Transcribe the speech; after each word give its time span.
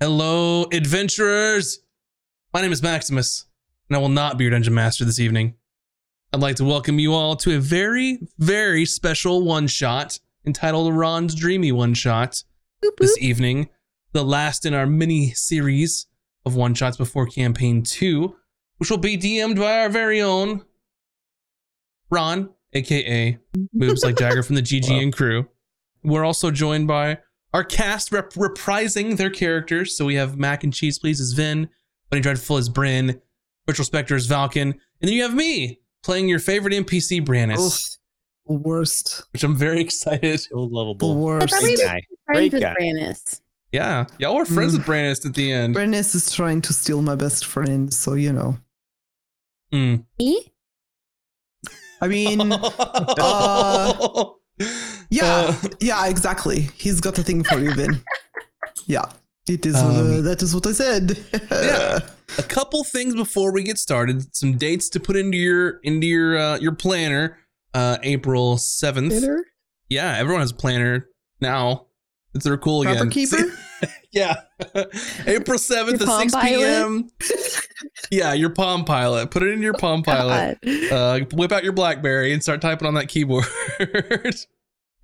Hello, 0.00 0.64
adventurers! 0.72 1.80
My 2.54 2.62
name 2.62 2.70
is 2.70 2.84
Maximus, 2.84 3.46
and 3.88 3.96
I 3.96 3.98
will 3.98 4.08
not 4.08 4.38
be 4.38 4.44
your 4.44 4.52
dungeon 4.52 4.72
master 4.72 5.04
this 5.04 5.18
evening. 5.18 5.54
I'd 6.32 6.38
like 6.38 6.54
to 6.56 6.64
welcome 6.64 7.00
you 7.00 7.14
all 7.14 7.34
to 7.34 7.56
a 7.56 7.58
very, 7.58 8.20
very 8.38 8.84
special 8.84 9.42
one 9.42 9.66
shot 9.66 10.20
entitled 10.46 10.94
Raun's 10.94 11.34
Dreamy 11.34 11.72
One 11.72 11.94
Shot 11.94 12.44
this 12.98 13.18
evening, 13.18 13.70
the 14.12 14.22
last 14.22 14.64
in 14.64 14.72
our 14.72 14.86
mini 14.86 15.32
series 15.32 16.06
of 16.46 16.54
one 16.54 16.74
shots 16.74 16.96
before 16.96 17.26
campaign 17.26 17.82
two, 17.82 18.36
which 18.76 18.92
will 18.92 18.98
be 18.98 19.18
DM'd 19.18 19.58
by 19.58 19.80
our 19.80 19.88
very 19.88 20.22
own 20.22 20.64
Raun, 22.08 22.50
aka 22.72 23.36
Moves 23.72 24.04
Like 24.04 24.16
Jagger 24.16 24.44
from 24.44 24.54
the 24.54 24.62
GG 24.62 25.02
and 25.02 25.12
crew. 25.12 25.48
We're 26.04 26.24
also 26.24 26.52
joined 26.52 26.86
by 26.86 27.18
our 27.54 27.64
cast 27.64 28.12
rep- 28.12 28.32
reprising 28.34 29.16
their 29.16 29.30
characters. 29.30 29.96
So 29.96 30.04
we 30.04 30.14
have 30.16 30.36
Mac 30.38 30.64
and 30.64 30.72
Cheese 30.74 30.98
Please 30.98 31.20
as 31.20 31.32
Vin, 31.32 31.68
Bunny 32.10 32.20
Dreadful 32.22 32.56
as 32.58 32.68
Bryn, 32.68 33.20
Virtual 33.66 33.84
Spectre 33.84 34.14
as 34.16 34.26
Valken, 34.28 34.62
and 34.62 34.74
then 35.00 35.12
you 35.12 35.22
have 35.22 35.34
me 35.34 35.80
playing 36.02 36.28
your 36.28 36.38
favorite 36.38 36.72
NPC 36.74 37.24
Brannis, 37.24 37.58
Oof, 37.58 37.98
the 38.46 38.54
worst. 38.54 39.22
which 39.32 39.42
I'm 39.44 39.56
very 39.56 39.80
excited. 39.86 40.40
So 40.40 40.48
The 40.54 40.60
lovable. 40.60 41.14
worst. 41.16 41.50
thought 41.50 41.62
we 41.62 41.76
Great 41.76 41.78
were 41.78 41.84
guy. 41.84 42.00
Friends 42.26 42.38
Great 42.38 42.52
with 42.52 42.62
guy. 42.62 42.74
Brannis. 42.80 43.40
Yeah, 43.72 44.06
y'all 44.18 44.34
were 44.36 44.46
friends 44.46 44.72
Mm. 44.74 44.78
with 44.78 44.86
Brannis 44.86 45.26
at 45.26 45.34
the 45.34 45.52
end. 45.52 45.74
Brennis 45.74 46.14
is 46.14 46.32
trying 46.32 46.62
to 46.62 46.72
steal 46.72 47.02
my 47.02 47.14
best 47.14 47.44
friend, 47.44 47.92
so 47.92 48.14
you 48.14 48.32
know. 48.32 48.56
Mm. 49.72 50.04
Me? 50.18 50.52
I 52.00 52.08
mean, 52.08 52.40
uh, 52.52 54.24
yeah, 55.10 55.24
Uh, 55.62 55.68
yeah, 55.80 56.06
exactly. 56.08 56.68
He's 56.76 57.00
got 57.00 57.18
a 57.18 57.22
thing 57.22 57.44
for 57.44 57.58
you, 57.58 57.72
Vin. 57.74 58.00
yeah, 58.86 59.06
it 59.48 59.64
is. 59.66 59.74
uh, 59.76 59.86
Um, 59.86 60.22
that 60.24 60.42
is 60.42 60.54
what 60.54 60.66
I 60.66 60.72
said. 60.72 61.18
yeah. 61.50 61.98
a 62.38 62.42
couple 62.42 62.84
things 62.84 63.14
before 63.14 63.52
we 63.52 63.62
get 63.62 63.78
started. 63.78 64.34
Some 64.36 64.56
dates 64.58 64.88
to 64.90 65.00
put 65.00 65.16
into 65.16 65.38
your 65.38 65.80
into 65.82 66.06
your 66.06 66.36
uh, 66.38 66.58
your 66.58 66.72
planner. 66.74 67.38
Uh, 67.74 67.98
April 68.02 68.56
seventh. 68.58 69.10
Bitter? 69.12 69.44
Yeah, 69.88 70.16
everyone 70.18 70.40
has 70.40 70.50
a 70.52 70.54
planner 70.54 71.06
now. 71.40 71.86
It's 72.34 72.44
they're 72.44 72.56
cool 72.58 72.82
Proper 72.82 72.98
again. 73.04 73.10
keeper? 73.18 73.38
yeah, 74.12 74.34
April 75.26 75.58
seventh 75.58 76.02
at 76.02 76.08
six 76.20 76.32
Palm 76.34 76.44
p.m. 76.46 77.10
yeah, 78.10 78.32
your 78.34 78.50
Palm 78.50 78.84
Pilot. 78.84 79.30
Put 79.30 79.42
it 79.42 79.50
in 79.52 79.62
your 79.62 79.74
Palm 79.74 80.02
Pilot. 80.02 80.58
God. 80.62 80.92
Uh, 80.92 81.20
whip 81.32 81.52
out 81.52 81.64
your 81.64 81.72
BlackBerry 81.72 82.32
and 82.32 82.42
start 82.42 82.60
typing 82.60 82.86
on 82.88 82.94
that 82.94 83.08
keyboard. 83.08 83.44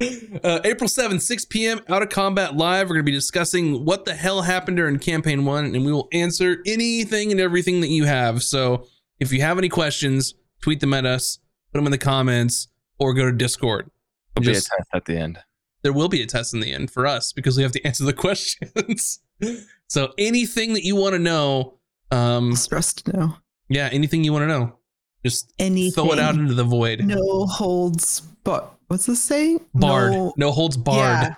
Uh, 0.00 0.60
April 0.64 0.88
7th, 0.88 1.20
6 1.20 1.44
p.m. 1.46 1.80
Out 1.88 2.02
of 2.02 2.08
Combat 2.08 2.56
Live. 2.56 2.88
We're 2.88 2.96
going 2.96 3.06
to 3.06 3.10
be 3.10 3.16
discussing 3.16 3.84
what 3.84 4.04
the 4.04 4.14
hell 4.14 4.42
happened 4.42 4.76
during 4.76 4.98
Campaign 4.98 5.44
1, 5.44 5.74
and 5.74 5.84
we 5.84 5.92
will 5.92 6.08
answer 6.12 6.58
anything 6.66 7.30
and 7.30 7.40
everything 7.40 7.80
that 7.80 7.88
you 7.88 8.04
have. 8.04 8.42
So 8.42 8.86
if 9.20 9.32
you 9.32 9.40
have 9.42 9.56
any 9.58 9.68
questions, 9.68 10.34
tweet 10.60 10.80
them 10.80 10.92
at 10.94 11.06
us, 11.06 11.38
put 11.72 11.78
them 11.78 11.86
in 11.86 11.92
the 11.92 11.98
comments, 11.98 12.68
or 12.98 13.14
go 13.14 13.24
to 13.24 13.32
Discord. 13.32 13.90
There'll 14.34 14.46
be 14.46 14.50
a 14.52 14.54
test 14.54 14.72
at 14.92 15.04
the 15.04 15.16
end. 15.16 15.38
there 15.82 15.92
will 15.92 16.08
be 16.08 16.22
a 16.22 16.26
test 16.26 16.54
in 16.54 16.60
the 16.60 16.72
end 16.72 16.90
for 16.90 17.06
us 17.06 17.32
because 17.32 17.56
we 17.56 17.62
have 17.62 17.72
to 17.72 17.86
answer 17.86 18.04
the 18.04 18.12
questions. 18.14 19.20
so 19.86 20.12
anything 20.18 20.72
that 20.74 20.82
you 20.84 20.96
want 20.96 21.12
to 21.14 21.18
know, 21.20 21.78
um, 22.10 22.54
Stressed 22.56 23.12
now. 23.12 23.38
yeah, 23.68 23.88
anything 23.92 24.24
you 24.24 24.32
want 24.32 24.42
to 24.42 24.48
know, 24.48 24.76
just 25.24 25.52
Anything. 25.58 25.92
throw 26.04 26.12
it 26.12 26.18
out 26.18 26.34
into 26.34 26.54
the 26.54 26.64
void. 26.64 27.04
No 27.04 27.46
holds, 27.46 28.20
but 28.42 28.73
what's 28.94 29.06
this 29.06 29.20
saying? 29.22 29.60
Barred. 29.74 30.12
No, 30.12 30.32
No, 30.36 30.52
holds 30.52 30.76
barred. 30.76 30.98
Yeah. 30.98 31.34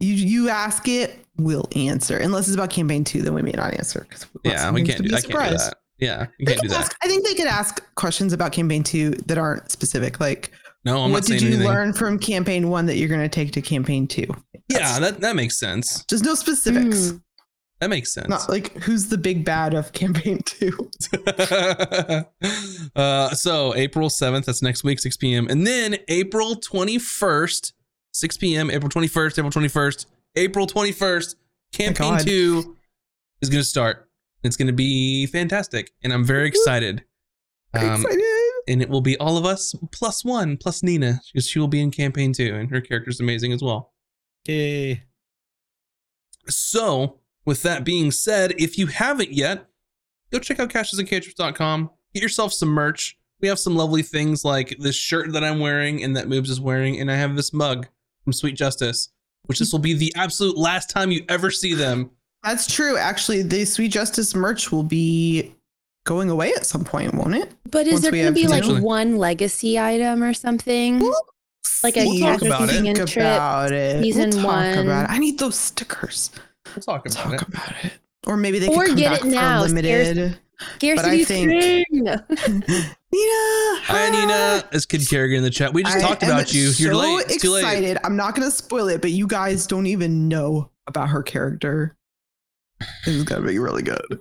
You 0.00 0.14
you 0.14 0.48
ask 0.48 0.88
it, 0.88 1.18
we'll 1.36 1.68
answer. 1.76 2.16
Unless 2.16 2.48
it's 2.48 2.54
about 2.54 2.70
campaign 2.70 3.04
two, 3.04 3.20
then 3.22 3.34
we 3.34 3.42
may 3.42 3.50
not 3.52 3.74
answer. 3.74 4.06
'cause 4.10 4.26
want 4.32 4.46
Yeah, 4.46 4.70
we 4.70 4.80
things 4.80 4.88
can't 4.88 4.96
to 4.98 5.02
do. 5.04 5.08
be 5.10 5.14
I 5.14 5.18
a 5.18 5.22
can't 5.22 5.50
do 5.50 5.56
that. 5.58 5.74
Yeah, 5.98 6.26
you 6.38 6.46
can't 6.46 6.60
do 6.60 6.68
could 6.68 6.70
that. 6.70 6.80
ask- 6.80 6.96
I 7.02 7.06
think 7.08 7.26
they 7.26 7.34
could 7.34 7.46
ask 7.46 7.82
questions 7.96 8.32
about 8.32 8.52
campaign 8.52 8.82
two 8.82 9.10
that 9.26 9.36
aren't 9.38 9.70
specific. 9.70 10.20
Like, 10.20 10.52
No, 10.84 11.02
I'm 11.02 11.10
what 11.12 11.20
not 11.20 11.26
did 11.28 11.42
you 11.42 11.48
anything. 11.48 11.66
learn 11.66 11.92
from 11.92 12.18
campaign 12.18 12.68
one 12.70 12.86
that 12.86 12.96
you're 12.96 13.08
going 13.08 13.20
to 13.22 13.28
take 13.28 13.52
to 13.52 13.62
campaign 13.62 14.06
two? 14.06 14.26
Yeah, 14.68 14.98
that 15.00 15.20
that 15.20 15.36
makes 15.36 15.58
sense. 15.58 16.04
Just 16.08 16.24
no 16.24 16.34
specifics. 16.34 16.96
Mm. 17.12 17.22
That 17.80 17.90
makes 17.90 18.12
sense. 18.12 18.28
Not 18.28 18.48
like 18.48 18.72
who's 18.74 19.08
the 19.08 19.18
big 19.18 19.44
bad 19.44 19.74
of 19.74 19.92
campaign 19.92 20.40
two. 20.44 20.90
uh, 22.96 23.30
so 23.30 23.74
April 23.74 24.08
7th, 24.08 24.46
that's 24.46 24.62
next 24.62 24.82
week, 24.82 24.98
6 24.98 25.16
p.m. 25.18 25.46
And 25.48 25.66
then 25.66 25.96
April 26.08 26.56
21st, 26.56 27.72
6 28.14 28.36
p.m., 28.38 28.70
April 28.70 28.88
21st, 28.88 29.38
April 29.38 29.50
21st, 29.50 30.06
April 30.36 30.66
21st, 30.66 31.34
campaign 31.72 32.12
God. 32.12 32.20
two 32.20 32.76
is 33.42 33.50
going 33.50 33.60
to 33.60 33.68
start. 33.68 34.08
It's 34.42 34.56
going 34.56 34.68
to 34.68 34.72
be 34.72 35.26
fantastic. 35.26 35.90
And 36.02 36.12
I'm 36.12 36.24
very 36.24 36.48
excited. 36.48 37.04
Um, 37.74 38.00
Excited. 38.00 38.24
and 38.68 38.80
it 38.80 38.88
will 38.88 39.02
be 39.02 39.18
all 39.18 39.36
of 39.36 39.44
us 39.44 39.74
plus 39.92 40.24
one, 40.24 40.56
plus 40.56 40.82
Nina, 40.82 41.20
because 41.30 41.46
she 41.46 41.58
will 41.58 41.68
be 41.68 41.80
in 41.80 41.90
campaign 41.90 42.32
two, 42.32 42.54
and 42.54 42.70
her 42.70 42.80
character's 42.80 43.20
amazing 43.20 43.52
as 43.52 43.62
well. 43.62 43.92
Yay. 44.46 45.02
So, 46.48 47.18
with 47.46 47.62
that 47.62 47.84
being 47.84 48.10
said, 48.10 48.52
if 48.58 48.76
you 48.76 48.88
haven't 48.88 49.32
yet, 49.32 49.66
go 50.30 50.38
check 50.38 50.60
out 50.60 50.68
castersandcantrips.com. 50.68 51.90
Get 52.12 52.22
yourself 52.22 52.52
some 52.52 52.68
merch. 52.68 53.16
We 53.40 53.48
have 53.48 53.58
some 53.58 53.76
lovely 53.76 54.02
things 54.02 54.44
like 54.44 54.76
this 54.78 54.96
shirt 54.96 55.32
that 55.32 55.44
I'm 55.44 55.60
wearing 55.60 56.02
and 56.02 56.16
that 56.16 56.26
Moobs 56.26 56.48
is 56.48 56.60
wearing, 56.60 57.00
and 57.00 57.10
I 57.10 57.16
have 57.16 57.36
this 57.36 57.52
mug 57.52 57.86
from 58.24 58.32
Sweet 58.32 58.56
Justice, 58.56 59.10
which 59.44 59.58
this 59.58 59.72
will 59.72 59.78
be 59.78 59.94
the 59.94 60.12
absolute 60.16 60.56
last 60.56 60.90
time 60.90 61.10
you 61.10 61.24
ever 61.28 61.50
see 61.50 61.74
them. 61.74 62.10
That's 62.42 62.72
true. 62.72 62.96
Actually, 62.96 63.42
the 63.42 63.64
Sweet 63.64 63.88
Justice 63.92 64.34
merch 64.34 64.72
will 64.72 64.82
be 64.82 65.54
going 66.04 66.30
away 66.30 66.52
at 66.54 66.64
some 66.64 66.84
point, 66.84 67.14
won't 67.14 67.34
it? 67.34 67.52
But 67.70 67.86
is 67.86 67.94
Once 67.94 68.02
there 68.04 68.12
going 68.12 68.26
to 68.26 68.32
be 68.32 68.46
like 68.46 68.82
one 68.82 69.18
legacy 69.18 69.78
item 69.78 70.22
or 70.22 70.32
something? 70.32 71.00
Like 71.82 71.96
a 71.96 72.02
See, 72.02 72.20
talk 72.20 72.42
about 72.42 72.62
it. 72.70 72.82
Think 72.82 72.96
Think 72.96 73.16
about 73.16 73.72
it. 73.72 74.02
season 74.02 74.30
we'll 74.30 74.42
talk 74.42 74.46
one. 74.46 74.78
about 74.78 75.10
it. 75.10 75.12
I 75.12 75.18
need 75.18 75.38
those 75.38 75.56
stickers. 75.56 76.30
We'll 76.74 76.82
talk 76.82 77.06
about 77.06 77.12
Talk 77.16 77.34
it. 77.34 77.48
about 77.48 77.84
it. 77.84 77.92
Or 78.26 78.36
maybe 78.36 78.58
they 78.58 78.68
Or 78.68 78.80
could 78.80 78.86
come 78.88 78.96
get 78.96 79.10
back 79.12 79.20
it 79.24 79.28
now. 79.28 79.62
for 79.62 79.68
limited. 79.68 80.38
Scarcity 80.76 81.24
think- 81.24 81.50
string. 81.62 81.84
Nina, 83.12 83.80
Hi, 83.84 84.10
Nina. 84.10 84.64
As 84.72 84.84
Kid 84.86 85.06
Kerrigan 85.08 85.38
in 85.38 85.42
the 85.42 85.50
chat. 85.50 85.72
We 85.72 85.82
just 85.82 85.96
I 85.96 86.00
talked 86.00 86.22
about 86.22 86.52
you. 86.52 86.62
You're 86.76 86.92
so 86.92 86.98
late. 86.98 87.26
It's 87.30 87.42
too 87.42 87.50
late. 87.52 87.60
excited. 87.60 87.98
I'm 88.04 88.16
not 88.16 88.34
gonna 88.34 88.50
spoil 88.50 88.88
it, 88.88 89.00
but 89.00 89.10
you 89.10 89.26
guys 89.26 89.66
don't 89.66 89.86
even 89.86 90.28
know 90.28 90.70
about 90.86 91.08
her 91.10 91.22
character. 91.22 91.96
This 93.04 93.14
is 93.14 93.24
gonna 93.24 93.46
be 93.46 93.58
really 93.58 93.82
good. 93.82 94.20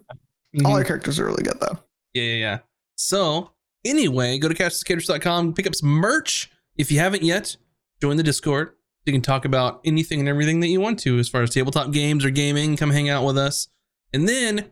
All 0.64 0.72
Mhm. 0.74 0.78
her 0.78 0.84
characters 0.86 1.20
are 1.20 1.26
really 1.26 1.44
good 1.44 1.60
though. 1.60 1.78
Yeah, 2.14 2.24
yeah, 2.24 2.36
yeah. 2.36 2.58
So, 2.96 3.52
anyway, 3.84 4.38
go 4.38 4.48
to 4.48 4.56
cashescaters.com, 4.56 5.54
pick 5.54 5.68
up 5.68 5.76
some 5.76 5.90
merch. 5.90 6.50
If 6.78 6.92
you 6.92 7.00
haven't 7.00 7.24
yet, 7.24 7.58
join 8.02 8.16
the 8.18 8.24
Discord. 8.24 8.75
You 9.06 9.14
can 9.14 9.22
talk 9.22 9.46
about 9.46 9.82
anything 9.86 10.20
and 10.20 10.28
everything 10.28 10.62
that 10.62 10.68
you 10.68 10.82
want 10.82 11.00
to 11.00 11.20
as 11.20 11.30
far 11.30 11.44
as 11.44 11.52
tabletop 11.52 11.92
games 11.92 12.26
or 12.26 12.32
gaming. 12.32 12.76
Come 12.76 12.90
hang 12.90 13.08
out 13.08 13.24
with 13.24 13.38
us. 13.38 13.68
And 14.12 14.28
then, 14.28 14.72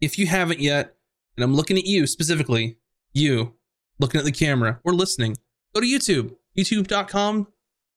if 0.00 0.18
you 0.18 0.26
haven't 0.26 0.60
yet, 0.60 0.94
and 1.36 1.42
I'm 1.42 1.54
looking 1.54 1.76
at 1.76 1.84
you 1.84 2.06
specifically, 2.06 2.78
you 3.12 3.54
looking 3.98 4.18
at 4.18 4.24
the 4.24 4.32
camera 4.32 4.80
or 4.84 4.92
listening, 4.92 5.36
go 5.74 5.80
to 5.80 5.86
YouTube, 5.86 6.36
youtube.com 6.56 7.48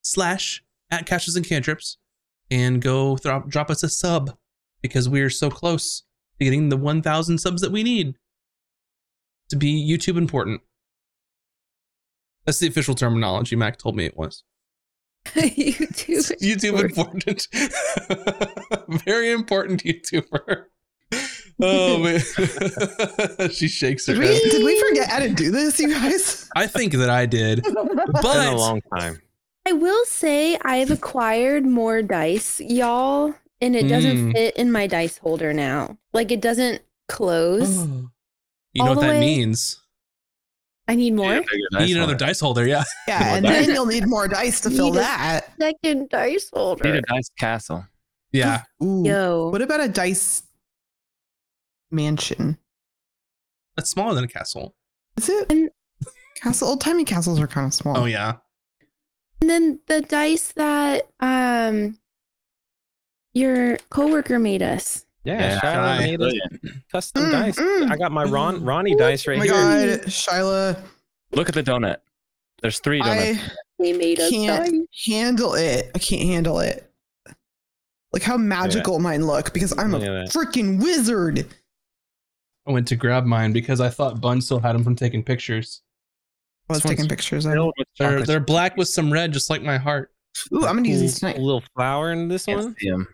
slash 0.02 0.64
at 0.90 1.06
casters 1.06 1.36
and 1.36 1.46
cantrips, 1.46 1.98
and 2.50 2.80
go 2.82 3.16
drop, 3.16 3.48
drop 3.48 3.70
us 3.70 3.82
a 3.82 3.88
sub 3.88 4.36
because 4.82 5.08
we're 5.08 5.30
so 5.30 5.50
close 5.50 6.02
to 6.38 6.44
getting 6.44 6.70
the 6.70 6.76
1,000 6.76 7.38
subs 7.38 7.60
that 7.60 7.72
we 7.72 7.82
need 7.82 8.16
to 9.50 9.56
be 9.56 9.86
YouTube 9.88 10.16
important. 10.16 10.62
That's 12.46 12.58
the 12.58 12.68
official 12.68 12.94
terminology. 12.94 13.54
Mac 13.54 13.76
told 13.76 13.96
me 13.96 14.06
it 14.06 14.16
was. 14.16 14.42
YouTube. 15.34 16.40
YouTube 16.40 16.80
important. 16.82 17.48
Very 19.04 19.30
important 19.32 19.82
YouTuber. 19.84 20.64
Oh 21.60 21.98
man. 21.98 22.20
she 23.50 23.66
shakes 23.68 24.06
her 24.06 24.14
Did 24.14 24.20
we 24.20 24.50
did 24.50 24.64
we 24.64 24.80
forget 24.88 25.08
how 25.08 25.18
to 25.20 25.28
do 25.28 25.50
this, 25.50 25.80
you 25.80 25.92
guys? 25.92 26.48
I 26.54 26.66
think 26.66 26.92
that 26.94 27.10
I 27.10 27.26
did. 27.26 27.62
Been 27.64 27.74
a 28.24 28.56
long 28.56 28.80
time. 28.96 29.20
I 29.66 29.72
will 29.72 30.04
say 30.06 30.56
I've 30.62 30.90
acquired 30.90 31.66
more 31.66 32.00
dice, 32.02 32.60
y'all, 32.60 33.34
and 33.60 33.74
it 33.76 33.88
doesn't 33.88 34.16
Mm. 34.30 34.32
fit 34.32 34.56
in 34.56 34.70
my 34.72 34.86
dice 34.86 35.18
holder 35.18 35.52
now. 35.52 35.98
Like 36.12 36.30
it 36.30 36.40
doesn't 36.40 36.80
close. 37.08 37.76
you 38.72 38.84
know 38.84 38.92
what 38.92 39.00
that 39.00 39.10
way- 39.14 39.20
means. 39.20 39.82
I 40.88 40.94
need 40.94 41.12
more. 41.14 41.32
Yeah, 41.34 41.40
bigger 41.40 41.52
You 41.54 41.68
dice 41.72 41.88
need 41.88 41.96
another 41.98 42.14
dice 42.14 42.40
holder, 42.40 42.66
yeah. 42.66 42.82
Yeah, 43.06 43.34
and 43.36 43.44
Need 43.44 43.52
then 43.52 43.70
you'll 43.74 43.86
need 43.86 44.06
more 44.06 44.26
dice 44.26 44.60
to 44.62 44.70
fill 44.70 44.86
Need 44.92 44.98
a- 44.98 45.02
that. 45.02 45.52
Second 45.60 46.08
dice 46.08 46.48
holder. 46.52 46.84
Need 46.84 46.94
a 46.96 47.02
dice 47.02 47.30
castle. 47.38 47.86
Yeah. 48.32 48.62
Ooh. 48.82 49.04
Yo. 49.06 49.48
What 49.50 49.60
about 49.62 49.80
a 49.80 49.88
dice 49.88 50.42
mansion? 51.90 52.58
That's 53.76 53.90
smaller 53.90 54.14
than 54.14 54.24
a 54.24 54.28
castle. 54.28 54.74
Is 55.16 55.28
it? 55.28 55.50
And- 55.52 55.70
Castle 56.40 56.68
old 56.68 56.80
timey 56.80 57.04
castles 57.04 57.40
are 57.40 57.48
kind 57.48 57.66
of 57.66 57.74
small. 57.74 57.96
Oh 57.98 58.04
yeah. 58.04 58.34
And 59.40 59.50
then 59.50 59.80
the 59.88 60.00
dice 60.00 60.52
that 60.52 61.08
um 61.18 61.98
your 63.34 63.76
coworker 63.90 64.38
made 64.38 64.62
us. 64.62 65.04
Yeah, 65.28 65.40
Yeah, 65.40 65.60
Shyla 65.60 65.96
Shy. 65.98 65.98
made 66.06 66.16
Brilliant. 66.16 66.60
custom 66.90 67.24
Mm, 67.24 67.30
dice. 67.32 67.58
mm, 67.58 67.90
I 67.90 67.96
got 67.96 68.12
my 68.12 68.24
Ron 68.24 68.60
mm. 68.60 68.66
Ronnie 68.66 68.94
dice 68.96 69.26
Oh 69.28 69.30
right 69.32 69.38
my 69.38 69.44
here. 69.44 69.98
god, 69.98 70.06
Shyla, 70.06 70.82
Look 71.32 71.48
at 71.48 71.54
the 71.54 71.62
donut. 71.62 71.98
There's 72.62 72.78
three 72.80 73.00
donuts. 73.00 73.38
I 73.40 73.50
They 73.78 73.92
made 73.92 74.18
us 74.20 74.30
Can't- 74.30 74.72
die. 74.72 75.12
handle 75.12 75.54
it. 75.54 75.90
I 75.94 75.98
can't 75.98 76.22
handle 76.22 76.60
it. 76.60 76.90
Like 78.12 78.22
how 78.22 78.38
magical 78.38 78.98
mine 78.98 79.26
look 79.26 79.52
because 79.52 79.76
I'm 79.78 79.92
a 79.94 79.98
Look 79.98 80.08
at 80.08 80.32
that. 80.32 80.32
freaking 80.32 80.82
wizard. 80.82 81.46
I 82.66 82.72
went 82.72 82.88
to 82.88 82.96
grab 82.96 83.24
mine 83.26 83.52
because 83.52 83.80
I 83.82 83.90
thought 83.90 84.20
Bun 84.20 84.40
still 84.40 84.58
had 84.60 84.74
them 84.74 84.82
from 84.82 84.96
taking 84.96 85.22
pictures. 85.22 85.82
I 86.70 86.72
was 86.74 86.82
taking 86.82 87.06
pictures 87.08 87.44
of. 87.46 87.52
Filled 87.52 87.74
They're 87.98 88.22
they're 88.24 88.40
black 88.40 88.76
with 88.78 88.88
some 88.88 89.12
red, 89.12 89.32
just 89.32 89.50
like 89.50 89.62
my 89.62 89.76
heart. 89.78 90.10
Ooh, 90.54 90.66
I'm 90.66 90.76
gonna 90.76 90.88
use 90.88 90.96
Cool- 90.98 91.02
these 91.02 91.18
tonight. 91.20 91.36
A 91.38 91.40
little 91.40 91.62
flower 91.74 92.12
in 92.12 92.28
this 92.28 92.46
one. 92.46 92.74
see 92.78 92.88
'em. 92.90 93.06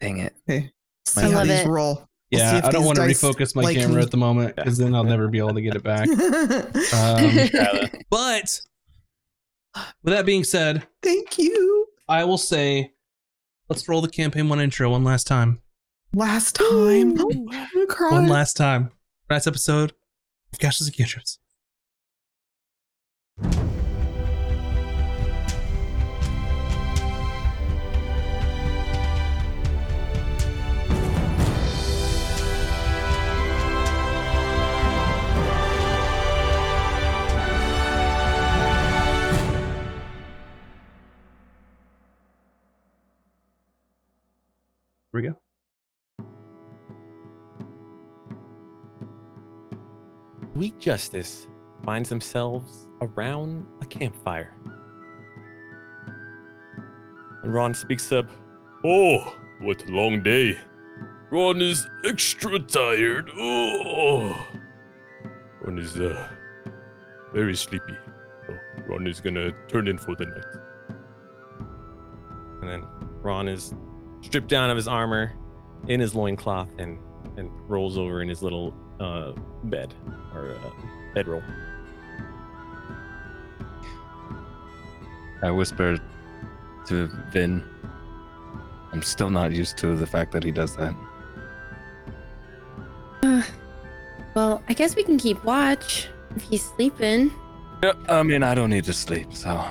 Dang 0.00 0.18
it. 0.18 0.34
See 0.48 0.70
I 1.16 1.22
how 1.22 1.30
love 1.30 1.50
it. 1.50 1.66
roll. 1.66 1.94
We'll 2.30 2.40
Yeah, 2.40 2.60
I 2.64 2.70
don't 2.70 2.84
want 2.84 2.96
to 2.96 3.02
refocus 3.02 3.54
my 3.54 3.62
like 3.62 3.76
camera 3.76 3.96
me. 3.96 4.02
at 4.02 4.10
the 4.10 4.16
moment 4.16 4.56
because 4.56 4.78
then 4.78 4.94
I'll 4.94 5.04
never 5.04 5.28
be 5.28 5.38
able 5.38 5.54
to 5.54 5.60
get 5.62 5.74
it 5.76 5.82
back. 5.82 6.08
Um, 6.94 7.90
but 8.10 8.60
with 10.02 10.14
that 10.14 10.24
being 10.26 10.44
said, 10.44 10.86
Thank 11.02 11.38
you. 11.38 11.86
I 12.08 12.24
will 12.24 12.38
say, 12.38 12.92
let's 13.68 13.88
roll 13.88 14.00
the 14.02 14.08
campaign 14.08 14.48
one 14.48 14.60
intro 14.60 14.90
one 14.90 15.04
last 15.04 15.26
time. 15.26 15.60
Last 16.14 16.56
time. 16.56 17.16
Oh, 17.18 17.30
I'm 17.30 17.46
gonna 17.74 17.86
cry. 17.86 18.10
One 18.12 18.28
last 18.28 18.56
time. 18.56 18.90
Last 19.30 19.46
episode 19.46 19.92
of 20.52 20.58
Casters 20.58 20.86
and 20.88 20.96
Cantrips. 20.96 21.38
We 45.12 45.22
go. 45.22 45.36
Sweet 50.54 50.78
Justice 50.78 51.46
finds 51.84 52.08
themselves 52.08 52.86
around 53.02 53.66
a 53.82 53.86
campfire. 53.86 54.54
And 57.42 57.52
Ron 57.52 57.74
speaks 57.74 58.10
up. 58.10 58.26
Oh, 58.84 59.36
what 59.60 59.86
a 59.86 59.92
long 59.92 60.22
day. 60.22 60.58
Ron 61.30 61.60
is 61.60 61.86
extra 62.06 62.58
tired. 62.58 63.30
Oh. 63.36 64.48
Ron 65.60 65.78
is 65.78 65.96
uh 65.96 66.28
very 67.34 67.56
sleepy. 67.56 67.96
So 68.46 68.54
Ron 68.86 69.06
is 69.06 69.20
gonna 69.20 69.52
turn 69.68 69.88
in 69.88 69.98
for 69.98 70.14
the 70.14 70.26
night. 70.26 70.44
And 72.60 72.68
then 72.68 72.84
Ron 73.22 73.48
is 73.48 73.74
stripped 74.22 74.48
down 74.48 74.70
of 74.70 74.76
his 74.76 74.88
armor 74.88 75.32
in 75.88 76.00
his 76.00 76.14
loincloth 76.14 76.68
and, 76.78 76.98
and 77.36 77.50
rolls 77.68 77.98
over 77.98 78.22
in 78.22 78.28
his 78.28 78.42
little 78.42 78.74
uh, 79.00 79.32
bed 79.64 79.94
or 80.34 80.52
uh, 80.52 80.70
bedroll. 81.14 81.42
I 85.42 85.50
whispered 85.50 86.00
to 86.86 87.08
Vin. 87.32 87.62
I'm 88.92 89.02
still 89.02 89.30
not 89.30 89.52
used 89.52 89.76
to 89.78 89.96
the 89.96 90.06
fact 90.06 90.32
that 90.32 90.44
he 90.44 90.50
does 90.50 90.76
that. 90.76 90.94
Well, 94.34 94.62
I 94.68 94.72
guess 94.72 94.96
we 94.96 95.02
can 95.02 95.18
keep 95.18 95.42
watch 95.44 96.08
if 96.36 96.42
he's 96.42 96.62
sleeping. 96.62 97.30
Yeah, 97.82 97.92
I 98.08 98.22
mean, 98.22 98.42
I 98.42 98.54
don't 98.54 98.70
need 98.70 98.84
to 98.84 98.92
sleep, 98.92 99.34
so 99.34 99.62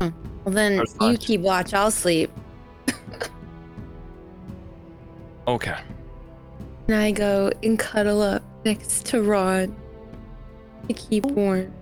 Well, 0.00 0.12
then 0.46 0.78
First 0.78 1.00
you 1.00 1.16
keep 1.16 1.40
watch. 1.40 1.72
I'll 1.72 1.90
sleep. 1.90 2.30
Okay. 5.52 5.76
And 6.88 6.96
I 6.96 7.10
go 7.12 7.50
and 7.62 7.78
cuddle 7.78 8.22
up 8.22 8.42
next 8.64 9.06
to 9.06 9.22
Ron 9.22 9.74
to 10.88 10.94
keep 10.94 11.24
warm. 11.26 11.72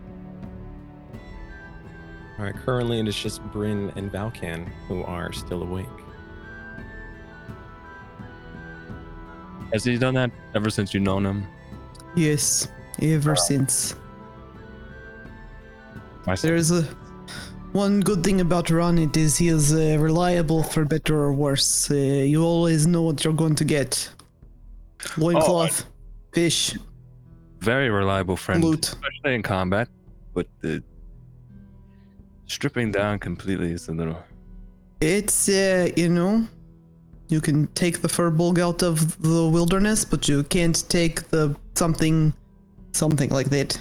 All 2.39 2.45
right, 2.45 2.55
currently 2.55 3.01
it 3.01 3.09
is 3.09 3.17
just 3.17 3.43
Bryn 3.53 3.93
and 3.97 4.11
Valkan 4.11 4.69
who 4.89 5.03
are 5.05 5.33
still 5.33 5.63
awake. 5.63 5.87
Has 9.73 9.85
he 9.85 9.97
done 9.99 10.15
that 10.15 10.31
ever 10.55 10.71
since 10.71 10.93
you've 10.93 11.03
known 11.03 11.25
him? 11.25 11.47
Yes, 12.17 12.69
ever 13.01 13.37
since. 13.37 13.95
I 16.27 16.35
There's 16.35 16.71
a 16.71 16.89
one 17.73 18.01
good 18.01 18.25
thing 18.25 18.41
about 18.41 18.67
Ronit 18.67 19.17
is 19.17 19.37
he 19.37 19.49
is 19.49 19.73
uh, 19.73 19.97
reliable 19.99 20.63
for 20.63 20.85
better 20.85 21.17
or 21.17 21.33
worse. 21.33 21.91
Uh, 21.91 21.95
you 21.95 22.43
always 22.43 22.87
know 22.87 23.03
what 23.03 23.25
you're 23.25 23.33
going 23.33 23.55
to 23.57 23.65
get. 23.65 24.11
Loincloth, 25.17 25.87
fish, 26.33 26.77
very 27.61 27.91
reliable 27.91 28.37
friend, 28.37 28.65
loot. 28.65 28.89
especially 28.89 29.35
in 29.35 29.43
combat. 29.43 29.89
But 30.35 30.47
the 30.61 30.83
stripping 32.47 32.93
down 32.93 33.19
completely 33.19 33.73
is 33.73 33.89
a 33.89 33.93
little. 33.93 34.23
It's 35.01 35.49
uh, 35.49 35.91
you 35.97 36.09
know, 36.09 36.47
you 37.29 37.41
can 37.41 37.67
take 37.69 38.03
the 38.03 38.09
firbolg 38.09 38.59
out 38.59 38.83
of 38.83 39.21
the 39.23 39.49
wilderness, 39.49 40.05
but 40.05 40.29
you 40.29 40.43
can't 40.45 40.89
take 40.89 41.29
the 41.31 41.57
something, 41.75 42.35
something 42.93 43.31
like 43.31 43.49
that. 43.51 43.81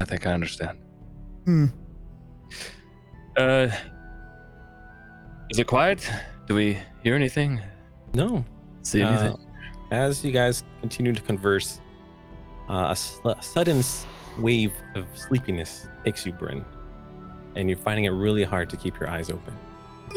I 0.00 0.04
think 0.04 0.26
I 0.26 0.32
understand. 0.32 0.79
Hmm. 1.50 1.66
Uh, 3.36 3.68
is 5.50 5.58
it 5.58 5.66
quiet? 5.66 6.08
Do 6.46 6.54
we 6.54 6.78
hear 7.02 7.16
anything? 7.16 7.60
No, 8.14 8.44
See 8.82 9.02
Uh, 9.02 9.08
anything? 9.10 9.36
as 9.90 10.24
you 10.24 10.30
guys 10.30 10.62
continue 10.80 11.12
to 11.12 11.20
converse, 11.22 11.80
uh, 12.68 12.72
a, 12.88 12.90
s- 12.92 13.18
a 13.24 13.42
sudden 13.42 13.82
wave 14.38 14.72
of 14.94 15.04
sleepiness 15.14 15.88
takes 16.04 16.24
you, 16.24 16.32
Bryn, 16.32 16.64
and 17.56 17.68
you're 17.68 17.78
finding 17.78 18.04
it 18.04 18.10
really 18.10 18.44
hard 18.44 18.70
to 18.70 18.76
keep 18.76 18.98
your 19.00 19.10
eyes 19.10 19.28
open. 19.28 19.54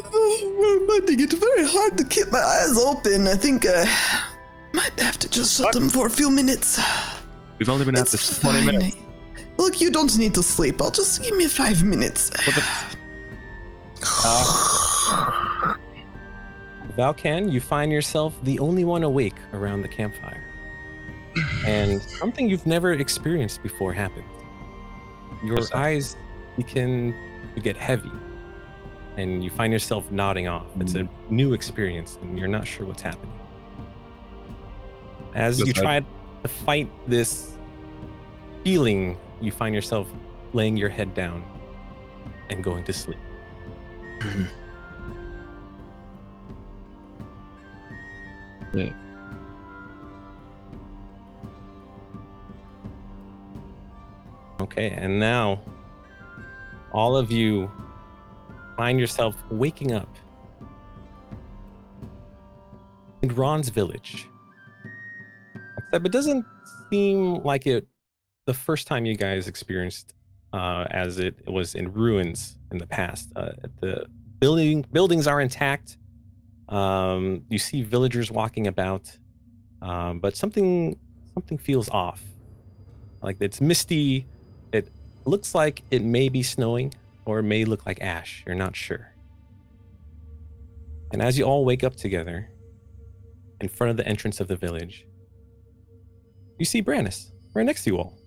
Oh, 0.05 0.79
I'm 0.81 0.87
finding 0.87 1.19
it 1.19 1.33
very 1.33 1.65
hard 1.67 1.97
to 1.97 2.03
keep 2.03 2.31
my 2.31 2.39
eyes 2.41 2.77
open. 2.77 3.27
I 3.27 3.35
think 3.35 3.65
I 3.67 3.85
might 4.73 4.99
have 4.99 5.17
to 5.19 5.29
just 5.29 5.57
shut 5.57 5.73
them 5.73 5.89
for 5.89 6.05
a 6.05 6.11
few 6.11 6.29
minutes. 6.29 6.79
We've 7.57 7.69
only 7.69 7.85
been 7.85 7.95
at 7.95 8.01
It's 8.03 8.11
this 8.11 8.39
20 8.39 8.65
minutes. 8.65 8.97
Look, 9.57 9.81
you 9.81 9.91
don't 9.91 10.17
need 10.17 10.33
to 10.35 10.43
sleep. 10.43 10.81
I'll 10.81 10.91
just 10.91 11.21
give 11.21 11.35
me 11.37 11.47
five 11.47 11.83
minutes. 11.83 12.29
Valkan, 16.97 17.51
you 17.51 17.59
find 17.59 17.91
yourself 17.91 18.35
the 18.43 18.59
only 18.59 18.83
one 18.83 19.03
awake 19.03 19.35
around 19.53 19.81
the 19.81 19.87
campfire. 19.87 20.43
and 21.65 22.01
something 22.01 22.47
you've 22.49 22.67
never 22.67 22.93
experienced 22.93 23.63
before 23.63 23.93
happens. 23.93 24.25
Your 25.43 25.57
eyes 25.73 26.15
begin 26.55 27.15
to 27.55 27.61
get 27.61 27.75
heavy, 27.75 28.11
and 29.17 29.43
you 29.43 29.49
find 29.49 29.73
yourself 29.73 30.11
nodding 30.11 30.47
off. 30.47 30.65
It's 30.79 30.93
a 30.93 30.99
mm-hmm. 30.99 31.35
new 31.35 31.53
experience, 31.53 32.19
and 32.21 32.37
you're 32.37 32.47
not 32.47 32.67
sure 32.67 32.85
what's 32.85 33.01
happening. 33.01 33.33
As 35.33 35.59
you 35.59 35.73
try 35.73 35.99
to 35.99 36.47
fight 36.47 36.89
this 37.07 37.53
feeling, 38.63 39.17
you 39.43 39.51
find 39.51 39.75
yourself 39.75 40.07
laying 40.53 40.77
your 40.77 40.89
head 40.89 41.13
down 41.13 41.43
and 42.49 42.63
going 42.63 42.83
to 42.85 42.93
sleep. 42.93 43.17
Okay, 54.75 54.89
and 54.89 55.19
now 55.19 55.61
all 56.93 57.15
of 57.15 57.31
you 57.31 57.69
find 58.75 58.99
yourself 58.99 59.35
waking 59.51 59.91
up 59.91 60.09
in 63.21 63.35
Ron's 63.35 63.69
village. 63.69 64.27
Except 65.77 66.05
it 66.07 66.11
doesn't 66.11 66.43
seem 66.89 67.43
like 67.43 67.67
it 67.67 67.87
the 68.45 68.53
first 68.53 68.87
time 68.87 69.05
you 69.05 69.15
guys 69.15 69.47
experienced 69.47 70.13
uh, 70.51 70.85
as 70.91 71.19
it 71.19 71.35
was 71.47 71.75
in 71.75 71.91
ruins 71.93 72.57
in 72.71 72.77
the 72.77 72.87
past. 72.87 73.31
Uh, 73.35 73.51
the 73.81 74.05
building 74.39 74.85
buildings 74.91 75.27
are 75.27 75.41
intact. 75.41 75.97
Um, 76.69 77.43
you 77.49 77.57
see 77.57 77.81
villagers 77.83 78.31
walking 78.31 78.67
about, 78.67 79.17
um, 79.81 80.19
but 80.19 80.35
something 80.35 80.97
something 81.33 81.57
feels 81.57 81.89
off. 81.89 82.21
Like 83.21 83.37
it's 83.39 83.61
misty. 83.61 84.25
It 84.71 84.89
looks 85.25 85.55
like 85.55 85.83
it 85.91 86.03
may 86.03 86.29
be 86.29 86.43
snowing, 86.43 86.93
or 87.25 87.39
it 87.39 87.43
may 87.43 87.65
look 87.65 87.85
like 87.85 88.01
ash. 88.01 88.43
You're 88.45 88.55
not 88.55 88.75
sure. 88.75 89.13
And 91.11 91.21
as 91.21 91.37
you 91.37 91.45
all 91.45 91.63
wake 91.63 91.83
up 91.83 91.95
together 91.95 92.49
in 93.61 93.69
front 93.69 93.91
of 93.91 93.97
the 93.97 94.07
entrance 94.07 94.39
of 94.39 94.47
the 94.47 94.55
village, 94.55 95.05
you 96.57 96.65
see 96.65 96.81
Brandis 96.81 97.31
right 97.53 97.65
next 97.65 97.83
to 97.83 97.91
you 97.91 97.97
all. 97.97 98.17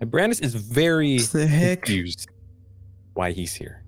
And 0.00 0.10
Brandis 0.10 0.40
is 0.40 0.54
very 0.54 1.16
What 1.18 1.30
the 1.32 1.46
heck? 1.46 1.82
confused 1.82 2.28
why 3.14 3.32
he's 3.32 3.54
here. 3.54 3.82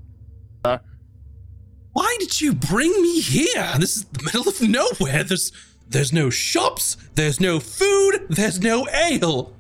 Why 1.92 2.16
did 2.20 2.40
you 2.40 2.54
bring 2.54 2.90
me 3.02 3.20
here? 3.20 3.72
This 3.78 3.96
is 3.96 4.04
the 4.04 4.22
middle 4.24 4.48
of 4.48 4.60
nowhere. 4.62 5.24
There's 5.24 5.52
there's 5.88 6.12
no 6.12 6.30
shops, 6.30 6.96
there's 7.14 7.40
no 7.40 7.58
food, 7.60 8.26
there's 8.28 8.60
no 8.60 8.86
ale. 8.88 9.52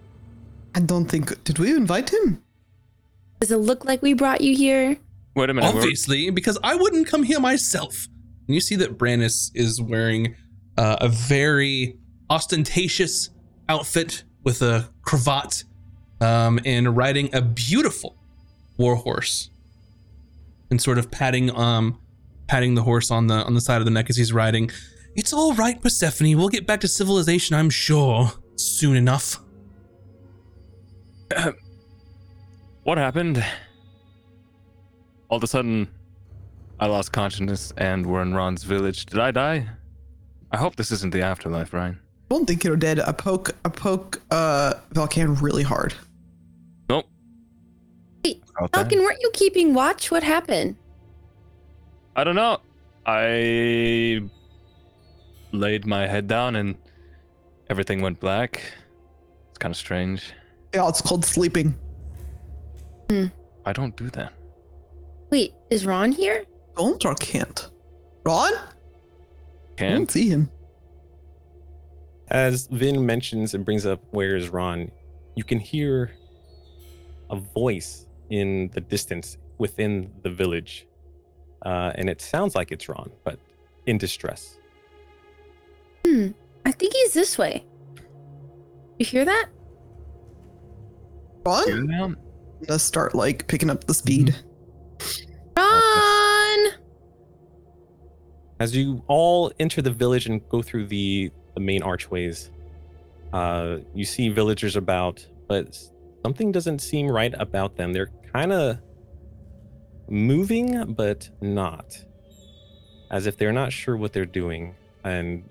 I 0.74 0.80
don't 0.80 1.06
think. 1.06 1.42
Did 1.44 1.58
we 1.58 1.74
invite 1.74 2.10
him? 2.10 2.42
Does 3.40 3.50
it 3.50 3.56
look 3.56 3.84
like 3.84 4.02
we 4.02 4.12
brought 4.12 4.40
you 4.40 4.54
here? 4.56 4.98
Wait 5.34 5.50
a 5.50 5.54
minute. 5.54 5.68
we're- 5.74 5.82
Obviously, 5.82 6.30
because 6.30 6.58
I 6.62 6.74
wouldn't 6.76 7.06
come 7.08 7.22
here 7.24 7.40
myself. 7.40 8.06
And 8.46 8.54
you 8.54 8.60
see 8.60 8.76
that 8.76 8.96
Brandis 8.98 9.50
is 9.54 9.80
wearing 9.80 10.34
uh, 10.76 10.96
a 11.00 11.08
very 11.08 11.96
ostentatious 12.30 13.30
outfit 13.68 14.24
with 14.44 14.62
a 14.62 14.88
cravat 15.02 15.64
um, 16.20 16.60
and 16.64 16.96
riding 16.96 17.34
a 17.34 17.42
beautiful 17.42 18.16
warhorse 18.76 19.50
and 20.70 20.80
sort 20.80 20.98
of 20.98 21.10
patting 21.10 21.54
um 21.56 21.98
patting 22.46 22.74
the 22.74 22.82
horse 22.82 23.10
on 23.10 23.26
the 23.26 23.34
on 23.34 23.54
the 23.54 23.60
side 23.60 23.80
of 23.80 23.84
the 23.84 23.90
neck 23.90 24.08
as 24.10 24.16
he's 24.16 24.32
riding. 24.32 24.70
It's 25.14 25.32
all 25.32 25.54
right, 25.54 25.80
Persephone. 25.80 26.36
We'll 26.36 26.48
get 26.48 26.66
back 26.66 26.80
to 26.80 26.88
civilization, 26.88 27.56
I'm 27.56 27.70
sure, 27.70 28.32
soon 28.56 28.96
enough. 28.96 29.40
What 32.88 32.96
happened? 32.96 33.44
All 35.28 35.36
of 35.36 35.44
a 35.44 35.46
sudden, 35.46 35.88
I 36.80 36.86
lost 36.86 37.12
consciousness 37.12 37.70
and 37.76 38.06
we're 38.06 38.22
in 38.22 38.32
Ron's 38.32 38.62
village. 38.64 39.04
Did 39.04 39.18
I 39.18 39.30
die? 39.30 39.68
I 40.52 40.56
hope 40.56 40.76
this 40.76 40.90
isn't 40.92 41.12
the 41.12 41.20
afterlife, 41.20 41.74
Ryan. 41.74 41.98
I 42.00 42.34
don't 42.34 42.46
think 42.46 42.64
you're 42.64 42.78
dead. 42.78 42.98
I 42.98 43.12
poke. 43.12 43.50
I 43.62 43.68
poke. 43.68 44.22
Uh, 44.30 44.72
Valkan 44.94 45.38
really 45.42 45.64
hard. 45.64 45.92
Nope. 48.24 48.36
Wait, 48.36 48.42
About 48.56 48.72
that. 48.72 48.78
Falcon, 48.78 48.98
weren't 49.00 49.20
you 49.20 49.30
keeping 49.32 49.74
watch? 49.74 50.10
What 50.10 50.22
happened? 50.22 50.76
I 52.16 52.24
don't 52.24 52.36
know. 52.36 52.58
I 53.06 54.22
laid 55.52 55.86
my 55.86 56.06
head 56.06 56.26
down 56.26 56.56
and 56.56 56.76
everything 57.70 58.00
went 58.02 58.20
black. 58.20 58.60
It's 59.50 59.58
kind 59.58 59.72
of 59.72 59.76
strange. 59.76 60.32
Yeah, 60.74 60.88
it's 60.88 61.00
called 61.00 61.24
sleeping. 61.24 61.74
Hmm. 63.08 63.26
I 63.64 63.72
don't 63.72 63.96
do 63.96 64.10
that. 64.10 64.32
Wait, 65.30 65.54
is 65.70 65.86
Ron 65.86 66.12
here? 66.12 66.44
Don't 66.76 67.04
or 67.04 67.14
can't. 67.14 67.70
Ron? 68.24 68.52
Can't. 69.76 69.94
don't 69.96 70.10
see 70.10 70.28
him. 70.28 70.50
As 72.28 72.66
Vin 72.70 73.04
mentions 73.06 73.54
and 73.54 73.64
brings 73.64 73.86
up 73.86 74.00
where 74.10 74.36
is 74.36 74.48
Ron, 74.50 74.90
you 75.34 75.44
can 75.44 75.58
hear 75.58 76.12
a 77.30 77.36
voice 77.36 78.06
in 78.30 78.70
the 78.74 78.80
distance 78.80 79.38
within 79.58 80.10
the 80.22 80.30
village. 80.30 80.86
Uh, 81.64 81.92
and 81.96 82.08
it 82.08 82.20
sounds 82.20 82.54
like 82.54 82.70
it's 82.70 82.88
Ron, 82.88 83.10
but 83.24 83.38
in 83.86 83.98
distress. 83.98 84.58
Hmm. 86.04 86.28
I 86.64 86.72
think 86.72 86.94
he's 86.94 87.12
this 87.12 87.38
way. 87.38 87.64
You 88.98 89.06
hear 89.06 89.24
that? 89.24 89.46
Ron? 91.44 91.66
Hear 91.66 91.86
that? 91.86 92.16
I'm 92.68 92.78
start 92.78 93.14
like 93.14 93.46
picking 93.46 93.70
up 93.70 93.84
the 93.84 93.94
speed. 93.94 94.36
Ron! 95.56 96.68
As 98.60 98.74
you 98.74 99.02
all 99.06 99.52
enter 99.60 99.80
the 99.80 99.90
village 99.90 100.26
and 100.26 100.46
go 100.48 100.62
through 100.62 100.86
the, 100.86 101.30
the 101.54 101.60
main 101.60 101.82
archways, 101.82 102.50
uh, 103.32 103.78
you 103.94 104.04
see 104.04 104.28
villagers 104.28 104.76
about, 104.76 105.24
but 105.46 105.78
something 106.24 106.50
doesn't 106.50 106.80
seem 106.80 107.08
right 107.08 107.34
about 107.38 107.76
them. 107.76 107.92
They're 107.92 108.10
kind 108.32 108.52
of 108.52 108.78
moving, 110.08 110.92
but 110.94 111.28
not. 111.40 112.04
As 113.10 113.26
if 113.26 113.36
they're 113.36 113.52
not 113.52 113.72
sure 113.72 113.96
what 113.96 114.12
they're 114.12 114.26
doing 114.26 114.74
and 115.04 115.48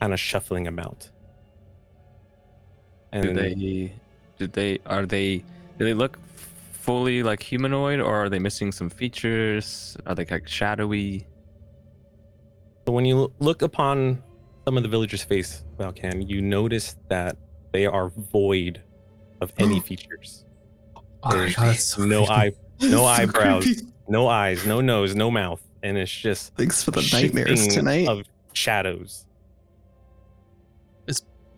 kind 0.00 0.12
of 0.12 0.20
shuffling 0.20 0.66
about. 0.66 1.10
Do 3.12 3.32
they? 3.34 3.92
Did 4.38 4.52
they? 4.52 4.78
Are 4.86 5.06
they? 5.06 5.38
Do 5.78 5.84
they 5.84 5.94
look 5.94 6.18
fully 6.72 7.22
like 7.22 7.42
humanoid, 7.42 8.00
or 8.00 8.14
are 8.14 8.28
they 8.28 8.38
missing 8.38 8.72
some 8.72 8.90
features? 8.90 9.96
Are 10.06 10.14
they 10.14 10.24
like 10.24 10.48
shadowy? 10.48 11.26
So 12.86 12.92
when 12.92 13.04
you 13.04 13.32
look 13.38 13.62
upon 13.62 14.22
some 14.64 14.76
of 14.76 14.82
the 14.82 14.88
villagers' 14.88 15.22
face, 15.22 15.64
Valkan, 15.78 16.28
you 16.28 16.40
notice 16.40 16.96
that 17.08 17.36
they 17.72 17.86
are 17.86 18.08
void 18.08 18.82
of 19.40 19.52
any 19.58 19.80
features. 19.88 20.44
Oh 21.28 21.48
God, 21.56 21.76
so 21.76 22.04
no 22.04 22.24
creepy. 22.26 22.32
eye, 22.32 22.52
no 22.82 22.88
So 22.90 23.04
eyebrows, 23.04 23.64
creepy. 23.64 23.82
no 24.08 24.28
eyes, 24.28 24.66
no 24.66 24.80
nose, 24.80 25.14
no 25.14 25.30
mouth, 25.30 25.60
and 25.82 25.96
it's 25.98 26.10
just 26.10 26.54
Thanks 26.56 26.82
for 26.82 26.90
the 26.90 27.08
nightmares 27.12 27.66
tonight. 27.68 28.08
of 28.08 28.22
shadows. 28.52 29.24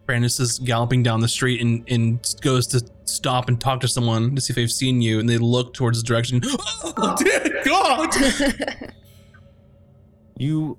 Brandis 0.07 0.41
is 0.41 0.59
galloping 0.59 1.05
down 1.05 1.21
the 1.21 1.29
street 1.29 1.61
and, 1.61 1.85
and 1.89 2.35
goes 2.41 2.67
to 2.69 2.85
stop 3.05 3.49
and 3.49 3.61
talk 3.61 3.79
to 3.83 3.87
someone 3.87 4.35
to 4.35 4.41
see 4.41 4.51
if 4.51 4.57
they've 4.57 4.69
seen 4.69 5.01
you, 5.01 5.21
and 5.21 5.29
they 5.29 5.39
look 5.39 5.73
towards 5.73 6.03
the 6.03 6.07
direction. 6.07 6.41
Oh, 7.03 7.15
dear 7.17 7.63
God! 7.65 8.11
You, 10.37 10.79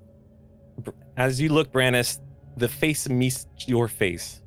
as 1.16 1.40
you 1.40 1.48
look, 1.50 1.72
Brannis, 1.72 2.18
the 2.56 2.68
face 2.68 3.08
meets 3.08 3.46
your 3.66 3.86
face, 3.88 4.42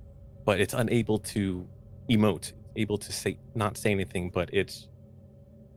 but 0.46 0.60
it's 0.60 0.74
unable 0.74 1.20
to 1.20 1.66
emote, 2.12 2.52
able 2.75 2.98
to 2.98 3.12
say, 3.12 3.38
not 3.55 3.77
say 3.77 3.91
anything, 3.91 4.29
but 4.29 4.50
it's 4.53 4.88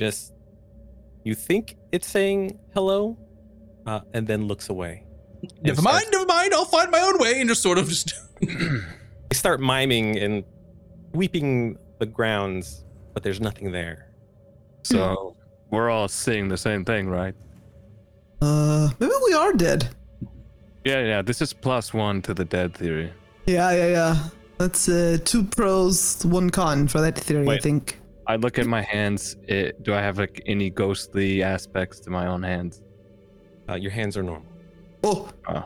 just, 0.00 0.32
you 1.24 1.34
think 1.34 1.76
it's 1.92 2.06
saying 2.08 2.58
hello, 2.74 3.18
uh, 3.86 4.00
and 4.14 4.26
then 4.26 4.46
looks 4.46 4.68
away. 4.68 5.04
never 5.62 5.80
mind, 5.82 5.98
starts- 5.98 6.10
never 6.12 6.26
mind. 6.26 6.54
I'll 6.54 6.64
find 6.64 6.90
my 6.90 7.00
own 7.00 7.18
way, 7.18 7.40
and 7.40 7.48
just 7.48 7.62
sort 7.62 7.78
of 7.78 7.88
just. 7.88 8.12
They 9.30 9.34
start 9.36 9.60
miming 9.60 10.16
and 10.18 10.42
sweeping 11.12 11.76
the 11.98 12.06
grounds, 12.06 12.84
but 13.12 13.22
there's 13.22 13.40
nothing 13.42 13.72
there. 13.72 14.06
So 14.84 15.36
we're 15.70 15.90
all 15.90 16.08
seeing 16.08 16.48
the 16.48 16.56
same 16.56 16.82
thing, 16.82 17.08
right? 17.10 17.34
Uh, 18.40 18.88
maybe 18.98 19.12
we 19.26 19.34
are 19.34 19.52
dead. 19.52 19.90
Yeah, 20.84 21.04
yeah. 21.04 21.20
This 21.20 21.42
is 21.42 21.52
plus 21.52 21.92
one 21.92 22.22
to 22.22 22.32
the 22.32 22.44
dead 22.46 22.72
theory. 22.74 23.12
Yeah, 23.44 23.70
yeah, 23.72 23.88
yeah. 23.88 24.16
That's 24.58 24.88
uh, 24.88 25.18
two 25.24 25.44
pros, 25.44 26.24
one 26.26 26.50
con 26.50 26.88
for 26.88 27.00
that 27.00 27.16
theory. 27.16 27.48
I 27.48 27.58
think. 27.58 28.00
I 28.26 28.36
look 28.36 28.58
at 28.58 28.66
my 28.66 28.82
hands. 28.82 29.36
It, 29.44 29.82
do 29.82 29.94
I 29.94 30.00
have 30.00 30.18
like 30.18 30.42
any 30.46 30.68
ghostly 30.70 31.42
aspects 31.42 32.00
to 32.00 32.10
my 32.10 32.26
own 32.26 32.42
hands? 32.42 32.82
Uh, 33.68 33.74
your 33.76 33.90
hands 33.90 34.16
are 34.16 34.22
normal. 34.22 34.46
Oh, 35.04 35.30
Oh. 35.48 35.64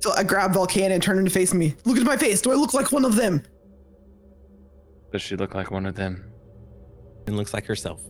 so 0.00 0.12
I 0.14 0.22
grab 0.22 0.52
Volcan 0.54 0.92
and 0.92 1.02
turn 1.02 1.18
him 1.18 1.24
to 1.24 1.30
face 1.30 1.52
me. 1.52 1.74
Look 1.84 1.98
at 1.98 2.04
my 2.04 2.16
face. 2.16 2.40
Do 2.40 2.52
I 2.52 2.54
look 2.54 2.72
like 2.74 2.92
one 2.92 3.04
of 3.04 3.16
them? 3.16 3.42
Does 5.12 5.20
she 5.22 5.36
look 5.36 5.54
like 5.54 5.70
one 5.70 5.84
of 5.86 5.96
them? 5.96 6.24
And 7.26 7.36
looks 7.36 7.52
like 7.52 7.66
herself. 7.66 8.00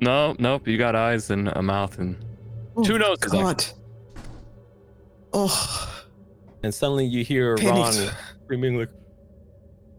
No, 0.00 0.34
nope. 0.38 0.66
You 0.68 0.78
got 0.78 0.94
eyes 0.94 1.30
and 1.30 1.48
a 1.48 1.62
mouth 1.62 1.98
and 1.98 2.24
Oh, 2.76 2.84
two 2.84 2.98
noses. 2.98 3.24
actually. 3.34 3.42
God. 3.42 3.64
Oh, 5.32 6.04
And 6.62 6.72
suddenly 6.74 7.04
you 7.06 7.24
hear 7.24 7.56
Panicked. 7.56 7.98
Ron 7.98 8.10
screaming 8.44 8.78
like, 8.78 8.88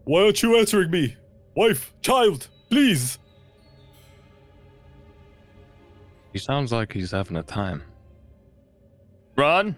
Why 0.04 0.24
aren't 0.24 0.42
you 0.42 0.56
answering 0.58 0.90
me? 0.90 1.16
Wife, 1.54 1.92
child, 2.02 2.48
please. 2.70 3.18
He 6.32 6.38
sounds 6.38 6.72
like 6.72 6.92
he's 6.92 7.10
having 7.10 7.36
a 7.36 7.42
time. 7.42 7.82
Ron. 9.36 9.76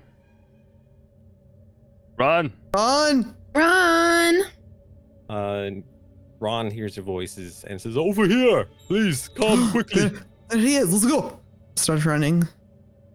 Ron. 2.16 2.52
Ron. 2.74 3.34
Ron! 3.54 4.42
uh, 5.28 5.70
Ron 6.40 6.70
hears 6.70 6.96
your 6.96 7.04
voices 7.04 7.64
and 7.64 7.80
says, 7.80 7.96
Over 7.96 8.26
here, 8.26 8.68
please 8.86 9.28
come 9.28 9.70
quickly. 9.72 10.08
There, 10.08 10.20
there 10.48 10.58
he 10.58 10.76
is. 10.76 10.92
Let's 10.92 11.06
go. 11.06 11.38
Starts 11.76 12.04
running. 12.04 12.46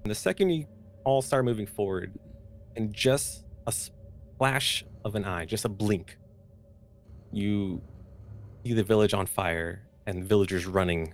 And 0.04 0.12
the 0.12 0.16
second 0.16 0.50
you 0.50 0.66
all 1.04 1.22
start 1.22 1.46
moving 1.46 1.66
forward, 1.66 2.18
and 2.76 2.94
just 2.94 3.44
a 3.68 3.72
splash 3.72 4.86
of 5.04 5.16
an 5.16 5.26
eye, 5.26 5.46
just 5.46 5.66
a 5.66 5.70
blink, 5.70 6.18
you 7.32 7.82
see 8.66 8.74
the 8.74 8.84
village 8.84 9.14
on 9.14 9.26
fire 9.26 9.82
and 10.08 10.24
villagers 10.24 10.66
running. 10.66 11.14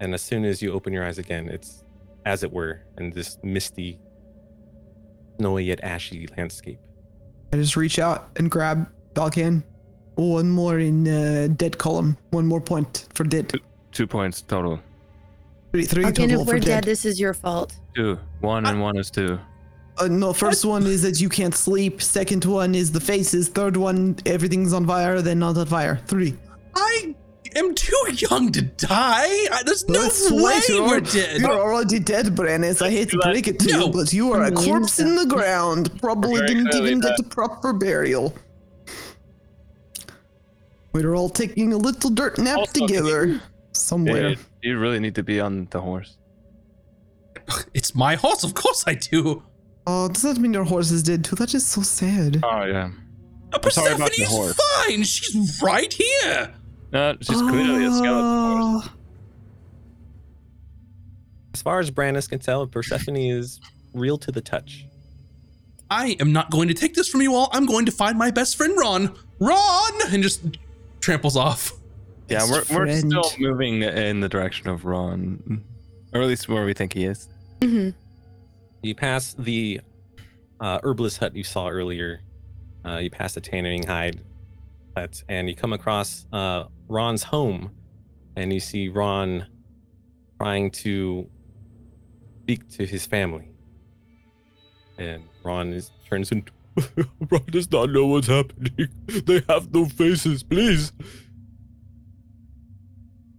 And 0.00 0.14
as 0.14 0.22
soon 0.22 0.44
as 0.44 0.60
you 0.60 0.72
open 0.72 0.92
your 0.92 1.04
eyes 1.04 1.18
again, 1.18 1.48
it's 1.48 1.84
as 2.24 2.42
it 2.42 2.52
were 2.52 2.82
in 2.98 3.10
this 3.10 3.38
misty, 3.42 3.98
snowy 5.38 5.64
yet 5.64 5.80
ashy 5.82 6.28
landscape. 6.36 6.78
I 7.52 7.56
just 7.56 7.76
reach 7.76 7.98
out 7.98 8.30
and 8.36 8.50
grab 8.50 8.88
Valkan. 9.14 9.62
One 10.16 10.50
more 10.50 10.78
in 10.78 11.06
uh, 11.06 11.48
dead 11.56 11.78
column. 11.78 12.16
One 12.30 12.46
more 12.46 12.60
point 12.60 13.06
for 13.14 13.24
dead. 13.24 13.52
Two 13.92 14.06
points 14.06 14.42
total. 14.42 14.80
Three, 15.72 15.84
three 15.84 16.04
Again, 16.04 16.30
total 16.30 16.42
if 16.42 16.48
we're 16.48 16.54
dead. 16.54 16.66
dead, 16.66 16.84
this 16.84 17.04
is 17.04 17.20
your 17.20 17.34
fault. 17.34 17.76
Two. 17.94 18.18
One 18.40 18.66
and 18.66 18.80
one 18.80 18.96
is 18.98 19.10
two. 19.10 19.38
Uh, 19.98 20.08
no, 20.08 20.32
first 20.32 20.64
one 20.64 20.86
is 20.86 21.02
that 21.02 21.20
you 21.20 21.28
can't 21.28 21.54
sleep. 21.54 22.02
Second 22.02 22.44
one 22.44 22.74
is 22.74 22.92
the 22.92 23.00
faces. 23.00 23.48
Third 23.48 23.76
one, 23.76 24.16
everything's 24.26 24.72
on 24.72 24.86
fire, 24.86 25.22
then 25.22 25.38
not 25.38 25.56
on 25.56 25.66
fire. 25.66 26.00
Three. 26.06 26.36
I 26.74 27.14
am 27.54 27.74
too 27.74 27.96
young 28.12 28.52
to 28.52 28.60
die. 28.62 28.90
I, 29.50 29.62
there's 29.64 29.88
no 29.88 30.02
That's 30.02 30.30
way 30.30 30.42
right, 30.42 30.68
you're, 30.68 30.86
we're 30.86 31.00
dead. 31.00 31.40
You're 31.40 31.50
already 31.52 31.98
dead, 31.98 32.36
Brandis. 32.36 32.82
I 32.82 32.90
hate 32.90 33.08
to 33.10 33.18
break 33.18 33.48
it 33.48 33.58
to 33.60 33.72
No. 33.72 33.86
you, 33.86 33.92
but 33.92 34.12
you 34.12 34.32
are 34.32 34.44
a 34.44 34.52
corpse 34.52 34.98
in 34.98 35.14
the 35.16 35.24
ground. 35.24 35.98
Probably 36.02 36.36
Very 36.36 36.46
didn't 36.48 36.74
even 36.74 37.00
that- 37.00 37.16
get 37.16 37.26
a 37.26 37.28
proper 37.30 37.72
burial. 37.72 38.34
We're 40.92 41.14
all 41.14 41.28
taking 41.28 41.72
a 41.72 41.76
little 41.76 42.10
dirt 42.10 42.38
nap 42.38 42.58
Also, 42.58 42.86
together 42.86 43.40
somewhere. 43.72 44.30
Dude, 44.30 44.38
you 44.62 44.78
really 44.78 44.98
need 44.98 45.14
to 45.16 45.22
be 45.22 45.40
on 45.40 45.68
the 45.70 45.80
horse. 45.80 46.16
It's 47.74 47.94
my 47.94 48.16
horse, 48.16 48.44
of 48.44 48.54
course 48.54 48.84
I 48.86 48.94
do. 48.94 49.42
Oh, 49.86 50.08
does 50.08 50.22
that 50.22 50.38
mean 50.38 50.52
your 50.52 50.64
horse 50.64 50.90
is 50.90 51.02
dead 51.02 51.24
too? 51.24 51.36
That 51.36 51.54
is 51.54 51.64
so 51.66 51.82
sad. 51.82 52.40
Oh 52.42 52.64
yeah. 52.64 52.90
Uh, 53.52 53.58
I'm 53.62 53.70
sorry 53.70 53.92
about 53.94 54.08
Persephone 54.10 54.26
the 54.26 54.30
horse. 54.30 54.60
fine. 54.86 55.02
She's 55.04 55.60
right 55.62 55.92
here. 55.92 56.54
No, 56.92 57.16
she's 57.20 57.40
clearly 57.40 57.84
a 57.84 57.92
skeleton 57.92 58.60
horse. 58.60 58.88
Oh, 58.88 58.92
As 61.54 61.62
far 61.62 61.78
as 61.80 61.90
Brandis 61.90 62.26
can 62.28 62.38
tell, 62.38 62.66
Persephone 62.66 63.16
is 63.16 63.60
real 63.94 64.18
to 64.18 64.32
the 64.32 64.40
touch. 64.40 64.86
I 65.90 66.16
am 66.18 66.32
not 66.32 66.50
going 66.50 66.66
to 66.68 66.74
take 66.74 66.94
this 66.94 67.08
from 67.08 67.22
you 67.22 67.34
all. 67.34 67.48
I'm 67.52 67.64
going 67.66 67.86
to 67.86 67.92
find 67.92 68.18
my 68.18 68.30
best 68.32 68.56
friend 68.56 68.76
Ron. 68.76 69.14
Ron, 69.38 69.92
and 70.12 70.22
just 70.22 70.42
tramples 71.00 71.36
off. 71.36 71.72
Yeah, 72.28 72.42
we're, 72.50 72.64
we're 72.72 72.96
still 72.96 73.30
moving 73.38 73.82
in 73.82 74.18
the 74.18 74.28
direction 74.28 74.68
of 74.68 74.84
Ron, 74.84 75.62
or 76.12 76.22
at 76.22 76.26
least 76.26 76.48
where 76.48 76.64
we 76.64 76.74
think 76.74 76.92
he 76.92 77.04
is. 77.04 77.28
hmm 77.62 77.90
You 78.86 78.94
pass 78.94 79.34
the 79.34 79.80
uh, 80.60 80.78
herbalist 80.84 81.18
hut 81.18 81.34
you 81.34 81.42
saw 81.44 81.68
earlier. 81.68 82.22
Uh, 82.84 82.98
you 82.98 83.10
pass 83.10 83.34
the 83.34 83.40
tanning 83.40 83.84
hide 83.84 84.20
hut, 84.96 85.24
and 85.28 85.48
you 85.48 85.56
come 85.56 85.72
across 85.72 86.24
uh, 86.32 86.64
Ron's 86.88 87.24
home, 87.24 87.72
and 88.36 88.52
you 88.52 88.60
see 88.60 88.88
Ron 88.88 89.46
trying 90.40 90.70
to 90.70 91.28
speak 92.42 92.68
to 92.70 92.86
his 92.86 93.06
family. 93.06 93.48
And 94.98 95.24
Ron 95.42 95.72
is 95.72 95.90
turns 96.08 96.30
into 96.30 96.52
Ron 97.30 97.42
does 97.50 97.70
not 97.72 97.90
know 97.90 98.06
what's 98.06 98.28
happening. 98.28 98.88
They 99.08 99.42
have 99.48 99.72
no 99.74 99.86
faces, 99.86 100.44
please. 100.44 100.92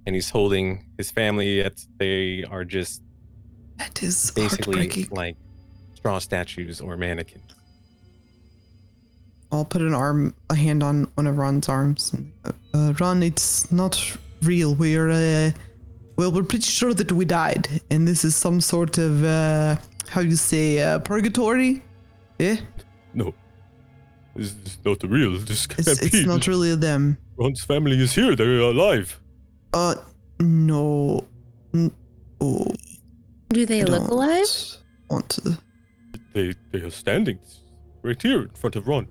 and 0.05 0.15
he's 0.15 0.29
holding 0.29 0.85
his 0.97 1.09
family. 1.11 1.57
Yet 1.57 1.85
they 1.97 2.43
are 2.49 2.65
just 2.65 3.01
that 3.77 4.01
is 4.03 4.31
basically 4.31 5.07
like 5.11 5.35
straw 5.95 6.19
statues 6.19 6.81
or 6.81 6.97
mannequins. 6.97 7.43
I'll 9.51 9.65
put 9.65 9.81
an 9.81 9.93
arm, 9.93 10.35
a 10.49 10.55
hand 10.55 10.83
on 10.83 11.09
one 11.15 11.25
of 11.27 11.37
Ron's 11.37 11.69
arms. 11.69 12.13
Uh, 12.43 12.51
uh, 12.73 12.93
Ron, 12.99 13.23
it's 13.23 13.71
not 13.71 14.17
real. 14.41 14.75
We're, 14.75 15.09
uh, 15.09 15.51
well, 16.17 16.31
we're 16.31 16.43
pretty 16.43 16.65
sure 16.65 16.93
that 16.93 17.11
we 17.11 17.23
died, 17.23 17.81
and 17.89 18.05
this 18.07 18.25
is 18.25 18.35
some 18.35 18.59
sort 18.59 18.97
of, 18.97 19.23
uh, 19.23 19.77
how 20.09 20.21
you 20.21 20.35
say, 20.35 20.79
uh, 20.81 20.99
purgatory. 20.99 21.81
Yeah, 22.39 22.57
No. 23.13 23.33
This 24.35 24.53
is 24.65 24.77
not 24.85 25.01
real. 25.03 25.39
This 25.39 25.65
can't 25.65 25.87
it's, 25.87 25.99
be. 25.99 26.05
it's 26.05 26.27
not 26.27 26.45
really 26.45 26.75
them. 26.75 27.17
Ron's 27.37 27.63
family 27.63 27.99
is 27.99 28.13
here. 28.13 28.35
They're 28.35 28.59
alive. 28.59 29.19
Uh, 29.73 29.95
no, 30.39 31.25
N- 31.73 31.91
oh, 32.39 32.67
Do 33.49 33.65
they 33.65 33.81
I 33.81 33.85
look 33.85 34.03
don't 34.03 34.11
alive? 34.11 34.77
Want 35.09 35.29
to? 35.29 35.57
They 36.33 36.53
they 36.71 36.81
are 36.81 36.91
standing 36.91 37.39
right 38.03 38.21
here 38.21 38.41
in 38.43 38.49
front 38.49 38.75
of 38.75 38.87
Ron. 38.87 39.07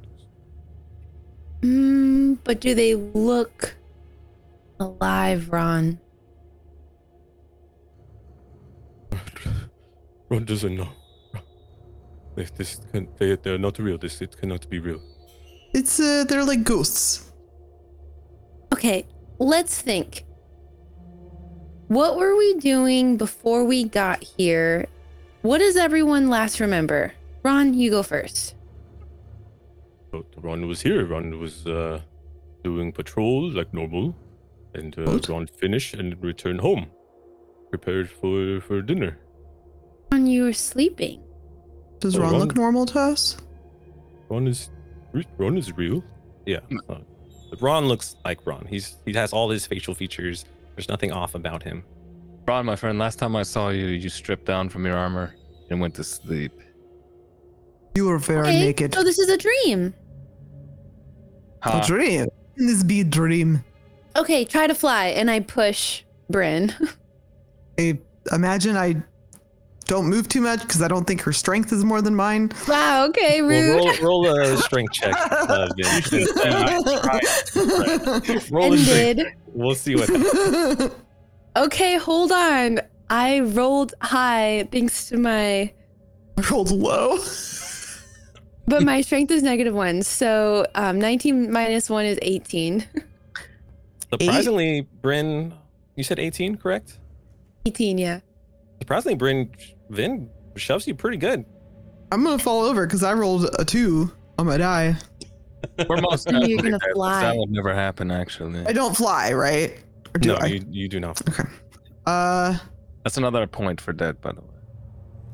Mm, 1.62 2.38
but 2.44 2.60
do 2.60 2.74
they 2.74 2.94
look 2.94 3.74
alive, 4.78 5.48
Ron? 5.50 5.98
Ron 10.28 10.44
doesn't 10.44 10.76
know. 10.76 10.88
They, 12.36 12.44
this 12.44 12.78
can, 12.92 13.08
they, 13.18 13.36
they're 13.36 13.58
not 13.58 13.78
real. 13.78 13.96
This 13.96 14.20
it 14.20 14.36
cannot 14.38 14.68
be 14.68 14.78
real. 14.78 15.00
It's 15.72 15.98
uh, 15.98 16.24
they're 16.28 16.44
like 16.44 16.62
ghosts. 16.62 17.32
Okay, 18.72 19.06
let's 19.38 19.80
think. 19.80 20.25
What 21.88 22.16
were 22.16 22.36
we 22.36 22.54
doing 22.54 23.16
before 23.16 23.64
we 23.64 23.84
got 23.84 24.22
here? 24.22 24.86
What 25.42 25.58
does 25.58 25.76
everyone 25.76 26.28
last 26.28 26.58
remember? 26.60 27.12
Ron, 27.42 27.74
you 27.74 27.90
go 27.90 28.02
first. 28.02 28.54
But 30.10 30.24
Ron 30.38 30.66
was 30.66 30.80
here. 30.82 31.04
Ron 31.06 31.38
was 31.38 31.66
uh, 31.66 32.00
doing 32.64 32.90
patrol 32.92 33.50
like 33.50 33.72
normal, 33.72 34.16
and 34.74 34.98
uh, 34.98 35.18
Ron 35.28 35.46
finished 35.46 35.94
and 35.94 36.20
returned 36.22 36.60
home, 36.60 36.86
prepared 37.70 38.10
for 38.10 38.60
for 38.60 38.82
dinner. 38.82 39.18
Ron, 40.10 40.26
you 40.26 40.44
were 40.44 40.52
sleeping. 40.52 41.22
Does 42.00 42.16
Oh, 42.16 42.22
Ron 42.22 42.32
Ron- 42.32 42.40
look 42.40 42.56
normal 42.56 42.86
to 42.86 42.98
us? 42.98 43.36
Ron 44.28 44.48
is 44.48 44.70
Ron 45.38 45.56
is 45.56 45.72
real. 45.76 46.02
Yeah. 46.46 46.60
uh, 46.88 46.98
Ron 47.60 47.86
looks 47.86 48.16
like 48.24 48.44
Ron. 48.44 48.66
He's 48.68 48.96
he 49.06 49.12
has 49.12 49.32
all 49.32 49.50
his 49.50 49.66
facial 49.66 49.94
features. 49.94 50.44
There's 50.76 50.88
nothing 50.88 51.10
off 51.12 51.34
about 51.34 51.62
him. 51.62 51.82
Ron, 52.46 52.66
my 52.66 52.76
friend, 52.76 52.98
last 52.98 53.18
time 53.18 53.34
I 53.34 53.42
saw 53.42 53.70
you, 53.70 53.86
you 53.86 54.08
stripped 54.08 54.44
down 54.44 54.68
from 54.68 54.84
your 54.84 54.96
armor 54.96 55.34
and 55.70 55.80
went 55.80 55.94
to 55.94 56.04
sleep. 56.04 56.52
You 57.94 58.06
were 58.06 58.18
very 58.18 58.40
Okay, 58.48 58.60
naked. 58.60 58.94
so 58.94 59.02
this 59.02 59.18
is 59.18 59.28
a 59.30 59.38
dream. 59.38 59.94
A 61.62 61.70
Ha. 61.70 61.86
dream. 61.86 62.26
Can 62.56 62.66
this 62.66 62.82
be 62.84 63.00
a 63.00 63.04
dream? 63.04 63.64
Okay, 64.16 64.44
try 64.44 64.66
to 64.66 64.74
fly, 64.74 65.06
and 65.08 65.30
I 65.30 65.40
push 65.40 66.02
Bryn. 66.30 66.74
I 67.78 67.98
imagine 68.32 68.76
I 68.76 69.02
don't 69.86 70.06
move 70.06 70.28
too 70.28 70.40
much 70.40 70.60
because 70.60 70.82
I 70.82 70.88
don't 70.88 71.06
think 71.06 71.20
her 71.22 71.32
strength 71.32 71.72
is 71.72 71.84
more 71.84 72.02
than 72.02 72.14
mine. 72.14 72.50
wow. 72.68 73.06
Okay, 73.06 73.42
rude. 73.42 73.76
Well, 73.76 73.96
roll, 74.02 74.26
roll 74.26 74.40
a 74.40 74.56
strength 74.58 74.92
check. 74.92 75.14
Uh, 75.16 75.68
Vin. 75.76 76.26
roll 78.50 78.72
a 78.72 78.78
strength. 78.78 78.88
Ended. 78.88 79.26
We'll 79.46 79.74
see 79.74 79.96
what 79.96 80.08
happens. 80.08 80.92
Okay, 81.56 81.96
hold 81.96 82.32
on. 82.32 82.80
I 83.08 83.40
rolled 83.40 83.94
high 84.02 84.68
thanks 84.70 85.08
to 85.08 85.16
my, 85.16 85.72
I 86.36 86.36
rolled 86.50 86.70
low. 86.70 87.18
but 88.66 88.82
my 88.82 89.00
strength 89.00 89.30
is 89.30 89.42
negative 89.42 89.74
one. 89.74 90.02
So 90.02 90.66
um, 90.74 91.00
19 91.00 91.50
minus 91.50 91.88
one 91.88 92.04
is 92.04 92.18
18. 92.20 92.86
Surprisingly, 94.12 94.82
Bryn, 95.00 95.54
you 95.94 96.04
said 96.04 96.18
18, 96.18 96.58
correct? 96.58 96.98
18, 97.64 97.96
yeah. 97.96 98.20
Surprisingly, 98.78 99.14
Bryn, 99.14 99.50
Vin 99.90 100.28
shoves 100.56 100.86
you 100.86 100.94
pretty 100.94 101.16
good. 101.16 101.44
I'm 102.12 102.22
gonna 102.24 102.38
fall 102.38 102.62
over 102.62 102.86
because 102.86 103.02
I 103.02 103.12
rolled 103.12 103.48
a 103.58 103.64
two 103.64 104.10
on 104.38 104.46
my 104.46 104.56
die. 104.56 104.96
We're 105.88 106.00
most 106.00 106.26
you're 106.30 106.40
definitely 106.40 106.56
gonna 106.56 106.78
dead, 106.78 106.92
fly. 106.94 107.20
That 107.22 107.36
would 107.36 107.50
never 107.50 107.74
happen, 107.74 108.10
actually. 108.10 108.64
I 108.66 108.72
don't 108.72 108.96
fly, 108.96 109.32
right? 109.32 109.78
Or 110.14 110.18
do 110.18 110.28
no, 110.30 110.34
I? 110.36 110.46
you, 110.46 110.64
you 110.70 110.88
do 110.88 111.00
not. 111.00 111.20
Okay. 111.28 111.48
Uh, 112.06 112.56
That's 113.04 113.16
another 113.16 113.46
point 113.46 113.80
for 113.80 113.92
dead, 113.92 114.20
by 114.20 114.32
the 114.32 114.40
way. 114.40 114.46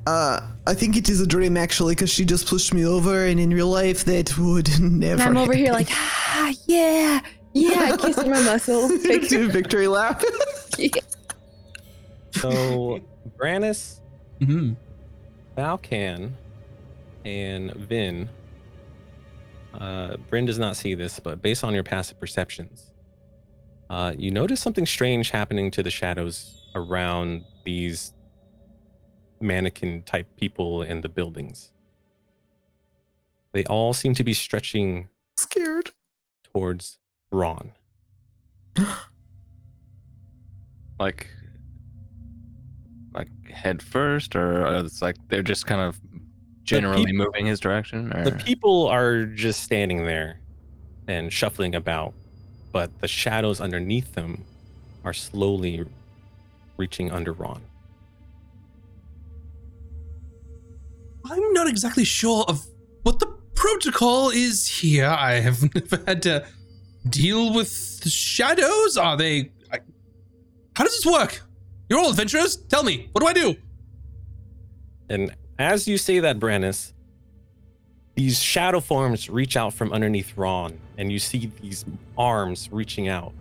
uh, 0.07 0.41
I 0.67 0.75
think 0.75 0.97
it 0.97 1.09
is 1.11 1.21
a 1.21 1.27
dream 1.27 1.57
actually 1.57 1.95
because 1.95 2.11
she 2.11 2.25
just 2.25 2.47
pushed 2.47 2.73
me 2.73 2.85
over, 2.87 3.27
and 3.27 3.39
in 3.39 3.51
real 3.51 3.69
life 3.69 4.05
that 4.07 4.37
would 4.39 4.69
never. 4.81 5.21
And 5.23 5.31
I'm 5.31 5.37
over 5.37 5.55
here 5.55 5.73
like, 5.73 5.89
ah, 5.91 6.53
yeah, 6.67 7.21
yeah, 7.53 7.97
kissing 7.99 8.31
my 8.31 8.43
muscles. 8.45 9.05
Like, 9.05 9.29
do 9.29 9.45
a 9.45 9.49
victory 9.49 9.87
lap. 9.89 10.23
So, 12.33 13.01
Brannis, 13.37 14.01
hmm 14.45 14.73
Valkan, 15.57 16.33
and 17.25 17.73
Vin. 17.75 18.29
Uh, 19.75 20.17
Bryn 20.29 20.47
does 20.47 20.59
not 20.59 20.77
see 20.77 20.95
this, 20.95 21.21
but 21.21 21.43
based 21.43 21.65
on 21.65 21.75
your 21.75 21.83
passive 21.83 22.19
perceptions, 22.19 22.91
uh, 23.91 24.13
you 24.17 24.31
notice 24.31 24.61
something 24.61 24.87
strange 24.87 25.31
happening 25.31 25.71
to 25.71 25.83
the 25.83 25.91
shadows 25.91 26.67
around 26.75 27.45
these 27.65 28.13
mannequin 29.41 30.03
type 30.03 30.27
people 30.37 30.83
in 30.83 31.01
the 31.03 31.09
buildings. 31.09 31.73
They 33.53 33.65
all 33.65 33.93
seem 33.93 34.15
to 34.15 34.25
be 34.25 34.33
stretching 34.33 35.09
Scared. 35.37 35.91
towards 36.53 36.99
Ron. 37.31 37.73
Like, 41.01 41.27
like 41.27 41.29
head 43.53 43.83
first, 43.83 44.35
or 44.35 44.67
it's 44.77 45.03
like 45.03 45.17
they're 45.29 45.43
just 45.43 45.67
kind 45.67 45.81
of 45.81 46.01
generally 46.65 47.07
people, 47.07 47.27
moving 47.27 47.47
his 47.47 47.61
direction? 47.61 48.13
Or? 48.13 48.25
The 48.25 48.33
people 48.33 48.89
are 48.89 49.25
just 49.25 49.63
standing 49.63 50.05
there 50.07 50.41
and 51.09 51.33
shuffling 51.33 51.75
about, 51.75 52.15
but 52.73 52.91
the 53.01 53.09
shadows 53.09 53.61
underneath 53.61 54.15
them 54.15 54.45
are 55.05 55.13
slowly 55.13 55.85
reaching 56.77 57.11
under 57.11 57.33
Ron. 57.33 57.61
I'm 61.25 61.53
not 61.53 61.69
exactly 61.69 62.05
sure 62.05 62.45
of 62.49 62.67
what 63.03 63.19
the 63.19 63.27
protocol 63.55 64.31
is 64.31 64.69
here. 64.69 65.07
I 65.07 65.35
have 65.35 65.75
never 65.75 66.03
had 66.07 66.23
to 66.23 66.47
deal 67.09 67.55
with 67.55 67.71
shadows. 68.09 68.97
Are 68.97 69.17
they. 69.17 69.51
I, 69.73 69.79
how 70.75 70.85
does 70.85 70.97
this 70.97 71.07
work? 71.07 71.43
You're 71.93 72.01
all 72.01 72.09
adventurers. 72.09 72.57
Tell 72.57 72.83
me, 72.83 73.11
what 73.13 73.21
do 73.21 73.27
I 73.27 73.35
do? 73.35 73.55
And 75.11 75.37
as 75.59 75.87
you 75.87 75.99
say 75.99 76.21
that, 76.21 76.39
Brannis, 76.39 76.95
these 78.15 78.41
shadow 78.41 78.81
forms 78.81 79.29
reach 79.29 79.59
out 79.59 79.75
from 79.75 79.93
underneath 79.93 80.35
Ron, 80.39 80.79
and 80.97 81.13
you 81.13 81.19
see 81.19 81.53
these 81.61 81.85
arms 82.17 82.71
reaching 82.73 83.09
out 83.09 83.35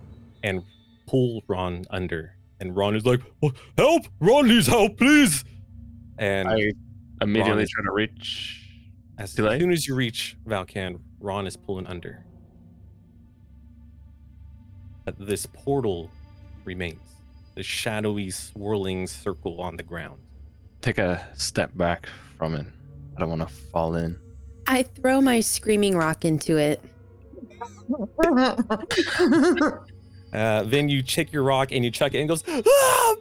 and 0.43 0.63
pull 1.07 1.41
Ron 1.47 1.85
under. 1.91 2.35
And 2.59 2.75
Ron 2.75 2.93
is 2.97 3.05
like, 3.05 3.21
"Oh, 3.41 3.53
"Help! 3.77 4.07
Ron 4.19 4.49
needs 4.49 4.67
help, 4.67 4.97
please!" 4.97 5.45
And 6.17 6.49
I 6.49 6.73
immediately 7.21 7.51
Ron 7.53 7.61
is- 7.61 7.69
try 7.69 7.85
to 7.85 7.91
reach. 7.93 8.67
as 9.17 9.33
too 9.33 9.43
late? 9.45 9.61
soon 9.61 9.71
as 9.71 9.87
you 9.87 9.95
reach 9.95 10.35
Valkan, 10.45 10.99
Ron 11.21 11.47
is 11.47 11.55
pulling 11.55 11.87
under. 11.87 12.25
But 15.05 15.17
this 15.25 15.45
portal 15.45 16.11
remains, 16.65 16.99
the 17.61 17.65
shadowy, 17.65 18.31
swirling 18.31 19.05
circle 19.05 19.61
on 19.61 19.77
the 19.77 19.83
ground. 19.83 20.19
Take 20.81 20.97
a 20.97 21.23
step 21.35 21.69
back 21.77 22.07
from 22.39 22.55
it. 22.55 22.65
I 23.15 23.19
don't 23.19 23.29
want 23.29 23.47
to 23.47 23.55
fall 23.71 23.93
in. 23.93 24.17
I 24.65 24.81
throw 24.81 25.21
my 25.21 25.41
screaming 25.41 25.95
rock 25.95 26.25
into 26.25 26.57
it. 26.57 26.81
Uh, 30.33 30.63
then 30.63 30.87
you 30.87 31.03
check 31.03 31.33
your 31.33 31.43
rock 31.43 31.73
and 31.73 31.83
you 31.83 31.91
chuck 31.91 32.13
it 32.13 32.19
and 32.21 32.23
it 32.23 32.29
goes, 32.29 32.41
"Ah!" 32.47 33.15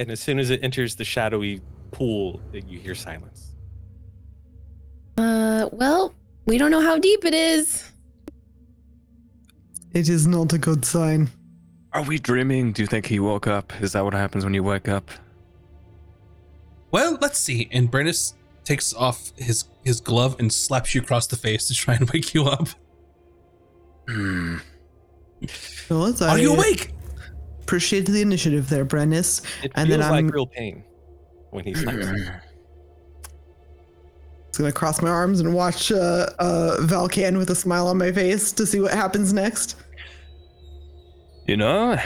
and 0.00 0.10
as 0.10 0.18
soon 0.18 0.40
as 0.40 0.50
it 0.50 0.58
enters 0.64 0.96
the 0.96 1.04
shadowy 1.04 1.60
pool, 1.92 2.40
you 2.52 2.80
hear 2.80 2.96
silence. 2.96 3.52
Uh, 5.16 5.68
well, 5.70 6.12
we 6.44 6.58
don't 6.58 6.72
know 6.72 6.80
how 6.80 6.98
deep 6.98 7.24
it 7.24 7.34
is. 7.34 7.84
it 9.92 10.08
is 10.08 10.26
not 10.26 10.52
a 10.52 10.58
good 10.58 10.84
sign. 10.84 11.30
Are 11.92 12.02
we 12.02 12.18
dreaming? 12.18 12.72
Do 12.72 12.82
you 12.82 12.86
think 12.86 13.06
he 13.06 13.18
woke 13.18 13.46
up? 13.46 13.72
Is 13.80 13.92
that 13.92 14.04
what 14.04 14.12
happens 14.14 14.44
when 14.44 14.54
you 14.54 14.62
wake 14.62 14.88
up? 14.88 15.10
Well, 16.90 17.18
let's 17.20 17.38
see. 17.38 17.68
And 17.72 17.90
Brandis 17.90 18.34
takes 18.64 18.92
off 18.94 19.32
his, 19.36 19.64
his 19.84 20.00
glove 20.00 20.36
and 20.38 20.52
slaps 20.52 20.94
you 20.94 21.00
across 21.00 21.26
the 21.26 21.36
face 21.36 21.66
to 21.68 21.74
try 21.74 21.94
and 21.94 22.08
wake 22.12 22.34
you 22.34 22.44
up. 22.44 22.68
Hmm. 24.08 24.58
Well, 25.88 26.14
Are 26.22 26.30
I 26.30 26.36
you 26.38 26.52
awake? 26.54 26.92
Appreciate 27.62 28.06
the 28.06 28.20
initiative 28.22 28.68
there, 28.68 28.84
Brennus. 28.84 29.42
It 29.62 29.72
And 29.74 29.88
feels 29.88 30.00
then 30.00 30.00
like 30.00 30.12
I'm- 30.12 30.28
real 30.28 30.46
pain 30.46 30.84
when 31.50 31.64
he 31.64 31.74
slaps 31.74 32.06
you. 32.06 32.26
Just 34.48 34.58
gonna 34.58 34.72
cross 34.72 35.00
my 35.02 35.10
arms 35.10 35.40
and 35.40 35.54
watch 35.54 35.92
uh, 35.92 36.26
uh, 36.38 36.76
Valkan 36.80 37.36
with 37.38 37.50
a 37.50 37.54
smile 37.54 37.86
on 37.86 37.98
my 37.98 38.10
face 38.10 38.50
to 38.52 38.66
see 38.66 38.80
what 38.80 38.92
happens 38.92 39.32
next. 39.32 39.76
You 41.48 41.56
know, 41.56 41.96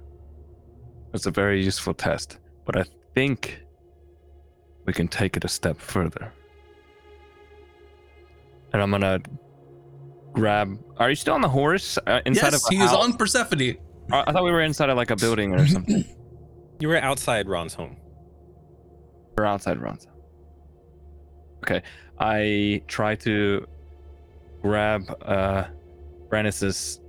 it's 1.14 1.24
a 1.24 1.30
very 1.30 1.64
useful 1.64 1.94
test, 1.94 2.38
but 2.66 2.76
I 2.76 2.84
think 3.14 3.64
we 4.84 4.92
can 4.92 5.08
take 5.08 5.34
it 5.38 5.44
a 5.46 5.48
step 5.48 5.80
further. 5.80 6.30
And 8.74 8.82
I'm 8.82 8.90
gonna 8.90 9.20
grab. 10.34 10.78
Are 10.98 11.08
you 11.08 11.16
still 11.16 11.32
on 11.32 11.40
the 11.40 11.48
horse? 11.48 11.98
Uh, 12.06 12.20
inside 12.26 12.52
yes, 12.52 12.66
of 12.66 12.70
a 12.70 12.76
he 12.76 12.82
is 12.82 12.92
on 12.92 13.14
Persephone. 13.14 13.78
I 14.12 14.24
I 14.26 14.32
thought 14.32 14.44
we 14.44 14.50
were 14.50 14.60
inside 14.60 14.90
of 14.90 14.98
like 14.98 15.10
a 15.10 15.16
building 15.16 15.54
or 15.54 15.66
something. 15.66 16.04
You 16.78 16.88
were 16.88 16.98
outside 16.98 17.48
Ron's 17.48 17.72
home. 17.72 17.96
We're 19.38 19.46
outside 19.46 19.80
Ron's. 19.80 20.06
Okay, 21.64 21.80
I 22.20 22.82
try 22.86 23.14
to 23.14 23.66
grab 24.60 25.10
uh, 25.22 25.64
Brannis's 26.28 27.00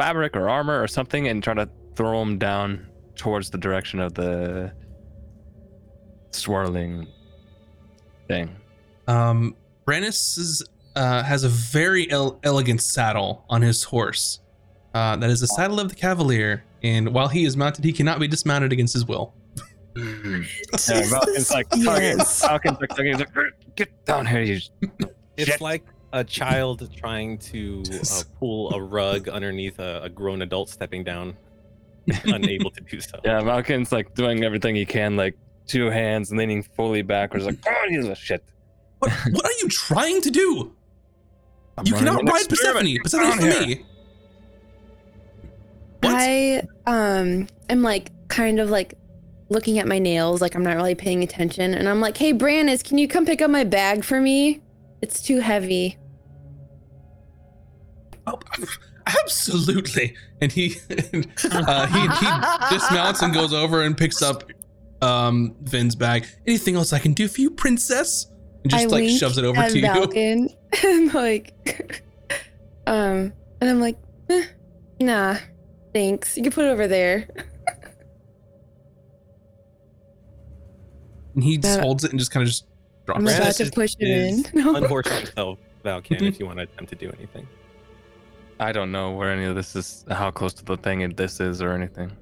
fabric 0.00 0.34
or 0.34 0.48
armor 0.48 0.82
or 0.82 0.88
something 0.88 1.28
and 1.28 1.42
try 1.42 1.52
to 1.52 1.68
throw 1.94 2.22
him 2.22 2.38
down 2.38 2.86
towards 3.16 3.50
the 3.50 3.58
direction 3.58 4.00
of 4.00 4.14
the 4.14 4.72
swirling 6.30 7.06
thing. 8.26 8.56
Um, 9.06 9.54
Brandis 9.84 10.38
is, 10.38 10.64
uh, 10.96 11.22
has 11.22 11.44
a 11.44 11.50
very 11.50 12.10
el- 12.10 12.40
elegant 12.44 12.80
saddle 12.80 13.44
on 13.50 13.60
his 13.60 13.82
horse. 13.84 14.40
Uh, 14.94 15.16
that 15.16 15.28
is 15.28 15.40
the 15.40 15.46
saddle 15.48 15.78
of 15.78 15.90
the 15.90 15.94
cavalier, 15.94 16.64
and 16.82 17.12
while 17.12 17.28
he 17.28 17.44
is 17.44 17.56
mounted, 17.56 17.84
he 17.84 17.92
cannot 17.92 18.18
be 18.18 18.26
dismounted 18.26 18.72
against 18.72 18.94
his 18.94 19.04
will. 19.06 19.34
Yeah, 20.88 21.02
Falcon's 21.02 21.50
like, 21.50 21.66
yes. 21.74 22.40
Falcon's 22.40 22.78
like, 22.80 22.90
Falcon's 22.90 23.18
like, 23.18 23.34
get 23.74 24.04
down 24.06 24.24
here, 24.24 24.40
you. 24.40 24.60
It's 25.36 25.50
Shit. 25.50 25.60
like 25.60 25.84
a 26.12 26.24
child 26.24 26.88
trying 26.96 27.38
to 27.38 27.82
uh, 27.92 28.22
pull 28.38 28.70
a 28.72 28.82
rug 28.82 29.28
underneath 29.28 29.78
a, 29.78 30.02
a 30.02 30.08
grown 30.08 30.42
adult 30.42 30.68
stepping 30.68 31.04
down, 31.04 31.36
unable 32.24 32.70
to 32.70 32.80
do 32.80 33.00
so. 33.00 33.18
Yeah, 33.24 33.40
Falcon's 33.42 33.92
like 33.92 34.14
doing 34.14 34.44
everything 34.44 34.74
he 34.74 34.86
can, 34.86 35.16
like 35.16 35.36
two 35.66 35.86
hands 35.86 36.32
leaning 36.32 36.62
fully 36.62 37.02
backwards, 37.02 37.46
like, 37.46 37.58
oh, 37.66 37.86
he's 37.88 38.06
a 38.06 38.14
shit. 38.14 38.44
What, 38.98 39.12
what 39.30 39.44
are 39.44 39.58
you 39.62 39.68
trying 39.68 40.20
to 40.22 40.30
do? 40.30 40.72
I'm 41.78 41.86
you 41.86 41.94
cannot 41.94 42.28
ride. 42.28 42.48
Persephone. 42.48 42.98
Persephone's 43.02 43.34
for 43.36 43.50
here. 43.50 43.66
me. 43.66 43.84
What? 46.02 46.14
I 46.14 46.62
um 46.86 47.46
am 47.68 47.82
like 47.82 48.10
kind 48.28 48.60
of 48.60 48.70
like 48.70 48.94
looking 49.48 49.78
at 49.78 49.86
my 49.86 49.98
nails, 49.98 50.40
like 50.40 50.54
I'm 50.54 50.62
not 50.62 50.76
really 50.76 50.94
paying 50.94 51.22
attention, 51.22 51.74
and 51.74 51.88
I'm 51.88 52.00
like, 52.00 52.16
"Hey, 52.16 52.32
Brandis, 52.32 52.82
can 52.82 52.98
you 52.98 53.08
come 53.08 53.24
pick 53.24 53.40
up 53.40 53.50
my 53.50 53.64
bag 53.64 54.04
for 54.04 54.20
me? 54.20 54.60
It's 55.00 55.22
too 55.22 55.38
heavy." 55.38 55.96
Oh, 58.26 58.38
absolutely. 59.06 60.14
And 60.40 60.52
he 60.52 60.76
uh, 60.90 61.86
he 61.86 62.00
he 62.26 62.74
dismounts 62.74 63.22
and 63.22 63.32
goes 63.34 63.52
over 63.52 63.82
and 63.82 63.96
picks 63.96 64.22
up 64.22 64.44
um 65.02 65.54
Vin's 65.62 65.94
bag. 65.96 66.26
Anything 66.46 66.76
else 66.76 66.92
I 66.92 66.98
can 66.98 67.12
do 67.12 67.26
for 67.28 67.40
you, 67.40 67.50
princess? 67.50 68.26
And 68.62 68.70
just 68.70 68.84
I 68.84 68.88
like 68.88 69.08
shoves 69.08 69.38
it 69.38 69.44
over 69.44 69.58
at 69.58 69.70
to 69.70 69.78
you. 69.78 69.86
Valken, 69.86 70.54
and 70.84 71.14
like, 71.14 72.02
um, 72.86 73.32
and 73.60 73.70
I'm 73.70 73.80
like, 73.80 73.96
eh, 74.28 74.44
"Nah, 75.00 75.36
thanks. 75.94 76.36
You 76.36 76.42
can 76.42 76.52
put 76.52 76.66
it 76.66 76.68
over 76.68 76.86
there." 76.86 77.26
And 81.34 81.44
he 81.44 81.58
just 81.58 81.80
holds 81.80 82.04
it 82.04 82.10
and 82.10 82.18
just 82.18 82.32
kind 82.32 82.42
of 82.42 82.48
just 82.48 82.66
drops 83.06 83.20
I'm 83.20 83.26
it. 83.26 83.30
about 83.30 83.38
Brandis 83.38 83.56
to 83.58 83.62
is- 83.62 83.70
push 83.70 83.94
it 84.00 84.08
is 84.08 84.50
in. 84.52 84.74
Unhorse 84.76 85.08
himself, 85.08 85.58
Valkan, 85.84 86.22
if 86.22 86.40
you 86.40 86.46
want 86.46 86.58
to 86.58 86.64
attempt 86.64 86.90
to 86.90 86.96
do 86.96 87.10
anything. 87.16 87.46
I 88.60 88.72
don't 88.72 88.92
know 88.92 89.10
where 89.12 89.30
any 89.30 89.44
of 89.46 89.54
this 89.56 89.74
is, 89.74 90.04
how 90.10 90.30
close 90.30 90.52
to 90.54 90.64
the 90.64 90.76
thing 90.76 91.08
this 91.16 91.40
is, 91.40 91.60
or 91.62 91.72
anything. 91.72 92.12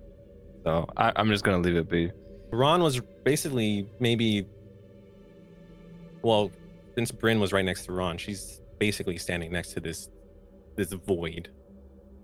So 0.64 0.86
I, 0.96 1.12
I'm 1.16 1.28
just 1.28 1.44
gonna 1.44 1.58
leave 1.58 1.76
it 1.76 1.88
be. 1.88 2.10
Ron 2.52 2.82
was 2.82 3.00
basically 3.24 3.86
maybe, 4.00 4.46
well, 6.22 6.50
since 6.94 7.10
Bryn 7.10 7.40
was 7.40 7.52
right 7.52 7.64
next 7.64 7.84
to 7.86 7.92
Ron, 7.92 8.16
she's 8.18 8.60
basically 8.78 9.18
standing 9.18 9.52
next 9.52 9.72
to 9.74 9.80
this 9.80 10.08
this 10.76 10.92
void. 10.92 11.50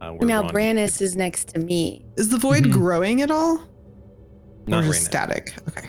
Uh, 0.00 0.10
where 0.12 0.28
now 0.28 0.42
Ron- 0.42 0.52
Brandis 0.52 1.00
is 1.00 1.16
next 1.16 1.48
to 1.48 1.58
me. 1.60 2.04
Is 2.16 2.28
the 2.28 2.38
void 2.38 2.64
Mhm. 2.64 2.72
growing 2.72 3.20
at 3.22 3.30
all? 3.30 3.62
not 4.66 4.78
or 4.78 4.86
right 4.86 4.92
just 4.94 5.12
now. 5.12 5.26
static? 5.26 5.54
Okay. 5.68 5.88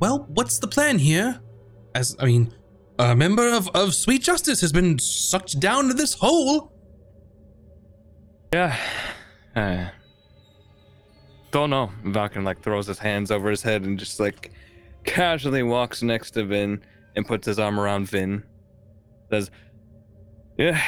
Well, 0.00 0.26
what's 0.34 0.58
the 0.58 0.66
plan 0.68 0.98
here? 0.98 1.40
As 1.94 2.14
I 2.18 2.26
mean, 2.26 2.52
a 2.98 3.14
member 3.16 3.48
of, 3.54 3.68
of 3.74 3.94
Sweet 3.94 4.22
Justice 4.22 4.60
has 4.60 4.70
been 4.72 4.98
sucked 4.98 5.58
down 5.58 5.88
to 5.88 5.94
this 5.94 6.12
hole. 6.14 6.72
Yeah. 8.52 8.76
Uh, 9.54 9.88
don't 11.50 11.70
know. 11.70 11.90
Valken 12.04 12.44
like 12.44 12.62
throws 12.62 12.86
his 12.86 12.98
hands 12.98 13.30
over 13.30 13.50
his 13.50 13.62
head 13.62 13.82
and 13.82 13.98
just 13.98 14.20
like 14.20 14.52
casually 15.04 15.62
walks 15.62 16.02
next 16.02 16.32
to 16.32 16.44
Vin 16.44 16.82
and 17.16 17.26
puts 17.26 17.46
his 17.46 17.58
arm 17.58 17.78
around 17.78 18.08
Vin. 18.08 18.42
Says, 19.30 19.50
"Yeah, 20.56 20.82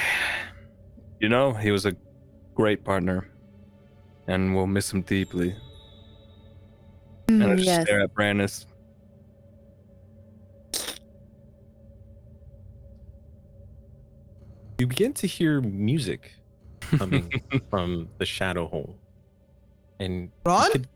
you 1.20 1.28
know 1.28 1.52
he 1.52 1.70
was 1.70 1.86
a 1.86 1.94
great 2.54 2.84
partner, 2.84 3.28
and 4.26 4.54
we'll 4.54 4.66
miss 4.66 4.92
him 4.92 5.02
deeply." 5.02 5.54
And 7.28 7.44
I 7.44 7.46
Mm, 7.46 7.56
just 7.56 7.66
yes. 7.66 7.82
stare 7.86 8.00
at 8.02 8.14
Brandis. 8.14 8.66
You 14.78 14.86
begin 14.86 15.12
to 15.14 15.26
hear 15.26 15.60
music 15.60 16.32
coming 16.98 17.42
from 17.70 18.08
the 18.18 18.26
shadow 18.26 18.66
hole, 18.68 18.96
and 19.98 20.30
Ron? 20.44 20.64
you 20.66 20.70
could 20.72 20.88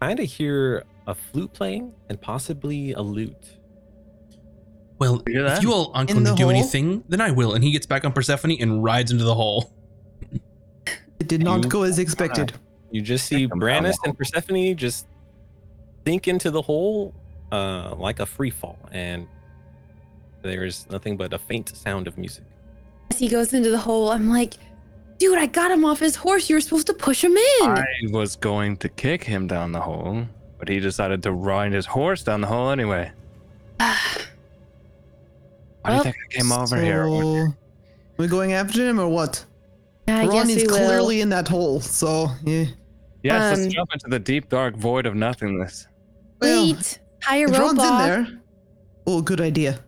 kind 0.00 0.20
of 0.20 0.26
hear 0.30 0.84
a 1.06 1.14
flute 1.14 1.52
playing 1.52 1.92
and 2.08 2.20
possibly 2.20 2.92
a 2.92 3.00
lute. 3.02 3.56
Well, 4.98 5.22
You 5.26 5.46
if 5.46 5.62
you 5.62 5.72
all 5.72 5.90
aren't 5.94 6.10
going 6.12 6.24
to 6.24 6.34
do 6.34 6.42
hole? 6.44 6.50
anything, 6.50 7.02
then 7.08 7.20
I 7.20 7.32
will. 7.32 7.54
And 7.54 7.64
he 7.64 7.72
gets 7.72 7.86
back 7.86 8.04
on 8.04 8.12
Persephone 8.12 8.52
and 8.60 8.84
rides 8.84 9.10
into 9.10 9.24
the 9.24 9.34
hole. 9.34 9.72
It 11.18 11.26
did 11.28 11.42
not 11.42 11.64
You- 11.64 11.70
go 11.70 11.82
as 11.82 11.98
expected. 11.98 12.52
You 12.92 13.00
just 13.00 13.26
see 13.26 13.48
Think 13.48 13.54
Brannis 13.54 13.96
and 14.04 14.16
Persephone 14.16 14.76
just 14.76 15.06
sink 16.06 16.28
into 16.28 16.50
the 16.50 16.60
hole 16.62 17.14
uh, 17.50 17.94
like 17.96 18.20
a 18.20 18.26
free 18.26 18.50
fall, 18.50 18.78
and 18.92 19.26
there's 20.42 20.86
nothing 20.90 21.16
but 21.16 21.32
a 21.32 21.38
faint 21.38 21.68
sound 21.76 22.06
of 22.06 22.16
music. 22.18 22.44
As 23.10 23.18
he 23.18 23.28
goes 23.28 23.52
into 23.54 23.70
the 23.70 23.78
hole, 23.78 24.10
I'm 24.10 24.28
like, 24.28 24.54
dude, 25.22 25.38
I 25.38 25.46
got 25.46 25.70
him 25.70 25.84
off 25.84 26.00
his 26.00 26.16
horse. 26.16 26.50
You 26.50 26.56
were 26.56 26.60
supposed 26.60 26.88
to 26.88 26.94
push 26.94 27.22
him 27.22 27.36
in. 27.36 27.68
I 27.70 27.84
was 28.10 28.34
going 28.34 28.76
to 28.78 28.88
kick 28.88 29.22
him 29.22 29.46
down 29.46 29.70
the 29.70 29.80
hole, 29.80 30.26
but 30.58 30.68
he 30.68 30.80
decided 30.80 31.22
to 31.22 31.30
ride 31.32 31.72
his 31.72 31.86
horse 31.86 32.24
down 32.24 32.40
the 32.40 32.48
hole 32.48 32.70
anyway. 32.70 33.12
Why 33.78 33.96
do 35.86 35.94
you 35.94 36.02
think 36.02 36.16
I 36.16 36.34
came 36.34 36.50
over 36.52 36.76
here? 36.76 37.04
So, 37.06 37.48
we 38.16 38.26
going 38.26 38.52
after 38.52 38.84
him 38.88 38.98
or 39.00 39.08
what? 39.08 39.44
I 40.08 40.26
Ron 40.26 40.30
guess 40.32 40.48
is 40.48 40.56
we 40.56 40.62
will. 40.66 40.76
clearly 40.76 41.20
in 41.20 41.28
that 41.28 41.46
hole, 41.46 41.80
so 41.80 42.26
yeah. 42.44 42.64
Yes, 43.22 43.56
Um, 43.56 43.62
let's 43.62 43.72
jump 43.74 43.90
into 43.92 44.08
the 44.08 44.18
deep 44.18 44.48
dark 44.48 44.74
void 44.76 45.06
of 45.06 45.14
nothingness. 45.14 45.86
Well, 46.40 46.66
Wait, 46.66 46.98
tie 47.20 47.36
a 47.36 47.44
if 47.44 47.50
rope 47.52 47.60
Ron's 47.60 47.78
in 47.78 47.84
off. 47.86 48.04
there, 48.04 48.40
oh, 49.06 49.22
good 49.22 49.40
idea. 49.40 49.78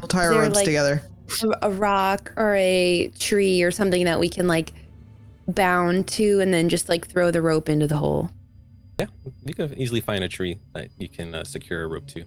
We'll 0.00 0.08
tie 0.08 0.22
Is 0.22 0.26
our 0.26 0.32
there, 0.34 0.42
ropes 0.42 0.56
like- 0.56 0.64
together. 0.64 1.02
A 1.62 1.70
rock 1.70 2.32
or 2.36 2.54
a 2.56 3.08
tree 3.18 3.62
or 3.62 3.70
something 3.70 4.04
that 4.04 4.20
we 4.20 4.28
can 4.28 4.46
like 4.46 4.72
bound 5.48 6.06
to 6.08 6.40
and 6.40 6.52
then 6.52 6.68
just 6.68 6.88
like 6.88 7.06
throw 7.06 7.30
the 7.30 7.42
rope 7.42 7.68
into 7.68 7.86
the 7.86 7.96
hole. 7.96 8.30
Yeah, 8.98 9.06
you 9.44 9.54
can 9.54 9.74
easily 9.78 10.00
find 10.00 10.22
a 10.22 10.28
tree 10.28 10.58
that 10.74 10.88
you 10.98 11.08
can 11.08 11.34
uh, 11.34 11.44
secure 11.44 11.84
a 11.84 11.88
rope 11.88 12.06
to. 12.08 12.24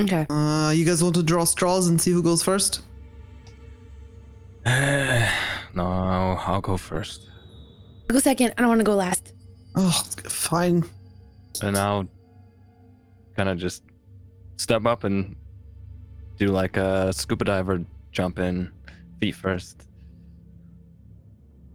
Okay. 0.00 0.26
Uh, 0.28 0.72
you 0.74 0.84
guys 0.84 1.02
want 1.02 1.14
to 1.16 1.22
draw 1.22 1.44
straws 1.44 1.88
and 1.88 2.00
see 2.00 2.10
who 2.10 2.22
goes 2.22 2.42
first? 2.42 2.80
no, 4.66 6.38
I'll 6.46 6.60
go 6.62 6.76
first. 6.76 7.28
I'll 8.08 8.14
go 8.14 8.20
second. 8.20 8.54
I 8.56 8.62
don't 8.62 8.68
want 8.68 8.80
to 8.80 8.84
go 8.84 8.94
last. 8.94 9.34
Oh, 9.76 9.90
fine. 10.24 10.84
And 11.62 11.76
I'll 11.76 12.08
kind 13.36 13.48
of 13.48 13.58
just 13.58 13.82
step 14.56 14.86
up 14.86 15.04
and 15.04 15.36
do 16.36 16.48
like 16.48 16.76
a 16.76 17.12
scuba 17.12 17.44
diver 17.44 17.84
jump 18.12 18.38
in, 18.38 18.70
feet 19.20 19.34
first. 19.34 19.82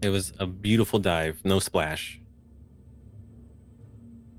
It 0.01 0.09
was 0.09 0.33
a 0.39 0.47
beautiful 0.47 0.99
dive, 0.99 1.39
no 1.43 1.59
splash. 1.59 2.19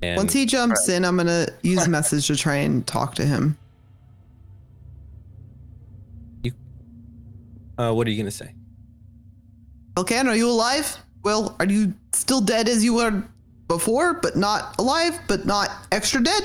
And 0.02 0.16
Once 0.16 0.33
he 0.33 0.46
jumps 0.46 0.88
in, 0.88 1.04
I'm 1.04 1.16
gonna 1.16 1.46
use 1.62 1.87
message 1.87 2.26
to 2.28 2.37
try 2.37 2.56
and 2.56 2.87
talk 2.87 3.14
to 3.16 3.24
him. 3.24 3.56
uh, 7.78 7.92
what 7.92 8.06
are 8.06 8.11
you 8.11 8.18
gonna 8.18 8.30
say? 8.30 8.54
Elkan, 9.94 10.26
are 10.26 10.37
you 10.37 10.48
alive? 10.48 10.98
Well, 11.22 11.56
are 11.59 11.66
you 11.66 11.94
still 12.12 12.40
dead 12.40 12.68
as 12.68 12.85
you 12.85 12.94
were 12.94 13.22
before, 13.68 14.14
but 14.14 14.37
not 14.37 14.78
alive, 14.78 15.18
but 15.28 15.44
not 15.46 15.70
extra 15.92 16.22
dead? 16.22 16.42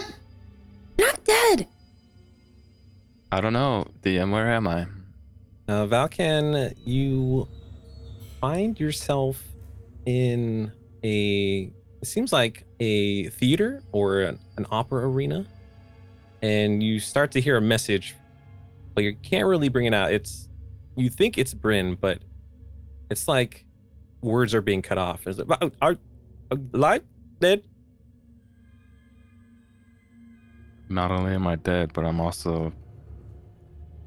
Not 0.98 1.24
dead. 1.26 1.68
I 3.32 3.42
don't 3.42 3.54
know, 3.54 3.88
DM, 4.02 4.32
where 4.32 4.52
am 4.52 4.68
I? 4.68 4.84
Uh, 5.68 5.88
Valkan, 5.88 6.74
you 6.86 7.48
find 8.40 8.80
yourself 8.80 9.42
in 10.06 10.72
a 11.04 11.72
it 12.02 12.08
seems 12.08 12.32
like 12.32 12.66
a 12.80 13.30
theater 13.30 13.82
or 13.92 14.22
an, 14.22 14.40
an 14.58 14.68
opera 14.70 15.08
arena, 15.10 15.48
and 16.44 16.84
you 16.84 17.00
start 17.00 17.32
to 17.32 17.42
hear 17.42 17.58
a 17.58 17.62
message, 17.62 18.16
but 18.94 19.04
you 19.04 19.16
can't 19.24 19.48
really 19.48 19.70
bring 19.70 19.86
it 19.86 19.94
out. 19.94 20.14
It's 20.14 20.48
you 20.96 21.10
think 21.10 21.40
it's 21.40 21.54
Bryn, 21.54 21.98
but 22.00 22.20
it's 23.10 23.28
like 23.28 23.66
words 24.22 24.54
are 24.54 24.62
being 24.62 24.84
cut 24.84 25.00
off. 25.00 25.26
Is 25.26 25.40
it 25.40 25.48
are, 25.50 25.72
are 25.82 25.98
alive? 26.74 27.02
Dead? 27.40 27.64
Not 30.90 31.10
only 31.10 31.34
am 31.34 31.48
I 31.48 31.56
dead, 31.56 31.92
but 31.94 32.06
I'm 32.06 32.22
also 32.22 32.72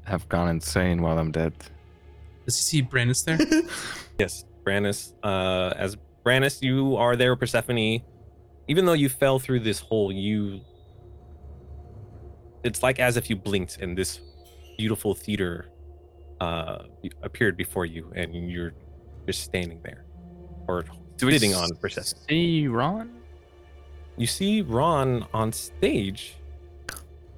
have 0.09 0.27
gone 0.27 0.49
insane 0.49 1.01
while 1.01 1.17
I'm 1.17 1.31
dead. 1.31 1.53
Does 2.45 2.57
he 2.57 2.63
see 2.63 2.81
Brandis 2.81 3.23
there? 3.23 3.37
Yes, 4.19 4.43
Brannis. 4.65 5.13
Uh, 5.23 5.73
as 5.77 5.95
Brannis, 6.25 6.61
you 6.61 6.97
are 6.97 7.15
there, 7.15 7.37
Persephone. 7.37 8.01
Even 8.67 8.85
though 8.85 8.93
you 8.93 9.07
fell 9.07 9.39
through 9.39 9.61
this 9.61 9.79
hole, 9.79 10.11
you. 10.11 10.59
It's 12.65 12.83
like 12.83 12.99
as 12.99 13.15
if 13.15 13.29
you 13.29 13.37
blinked 13.37 13.77
and 13.77 13.97
this 13.97 14.19
beautiful 14.77 15.15
theater 15.15 15.69
uh, 16.41 16.79
appeared 17.23 17.55
before 17.55 17.85
you, 17.85 18.11
and 18.13 18.35
you're 18.51 18.73
just 19.25 19.43
standing 19.43 19.79
there, 19.83 20.03
or 20.67 20.83
sitting 21.17 21.55
on 21.55 21.69
Persephone. 21.79 22.19
See 22.27 22.67
Ron? 22.67 23.21
You 24.17 24.27
see 24.27 24.61
Ron 24.61 25.25
on 25.33 25.53
stage 25.53 26.35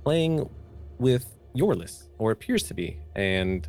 playing 0.04 0.50
with 0.98 1.28
Yorlis, 1.56 2.08
or 2.18 2.32
appears 2.32 2.64
to 2.64 2.74
be, 2.74 2.98
and 3.16 3.68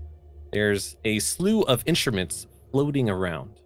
there's 0.53 0.97
a 1.05 1.19
slew 1.19 1.63
of 1.63 1.83
instruments 1.87 2.47
floating 2.71 3.09
around. 3.11 3.61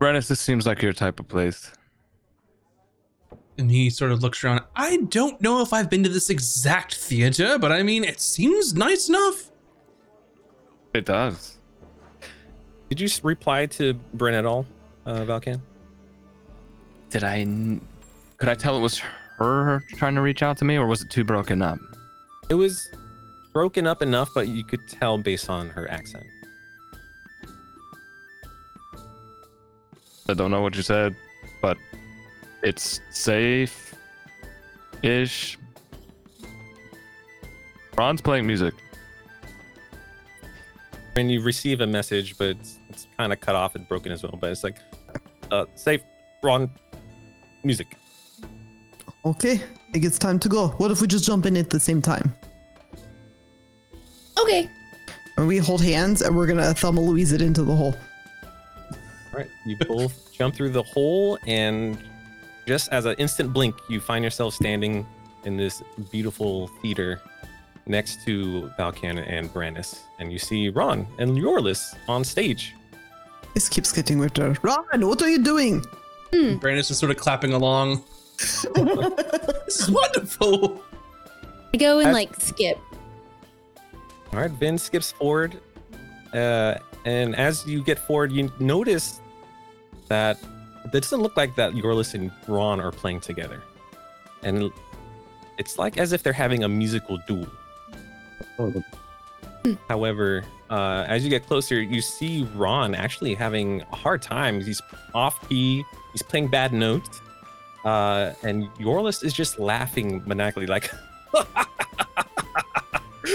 Brennis, 0.00 0.28
this 0.28 0.40
seems 0.40 0.66
like 0.66 0.82
your 0.82 0.92
type 0.92 1.20
of 1.20 1.28
place. 1.28 1.70
and 3.56 3.70
he 3.70 3.88
sort 3.88 4.10
of 4.10 4.20
looks 4.22 4.42
around. 4.42 4.60
I 4.74 4.96
don't 5.08 5.40
know 5.40 5.60
if 5.62 5.72
I've 5.72 5.88
been 5.88 6.02
to 6.02 6.08
this 6.08 6.28
exact 6.28 6.96
theater, 6.96 7.56
but 7.58 7.70
I 7.70 7.84
mean, 7.84 8.02
it 8.02 8.20
seems 8.20 8.74
nice 8.74 9.08
enough. 9.08 9.50
It 10.92 11.04
does. 11.04 11.58
Did 12.88 13.00
you 13.00 13.08
reply 13.22 13.66
to 13.66 13.94
Bryn 14.14 14.34
at 14.34 14.44
all, 14.44 14.66
uh, 15.06 15.20
Valkan? 15.20 15.60
Did 17.10 17.22
I? 17.24 17.44
Could 18.38 18.48
I 18.48 18.54
tell 18.54 18.76
it 18.76 18.80
was 18.80 19.00
her 19.38 19.84
trying 19.96 20.14
to 20.14 20.20
reach 20.20 20.42
out 20.42 20.56
to 20.58 20.64
me, 20.64 20.76
or 20.76 20.86
was 20.86 21.02
it 21.02 21.10
too 21.10 21.24
broken 21.24 21.62
up? 21.62 21.78
It 22.48 22.54
was 22.54 22.88
broken 23.52 23.86
up 23.86 24.02
enough, 24.02 24.30
but 24.34 24.48
you 24.48 24.64
could 24.64 24.86
tell 24.88 25.18
based 25.18 25.48
on 25.48 25.68
her 25.70 25.90
accent. 25.90 26.24
I 30.28 30.34
don't 30.34 30.50
know 30.50 30.62
what 30.62 30.74
you 30.74 30.82
said, 30.82 31.14
but 31.60 31.76
it's 32.62 33.00
safe 33.10 33.94
ish. 35.02 35.58
Ron's 37.96 38.20
playing 38.20 38.46
music. 38.46 38.74
And 41.16 41.30
you 41.30 41.42
receive 41.42 41.80
a 41.80 41.86
message, 41.86 42.36
but 42.38 42.48
it's, 42.48 42.78
it's 42.88 43.06
kind 43.16 43.32
of 43.32 43.40
cut 43.40 43.54
off 43.54 43.76
and 43.76 43.86
broken 43.86 44.10
as 44.10 44.22
well. 44.22 44.36
But 44.40 44.50
it's 44.50 44.64
like, 44.64 44.78
uh, 45.50 45.66
safe, 45.76 46.02
Ron, 46.42 46.70
music. 47.62 47.96
Okay, 49.24 49.52
I 49.52 49.92
think 49.92 50.04
it's 50.04 50.18
time 50.18 50.38
to 50.40 50.48
go. 50.48 50.68
What 50.68 50.90
if 50.90 51.00
we 51.00 51.06
just 51.06 51.24
jump 51.24 51.46
in 51.46 51.56
at 51.56 51.70
the 51.70 51.80
same 51.80 52.02
time? 52.02 52.34
Okay. 54.38 54.68
And 55.36 55.48
we 55.48 55.58
hold 55.58 55.80
hands 55.82 56.22
and 56.22 56.36
we're 56.36 56.46
gonna 56.46 56.74
Thelma 56.74 57.00
Louise 57.00 57.32
it 57.32 57.40
into 57.40 57.62
the 57.62 57.74
hole. 57.74 57.94
All 58.92 59.40
right, 59.40 59.48
you 59.64 59.76
both 59.88 60.32
jump 60.32 60.54
through 60.54 60.70
the 60.70 60.82
hole, 60.82 61.38
and 61.46 61.98
just 62.68 62.92
as 62.92 63.04
an 63.04 63.16
instant 63.18 63.52
blink, 63.52 63.74
you 63.88 63.98
find 63.98 64.22
yourself 64.22 64.54
standing 64.54 65.06
in 65.44 65.56
this 65.56 65.82
beautiful 66.12 66.68
theater 66.82 67.20
next 67.86 68.24
to 68.24 68.70
Valkan 68.78 69.24
and 69.26 69.52
Brandis, 69.52 70.04
and 70.18 70.32
you 70.32 70.38
see 70.38 70.68
Ron 70.68 71.06
and 71.18 71.36
Yorlis 71.36 71.96
on 72.08 72.22
stage. 72.24 72.74
This 73.54 73.68
keeps 73.68 73.90
getting 73.90 74.18
weirder. 74.18 74.56
Ron, 74.62 75.06
what 75.06 75.20
are 75.22 75.28
you 75.28 75.42
doing? 75.42 75.84
And 76.32 76.60
Brandis 76.60 76.90
is 76.90 76.98
sort 76.98 77.10
of 77.10 77.16
clapping 77.16 77.52
along. 77.52 78.04
this 78.38 79.80
is 79.80 79.90
wonderful. 79.90 80.82
I 81.72 81.76
go 81.76 81.98
and 81.98 82.08
I- 82.08 82.12
like 82.12 82.34
skip. 82.40 82.78
All 84.32 84.40
right, 84.40 84.58
Ben 84.60 84.78
skips 84.78 85.12
forward, 85.12 85.60
uh, 86.32 86.74
and 87.04 87.36
as 87.36 87.64
you 87.68 87.84
get 87.84 87.98
forward, 88.00 88.32
you 88.32 88.50
notice 88.58 89.20
that 90.08 90.38
it 90.84 90.90
doesn't 90.90 91.20
look 91.20 91.36
like 91.36 91.54
that 91.54 91.74
Yorlis 91.74 92.14
and 92.14 92.32
Ron 92.48 92.80
are 92.80 92.90
playing 92.90 93.20
together, 93.20 93.62
and 94.42 94.72
it's 95.56 95.78
like 95.78 95.98
as 95.98 96.12
if 96.12 96.24
they're 96.24 96.32
having 96.32 96.64
a 96.64 96.68
musical 96.68 97.18
duel. 97.28 97.46
However, 99.88 100.44
uh, 100.68 101.04
as 101.06 101.22
you 101.24 101.30
get 101.30 101.46
closer, 101.46 101.80
you 101.80 102.00
see 102.00 102.46
Ron 102.54 102.94
actually 102.94 103.34
having 103.34 103.82
a 103.92 103.96
hard 103.96 104.20
time. 104.20 104.60
He's 104.60 104.82
off 105.14 105.48
key. 105.48 105.84
He's 106.12 106.22
playing 106.22 106.48
bad 106.48 106.72
notes, 106.72 107.20
uh, 107.84 108.32
and 108.42 108.72
Yorlis 108.74 109.24
is 109.24 109.32
just 109.32 109.58
laughing 109.58 110.22
maniacally, 110.26 110.66
like. 110.66 110.90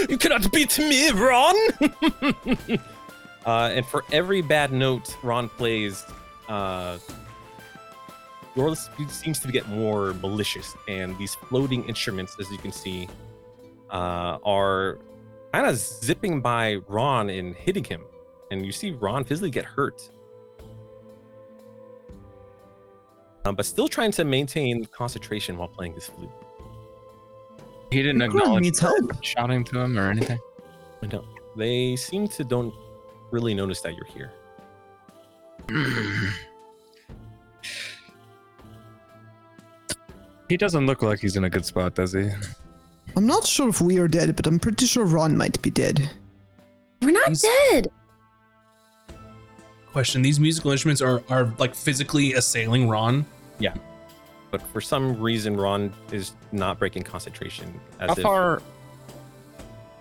You 0.08 0.18
cannot 0.18 0.50
beat 0.52 0.78
me, 0.78 1.10
Ron! 1.10 1.54
uh, 3.46 3.70
and 3.72 3.84
for 3.86 4.04
every 4.12 4.40
bad 4.40 4.72
note 4.72 5.16
Ron 5.22 5.48
plays, 5.48 6.04
uh, 6.48 6.98
Yorlis 8.56 9.10
seems 9.10 9.40
to 9.40 9.52
get 9.52 9.68
more 9.68 10.14
malicious. 10.14 10.76
And 10.88 11.18
these 11.18 11.34
floating 11.34 11.84
instruments, 11.84 12.36
as 12.38 12.50
you 12.50 12.58
can 12.58 12.72
see, 12.72 13.08
uh, 13.90 14.38
are 14.44 14.98
kind 15.52 15.66
of 15.66 15.76
zipping 15.76 16.40
by 16.40 16.76
Ron 16.88 17.30
and 17.30 17.54
hitting 17.54 17.84
him. 17.84 18.02
And 18.50 18.64
you 18.64 18.72
see 18.72 18.92
Ron 18.92 19.24
physically 19.24 19.50
get 19.50 19.64
hurt. 19.64 20.08
Um, 23.44 23.54
but 23.54 23.64
still 23.66 23.88
trying 23.88 24.12
to 24.12 24.24
maintain 24.24 24.84
concentration 24.86 25.56
while 25.56 25.68
playing 25.68 25.94
his 25.94 26.06
flute. 26.06 26.30
He 27.90 28.02
didn't 28.02 28.20
Raun 28.20 28.30
acknowledge 28.38 28.62
needs 28.62 28.80
her 28.80 28.88
help. 28.88 29.24
shouting 29.24 29.64
to 29.64 29.80
him 29.80 29.98
or 29.98 30.10
anything. 30.10 30.38
I 31.02 31.06
don't. 31.06 31.24
They 31.56 31.96
seem 31.96 32.28
to 32.28 32.44
don't 32.44 32.72
really 33.30 33.54
notice 33.54 33.80
that 33.80 33.94
you're 33.94 34.04
here. 34.06 34.32
he 40.48 40.56
doesn't 40.56 40.86
look 40.86 41.02
like 41.02 41.20
he's 41.20 41.36
in 41.36 41.44
a 41.44 41.50
good 41.50 41.64
spot, 41.64 41.94
does 41.94 42.12
he? 42.12 42.28
I'm 43.16 43.26
not 43.26 43.46
sure 43.46 43.68
if 43.68 43.80
we 43.80 43.98
are 43.98 44.08
dead, 44.08 44.36
but 44.36 44.46
I'm 44.46 44.58
pretty 44.58 44.86
sure 44.86 45.04
Raun 45.04 45.36
might 45.36 45.60
be 45.62 45.70
dead. 45.70 46.10
We're 47.02 47.12
not 47.12 47.28
He's- 47.28 47.42
dead. 47.70 47.88
Question: 49.92 50.22
These 50.22 50.38
musical 50.38 50.70
instruments 50.70 51.02
are 51.02 51.22
are 51.28 51.52
like 51.58 51.74
physically 51.74 52.34
assailing 52.34 52.88
Raun. 52.88 53.26
Yeah. 53.58 53.74
But 54.50 54.62
for 54.62 54.80
some 54.80 55.20
reason, 55.20 55.56
Raun 55.56 55.92
is 56.12 56.32
not 56.52 56.78
breaking 56.78 57.04
concentration. 57.04 57.80
As 58.00 58.08
How 58.08 58.14
if- 58.16 58.22
far? 58.22 58.62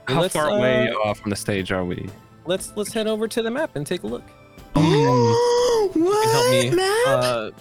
How 0.07 0.21
Let's, 0.21 0.33
far 0.33 0.49
away 0.49 0.89
uh, 0.89 0.95
off 1.07 1.19
from 1.19 1.29
the 1.29 1.35
stage 1.35 1.71
are 1.71 1.85
we? 1.85 2.09
Let's 2.45 2.75
let's 2.75 2.91
head 2.91 3.05
over 3.05 3.27
to 3.27 3.43
the 3.43 3.51
map 3.51 3.75
and 3.75 3.85
take 3.85 4.01
a 4.03 4.07
look. 4.07 4.23
what? 4.73 5.95
You 5.95 6.29
help 6.31 6.49
me. 6.49 6.69
Matt? 6.71 7.07
Uh, 7.07 7.51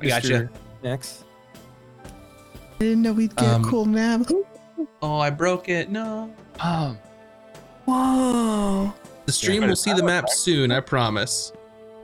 I 0.00 0.06
gotcha. 0.06 0.28
Mr. 0.28 0.50
Max. 0.84 1.24
I 2.04 2.78
didn't 2.78 3.02
know 3.02 3.12
we'd 3.12 3.34
get 3.34 3.48
um, 3.48 3.64
a 3.64 3.68
cool 3.68 3.86
map. 3.86 4.30
Oh, 5.02 5.18
I 5.18 5.30
broke 5.30 5.68
it. 5.68 5.90
No. 5.90 6.32
Oh, 6.62 6.96
Whoa. 7.86 8.94
The 9.24 9.32
stream 9.32 9.62
but 9.62 9.68
will 9.68 9.76
see 9.76 9.92
the 9.92 10.02
map 10.02 10.28
soon. 10.28 10.70
I 10.70 10.80
promise. 10.80 11.52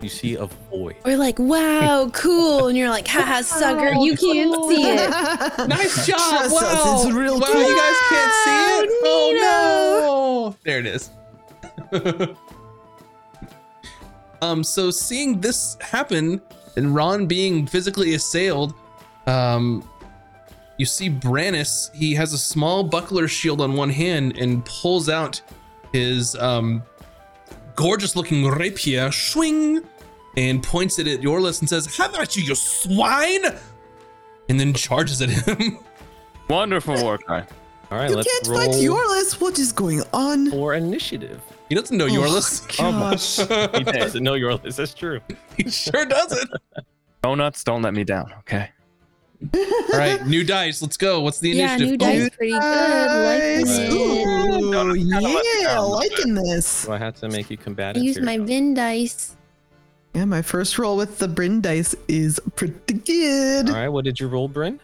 You 0.02 0.08
see 0.08 0.34
a 0.34 0.46
void. 0.46 0.96
We're 1.04 1.16
like, 1.16 1.38
wow, 1.38 2.10
cool. 2.12 2.66
And 2.66 2.76
you're 2.76 2.90
like, 2.90 3.06
haha, 3.06 3.42
sucker, 3.42 3.94
you 3.94 4.16
can't 4.16 4.52
see 4.68 4.82
it. 4.82 5.68
Nice 5.68 6.06
job! 6.06 6.18
Trust 6.18 6.44
us, 6.44 6.62
wow! 6.62 7.02
it's 7.04 7.14
real 7.14 7.38
wow, 7.38 7.46
cool. 7.46 7.60
you 7.60 7.76
guys 7.76 7.96
can't 8.08 8.32
see 8.32 8.50
it. 8.50 8.90
Wow, 8.90 9.12
Oh 9.14 10.54
no! 10.54 10.56
There 10.64 10.78
it 10.80 10.86
is. 10.86 11.10
um, 14.42 14.64
so 14.64 14.90
seeing 14.90 15.40
this 15.40 15.76
happen 15.80 16.40
and 16.76 16.94
Raun 16.94 17.26
being 17.26 17.66
physically 17.66 18.14
assailed, 18.14 18.74
um, 19.28 19.88
you 20.78 20.86
see 20.86 21.08
Brannis. 21.08 21.94
He 21.94 22.12
has 22.14 22.32
a 22.32 22.38
small 22.38 22.82
buckler 22.82 23.28
shield 23.28 23.60
on 23.60 23.74
one 23.74 23.90
hand 23.90 24.36
and 24.36 24.64
pulls 24.64 25.08
out 25.08 25.40
his 25.92 26.34
um 26.36 26.82
gorgeous-looking 27.76 28.48
rapier, 28.48 29.10
swing, 29.10 29.82
and 30.36 30.62
points 30.62 30.98
it 30.98 31.06
at 31.06 31.20
Yorlis 31.20 31.60
and 31.60 31.68
says, 31.68 31.96
"Have 31.96 32.14
at 32.14 32.36
you, 32.36 32.42
you 32.42 32.54
swine!" 32.54 33.44
And 34.48 34.58
then 34.60 34.72
charges 34.74 35.20
at 35.22 35.28
him. 35.30 35.78
wonderful 36.48 37.00
war 37.02 37.18
cry. 37.18 37.46
All 37.90 37.98
right, 37.98 38.08
You 38.10 38.16
let's 38.16 38.30
can't 38.30 38.46
roll 38.48 38.60
fight 38.72 38.82
Yorlis. 38.82 39.40
What 39.40 39.58
is 39.58 39.70
going 39.72 40.02
on? 40.14 40.50
for 40.50 40.74
initiative. 40.74 41.40
he 41.68 41.74
doesn't 41.74 41.96
know 41.96 42.06
Yorlis. 42.06 42.64
Oh, 42.78 42.86
oh 42.88 43.10
gosh. 43.10 43.76
He 43.78 43.84
doesn't 43.84 44.22
know 44.24 44.32
Yorlis. 44.32 44.76
That's 44.76 44.94
true. 44.94 45.20
he 45.56 45.70
sure 45.70 46.06
doesn't. 46.06 46.50
Donuts, 47.22 47.62
don't 47.64 47.82
let 47.82 47.92
me 47.94 48.02
down. 48.04 48.32
Okay. 48.40 48.70
All 49.54 49.98
right, 49.98 50.24
new 50.26 50.44
dice. 50.44 50.80
Let's 50.82 50.96
go. 50.96 51.20
What's 51.20 51.40
the 51.40 51.50
Yeah, 51.50 51.74
initiative? 51.74 51.88
new 51.90 51.96
dice 51.98 52.30
pretty 52.36 52.52
good. 52.52 52.60
Nice. 52.60 53.66
Liking 53.68 53.82
it. 53.82 53.92
Ooh, 54.64 54.94
yeah, 55.60 55.78
liking 55.80 56.34
this. 56.34 56.66
So 56.66 56.92
I 56.92 56.98
have 56.98 57.16
to 57.16 57.28
make 57.28 57.50
you 57.50 57.56
I 57.60 57.62
combative. 57.62 58.02
use 58.02 58.16
here. 58.16 58.24
my 58.24 58.38
Vin 58.38 58.72
dice. 58.74 59.36
Yeah, 60.14 60.26
my 60.26 60.42
first 60.42 60.78
roll 60.78 60.96
with 60.96 61.18
the 61.18 61.28
Bryn 61.28 61.60
dice 61.62 61.94
is 62.06 62.38
pretty 62.54 62.94
good. 62.94 63.70
All 63.70 63.74
right, 63.76 63.88
what 63.88 64.04
did 64.04 64.20
you 64.20 64.28
roll, 64.28 64.46
Bryn? 64.48 64.78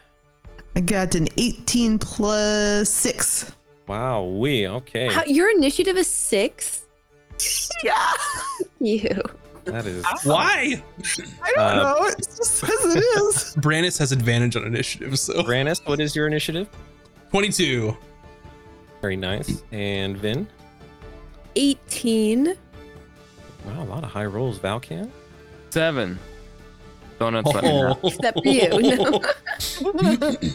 I 0.75 0.81
got 0.81 1.15
an 1.15 1.29
18 1.37 1.99
plus 1.99 2.89
6. 2.89 3.53
Wow, 3.87 4.25
we 4.25 4.67
okay. 4.69 5.09
How, 5.13 5.25
your 5.25 5.51
initiative 5.51 5.97
is 5.97 6.07
six? 6.07 6.83
Yeah, 7.85 8.13
You. 8.81 9.23
That 9.65 9.87
is 9.87 10.05
Why? 10.25 10.83
I 11.43 11.53
don't 11.55 11.59
Uh, 11.59 11.75
know. 11.83 12.07
It 12.07 12.17
just 12.19 12.43
says 12.57 12.97
it 12.97 12.99
is. 12.99 13.55
Brannis 13.57 13.99
has 13.99 14.13
advantage 14.13 14.57
on 14.57 14.65
initiative, 14.65 15.19
so 15.19 15.43
Brannis. 15.43 15.87
What 15.87 16.01
is 16.01 16.17
your 16.17 16.27
initiative? 16.27 16.69
22. 17.31 17.95
Very 19.03 19.17
nice. 19.17 19.63
And 19.73 20.17
Vin. 20.17 20.47
18. 21.57 22.55
Wow, 23.67 23.83
a 23.83 23.85
lot 23.85 24.05
of 24.05 24.11
high 24.11 24.25
rolls. 24.27 24.59
Valkan. 24.59 25.11
Seven. 25.79 26.19
Donuts, 27.21 27.55
let 27.55 27.63
me 27.63 27.71
down. 27.71 27.99
Oh. 28.03 28.09
Except 28.09 28.39
for 28.43 28.49
you. 28.49 28.69
No. 28.97 29.23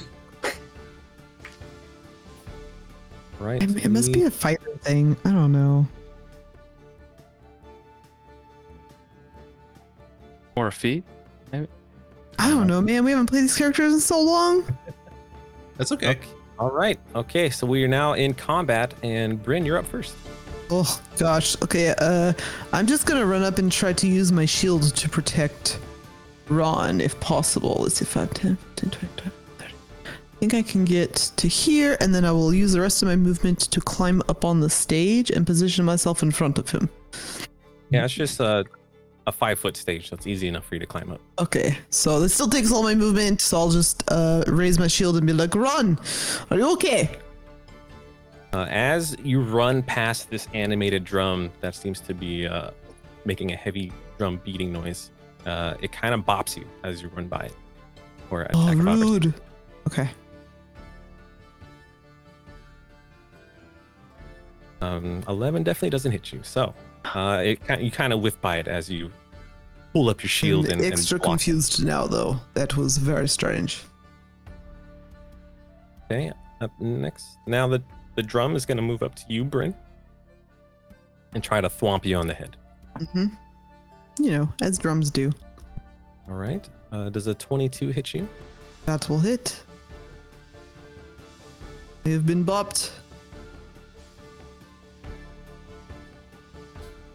Right. 3.39 3.63
It, 3.63 3.85
it 3.85 3.89
must 3.89 4.13
be 4.13 4.23
a 4.23 4.31
fighter 4.31 4.71
thing. 4.81 5.17
I 5.25 5.31
don't 5.31 5.51
know. 5.51 5.85
Four 10.55 10.71
feet. 10.71 11.03
I 11.51 11.67
don't 12.49 12.67
know, 12.67 12.81
man. 12.81 13.03
We 13.03 13.11
haven't 13.11 13.27
played 13.27 13.43
these 13.43 13.57
characters 13.57 13.93
in 13.93 13.99
so 13.99 14.21
long. 14.21 14.65
That's 15.77 15.91
okay. 15.93 16.09
Okay. 16.09 16.27
All 16.59 16.71
right. 16.71 16.99
Okay, 17.15 17.49
so 17.49 17.65
we 17.67 17.83
are 17.83 17.89
now 17.89 18.13
in 18.13 18.33
combat, 18.33 18.93
and 19.03 19.41
Bryn, 19.41 19.65
you're 19.65 19.77
up 19.77 19.87
first. 19.87 20.15
Oh 20.75 21.01
gosh. 21.19 21.55
Okay. 21.61 21.93
Uh, 21.99 22.33
I'm 22.71 22.87
just 22.87 23.05
gonna 23.05 23.27
run 23.27 23.43
up 23.43 23.59
and 23.59 23.71
try 23.71 23.93
to 23.93 24.07
use 24.07 24.31
my 24.31 24.45
shield 24.45 24.95
to 24.95 25.07
protect 25.07 25.79
Raun 26.49 26.99
if 26.99 27.19
possible. 27.19 27.77
Let's 27.81 27.97
see, 27.97 28.05
5, 28.05 28.33
10, 28.33 28.57
10, 28.75 28.89
20, 28.89 29.07
30. 29.17 29.31
I 30.05 30.09
think 30.39 30.55
I 30.55 30.63
can 30.63 30.83
get 30.83 31.15
to 31.37 31.47
here, 31.47 31.95
and 32.01 32.13
then 32.13 32.25
I 32.25 32.31
will 32.31 32.53
use 32.53 32.73
the 32.73 32.81
rest 32.81 33.03
of 33.03 33.07
my 33.07 33.15
movement 33.15 33.59
to 33.59 33.79
climb 33.79 34.23
up 34.27 34.43
on 34.43 34.61
the 34.61 34.69
stage 34.69 35.29
and 35.29 35.45
position 35.45 35.85
myself 35.85 36.23
in 36.23 36.31
front 36.31 36.57
of 36.57 36.71
him. 36.71 36.89
Yeah, 37.91 38.05
it's 38.05 38.13
just 38.15 38.39
a, 38.39 38.65
a 39.27 39.31
five 39.31 39.59
foot 39.59 39.77
stage, 39.77 40.09
so 40.09 40.15
it's 40.15 40.25
easy 40.25 40.47
enough 40.47 40.65
for 40.65 40.73
you 40.73 40.79
to 40.79 40.87
climb 40.87 41.11
up. 41.11 41.21
Okay, 41.37 41.77
so 41.91 42.19
this 42.19 42.33
still 42.33 42.49
takes 42.49 42.71
all 42.71 42.81
my 42.81 42.95
movement, 42.95 43.41
so 43.41 43.59
I'll 43.59 43.69
just 43.69 44.03
uh, 44.07 44.43
raise 44.47 44.79
my 44.79 44.87
shield 44.87 45.17
and 45.17 45.27
be 45.27 45.33
like, 45.33 45.53
"Run! 45.53 45.99
Are 46.49 46.57
you 46.57 46.73
okay?" 46.73 47.19
Uh, 48.53 48.67
as 48.69 49.15
you 49.23 49.41
run 49.41 49.81
past 49.81 50.29
this 50.29 50.47
animated 50.53 51.03
drum 51.03 51.51
that 51.61 51.73
seems 51.73 51.99
to 51.99 52.13
be 52.13 52.45
uh, 52.47 52.69
making 53.25 53.51
a 53.51 53.55
heavy 53.55 53.91
drum 54.19 54.39
beating 54.43 54.71
noise, 54.71 55.09
uh, 55.47 55.73
it 55.81 55.91
kind 55.91 56.13
of 56.13 56.21
bops 56.21 56.55
you 56.55 56.65
as 56.83 57.01
you 57.01 57.07
run 57.09 57.27
by 57.27 57.39
it. 57.45 57.55
Or 58.29 58.47
Oh, 58.53 58.71
of 58.71 58.79
opportunity. 58.87 59.27
rude. 59.29 59.33
Okay. 59.87 60.09
Um, 64.81 65.23
11 65.27 65.63
definitely 65.63 65.89
doesn't 65.89 66.11
hit 66.11 66.31
you. 66.31 66.41
So 66.43 66.73
uh, 67.05 67.41
it 67.43 67.59
you 67.81 67.89
kind 67.89 68.13
of 68.13 68.19
whiff 68.21 68.39
by 68.41 68.57
it 68.57 68.67
as 68.67 68.89
you 68.89 69.11
pull 69.93 70.09
up 70.09 70.21
your 70.21 70.29
shield 70.29 70.65
I'm 70.65 70.73
and, 70.73 70.81
and 70.81 70.93
extra 70.93 71.17
block. 71.17 71.29
confused 71.29 71.83
now, 71.83 72.05
though. 72.05 72.37
That 72.53 72.75
was 72.75 72.97
very 72.97 73.27
strange. 73.29 73.81
Okay, 76.05 76.31
up 76.61 76.71
next. 76.81 77.25
Now 77.47 77.67
the, 77.67 77.81
the 78.15 78.23
drum 78.23 78.55
is 78.55 78.65
going 78.65 78.77
to 78.77 78.83
move 78.83 79.03
up 79.03 79.15
to 79.15 79.23
you, 79.27 79.43
Bryn, 79.43 79.75
and 81.33 81.43
try 81.43 81.61
to 81.61 81.69
thwomp 81.69 82.05
you 82.05 82.15
on 82.17 82.27
the 82.27 82.33
head. 82.33 82.55
Mm-hmm. 82.99 83.27
You 84.23 84.31
know, 84.31 84.53
as 84.61 84.77
drums 84.77 85.09
do. 85.09 85.31
All 86.27 86.35
right. 86.35 86.67
Uh, 86.91 87.09
does 87.09 87.27
a 87.27 87.33
22 87.33 87.89
hit 87.89 88.13
you? 88.13 88.27
That 88.85 89.09
will 89.09 89.19
hit. 89.19 89.61
They've 92.03 92.25
been 92.25 92.45
bopped. 92.45 92.91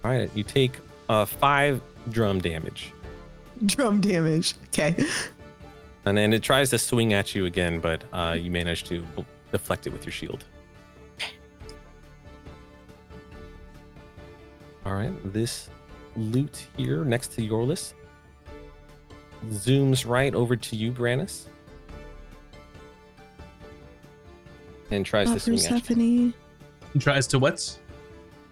All 0.04 0.10
right. 0.10 0.30
You 0.34 0.42
take 0.42 0.78
uh, 1.08 1.24
five 1.24 1.80
drum 2.10 2.40
damage. 2.40 2.92
Drum 3.66 4.00
damage. 4.00 4.54
Okay. 4.68 4.96
And 6.04 6.16
then 6.16 6.32
it 6.32 6.42
tries 6.42 6.70
to 6.70 6.78
swing 6.78 7.12
at 7.12 7.34
you 7.34 7.44
again, 7.44 7.80
but 7.80 8.02
uh, 8.12 8.36
you 8.38 8.50
manage 8.50 8.84
to 8.84 9.04
deflect 9.52 9.86
it 9.86 9.92
with 9.92 10.06
your 10.06 10.12
shield. 10.12 10.44
All 14.88 14.94
right, 14.94 15.12
this 15.34 15.68
lute 16.16 16.66
here 16.78 17.04
next 17.04 17.32
to 17.32 17.46
Yorlis 17.46 17.92
zooms 19.50 20.08
right 20.08 20.34
over 20.34 20.56
to 20.56 20.76
you, 20.76 20.92
Brannis, 20.92 21.44
and 24.90 25.04
tries 25.04 25.30
to 25.30 25.38
swing 25.38 25.58
at 25.58 25.62
you. 25.64 25.68
Persephone. 25.80 26.34
He 26.94 26.98
tries 27.00 27.26
to 27.26 27.38
what? 27.38 27.78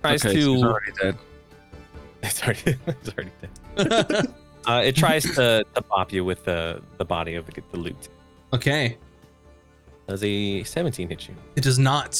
Tries 0.02 0.26
okay, 0.26 0.34
she's 0.34 0.44
to. 0.44 0.62
already 0.62 0.92
dead. 1.00 1.16
It's 2.22 2.42
already, 2.42 2.76
it's 2.86 3.08
already 3.10 3.30
dead. 3.40 4.34
Uh, 4.66 4.82
it 4.84 4.96
tries 4.96 5.22
to, 5.36 5.64
to 5.76 5.80
pop 5.82 6.12
you 6.12 6.24
with 6.24 6.44
the, 6.44 6.82
the 6.98 7.04
body 7.04 7.36
of 7.36 7.46
the, 7.46 7.62
the 7.70 7.78
lute. 7.78 8.08
okay. 8.52 8.98
Does 10.08 10.22
a 10.24 10.64
17 10.64 11.08
hit 11.08 11.28
you? 11.28 11.34
It 11.54 11.62
does 11.62 11.78
not. 11.78 12.10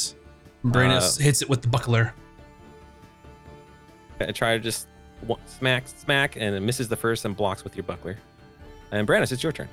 Brannis 0.65 1.19
Uh, 1.21 1.25
hits 1.25 1.43
it 1.43 1.49
with 1.51 1.61
the 1.61 1.69
buckler. 1.69 2.15
Try 4.35 4.55
to 4.55 4.59
just 4.59 4.89
smack, 5.47 5.89
smack, 5.89 6.37
and 6.37 6.55
it 6.55 6.61
misses 6.61 6.89
the 6.89 6.97
first 6.97 7.25
and 7.25 7.37
blocks 7.37 7.65
with 7.65 7.77
your 7.77 7.85
buckler. 7.85 8.17
And 8.93 9.07
Brandis, 9.07 9.33
it's 9.33 9.43
your 9.43 9.53
turn. 9.53 9.69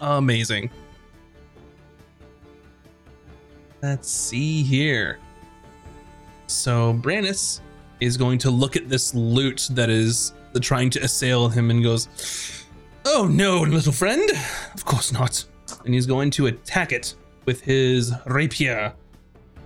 amazing. 0.00 0.70
Let's 3.82 4.08
see 4.08 4.62
here. 4.62 5.18
So 6.46 6.94
Brannis 6.94 7.60
is 8.00 8.16
going 8.16 8.38
to 8.38 8.50
look 8.50 8.76
at 8.76 8.88
this 8.88 9.14
lute 9.14 9.68
that 9.72 9.90
is 9.90 10.32
trying 10.60 10.90
to 10.90 11.00
assail 11.00 11.48
him 11.48 11.70
and 11.70 11.82
goes, 11.82 12.08
"Oh 13.04 13.26
no, 13.30 13.60
little 13.60 13.92
friend! 13.92 14.30
Of 14.74 14.84
course 14.84 15.12
not." 15.12 15.44
And 15.84 15.92
he's 15.92 16.06
going 16.06 16.30
to 16.32 16.46
attack 16.46 16.92
it 16.92 17.14
with 17.44 17.60
his 17.60 18.12
rapier. 18.26 18.94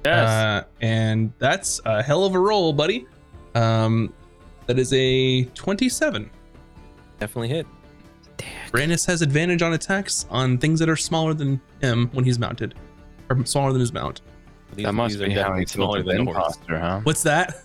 Yes. 0.04 0.28
Uh, 0.28 0.64
and 0.80 1.32
that's 1.38 1.80
a 1.84 2.02
hell 2.02 2.24
of 2.24 2.34
a 2.34 2.38
roll, 2.38 2.72
buddy. 2.72 3.06
Um, 3.54 4.12
that 4.66 4.78
is 4.78 4.92
a 4.92 5.44
27. 5.44 6.30
Definitely 7.18 7.48
hit. 7.48 7.66
Brandis 8.70 9.04
has 9.06 9.22
advantage 9.22 9.62
on 9.62 9.72
attacks 9.72 10.26
on 10.30 10.58
things 10.58 10.78
that 10.80 10.88
are 10.88 10.96
smaller 10.96 11.34
than 11.34 11.60
him 11.80 12.08
when 12.12 12.24
he's 12.24 12.38
mounted, 12.38 12.74
or 13.28 13.44
smaller 13.44 13.72
than 13.72 13.80
his 13.80 13.92
mount. 13.92 14.20
These, 14.74 14.86
that 14.86 14.92
must 14.92 15.18
these 15.18 15.26
be 15.26 15.34
how 15.34 15.40
definitely 15.40 15.60
he 15.62 15.66
smaller 15.66 16.02
smaller 16.02 16.16
than 16.16 16.24
than 16.24 16.28
imposter, 16.28 16.78
huh? 16.78 17.00
What's 17.02 17.22
that? 17.22 17.62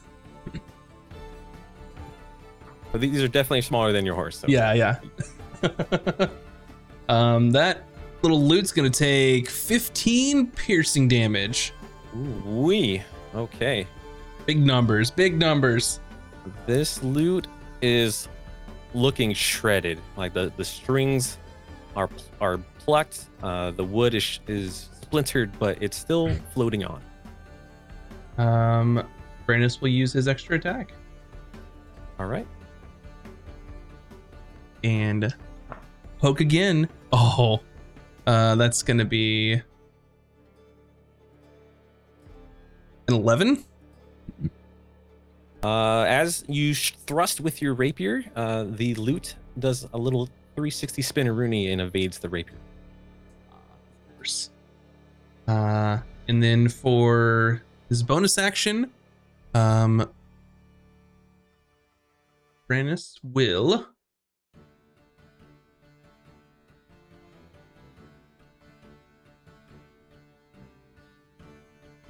But 2.92 3.02
these 3.02 3.22
are 3.24 3.28
definitely 3.28 3.62
smaller 3.62 3.92
than 3.92 4.06
your 4.06 4.14
horse. 4.16 4.38
So. 4.38 4.48
Yeah, 4.48 4.74
yeah. 4.74 5.00
um, 7.10 7.52
that 7.52 7.86
little 8.22 8.42
lute's 8.42 8.72
gonna 8.72 8.90
take 8.90 9.50
15 9.50 10.52
piercing 10.52 11.08
damage. 11.08 11.74
We 12.46 13.02
okay. 13.36 13.88
Big 14.46 14.60
numbers, 14.60 15.10
big 15.10 15.38
numbers. 15.38 16.00
This 16.66 17.02
lute 17.04 17.48
is 17.82 18.28
looking 18.94 19.34
shredded. 19.34 20.00
Like 20.18 20.34
the 20.34 20.52
the 20.58 20.66
strings 20.66 21.38
are 21.96 22.10
are 22.42 22.58
plucked. 22.80 23.26
Uh, 23.42 23.72
the 23.72 23.84
wood 23.84 24.14
is 24.14 24.40
is 24.48 24.90
splintered, 25.02 25.58
but 25.60 25.82
it's 25.82 25.98
still 25.98 26.34
floating 26.54 26.84
on. 26.86 27.02
Um, 28.38 29.08
Brandis 29.46 29.80
will 29.80 29.90
use 29.90 30.12
his 30.14 30.28
extra 30.28 30.56
attack 30.56 30.92
All 32.20 32.26
right. 32.26 32.48
and 34.84 35.34
poke 36.18 36.40
again. 36.42 36.90
Oh, 37.12 37.60
uh, 38.26 38.56
that's 38.56 38.82
gonna 38.82 39.06
be 39.06 39.62
an 43.08 43.14
11. 43.14 43.64
Uh, 45.64 46.02
as 46.02 46.44
you 46.48 46.74
sh- 46.74 46.94
thrust 47.08 47.40
with 47.40 47.62
your 47.62 47.74
rapier, 47.74 48.24
uh, 48.36 48.66
the 48.68 48.96
lute 48.96 49.36
does 49.60 49.88
a 49.94 49.98
little 49.98 50.26
360 50.56 51.02
spin 51.02 51.34
Rooney 51.34 51.72
and 51.72 51.82
evades 51.82 52.20
the 52.20 52.30
rapier. 52.30 52.58
course. 54.18 54.50
Uh, 55.48 56.00
and 56.28 56.42
then 56.42 56.70
for 56.70 57.64
his 57.90 58.04
bonus 58.04 58.38
action, 58.38 58.92
um, 59.54 60.10
Brannis 62.70 63.20
will. 63.24 63.88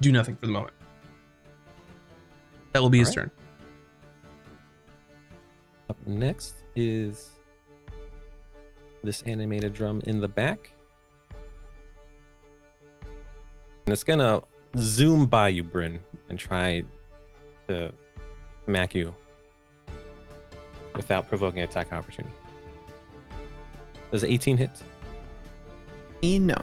Do 0.00 0.12
nothing 0.12 0.36
for 0.36 0.46
the 0.46 0.52
moment. 0.52 0.74
That 2.74 2.82
will 2.82 2.90
be 2.90 2.98
his 2.98 3.08
Alright. 3.10 3.30
turn. 3.30 3.30
Up 5.88 6.06
next 6.06 6.56
is 6.74 7.30
this 9.04 9.22
animated 9.22 9.72
drum 9.72 10.02
in 10.06 10.20
the 10.20 10.26
back. 10.28 10.72
And 13.86 13.92
it's 13.92 14.02
gonna 14.02 14.42
zoom 14.76 15.26
by 15.26 15.48
you, 15.48 15.62
Bryn, 15.62 16.00
and 16.28 16.36
try 16.38 16.82
to 17.68 17.92
smack 18.64 18.94
you 18.94 19.14
without 20.96 21.28
provoking 21.28 21.60
an 21.60 21.68
attack 21.68 21.92
opportunity. 21.92 22.34
Does 24.10 24.24
18 24.24 24.56
hit? 24.56 24.70
Eh, 26.24 26.38
No. 26.38 26.56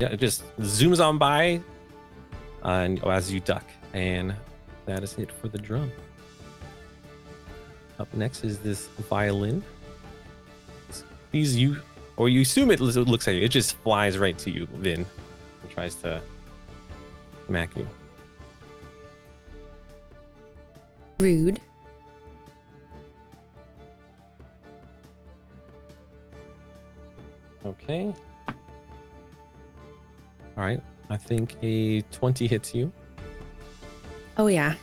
Yeah, 0.00 0.08
it 0.08 0.16
just 0.18 0.42
zooms 0.58 1.04
on 1.04 1.18
by 1.18 1.60
uh, 2.64 2.68
and 2.68 3.04
as 3.04 3.30
you 3.32 3.38
duck. 3.40 3.64
And 3.92 4.34
that 4.86 5.02
is 5.02 5.16
it 5.18 5.30
for 5.30 5.48
the 5.48 5.58
drum. 5.58 5.90
Up 7.98 8.12
next 8.14 8.44
is 8.44 8.58
this 8.58 8.86
violin. 9.08 9.62
These 11.32 11.56
you, 11.56 11.76
or 12.16 12.28
you 12.28 12.40
assume 12.40 12.70
it 12.70 12.80
looks 12.80 13.28
at 13.28 13.34
you. 13.34 13.42
It 13.42 13.50
just 13.50 13.76
flies 13.78 14.18
right 14.18 14.36
to 14.38 14.50
you, 14.50 14.66
Vin, 14.74 15.06
and 15.62 15.70
tries 15.70 15.94
to 15.96 16.20
smack 17.46 17.76
you. 17.76 17.86
Rude. 21.20 21.60
Okay. 27.66 28.14
All 28.48 28.54
right. 30.56 30.80
I 31.10 31.16
think 31.16 31.56
a 31.62 32.00
20 32.02 32.46
hits 32.46 32.74
you. 32.74 32.90
Oh 34.40 34.46
yeah. 34.46 34.76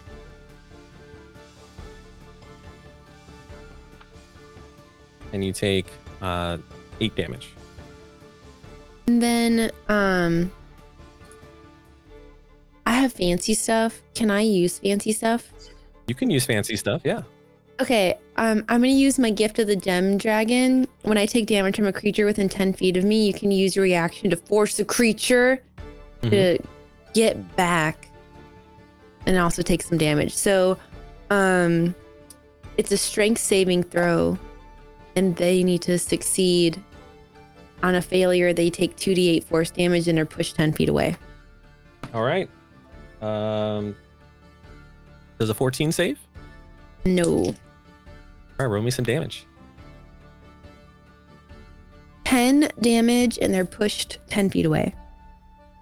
and 5.34 5.43
you 5.43 5.53
take 5.53 5.88
uh, 6.22 6.58
eight 6.99 7.16
damage. 7.16 7.49
And 9.08 9.22
then 9.22 9.72
um 9.88 10.51
I 12.86 12.91
have 12.91 13.14
fancy 13.14 13.53
stuff. 13.53 14.01
Can 14.16 14.32
I 14.32 14.41
use 14.41 14.80
fancy 14.80 15.12
stuff? 15.12 15.51
You 16.08 16.16
can 16.16 16.30
use 16.30 16.45
fancy 16.45 16.76
stuff, 16.76 17.01
yeah. 17.03 17.24
Okay, 17.80 18.18
um, 18.38 18.64
I'm 18.70 18.82
gonna 18.82 18.88
use 18.88 19.20
my 19.20 19.30
gift 19.30 19.60
of 19.60 19.68
the 19.68 19.76
gem 19.76 20.18
dragon. 20.18 20.88
When 21.03 21.18
I 21.18 21.26
take 21.26 21.45
damage 21.45 21.76
from 21.76 21.86
a 21.86 21.93
creature 21.93 22.26
within 22.26 22.49
10 22.49 22.74
feet 22.74 22.97
of 22.97 23.03
me, 23.03 23.28
you 23.28 23.34
can 23.34 23.51
use 23.51 23.76
your 23.76 23.84
reaction 23.84 24.30
to 24.30 24.38
force 24.38 24.78
the 24.78 24.86
creature 24.86 25.62
to 26.24 26.58
get 27.14 27.55
back 27.55 28.08
and 29.28 29.38
also 29.38 29.62
take 29.62 29.84
some 29.84 30.00
damage. 30.00 30.34
So 30.34 30.80
um 31.30 31.94
it's 32.78 32.92
a 32.92 32.98
strength 32.98 33.42
saving 33.42 33.84
throw, 33.84 34.38
and 35.16 35.36
they 35.36 35.64
need 35.64 35.82
to 35.84 35.98
succeed. 36.00 36.82
On 37.84 37.96
a 37.96 38.02
failure, 38.02 38.54
they 38.54 38.70
take 38.70 38.96
2d8 38.96 39.44
force 39.44 39.70
damage 39.72 40.08
and 40.08 40.18
are 40.18 40.26
pushed 40.26 40.56
10 40.56 40.74
feet 40.74 40.90
away. 40.90 41.16
All 42.14 42.24
right. 42.24 42.50
Um, 43.22 43.96
does 45.40 45.50
a 45.50 45.54
14 45.54 45.92
save? 45.92 46.20
No. 47.06 47.46
All 47.46 47.56
right, 48.60 48.66
roll 48.66 48.82
me 48.82 48.92
some 48.92 49.06
damage. 49.06 49.46
10 52.26 52.70
damage 52.82 53.40
and 53.42 53.54
they're 53.54 53.66
pushed 53.66 54.20
10 54.28 54.50
feet 54.50 54.66
away. 54.66 54.94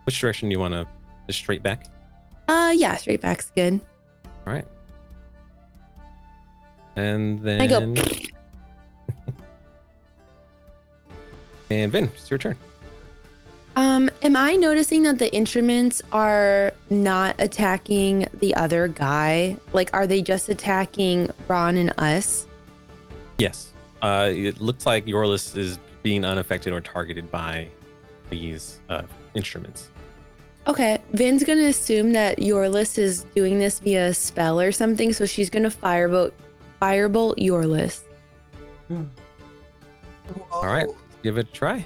Which 0.05 0.19
direction 0.19 0.49
do 0.49 0.53
you 0.53 0.59
want 0.59 0.73
to? 0.73 0.87
Just 1.27 1.39
straight 1.39 1.63
back. 1.63 1.87
Uh 2.47 2.73
yeah, 2.75 2.95
straight 2.95 3.21
back's 3.21 3.51
good. 3.55 3.79
All 4.45 4.53
right. 4.53 4.65
And 6.95 7.41
then 7.41 7.61
I 7.61 7.67
go 7.67 7.79
and 11.69 11.91
Vin, 11.91 12.05
it's 12.05 12.29
your 12.29 12.37
turn. 12.37 12.55
Um, 13.77 14.09
am 14.21 14.37
I 14.37 14.55
noticing 14.55 15.03
that 15.03 15.19
the 15.19 15.33
instruments 15.33 16.01
are 16.13 16.71
not 16.89 17.35
attacking 17.39 18.25
the 18.39 18.55
other 18.55 18.87
guy? 18.87 19.57
Like, 19.73 19.89
are 19.93 20.07
they 20.07 20.21
just 20.21 20.47
attacking 20.47 21.29
Raun 21.49 21.75
and 21.75 21.93
us? 21.97 22.47
Yes. 23.37 23.73
Uh, 24.01 24.31
it 24.33 24.61
looks 24.61 24.85
like 24.85 25.05
Yorlis 25.05 25.57
is 25.57 25.77
being 26.03 26.23
unaffected 26.23 26.71
or 26.71 26.79
targeted 26.79 27.29
by 27.29 27.67
these 28.29 28.79
uh, 28.87 29.01
instruments. 29.33 29.89
Okay, 30.67 30.97
Vin's 31.13 31.43
gonna 31.43 31.65
assume 31.65 32.13
that 32.13 32.39
Yorlis 32.39 32.97
is 32.97 33.23
doing 33.35 33.59
this 33.59 33.79
via 33.79 34.07
a 34.07 34.13
spell 34.13 34.59
or 34.59 34.71
something, 34.71 35.13
so 35.13 35.25
she's 35.25 35.49
gonna 35.49 35.69
firebolt, 35.69 36.31
firebolt 36.81 37.37
Yorlis. 37.37 38.01
All 40.51 40.65
right, 40.65 40.87
give 41.21 41.37
it 41.37 41.47
a 41.47 41.51
try. 41.51 41.85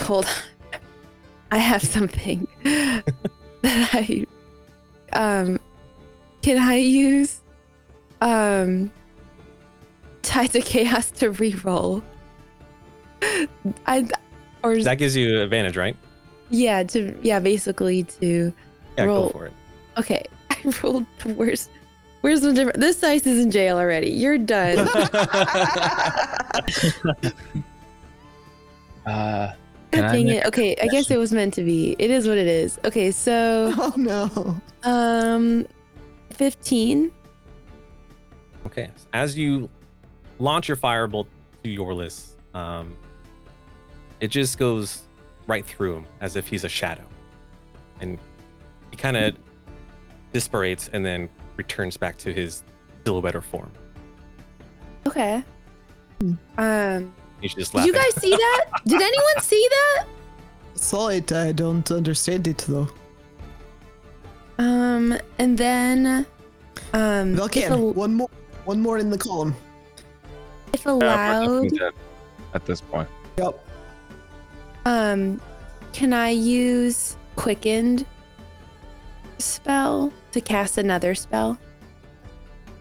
Hold 0.00 0.24
on, 0.24 0.80
I 1.50 1.58
have 1.58 1.82
something 1.82 2.48
that 2.64 3.04
I 3.62 4.26
um 5.12 5.60
can 6.40 6.56
I 6.56 6.76
use 6.76 7.40
um 8.22 8.90
Tides 10.28 10.54
of 10.56 10.64
Chaos 10.64 11.10
to 11.12 11.30
reroll. 11.32 12.02
I 13.86 14.06
or 14.62 14.76
That 14.82 14.98
gives 14.98 15.16
you 15.16 15.40
advantage, 15.40 15.76
right? 15.76 15.96
yeah 16.50 16.82
to 16.82 17.14
yeah 17.22 17.38
basically 17.40 18.04
to 18.04 18.52
Yeah, 18.96 19.04
Roll. 19.04 19.26
go 19.26 19.30
for 19.30 19.46
it. 19.46 19.52
okay. 19.98 20.24
I 20.50 20.56
rolled 20.82 21.04
the 21.24 21.34
worst. 21.34 21.70
Where's 22.20 22.40
the 22.42 22.52
difference? 22.52 22.78
This 22.78 23.00
dice 23.00 23.26
is 23.26 23.42
in 23.44 23.50
jail 23.50 23.76
already. 23.78 24.10
You're 24.10 24.38
done. 24.38 24.88
Uh, 29.06 29.52
can 29.90 30.04
I 30.04 30.12
Dang 30.12 30.26
make 30.26 30.36
it. 30.36 30.46
Okay, 30.46 30.76
I 30.82 30.86
guess 30.88 31.10
it 31.10 31.16
was 31.16 31.32
meant 31.32 31.54
to 31.54 31.62
be. 31.64 31.96
It 31.98 32.10
is 32.10 32.28
what 32.28 32.36
it 32.36 32.46
is. 32.46 32.78
Okay, 32.84 33.10
so 33.10 33.72
Oh 33.78 33.94
no. 33.96 34.60
um, 34.82 35.66
fifteen. 36.30 37.10
Okay. 38.66 38.90
As 39.14 39.36
you 39.38 39.70
launch 40.38 40.68
your 40.68 40.76
firebolt 40.76 41.26
to 41.64 41.68
Yorlis, 41.76 42.34
um, 42.54 42.96
it 44.20 44.28
just 44.28 44.58
goes 44.58 45.02
right 45.46 45.64
through 45.64 45.96
him 45.96 46.06
as 46.20 46.36
if 46.36 46.46
he's 46.48 46.64
a 46.64 46.68
shadow, 46.68 47.04
and 48.00 48.18
he 48.90 48.96
kind 48.96 49.16
of 49.16 49.34
disparates 50.32 50.88
and 50.92 51.04
then 51.04 51.28
returns 51.56 51.96
back 51.96 52.16
to 52.18 52.32
his 52.32 52.62
silhouette 53.04 53.34
or 53.36 53.40
form. 53.40 53.70
Okay. 55.06 55.42
Um, 56.58 57.14
He's 57.40 57.54
just 57.54 57.72
did 57.72 57.78
laughing. 57.78 57.94
you 57.94 57.98
guys 57.98 58.14
see 58.20 58.30
that? 58.30 58.64
Did 58.84 59.00
anyone 59.00 59.40
see 59.40 59.66
that? 59.70 60.04
Saw 60.74 61.08
it. 61.08 61.32
I 61.32 61.52
don't 61.52 61.88
understand 61.90 62.46
it 62.48 62.58
though. 62.58 62.88
Um, 64.58 65.16
and 65.38 65.56
then, 65.56 66.26
um, 66.92 67.34
if, 67.34 67.38
Velcan, 67.40 67.70
al- 67.70 67.92
one 67.92 68.14
more, 68.14 68.28
one 68.64 68.80
more 68.80 68.98
in 68.98 69.10
the 69.10 69.18
column. 69.18 69.54
If 70.78 70.86
Uh, 70.86 70.96
we're 70.96 71.06
allowed, 71.06 71.62
definitely 71.64 71.90
at 72.54 72.64
this 72.64 72.80
point. 72.80 73.08
Yep. 73.38 73.66
um, 74.86 75.40
can 75.92 76.12
I 76.12 76.30
use 76.30 77.16
quickened 77.36 78.06
spell 79.38 80.12
to 80.32 80.40
cast 80.40 80.78
another 80.78 81.14
spell? 81.14 81.58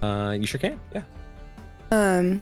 Uh, 0.02 0.36
you 0.40 0.46
sure 0.46 0.60
can. 0.60 0.80
Yeah. 0.94 1.04
Um. 1.92 2.42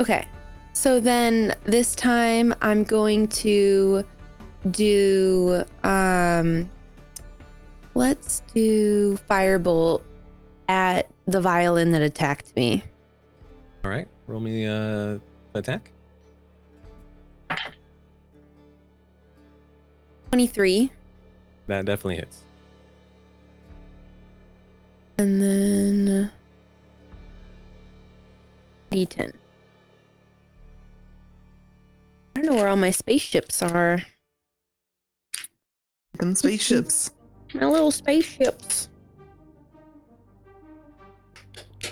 Okay. 0.00 0.26
So 0.72 1.00
then 1.00 1.54
this 1.64 1.94
time 1.94 2.54
I'm 2.60 2.84
going 2.84 3.28
to 3.28 4.04
do 4.70 5.64
um 5.82 6.68
let's 7.94 8.42
do 8.54 9.16
firebolt 9.28 10.02
at 10.68 11.08
the 11.26 11.40
violin 11.40 11.92
that 11.92 12.02
attacked 12.02 12.54
me. 12.54 12.82
All 13.84 13.90
right. 13.90 14.08
Roll 14.26 14.40
me 14.40 14.66
uh 14.66 15.18
attack. 15.54 15.90
23 20.30 20.90
That 21.68 21.84
definitely 21.86 22.16
hits. 22.16 22.42
and 25.20 25.42
then 25.42 26.30
D10. 28.92 29.32
I 32.36 32.40
don't 32.40 32.46
know 32.46 32.54
where 32.54 32.68
all 32.68 32.76
my 32.76 32.90
spaceships 32.92 33.62
are. 33.62 34.00
And 36.20 36.38
spaceships. 36.38 37.10
My 37.54 37.66
little 37.66 37.90
spaceships. 37.90 38.88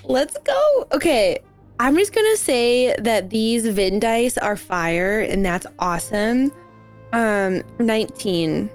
Let's 0.04 0.36
go. 0.38 0.86
Okay. 0.92 1.40
I'm 1.78 1.94
just 1.96 2.14
gonna 2.14 2.36
say 2.36 2.94
that 2.98 3.30
these 3.30 3.66
Vin 3.66 4.00
dice 4.00 4.38
are 4.38 4.56
fire, 4.56 5.20
and 5.20 5.44
that's 5.44 5.66
awesome. 5.78 6.52
Um, 7.12 7.62
19. 7.78 8.70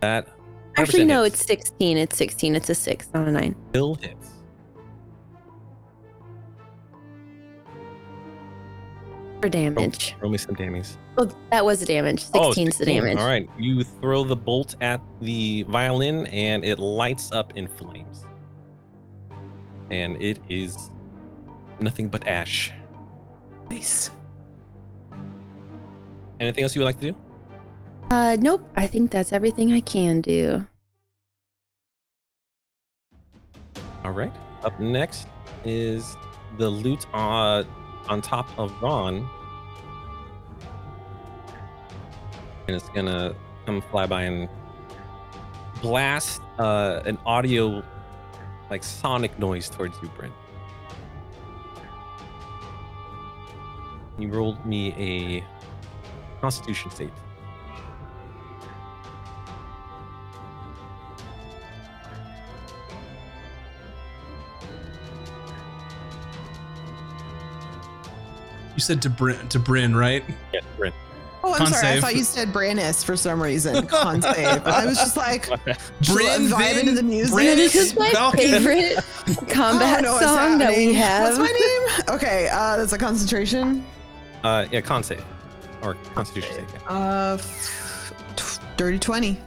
That 0.00 0.28
Actually, 0.76 1.04
no, 1.04 1.22
hits. 1.24 1.40
it's 1.40 1.46
16. 1.46 1.96
It's 1.98 2.16
16. 2.16 2.54
It's 2.56 2.70
a 2.70 2.74
six, 2.74 3.08
not 3.12 3.28
a 3.28 3.32
nine. 3.32 3.54
still 3.70 3.94
hits. 3.96 4.28
For 9.40 9.48
damage. 9.48 10.14
Roll 10.20 10.30
me 10.30 10.38
some 10.38 10.54
damage. 10.54 10.86
Oh, 11.18 11.28
that 11.50 11.64
was 11.64 11.80
the 11.80 11.86
damage. 11.86 12.20
16 12.20 12.40
Oh, 12.40 12.52
is 12.70 12.78
the 12.78 12.84
damage. 12.86 13.18
All 13.18 13.26
right. 13.26 13.48
You 13.58 13.82
throw 13.82 14.22
the 14.22 14.36
bolt 14.36 14.76
at 14.80 15.00
the 15.20 15.64
violin 15.64 16.26
and 16.28 16.64
it 16.64 16.78
lights 16.78 17.32
up 17.32 17.52
in 17.56 17.66
flames. 17.66 18.24
And 19.90 20.20
it 20.22 20.38
is 20.48 20.91
nothing 21.80 22.08
but 22.08 22.26
ash. 22.26 22.72
Nice. 23.70 24.10
Anything 26.40 26.64
else 26.64 26.74
you 26.74 26.80
would 26.80 26.86
like 26.86 27.00
to 27.00 27.12
do? 27.12 27.16
Uh, 28.10 28.36
nope. 28.40 28.68
I 28.76 28.86
think 28.86 29.10
that's 29.10 29.32
everything 29.32 29.72
I 29.72 29.80
can 29.80 30.20
do. 30.20 30.66
All 34.04 34.10
right. 34.10 34.32
Up 34.64 34.78
next 34.80 35.28
is 35.64 36.16
the 36.58 36.68
lute 36.68 37.06
uh, 37.14 37.64
on 38.08 38.20
top 38.20 38.48
of 38.58 38.72
Raun. 38.82 39.28
And 42.66 42.76
it's 42.76 42.88
going 42.90 43.06
to 43.06 43.34
come 43.64 43.80
fly 43.90 44.06
by 44.06 44.22
and 44.22 44.48
blast 45.80 46.42
uh, 46.58 47.02
an 47.06 47.18
audio, 47.24 47.82
like 48.70 48.84
sonic 48.84 49.38
noise 49.38 49.68
towards 49.68 49.96
you, 50.02 50.08
Bryn. 50.08 50.32
You 54.22 54.28
rolled 54.28 54.64
me 54.64 54.94
a 54.96 56.40
constitution 56.40 56.92
save. 56.92 57.10
You 68.76 68.80
said 68.80 69.02
to 69.02 69.10
Bryn, 69.10 69.48
to 69.48 69.58
Bryn, 69.58 69.96
right? 69.96 70.22
Yeah, 70.54 70.60
Bryn. 70.76 70.92
Oh, 71.42 71.52
I'm 71.52 71.58
Con 71.58 71.66
sorry. 71.72 71.94
I 71.94 72.00
thought 72.00 72.14
you 72.14 72.22
said 72.22 72.52
Brannis 72.52 73.04
for 73.04 73.16
some 73.16 73.42
reason. 73.42 73.84
Con 73.88 74.22
save. 74.22 74.64
I 74.64 74.86
was 74.86 74.98
just 74.98 75.16
like, 75.16 75.48
Bryn, 76.06 76.46
vibing 76.48 76.74
Vin, 76.74 76.86
to 76.86 76.92
the 76.92 77.02
music. 77.02 77.34
Bryn, 77.34 77.56
This 77.56 77.74
is 77.74 77.96
my 77.96 78.08
Falcon. 78.10 78.38
favorite 78.40 78.98
combat 79.48 79.82
I 79.98 80.00
don't 80.00 80.02
know 80.04 80.12
what's 80.12 80.26
song 80.26 80.58
that 80.58 80.76
we 80.76 80.94
have. 80.94 81.36
What's 81.36 81.38
my 81.40 81.46
name? 82.06 82.16
Okay, 82.16 82.48
uh, 82.52 82.76
that's 82.76 82.92
a 82.92 82.98
concentration. 82.98 83.84
Uh, 84.44 84.66
yeah, 84.72 84.80
con 84.80 85.02
save. 85.02 85.24
Or 85.82 85.94
constitution 86.14 86.54
save. 86.54 86.66
yeah. 86.72 86.88
Uh, 86.92 87.38
t- 88.36 88.44
dirty 88.76 88.98
twenty. 88.98 89.38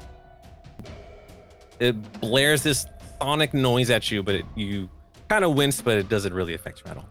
it 1.79 2.19
blares 2.21 2.63
this 2.63 2.85
sonic 3.21 3.53
noise 3.53 3.89
at 3.89 4.09
you, 4.11 4.23
but 4.23 4.35
it, 4.35 4.45
you 4.55 4.89
kind 5.29 5.43
of 5.43 5.55
wince, 5.55 5.81
but 5.81 5.97
it 5.97 6.07
doesn't 6.09 6.33
really 6.33 6.53
affect 6.53 6.81
you 6.85 6.91
at 6.91 6.97
all. 6.97 7.09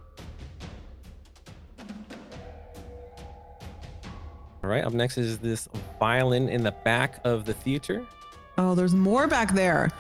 All 4.63 4.71
right, 4.71 4.85
up 4.85 4.95
next 4.95 5.19
is 5.19 5.39
this 5.39 5.69
violin 5.99 6.49
in 6.49 6.63
the 6.63 6.73
back 6.85 7.21
of 7.25 7.45
the 7.45 7.53
theater. 7.53 8.07
Oh, 8.57 8.75
there's 8.75 8.95
more 8.95 9.27
back 9.27 9.53
there. 9.53 9.91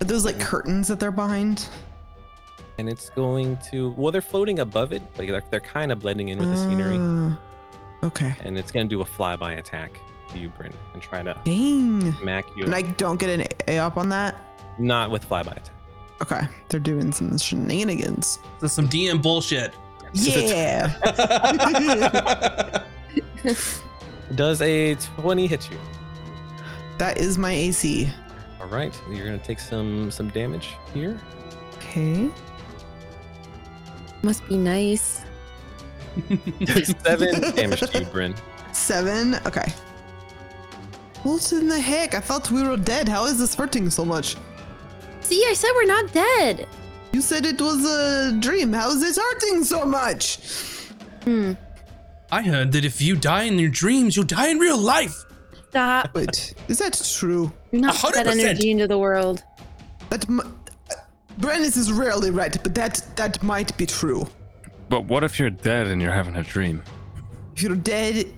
Are 0.00 0.04
those 0.04 0.24
like 0.24 0.38
curtains 0.38 0.88
that 0.88 1.00
they're 1.00 1.10
behind? 1.12 1.66
And 2.78 2.88
it's 2.88 3.10
going 3.10 3.56
to, 3.70 3.90
well, 3.90 4.10
they're 4.10 4.20
floating 4.20 4.58
above 4.58 4.92
it, 4.92 5.02
but 5.16 5.26
they're, 5.26 5.42
they're 5.50 5.60
kind 5.60 5.92
of 5.92 6.00
blending 6.00 6.28
in 6.28 6.38
with 6.38 6.50
the 6.50 6.56
scenery. 6.56 6.96
Ah, 6.98 7.38
okay. 8.02 8.34
And 8.40 8.58
it's 8.58 8.72
going 8.72 8.88
to 8.88 8.90
do 8.94 9.00
a 9.00 9.04
flyby 9.04 9.58
attack 9.58 10.00
to 10.32 10.38
you, 10.38 10.48
Bryn, 10.48 10.72
and 10.92 11.00
try 11.02 11.22
to 11.22 11.38
Dang. 11.44 12.12
smack 12.14 12.46
you. 12.56 12.64
And 12.64 12.74
I 12.74 12.82
don't 12.82 13.20
get 13.20 13.30
an 13.30 13.46
A 13.68 13.78
up 13.78 13.96
on 13.96 14.08
that. 14.08 14.34
Not 14.78 15.10
with 15.10 15.28
flyby 15.28 15.52
attack. 15.52 15.70
Okay, 16.22 16.40
they're 16.68 16.80
doing 16.80 17.12
some 17.12 17.36
shenanigans. 17.38 18.38
That's 18.60 18.72
some 18.72 18.88
DM 18.88 19.22
bullshit. 19.22 19.72
Yeah. 20.12 20.92
Does 24.34 24.62
a 24.62 24.94
20 24.94 25.46
hit 25.46 25.70
you? 25.70 25.78
that 26.98 27.18
is 27.18 27.36
my 27.38 27.50
AC. 27.52 28.08
All 28.60 28.68
right, 28.68 28.98
you're 29.10 29.26
going 29.26 29.38
to 29.38 29.44
take 29.44 29.58
some 29.58 30.10
some 30.10 30.28
damage 30.30 30.70
here. 30.94 31.20
Okay. 31.76 32.30
Must 34.24 34.48
be 34.48 34.56
nice. 34.56 35.20
Seven 37.02 37.54
damage 37.54 37.80
to 37.80 37.98
you, 37.98 38.06
Bryn. 38.06 38.34
Seven. 38.72 39.34
Okay. 39.46 39.70
What 41.24 41.52
in 41.52 41.68
the 41.68 41.78
heck? 41.80 42.14
I 42.14 42.20
thought 42.20 42.50
we 42.50 42.62
were 42.62 42.76
dead. 42.76 43.08
How 43.08 43.26
is 43.26 43.38
this 43.38 43.54
hurting 43.54 43.90
so 43.90 44.04
much? 44.04 44.36
See, 45.20 45.44
I 45.48 45.52
said 45.54 45.70
we're 45.74 45.86
not 45.86 46.12
dead. 46.12 46.66
You 47.12 47.20
said 47.20 47.44
it 47.46 47.60
was 47.60 47.84
a 47.84 48.32
dream. 48.40 48.72
How 48.72 48.90
is 48.90 49.00
this 49.00 49.18
hurting 49.18 49.64
so 49.64 49.84
much? 49.84 50.38
Hmm. 51.24 51.52
I 52.32 52.42
heard 52.42 52.72
that 52.72 52.84
if 52.84 53.00
you 53.00 53.16
die 53.16 53.44
in 53.44 53.58
your 53.58 53.70
dreams, 53.70 54.16
you'll 54.16 54.26
die 54.26 54.48
in 54.48 54.58
real 54.58 54.78
life. 54.78 55.14
Stop. 55.70 56.14
Wait, 56.14 56.54
is 56.68 56.78
that 56.78 57.00
true? 57.18 57.52
Do 57.72 57.78
not 57.80 57.94
put 57.96 58.14
that 58.14 58.26
100%. 58.26 58.40
energy 58.40 58.70
into 58.70 58.86
the 58.86 58.98
world. 58.98 59.42
That 60.10 60.28
m- 60.28 60.58
Brandis 61.38 61.76
is 61.76 61.92
rarely 61.92 62.30
right, 62.30 62.56
but 62.62 62.74
that 62.74 63.02
that 63.16 63.42
might 63.42 63.76
be 63.76 63.86
true. 63.86 64.26
But 64.88 65.06
what 65.06 65.24
if 65.24 65.38
you're 65.38 65.50
dead 65.50 65.88
and 65.88 66.00
you're 66.00 66.12
having 66.12 66.36
a 66.36 66.42
dream? 66.42 66.82
If 67.54 67.62
you're 67.62 67.76
dead, 67.76 68.32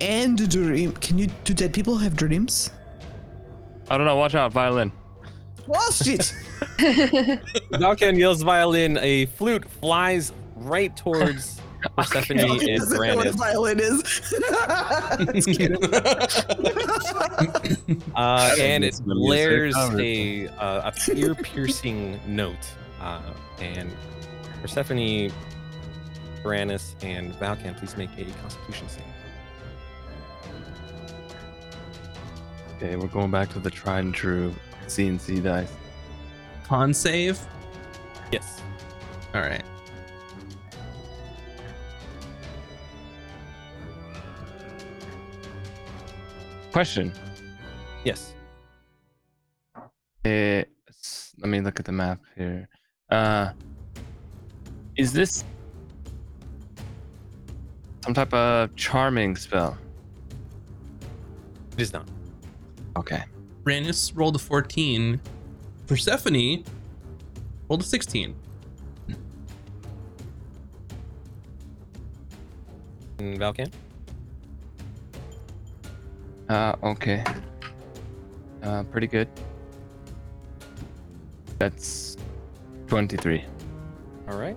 and 0.00 0.40
a 0.40 0.46
dream. 0.46 0.92
Can 0.92 1.18
you? 1.18 1.28
Do 1.44 1.54
dead 1.54 1.72
people 1.72 1.96
have 1.96 2.16
dreams? 2.16 2.70
I 3.88 3.96
don't 3.96 4.06
know. 4.06 4.16
Watch 4.16 4.34
out, 4.34 4.52
violin. 4.52 4.92
Oh 5.68 5.90
shit! 5.90 6.34
Valkan 7.72 8.18
yells 8.18 8.42
violin. 8.42 8.98
A 8.98 9.26
flute 9.26 9.68
flies 9.68 10.32
right 10.56 10.94
towards 10.96 11.60
Persephone 11.96 12.38
and 12.40 12.60
Doesn't 12.78 13.06
know 13.06 13.16
what 13.16 13.26
a 13.26 13.32
Brandis. 13.32 13.36
violin 13.36 13.80
is. 13.80 14.02
Just 15.34 15.48
kidding. 15.58 15.76
Uh, 18.16 18.54
and 18.60 18.84
it 18.84 18.92
Listen 18.94 19.08
to 19.08 19.14
music. 19.14 19.26
blares 19.26 19.74
a 19.98 20.46
uh, 20.58 20.90
a 20.90 20.92
ear-piercing 21.16 22.20
note. 22.28 22.56
Uh, 23.00 23.20
and 23.60 23.90
Persephone, 24.62 25.30
Brandis, 26.42 26.94
and 27.02 27.32
Valkan, 27.34 27.76
please 27.76 27.96
make 27.96 28.10
a 28.16 28.24
Constitution 28.40 28.88
save. 28.88 29.02
Okay, 32.76 32.96
we're 32.96 33.08
going 33.08 33.30
back 33.30 33.50
to 33.52 33.58
the 33.58 33.70
tried 33.70 34.04
and 34.04 34.14
true 34.14 34.54
CNC 34.86 35.42
dice. 35.42 35.72
Con 36.66 36.94
save. 36.94 37.38
Yes. 38.32 38.60
All 39.34 39.42
right. 39.42 39.62
Question. 46.74 47.12
Yes. 48.02 48.34
Eh, 50.24 50.64
s- 50.88 51.32
let 51.38 51.48
me 51.48 51.60
look 51.60 51.78
at 51.78 51.84
the 51.86 51.92
map 51.92 52.18
here. 52.36 52.68
Uh, 53.12 53.52
is 54.96 55.12
this 55.12 55.44
some 58.02 58.12
type 58.12 58.34
of 58.34 58.74
charming 58.74 59.36
spell? 59.36 59.78
It 61.74 61.82
is 61.82 61.92
not. 61.92 62.08
Okay. 62.96 63.22
Brandis 63.62 64.12
rolled 64.12 64.34
a 64.34 64.40
14. 64.40 65.20
Persephone 65.86 66.64
rolled 67.68 67.82
a 67.82 67.84
16. 67.84 68.34
And 73.20 73.38
Valkan? 73.38 73.70
Uh, 76.48 76.74
okay. 76.82 77.24
Uh, 78.62 78.82
pretty 78.84 79.06
good. 79.06 79.28
That's 81.58 82.16
23. 82.88 83.44
All 84.28 84.38
right. 84.38 84.56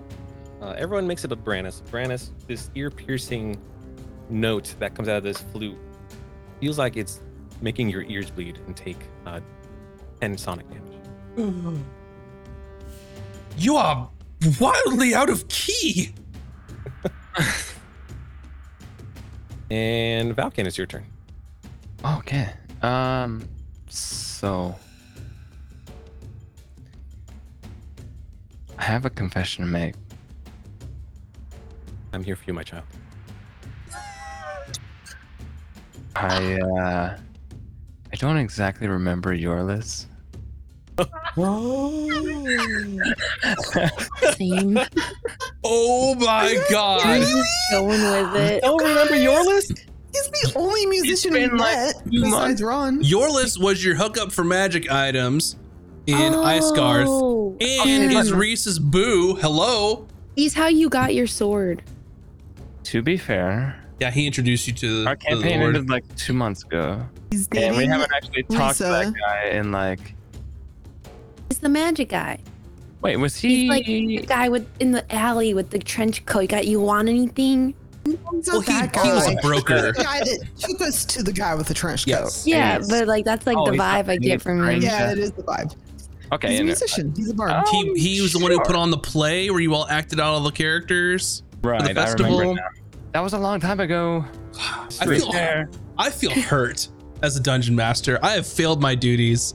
Uh, 0.60 0.74
everyone 0.76 1.06
makes 1.06 1.24
it 1.24 1.32
a 1.32 1.36
Brannis. 1.36 1.82
Brannis, 1.90 2.30
this 2.46 2.70
ear-piercing 2.74 3.60
note 4.28 4.74
that 4.78 4.94
comes 4.94 5.08
out 5.08 5.16
of 5.18 5.22
this 5.22 5.38
flute 5.38 5.78
feels 6.60 6.78
like 6.78 6.96
it's 6.96 7.20
making 7.60 7.88
your 7.88 8.02
ears 8.02 8.30
bleed 8.30 8.58
and 8.66 8.76
take 8.76 8.98
uh, 9.26 9.40
10 10.20 10.36
sonic 10.36 10.66
damage. 10.68 11.80
You 13.56 13.76
are 13.76 14.10
wildly 14.60 15.14
out 15.14 15.30
of 15.30 15.46
key. 15.48 16.12
And 19.70 20.34
Valkan, 20.34 20.66
it's 20.66 20.78
your 20.78 20.86
turn. 20.86 21.04
Okay. 22.04 22.50
Um, 22.82 23.48
so 23.88 24.74
I 28.78 28.84
have 28.84 29.04
a 29.04 29.10
confession 29.10 29.64
to 29.64 29.70
make. 29.70 29.94
I'm 32.12 32.22
here 32.22 32.36
for 32.36 32.44
you, 32.46 32.54
my 32.54 32.62
child. 32.62 32.84
I 36.16 36.58
uh, 36.60 37.16
I 38.12 38.16
don't 38.16 38.38
exactly 38.38 38.88
remember 38.88 39.36
Yorlis. 39.36 40.06
Same. 44.36 44.78
Oh 45.64 46.14
my 46.14 46.48
I'm 46.56 46.72
god. 46.72 47.20
just 47.20 47.48
going 47.72 47.88
with 47.88 48.36
it. 48.36 48.62
Don't 48.62 48.82
remember 48.82 49.14
Yorlis? 49.14 49.77
He's 50.58 50.66
the 50.66 50.70
only 50.70 50.86
musician 50.86 51.32
we 51.32 51.40
been 51.48 51.56
like 51.56 51.76
met 51.76 51.94
two 52.04 52.10
besides 52.22 52.30
months. 52.30 52.62
Raun. 52.62 53.02
Your 53.02 53.30
list 53.30 53.60
was 53.60 53.84
your 53.84 53.94
hookup 53.94 54.32
for 54.32 54.44
magic 54.44 54.90
items 54.90 55.56
in 56.06 56.32
Icegarth. 56.32 57.06
Oh, 57.08 57.56
And 57.60 58.10
Okay. 58.10 58.16
is 58.18 58.32
Reese's 58.32 58.78
boo. 58.78 59.36
Hello. 59.36 60.06
He's 60.36 60.54
how 60.54 60.68
you 60.68 60.88
got 60.88 61.14
your 61.14 61.26
sword. 61.26 61.82
To 62.84 63.02
be 63.02 63.16
fair, 63.16 63.84
Yeah, 64.00 64.10
he 64.10 64.26
introduced 64.26 64.66
you 64.68 64.72
to 64.74 65.04
our 65.06 65.16
the 65.16 65.24
campaign 65.24 65.60
Lord. 65.60 65.74
ended 65.76 65.90
like 65.90 66.04
two 66.16 66.32
months 66.32 66.62
ago, 66.64 67.04
He's 67.30 67.48
and 67.48 67.76
we 67.76 67.84
haven't 67.86 68.10
actually 68.14 68.44
talked 68.44 68.78
to 68.78 68.84
that 68.84 69.12
guy 69.12 69.48
in 69.50 69.72
like. 69.72 70.14
He's 71.48 71.58
the 71.58 71.68
magic 71.68 72.08
guy. 72.10 72.38
Wait, 73.02 73.16
was 73.16 73.36
he? 73.36 73.62
He's 73.62 73.68
like 73.70 73.86
the 73.86 74.18
guy 74.26 74.48
with 74.48 74.66
in 74.80 74.92
the 74.92 75.04
alley 75.14 75.52
with 75.54 75.70
the 75.70 75.78
trench 75.78 76.24
coat. 76.26 76.48
Got 76.48 76.66
you 76.68 76.80
want 76.80 77.08
anything? 77.08 77.74
He's 78.06 78.16
Well, 78.46 78.60
he, 78.60 78.72
he 78.72 79.12
was 79.12 79.26
a 79.28 79.36
broker. 79.42 79.92
the 79.92 80.02
guy 80.02 80.20
that 80.20 80.46
took 80.58 80.80
us 80.80 81.04
to 81.06 81.22
the 81.22 81.32
guy 81.32 81.54
with 81.54 81.66
the 81.68 81.74
trench 81.74 82.06
coat. 82.06 82.10
Yes. 82.10 82.46
Yeah, 82.46 82.78
Yes. 82.78 82.88
but 82.90 83.06
like 83.06 83.24
that's 83.24 83.46
like 83.46 83.56
Oh, 83.58 83.66
the 83.70 83.76
vibe 83.76 84.08
I 84.08 84.16
get 84.16 84.40
from 84.40 84.58
him. 84.60 84.64
strange. 84.64 84.84
Yeah, 84.84 85.12
it 85.12 85.18
is 85.18 85.32
the 85.32 85.42
vibe. 85.42 85.74
okay, 86.32 86.48
He's 86.50 86.58
a 86.58 86.60
and- 86.60 86.68
uh, 86.68 86.72
musician. 86.72 87.12
He's 87.16 87.30
a 87.30 87.34
bard. 87.34 87.52
Oh, 87.66 87.92
He, 87.94 88.00
he 88.14 88.20
was 88.22 88.32
the 88.32 88.38
one 88.38 88.50
who 88.52 88.60
put 88.60 88.76
on 88.76 88.90
the 88.90 88.98
play 88.98 89.50
where 89.50 89.60
you 89.60 89.74
all 89.74 89.86
acted 89.88 90.20
out 90.20 90.34
all 90.34 90.40
the 90.40 90.50
characters. 90.50 91.42
right. 91.62 91.82
the 91.82 91.94
festival. 91.94 92.38
remember. 92.38 92.62
That 93.12 93.20
was 93.20 93.32
a 93.34 93.38
long 93.38 93.60
time 93.60 93.80
ago. 93.80 94.24
I 95.00 95.06
feel, 95.06 95.32
Fair. 95.32 95.70
I 95.96 96.10
feel 96.10 96.30
hurt 96.30 96.88
as 97.22 97.36
a 97.36 97.40
dungeon 97.40 97.74
master. 97.76 98.18
I 98.22 98.32
have 98.32 98.46
failed 98.46 98.80
my 98.82 98.94
duties. 98.94 99.54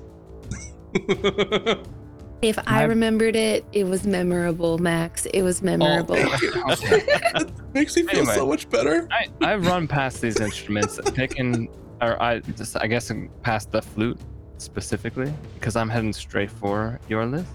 If 2.44 2.60
I 2.68 2.84
remembered 2.84 3.38
it, 3.38 3.66
it 3.72 3.86
was 3.86 4.06
memorable, 4.06 4.78
Max. 4.78 5.26
It 5.28 5.44
was 5.44 5.62
memorable. 5.62 6.16
it 6.18 7.52
makes 7.74 7.96
me 7.96 8.04
feel 8.04 8.20
Anyway. 8.20 8.36
so 8.36 8.46
much 8.46 8.70
better. 8.70 9.08
I 9.12 9.28
I've 9.42 9.66
run 9.66 9.88
past 9.88 10.22
these 10.22 10.42
instruments, 10.42 11.00
picking, 11.14 11.70
or 12.02 12.22
I 12.22 12.40
just 12.40 12.76
I 12.76 12.88
guess 12.88 13.10
past 13.44 13.72
the 13.72 13.82
flute 13.82 14.20
specifically 14.58 15.34
because 15.56 15.78
I'm 15.78 15.88
heading 15.90 16.12
straight 16.12 16.52
for 16.52 17.00
Yorlis. 17.10 17.46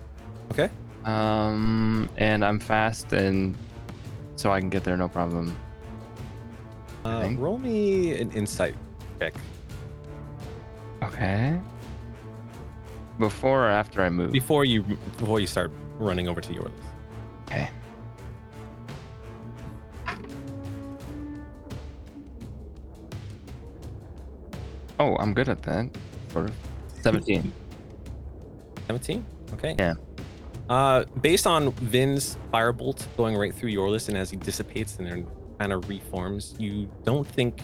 Okay. 0.53 0.71
Um, 1.05 2.09
and 2.17 2.43
I'm 2.43 2.59
fast, 2.59 3.13
and 3.13 3.57
so 4.37 4.51
I 4.51 4.59
can 4.61 4.71
get 4.71 4.85
there 4.85 4.97
no 4.97 5.09
problem. 5.09 5.55
Uh, 7.05 7.29
roll 7.37 7.59
me 7.59 8.19
an 8.19 8.31
insight 8.33 8.75
check. 9.21 9.35
Okay. 11.03 11.61
Before 13.19 13.67
or 13.67 13.71
after 13.71 14.03
I 14.03 14.11
move? 14.11 14.33
before 14.33 14.65
you 14.65 14.83
before 14.83 15.41
you 15.41 15.47
start 15.47 15.73
running 15.99 16.29
over 16.29 16.41
to 16.41 16.53
Yorlis. 16.53 16.71
Okay. 17.47 17.69
Oh, 25.01 25.17
I'm 25.17 25.33
good 25.33 25.49
at 25.49 25.63
that. 25.63 25.89
Sort 26.33 26.51
of. 26.51 26.55
17. 27.03 27.53
17? 28.89 29.25
Okay. 29.55 29.75
Yeah. 29.79 29.95
Uh, 30.69 31.05
based 31.23 31.47
on 31.47 31.73
Vin's 31.73 32.37
firebolt 32.53 33.07
going 33.17 33.37
right 33.37 33.55
through 33.55 33.71
Yorlis, 33.71 34.09
and 34.09 34.19
as 34.19 34.31
he 34.31 34.37
dissipates 34.37 34.97
and 34.97 35.07
then 35.07 35.27
kind 35.59 35.73
of 35.73 35.89
reforms, 35.89 36.55
you 36.59 36.91
don't 37.05 37.27
think 37.27 37.61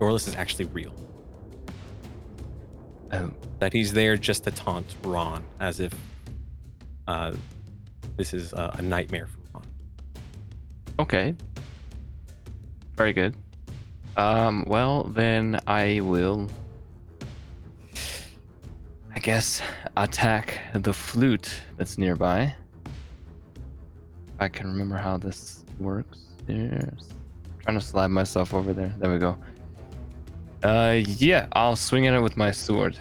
Yorlis 0.00 0.28
is 0.28 0.36
actually 0.36 0.66
real. 0.66 0.92
Oh, 3.12 3.30
That 3.58 3.72
he's 3.72 3.92
there 3.92 4.16
just 4.16 4.44
to 4.44 4.50
taunt 4.50 4.86
Raun, 5.02 5.42
as 5.58 5.80
if 5.80 5.92
uh, 7.08 7.32
this 8.16 8.32
is 8.32 8.52
a, 8.52 8.74
a 8.78 8.82
nightmare 8.82 9.26
for 9.26 9.38
Raun. 9.58 9.66
okay. 11.00 11.34
Very 12.96 13.12
good. 13.12 13.34
Um, 14.16 14.64
well, 14.66 15.04
then 15.04 15.58
I 15.66 16.00
will, 16.00 16.48
I 19.14 19.18
guess, 19.20 19.62
attack 19.96 20.60
the 20.74 20.92
flute 20.92 21.50
that's 21.78 21.96
nearby. 21.96 22.54
I 24.38 24.48
can 24.48 24.66
remember 24.66 24.96
how 24.96 25.16
this 25.16 25.64
works. 25.78 26.18
There's 26.46 27.08
trying 27.62 27.78
to 27.78 27.84
slide 27.84 28.08
myself 28.08 28.52
over 28.54 28.72
there. 28.72 28.94
There 28.98 29.10
we 29.12 29.18
go. 29.18 29.36
Uh, 30.62 31.00
yeah, 31.06 31.46
I'll 31.52 31.76
swing 31.76 32.06
at 32.06 32.14
it 32.14 32.20
with 32.20 32.36
my 32.36 32.50
sword. 32.50 32.98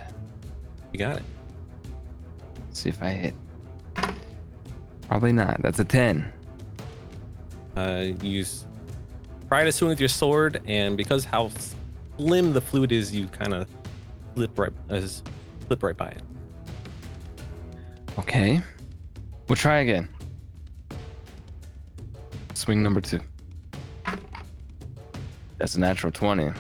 You 0.94 1.00
got 1.00 1.18
it. 1.18 1.24
See 2.72 2.90
if 2.90 3.02
I 3.04 3.10
hit. 3.10 3.34
Probably 5.08 5.34
not. 5.34 5.62
That's 5.62 5.80
a 5.80 5.86
10. 5.86 6.32
Uh, 7.76 8.06
you 8.22 8.30
use 8.30 8.66
try 9.48 9.64
to 9.64 9.72
swing 9.72 9.90
with 9.90 10.00
your 10.00 10.10
sword, 10.10 10.62
and 10.66 10.96
because 10.96 11.26
how 11.26 11.52
slim 12.18 12.54
the 12.54 12.62
flute 12.62 12.92
is, 12.92 13.14
you 13.14 13.28
kind 13.28 13.54
of 13.54 13.68
slip 14.36 14.58
right 14.58 14.72
as 14.90 15.24
slip 15.68 15.84
right 15.84 15.98
by 15.98 16.10
it. 16.10 16.22
Okay. 18.18 18.62
We'll 19.48 19.56
try 19.56 19.80
again. 19.80 20.08
Swing 22.54 22.84
number 22.84 23.02
two. 23.02 23.20
That's 25.58 25.76
a 25.76 25.80
natural 25.80 26.12
20. 26.12 26.52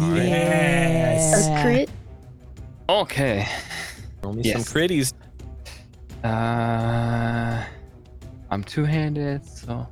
Yes. 0.00 1.48
A 1.48 1.62
crit. 1.62 1.90
Okay. 2.88 3.46
Roll 4.22 4.32
me 4.34 4.42
Yes. 4.44 4.64
some 4.66 4.80
critties. 4.80 5.12
Uh, 6.24 7.62
I'm 8.50 8.64
two-handed, 8.64 9.44
so 9.44 9.86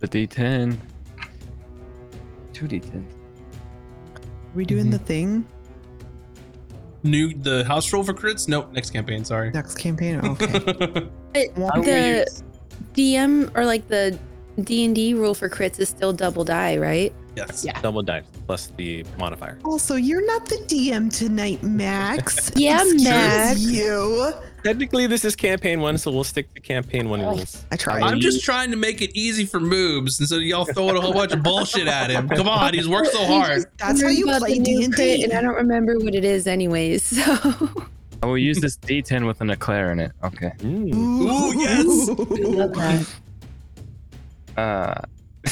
the 0.00 0.08
D10. 0.08 0.76
two 2.52 2.66
D10. 2.66 2.96
Are 2.96 4.20
we 4.54 4.64
doing 4.64 4.90
the 4.90 4.98
thing 4.98 5.44
New 7.02 7.34
the 7.34 7.64
house 7.64 7.92
roll 7.92 8.02
for 8.04 8.14
crits? 8.14 8.48
Nope, 8.48 8.72
next 8.72 8.90
campaign. 8.90 9.24
Sorry. 9.24 9.50
next 9.50 9.74
campaign? 9.76 10.20
Okay. 10.24 11.08
It- 11.34 11.52
the 11.56 12.26
DM 12.94 13.50
or 13.56 13.66
like 13.66 13.88
the 13.88 14.16
D 14.62 14.84
and 14.84 14.94
D 14.94 15.14
rule 15.14 15.34
for 15.34 15.48
crits 15.48 15.80
is 15.80 15.88
still 15.88 16.12
double 16.12 16.44
die, 16.44 16.76
right? 16.78 17.12
Yes. 17.36 17.64
Yeah. 17.64 17.80
Double 17.80 18.02
dice 18.02 18.24
plus 18.46 18.72
the 18.76 19.04
modifier. 19.18 19.58
also, 19.64 19.96
you're 19.96 20.24
not 20.26 20.46
the 20.46 20.56
DM 20.66 21.16
tonight, 21.16 21.62
Max. 21.62 22.50
Yeah, 22.56 22.82
Excuse 22.82 23.04
Max. 23.04 23.60
You. 23.60 24.32
Technically, 24.62 25.06
this 25.06 25.24
is 25.24 25.36
campaign 25.36 25.80
one, 25.80 25.98
so 25.98 26.10
we'll 26.10 26.24
stick 26.24 26.52
to 26.54 26.60
campaign 26.60 27.10
one 27.10 27.20
rules. 27.20 27.66
I 27.70 27.76
tried. 27.76 28.02
I'm 28.02 28.20
just 28.20 28.42
trying 28.44 28.70
to 28.70 28.76
make 28.76 29.02
it 29.02 29.10
easy 29.14 29.44
for 29.44 29.60
moobs, 29.60 30.18
and 30.20 30.28
so 30.28 30.36
y'all 30.36 30.64
throwing 30.64 30.96
a 30.96 31.00
whole 31.00 31.12
bunch 31.12 31.32
of 31.32 31.42
bullshit 31.42 31.86
at 31.86 32.10
him. 32.10 32.28
Come 32.28 32.48
on, 32.48 32.72
he's 32.72 32.88
worked 32.88 33.08
so 33.12 33.24
hard. 33.26 33.66
That's 33.76 34.00
how 34.02 34.08
you 34.08 34.24
About 34.24 34.40
play 34.40 34.54
the 34.54 34.60
new 34.60 34.78
D 34.78 34.84
and 34.84 34.94
D. 34.94 35.24
And 35.24 35.32
I 35.34 35.42
don't 35.42 35.54
remember 35.54 35.98
what 35.98 36.14
it 36.14 36.24
is, 36.24 36.46
anyways. 36.46 37.02
So 37.04 37.88
I 38.22 38.26
will 38.26 38.38
use 38.38 38.58
this 38.58 38.78
D10 38.78 39.26
with 39.26 39.42
an 39.42 39.50
eclair 39.50 39.92
in 39.92 40.00
it. 40.00 40.12
Okay. 40.22 40.52
Mm. 40.58 40.94
Ooh, 40.94 41.58
yes. 41.60 42.08
love 42.18 42.72
that. 42.74 43.06
Uh, 44.56 45.02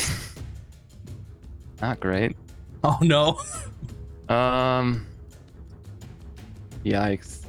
not 1.83 2.01
great. 2.01 2.37
Oh 2.85 2.99
no. 3.01 3.39
Um. 4.29 5.07
Yikes. 6.85 7.47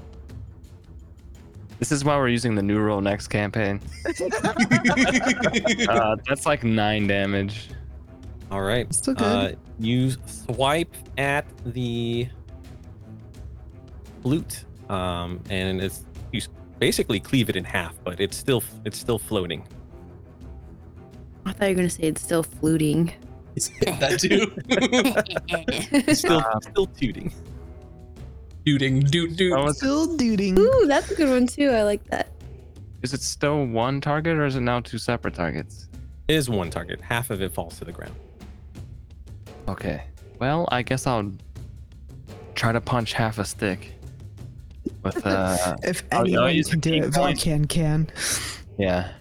This 1.79 1.91
is 1.91 2.05
why 2.05 2.15
we're 2.17 2.27
using 2.27 2.53
the 2.53 2.61
new 2.61 2.77
rule 2.77 3.01
next 3.01 3.29
campaign. 3.29 3.81
Uh, 5.89 6.15
that's 6.27 6.45
like 6.45 6.63
nine 6.63 7.07
damage. 7.07 7.69
All 8.51 8.61
right. 8.61 8.93
Still 8.93 9.15
good. 9.15 9.25
Uh, 9.25 9.51
you 9.79 10.11
swipe 10.27 10.95
at 11.17 11.45
the 11.65 12.27
flute, 14.21 14.65
um, 14.89 15.41
and 15.49 15.81
it's 15.81 16.05
you 16.31 16.41
basically 16.77 17.19
cleave 17.19 17.49
it 17.49 17.55
in 17.55 17.63
half, 17.63 17.95
but 18.03 18.19
it's 18.19 18.37
still 18.37 18.63
it's 18.85 18.99
still 18.99 19.17
floating. 19.17 19.67
I 21.45 21.53
thought 21.53 21.65
you 21.65 21.71
were 21.71 21.75
gonna 21.75 21.89
say 21.89 22.03
it's 22.03 22.21
still 22.21 22.43
fluting. 22.43 23.11
That 23.55 24.19
too. 24.19 24.51
Still 26.13 26.37
Uh, 26.39 26.59
still 26.61 26.87
tooting. 26.87 27.31
Dooting, 28.65 29.01
doot, 29.09 29.35
doot. 29.35 29.53
Oh, 29.53 29.71
Still 29.73 30.15
dooting. 30.17 30.57
Ooh, 30.57 30.85
that's 30.87 31.11
a 31.11 31.15
good 31.15 31.29
one 31.29 31.47
too. 31.47 31.69
I 31.69 31.83
like 31.83 32.03
that. 32.09 32.29
is 33.01 33.13
it 33.13 33.21
still 33.21 33.65
one 33.65 33.99
target 34.01 34.37
or 34.37 34.45
is 34.45 34.55
it 34.55 34.61
now 34.61 34.79
two 34.79 34.97
separate 34.97 35.33
targets? 35.33 35.87
It 36.29 36.35
is 36.35 36.49
one 36.49 36.69
target. 36.69 37.01
Half 37.01 37.29
of 37.29 37.41
it 37.41 37.53
falls 37.53 37.77
to 37.79 37.85
the 37.85 37.91
ground. 37.91 38.15
Okay. 39.67 40.03
Well, 40.39 40.67
I 40.71 40.81
guess 40.81 41.05
I'll 41.05 41.31
try 42.55 42.71
to 42.71 42.79
punch 42.81 43.13
half 43.13 43.37
a 43.39 43.45
stick. 43.45 43.91
With 45.03 45.17
uh, 45.27 45.75
If 45.83 46.03
I'll- 46.11 46.19
I'll 46.39 46.45
anyone 46.47 46.63
can 46.71 46.79
do 46.79 46.93
it, 46.93 47.01
point. 47.01 47.13
Volcan 47.13 47.65
can. 47.65 48.09
yeah. 48.77 49.11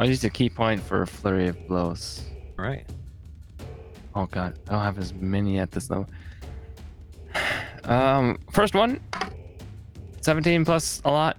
I'll 0.00 0.08
use 0.08 0.24
a 0.24 0.30
key 0.30 0.48
point 0.50 0.82
for 0.82 1.02
a 1.02 1.06
flurry 1.06 1.48
of 1.48 1.68
blows. 1.68 2.22
All 2.58 2.64
right. 2.64 2.84
Oh 4.14 4.26
god, 4.26 4.58
I 4.68 4.72
don't 4.72 4.82
have 4.82 4.98
as 4.98 5.12
many 5.12 5.58
at 5.58 5.70
this 5.70 5.90
level. 5.90 6.06
Um, 7.84 8.38
first 8.52 8.74
one. 8.74 9.00
17 10.20 10.64
plus 10.64 11.02
a 11.04 11.10
lot. 11.10 11.36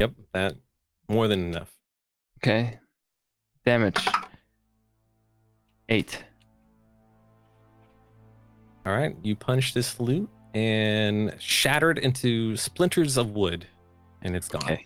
Yep. 0.00 0.12
That 0.34 0.54
more 1.08 1.28
than 1.28 1.46
enough. 1.46 1.72
Okay. 2.38 2.78
Damage. 3.64 4.06
Eight. 5.88 6.24
All 8.84 8.92
right. 8.92 9.16
You 9.22 9.34
punch 9.34 9.72
this 9.72 9.88
flute 9.88 10.28
and 10.54 11.34
shattered 11.38 11.98
into 11.98 12.56
splinters 12.56 13.16
of 13.16 13.30
wood, 13.30 13.66
and 14.22 14.36
it's 14.36 14.48
gone. 14.48 14.62
Okay. 14.64 14.84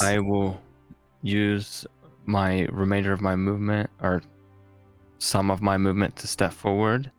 I 0.00 0.18
will 0.18 0.60
use 1.22 1.86
my 2.24 2.66
remainder 2.66 3.12
of 3.12 3.20
my 3.20 3.36
movement 3.36 3.90
or 4.00 4.22
some 5.18 5.50
of 5.50 5.60
my 5.60 5.76
movement 5.76 6.16
to 6.16 6.26
step 6.26 6.52
forward 6.52 7.10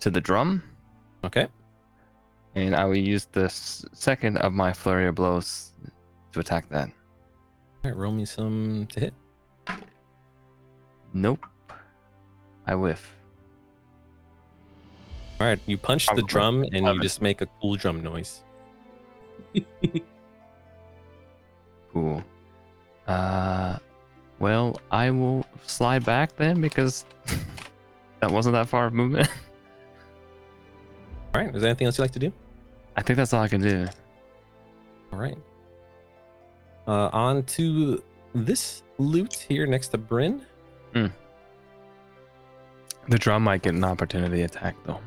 to 0.00 0.10
the 0.10 0.20
drum. 0.20 0.62
Okay. 1.24 1.48
And 2.54 2.74
I 2.74 2.84
will 2.84 2.96
use 2.96 3.26
the 3.32 3.48
second 3.48 4.38
of 4.38 4.52
my 4.52 4.72
flurry 4.72 5.08
of 5.08 5.14
blows 5.14 5.72
to 6.32 6.40
attack 6.40 6.68
that. 6.70 6.88
All 6.88 7.90
right. 7.90 7.96
Roll 7.96 8.12
me 8.12 8.24
some 8.24 8.86
to 8.92 9.00
hit. 9.00 9.14
Nope. 11.12 11.44
I 12.66 12.74
whiff. 12.74 13.14
All 15.40 15.46
right. 15.46 15.60
You 15.66 15.76
punch 15.76 16.08
the 16.14 16.22
drum, 16.22 16.64
and 16.72 16.86
you 16.86 17.00
just 17.00 17.20
make 17.20 17.40
a 17.40 17.46
cool 17.60 17.76
drum 17.76 18.02
noise. 18.02 18.42
Cool. 21.96 22.22
Uh, 23.06 23.78
well, 24.38 24.80
I 24.90 25.10
will 25.10 25.44
slide 25.66 26.04
back 26.04 26.36
then 26.36 26.60
because 26.60 27.04
that 28.20 28.30
wasn't 28.30 28.54
that 28.54 28.68
far 28.68 28.86
of 28.86 28.92
movement. 28.94 29.28
All 31.34 31.42
right. 31.42 31.54
Is 31.54 31.60
there 31.62 31.70
anything 31.70 31.86
else 31.86 31.98
you'd 31.98 32.04
like 32.04 32.10
to 32.12 32.18
do? 32.18 32.32
I 32.96 33.02
think 33.02 33.18
that's 33.18 33.34
all 33.34 33.42
I 33.42 33.48
can 33.48 33.60
do. 33.60 33.86
All 35.12 35.18
right. 35.18 35.36
Uh, 36.88 37.10
on 37.12 37.42
to 37.42 38.02
this 38.34 38.82
lute 38.96 39.34
here 39.46 39.66
next 39.66 39.88
to 39.88 39.98
Bryn. 39.98 40.40
Hmm. 40.94 41.06
The 43.08 43.18
drum 43.18 43.44
might 43.44 43.60
get 43.62 43.74
an 43.74 43.84
opportunity 43.84 44.42
attack 44.42 44.76
though. 44.84 45.00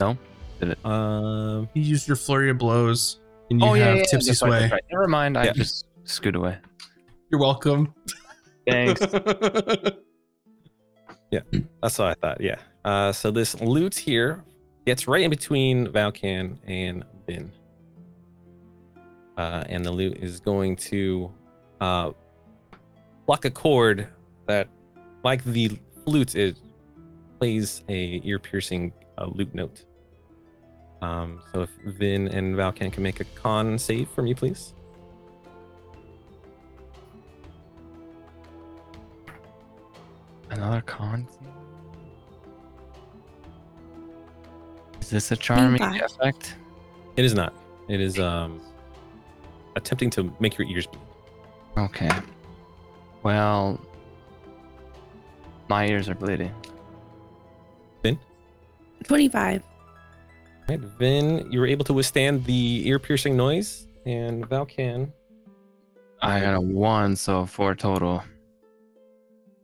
No? 0.00 0.18
Did 0.58 0.70
it? 0.70 0.84
Um, 0.84 1.68
You 1.74 1.82
used 1.82 2.08
your 2.08 2.16
flurry 2.16 2.50
of 2.50 2.58
blows, 2.58 3.20
and 3.50 3.60
you 3.60 3.66
oh 3.66 3.74
have 3.74 3.96
yeah, 3.98 4.02
tipsy 4.02 4.30
that's 4.30 4.42
right, 4.42 4.48
sway. 4.48 4.58
that's 4.62 4.72
right. 4.72 4.84
Never 4.90 5.06
mind. 5.06 5.38
I 5.38 5.44
Yeah. 5.44 5.52
just 5.52 5.86
scoot 6.04 6.34
away. 6.34 6.58
You're 7.30 7.40
welcome. 7.40 7.94
Thanks. 8.66 9.00
Yeah, 11.30 11.40
that's 11.82 11.98
what 11.98 12.08
I 12.08 12.14
thought. 12.14 12.40
Yeah. 12.40 12.56
Uh, 12.84 13.12
so 13.12 13.30
this 13.30 13.60
lute 13.60 13.96
here 13.96 14.44
gets 14.86 15.08
right 15.08 15.22
in 15.22 15.30
between 15.30 15.88
Valkan 15.88 16.58
and 16.66 17.04
Vin. 17.26 17.52
Uh, 19.36 19.64
and 19.68 19.84
the 19.84 19.90
lute 19.90 20.16
is 20.18 20.40
going 20.40 20.76
to 20.76 21.32
uh, 21.80 22.12
pluck 23.26 23.44
a 23.44 23.50
chord 23.50 24.08
that, 24.46 24.68
like 25.24 25.44
the 25.44 25.78
flute, 26.04 26.36
it 26.36 26.56
plays 27.38 27.82
a 27.88 28.20
ear-piercing 28.24 28.92
uh, 29.18 29.26
lute 29.26 29.54
note. 29.54 29.84
Um, 31.02 31.42
so 31.52 31.62
if 31.62 31.70
Vin 31.84 32.28
and 32.28 32.54
Valkan 32.54 32.92
can 32.92 33.02
make 33.02 33.20
a 33.20 33.24
con 33.24 33.78
save 33.78 34.08
for 34.10 34.22
me, 34.22 34.32
please. 34.32 34.74
Another 40.56 40.80
con. 40.80 41.28
Is 45.00 45.10
this 45.10 45.30
a 45.30 45.36
charming 45.36 45.78
Five. 45.78 46.00
effect? 46.02 46.56
It 47.16 47.24
is 47.24 47.34
not. 47.34 47.54
It 47.88 48.00
is 48.00 48.18
um 48.18 48.60
attempting 49.76 50.10
to 50.10 50.32
make 50.40 50.56
your 50.58 50.66
ears 50.66 50.86
bleed. 50.86 51.02
Okay. 51.76 52.10
Well, 53.22 53.80
my 55.68 55.86
ears 55.86 56.08
are 56.08 56.14
bleeding. 56.14 56.54
Vin? 58.02 58.18
Twenty-five. 59.04 59.62
Right, 60.68 60.80
Vin, 60.80 61.52
you 61.52 61.60
were 61.60 61.66
able 61.66 61.84
to 61.84 61.92
withstand 61.92 62.44
the 62.44 62.88
ear-piercing 62.88 63.36
noise, 63.36 63.86
and 64.04 64.48
Valkan. 64.48 65.12
I 66.22 66.40
got 66.40 66.54
a 66.54 66.60
one, 66.60 67.14
so 67.14 67.46
four 67.46 67.74
total. 67.76 68.24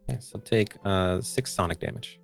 Okay, 0.08 0.18
so 0.20 0.38
take 0.40 0.74
uh 0.84 1.20
six 1.20 1.52
sonic 1.52 1.78
damage. 1.80 2.18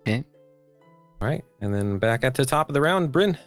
Okay. 0.00 0.24
All 1.20 1.28
right, 1.28 1.44
and 1.60 1.74
then 1.74 1.98
back 1.98 2.24
at 2.24 2.34
the 2.34 2.44
top 2.44 2.68
of 2.68 2.74
the 2.74 2.80
round, 2.80 3.12
Bryn. 3.12 3.38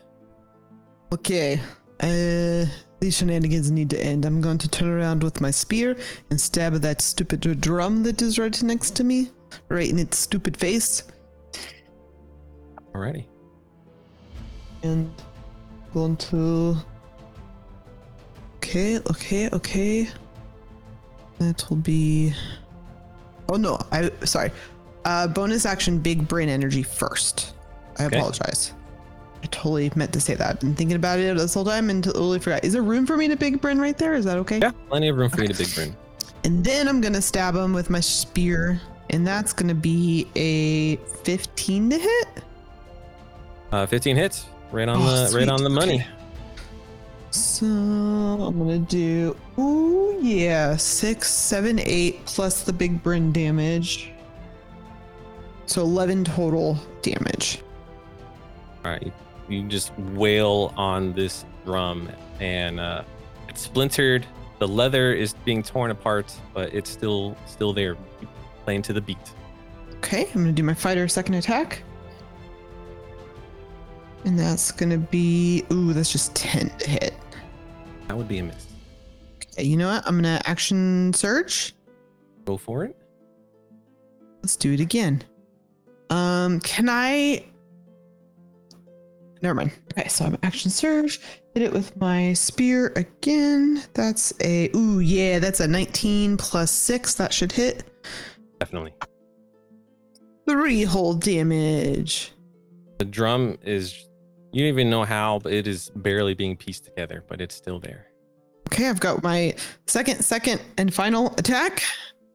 Okay. 1.11 1.59
Uh, 1.99 2.65
these 2.99 3.17
shenanigans 3.17 3.71
need 3.71 3.89
to 3.89 3.99
end. 4.03 4.25
I'm 4.25 4.41
going 4.41 4.57
to 4.59 4.67
turn 4.67 4.89
around 4.89 5.23
with 5.23 5.41
my 5.41 5.51
spear 5.51 5.95
and 6.29 6.39
stab 6.39 6.75
at 6.75 6.81
that 6.83 7.01
stupid 7.01 7.61
drum 7.61 8.03
that 8.03 8.21
is 8.21 8.37
right 8.37 8.61
next 8.63 8.95
to 8.97 9.03
me, 9.03 9.29
right 9.69 9.89
in 9.89 9.99
its 9.99 10.17
stupid 10.17 10.57
face. 10.57 11.03
Alrighty. 12.93 13.25
And 14.83 15.11
going 15.93 16.17
to. 16.17 16.77
Okay, 18.67 18.97
okay, 19.09 19.49
okay. 19.53 20.09
That 21.39 21.63
will 21.69 21.77
be 21.77 22.33
Oh 23.47 23.55
no, 23.55 23.79
I 23.93 24.11
sorry. 24.25 24.51
Uh, 25.05 25.25
bonus 25.25 25.65
action, 25.65 25.99
big 25.99 26.27
brain 26.27 26.49
energy 26.49 26.83
first. 26.83 27.53
I 27.97 28.05
Okay. 28.07 28.17
apologize. 28.17 28.73
I 29.41 29.45
totally 29.47 29.89
meant 29.95 30.11
to 30.13 30.19
say 30.19 30.35
that. 30.35 30.49
I've 30.49 30.59
been 30.59 30.75
thinking 30.75 30.97
about 30.97 31.17
it 31.19 31.37
this 31.37 31.53
whole 31.53 31.63
time 31.63 31.89
and 31.89 32.03
totally 32.03 32.39
forgot. 32.39 32.65
Is 32.65 32.73
there 32.73 32.81
room 32.81 33.05
for 33.05 33.15
me 33.15 33.29
to 33.29 33.37
big 33.37 33.61
brain 33.61 33.77
right 33.79 33.97
there? 33.97 34.15
Is 34.15 34.25
that 34.25 34.37
okay? 34.39 34.59
Yeah, 34.59 34.71
plenty 34.89 35.07
of 35.07 35.15
room 35.15 35.29
for 35.29 35.41
you 35.43 35.47
to 35.47 35.57
big 35.57 35.73
brain. 35.73 35.95
And 36.43 36.61
then 36.61 36.89
I'm 36.89 36.99
gonna 36.99 37.21
stab 37.21 37.55
him 37.55 37.71
with 37.71 37.89
my 37.89 38.01
spear, 38.01 38.81
and 39.11 39.25
that's 39.25 39.53
gonna 39.53 39.75
be 39.75 40.27
a 40.35 40.97
15 41.23 41.89
to 41.91 41.97
hit. 41.99 42.27
Uh, 43.71 43.85
15 43.85 44.17
hits, 44.17 44.47
right 44.73 44.89
on 44.89 44.97
Oh, 44.97 45.25
the 45.29 45.37
right 45.37 45.47
on 45.47 45.63
the 45.63 45.69
money. 45.69 46.01
Okay. 46.01 46.07
So 47.31 47.65
I'm 47.65 48.57
gonna 48.57 48.79
do 48.79 49.35
oh 49.57 50.17
yeah, 50.21 50.75
six, 50.75 51.29
seven, 51.29 51.79
eight 51.79 52.25
plus 52.25 52.63
the 52.63 52.73
big 52.73 53.03
brain 53.03 53.31
damage. 53.31 54.11
So 55.65 55.81
11 55.81 56.23
total 56.23 56.77
damage. 57.01 57.61
All 58.85 58.91
right, 58.91 59.03
you, 59.03 59.11
you 59.49 59.67
just 59.67 59.91
wail 59.99 60.73
on 60.77 61.11
this 61.11 61.45
drum, 61.65 62.09
and 62.39 62.79
uh, 62.79 63.03
it's 63.49 63.61
splintered. 63.61 64.25
The 64.59 64.67
leather 64.67 65.13
is 65.13 65.33
being 65.45 65.61
torn 65.61 65.91
apart, 65.91 66.33
but 66.53 66.73
it's 66.73 66.89
still 66.89 67.35
still 67.45 67.73
there, 67.73 67.97
playing 68.63 68.81
to 68.83 68.93
the 68.93 69.01
beat. 69.01 69.17
Okay, 69.97 70.27
I'm 70.33 70.41
gonna 70.41 70.53
do 70.53 70.63
my 70.63 70.73
fighter 70.73 71.07
second 71.07 71.35
attack. 71.35 71.83
And 74.27 74.37
that's 74.37 74.73
gonna 74.73 74.97
be 74.97 75.63
ooh, 75.71 75.93
that's 75.93 76.11
just 76.11 76.35
10 76.35 76.69
to 76.79 76.89
hit. 76.89 77.13
That 78.09 78.17
would 78.17 78.27
be 78.27 78.39
a 78.39 78.43
miss. 78.43 78.67
Okay, 79.53 79.63
you 79.63 79.77
know 79.77 79.87
what? 79.87 80.05
I'm 80.05 80.15
gonna 80.17 80.41
action 80.43 81.13
surge. 81.13 81.73
Go 82.43 82.57
for 82.57 82.83
it. 82.83 82.97
Let's 84.43 84.57
do 84.57 84.73
it 84.73 84.81
again. 84.81 85.23
Um, 86.09 86.59
can 86.59 86.89
I? 86.89 87.45
Never 89.41 89.55
mind. 89.55 89.71
Okay, 89.97 90.09
so 90.09 90.25
I'm 90.25 90.37
action 90.43 90.71
surge. 90.71 91.21
Hit 91.53 91.63
it 91.63 91.71
with 91.71 91.95
my 91.95 92.33
spear 92.33 92.91
again. 92.97 93.81
That's 93.93 94.33
a 94.41 94.69
ooh 94.75 94.99
yeah, 94.99 95.39
that's 95.39 95.61
a 95.61 95.67
19 95.69 96.35
plus 96.35 96.69
six. 96.69 97.15
That 97.15 97.31
should 97.31 97.53
hit 97.53 97.85
Definitely. 98.59 98.93
three 100.45 100.83
whole 100.83 101.13
damage. 101.13 102.33
The 102.99 103.05
drum 103.05 103.57
is. 103.63 104.03
You 104.57 104.63
don't 104.63 104.69
even 104.69 104.89
know 104.89 105.03
how, 105.03 105.37
but 105.37 105.53
it 105.53 105.67
is 105.67 105.91
barely 105.97 106.33
being 106.33 106.57
pieced 106.57 106.85
together, 106.85 107.23
but 107.27 107.41
it's 107.41 107.53
still 107.53 107.79
there. 107.79 108.07
Okay, 108.69 108.89
I've 108.89 108.99
got 108.99 109.21
my 109.21 109.53
second, 109.85 110.25
second, 110.25 110.59
and 110.79 110.91
final 110.91 111.27
attack. 111.37 111.83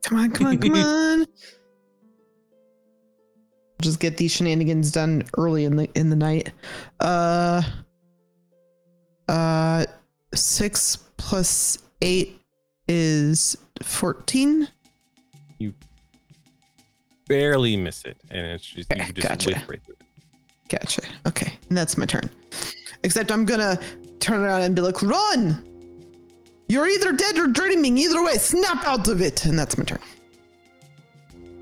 Come 0.04 0.18
on, 0.18 0.30
come 0.30 0.46
on, 0.46 0.58
come 0.58 0.74
on. 0.76 1.26
Just 3.80 3.98
get 3.98 4.18
these 4.18 4.30
shenanigans 4.30 4.92
done 4.92 5.24
early 5.36 5.64
in 5.64 5.74
the 5.74 5.90
in 5.98 6.10
the 6.10 6.14
night. 6.14 6.52
Uh 7.00 7.60
uh 9.28 9.84
six 10.32 10.98
plus 11.16 11.78
eight 12.02 12.40
is 12.86 13.56
fourteen. 13.82 14.68
You 15.58 15.74
Barely 17.26 17.76
miss 17.76 18.04
it, 18.04 18.16
and 18.30 18.46
it's 18.46 18.64
just 18.64 18.92
Okay, 18.92 19.06
you 19.08 19.12
just 19.12 19.26
gotcha. 19.26 19.50
right 19.68 19.82
through 19.84 19.96
it. 19.98 20.01
Gotcha. 20.72 21.02
Okay, 21.26 21.52
and 21.68 21.76
that's 21.76 21.98
my 21.98 22.06
turn. 22.06 22.30
Except 23.02 23.30
I'm 23.30 23.44
gonna 23.44 23.78
turn 24.20 24.40
around 24.40 24.62
and 24.62 24.74
be 24.74 24.80
like, 24.80 25.02
run! 25.02 25.62
You're 26.66 26.88
either 26.88 27.12
dead 27.12 27.36
or 27.36 27.46
dreaming. 27.46 27.98
Either 27.98 28.24
way, 28.24 28.38
snap 28.38 28.82
out 28.86 29.06
of 29.08 29.20
it. 29.20 29.44
And 29.44 29.58
that's 29.58 29.76
my 29.76 29.84
turn. 29.84 29.98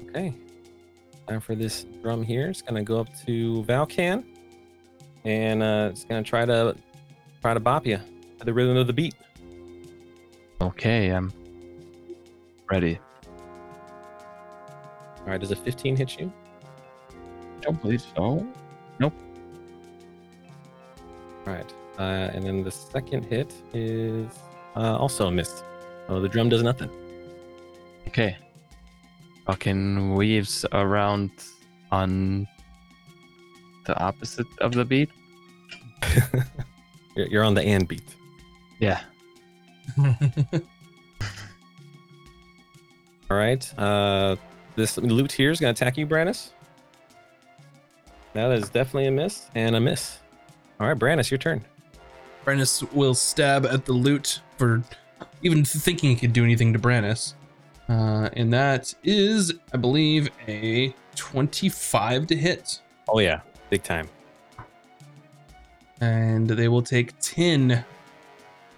Okay. 0.09 0.33
Time 1.27 1.41
for 1.41 1.57
this 1.57 1.87
drum 2.03 2.23
here. 2.23 2.49
It's 2.49 2.63
gonna 2.63 2.85
go 2.85 3.01
up 3.01 3.09
to 3.27 3.65
Valkan, 3.65 4.23
and 5.25 5.61
uh, 5.61 5.89
it's 5.91 6.05
gonna 6.05 6.23
try 6.23 6.45
to 6.45 6.77
try 7.43 7.53
to 7.53 7.61
bop 7.61 7.87
you 7.87 7.99
to 8.39 8.45
the 8.45 8.55
rhythm 8.55 8.77
of 8.77 8.87
the 8.87 8.93
beat. 8.93 9.17
Okay, 10.61 11.09
I'm 11.09 11.33
ready. 12.71 13.01
All 15.19 15.27
right, 15.27 15.41
does 15.41 15.51
a 15.51 15.57
15 15.57 15.97
hit 15.97 16.21
you? 16.21 16.33
Don't 17.61 17.81
believe 17.83 18.03
so. 18.17 18.47
All 21.47 21.55
right, 21.55 21.75
uh, 21.99 22.31
and 22.35 22.45
then 22.45 22.63
the 22.63 22.71
second 22.71 23.25
hit 23.25 23.53
is 23.73 24.27
uh, 24.77 24.97
also 24.97 25.27
a 25.27 25.31
miss. 25.31 25.63
Oh, 26.09 26.21
the 26.21 26.29
drum 26.29 26.49
does 26.49 26.63
nothing. 26.63 26.91
Okay. 28.09 28.37
Fucking 29.47 30.15
weaves 30.15 30.65
around 30.73 31.31
on 31.91 32.47
the 33.87 33.99
opposite 33.99 34.47
of 34.61 34.73
the 34.73 34.85
beat. 34.85 35.11
You're, 37.17 37.45
on 37.45 37.55
the 37.55 37.63
and 37.63 37.87
beat. 37.87 38.17
Yeah. 38.79 39.01
All 43.31 43.37
right. 43.37 43.79
Uh, 43.79 44.37
this 44.77 44.97
lute 44.97 45.33
here 45.33 45.51
is 45.51 45.61
gonna 45.61 45.73
attack 45.73 45.97
you, 45.97 46.07
Brannis. 46.07 46.51
That 48.33 48.53
is 48.53 48.69
definitely 48.69 49.07
a 49.07 49.11
miss 49.11 49.49
and 49.55 49.75
a 49.75 49.81
miss. 49.81 50.20
All 50.81 50.89
right, 50.89 50.99
Brannis, 50.99 51.31
your 51.31 51.37
turn. 51.37 51.63
Brandis 52.45 52.83
will 52.95 53.13
stab 53.15 53.67
at 53.67 53.85
the 53.85 53.93
lute 53.93 54.41
for 54.57 54.83
even 55.43 55.63
thinking 55.63 56.09
he 56.09 56.17
could 56.17 56.33
do 56.33 56.43
anything 56.43 56.73
to 56.73 56.79
Brandis. 56.79 57.35
Uh, 57.89 58.31
and 58.33 58.51
that 58.53 58.95
is, 59.05 59.53
I 59.75 59.77
believe, 59.77 60.31
a 60.49 60.95
25 61.17 62.29
to 62.29 62.37
hit. 62.37 62.81
Oh 63.09 63.19
yeah, 63.19 63.41
big 63.69 63.83
time. 63.83 64.09
And 66.01 66.49
they 66.49 66.69
will 66.69 66.83
take 66.83 67.13
10 67.21 67.85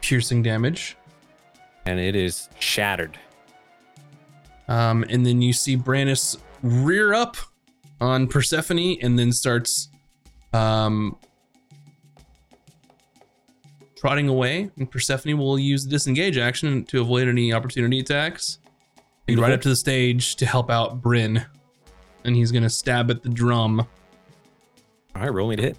piercing 0.00 0.42
damage. 0.42 0.96
And 1.86 2.00
it 2.00 2.16
is 2.16 2.48
shattered. 2.59 3.16
Um, 4.66 5.05
and 5.09 5.24
then 5.24 5.40
you 5.40 5.53
see 5.53 5.76
Brandis 5.76 6.36
rear 6.62 7.14
up 7.14 7.36
on 8.00 8.26
Persephone 8.26 8.96
and 9.03 9.16
then 9.16 9.30
starts 9.30 9.88
um, 10.53 11.16
trotting 14.03 14.28
away. 14.28 14.68
And 14.76 14.90
Persephone 14.90 15.38
will 15.38 15.61
use 15.61 15.84
the 15.84 15.90
disengage 15.90 16.36
action 16.36 16.84
to 16.86 17.00
avoid 17.00 17.28
any 17.28 17.53
opportunity 17.53 18.00
attacks. 18.00 18.59
And 19.28 19.38
right 19.38 19.53
up 19.53 19.61
to 19.61 19.68
the 19.68 19.76
stage 19.76 20.34
to 20.36 20.44
help 20.44 20.72
out 20.72 21.00
Bryn. 21.00 21.46
And 22.24 22.34
he's 22.34 22.50
going 22.50 22.64
to 22.64 22.70
stab 22.70 23.12
at 23.12 23.22
the 23.22 23.28
drum. 23.28 23.78
All 25.14 25.22
right, 25.22 25.32
roll 25.32 25.48
me 25.48 25.55
to 25.55 25.62
hit. 25.62 25.78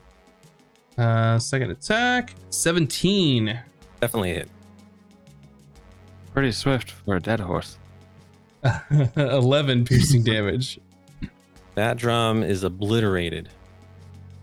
Uh, 0.98 1.38
second 1.38 1.72
attack 1.72 2.34
17. 2.50 3.60
Definitely 4.00 4.32
a 4.32 4.36
hit. 4.36 4.50
Pretty 6.34 6.54
swift 6.54 6.92
for 6.92 7.18
a 7.18 7.20
dead 7.20 7.42
horse. 7.42 7.78
11 9.18 9.84
piercing 9.86 10.24
damage. 10.24 10.80
That 11.76 11.98
drum 11.98 12.44
is 12.44 12.64
obliterated. 12.64 13.50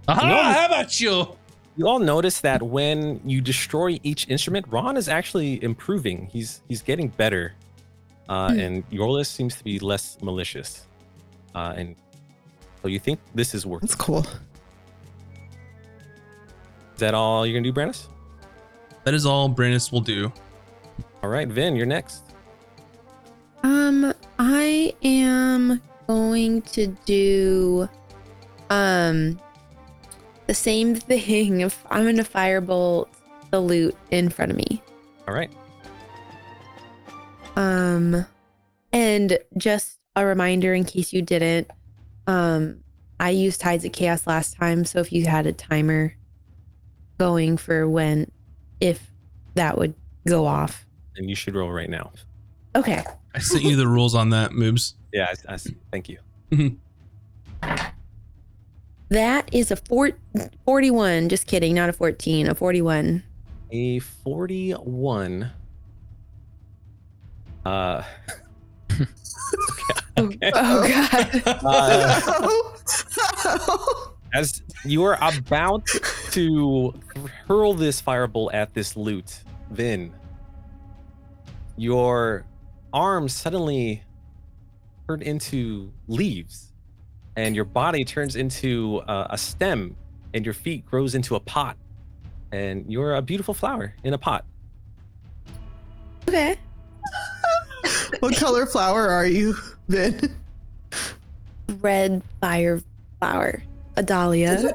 Aha! 0.09 0.28
No. 0.28 0.43
How 0.43 0.66
about 0.66 1.01
you? 1.01 1.37
You 1.81 1.89
all 1.89 1.99
notice 1.99 2.43
that 2.43 2.62
when 2.62 3.22
you 3.24 3.41
destroy 3.41 3.99
each 4.03 4.28
instrument, 4.28 4.66
Raun 4.68 4.99
is 4.99 5.09
actually 5.09 5.64
improving. 5.64 6.28
He's 6.31 6.61
he's 6.68 6.83
getting 6.83 7.09
better, 7.09 7.55
uh, 8.28 8.53
and 8.55 8.87
Yorlis 8.91 9.28
seems 9.28 9.55
to 9.57 9.64
be 9.64 9.78
less 9.78 10.18
malicious. 10.20 10.87
Uh, 11.55 11.72
and 11.74 11.97
so 12.83 12.89
you 12.89 12.99
think 12.99 13.18
this 13.35 13.55
is 13.55 13.64
working? 13.64 13.87
That's 13.87 13.95
cool. 13.95 14.26
Is 16.93 16.99
that 16.99 17.14
all 17.14 17.47
you're 17.47 17.59
gonna 17.59 17.64
do, 17.64 17.72
Brandis? 17.72 18.09
That 19.05 19.14
is 19.14 19.24
all 19.24 19.49
Brandis 19.49 19.91
will 19.91 20.03
do. 20.03 20.31
All 21.22 21.31
right, 21.31 21.49
Vin, 21.49 21.76
you're 21.76 21.87
next. 21.87 22.24
Um, 23.62 24.12
I 24.39 24.95
am 25.03 25.81
going 26.07 26.61
to 26.61 26.89
do 27.07 27.89
um 28.68 29.41
the 30.51 30.55
same 30.55 30.95
thing. 30.97 31.61
If 31.61 31.85
I'm 31.91 32.05
gonna 32.05 32.25
firebolt 32.25 33.07
the 33.51 33.61
lute 33.61 33.97
in 34.11 34.31
front 34.31 34.51
of 34.51 34.57
me. 34.57 34.83
All 35.29 35.35
right. 35.35 35.51
Um, 37.55 38.27
and 38.93 39.39
just 39.57 40.01
a 40.17 40.27
reminder 40.27 40.75
in 40.75 40.85
case 40.85 41.13
you 41.13 41.23
didn't, 41.23 41.71
um, 42.27 42.81
I 43.21 43.31
used 43.31 43.61
Tides 43.61 43.85
of 43.85 43.93
Chaos 43.93 44.27
last 44.27 44.57
time, 44.57 44.85
so 44.85 44.99
if 44.99 45.13
you 45.13 45.27
had 45.27 45.47
a 45.47 45.53
timer 45.53 46.17
going 47.19 47.57
for 47.57 47.89
when, 47.89 48.31
if 48.81 49.09
that 49.55 49.79
would 49.79 49.95
go 50.27 50.47
off. 50.47 50.85
And 51.17 51.29
you 51.29 51.37
should 51.37 51.55
roll 51.55 51.71
right 51.71 51.91
now. 51.91 52.13
Okay. 52.75 53.05
I 53.35 53.39
sent 53.39 53.63
you 53.63 53.77
the 53.77 53.87
rules 53.87 54.17
on 54.17 54.31
that, 54.31 54.51
Moobs. 54.51 54.95
Yeah, 55.13 55.33
I, 55.49 55.55
I, 55.55 55.59
thank 55.93 56.09
you. 56.09 56.19
That 59.11 59.49
is 59.53 59.71
a 59.71 59.77
four, 59.77 60.13
41. 60.65 61.29
Just 61.29 61.47
kidding, 61.47 61.75
not 61.75 61.89
a 61.89 61.93
14, 61.93 62.49
a 62.49 62.55
41. 62.55 63.23
A 63.73 63.99
41. 63.99 65.51
Uh, 67.67 68.03
Oh 70.17 70.29
god. 70.29 71.43
Uh, 71.65 72.61
as 74.35 74.63
you 74.85 75.03
are 75.05 75.19
about 75.21 75.87
to 76.31 76.93
hurl 77.47 77.75
this 77.75 78.01
fireball 78.01 78.51
at 78.53 78.75
this 78.75 78.97
lute, 78.97 79.43
Vin, 79.71 80.13
your 81.77 82.45
arms 82.93 83.35
suddenly 83.35 84.03
turn 85.09 85.23
into 85.23 85.93
leaves, 86.09 86.70
and 87.41 87.57
your 87.57 87.64
body 87.64 88.05
turns 88.05 88.36
into 88.36 88.99
uh, 89.09 89.28
a 89.30 89.38
stem, 89.38 89.97
and 90.34 90.45
your 90.45 90.53
feet 90.53 90.84
grows 90.84 91.14
into 91.14 91.36
a 91.36 91.41
pot, 91.41 91.74
and 92.53 92.84
you're 92.86 93.14
a 93.14 93.22
beautiful 93.22 93.55
flower 93.55 93.95
in 94.05 94.12
a 94.12 94.18
pot. 94.18 94.45
Okay. 96.28 96.59
what 98.20 98.36
color 98.36 98.66
flower 98.66 99.09
are 99.09 99.26
you, 99.26 99.55
Vin? 99.88 100.36
Red 101.80 102.22
fire 102.43 102.82
flower. 103.18 103.62
A 103.97 104.03
dahlia. 104.03 104.74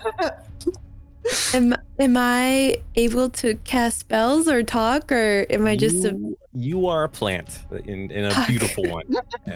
am 1.53 1.75
am 1.99 2.17
I 2.17 2.77
able 2.95 3.29
to 3.29 3.55
cast 3.63 3.99
spells 3.99 4.47
or 4.47 4.63
talk 4.63 5.11
or 5.11 5.45
am 5.51 5.67
I 5.67 5.75
just 5.75 6.03
a 6.03 6.09
you, 6.09 6.37
you 6.53 6.87
are 6.87 7.03
a 7.03 7.09
plant 7.09 7.59
in, 7.85 8.09
in 8.11 8.25
a 8.25 8.45
beautiful 8.47 8.89
one. 8.89 9.05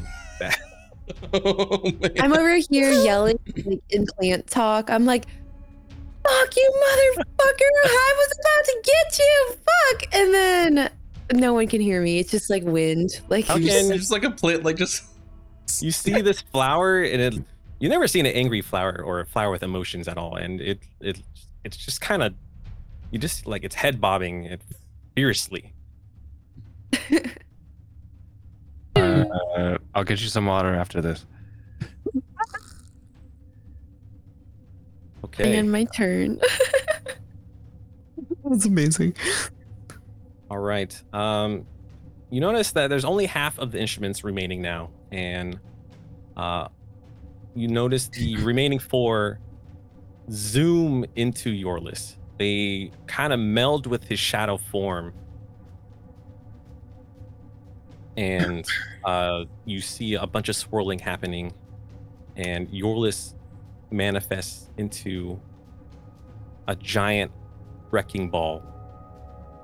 And 1.10 1.32
that, 2.01 2.14
Oh. 2.16 2.24
I'm 2.24 2.34
over 2.34 2.55
here 2.70 2.91
yelling 2.91 3.39
like 3.66 3.82
in 3.89 4.05
plant 4.05 4.47
talk. 4.47 4.89
I'm 4.89 5.05
like, 5.05 5.26
fuck 6.24 6.55
you, 6.55 6.72
motherfucker! 6.76 7.72
I 7.86 8.14
was 8.18 8.38
about 8.39 8.66
to 8.66 8.82
get 8.84 9.20
you! 9.20 9.55
Fuck! 9.55 10.16
And 10.16 10.34
then 10.34 10.89
no 11.34 11.53
one 11.53 11.68
can 11.68 11.82
hear 11.82 12.01
me. 12.01 12.20
It's 12.20 12.32
just 12.32 12.49
like 12.49 12.64
wind. 12.64 13.22
Like 13.30 13.45
How 13.45 13.55
You're 13.55 13.70
just, 13.70 13.93
just 13.93 14.12
like 14.12 14.24
a 14.24 14.32
plant, 14.32 14.64
like 14.64 14.78
just. 14.78 15.03
you 15.82 15.91
see 15.91 16.22
this 16.22 16.41
flower 16.41 17.03
and 17.03 17.22
it 17.22 17.43
you 17.80 17.89
never 17.89 18.07
seen 18.07 18.26
an 18.26 18.34
angry 18.34 18.62
flower 18.62 19.03
or 19.05 19.20
a 19.20 19.26
flower 19.26 19.51
with 19.51 19.62
emotions 19.64 20.07
at 20.07 20.18
all 20.18 20.36
and 20.36 20.60
it 20.60 20.80
it 20.99 21.22
it's 21.64 21.78
just 21.78 22.01
kind 22.01 22.24
of 22.24 22.34
you 23.12 23.20
just 23.20 23.45
like 23.45 23.64
it's 23.64 23.76
head 23.76 24.01
bobbing 24.01 24.45
it 24.45 24.62
fiercely 25.16 25.72
Uh, 28.96 29.78
I'll 29.94 30.04
get 30.04 30.22
you 30.22 30.28
some 30.28 30.46
water 30.46 30.74
after 30.74 31.02
this. 31.02 31.26
okay 35.26 35.58
and 35.58 35.72
my 35.72 35.84
turn. 35.86 36.40
That's 38.44 38.66
amazing. 38.66 39.16
all 40.50 40.58
right 40.58 41.00
um 41.14 41.66
you 42.32 42.42
notice 42.42 42.72
that 42.72 42.88
there's 42.88 43.06
only 43.06 43.26
half 43.28 43.60
of 43.60 43.72
the 43.72 43.80
instruments 43.80 44.24
remaining 44.24 44.62
now 44.62 44.90
and 45.12 45.60
uh 46.36 46.68
you 47.56 47.68
notice 47.68 48.08
the 48.08 48.38
remaining 48.44 48.80
four 48.80 49.40
zoom 50.32 51.06
into 51.16 51.52
Yorlis. 51.52 52.16
They 52.38 52.92
kind 53.08 53.34
of 53.34 53.40
meld 53.40 53.88
with 53.88 54.04
his 54.06 54.20
shadow 54.20 54.58
form. 54.58 55.14
And 58.18 58.66
uh, 59.05 59.45
you 59.66 59.82
see 59.82 60.16
a 60.16 60.28
bunch 60.28 60.49
of 60.49 60.55
swirling 60.55 60.99
happening, 60.99 61.53
and 62.36 62.68
Yorlis 62.70 63.34
manifests 63.91 64.70
into 64.78 65.39
a 66.68 66.76
giant 66.76 67.32
wrecking 67.91 68.30
ball 68.30 68.64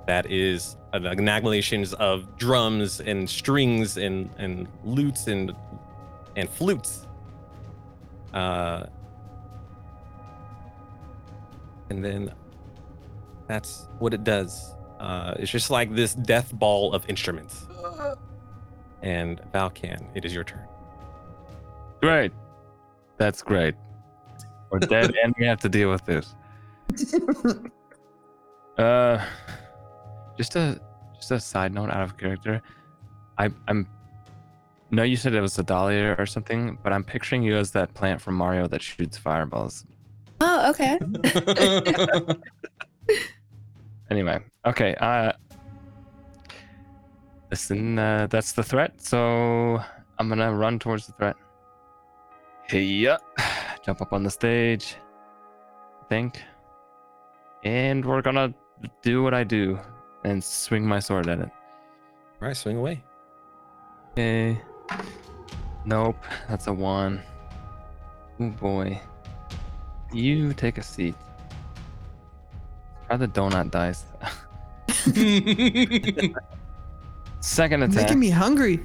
that 0.07 0.31
is 0.31 0.77
an 0.93 1.03
amalgamations 1.03 1.93
of 1.95 2.37
drums 2.37 3.01
and 3.01 3.29
strings 3.29 3.97
and, 3.97 4.29
and 4.37 4.67
lutes 4.83 5.27
and 5.27 5.53
and 6.35 6.49
flutes. 6.49 7.07
Uh, 8.33 8.85
and 11.89 12.03
then 12.03 12.31
that's 13.47 13.87
what 13.99 14.13
it 14.13 14.23
does. 14.23 14.75
Uh, 14.99 15.33
it's 15.37 15.51
just 15.51 15.69
like 15.69 15.93
this 15.93 16.13
death 16.13 16.53
ball 16.53 16.93
of 16.93 17.07
instruments. 17.09 17.67
And 19.01 19.41
Valkan, 19.53 20.03
it 20.15 20.25
is 20.25 20.33
your 20.33 20.43
turn. 20.43 20.65
Great. 22.01 22.31
That's 23.17 23.41
great. 23.41 23.75
We're 24.71 24.79
dead 24.79 25.13
and 25.23 25.33
we 25.39 25.45
have 25.45 25.59
to 25.61 25.69
deal 25.69 25.89
with 25.91 26.05
this. 26.05 26.35
Uh 28.77 29.23
just 30.37 30.57
a 30.57 30.77
just 31.15 31.31
a 31.31 31.39
side 31.39 31.73
note 31.73 31.89
out 31.91 32.01
of 32.01 32.17
character. 32.17 32.61
I 33.37 33.49
I'm 33.69 33.87
no 34.91 35.03
you 35.03 35.15
said 35.15 35.33
it 35.33 35.39
was 35.39 35.57
a 35.57 35.63
dahlia 35.63 36.13
or 36.19 36.25
something, 36.25 36.77
but 36.83 36.91
I'm 36.91 37.03
picturing 37.05 37.41
you 37.41 37.55
as 37.55 37.71
that 37.71 37.93
plant 37.93 38.19
from 38.19 38.35
Mario 38.35 38.67
that 38.67 38.81
shoots 38.81 39.17
fireballs. 39.17 39.85
oh, 40.41 40.69
okay. 40.71 40.99
Anyway, 44.11 44.39
okay, 44.65 44.93
uh 44.95 45.31
listen, 47.55 47.97
uh, 47.97 48.27
that's 48.29 48.51
the 48.51 48.61
threat, 48.61 48.91
so 48.99 49.79
I'm 50.19 50.27
gonna 50.27 50.53
run 50.53 50.77
towards 50.77 51.07
the 51.07 51.13
threat. 51.13 51.37
Hey 52.67 52.83
yeah. 52.83 53.15
Jump 53.85 54.01
up 54.01 54.11
on 54.11 54.23
the 54.23 54.29
stage. 54.29 54.97
I 56.01 56.05
think. 56.09 56.43
And 57.63 58.03
we're 58.03 58.21
gonna 58.21 58.53
do 59.01 59.23
what 59.23 59.33
I 59.33 59.45
do 59.45 59.79
and 60.25 60.43
swing 60.43 60.85
my 60.85 60.99
sword 60.99 61.29
at 61.29 61.39
it. 61.39 61.49
All 62.41 62.47
right, 62.49 62.57
swing 62.57 62.75
away. 62.75 63.01
Okay. 64.11 64.59
Nope, 65.85 66.21
that's 66.49 66.67
a 66.67 66.73
one. 66.73 67.21
Oh 68.41 68.49
boy. 68.49 68.99
You 70.11 70.51
take 70.53 70.77
a 70.77 70.83
seat. 70.83 71.15
Try 73.07 73.15
the 73.15 73.29
donut 73.29 73.71
dice. 73.71 74.03
Second 77.45 77.83
attack. 77.83 77.95
Making 78.05 78.19
me 78.19 78.29
hungry. 78.31 78.79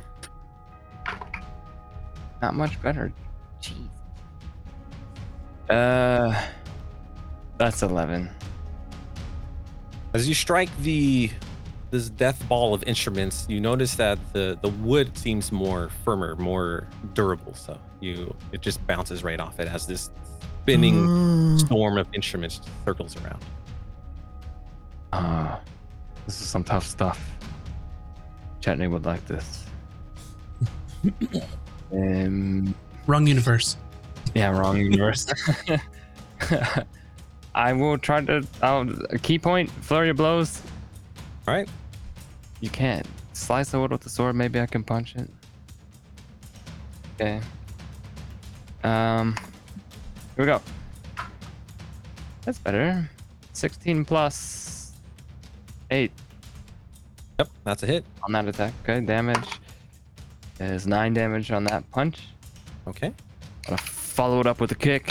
Not 2.43 2.55
much 2.55 2.81
better. 2.83 3.11
Jeez. 3.63 3.89
Uh, 5.71 6.39
that's 7.57 7.83
eleven. 7.83 8.29
As 10.13 10.29
you 10.29 10.35
strike 10.35 10.69
the 10.83 11.31
this 11.91 12.11
death 12.11 12.47
ball 12.49 12.75
of 12.75 12.83
instruments, 12.85 13.47
you 13.49 13.61
notice 13.61 13.95
that 13.95 14.19
the 14.35 14.59
the 14.61 14.69
wood 14.69 15.17
seems 15.17 15.51
more 15.53 15.89
firmer, 16.05 16.37
more 16.37 16.87
durable. 17.15 17.55
So 17.55 17.79
you 18.01 18.35
it 18.53 18.61
just 18.61 18.87
bounces 18.87 19.25
right 19.25 19.41
off 19.41 19.59
it 19.59 19.69
as 19.69 19.87
this 19.87 20.11
spinning 20.61 20.97
Mm. 20.97 21.61
storm 21.61 21.97
of 21.97 22.07
instruments 22.13 22.61
circles 22.85 23.17
around. 23.23 23.43
Ah, 25.15 25.61
this 26.27 26.43
is 26.43 26.47
some 26.47 26.63
tough 26.63 26.85
stuff. 26.87 27.19
Chetney 28.61 28.91
would 28.91 29.05
like 29.07 29.25
this. 29.27 29.65
um, 31.93 32.75
Wrong 33.07 33.27
universe. 33.27 33.77
yeah, 34.35 34.51
wrong 34.51 34.77
universe. 34.77 35.27
I 37.55 37.73
will 37.73 37.99
try 37.99 38.21
to. 38.23 38.47
I'll 38.63 38.89
a 39.11 39.19
key 39.19 39.39
point. 39.39 39.71
Flurry 39.71 40.11
of 40.11 40.17
blows. 40.17 40.63
All 41.49 41.55
right, 41.55 41.69
You 42.61 42.71
can't 42.71 43.07
slice 43.33 43.71
the 43.71 43.81
wood 43.81 43.91
with 43.91 44.03
the 44.03 44.11
sword. 44.11 44.37
Maybe 44.37 44.61
I 44.61 44.67
can 44.67 44.85
punch 44.85 45.17
it. 45.17 45.29
Okay. 47.15 47.41
Um. 48.85 49.35
Here 50.37 50.45
we 50.45 50.47
go. 50.47 50.61
That's 52.45 52.59
better. 52.59 53.09
16 53.53 54.05
plus 54.07 54.93
8 55.91 56.11
yep, 57.41 57.49
that's 57.65 57.83
a 57.83 57.87
hit. 57.87 58.05
on 58.23 58.33
that 58.33 58.47
attack. 58.47 58.75
Okay, 58.83 59.01
damage 59.01 59.49
is 60.59 60.87
9 60.87 61.15
damage 61.15 61.51
on 61.51 61.65
that 61.65 61.91
punch. 61.91 62.19
Okay, 62.87 63.15
Gonna 63.67 63.79
follow 63.79 64.41
it 64.41 64.47
up 64.47 64.61
with 64.61 64.73
a 64.73 64.75
kick. 64.75 65.11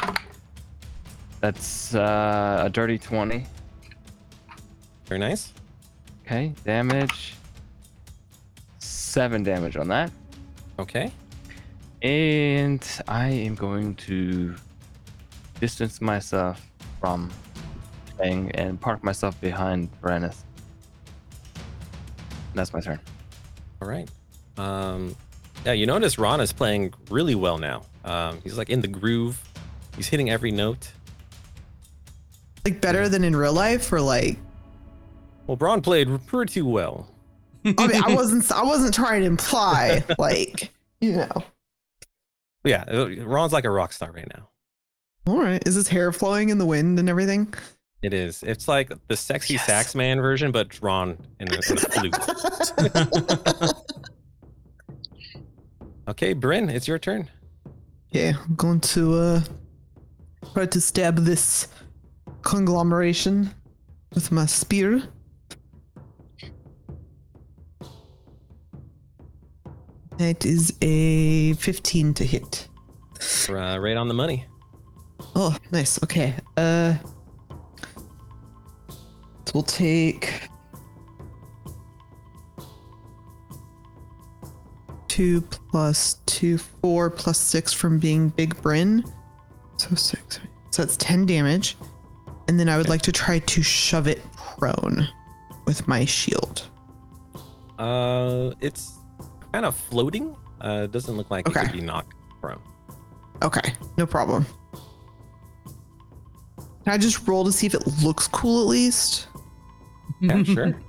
That's 1.41 1.95
uh, 1.95 2.63
a 2.65 2.69
dirty 2.69 2.99
20. 2.99 3.45
very 5.07 5.19
nice. 5.19 5.53
Okay, 6.23 6.53
damage. 6.63 7.33
7 8.77 9.41
damage 9.41 9.75
on 9.75 9.87
that. 9.87 10.11
Okay, 10.77 11.11
And 12.03 12.85
I 13.07 13.29
am 13.29 13.55
going 13.55 13.95
to 14.07 14.55
distance 15.59 15.99
myself 15.99 16.61
from 17.01 17.29
thing 18.17 18.51
and 18.51 18.79
park 18.79 19.03
myself 19.03 19.39
behind 19.41 19.89
Brennus. 20.01 20.43
That's 22.53 22.73
my 22.73 22.81
turn. 22.81 22.99
all 23.81 23.87
right. 23.87 24.09
Um, 24.57 25.15
yeah, 25.65 25.73
you 25.73 25.85
notice 25.85 26.17
Raun 26.17 26.41
is 26.41 26.51
playing 26.51 26.93
really 27.09 27.35
well 27.35 27.57
now. 27.57 27.83
Um, 28.03 28.39
he's 28.43 28.57
like 28.57 28.69
in 28.69 28.81
the 28.81 28.87
groove. 28.87 29.41
He's 29.95 30.07
hitting 30.07 30.29
every 30.29 30.51
note. 30.51 30.91
Like 32.65 32.81
better 32.81 33.07
than 33.09 33.23
in 33.23 33.35
real 33.35 33.53
life, 33.53 33.91
or 33.91 34.01
like 34.01 34.37
Well, 35.47 35.57
Braun 35.57 35.81
played 35.81 36.09
pretty 36.27 36.61
well. 36.61 37.07
I 37.65 37.87
mean, 37.87 38.03
I 38.03 38.13
wasn't 38.13 38.49
I 38.51 38.63
wasn't 38.63 38.93
trying 38.93 39.21
to 39.21 39.27
imply 39.27 40.03
like 40.17 40.71
you 41.01 41.13
know. 41.17 41.43
Yeah, 42.65 42.83
uh, 42.91 43.07
Raun's 43.23 43.53
like 43.53 43.63
a 43.65 43.69
rock 43.69 43.93
star 43.93 44.11
right 44.11 44.27
now. 44.35 44.49
All 45.27 45.39
right. 45.39 45.65
Is 45.67 45.75
his 45.75 45.87
hair 45.87 46.11
flowing 46.11 46.49
in 46.49 46.57
the 46.57 46.65
wind 46.65 46.99
and 46.99 47.09
everything? 47.09 47.53
It 48.01 48.13
is. 48.13 48.43
It's 48.43 48.67
like 48.67 48.91
the 49.07 49.17
sexy 49.17 49.55
Yes. 49.55 49.65
sax 49.65 49.93
man 49.95 50.21
version, 50.21 50.51
but 50.51 50.69
drawn 50.69 51.17
in 51.39 51.49
a, 51.49 51.55
in 51.55 51.77
a 51.77 51.81
flute. 51.81 53.73
Okay, 56.07 56.33
Bryn, 56.33 56.69
it's 56.71 56.87
your 56.87 56.97
turn. 56.97 57.29
Yeah, 58.09 58.33
I'm 58.43 58.55
going 58.55 58.79
to 58.79 59.13
uh 59.13 59.41
try 60.55 60.65
to 60.65 60.81
stab 60.81 61.17
this 61.17 61.67
conglomeration 62.41 63.51
with 64.15 64.31
my 64.31 64.47
spear. 64.47 65.03
That 70.17 70.45
is 70.45 70.73
a 70.81 71.53
15 71.53 72.13
to 72.15 72.25
hit. 72.25 72.67
Uh, 73.47 73.77
right 73.79 73.95
on 73.97 74.07
the 74.07 74.13
money. 74.13 74.45
Oh, 75.35 75.55
nice. 75.71 76.01
Okay. 76.03 76.33
Uh 76.57 76.95
so 79.49 79.53
we'll 79.55 79.63
take 79.63 80.47
two 85.07 85.41
plus 85.41 86.17
two, 86.27 86.59
four 86.59 87.09
plus 87.09 87.39
six 87.39 87.73
from 87.73 87.97
being 87.97 88.29
Big 88.29 88.61
Bryn. 88.61 89.03
So 89.77 89.95
six. 89.95 90.39
So 90.69 90.83
that's 90.83 90.95
ten 90.97 91.25
damage. 91.25 91.77
And 92.47 92.59
then 92.59 92.69
I 92.69 92.77
would 92.77 92.89
like 92.89 93.01
to 93.01 93.11
try 93.11 93.39
to 93.39 93.63
shove 93.63 94.07
it 94.07 94.21
prone 94.33 95.07
with 95.65 95.87
my 95.87 96.05
shield. 96.05 96.67
Uh, 97.79 98.51
it's 98.61 98.99
kind 99.51 99.65
of 99.65 99.75
floating. 99.75 100.35
Uh, 100.61 100.81
it 100.83 100.91
doesn't 100.91 101.17
look 101.17 101.31
like 101.31 101.47
it 101.47 101.55
could 101.55 101.71
be 101.71 101.81
knocked 101.81 102.13
prone. 102.39 102.61
Okay, 103.41 103.73
no 103.97 104.05
problem. 104.05 104.45
Can 106.83 106.93
I 106.93 106.99
just 106.99 107.27
roll 107.27 107.43
to 107.45 107.51
see 107.51 107.65
if 107.65 107.73
it 107.73 107.81
looks 108.03 108.27
cool 108.27 108.61
at 108.61 108.67
least? 108.67 109.28
Yeah, 110.21 110.43
sure. 110.43 110.79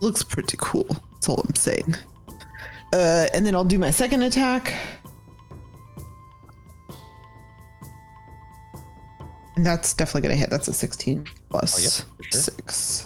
Looks 0.00 0.22
pretty 0.22 0.56
cool. 0.60 0.86
That's 1.12 1.28
all 1.28 1.44
I'm 1.46 1.54
saying. 1.54 1.94
Uh, 2.92 3.26
and 3.34 3.44
then 3.44 3.54
I'll 3.54 3.64
do 3.64 3.78
my 3.78 3.90
second 3.90 4.22
attack. 4.22 4.74
And 9.56 9.66
that's 9.66 9.92
definitely 9.94 10.22
gonna 10.22 10.36
hit. 10.36 10.50
That's 10.50 10.68
a 10.68 10.72
16 10.72 11.26
plus 11.50 11.78
Oh, 11.78 11.82
yep, 11.82 12.16
for 12.16 12.22
sure. 12.22 12.40
six. 12.40 13.04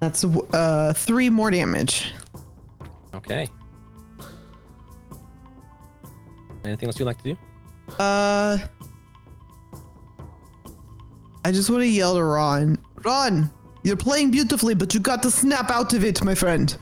That's 0.00 0.24
uh 0.24 0.92
three 0.94 1.30
more 1.30 1.50
damage. 1.50 2.12
Okay. 3.14 3.48
Anything 6.64 6.88
else 6.88 6.98
you'd 6.98 7.06
like 7.06 7.22
to 7.22 7.34
do? 7.34 7.36
Uh, 7.98 8.58
I 11.44 11.50
just 11.52 11.70
want 11.70 11.82
to 11.82 11.88
yell 11.88 12.14
to 12.16 12.22
Raun. 12.22 12.78
Raun, 13.02 13.50
you're 13.82 13.96
playing 13.96 14.30
beautifully, 14.30 14.74
but 14.74 14.94
you 14.94 15.00
got 15.00 15.22
to 15.22 15.30
snap 15.30 15.70
out 15.70 15.92
of 15.94 16.04
it, 16.04 16.22
my 16.22 16.34
friend. 16.34 16.76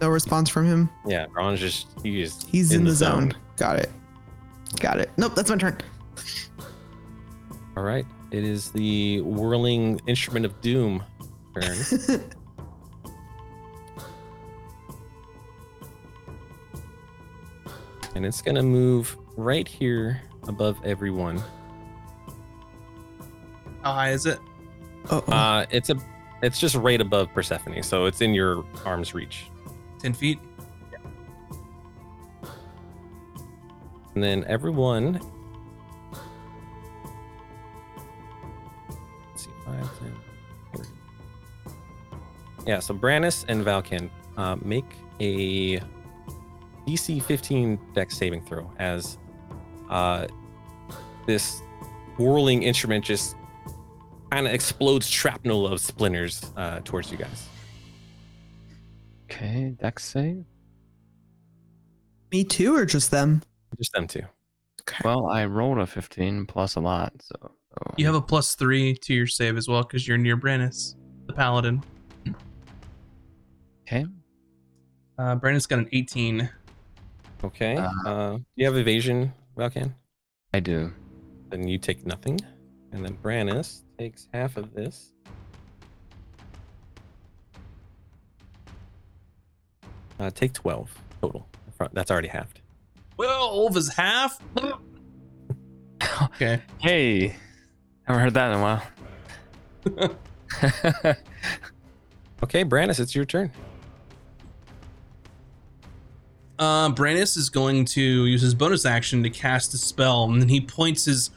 No 0.00 0.08
response 0.08 0.50
from 0.50 0.66
him. 0.66 0.90
Yeah, 1.06 1.26
Raun's 1.32 1.60
just 1.60 1.86
he 2.02 2.20
is 2.20 2.44
He's 2.46 2.72
in, 2.72 2.84
the, 2.84 2.92
zone. 2.92 3.32
Got 3.56 3.78
it. 3.78 3.90
Got 4.78 4.98
it. 5.00 5.10
Nope, 5.16 5.34
that's 5.34 5.48
my 5.48 5.56
turn. 5.56 5.78
All 7.76 7.82
right. 7.82 8.04
It 8.30 8.44
is 8.44 8.70
the 8.70 9.20
whirling 9.22 10.00
instrument 10.06 10.44
of 10.44 10.60
doom 10.60 11.02
turn. 11.54 11.76
and 18.14 18.26
it's 18.26 18.42
gonna 18.42 18.62
move 18.62 19.16
right 19.36 19.66
here 19.66 20.20
above 20.48 20.78
everyone. 20.84 21.42
How 23.84 23.92
high 23.92 24.12
is 24.12 24.24
it? 24.24 24.38
Oh, 25.10 25.18
Uh, 25.28 25.66
it's 25.70 25.90
a, 25.90 25.96
it's 26.42 26.58
just 26.58 26.74
right 26.74 27.00
above 27.00 27.30
Persephone, 27.34 27.82
so 27.82 28.06
it's 28.06 28.22
in 28.22 28.32
your 28.32 28.64
arm's 28.86 29.12
reach. 29.12 29.44
10 29.98 30.14
feet? 30.14 30.38
And 34.14 34.22
then 34.24 34.42
everyone. 34.46 35.20
Let's 39.30 39.44
see, 39.44 39.50
5, 39.66 39.98
10, 39.98 40.16
30. 40.76 40.88
Yeah, 42.66 42.78
so 42.78 42.94
Brannis 42.94 43.44
and 43.48 43.62
Valkan 43.62 44.08
uh, 44.38 44.56
make 44.62 44.86
a 45.20 45.78
DC 46.86 47.22
15 47.22 47.78
dex 47.92 48.16
saving 48.16 48.40
throw 48.46 48.70
as 48.78 49.18
uh, 49.90 50.26
this 51.26 51.60
whirling 52.16 52.62
instrument 52.62 53.04
just 53.04 53.36
kind 54.34 54.48
of 54.48 54.52
explodes 54.52 55.08
shrapnel 55.08 55.64
of 55.64 55.80
splinters 55.80 56.42
uh, 56.56 56.80
towards 56.84 57.12
you 57.12 57.16
guys. 57.16 57.48
Okay, 59.30 59.74
dex 59.80 60.04
save. 60.04 60.44
me 62.32 62.42
too, 62.42 62.74
or 62.76 62.84
just 62.84 63.12
them? 63.12 63.42
Just 63.78 63.92
them 63.92 64.08
two. 64.08 64.22
Okay. 64.82 64.98
Well, 65.04 65.26
I 65.28 65.44
rolled 65.46 65.78
a 65.78 65.86
15 65.86 66.46
plus 66.46 66.74
a 66.74 66.80
lot, 66.80 67.12
so. 67.20 67.36
so 67.40 67.94
You 67.96 68.06
have 68.06 68.16
a 68.16 68.20
plus 68.20 68.56
three 68.56 68.94
to 69.02 69.14
your 69.14 69.26
save 69.28 69.56
as 69.56 69.68
well 69.68 69.82
because 69.82 70.06
you're 70.08 70.18
near 70.18 70.36
Brannis, 70.36 70.96
the 71.26 71.32
paladin. 71.32 71.82
okay. 73.86 74.04
Uh, 75.16 75.36
Brandis 75.36 75.66
got 75.68 75.78
an 75.78 75.88
18. 75.92 76.50
Okay. 77.44 77.76
Uh, 77.76 77.90
Uh, 78.04 78.38
you 78.56 78.66
have 78.66 78.76
evasion, 78.76 79.32
Valkan? 79.56 79.94
I 80.52 80.58
do. 80.60 80.92
then 81.50 81.68
you 81.68 81.78
take 81.78 82.04
nothing. 82.04 82.40
And 82.94 83.04
then 83.04 83.18
Brannis 83.22 83.82
takes 83.98 84.28
half 84.32 84.56
of 84.56 84.72
this. 84.72 85.12
Uh, 90.18 90.30
take 90.30 90.52
12 90.52 90.96
total. 91.20 91.46
That's 91.92 92.10
already 92.10 92.28
halved. 92.28 92.60
Well, 93.16 93.68
is 93.76 93.92
half. 93.92 94.40
okay. 96.22 96.62
Hey, 96.80 97.36
haven't 98.04 98.22
heard 98.22 98.34
that 98.34 98.52
in 98.52 98.58
a 98.58 98.62
while. 98.62 98.82
Okay, 102.44 102.62
Brannis, 102.62 103.00
it's 103.00 103.14
your 103.14 103.24
turn. 103.24 103.50
Uh, 106.58 106.90
Brandis 106.90 107.38
is 107.38 107.48
going 107.48 107.86
to 107.86 108.26
use 108.26 108.42
his 108.42 108.54
bonus 108.54 108.84
action 108.84 109.22
to 109.22 109.30
cast 109.30 109.72
a 109.72 109.78
spell, 109.78 110.24
and 110.24 110.42
then 110.42 110.50
he 110.50 110.60
points 110.60 111.06
his 111.06 111.30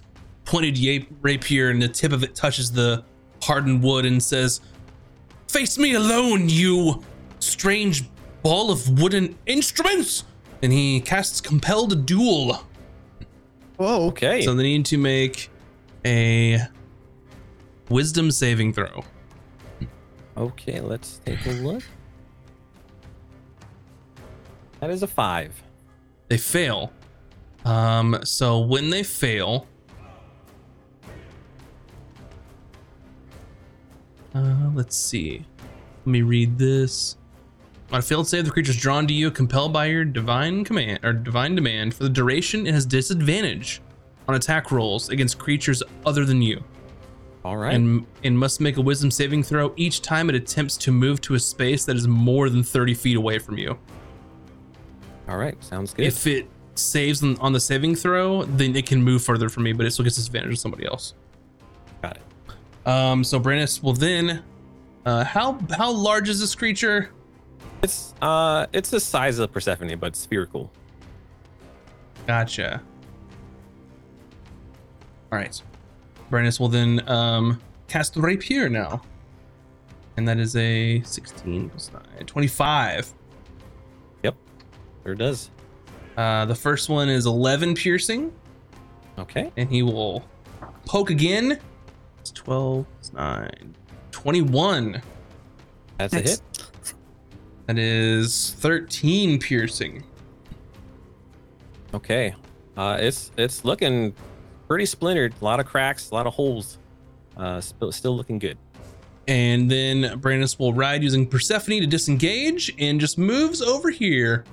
pointed 0.47 0.77
ya- 0.77 1.03
rapier, 1.21 1.69
and 1.69 1.79
the 1.81 1.87
tip 1.87 2.11
of 2.11 2.23
it 2.23 2.33
touches 2.33 2.71
the 2.71 3.03
hardened 3.43 3.83
wood, 3.83 4.05
and 4.05 4.21
says, 4.23 4.61
"Face 5.49 5.77
me 5.77 5.93
alone, 5.93 6.49
you 6.49 7.03
strange 7.39 8.03
ball 8.41 8.71
of 8.71 8.99
wooden 8.99 9.35
instruments!" 9.45 10.23
And 10.63 10.73
he 10.73 10.99
casts 11.01 11.39
Compelled 11.41 12.05
Duel. 12.07 12.63
Oh, 13.77 14.07
Okay. 14.07 14.41
So 14.41 14.55
they 14.55 14.63
need 14.63 14.85
to 14.87 14.97
make 14.97 15.49
a 16.03 16.59
Wisdom 17.89 18.31
saving 18.31 18.73
throw. 18.73 19.03
okay, 20.35 20.81
let's 20.81 21.19
take 21.25 21.45
a 21.45 21.51
look. 21.51 21.83
That 24.79 24.89
is 24.89 25.03
a 25.03 25.07
five. 25.07 25.61
They 26.27 26.37
fail. 26.37 26.91
Um, 27.65 28.19
so 28.23 28.59
when 28.59 28.89
they 28.89 29.03
fail, 29.03 29.67
uh, 34.37 34.69
let's 34.73 34.95
see. 34.95 35.45
Let 36.05 36.07
me 36.11 36.21
read 36.21 36.57
this. 36.57 37.17
On 37.91 37.99
a 37.99 38.01
failed 38.01 38.27
save, 38.27 38.45
the 38.45 38.51
creature 38.51 38.71
is 38.71 38.77
drawn 38.77 39.07
to 39.07 39.13
you, 39.13 39.31
compelled 39.31 39.71
by 39.71 39.85
your 39.85 40.03
divine 40.03 40.65
command 40.65 40.99
or 41.03 41.13
divine 41.13 41.55
demand. 41.55 41.93
For 41.93 42.03
the 42.03 42.09
duration, 42.09 42.67
it 42.67 42.73
has 42.73 42.85
disadvantage 42.85 43.81
on 44.27 44.35
attack 44.35 44.71
rolls 44.71 45.09
against 45.09 45.39
creatures 45.39 45.81
other 46.05 46.25
than 46.25 46.41
you, 46.41 46.61
All 47.45 47.55
right. 47.55 47.73
and 47.73 48.05
and 48.25 48.37
must 48.37 48.59
make 48.59 48.75
a 48.75 48.81
Wisdom 48.81 49.09
saving 49.09 49.43
throw 49.43 49.73
each 49.77 50.01
time 50.01 50.29
it 50.29 50.35
attempts 50.35 50.75
to 50.77 50.91
move 50.91 51.21
to 51.21 51.35
a 51.35 51.39
space 51.39 51.85
that 51.85 51.95
is 51.95 52.09
more 52.09 52.49
than 52.49 52.61
30 52.61 52.93
feet 52.93 53.15
away 53.15 53.39
from 53.39 53.57
you. 53.57 53.77
All 55.29 55.37
right. 55.37 55.61
Sounds 55.63 55.93
good. 55.93 56.05
If 56.05 56.27
it 56.27 56.47
saves 56.75 57.23
on, 57.23 57.37
on 57.37 57.53
the 57.53 57.59
saving 57.59 57.95
throw, 57.95 58.43
then 58.43 58.75
it 58.75 58.85
can 58.85 59.01
move 59.01 59.23
further 59.23 59.47
from 59.47 59.63
me, 59.63 59.71
but 59.73 59.85
it 59.85 59.91
still 59.91 60.03
gets 60.03 60.17
disadvantage 60.17 60.51
of 60.53 60.59
somebody 60.59 60.85
else. 60.85 61.13
Um, 62.87 63.23
so 63.23 63.37
Brandis 63.37 63.83
will 63.83 63.93
then. 63.93 64.41
Uh, 65.05 65.23
how 65.23 65.59
how 65.77 65.91
large 65.91 66.27
is 66.29 66.39
this 66.39 66.55
creature? 66.55 67.11
It's 67.83 68.13
uh, 68.21 68.65
it's 68.73 68.89
the 68.89 68.99
size 68.99 69.37
of 69.39 69.51
Persephone, 69.51 69.95
but 69.99 70.15
spherical. 70.15 70.71
Gotcha. 72.25 72.81
All 75.31 75.37
right. 75.37 75.61
Brandis 76.29 76.59
will 76.59 76.67
then 76.69 77.07
um 77.09 77.61
cast 77.87 78.13
the 78.15 78.21
Rapier 78.21 78.69
now, 78.69 79.01
and 80.17 80.27
that 80.27 80.39
is 80.39 80.55
a 80.55 81.01
16 81.01 81.69
plus 81.69 81.91
9, 81.93 82.25
25. 82.25 83.13
Yep, 84.23 84.35
Sure 85.05 85.15
does. 85.15 85.51
Uh, 86.17 86.45
the 86.45 86.55
first 86.55 86.89
one 86.89 87.07
is 87.09 87.25
11 87.27 87.75
piercing, 87.75 88.33
Okay. 89.19 89.51
and 89.55 89.69
he 89.69 89.83
will 89.83 90.25
poke 90.85 91.11
again. 91.11 91.59
It's 92.29 92.41
12, 92.41 92.85
it's 92.99 93.13
9, 93.13 93.75
21. 94.11 95.01
That's 95.97 96.13
a 96.13 96.19
hit. 96.19 96.41
That 97.67 97.77
is 97.77 98.53
13 98.59 99.39
piercing. 99.39 100.03
Okay. 101.93 102.35
Uh, 102.75 102.97
it's 102.99 103.31
it's 103.37 103.63
looking 103.63 104.13
pretty 104.67 104.85
splintered. 104.85 105.35
A 105.41 105.45
lot 105.45 105.61
of 105.61 105.67
cracks, 105.67 106.11
a 106.11 106.15
lot 106.15 106.27
of 106.27 106.33
holes. 106.33 106.79
Uh, 107.37 107.61
still, 107.61 107.91
still 107.93 108.17
looking 108.17 108.39
good. 108.39 108.57
And 109.29 109.71
then 109.71 110.19
Brandis 110.19 110.59
will 110.59 110.73
ride 110.73 111.03
using 111.03 111.25
Persephone 111.25 111.79
to 111.79 111.87
disengage 111.87 112.75
and 112.77 112.99
just 112.99 113.17
moves 113.17 113.61
over 113.61 113.89
here. 113.89 114.43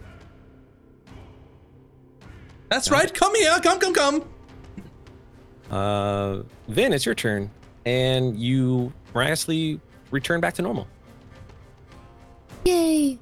That's 2.69 2.89
right. 2.91 3.13
Come 3.13 3.35
here. 3.35 3.59
Come, 3.61 3.81
come, 3.81 3.95
come. 3.95 4.25
Uh, 5.71 6.43
Vin, 6.69 6.93
it's 6.93 7.05
your 7.07 7.15
turn, 7.15 7.51
and 7.85 8.39
you 8.39 8.93
miraculously 9.15 9.81
return 10.11 10.41
back 10.41 10.55
to 10.55 10.63
normal. 10.63 10.87
Yay. 12.65 13.19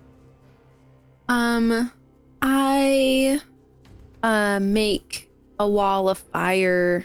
Um, 1.28 1.90
I 2.40 3.40
uh 4.22 4.60
make 4.60 5.30
a 5.58 5.68
wall 5.68 6.08
of 6.08 6.18
fire 6.18 7.04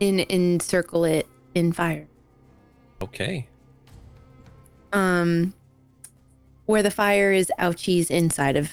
and 0.00 0.20
encircle 0.30 1.04
it 1.04 1.26
in 1.54 1.72
fire. 1.72 2.06
Okay. 3.02 3.46
Um, 4.92 5.54
where 6.66 6.82
the 6.82 6.90
fire 6.90 7.32
is 7.32 7.50
ouchies 7.58 8.10
inside 8.10 8.56
of 8.56 8.72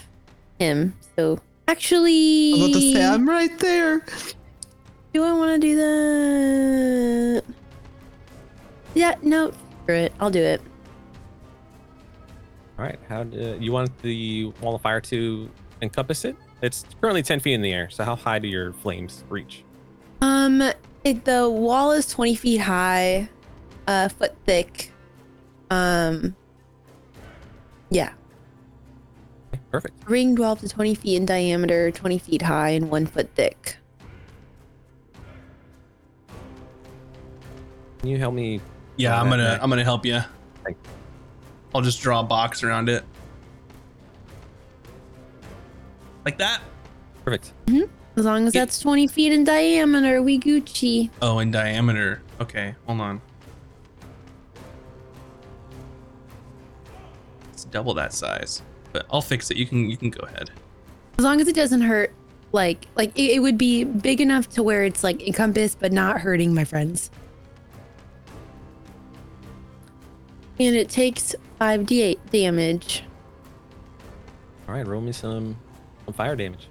him. 0.59 0.95
So 1.15 1.39
actually, 1.67 2.53
I'm 2.53 2.61
about 2.61 2.73
to 2.73 2.93
say 2.93 3.05
I'm 3.05 3.29
right 3.29 3.59
there. 3.59 4.05
Do 5.17 5.23
I 5.23 5.33
want 5.33 5.59
to 5.59 5.67
do 5.67 5.75
that? 5.77 7.43
Yeah, 8.93 9.15
no, 9.23 9.51
screw 9.81 9.95
it. 9.95 10.13
I'll 10.19 10.29
do 10.29 10.43
it. 10.43 10.61
All 12.77 12.85
right. 12.85 12.99
How 13.09 13.23
do 13.23 13.57
you 13.59 13.71
want 13.71 13.97
the 14.03 14.53
wall 14.61 14.75
of 14.75 14.83
fire 14.83 15.01
to 15.01 15.49
encompass 15.81 16.23
it? 16.23 16.35
It's 16.61 16.85
currently 17.01 17.23
10 17.23 17.39
feet 17.39 17.53
in 17.53 17.63
the 17.63 17.73
air. 17.73 17.89
So 17.89 18.03
how 18.03 18.15
high 18.15 18.37
do 18.37 18.47
your 18.47 18.73
flames 18.73 19.23
reach? 19.27 19.63
Um, 20.21 20.61
it, 21.03 21.25
the 21.25 21.49
wall 21.49 21.93
is 21.93 22.05
20 22.05 22.35
feet 22.35 22.57
high, 22.57 23.27
a 23.87 24.09
foot 24.09 24.35
thick. 24.45 24.91
Um, 25.71 26.35
yeah, 27.89 28.13
Perfect. 29.71 30.07
ring 30.07 30.35
dwell 30.35 30.51
up 30.51 30.59
to 30.59 30.69
20 30.69 30.93
feet 30.93 31.15
in 31.15 31.25
diameter, 31.25 31.89
20 31.89 32.19
feet 32.19 32.43
high, 32.43 32.69
and 32.69 32.91
one 32.91 33.07
foot 33.07 33.29
thick. 33.33 33.77
Can 38.07 38.13
you 38.13 38.19
help 38.19 38.33
me? 38.35 38.61
Yeah, 38.95 39.19
I'm 39.19 39.27
gonna 39.29 39.43
that- 39.43 39.61
I'm 39.61 39.69
gonna 39.69 39.83
help 39.83 40.05
you. 40.05 40.21
Thank 40.63 40.77
I'll 41.75 41.81
just 41.81 41.99
draw 41.99 42.21
a 42.21 42.23
box 42.23 42.63
around 42.63 42.87
it. 42.87 43.03
Like 46.23 46.37
that. 46.37 46.61
Perfect. 47.25 47.51
Mm-hmm. 47.65 47.91
As 48.17 48.23
long 48.23 48.47
as 48.47 48.53
that's 48.53 48.79
20 48.79 49.07
feet 49.07 49.33
in 49.33 49.43
diameter, 49.43 50.21
we 50.21 50.39
Gucci. 50.39 51.09
Oh, 51.21 51.39
in 51.39 51.51
diameter. 51.51 52.21
Okay, 52.39 52.75
hold 52.85 53.01
on. 53.01 53.21
It's 57.51 57.65
double 57.65 57.93
that 57.95 58.13
size. 58.13 58.61
But 58.93 59.05
I'll 59.11 59.19
fix 59.21 59.51
it. 59.51 59.57
You 59.57 59.65
can 59.65 59.89
you 59.89 59.97
can 59.97 60.11
go 60.11 60.25
ahead. 60.25 60.49
As 61.17 61.25
long 61.25 61.41
as 61.41 61.49
it 61.49 61.55
doesn't 61.55 61.81
hurt, 61.81 62.13
like, 62.53 62.87
like 62.95 63.09
it, 63.19 63.31
it 63.31 63.39
would 63.41 63.57
be 63.57 63.83
big 63.83 64.21
enough 64.21 64.47
to 64.51 64.63
where 64.63 64.85
it's 64.85 65.03
like 65.03 65.27
encompassed, 65.27 65.81
but 65.81 65.91
not 65.91 66.21
hurting 66.21 66.53
my 66.53 66.63
friends. 66.63 67.11
And 70.59 70.75
it 70.75 70.89
takes 70.89 71.35
5d8 71.61 72.17
damage. 72.31 73.03
All 74.67 74.75
right. 74.75 74.85
Roll 74.85 75.01
me 75.01 75.11
some, 75.11 75.57
some 76.05 76.13
fire 76.13 76.35
damage. 76.35 76.67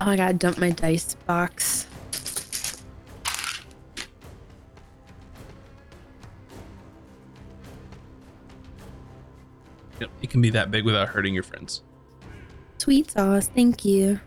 Oh, 0.00 0.06
I 0.06 0.16
gotta 0.16 0.34
dump 0.34 0.58
my 0.58 0.70
dice 0.70 1.14
box. 1.26 1.86
Yep, 10.00 10.10
it 10.22 10.30
can 10.30 10.40
be 10.40 10.48
that 10.50 10.70
big 10.70 10.86
without 10.86 11.08
hurting 11.08 11.34
your 11.34 11.42
friends. 11.42 11.82
Sweet 12.78 13.10
sauce, 13.10 13.48
thank 13.48 13.84
you. 13.84 14.20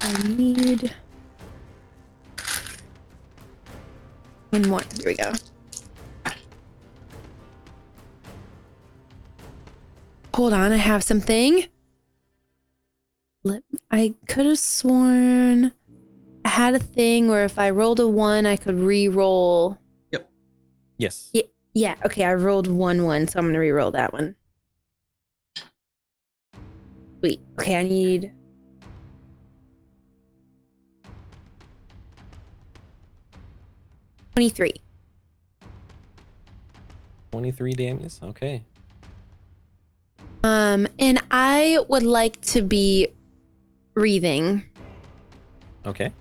I 0.00 0.22
need 0.26 0.92
one 4.62 4.70
more. 4.70 4.80
Here 4.96 5.06
we 5.06 5.14
go. 5.14 5.32
Hold 10.34 10.52
on, 10.52 10.72
I 10.72 10.76
have 10.76 11.02
something. 11.02 11.66
I 13.90 14.14
could 14.26 14.46
have 14.46 14.58
sworn 14.58 15.72
I 16.46 16.48
had 16.50 16.74
a 16.76 16.78
thing 16.78 17.26
where 17.26 17.44
if 17.44 17.58
I 17.58 17.70
rolled 17.70 17.98
a 17.98 18.06
one, 18.06 18.46
I 18.46 18.56
could 18.56 18.76
re-roll. 18.76 19.76
Yep. 20.12 20.30
Yes. 20.96 21.28
Yeah, 21.32 21.42
yeah. 21.74 21.96
Okay, 22.04 22.24
I 22.24 22.34
rolled 22.34 22.68
one 22.68 23.02
one, 23.02 23.26
so 23.26 23.40
I'm 23.40 23.46
gonna 23.46 23.58
re-roll 23.58 23.90
that 23.90 24.12
one. 24.12 24.36
Wait. 27.20 27.40
Okay, 27.58 27.74
I 27.74 27.82
need. 27.82 28.32
Twenty-three. 34.36 34.74
23 37.32 37.72
damage. 37.72 38.12
Okay. 38.22 38.62
Um, 40.44 40.86
and 40.98 41.22
I 41.30 41.78
would 41.88 42.02
like 42.02 42.38
to 42.42 42.60
be 42.60 43.08
breathing, 43.94 44.62
Okay. 45.86 46.12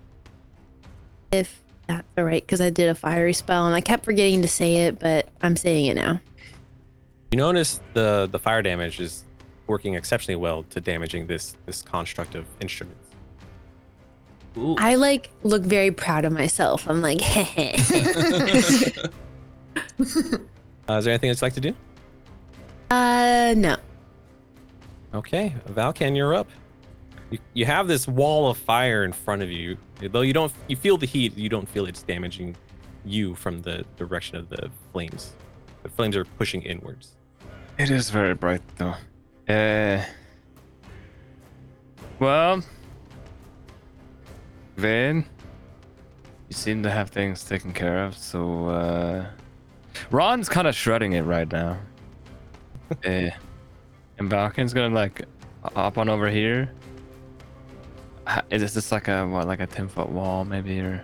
if 1.34 1.62
that's 1.88 2.08
all 2.18 2.24
right, 2.24 2.42
because 2.42 2.62
I 2.62 2.70
did 2.70 2.88
a 2.88 2.96
fiery 2.96 3.34
spell 3.34 3.66
and 3.68 3.76
I 3.76 3.82
kept 3.82 4.06
forgetting 4.06 4.42
to 4.44 4.48
say 4.48 4.88
it, 4.88 4.98
but 4.98 5.28
I'm 5.42 5.58
saying 5.58 5.88
it 5.88 5.96
now. 5.96 6.22
You 7.32 7.38
notice 7.38 7.82
the 7.94 8.30
the 8.32 8.40
fire 8.40 8.62
damage 8.62 9.02
is 9.02 9.26
working 9.68 9.94
exceptionally 9.96 10.38
well 10.38 10.64
to 10.70 10.80
damaging 10.80 11.28
this 11.28 11.56
this 11.66 11.82
construct 11.82 12.36
of 12.36 12.46
instruments. 12.62 13.05
Ooh. 14.58 14.76
I 14.78 14.96
like 14.96 15.30
look 15.44 15.64
very 15.64 15.92
proud 15.92 16.26
of 16.26 16.32
myself. 16.32 16.88
I'm 16.90 17.02
like, 17.02 17.22
heh 17.22 17.76
Uh, 20.88 20.98
is 20.98 21.06
there 21.06 21.14
anything 21.14 21.30
that 21.30 21.38
you'd 21.38 21.42
like 21.42 21.54
to 21.54 21.62
do? 21.62 21.74
Uh, 22.92 23.56
no. 23.58 23.76
Okay, 25.16 25.56
Valkan, 25.70 26.16
you're 26.16 26.36
up. 26.36 26.48
You, 27.32 27.40
you 27.54 27.66
have 27.66 27.88
this 27.88 28.08
wall 28.08 28.50
of 28.50 28.58
fire 28.58 29.04
in 29.04 29.12
front 29.12 29.42
of 29.42 29.50
you. 29.50 29.78
Though 30.00 30.22
you 30.22 30.34
don't, 30.34 30.54
you 30.68 30.76
feel 30.76 30.98
the 30.98 31.08
heat. 31.08 31.36
You 31.36 31.50
don't 31.50 31.68
feel 31.68 31.86
it's 31.88 32.04
damaging 32.04 32.56
you 33.04 33.34
from 33.36 33.62
the 33.62 33.84
direction 33.98 34.38
of 34.38 34.50
the 34.50 34.70
flames. 34.92 35.34
The 35.84 35.90
flames 35.90 36.16
are 36.16 36.26
pushing 36.26 36.62
inwards. 36.62 37.16
It 37.78 37.90
is 37.90 38.10
very 38.10 38.36
bright 38.36 38.62
though. 38.78 38.96
Uh, 39.48 40.04
well, 42.20 42.62
Vin, 44.76 45.26
you 46.50 46.54
seem 46.56 46.84
to 46.84 46.92
have 46.92 47.10
things 47.10 47.44
taken 47.44 47.72
care 47.72 48.04
of, 48.04 48.18
so 48.18 48.68
uh, 48.70 49.26
Raun's 50.12 50.50
kind 50.50 50.68
of 50.68 50.76
shredding 50.76 51.14
it 51.14 51.22
right 51.22 51.50
now. 51.52 51.78
uh, 52.92 52.96
and 54.18 54.30
Valkan's 54.30 54.74
gonna 54.74 54.94
like 54.94 55.26
hop 55.64 55.98
on 55.98 56.10
over 56.10 56.30
here. 56.30 56.72
Is 58.50 58.74
this 58.74 58.92
like 58.92 59.08
a 59.08 59.26
what, 59.28 59.48
like 59.48 59.60
a 59.60 59.68
ten 59.68 59.88
foot 59.88 60.10
wall 60.10 60.46
maybe 60.46 60.80
or 60.80 61.04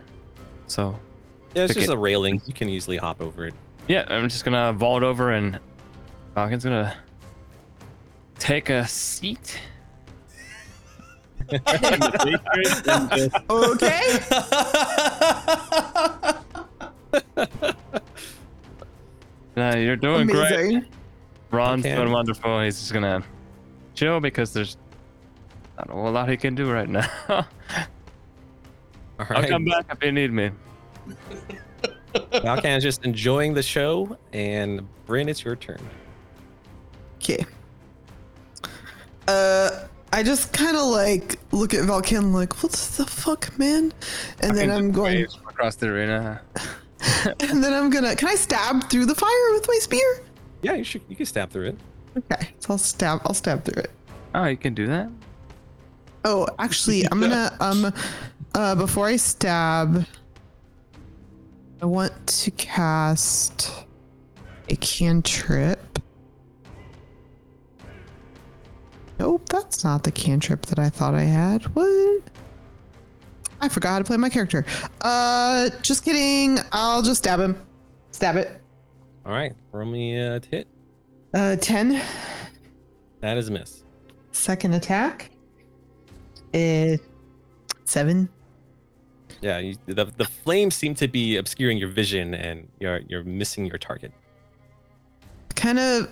so? 0.68 1.00
Yeah, 1.56 1.66
it's 1.66 1.74
just 1.74 1.90
it. 1.90 1.94
a 1.94 1.98
railing. 1.98 2.42
You 2.46 2.54
can 2.54 2.70
easily 2.70 2.98
hop 2.98 3.22
over 3.22 3.46
it. 3.48 3.54
Yeah, 3.88 4.06
I'm 4.08 4.28
just 4.30 4.46
gonna 4.46 4.74
vault 4.74 5.04
over 5.04 5.32
and 5.32 5.60
Valkan's 6.36 6.64
gonna 6.64 6.96
take 8.40 8.70
a 8.70 8.88
seat. 8.88 9.60
Okay. 13.50 14.20
Uh, 19.58 19.76
you're 19.76 19.98
doing 19.98 20.28
great. 20.28 20.52
Amazing. 20.54 20.86
Raun's 21.52 21.86
Okay. 21.86 21.96
doing 21.96 22.12
wonderful. 22.12 22.62
He's 22.62 22.80
just 22.80 22.94
gonna 22.94 23.22
chill 23.94 24.20
because 24.22 24.54
there's 24.54 24.78
not 25.78 25.90
a 25.90 25.94
whole 25.94 26.12
lot 26.12 26.30
he 26.30 26.38
can 26.38 26.56
do 26.56 26.72
right 26.72 26.88
now. 26.88 27.06
All 27.28 27.46
I'll 29.30 29.48
come 29.48 29.66
back 29.66 29.86
if 29.92 30.02
you 30.04 30.12
need 30.14 30.32
me. 30.32 30.52
Valkan 32.16 32.78
is 32.78 32.84
just 32.84 33.04
enjoying 33.04 33.54
the 33.54 33.64
show, 33.64 34.18
and 34.34 34.88
Bryn, 35.06 35.28
it's 35.28 35.44
your 35.44 35.56
turn. 35.58 35.80
Okay. 37.18 37.46
Uh, 39.28 39.70
I 40.14 40.24
just 40.24 40.52
kind 40.52 40.76
of 40.76 40.86
like 40.86 41.40
look 41.52 41.74
at 41.74 41.82
Valkan 41.86 42.34
like, 42.34 42.62
what 42.62 42.72
the 42.72 43.06
fuck, 43.06 43.58
man? 43.58 43.94
And 44.42 44.58
then 44.58 44.70
I'm 44.70 44.92
going, 44.92 45.26
across 45.48 45.76
the 45.76 45.88
arena. 45.88 46.42
and 47.40 47.64
then 47.64 47.74
I'm 47.74 47.90
gonna. 47.90 48.16
Can 48.16 48.28
I 48.28 48.36
stab 48.36 48.90
through 48.90 49.06
the 49.06 49.16
fire 49.16 49.54
with 49.54 49.68
my 49.68 49.78
spear? 49.80 50.24
Yeah, 50.62 50.74
you 50.74 50.84
should. 50.84 51.02
You 51.08 51.16
can 51.16 51.26
stab 51.26 51.50
through 51.50 51.70
it. 51.70 51.78
Okay, 52.18 52.50
so 52.60 52.74
I'll 52.74 52.78
stab. 52.78 53.22
I'll 53.26 53.34
stab 53.34 53.64
through 53.64 53.84
it. 53.84 53.92
Oh, 54.36 54.46
you 54.46 54.58
can 54.58 54.74
do 54.74 54.88
that. 54.88 55.10
Oh, 56.26 56.48
actually, 56.60 57.06
I'm 57.10 57.20
gonna 57.20 57.56
um, 57.60 57.94
uh, 58.54 58.76
before 58.76 59.08
I 59.08 59.16
stab, 59.16 60.06
I 61.82 61.86
want 61.86 62.28
to 62.28 62.52
cast 62.52 63.72
a 64.70 64.76
cantrip. 64.76 66.00
Nope, 69.22 69.50
that's 69.50 69.84
not 69.84 70.04
the 70.04 70.12
cantrip 70.12 70.66
that 70.66 70.80
I 70.80 70.90
thought 70.90 71.14
I 71.14 71.22
had. 71.22 71.64
What? 71.76 72.24
I 73.62 73.70
forgot 73.70 73.90
how 73.92 74.00
to 74.00 74.04
play 74.04 74.18
my 74.18 74.30
character. 74.30 74.66
Uh, 75.02 75.70
just 75.84 76.04
kidding. 76.04 76.58
I'll 76.72 77.04
just 77.04 77.20
stab 77.20 77.40
him. 77.40 77.56
Stab 78.10 78.36
it. 78.36 78.60
All 79.24 79.32
right, 79.32 79.54
roll 79.72 79.86
me 79.86 80.18
a 80.18 80.42
hit. 80.50 80.68
Uh, 81.36 81.56
ten. 81.58 82.02
That 83.20 83.38
is 83.38 83.50
a 83.50 83.52
miss. 83.52 83.84
Second 84.32 84.74
attack. 84.74 85.30
Uh, 86.56 86.98
seven. 87.86 88.28
Yeah, 89.42 89.60
you, 89.60 89.76
the 89.86 90.06
the 90.06 90.26
flames 90.26 90.74
seem 90.74 90.96
to 90.96 91.08
be 91.08 91.38
obscuring 91.38 91.78
your 91.78 91.90
vision, 91.90 92.34
and 92.34 92.68
you're 92.80 93.02
you're 93.08 93.24
missing 93.24 93.68
your 93.68 93.78
target. 93.78 94.14
kind 95.54 95.78
of 95.78 96.10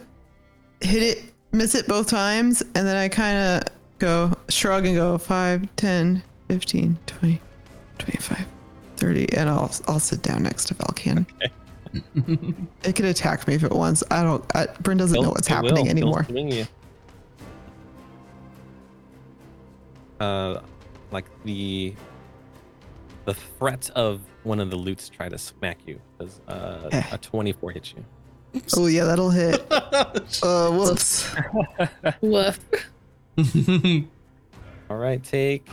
hit 0.80 1.02
it, 1.02 1.29
miss 1.52 1.76
it 1.76 1.88
both 1.88 2.08
times, 2.08 2.62
and 2.62 2.88
then 2.88 2.96
I 2.96 3.10
kind 3.10 3.38
of 3.38 3.74
go 4.00 4.34
shrug 4.50 4.86
and 4.86 4.96
go 4.96 5.18
5, 5.18 5.68
10, 5.76 6.24
15, 6.48 6.98
20, 7.08 7.42
25, 7.98 8.46
30, 8.98 9.34
and 9.38 9.50
I'll 9.50 9.72
I'll 9.88 10.00
sit 10.00 10.22
down 10.22 10.44
next 10.44 10.66
to 10.70 10.76
Valkan. 10.76 11.26
it 12.84 12.96
could 12.96 13.06
attack 13.06 13.48
me 13.48 13.56
if 13.56 13.64
it 13.64 13.72
wants. 13.72 14.04
I 14.12 14.24
don't. 14.24 14.44
I, 14.56 14.68
Bryn 14.82 14.98
doesn't 14.98 15.16
know 15.16 15.24
Don't- 15.24 15.32
what's 15.34 15.48
it 15.48 15.54
happening 15.54 15.74
will. 15.74 15.80
It'll 15.82 15.90
anymore. 15.92 16.24
swing 16.26 16.52
you. 16.52 16.66
Uh, 20.20 20.62
like 21.12 21.26
the 21.46 21.94
the 23.26 23.34
threat 23.34 23.90
of 23.96 24.22
one 24.44 24.60
of 24.60 24.70
the 24.70 24.76
lutes 24.76 25.10
try 25.10 25.30
to 25.30 25.38
smack 25.38 25.78
you. 25.86 26.00
Does 26.20 26.42
uh, 26.48 26.90
Eh. 26.92 27.04
a 27.12 27.18
twenty 27.18 27.54
four 27.54 27.72
hit 27.72 27.94
you? 27.96 28.04
Oh 28.78 28.88
yeah, 28.88 29.06
that'll 29.06 29.30
hit. 29.30 29.66
Uh, 30.44 30.70
whoops. 30.72 31.30
Woof. 32.22 32.60
All 34.90 34.98
right, 34.98 35.24
take 35.24 35.68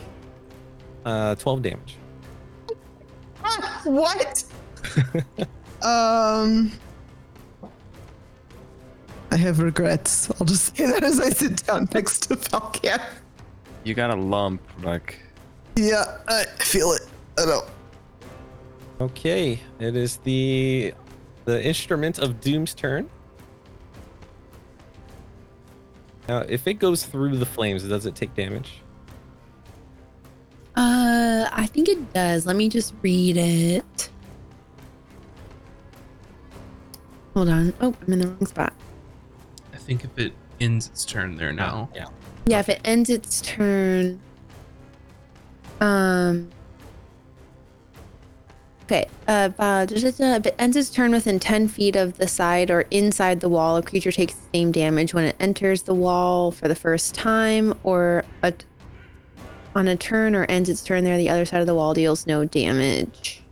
uh 1.04 1.34
twelve 1.36 1.62
damage. 1.62 1.96
what? 3.84 4.44
um. 5.82 6.72
I 9.30 9.36
have 9.36 9.58
regrets. 9.60 10.30
I'll 10.40 10.46
just 10.46 10.76
say 10.76 10.86
that 10.86 11.02
as 11.02 11.20
I 11.20 11.30
sit 11.30 11.66
down 11.66 11.88
next 11.92 12.28
to 12.28 12.36
Valkan. 12.36 13.02
You 13.84 13.94
got 13.94 14.10
a 14.10 14.16
lump, 14.16 14.62
like 14.82 15.20
Yeah, 15.76 16.18
I 16.28 16.44
feel 16.58 16.92
it. 16.92 17.02
I 17.38 17.44
know. 17.44 17.62
Okay, 19.00 19.60
it 19.78 19.94
is 19.96 20.16
the 20.18 20.94
the 21.46 21.64
instrument 21.64 22.18
of 22.18 22.40
Doom's 22.40 22.74
turn. 22.74 23.08
Now, 26.28 26.40
if 26.40 26.66
it 26.66 26.74
goes 26.74 27.04
through 27.06 27.38
the 27.38 27.46
flames, 27.46 27.84
does 27.84 28.04
it 28.04 28.14
take 28.14 28.34
damage? 28.34 28.82
Uh, 30.74 31.48
I 31.50 31.66
think 31.66 31.88
it 31.88 32.12
does. 32.12 32.44
Let 32.46 32.56
me 32.56 32.68
just 32.68 32.94
read 33.00 33.36
it. 33.36 34.10
Hold 37.32 37.48
on. 37.48 37.72
Oh, 37.80 37.94
I'm 38.06 38.12
in 38.12 38.18
the 38.18 38.28
wrong 38.28 38.46
spot. 38.46 38.72
I 39.72 39.76
think 39.76 40.04
if 40.04 40.18
it 40.18 40.32
ends 40.60 40.88
its 40.88 41.04
turn 41.04 41.36
there 41.36 41.52
now. 41.52 41.88
Yeah. 41.94 42.06
Yeah, 42.46 42.58
if 42.58 42.68
it 42.68 42.80
ends 42.84 43.08
its 43.08 43.40
turn. 43.40 44.20
Um. 45.80 46.50
Okay. 48.86 49.06
Uh, 49.26 49.50
uh, 49.58 49.84
da- 49.84 49.98
da- 50.00 50.10
da, 50.12 50.34
if 50.36 50.46
it 50.46 50.54
ends 50.60 50.76
its 50.76 50.90
turn 50.90 51.10
within 51.10 51.40
10 51.40 51.66
feet 51.66 51.96
of 51.96 52.18
the 52.18 52.28
side 52.28 52.70
or 52.70 52.82
inside 52.92 53.40
the 53.40 53.48
wall, 53.48 53.76
a 53.76 53.82
creature 53.82 54.12
takes 54.12 54.34
the 54.34 54.42
same 54.54 54.70
damage 54.70 55.12
when 55.12 55.24
it 55.24 55.34
enters 55.40 55.82
the 55.82 55.94
wall 55.94 56.52
for 56.52 56.68
the 56.68 56.76
first 56.76 57.12
time, 57.14 57.74
or 57.82 58.24
a, 58.44 58.52
on 59.74 59.88
a 59.88 59.96
turn 59.96 60.36
or 60.36 60.44
ends 60.48 60.68
its 60.68 60.84
turn 60.84 61.02
there, 61.02 61.16
the 61.18 61.28
other 61.28 61.44
side 61.44 61.60
of 61.60 61.66
the 61.66 61.74
wall 61.74 61.94
deals 61.94 62.28
no 62.28 62.44
damage. 62.44 63.42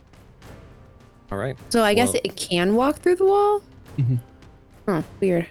All 1.31 1.37
right. 1.37 1.57
So 1.67 1.83
I 1.83 1.93
guess 1.95 2.13
Well- 2.13 2.21
it 2.23 2.37
can 2.37 2.75
walk 2.75 2.99
through 2.99 3.15
the 3.17 3.25
wall? 3.25 3.61
Mhm. 3.97 4.19
Oh, 4.87 5.03
weird. 5.19 5.47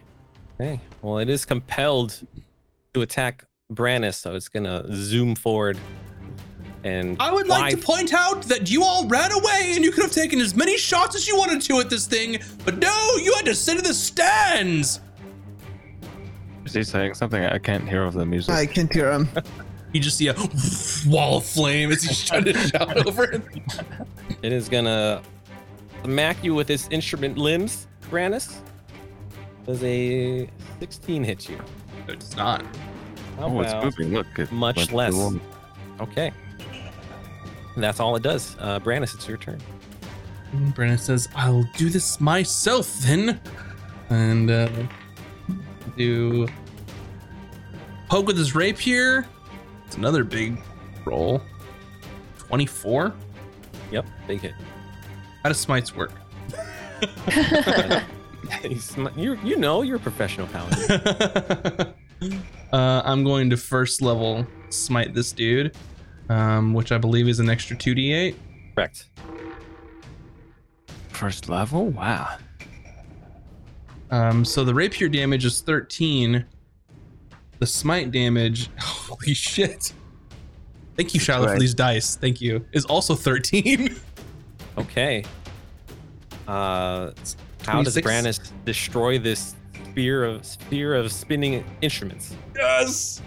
Okay. 0.59 0.81
Well, 1.03 1.19
it 1.19 1.29
is 1.29 1.45
compelled 1.45 2.23
to 2.95 3.03
attack 3.03 3.45
Brannis, 3.71 4.15
so 4.15 4.35
it's 4.35 4.49
gonna 4.49 4.85
zoom 4.95 5.35
forward. 5.35 5.77
And 6.85 7.17
I 7.19 7.33
would 7.33 7.49
like 7.49 7.75
to 7.75 7.81
point 7.81 8.13
out 8.13 8.43
that 8.43 8.71
you 8.71 8.85
all 8.85 9.09
ran 9.09 9.33
away 9.33 9.73
and 9.75 9.83
you 9.83 9.91
could 9.91 10.03
have 10.03 10.13
taken 10.13 10.39
as 10.39 10.55
many 10.55 10.77
shots 10.77 11.17
as 11.17 11.27
you 11.27 11.37
wanted 11.37 11.63
to 11.63 11.81
at 11.81 11.89
this 11.89 12.07
thing, 12.07 12.39
but 12.65 12.77
no, 12.77 13.17
you 13.17 13.33
had 13.35 13.47
to 13.47 13.55
sit 13.55 13.79
in 13.79 13.85
the 13.85 13.95
stands. 13.95 15.01
is 16.67 16.75
he 16.75 16.85
saying 16.85 17.15
something? 17.15 17.43
I 17.43 17.59
can't 17.59 17.89
hear 17.89 18.03
over 18.05 18.19
the 18.19 18.27
music. 18.27 18.55
I 18.55 18.67
can't 18.67 18.93
hear 18.93 19.11
him. 19.11 19.29
You 19.95 20.01
just 20.01 20.19
see 20.19 20.27
a 20.27 20.35
wall 21.09 21.37
of 21.37 21.47
flame 21.47 21.93
as 21.93 22.03
he's 22.03 22.25
trying 22.25 22.43
to 22.47 22.53
shout 22.69 23.07
over 23.07 23.23
it. 23.31 23.43
It 24.43 24.53
is 24.53 24.69
gonna 24.69 25.23
smack 26.03 26.43
you 26.43 26.53
with 26.53 26.69
its 26.69 26.89
instrument 26.89 27.39
limbs, 27.39 27.87
Brannis. 28.11 28.57
Does 29.65 29.85
a 29.85 30.51
16 30.81 31.23
hit 31.23 31.49
you? 31.49 31.61
It's 32.09 32.35
not. 32.35 32.63
How 33.39 33.47
oh, 33.47 33.61
it's 33.61 33.71
about- 33.71 33.85
moving. 33.85 34.13
Look, 34.13 34.27
it 34.37 34.51
much 34.51 34.91
less. 34.91 35.15
Okay. 36.01 36.33
And 37.75 37.83
that's 37.83 38.01
all 38.01 38.17
it 38.17 38.23
does. 38.23 38.57
Uh, 38.59 38.79
Brannis, 38.81 39.15
it's 39.15 39.27
your 39.27 39.37
turn. 39.37 39.61
Brennan 40.75 40.99
says, 40.99 41.29
I'll 41.35 41.65
do 41.77 41.91
this 41.91 42.21
myself 42.21 42.93
then. 43.01 43.41
And 44.11 44.51
uh, 44.51 44.69
do 45.97 46.47
poke 48.09 48.27
with 48.27 48.39
his 48.39 48.55
rapier. 48.55 49.27
It's 49.87 49.97
another 49.97 50.23
big 50.23 50.61
roll. 51.05 51.43
24. 52.39 53.13
Yep, 53.91 54.07
big 54.29 54.41
hit. 54.41 54.55
How 55.43 55.49
does 55.49 55.59
smites 55.59 55.95
work? 55.97 56.13
You 59.17 59.39
you 59.43 59.57
know 59.57 59.83
you're 59.83 59.97
a 59.97 60.01
professional 60.01 60.47
paladin. 60.47 61.95
uh, 62.73 63.03
I'm 63.05 63.25
going 63.25 63.51
to 63.51 63.57
first 63.57 64.03
level 64.03 64.47
smite 64.71 65.15
this 65.15 65.33
dude, 65.33 65.77
um, 66.29 66.75
which 66.75 66.93
I 66.93 66.99
believe 66.99 67.29
is 67.29 67.41
an 67.41 67.49
extra 67.49 67.77
2d8. 67.77 68.35
Correct. 68.75 69.09
First 71.09 71.49
level? 71.49 71.87
Wow. 71.89 72.37
Um, 74.11 74.45
so 74.45 74.65
the 74.65 74.75
rapier 74.75 75.09
damage 75.09 75.45
is 75.45 75.61
13. 75.61 76.45
The 77.59 77.67
smite 77.67 78.11
damage, 78.11 78.69
holy 78.81 79.35
shit. 79.35 79.93
Thank 80.97 81.15
you, 81.15 81.21
Shiloh, 81.21 81.49
for 81.49 81.59
these 81.59 81.75
dice. 81.75 82.15
Thank 82.17 82.41
you. 82.41 82.65
Is 82.73 82.85
also 82.85 83.15
13. 83.15 83.97
Okay. 84.77 85.25
Uh, 86.49 87.13
how 87.65 87.81
does 87.83 87.95
26. 87.95 88.07
Brannis 88.07 88.53
destroy 88.65 89.21
this 89.21 89.55
sphere 89.91 90.25
of 90.25 90.45
sphere 90.45 90.97
of 90.97 91.13
spinning 91.13 91.65
instruments? 91.81 92.35
yes. 92.57 93.23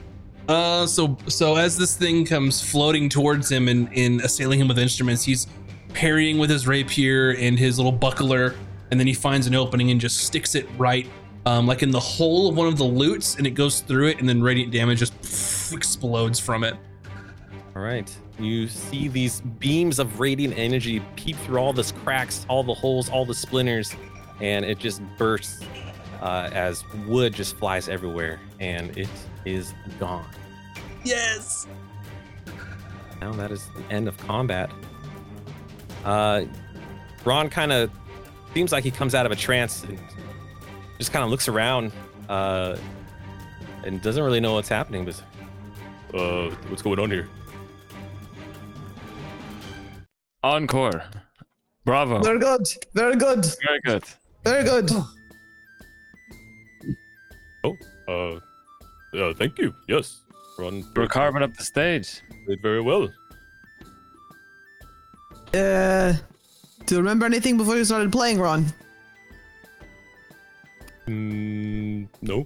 Uh, 0.48 0.86
so 0.86 1.18
so 1.28 1.58
as 1.58 1.78
this 1.78 1.98
thing 1.98 2.26
comes 2.26 2.62
floating 2.62 3.10
towards 3.10 3.52
him 3.52 3.68
and, 3.68 3.90
and 3.96 4.22
assailing 4.22 4.60
him 4.60 4.68
with 4.68 4.80
instruments, 4.80 5.24
he's 5.24 5.48
parrying 5.94 6.38
with 6.38 6.50
his 6.50 6.68
rapier 6.68 7.32
and 7.32 7.60
his 7.60 7.78
little 7.78 7.92
buckler, 7.92 8.56
and 8.92 9.00
then 9.00 9.08
he 9.08 9.14
finds 9.14 9.48
an 9.48 9.56
opening 9.56 9.92
and 9.92 10.00
just 10.00 10.18
sticks 10.18 10.56
it 10.56 10.68
right, 10.78 11.10
um, 11.46 11.68
like 11.68 11.84
in 11.84 11.92
the 11.92 12.00
hole 12.00 12.48
of 12.48 12.56
one 12.56 12.68
of 12.68 12.78
the 12.78 12.84
lutes, 12.84 13.36
and 13.36 13.46
it 13.46 13.52
goes 13.52 13.82
through 13.82 14.08
it, 14.08 14.20
and 14.20 14.30
then 14.30 14.42
radiant 14.42 14.72
damage 14.72 15.00
just 15.00 15.74
explodes 15.74 16.40
from 16.40 16.64
it. 16.64 16.76
All 17.76 17.82
right. 17.82 18.16
You 18.40 18.68
see 18.68 19.08
these 19.08 19.42
beams 19.42 20.00
of 20.00 20.20
radiant 20.20 20.58
energy 20.58 21.02
peep 21.16 21.36
through 21.38 21.58
all 21.58 21.74
the 21.74 21.92
cracks, 22.04 22.46
all 22.48 22.64
the 22.64 22.74
holes, 22.74 23.10
all 23.10 23.26
the 23.26 23.34
splinters, 23.34 23.96
and 24.40 24.64
it 24.64 24.78
just 24.78 25.02
bursts 25.18 25.66
uh, 26.22 26.50
as 26.54 26.84
wood 27.06 27.34
just 27.34 27.58
flies 27.58 27.90
everywhere, 27.90 28.40
and 28.60 28.96
it 28.98 29.10
is 29.48 29.74
gone. 30.00 30.30
Yes. 31.04 31.68
Now 33.22 33.32
that 33.34 33.52
is 33.52 33.68
the 33.76 33.84
end 33.94 34.08
of 34.08 34.18
combat. 34.18 34.70
Uh, 36.06 36.44
Raun 37.26 37.50
kind 37.50 37.72
of 37.72 37.90
seems 38.54 38.72
like 38.72 38.84
he 38.84 38.92
comes 38.92 39.16
out 39.16 39.26
of 39.26 39.32
a 39.32 39.36
trance 39.36 39.84
and 39.84 39.98
just 40.98 41.12
kind 41.12 41.24
of 41.24 41.30
looks 41.30 41.48
around 41.48 41.92
uh, 42.30 42.78
and 43.84 44.02
doesn't 44.02 44.24
really 44.24 44.40
know 44.40 44.54
what's 44.54 44.70
happening. 44.70 45.06
But 45.06 45.22
Uh, 46.14 46.50
what's 46.70 46.82
going 46.82 47.00
on 47.00 47.12
here? 47.12 47.28
Encore. 50.44 51.04
Bravo. 51.84 52.22
Very 52.22 52.40
good. 52.40 52.62
Very 52.94 53.16
good. 53.16 53.46
Very 53.66 53.80
good. 53.84 54.04
Very 54.44 54.64
good. 54.64 54.90
Oh, 57.64 57.76
uh, 58.08 58.40
uh, 59.14 59.34
thank 59.34 59.58
you. 59.58 59.74
Yes, 59.88 60.22
Raun 60.58 60.84
We're 60.96 61.08
carving 61.08 61.44
up 61.44 61.56
the 61.56 61.64
stage. 61.64 62.22
did 62.48 62.62
very 62.62 62.82
well. 62.82 63.10
Uh, 65.54 66.14
do 66.86 66.96
you 66.96 66.98
remember 67.02 67.26
anything 67.26 67.58
before 67.58 67.78
you 67.78 67.86
started 67.86 68.12
playing, 68.12 68.40
Raun? 68.40 68.66
Mm, 71.08 72.08
no, 72.22 72.46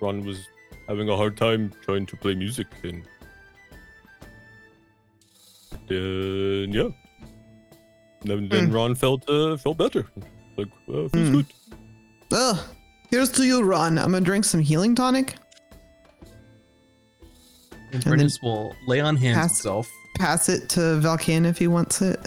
Raun 0.00 0.24
was 0.24 0.46
having 0.86 1.08
a 1.08 1.16
hard 1.16 1.36
time 1.36 1.72
trying 1.84 2.06
to 2.06 2.16
play 2.16 2.34
music, 2.34 2.68
and 2.84 3.02
uh, 5.90 6.70
yeah. 6.70 6.88
Then, 8.22 8.48
then 8.48 8.66
Hmm. 8.66 8.72
Raun 8.74 8.94
felt 8.94 9.28
uh, 9.28 9.56
felt 9.56 9.78
better. 9.78 10.06
Like 10.56 10.68
uh, 10.88 11.08
feels 11.08 11.28
Hmm. 11.28 11.32
good. 11.32 11.46
Well, 12.30 12.64
here's 13.10 13.30
to 13.32 13.44
you, 13.44 13.62
Raun. 13.62 13.98
I'm 13.98 14.12
gonna 14.12 14.20
drink 14.24 14.44
some 14.44 14.60
healing 14.60 14.94
tonic. 14.94 15.36
And 17.92 18.02
then 18.02 18.10
Brindis 18.10 18.42
will 18.42 18.74
lay 18.86 19.00
on 19.00 19.16
hands 19.16 19.36
pass- 19.36 19.50
himself. 19.58 19.90
Pass 20.16 20.48
it 20.48 20.68
to 20.70 20.80
Valkan 20.80 21.46
if 21.46 21.58
he 21.58 21.68
wants 21.68 22.02
it. 22.02 22.26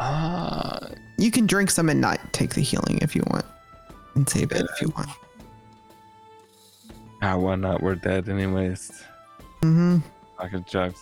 Ah, 0.00 0.78
You 1.18 1.30
can 1.30 1.46
drink 1.46 1.70
some 1.70 1.88
and 1.88 2.00
not 2.00 2.18
take 2.32 2.54
the 2.54 2.60
healing 2.60 2.98
if 3.02 3.14
you 3.16 3.22
want, 3.30 3.44
and 4.14 4.28
save 4.28 4.52
it 4.52 4.66
if 4.74 4.82
you 4.82 4.88
want. 4.96 5.08
ah, 7.22 7.36
why 7.36 7.54
not? 7.56 7.82
We're 7.82 7.94
dead 7.94 8.28
anyways. 8.28 8.90
Mm-hmm. 9.62 9.98
I 10.38 10.48
could 10.48 10.66
jugs. 10.66 11.00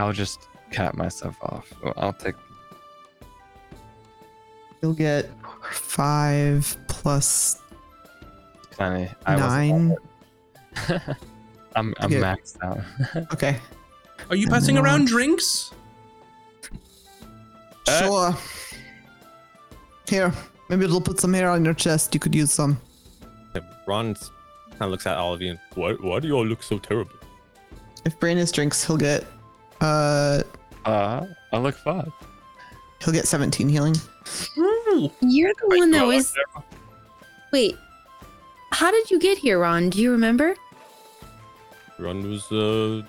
I'll 0.00 0.12
just 0.12 0.48
cap 0.70 0.94
myself 0.94 1.36
off. 1.42 1.72
I'll 1.96 2.12
take. 2.12 2.34
You'll 4.82 4.94
get 4.94 5.28
five 5.72 6.76
plus 6.88 7.60
Funny. 8.72 9.10
I 9.26 9.34
was- 9.36 9.42
nine. 9.44 9.96
I'm 11.76 11.94
I'm 12.00 12.06
Okay. 12.06 12.20
maxed 12.20 12.56
out. 12.62 12.78
Okay. 13.34 13.56
Are 14.30 14.36
you 14.36 14.48
passing 14.48 14.74
then 14.74 14.84
around 14.84 15.06
drinks? 15.08 15.72
Uh, 17.86 18.00
Sure. 18.02 18.36
Here, 20.08 20.32
maybe 20.68 20.84
it'll 20.84 21.00
put 21.00 21.20
some 21.20 21.32
hair 21.34 21.50
on 21.50 21.64
your 21.64 21.74
chest. 21.74 22.14
You 22.14 22.20
could 22.20 22.34
use 22.34 22.52
some. 22.52 22.80
Raun 23.86 24.14
kind 24.14 24.82
of 24.82 24.90
looks 24.90 25.06
at 25.06 25.16
all 25.16 25.32
of 25.34 25.40
you. 25.42 25.56
Why 25.74 25.92
why 25.94 26.20
do 26.20 26.28
you 26.28 26.34
all 26.34 26.44
look 26.46 26.62
so 26.62 26.78
terrible? 26.78 27.12
If 28.04 28.18
Brandis 28.20 28.52
drinks, 28.52 28.84
he'll 28.84 28.96
get 28.98 29.24
uh 29.80 30.42
uh, 30.84 31.26
I 31.52 31.58
look 31.58 31.74
fine. 31.76 32.10
he'll 33.04 33.12
get 33.14 33.26
17 33.26 33.68
healing. 33.68 33.94
Ooh. 34.58 35.10
You're 35.20 35.52
the 35.60 35.76
one 35.78 35.90
that 35.90 36.02
I 36.02 36.04
like 36.06 36.16
was. 36.16 36.34
Wait. 37.52 37.76
How 38.72 38.90
did 38.90 39.10
you 39.10 39.18
get 39.18 39.36
here, 39.38 39.58
Raun? 39.58 39.88
Do 39.90 40.00
you 40.00 40.10
remember? 40.12 40.54
Raun 41.98 42.28
was 42.30 42.50
uh, 42.52 43.02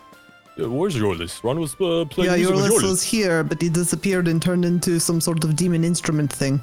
yeah, 0.57 0.65
where's 0.67 0.95
Yorlis? 0.95 1.43
Raun 1.43 1.59
was 1.59 1.73
uh, 1.75 2.05
playing 2.09 2.31
yeah, 2.41 2.49
with 2.49 2.57
Yorlis 2.57 2.69
Yorlis. 2.69 2.89
was 2.89 3.03
here, 3.03 3.43
but 3.43 3.61
he 3.61 3.69
disappeared 3.69 4.27
and 4.27 4.41
turned 4.41 4.65
into 4.65 4.99
some 4.99 5.21
sort 5.21 5.43
of 5.43 5.55
demon 5.55 5.83
instrument 5.83 6.31
thing. 6.33 6.59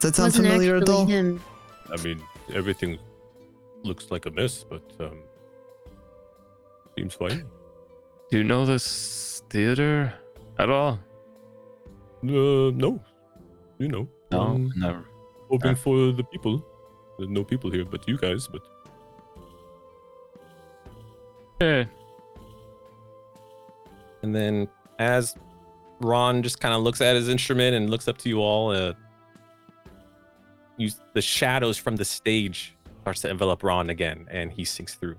Does 0.00 0.10
that 0.10 0.16
sound 0.16 0.26
Wasn't 0.28 0.46
familiar 0.46 0.76
at 0.76 0.82
actually 0.82 0.94
all? 0.96 1.06
him. 1.06 1.40
I 1.92 1.96
mean, 2.02 2.20
everything 2.52 2.98
looks 3.84 4.10
like 4.10 4.26
a 4.26 4.30
mess, 4.30 4.64
but 4.68 4.82
um, 5.00 5.18
seems 6.98 7.14
fine. 7.14 7.44
Do 8.30 8.38
you 8.38 8.44
know 8.44 8.64
this 8.66 9.42
theater 9.50 10.12
at 10.58 10.68
all? 10.70 10.98
Uh, 12.24 12.70
no, 12.84 13.00
you 13.78 13.88
know, 13.88 14.08
No, 14.30 14.40
um, 14.40 14.72
never. 14.76 15.04
hoping 15.50 15.72
Uh. 15.72 15.74
for 15.76 16.12
the 16.12 16.24
people. 16.24 16.64
There's 17.18 17.30
no 17.30 17.44
people 17.44 17.70
here, 17.70 17.84
but 17.84 18.08
you 18.08 18.16
guys. 18.18 18.48
But 18.48 18.62
Yeah. 21.62 21.84
And 24.22 24.34
then 24.34 24.68
as 24.98 25.36
Raun 26.00 26.42
just 26.42 26.60
kind 26.60 26.74
of 26.74 26.82
looks 26.82 27.00
at 27.00 27.14
his 27.14 27.28
instrument 27.28 27.76
and 27.76 27.88
looks 27.88 28.08
up 28.08 28.18
to 28.18 28.28
you 28.28 28.40
all, 28.40 28.70
uh, 28.70 28.94
you, 30.76 30.90
the 31.14 31.22
shadows 31.22 31.76
from 31.78 31.94
the 31.96 32.04
stage 32.04 32.74
starts 33.02 33.20
to 33.22 33.30
envelop 33.30 33.62
Raun 33.62 33.90
again, 33.90 34.26
and 34.30 34.50
he 34.50 34.64
sinks 34.64 34.94
through. 34.94 35.16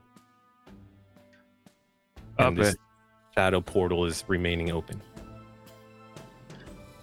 Up 2.39 2.47
And 2.49 2.57
this 2.57 2.75
shadow 3.35 3.61
portal 3.61 4.05
is 4.05 4.23
remaining 4.27 4.71
open. 4.71 5.01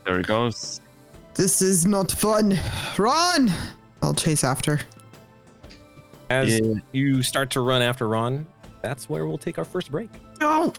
There 0.04 0.18
he 0.18 0.24
goes. 0.24 0.80
This 1.34 1.62
is 1.62 1.86
not 1.86 2.10
fun. 2.10 2.58
Raun! 2.98 3.50
I'll 4.02 4.14
chase 4.14 4.44
after. 4.44 4.80
As 6.28 6.58
Yeah. 6.58 6.74
you 6.92 7.22
start 7.22 7.50
to 7.52 7.60
run 7.60 7.82
after 7.82 8.08
Raun, 8.08 8.46
that's 8.82 9.09
where 9.09 9.27
we'll 9.27 9.39
take 9.39 9.59
our 9.59 9.65
first 9.65 9.90
break. 9.90 10.11
No! 10.40 10.73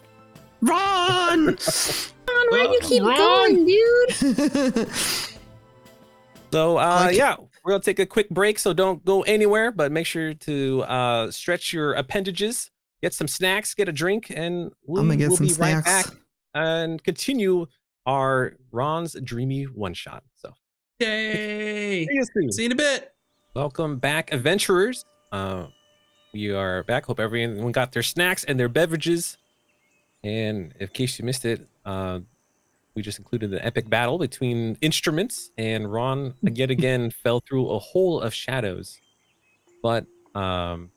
Run! 0.60 1.46
Raun, 2.28 2.46
why 2.50 2.66
do 2.66 2.72
you 2.72 2.80
keep 2.82 3.02
going, 3.02 3.66
dude? 3.66 4.88
So 6.52 6.76
uh, 6.76 7.04
Okay. 7.06 7.16
yeah, 7.16 7.36
we're 7.64 7.72
gonna 7.72 7.82
take 7.82 7.98
a 7.98 8.04
quick 8.04 8.28
break. 8.28 8.58
So 8.58 8.74
don't 8.74 9.02
go 9.06 9.22
anywhere, 9.22 9.72
but 9.72 9.90
make 9.90 10.06
sure 10.06 10.34
to 10.34 10.82
uh, 10.82 11.30
stretch 11.30 11.72
your 11.72 11.94
appendages, 11.94 12.70
get 13.02 13.14
some 13.14 13.26
snacks, 13.26 13.72
get 13.74 13.88
a 13.88 13.92
drink, 13.92 14.26
and 14.28 14.70
we 14.86 15.00
I'm 15.00 15.06
gonna 15.06 15.16
get 15.16 15.30
will 15.30 15.38
some 15.38 15.46
be 15.46 15.54
right 15.54 15.82
back 15.82 16.06
and 16.54 17.02
continue 17.02 17.64
our 18.04 18.52
Raun's 18.70 19.16
dreamy 19.24 19.62
one 19.64 19.94
shot. 19.94 20.24
So 20.34 20.52
Yay! 21.00 22.04
see 22.06 22.14
you 22.14 22.24
soon. 22.34 22.52
See 22.52 22.62
you 22.64 22.66
in 22.66 22.72
a 22.72 22.76
bit. 22.76 23.14
Welcome 23.54 23.96
back, 23.98 24.30
adventurers. 24.32 25.06
Uh, 25.32 25.68
we 26.32 26.50
are 26.50 26.82
back. 26.84 27.06
Hope 27.06 27.20
everyone 27.20 27.72
got 27.72 27.92
their 27.92 28.02
snacks 28.02 28.44
and 28.44 28.58
their 28.58 28.68
beverages. 28.68 29.36
And 30.24 30.74
in 30.78 30.88
case 30.88 31.18
you 31.18 31.24
missed 31.24 31.44
it, 31.44 31.66
uh, 31.84 32.20
we 32.94 33.02
just 33.02 33.18
included 33.18 33.52
an 33.52 33.60
epic 33.62 33.88
battle 33.88 34.18
between 34.18 34.76
instruments, 34.80 35.50
and 35.58 35.90
Raun 35.92 36.34
yet 36.42 36.70
again 36.76 37.10
fell 37.10 37.40
through 37.40 37.70
a 37.70 37.78
hole 37.78 38.20
of 38.20 38.34
shadows. 38.34 39.00
But 39.82 40.06
um, 40.34 40.90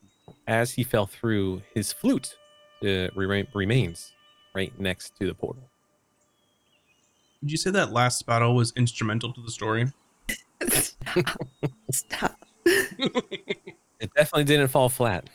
as 0.47 0.71
he 0.73 0.83
fell 0.83 1.05
through, 1.05 1.61
his 1.73 1.91
flute 1.91 2.37
uh, 2.83 3.09
remain, 3.15 3.47
remains 3.53 4.13
right 4.53 4.77
next 4.79 5.17
to 5.17 5.27
the 5.27 5.33
portal. 5.33 5.63
Did 7.41 7.51
you 7.51 7.57
say 7.57 7.71
that 7.71 7.91
last 7.91 8.25
battle 8.25 8.55
was 8.55 8.73
instrumental 8.75 9.33
to 9.33 9.41
the 9.41 9.51
story? 9.51 9.91
Stop. 11.91 12.39
It 13.99 14.11
definitely 14.15 14.43
didn't 14.45 14.67
fall 14.69 14.89
flat. 14.89 15.29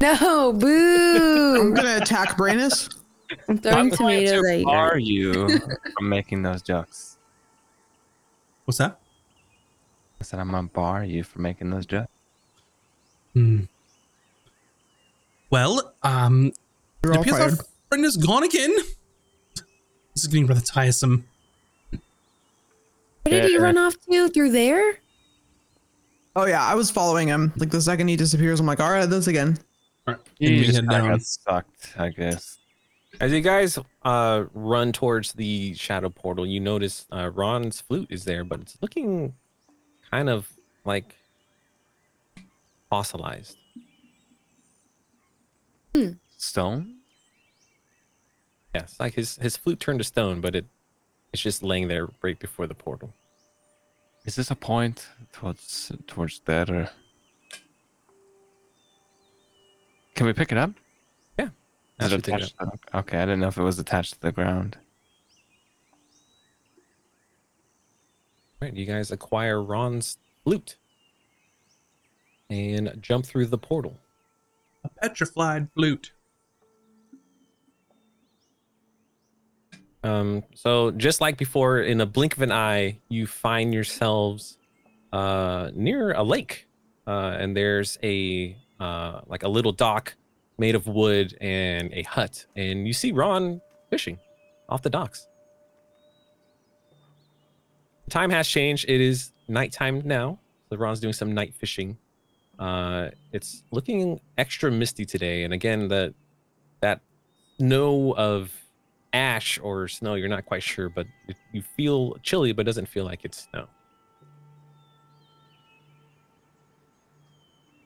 No, 0.00 0.52
boo. 0.52 1.56
I'm 1.60 1.70
boo! 1.70 1.74
gonna 1.76 1.96
attack 2.02 2.36
Branus. 2.36 2.94
I'm 3.48 3.58
throwing 3.58 3.76
I'm 3.78 3.88
going 3.88 3.96
tomatoes 4.26 4.42
to 4.42 4.50
at 4.52 4.58
you. 4.60 4.64
bar 4.64 4.98
you 4.98 5.58
from 5.96 6.08
making 6.08 6.42
those 6.42 6.62
jokes. 6.62 7.16
What's 8.64 8.78
that? 8.78 8.98
I 10.20 10.24
said 10.24 10.38
I'm 10.40 10.50
gonna 10.50 10.68
bar 10.68 11.04
you 11.04 11.22
for 11.24 11.40
making 11.40 11.70
those 11.70 11.86
jokes. 11.86 12.10
Hmm. 13.34 13.60
Well, 15.50 15.94
um, 16.02 16.52
You're 17.04 17.12
it 17.12 17.16
all 17.16 17.22
appears 17.22 17.38
our 17.40 17.50
fired. 17.50 17.66
friend 17.88 18.04
is 18.04 18.16
gone 18.16 18.42
again. 18.42 18.74
This 20.14 20.24
is 20.24 20.26
getting 20.26 20.46
rather 20.46 20.60
tiresome. 20.60 21.26
Where 21.90 22.00
did 23.42 23.50
he 23.50 23.58
run 23.58 23.76
off 23.78 23.94
to? 24.10 24.28
Through 24.28 24.50
there? 24.52 24.98
Oh 26.36 26.44
yeah, 26.44 26.62
I 26.64 26.74
was 26.74 26.90
following 26.90 27.28
him. 27.28 27.50
Like 27.56 27.70
the 27.70 27.80
second 27.80 28.08
he 28.08 28.16
disappears, 28.16 28.60
I'm 28.60 28.66
like, 28.66 28.78
all 28.78 28.90
right, 28.90 29.06
this 29.06 29.26
again. 29.26 29.56
All 30.06 30.14
right, 30.14 30.22
You 30.38 30.48
and 30.50 30.58
we 30.58 30.64
just 30.64 30.76
head 30.76 30.84
kinda 30.88 30.98
down. 30.98 31.10
got 31.12 31.22
sucked, 31.22 31.94
I 31.98 32.10
guess. 32.10 32.58
As 33.20 33.32
you 33.32 33.40
guys 33.40 33.78
uh, 34.04 34.44
run 34.52 34.92
towards 34.92 35.32
the 35.32 35.72
shadow 35.74 36.10
portal, 36.10 36.46
you 36.46 36.60
notice 36.60 37.06
uh, 37.10 37.30
Raun's 37.34 37.80
flute 37.80 38.08
is 38.10 38.24
there, 38.26 38.44
but 38.44 38.60
it's 38.60 38.76
looking 38.82 39.32
kind 40.10 40.28
of 40.28 40.46
like 40.84 41.16
fossilized. 42.90 43.56
Stone? 46.36 46.96
Yes, 48.74 48.96
like 49.00 49.14
his 49.14 49.36
his 49.36 49.56
flute 49.56 49.80
turned 49.80 50.00
to 50.00 50.04
stone, 50.04 50.42
but 50.42 50.54
it 50.54 50.66
it's 51.32 51.40
just 51.42 51.62
laying 51.62 51.88
there 51.88 52.08
right 52.20 52.38
before 52.38 52.66
the 52.66 52.74
portal. 52.74 53.14
Is 54.26 54.34
this 54.34 54.50
a 54.50 54.56
point 54.56 55.06
towards 55.32 55.92
towards 56.06 56.40
that 56.40 56.68
or 56.68 56.90
can 60.14 60.26
we 60.26 60.32
pick 60.32 60.50
it 60.50 60.58
up? 60.58 60.72
Yeah, 61.38 61.50
Is 62.00 62.12
it 62.12 62.24
pick 62.24 62.34
it 62.34 62.36
attached 62.38 62.58
the- 62.58 62.98
okay, 62.98 63.18
I 63.18 63.24
didn't 63.26 63.40
know 63.40 63.48
if 63.48 63.56
it 63.58 63.62
was 63.62 63.78
attached 63.78 64.14
to 64.14 64.20
the 64.20 64.32
ground. 64.32 64.78
Right, 68.60 68.74
you 68.74 68.86
guys 68.86 69.10
acquire 69.10 69.62
Raun's 69.62 70.16
flute 70.42 70.76
and 72.48 72.96
jump 73.00 73.26
through 73.26 73.46
the 73.46 73.58
portal. 73.58 73.98
A 74.84 74.88
petrified 74.88 75.68
flute. 75.74 76.12
Um, 80.06 80.44
so 80.54 80.92
just 80.92 81.20
like 81.20 81.36
before, 81.36 81.80
in 81.80 82.00
a 82.00 82.06
blink 82.06 82.36
of 82.36 82.42
an 82.42 82.52
eye, 82.52 83.00
you 83.08 83.26
find 83.26 83.74
yourselves 83.74 84.56
uh, 85.12 85.70
near 85.74 86.12
a 86.12 86.22
lake, 86.22 86.68
uh, 87.08 87.36
and 87.40 87.56
there's 87.56 87.98
a 88.04 88.56
uh, 88.78 89.22
like 89.26 89.42
a 89.42 89.48
little 89.48 89.72
dock 89.72 90.14
made 90.58 90.76
of 90.76 90.86
wood 90.86 91.36
and 91.40 91.92
a 91.92 92.02
hut, 92.02 92.46
and 92.54 92.86
you 92.86 92.92
see 92.92 93.10
Raun 93.10 93.60
fishing 93.90 94.18
off 94.68 94.82
the 94.82 94.90
docks. 94.90 95.26
Time 98.08 98.30
has 98.30 98.46
changed. 98.46 98.84
It 98.88 99.00
is 99.00 99.32
nighttime 99.48 100.02
now. 100.04 100.38
So 100.70 100.76
Raun's 100.76 101.00
doing 101.00 101.14
some 101.14 101.34
night 101.34 101.52
fishing. 101.52 101.98
Uh, 102.60 103.10
it's 103.32 103.64
looking 103.72 104.20
extra 104.38 104.70
misty 104.70 105.04
today, 105.04 105.42
and 105.42 105.52
again, 105.52 105.88
the 105.88 106.14
that 106.80 107.00
snow 107.58 108.14
of 108.16 108.52
ash 109.16 109.58
or 109.62 109.88
snow, 109.88 110.14
you're 110.14 110.28
not 110.28 110.44
quite 110.44 110.62
sure, 110.62 110.88
but 110.88 111.06
it, 111.26 111.36
you 111.52 111.62
feel 111.62 112.14
chilly, 112.22 112.52
but 112.52 112.60
it 112.62 112.64
doesn't 112.70 112.86
feel 112.88 113.04
like 113.04 113.24
it's 113.24 113.48
snow. 113.50 113.66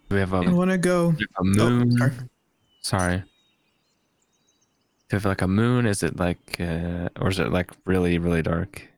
Do 0.08 0.16
we 0.16 0.20
have 0.20 0.32
a, 0.32 0.38
I 0.38 0.52
want 0.52 0.70
to 0.72 0.78
go. 0.78 1.14
a 1.20 1.24
Oh, 1.38 1.44
moon? 1.44 1.96
sorry. 1.96 2.12
Sorry. 2.82 3.16
Do 3.18 3.22
you 5.12 5.16
have 5.16 5.24
like 5.24 5.42
a 5.42 5.48
moon? 5.48 5.86
Is 5.86 6.02
it 6.02 6.18
like, 6.18 6.60
uh, 6.60 7.08
or 7.20 7.28
is 7.28 7.38
it 7.38 7.52
like 7.52 7.70
really, 7.84 8.18
really 8.18 8.42
dark? 8.42 8.88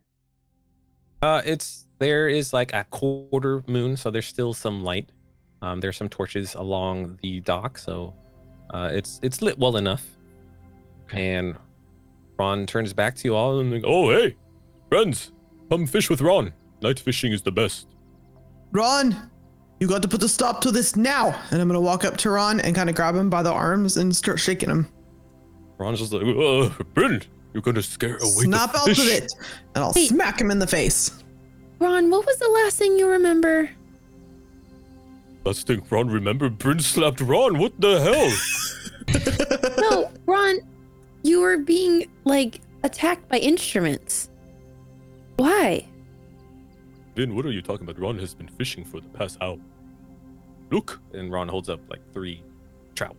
Uh, 1.20 1.42
it's 1.44 1.86
there 1.98 2.28
is 2.28 2.52
like 2.52 2.72
a 2.72 2.84
quarter 2.90 3.62
moon, 3.68 3.96
so 3.96 4.10
there's 4.10 4.26
still 4.26 4.54
some 4.54 4.82
light. 4.82 5.10
Um, 5.60 5.80
there's 5.80 5.96
some 5.96 6.08
torches 6.08 6.54
along 6.54 7.18
the 7.22 7.40
dock, 7.40 7.78
so 7.78 8.14
uh, 8.74 8.90
it's 8.92 9.20
it's 9.22 9.40
lit 9.42 9.58
well 9.58 9.76
enough. 9.76 10.04
Okay. 11.04 11.34
And 11.36 11.56
Raun 12.38 12.66
turns 12.66 12.92
back 12.92 13.14
to 13.16 13.28
you 13.28 13.34
all 13.34 13.60
and 13.60 13.70
like, 13.72 13.84
Oh, 13.86 14.10
hey, 14.10 14.36
friends, 14.88 15.32
come 15.70 15.86
fish 15.86 16.10
with 16.10 16.20
Raun. 16.20 16.52
Night 16.82 16.98
fishing 16.98 17.32
is 17.32 17.42
the 17.42 17.52
best. 17.52 17.86
Raun, 18.72 19.30
you 19.80 19.86
got 19.86 20.02
to 20.02 20.08
put 20.08 20.22
a 20.22 20.28
stop 20.28 20.60
to 20.62 20.70
this 20.70 20.96
now. 20.96 21.38
And 21.50 21.60
I'm 21.60 21.68
gonna 21.68 21.80
walk 21.80 22.04
up 22.04 22.16
to 22.18 22.30
Raun 22.30 22.60
and 22.60 22.74
kind 22.74 22.88
of 22.88 22.96
grab 22.96 23.14
him 23.14 23.30
by 23.30 23.42
the 23.42 23.52
arms 23.52 23.96
and 23.96 24.14
start 24.14 24.40
shaking 24.40 24.70
him. 24.70 24.88
Raun's 25.78 25.98
just 26.00 26.12
like, 26.12 26.22
uh, 26.24 26.82
Bryn, 26.94 27.22
you're 27.52 27.62
gonna 27.62 27.82
scare 27.82 28.16
away 28.16 28.44
Snap 28.44 28.72
the 28.72 28.78
out 28.78 28.84
fish. 28.86 28.98
of 28.98 29.06
it, 29.06 29.32
and 29.74 29.84
I'll 29.84 29.92
Wait. 29.94 30.08
smack 30.08 30.40
him 30.40 30.50
in 30.50 30.58
the 30.58 30.66
face. 30.66 31.22
Raun, 31.80 32.10
what 32.10 32.24
was 32.24 32.36
the 32.38 32.48
last 32.48 32.78
thing 32.78 32.98
you 32.98 33.08
remember? 33.08 33.68
Last 35.44 35.66
thing 35.66 35.82
Raun 35.90 36.08
remember, 36.08 36.48
Bryn 36.48 36.78
slapped 36.80 37.20
Raun. 37.20 37.58
What 37.58 37.80
the 37.80 38.00
hell? 38.00 38.32
No, 39.78 40.10
Raun, 40.26 40.60
you 41.22 41.40
were 41.40 41.58
being 41.58 42.10
like 42.24 42.60
attacked 42.82 43.28
by 43.28 43.38
instruments. 43.38 44.28
Why? 45.36 45.86
Bryn, 47.14 47.34
what 47.34 47.44
are 47.46 47.50
you 47.52 47.62
talking 47.62 47.84
about? 47.88 48.00
Raun 48.00 48.18
has 48.18 48.34
been 48.34 48.48
fishing 48.48 48.84
for 48.84 49.00
the 49.00 49.08
past 49.10 49.38
hour. 49.40 49.58
Look, 50.70 51.00
and 51.12 51.30
Raun 51.30 51.48
holds 51.48 51.68
up 51.68 51.80
like 51.90 52.00
three 52.12 52.42
trout. 52.94 53.16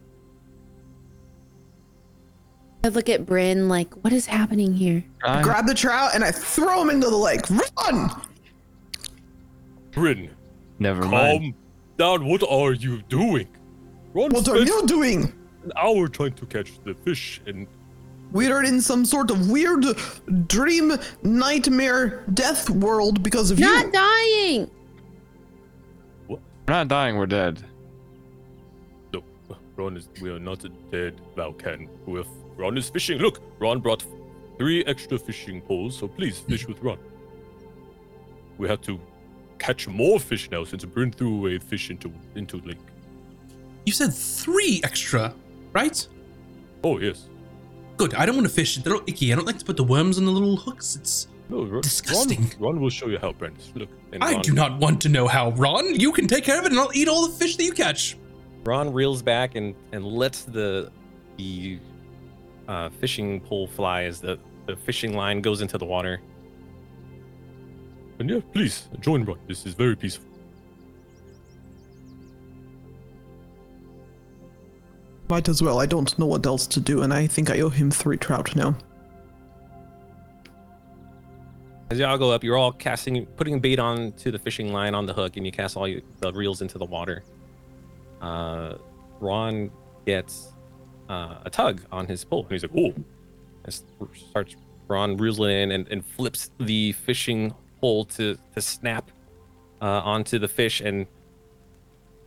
I 2.84 2.89
look 2.89 3.07
at 3.07 3.25
Bryn 3.25 3.69
like, 3.69 3.93
what 4.03 4.11
is 4.11 4.25
happening 4.25 4.73
here? 4.73 5.03
I- 5.23 5.41
Grab 5.41 5.67
the 5.67 5.73
trout 5.73 6.11
and 6.15 6.23
I 6.23 6.31
throw 6.31 6.81
him 6.81 6.89
into 6.89 7.09
the 7.09 7.15
lake. 7.17 7.41
Run! 7.49 8.09
Bryn, 9.91 10.30
never 10.80 11.01
calm 11.03 11.11
mind. 11.11 11.53
down. 11.97 12.25
What 12.25 12.43
are 12.43 12.73
you 12.73 13.01
doing? 13.03 13.47
Raun 14.13 14.31
What 14.31 14.47
are 14.49 14.57
you 14.59 14.85
doing? 14.88 15.31
an 15.63 15.71
hour 15.77 16.07
trying 16.09 16.34
to 16.34 16.45
catch 16.45 16.84
the 16.84 16.93
fish, 16.93 17.39
and 17.45 17.67
We 18.34 18.51
are 18.51 18.64
in 18.64 18.81
some 18.81 19.05
sort 19.05 19.30
of 19.30 19.49
weird 19.51 19.85
dream 20.47 20.93
nightmare 21.22 22.23
death 22.34 22.68
world 22.69 23.22
because 23.22 23.51
of 23.51 23.60
Not 23.60 23.68
you. 23.68 23.84
Not 23.84 23.93
dying. 23.93 24.72
We're 26.27 26.39
not 26.68 26.88
dying. 26.88 27.15
We're 27.15 27.27
dead. 27.27 27.64
no, 29.14 29.23
Raun 29.77 29.97
is. 29.97 30.10
We 30.19 30.31
are 30.31 30.39
not 30.39 30.65
dead, 30.91 31.22
Valkan. 31.38 31.88
We're, 32.07 32.23
Raun 32.57 32.76
is 32.76 32.89
fishing. 32.89 33.19
Look, 33.19 33.39
Raun 33.60 33.80
brought 33.80 34.03
three 34.57 34.84
extra 34.85 35.19
fishing 35.19 35.61
poles, 35.61 35.95
so 35.97 36.07
please 36.07 36.39
fish 36.39 36.68
with 36.68 36.81
Raun. 36.81 36.97
We 38.57 38.68
have 38.68 38.81
to 38.81 38.99
catch 39.60 39.88
more 39.88 40.19
fish 40.19 40.49
now 40.49 40.64
since 40.64 40.84
Bryn 40.85 41.11
threw 41.11 41.38
away 41.38 41.60
fish 41.60 41.91
into 41.91 42.11
into 42.35 42.57
lake. 42.61 42.77
You 43.85 43.93
said 43.93 44.11
three 44.11 44.81
extra, 44.84 45.35
right? 45.72 46.07
Oh 46.84 46.99
yes. 46.99 47.27
Good. 47.98 48.14
I 48.15 48.26
don't 48.26 48.36
want 48.36 48.48
to 48.48 48.53
fish. 48.53 48.78
They're 48.78 48.95
all 48.95 49.03
icky. 49.07 49.32
I 49.32 49.36
don't 49.36 49.45
like 49.45 49.60
to 49.60 49.65
put 49.65 49.78
the 49.78 49.84
worms 49.84 50.18
on 50.18 50.26
the 50.26 50.32
little 50.32 50.56
hooks. 50.56 50.95
It's. 50.95 51.28
No, 51.49 51.64
Raun, 51.64 51.82
Disgusting. 51.82 52.41
Raun, 52.41 52.76
Raun 52.76 52.82
will 52.82 52.90
show 52.90 53.07
you 53.07 53.20
how, 53.20 53.34
Bryn. 53.34 53.56
Look. 53.76 53.90
I 54.22 54.34
Raun, 54.34 54.41
do 54.41 54.53
not 54.53 54.80
want 54.80 55.02
to 55.02 55.10
know 55.10 55.28
how, 55.28 55.52
Raun. 55.52 55.99
You 55.99 56.11
can 56.11 56.28
take 56.28 56.44
care 56.44 56.57
of 56.57 56.65
it, 56.65 56.72
and 56.72 56.80
I'll 56.80 56.91
eat 56.95 57.07
all 57.07 57.28
the 57.28 57.34
fish 57.34 57.57
that 57.57 57.64
you 57.64 57.74
catch. 57.74 58.18
Raun 58.64 58.94
reels 58.94 59.22
back 59.22 59.56
and 59.56 59.76
and 59.91 60.06
lets 60.06 60.44
the 60.44 60.91
the 61.38 61.80
uh, 62.68 62.90
fishing 62.90 63.41
pole 63.41 63.68
fly 63.68 64.03
as 64.03 64.22
the 64.22 64.40
the 64.65 64.76
fishing 64.76 65.15
line 65.15 65.41
goes 65.41 65.61
into 65.61 65.78
the 65.78 65.86
water. 65.86 66.22
And 68.20 68.30
yeah, 68.30 68.40
please 68.53 68.88
join 69.02 69.26
Raun. 69.26 69.40
This 69.48 69.65
is 69.65 69.74
very 69.74 69.95
peaceful. 69.95 70.32
Might 75.30 75.48
as 75.50 75.62
well. 75.62 75.80
I 75.80 75.86
don't 75.86 76.18
know 76.20 76.26
what 76.26 76.45
else 76.45 76.68
to 76.68 76.80
do, 76.80 77.02
and 77.02 77.14
I 77.14 77.28
think 77.28 77.50
I 77.50 77.62
owe 77.62 77.70
him 77.70 77.90
three 77.90 78.18
trout 78.18 78.56
now. 78.56 78.76
As 81.90 82.00
y'all 82.00 82.18
go 82.18 82.32
up, 82.32 82.44
you're 82.44 82.58
all 82.58 82.72
casting, 82.72 83.26
putting 83.26 83.60
bait 83.60 83.80
on 83.80 84.14
to 84.14 84.32
the 84.32 84.40
fishing 84.40 84.74
line 84.74 84.95
on 84.95 85.06
the 85.06 85.14
hook, 85.14 85.38
and 85.38 85.45
you 85.45 85.52
cast 85.52 85.78
all 85.78 85.88
you, 85.88 86.02
the 86.20 86.32
reels 86.34 86.62
into 86.62 86.78
the 86.78 86.86
water. 86.86 87.24
Uh, 88.22 88.76
Raun 89.20 89.72
gets 90.06 90.54
uh, 91.10 91.38
a 91.45 91.50
tug 91.50 91.82
on 91.91 92.08
his 92.08 92.24
pole, 92.24 92.44
and 92.44 92.52
he's 92.52 92.64
like, 92.64 92.72
"Oh!" 92.76 92.94
And 93.64 93.74
starts 94.14 94.56
Raun 94.88 95.18
reels 95.18 95.40
it 95.40 95.50
in 95.50 95.72
and, 95.72 95.88
and 95.90 96.06
flips 96.06 96.52
the 96.60 96.91
fishing 96.94 97.54
pole 97.80 98.06
to 98.06 98.38
to 98.54 98.62
snap 98.62 99.12
uh, 99.82 100.02
onto 100.04 100.40
the 100.40 100.48
fish, 100.48 100.82
and 100.82 101.06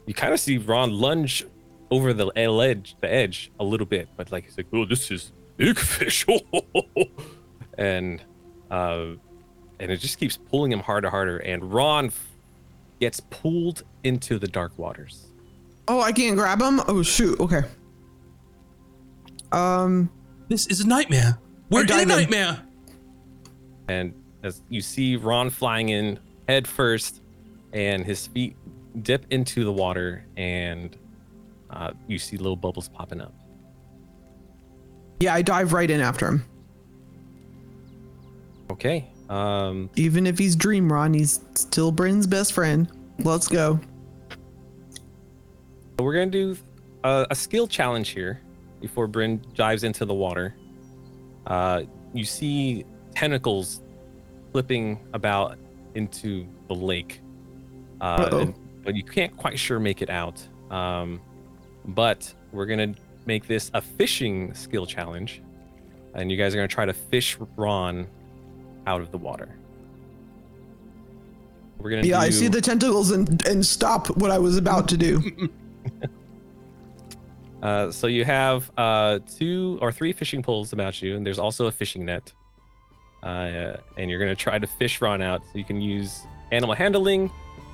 you 0.06 0.14
kind 0.14 0.32
of 0.32 0.40
see 0.40 0.58
Raun 0.58 0.92
lunge 0.92 1.44
over 1.90 2.12
the 2.12 2.26
edge, 2.36 2.96
the 3.00 3.12
edge 3.12 3.50
a 3.60 3.64
little 3.64 3.86
bit, 3.86 4.08
but 4.16 4.30
like 4.32 4.44
he's 4.44 4.56
like, 4.56 4.66
Oh, 4.72 4.84
this 4.84 5.10
is 5.10 5.32
big 5.56 5.78
fish. 5.78 6.26
and 7.78 8.22
uh, 8.70 9.06
and 9.78 9.90
it 9.92 9.98
just 9.98 10.18
keeps 10.18 10.36
pulling 10.36 10.72
him 10.72 10.80
harder, 10.80 11.10
harder. 11.10 11.38
And 11.38 11.72
Raun 11.72 12.06
f- 12.06 12.28
gets 13.00 13.20
pulled 13.20 13.82
into 14.04 14.38
the 14.38 14.48
dark 14.48 14.76
waters. 14.78 15.26
Oh, 15.88 16.00
I 16.00 16.12
can't 16.12 16.36
grab 16.36 16.60
him? 16.60 16.80
Oh, 16.88 17.02
shoot. 17.02 17.38
Okay. 17.38 17.62
Um, 19.52 20.10
This 20.48 20.66
is 20.66 20.80
a 20.80 20.86
nightmare. 20.86 21.38
We're 21.70 21.84
in 21.84 21.90
a 21.90 22.04
nightmare. 22.06 22.62
And 23.88 24.14
as 24.42 24.62
you 24.68 24.80
see 24.80 25.16
Raun 25.16 25.50
flying 25.50 25.90
in 25.90 26.18
head 26.48 26.66
first, 26.66 27.22
and 27.72 28.04
his 28.04 28.26
feet 28.26 28.56
dip 29.02 29.26
into 29.30 29.64
the 29.64 29.72
water, 29.72 30.24
and 30.36 30.96
uh, 31.70 31.92
you 32.06 32.18
see 32.18 32.36
little 32.36 32.56
bubbles 32.56 32.88
popping 32.88 33.20
up. 33.20 33.34
yeah, 35.20 35.34
I 35.34 35.42
dive 35.42 35.72
right 35.72 35.90
in 35.90 36.00
after 36.00 36.26
him. 36.28 36.44
Okay. 38.70 39.08
Um, 39.28 39.90
Even 39.96 40.26
if 40.26 40.38
he's 40.38 40.54
Dream 40.56 40.92
Raun, 40.92 41.14
he's 41.14 41.40
still 41.54 41.90
Bryn's 41.90 42.26
best 42.26 42.52
friend. 42.52 42.90
Let's 43.18 43.48
go. 43.48 43.80
We're 45.98 46.12
gonna 46.12 46.26
do 46.30 46.56
a, 47.04 47.26
a 47.30 47.34
skill 47.34 47.66
challenge 47.66 48.10
here 48.10 48.40
before 48.80 49.06
Bryn 49.06 49.42
dives 49.54 49.82
into 49.84 50.04
the 50.04 50.14
water. 50.14 50.54
Uh, 51.46 51.82
you 52.12 52.24
see 52.24 52.84
tentacles 53.14 53.82
flipping 54.52 55.00
about 55.14 55.58
into 55.94 56.46
the 56.68 56.74
lake, 56.74 57.20
uh, 58.00 58.28
and- 58.32 58.54
but 58.84 58.94
you 58.94 59.02
can't 59.02 59.36
quite 59.36 59.58
sure 59.58 59.80
make 59.80 60.02
it 60.02 60.10
out. 60.10 60.40
Um, 60.70 61.20
but 61.88 62.32
we're 62.52 62.66
gonna 62.66 62.94
make 63.26 63.46
this 63.46 63.70
a 63.74 63.80
fishing 63.80 64.52
skill 64.54 64.86
challenge, 64.86 65.42
and 66.14 66.30
you 66.30 66.36
guys 66.36 66.54
are 66.54 66.58
gonna 66.58 66.68
try 66.68 66.84
to 66.86 66.92
fish 66.92 67.36
Raun 67.56 68.06
out 68.86 69.00
of 69.00 69.10
the 69.10 69.18
water. 69.18 69.48
We're 71.78 71.90
gonna 71.90 72.02
Yeah, 72.02 72.20
I 72.20 72.30
see 72.30 72.48
the 72.48 72.60
tentacles 72.60 73.10
and, 73.10 73.44
and 73.46 73.64
stop 73.64 74.08
what 74.16 74.30
I 74.30 74.38
was 74.38 74.56
about 74.56 74.88
to 74.88 74.96
do. 74.96 75.48
Uh, 77.62 77.90
so 77.90 78.06
you 78.06 78.24
have 78.24 78.70
uh, 78.76 79.18
two 79.38 79.78
or 79.80 79.90
three 79.90 80.12
fishing 80.12 80.42
poles 80.42 80.72
about 80.72 81.00
you, 81.02 81.16
and 81.16 81.26
there's 81.26 81.38
also 81.38 81.66
a 81.66 81.72
fishing 81.72 82.04
net. 82.04 82.32
uh, 83.22 83.76
and 83.96 84.10
you're 84.10 84.18
going 84.20 84.30
to 84.30 84.36
try 84.40 84.58
to 84.58 84.66
fish 84.66 85.00
Raun 85.00 85.22
out. 85.22 85.42
So 85.50 85.58
you 85.58 85.64
can 85.64 85.80
use 85.80 86.20
animal 86.52 86.74
handling, 86.76 87.30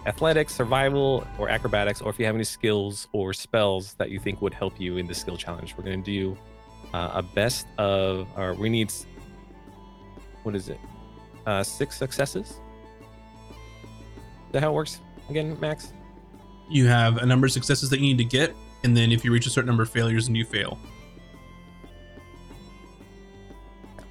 athletics, 0.07 0.55
survival, 0.55 1.27
or 1.39 1.49
acrobatics, 1.49 2.01
or 2.01 2.11
if 2.11 2.19
you 2.19 2.27
have 2.27 2.35
any 2.35 2.45
skills 2.45 3.09
or 3.13 3.33
spells 3.33 3.95
that 3.95 4.11
you 4.11 4.19
think 4.19 4.43
would 4.43 4.55
help 4.55 4.81
you 4.81 4.97
in 4.97 5.07
the 5.07 5.15
skill 5.15 5.37
challenge. 5.37 5.75
We're 5.77 5.85
going 5.85 6.03
to 6.03 6.11
do 6.11 6.37
uh, 6.93 7.11
a 7.15 7.23
best 7.23 7.67
of, 7.79 8.27
or 8.37 8.55
we 8.55 8.69
need, 8.69 8.93
what 10.43 10.55
is 10.55 10.69
it? 10.69 10.79
Uh, 11.47 11.63
six 11.63 11.97
successes. 11.97 12.51
Is 12.51 12.57
that 14.53 14.63
how 14.63 14.71
it 14.71 14.75
works 14.75 15.01
again, 15.29 15.59
Max? 15.61 15.93
You 16.69 16.87
have 16.87 17.19
a 17.19 17.27
number 17.27 17.47
of 17.47 17.53
successes 17.53 17.91
that 17.91 18.01
you 18.01 18.07
need 18.07 18.19
to 18.19 18.25
get, 18.25 18.55
and 18.85 18.97
then 18.97 19.13
if 19.13 19.25
you 19.25 19.33
reach 19.33 19.47
a 19.47 19.51
certain 19.51 19.69
number 19.69 19.83
of 19.83 19.91
failures, 19.91 20.27
and 20.27 20.37
you 20.37 20.45
fail. 20.45 20.79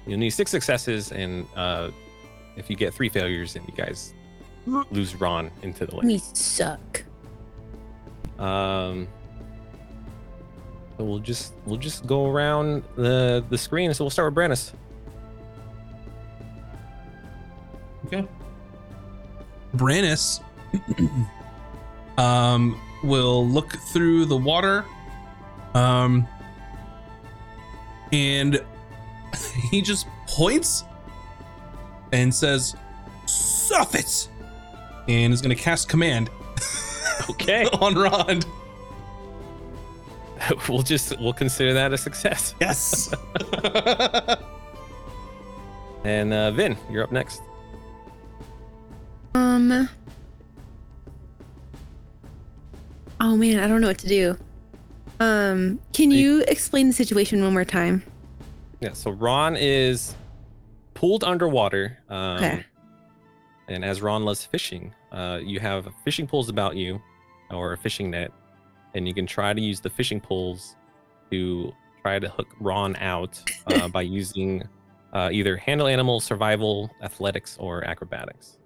You'll 0.06 0.18
need 0.18 0.30
six 0.30 0.50
successes, 0.50 1.12
and 1.12 1.46
uh, 1.54 1.90
if 2.56 2.68
you 2.68 2.76
get 2.76 2.92
three 2.92 3.08
failures, 3.08 3.54
then 3.54 3.64
you 3.66 3.74
guys 3.74 4.14
lose 4.66 5.14
Raun 5.14 5.50
into 5.62 5.86
the 5.86 5.96
lake. 5.96 6.04
We 6.04 6.18
suck. 6.18 7.04
Um, 8.38 9.08
so 10.96 11.04
we'll 11.04 11.18
just 11.18 11.54
we'll 11.64 11.78
just 11.78 12.06
go 12.06 12.26
around 12.26 12.82
the 12.96 13.44
the 13.48 13.58
screen. 13.58 13.92
So 13.94 14.04
we'll 14.04 14.10
start 14.10 14.34
with 14.34 14.42
Brannis. 14.42 14.72
Okay. 18.06 18.26
Brannis 19.74 20.42
um, 22.18 22.78
will 23.02 23.46
look 23.46 23.72
through 23.92 24.26
the 24.26 24.36
water. 24.36 24.84
Um, 25.74 26.26
and 28.12 28.62
he 29.70 29.80
just 29.80 30.06
points 30.26 30.84
and 32.12 32.34
says, 32.34 32.76
Suffit! 33.26 34.28
And 35.08 35.32
is 35.32 35.40
going 35.42 35.54
to 35.56 35.60
cast 35.62 35.88
command 35.88 36.30
Okay, 37.30 37.64
on 37.80 37.94
Raun. 37.94 38.40
we'll 40.68 40.82
just 40.82 41.18
we'll 41.20 41.32
consider 41.32 41.72
that 41.74 41.92
a 41.92 41.98
success. 41.98 42.54
Yes. 42.60 43.12
And 46.04 46.32
uh, 46.32 46.50
Vin, 46.50 46.76
you're 46.90 47.04
up 47.04 47.12
next. 47.12 47.42
Um. 49.34 49.88
Oh 53.20 53.36
man, 53.36 53.60
I 53.60 53.68
don't 53.68 53.80
know 53.80 53.86
what 53.86 53.98
to 53.98 54.08
do. 54.08 54.36
Um, 55.20 55.78
can 55.92 56.10
Hey. 56.10 56.16
you 56.18 56.42
explain 56.48 56.88
the 56.88 56.92
situation 56.92 57.42
one 57.44 57.52
more 57.52 57.64
time? 57.64 58.02
Yeah. 58.80 58.94
So 58.94 59.12
Raun 59.12 59.56
is 59.56 60.16
pulled 60.94 61.22
underwater. 61.22 61.98
Um, 62.08 62.36
Okay. 62.38 62.64
And 63.68 63.84
as 63.84 64.02
Raun 64.02 64.24
loves 64.24 64.44
fishing, 64.44 64.94
uh, 65.12 65.38
you 65.42 65.60
have 65.60 65.88
fishing 66.04 66.26
poles 66.26 66.48
about 66.48 66.76
you, 66.76 67.00
or 67.50 67.72
a 67.72 67.78
fishing 67.78 68.10
net, 68.10 68.32
and 68.94 69.06
you 69.06 69.14
can 69.14 69.26
try 69.26 69.52
to 69.52 69.60
use 69.60 69.80
the 69.80 69.90
fishing 69.90 70.20
poles 70.20 70.76
to 71.30 71.72
try 72.02 72.18
to 72.18 72.28
hook 72.28 72.48
Raun 72.60 72.96
out 72.96 73.40
uh, 73.68 73.88
by 73.88 74.02
using 74.20 74.62
uh, 75.12 75.28
either 75.32 75.56
handle 75.56 75.86
animal, 75.86 76.20
survival, 76.20 76.90
athletics, 77.02 77.56
or 77.60 77.84
acrobatics. 77.84 78.58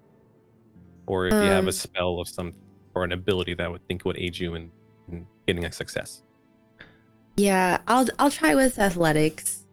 Or 1.05 1.27
if 1.27 1.33
you 1.33 1.39
have 1.39 1.63
Um. 1.63 1.67
a 1.69 1.71
spell 1.73 2.19
of 2.19 2.27
some 2.27 2.53
or 2.95 3.03
an 3.03 3.11
ability 3.11 3.53
that 3.53 3.69
would 3.71 3.85
think 3.87 4.03
would 4.05 4.17
aid 4.17 4.37
you 4.37 4.55
in, 4.55 4.71
in 5.11 5.27
getting 5.45 5.65
a 5.65 5.71
success. 5.71 6.23
Yeah, 7.37 7.77
I'll 7.87 8.07
I'll 8.17 8.31
try 8.31 8.55
with 8.55 8.79
athletics. 8.79 9.65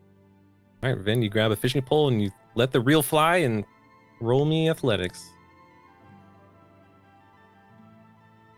All 0.83 0.91
right, 0.93 0.99
Vin, 0.99 1.23
you 1.23 1.31
grab 1.31 1.51
a 1.51 1.57
fishing 1.57 1.81
pole 1.81 2.09
and 2.09 2.21
you 2.21 2.31
let 2.55 2.71
the 2.73 2.81
reel 2.81 3.03
fly 3.03 3.39
and 3.39 3.65
roll 4.25 4.45
me 4.45 4.69
athletics. 4.71 5.31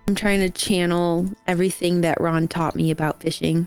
I'm 0.09 0.15
trying 0.15 0.41
to 0.41 0.51
channel 0.51 1.27
everything 1.47 2.03
that 2.03 2.21
Raun 2.21 2.47
taught 2.49 2.77
me 2.77 2.91
about 2.91 3.21
fishing. 3.21 3.67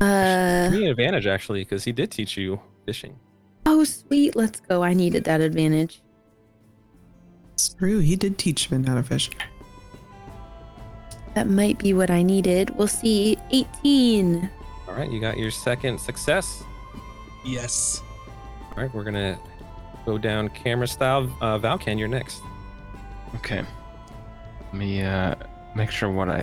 Uh 0.00 0.70
Give 0.70 0.80
me 0.80 0.84
an 0.86 0.90
advantage 0.90 1.26
actually, 1.26 1.60
because 1.60 1.84
he 1.84 1.92
did 1.92 2.10
teach 2.10 2.36
you 2.36 2.60
fishing. 2.86 3.16
oh 3.66 3.84
sweet, 3.84 4.34
let's 4.34 4.60
go. 4.60 4.82
I 4.82 4.94
needed 4.94 5.24
that 5.24 5.40
advantage. 5.40 6.02
Screw, 7.56 8.00
he 8.00 8.16
did 8.16 8.38
teach 8.38 8.70
me 8.70 8.84
how 8.84 8.96
to 8.96 9.02
fish. 9.02 9.30
That 11.34 11.48
might 11.48 11.78
be 11.78 11.94
what 11.94 12.10
I 12.10 12.22
needed. 12.22 12.70
We'll 12.76 12.88
see. 12.88 13.38
18. 13.52 14.50
All 14.88 14.94
right, 14.94 15.10
you 15.10 15.20
got 15.20 15.38
your 15.38 15.50
second 15.50 15.98
success. 15.98 16.64
Yes. 17.44 18.02
All 18.70 18.82
right, 18.82 18.94
we're 18.94 19.04
gonna 19.04 19.38
go 20.06 20.18
down 20.18 20.48
camera 20.50 20.86
style. 20.86 21.30
Uh, 21.40 21.58
Valkan, 21.58 21.98
you're 21.98 22.08
next. 22.08 22.42
Okay. 23.36 23.64
Let 24.64 24.74
me 24.74 25.02
uh 25.02 25.34
make 25.74 25.90
sure 25.90 26.10
what 26.10 26.28
I 26.28 26.42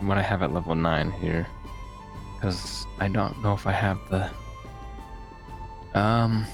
what 0.00 0.18
I 0.18 0.22
have 0.22 0.42
at 0.42 0.52
level 0.52 0.74
nine 0.74 1.10
here, 1.10 1.46
because 2.34 2.86
I 3.00 3.08
don't 3.08 3.42
know 3.42 3.52
if 3.52 3.66
I 3.66 3.72
have 3.72 3.98
the. 4.10 4.30
Um. 5.98 6.46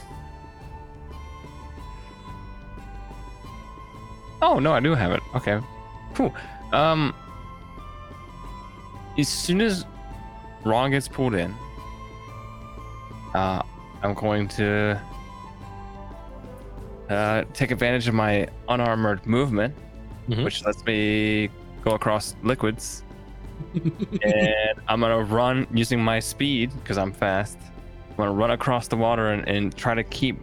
Oh 4.41 4.59
no, 4.59 4.73
I 4.73 4.81
do 4.81 4.95
have 4.95 5.13
it. 5.13 5.23
Okay. 5.35 5.61
Cool. 6.15 6.35
Um. 6.73 7.15
As 9.19 9.29
soon 9.29 9.61
as 9.61 9.85
Raun 10.65 10.91
gets 10.91 11.07
pulled 11.07 11.35
in, 11.35 11.55
uh, 13.35 13.63
I'm 14.03 14.15
going 14.15 14.49
to 14.49 15.01
uh, 17.09 17.45
take 17.53 17.71
advantage 17.71 18.09
of 18.09 18.15
my 18.15 18.49
unarmored 18.69 19.25
movement, 19.27 19.75
Mhm. 20.29 20.45
which 20.45 20.65
lets 20.65 20.85
me 20.85 21.51
go 21.85 21.93
across 21.93 22.35
liquids. 22.43 23.05
and 23.75 24.81
I'm 24.89 25.01
gonna 25.01 25.23
run 25.23 25.67
using 25.73 26.03
my 26.03 26.19
speed 26.21 26.71
because 26.83 26.99
I'm 26.99 27.13
fast. 27.13 27.59
I'm 28.11 28.17
gonna 28.17 28.33
run 28.33 28.51
across 28.51 28.89
the 28.89 28.97
water 28.97 29.29
and, 29.31 29.47
and 29.49 29.75
try 29.77 29.95
to 29.95 30.03
keep, 30.05 30.39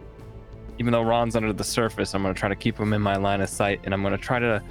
even 0.78 0.92
though 0.92 1.02
Raun's 1.02 1.36
under 1.36 1.52
the 1.52 1.64
surface, 1.64 2.14
I'm 2.14 2.22
gonna 2.22 2.34
try 2.34 2.48
to 2.48 2.56
keep 2.56 2.78
him 2.78 2.92
in 2.92 3.02
my 3.02 3.16
line 3.16 3.40
of 3.40 3.48
sight, 3.48 3.80
and 3.84 3.92
I'm 3.92 4.02
gonna 4.02 4.16
try 4.18 4.38
to 4.38 4.62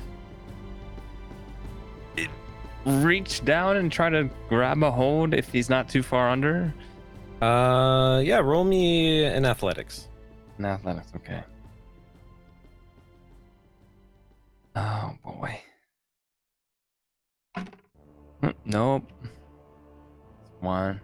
reach 2.86 3.44
down 3.46 3.78
and 3.78 3.92
try 3.92 4.10
to 4.10 4.30
grab 4.48 4.82
a 4.84 4.90
hold 4.92 5.34
if 5.34 5.50
he's 5.52 5.70
not 5.70 5.90
too 5.90 6.02
far 6.02 6.30
under. 6.30 6.74
Uh, 7.42 8.22
yeah, 8.24 8.38
roll 8.40 8.64
me 8.66 9.24
in 9.26 9.46
athletics. 9.46 10.08
In 10.58 10.66
athletics, 10.66 11.12
okay. 11.16 11.44
Oh 14.76 15.14
boy. 15.24 15.60
Hmm, 18.42 18.50
Nope. 18.66 19.04
One. 20.62 21.00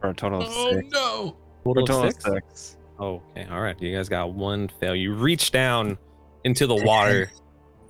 For 0.00 0.10
a 0.10 0.14
total 0.14 0.42
of 0.42 0.48
Oh 0.50 0.72
six. 0.72 0.88
no. 0.92 1.36
For 1.64 1.72
a 1.72 1.74
Total 1.82 1.86
total 1.86 2.00
of 2.02 2.06
of 2.08 2.12
six. 2.14 2.24
six. 2.24 2.76
Oh, 2.98 3.22
okay. 3.36 3.46
All 3.50 3.60
right. 3.60 3.80
You 3.80 3.94
guys 3.94 4.08
got 4.08 4.32
one 4.32 4.68
fail. 4.80 4.94
You 4.94 5.14
reach 5.14 5.50
down 5.50 5.98
into 6.44 6.66
the 6.66 6.74
water, 6.84 7.30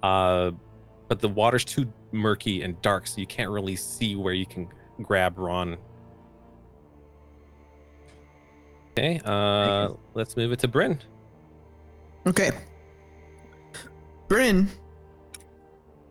uh, 0.02 0.50
but 1.08 1.20
the 1.20 1.28
water's 1.28 1.64
too 1.64 1.90
murky 2.12 2.62
and 2.62 2.80
dark, 2.82 3.06
so 3.06 3.20
you 3.20 3.26
can't 3.26 3.50
really 3.50 3.76
see 3.76 4.16
where 4.16 4.34
you 4.34 4.46
can 4.46 4.68
grab 5.02 5.38
Raun. 5.38 5.76
Okay. 8.98 9.20
Uh, 9.24 9.90
let's 10.14 10.36
move 10.36 10.52
it 10.52 10.58
to 10.60 10.68
Bryn. 10.68 10.98
Okay. 12.26 12.50
Bryn 14.26 14.68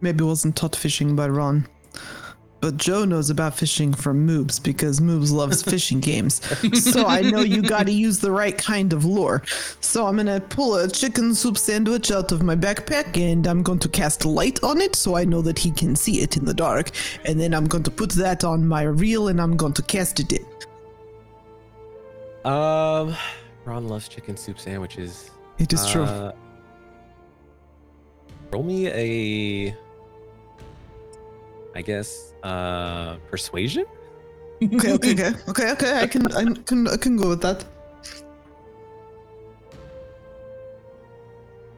maybe 0.02 0.24
wasn't 0.24 0.56
taught 0.56 0.76
fishing 0.76 1.16
by 1.16 1.28
Raun, 1.28 1.68
but 2.62 2.78
Joe 2.78 3.04
knows 3.04 3.32
about 3.32 3.56
fishing 3.56 3.92
from 3.92 4.26
Moobs 4.28 4.64
because 4.64 5.00
Moobs 5.00 5.32
loves 5.32 5.64
fishing 5.74 6.00
games. 6.00 6.42
So 6.80 7.06
I 7.08 7.22
know 7.22 7.42
you 7.42 7.64
gotta 7.64 7.92
use 7.92 8.20
the 8.20 8.32
right 8.32 8.56
kind 8.56 8.94
of 8.94 9.04
lure. 9.04 9.42
So 9.82 10.06
I'm 10.06 10.18
gonna 10.18 10.40
pull 10.40 10.76
a 10.76 10.88
chicken 10.88 11.34
soup 11.34 11.58
sandwich 11.58 12.12
out 12.12 12.32
of 12.32 12.44
my 12.44 12.56
backpack 12.56 13.18
and 13.18 13.48
I'm 13.48 13.64
going 13.64 13.80
to 13.80 13.90
cast 13.90 14.26
light 14.26 14.64
on 14.64 14.80
it 14.80 14.96
so 14.96 15.16
I 15.18 15.26
know 15.26 15.42
that 15.42 15.58
he 15.58 15.72
can 15.72 15.96
see 15.96 16.22
it 16.22 16.38
in 16.38 16.46
the 16.46 16.54
dark. 16.54 16.92
And 17.26 17.40
then 17.40 17.54
I'm 17.56 17.66
going 17.66 17.84
to 17.84 17.92
put 17.92 18.12
that 18.12 18.44
on 18.44 18.68
my 18.68 18.84
reel 18.84 19.28
and 19.30 19.42
I'm 19.42 19.58
going 19.58 19.74
to 19.74 19.82
cast 19.82 20.20
it 20.20 20.32
in. 20.34 20.46
Um, 22.46 23.16
Raun 23.66 23.88
loves 23.88 24.08
chicken 24.08 24.38
soup 24.38 24.60
sandwiches. 24.60 25.32
It 25.58 25.74
is 25.74 25.84
true. 25.90 26.04
Uh, 26.04 26.32
roll 28.52 28.62
me 28.62 28.88
a, 28.88 29.76
I 31.74 31.82
guess, 31.82 32.34
uh, 32.44 33.16
persuasion. 33.32 33.86
okay, 34.62 34.94
okay, 34.94 35.12
okay, 35.14 35.34
okay, 35.50 35.72
okay. 35.72 36.00
I 36.02 36.08
can, 36.08 36.32
I 36.34 36.44
can, 36.66 36.88
I 36.88 36.98
can 36.98 37.18
go 37.18 37.30
with 37.30 37.42
that. 37.42 37.66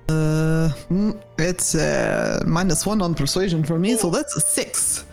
Uh, 0.09 0.69
mm, 0.91 1.17
it's 1.37 1.75
uh, 1.75 2.43
minus 2.45 2.85
one 2.85 3.01
on 3.01 3.15
persuasion 3.15 3.63
for 3.63 3.79
me, 3.79 3.95
so 3.95 4.09
that's 4.09 4.35
a 4.35 4.41
six. 4.41 5.05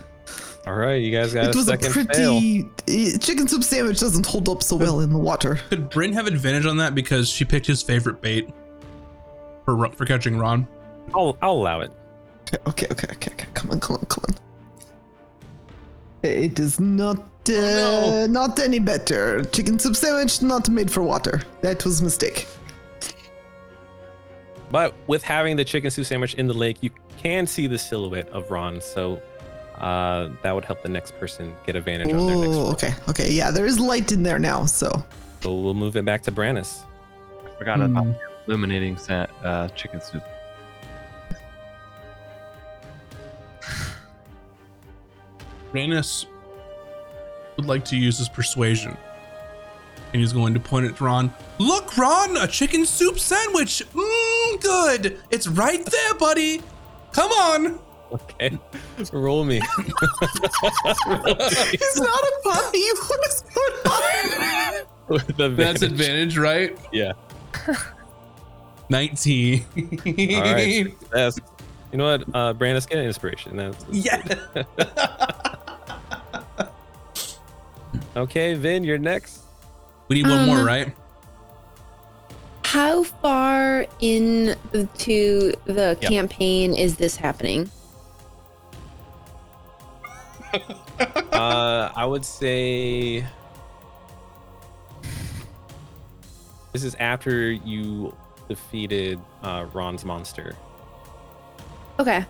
All 0.67 0.75
right, 0.75 0.95
you 0.95 1.11
guys 1.11 1.35
got 1.35 1.45
it 1.45 1.55
a 1.55 1.59
was 1.59 1.69
a 1.69 1.73
second 1.73 1.93
fail. 1.93 2.07
pretty 2.41 2.69
eh, 2.89 3.19
chicken 3.19 3.47
soup 3.47 3.63
sandwich. 3.63 4.01
Doesn't 4.01 4.25
hold 4.25 4.49
up 4.49 4.63
so 4.63 4.77
well 4.77 5.01
in 5.01 5.11
the 5.13 5.19
water. 5.19 5.57
Could 5.69 5.91
Bryn 5.91 6.13
have 6.15 6.27
advantage 6.27 6.65
on 6.65 6.79
that 6.79 6.95
because 6.95 7.29
she 7.29 7.45
picked 7.45 7.67
his 7.67 7.83
favorite 7.83 8.23
bait 8.23 8.49
for 9.67 9.89
for 9.91 10.07
catching 10.07 10.39
Raun? 10.39 10.67
I'll 11.15 11.37
I'll 11.43 11.53
allow 11.53 11.81
it. 11.81 11.93
Okay, 12.49 12.59
okay, 12.67 12.87
okay, 12.93 13.09
okay, 13.13 13.33
okay. 13.33 13.47
Come 13.53 13.71
on, 13.73 13.81
come 13.81 13.97
on, 13.97 14.07
come 14.07 14.25
on. 14.29 14.35
It 16.23 16.59
is 16.59 16.81
not 16.81 17.19
uh, 17.19 17.53
Oh, 17.53 18.27
not 18.31 18.59
any 18.59 18.79
better. 18.79 19.45
Chicken 19.45 19.79
soup 19.79 19.97
sandwich 19.97 20.41
not 20.41 20.71
made 20.71 20.91
for 20.91 21.03
water. 21.03 21.43
That 21.61 21.85
was 21.85 22.01
a 22.01 22.05
mistake. 22.05 22.47
But 24.71 24.95
with 25.07 25.23
having 25.23 25.57
the 25.57 25.65
chicken 25.65 25.91
soup 25.91 26.07
sandwich 26.07 26.35
in 26.35 26.47
the 26.47 26.55
lake, 26.55 26.79
you 26.81 26.91
can 27.19 27.47
see 27.47 27.67
the 27.67 27.79
silhouette 27.79 28.29
of 28.31 28.51
Raun, 28.51 28.81
so 28.81 29.21
uh, 29.77 30.29
that 30.43 30.55
would 30.55 30.65
help 30.65 30.83
the 30.83 30.89
next 30.89 31.19
person 31.19 31.55
get 31.67 31.77
advantage 31.77 32.13
on 32.13 32.27
their 32.27 32.37
next 32.37 32.49
Oh, 32.49 32.61
roll. 32.63 32.71
okay, 32.73 32.95
okay. 33.09 33.31
Yeah, 33.33 33.51
there 33.51 33.67
is 33.67 33.79
light 33.81 34.13
in 34.13 34.23
there 34.23 34.39
now. 34.39 34.65
So 34.67 34.89
So 35.43 35.55
we'll 35.55 35.75
move 35.75 35.97
it 35.97 36.05
back 36.05 36.23
to 36.25 36.33
Brannis. 36.33 36.83
I 37.47 37.59
forgot 37.59 37.81
about 37.81 38.05
the 38.05 38.19
illuminating 38.47 38.97
sa- 38.97 39.27
uh, 39.43 39.69
chicken 39.69 40.01
soup. 40.01 40.23
Rhaenys 45.73 46.27
would 47.57 47.67
like 47.67 47.85
to 47.87 47.97
use 47.97 48.19
his 48.19 48.29
persuasion. 48.29 48.97
And 50.13 50.21
he's 50.21 50.33
going 50.33 50.55
to 50.55 50.61
point 50.61 50.87
at 50.87 51.01
Raun. 51.01 51.33
Look, 51.59 51.97
Raun, 51.97 52.37
a 52.37 52.47
chicken 52.47 52.87
soup 52.87 53.19
sandwich. 53.19 53.83
Mmm, 53.93 54.61
good. 54.61 55.19
It's 55.31 55.49
right 55.49 55.85
there, 55.85 56.15
buddy. 56.15 56.63
Come 57.13 57.31
on. 57.33 57.81
Okay, 58.15 58.59
roll 59.13 59.45
me. 59.45 59.61
it's 59.79 62.01
not 62.01 62.23
a 62.23 62.33
puppy. 62.45 62.85
What 63.09 63.27
is 63.27 63.45
going 63.55 63.75
on? 63.87 64.75
With 65.09 65.27
That's 65.37 65.83
advantage. 65.83 65.83
advantage, 65.83 66.39
right? 66.39 66.79
Yeah. 66.93 67.13
19. 68.89 69.65
All 70.37 70.43
right. 70.43 70.95
That's, 71.11 71.39
you 71.91 71.99
know 71.99 72.05
what, 72.05 72.23
uh, 72.35 72.55
Brannis, 72.55 72.89
get 72.89 72.99
an 72.99 73.07
inspiration. 73.07 73.57
That's, 73.57 73.85
Yeah. 73.91 74.23
okay, 78.17 78.55
Vin, 78.55 78.85
you're 78.85 78.99
next. 78.99 79.41
We 80.09 80.17
need 80.23 80.29
one 80.29 80.41
Um, 80.41 80.47
more, 80.47 80.65
right? 80.65 80.95
How 82.65 83.03
far 83.05 83.87
into 84.01 84.55
the 85.65 85.97
Yep. 86.01 86.03
campaign 86.03 86.75
is 86.75 86.97
this 86.97 87.17
happening? 87.17 87.71
Uh, 91.33 91.91
I 91.97 92.07
would 92.07 92.25
say 92.25 93.25
this 96.73 96.85
is 96.85 96.95
after 96.97 97.51
you 97.51 98.15
defeated 98.49 99.21
uh, 99.43 99.67
Raun's 99.73 100.05
monster. 100.05 100.57
Okay. 101.99 102.25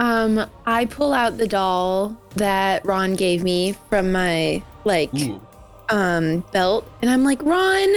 Um, 0.00 0.48
I 0.66 0.86
pull 0.86 1.12
out 1.12 1.38
the 1.38 1.46
doll 1.46 2.16
that 2.36 2.84
Raun 2.84 3.14
gave 3.14 3.42
me 3.42 3.76
from 3.88 4.12
my 4.12 4.62
like 4.84 5.12
Ooh. 5.14 5.40
um 5.88 6.40
belt, 6.52 6.90
and 7.02 7.10
I'm 7.10 7.24
like, 7.24 7.42
Raun, 7.42 7.88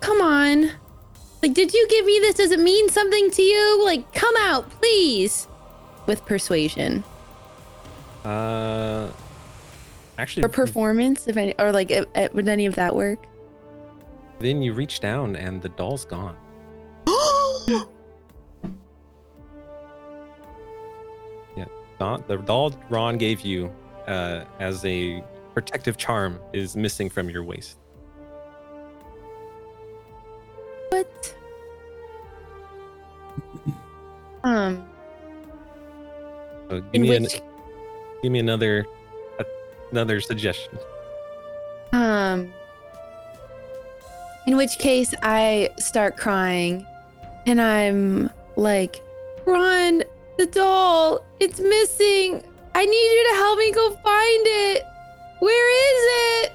come 0.00 0.20
on. 0.20 0.70
Like, 1.42 1.54
did 1.54 1.72
you 1.72 1.86
give 1.88 2.06
me 2.06 2.18
this? 2.20 2.34
Does 2.34 2.50
it 2.50 2.60
mean 2.60 2.88
something 2.88 3.30
to 3.32 3.42
you? 3.42 3.84
Like, 3.84 4.12
come 4.12 4.34
out, 4.38 4.70
please. 4.70 5.48
With 6.06 6.24
persuasion 6.26 7.04
Uh, 8.24 9.10
actually, 10.18 10.44
or 10.44 10.48
performance, 10.48 11.26
if 11.26 11.36
any, 11.36 11.54
or 11.58 11.72
like, 11.72 11.90
it, 11.90 12.08
it- 12.14 12.34
would 12.34 12.48
any 12.48 12.66
of 12.66 12.74
that 12.76 12.94
work? 12.94 13.18
then 14.40 14.60
you 14.60 14.72
reach 14.72 14.98
down 14.98 15.36
and 15.36 15.62
the 15.62 15.68
doll's 15.68 16.04
gone. 16.04 16.36
Don- 21.98 22.24
the 22.26 22.36
doll 22.38 22.72
Raun 22.90 23.16
gave 23.18 23.42
you 23.42 23.72
uh, 24.08 24.44
as 24.58 24.84
a 24.84 25.22
protective 25.54 25.96
charm 25.96 26.40
is 26.52 26.74
missing 26.74 27.08
from 27.08 27.30
your 27.30 27.44
waist. 27.44 27.78
What? 30.90 31.36
Um, 34.44 34.84
So 36.68 36.80
give 36.80 36.94
in 36.94 37.02
me 37.02 37.14
an, 37.14 37.22
which 37.22 37.40
give 38.22 38.32
me 38.32 38.38
another 38.38 38.86
another 39.90 40.20
suggestion. 40.20 40.78
Um, 41.92 42.52
in 44.46 44.56
which 44.56 44.78
case 44.78 45.14
I 45.22 45.70
start 45.78 46.16
crying 46.16 46.86
and 47.46 47.60
I'm 47.60 48.30
like, 48.56 49.02
Raun, 49.44 50.02
the 50.38 50.46
doll, 50.46 51.24
it's 51.40 51.60
missing. 51.60 52.42
I 52.74 52.86
need 52.86 52.94
you 52.94 53.28
to 53.30 53.36
help 53.36 53.58
me 53.58 53.72
go 53.72 53.90
find 53.90 54.46
it. 54.46 54.84
Where 55.40 55.70
is 55.70 56.46
it? 56.46 56.52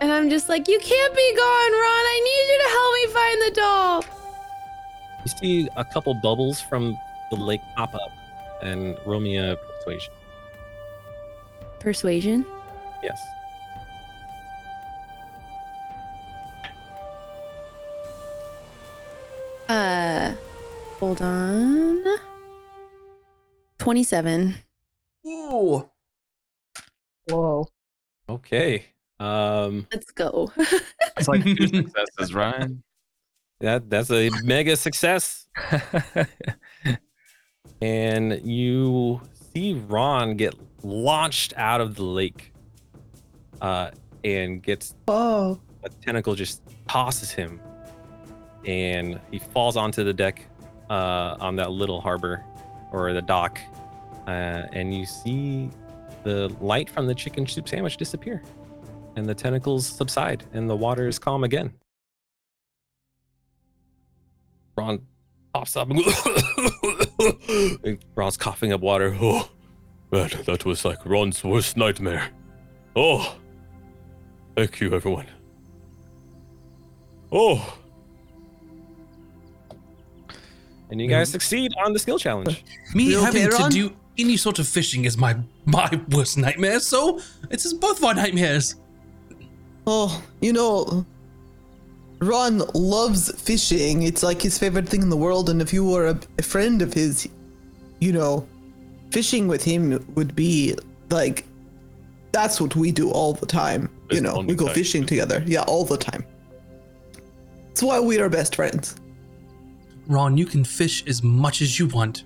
And 0.00 0.12
I'm 0.12 0.30
just 0.30 0.48
like, 0.48 0.68
you 0.68 0.78
can't 0.78 1.14
be 1.14 1.34
gone, 1.36 1.72
Raun. 1.72 1.82
I 1.82 2.20
need 2.24 2.52
you 2.52 2.58
to 2.64 2.70
help 2.70 2.94
me 2.94 3.06
find 3.12 3.42
the 3.42 3.60
doll. 3.60 4.04
You 5.24 5.30
see 5.38 5.68
a 5.76 5.84
couple 5.84 6.14
bubbles 6.14 6.60
from 6.60 6.96
the 7.30 7.36
lake 7.36 7.60
pop 7.76 7.94
up 7.94 8.12
and 8.62 8.96
roll 9.04 9.20
me 9.20 9.36
a 9.36 9.56
persuasion. 9.56 10.12
Persuasion. 11.88 12.44
Yes. 13.02 13.18
Uh, 19.70 20.34
hold 21.00 21.22
on. 21.22 22.04
27. 23.78 24.54
Ooh. 25.26 25.88
Whoa. 27.30 27.66
Okay. 28.28 28.84
Um 29.18 29.86
Let's 29.90 30.10
go. 30.10 30.52
It's 31.16 31.26
like 31.26 31.42
two 31.42 31.68
successes, 31.68 32.34
right? 32.34 32.68
that 33.60 33.88
that's 33.88 34.10
a 34.10 34.28
mega 34.44 34.76
success. 34.76 35.46
And 37.80 38.44
you 38.44 39.20
see 39.58 39.74
Raun 39.74 40.36
get 40.36 40.54
launched 40.82 41.52
out 41.56 41.80
of 41.80 41.94
the 41.96 42.04
lake. 42.04 42.52
Uh 43.60 43.90
and 44.24 44.62
gets 44.62 44.94
Oh, 45.06 45.60
a 45.84 45.88
tentacle 45.88 46.34
just 46.34 46.62
tosses 46.88 47.30
him 47.30 47.60
and 48.64 49.20
he 49.30 49.38
falls 49.38 49.76
onto 49.76 50.02
the 50.02 50.12
deck 50.12 50.44
uh, 50.90 51.36
on 51.38 51.54
that 51.56 51.70
little 51.70 52.00
harbor 52.00 52.44
or 52.92 53.12
the 53.12 53.22
dock 53.22 53.60
uh, 54.26 54.66
and 54.72 54.92
you 54.92 55.06
see 55.06 55.70
the 56.24 56.48
light 56.60 56.90
from 56.90 57.06
the 57.06 57.14
chicken 57.14 57.46
soup 57.46 57.68
sandwich 57.68 57.96
disappear 57.96 58.42
and 59.14 59.26
the 59.26 59.34
tentacles 59.34 59.86
subside 59.86 60.44
and 60.52 60.68
the 60.68 60.74
water 60.74 61.06
is 61.06 61.18
calm 61.18 61.44
again 61.44 61.72
raun 64.76 65.00
pops 65.54 65.76
up 65.76 65.90
and 65.90 66.00
raun's 68.14 68.36
coughing 68.36 68.72
up 68.72 68.80
water 68.80 69.16
Oh, 69.20 69.50
man, 70.10 70.30
that 70.46 70.64
was 70.64 70.84
like 70.84 70.98
Raun's 71.04 71.42
worst 71.42 71.76
nightmare. 71.76 72.30
Oh, 72.94 73.36
thank 74.56 74.80
you, 74.80 74.94
everyone. 74.94 75.26
Oh, 77.30 77.78
and 80.90 81.00
you 81.00 81.08
guys 81.08 81.28
mm-hmm. 81.28 81.32
succeed 81.32 81.72
on 81.84 81.92
the 81.92 81.98
skill 81.98 82.18
challenge 82.18 82.64
Me 82.94 83.04
You 83.04 83.18
okay, 83.18 83.40
having 83.40 83.50
to 83.50 83.68
do 83.68 83.96
any 84.18 84.36
sort 84.36 84.58
of 84.58 84.66
fishing 84.66 85.04
is 85.04 85.16
my 85.16 85.36
my 85.64 85.88
worst 86.10 86.38
nightmare. 86.38 86.80
So 86.80 87.20
it's 87.50 87.62
just 87.62 87.80
both 87.80 87.98
of 87.98 88.04
our 88.04 88.14
nightmares. 88.14 88.76
oh, 89.86 90.22
you 90.40 90.52
know, 90.52 91.06
Raun 92.20 92.62
loves 92.74 93.30
fishing. 93.40 94.02
It's 94.02 94.22
like 94.22 94.42
his 94.42 94.58
favorite 94.58 94.88
thing 94.88 95.02
in 95.02 95.08
the 95.08 95.16
world. 95.16 95.48
And 95.50 95.62
if 95.62 95.72
you 95.72 95.84
were 95.84 96.08
a, 96.08 96.20
a 96.38 96.42
friend 96.42 96.82
of 96.82 96.92
his, 96.92 97.28
you 98.00 98.12
know, 98.12 98.46
fishing 99.10 99.48
with 99.48 99.62
him 99.62 100.04
would 100.14 100.34
be 100.34 100.76
like, 101.10 101.44
that's 102.32 102.60
what 102.60 102.76
we 102.76 102.92
do 102.92 103.10
all 103.10 103.32
the 103.32 103.46
time. 103.46 103.88
You 104.10 104.20
know, 104.20 104.40
we 104.40 104.54
go 104.54 104.66
time. 104.66 104.74
fishing 104.74 105.06
together. 105.06 105.42
Yeah, 105.46 105.62
all 105.62 105.84
the 105.84 105.96
time. 105.96 106.24
That's 107.68 107.82
why 107.82 108.00
we 108.00 108.18
are 108.20 108.28
best 108.28 108.56
friends. 108.56 108.96
Raun, 110.08 110.36
you 110.36 110.46
can 110.46 110.64
fish 110.64 111.06
as 111.06 111.22
much 111.22 111.62
as 111.62 111.78
you 111.78 111.86
want. 111.86 112.24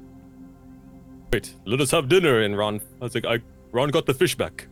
wait, 1.33 1.55
let 1.67 1.81
us 1.81 1.91
have 1.91 2.09
dinner. 2.09 2.41
And 2.41 2.57
Raun, 2.57 2.81
I 3.01 3.05
was 3.05 3.15
like, 3.15 3.27
I, 3.27 3.41
Raun 3.73 3.91
got 3.91 4.07
the 4.07 4.15
fish 4.15 4.35
back. 4.37 4.67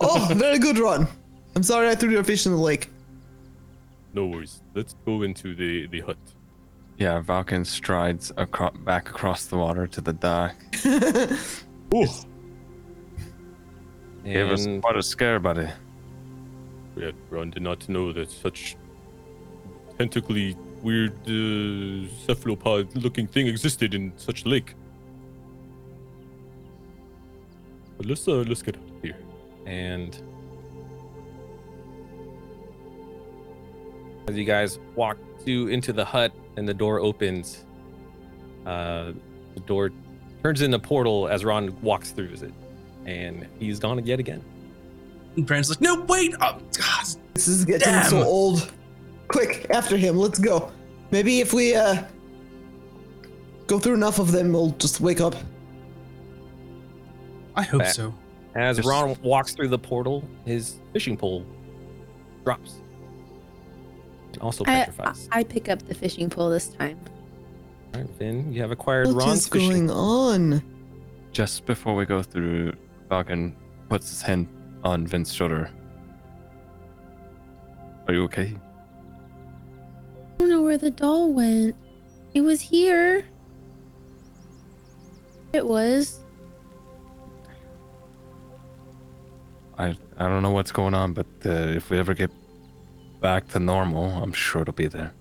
Oh, 0.00 0.28
very 0.34 0.58
good, 0.58 0.78
Raun. 0.78 1.06
I'm 1.54 1.62
sorry 1.62 1.88
I 1.88 1.94
threw 1.94 2.10
your 2.10 2.24
fish 2.24 2.46
in 2.46 2.52
the 2.52 2.58
lake. 2.58 2.90
No 4.16 4.26
worries. 4.26 4.62
Let's 4.74 4.94
go 5.04 5.22
into 5.22 5.54
the, 5.54 5.86
the 5.88 6.00
hut. 6.00 6.16
Yeah, 6.96 7.20
Valkan 7.22 7.66
strides 7.66 8.32
acro- 8.38 8.70
back 8.70 9.10
across 9.10 9.44
the 9.44 9.58
water 9.58 9.86
to 9.86 10.00
the 10.00 10.14
dock. 10.14 10.56
Oh, 11.94 12.06
Gave 14.24 14.50
us 14.50 14.64
And 14.64 14.82
quite 14.82 14.96
a 14.96 15.02
scare, 15.02 15.38
buddy. 15.38 15.68
Yeah, 16.96 17.10
Raun 17.30 17.50
did 17.50 17.62
not 17.62 17.86
know 17.90 18.10
that 18.14 18.30
such 18.30 18.76
tentacly 19.98 20.56
weird 20.82 21.12
uh, 21.28 22.08
cephalopod-looking 22.26 23.26
thing 23.28 23.46
existed 23.46 23.94
in 23.94 24.12
such 24.16 24.46
lake. 24.46 24.74
But 27.98 28.06
let's 28.06 28.26
uh, 28.26 28.44
let's 28.48 28.62
get 28.62 28.76
out 28.76 28.90
of 28.90 29.02
here. 29.02 29.16
and 29.66 30.20
as 34.28 34.36
you 34.36 34.44
guys 34.44 34.78
walk 34.94 35.16
to 35.44 35.68
into 35.68 35.92
the 35.92 36.04
hut 36.04 36.32
and 36.56 36.68
the 36.68 36.74
door 36.74 37.00
opens, 37.00 37.64
uh, 38.64 39.12
the 39.54 39.60
door 39.60 39.92
turns 40.42 40.62
into 40.62 40.76
a 40.76 40.80
portal 40.80 41.28
as 41.28 41.44
Raun 41.44 41.80
walks 41.82 42.10
through 42.10 42.32
it, 42.34 42.52
and 43.04 43.46
he's 43.58 43.78
gone 43.78 44.04
yet 44.04 44.18
again. 44.18 44.42
And 45.36 45.46
Brand's 45.46 45.68
like, 45.68 45.80
no, 45.80 46.00
wait. 46.02 46.34
Oh, 46.40 46.58
God. 46.78 47.06
This 47.34 47.48
is 47.48 47.64
getting 47.64 48.02
so 48.04 48.22
old. 48.22 48.72
Quick, 49.28 49.66
after 49.70 49.96
him. 49.96 50.16
Let's 50.16 50.38
go. 50.38 50.72
Maybe 51.10 51.40
if 51.40 51.52
we 51.52 51.74
uh 51.74 52.02
go 53.66 53.78
through 53.78 53.94
enough 53.94 54.18
of 54.18 54.32
them, 54.32 54.52
we'll 54.52 54.70
just 54.72 55.00
wake 55.00 55.20
up. 55.20 55.34
I 57.54 57.62
hope 57.62 57.80
Back. 57.80 57.94
so. 57.94 58.14
As 58.54 58.82
Raun 58.84 59.16
walks 59.22 59.54
through 59.54 59.68
the 59.68 59.78
portal, 59.78 60.24
his 60.46 60.76
fishing 60.92 61.16
pole 61.16 61.44
drops. 62.44 62.76
And 64.36 64.42
also 64.42 64.64
I, 64.66 64.84
petrifies. 64.84 65.28
I 65.32 65.44
pick 65.44 65.70
up 65.70 65.80
the 65.88 65.94
fishing 65.94 66.28
pole 66.28 66.50
this 66.50 66.68
time. 66.68 67.00
All 67.94 68.02
right, 68.02 68.10
Vin, 68.18 68.52
you 68.52 68.60
have 68.60 68.70
acquired 68.70 69.06
What 69.06 69.24
Raun's 69.24 69.40
is 69.40 69.48
fishing 69.48 69.86
going 69.86 69.90
on? 69.90 70.62
Just 71.32 71.64
before 71.64 71.94
we 71.94 72.04
go 72.04 72.22
through, 72.22 72.74
Valkan 73.10 73.54
puts 73.88 74.10
his 74.10 74.20
hand 74.20 74.46
on 74.84 75.06
Vince's 75.06 75.34
shoulder. 75.34 75.70
Are 78.06 78.12
you 78.12 78.24
okay? 78.24 78.54
I 80.34 80.38
don't 80.38 80.50
know 80.50 80.60
where 80.60 80.76
the 80.76 80.90
doll 80.90 81.32
went. 81.32 81.74
It 82.34 82.42
was 82.42 82.60
here. 82.60 83.24
It 85.54 85.66
was. 85.66 86.20
I 89.78 89.96
I 90.18 90.28
don't 90.28 90.42
know 90.42 90.50
what's 90.50 90.72
going 90.72 90.92
on, 90.92 91.14
but 91.14 91.26
uh, 91.46 91.50
if 91.50 91.88
we 91.88 91.98
ever 91.98 92.12
get 92.12 92.30
back 93.20 93.48
to 93.48 93.58
normal, 93.58 94.10
I'm 94.22 94.32
sure 94.32 94.62
it'll 94.62 94.74
be 94.74 94.86
there. 94.86 95.12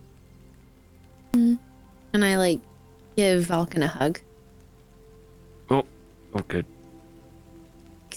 And 1.34 1.60
I 2.14 2.38
like 2.38 2.60
give 3.18 3.46
Valkan 3.46 3.84
a 3.84 3.88
hug. 3.88 4.20
Oh, 5.70 5.86
okay. 6.36 6.64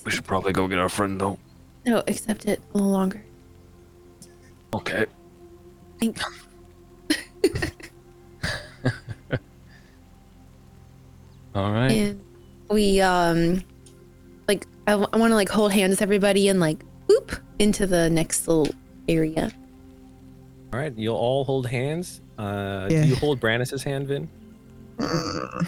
We 0.04 0.10
should 0.12 0.24
probably 0.24 0.52
go 0.52 0.68
get 0.68 0.78
our 0.78 0.88
friend 0.88 1.20
though. 1.20 1.38
No, 1.84 2.02
accept 2.06 2.46
it 2.46 2.60
a 2.72 2.76
little 2.76 2.92
longer. 2.92 3.24
Okay. 4.74 5.06
Thank- 5.98 6.18
All 11.54 11.72
right. 11.72 11.90
And 11.90 12.20
we 12.70 13.00
um 13.00 13.64
like 14.46 14.66
I, 14.86 14.94
want 14.94 15.12
to 15.12 15.34
like 15.34 15.48
hold 15.48 15.72
hands 15.72 15.90
with 15.90 16.02
everybody 16.02 16.48
and 16.48 16.60
like 16.60 16.82
whoop 17.06 17.36
into 17.58 17.86
the 17.86 18.08
next 18.08 18.46
little 18.46 18.68
area. 19.08 19.50
All 20.72 20.78
right, 20.78 20.92
you'll 20.96 21.16
all 21.16 21.44
hold 21.44 21.66
hands. 21.66 22.20
Uh, 22.38 22.88
Yeah. 22.90 23.02
Do 23.02 23.08
you 23.08 23.16
hold 23.16 23.40
Brandis's 23.40 23.82
hand, 23.82 24.06
Vin? 24.08 24.28
I'll 25.00 25.66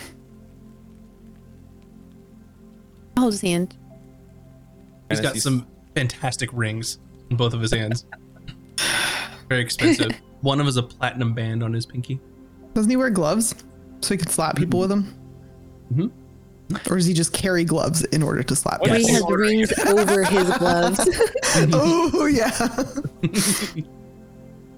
hold 3.19 3.33
his 3.33 3.41
hand. 3.41 3.77
He's 5.09 5.21
got 5.21 5.37
some 5.37 5.67
fantastic 5.95 6.51
rings 6.53 6.99
in 7.31 7.37
both 7.37 7.53
of 7.55 7.61
his 7.61 7.73
hands. 7.73 8.05
Very 9.49 9.63
expensive. 9.63 10.13
One 10.43 10.59
of 10.61 10.65
them 10.67 10.69
is 10.69 10.77
a 10.77 10.83
platinum 10.83 11.35
band 11.35 11.63
on 11.63 11.73
his 11.73 11.85
pinky. 11.85 12.21
Doesn't 12.75 12.89
he 12.91 12.97
wear 12.97 13.11
gloves 13.11 13.55
so 14.01 14.15
he 14.15 14.19
can 14.19 14.29
slap 14.29 14.57
people 14.57 14.81
with 14.81 14.89
them? 14.89 15.15
Mhm. 15.93 16.11
Or 16.89 16.97
does 16.97 17.05
he 17.07 17.13
just 17.13 17.33
carry 17.33 17.65
gloves 17.65 18.05
in 18.05 18.23
order 18.23 18.43
to 18.45 18.55
slap 18.57 18.81
What 18.81 18.97
He 19.01 19.13
has 19.13 19.25
rings 19.29 19.73
over 19.81 20.23
his 20.25 20.49
gloves. 20.57 21.01
oh 21.73 22.27
yeah. 22.27 22.51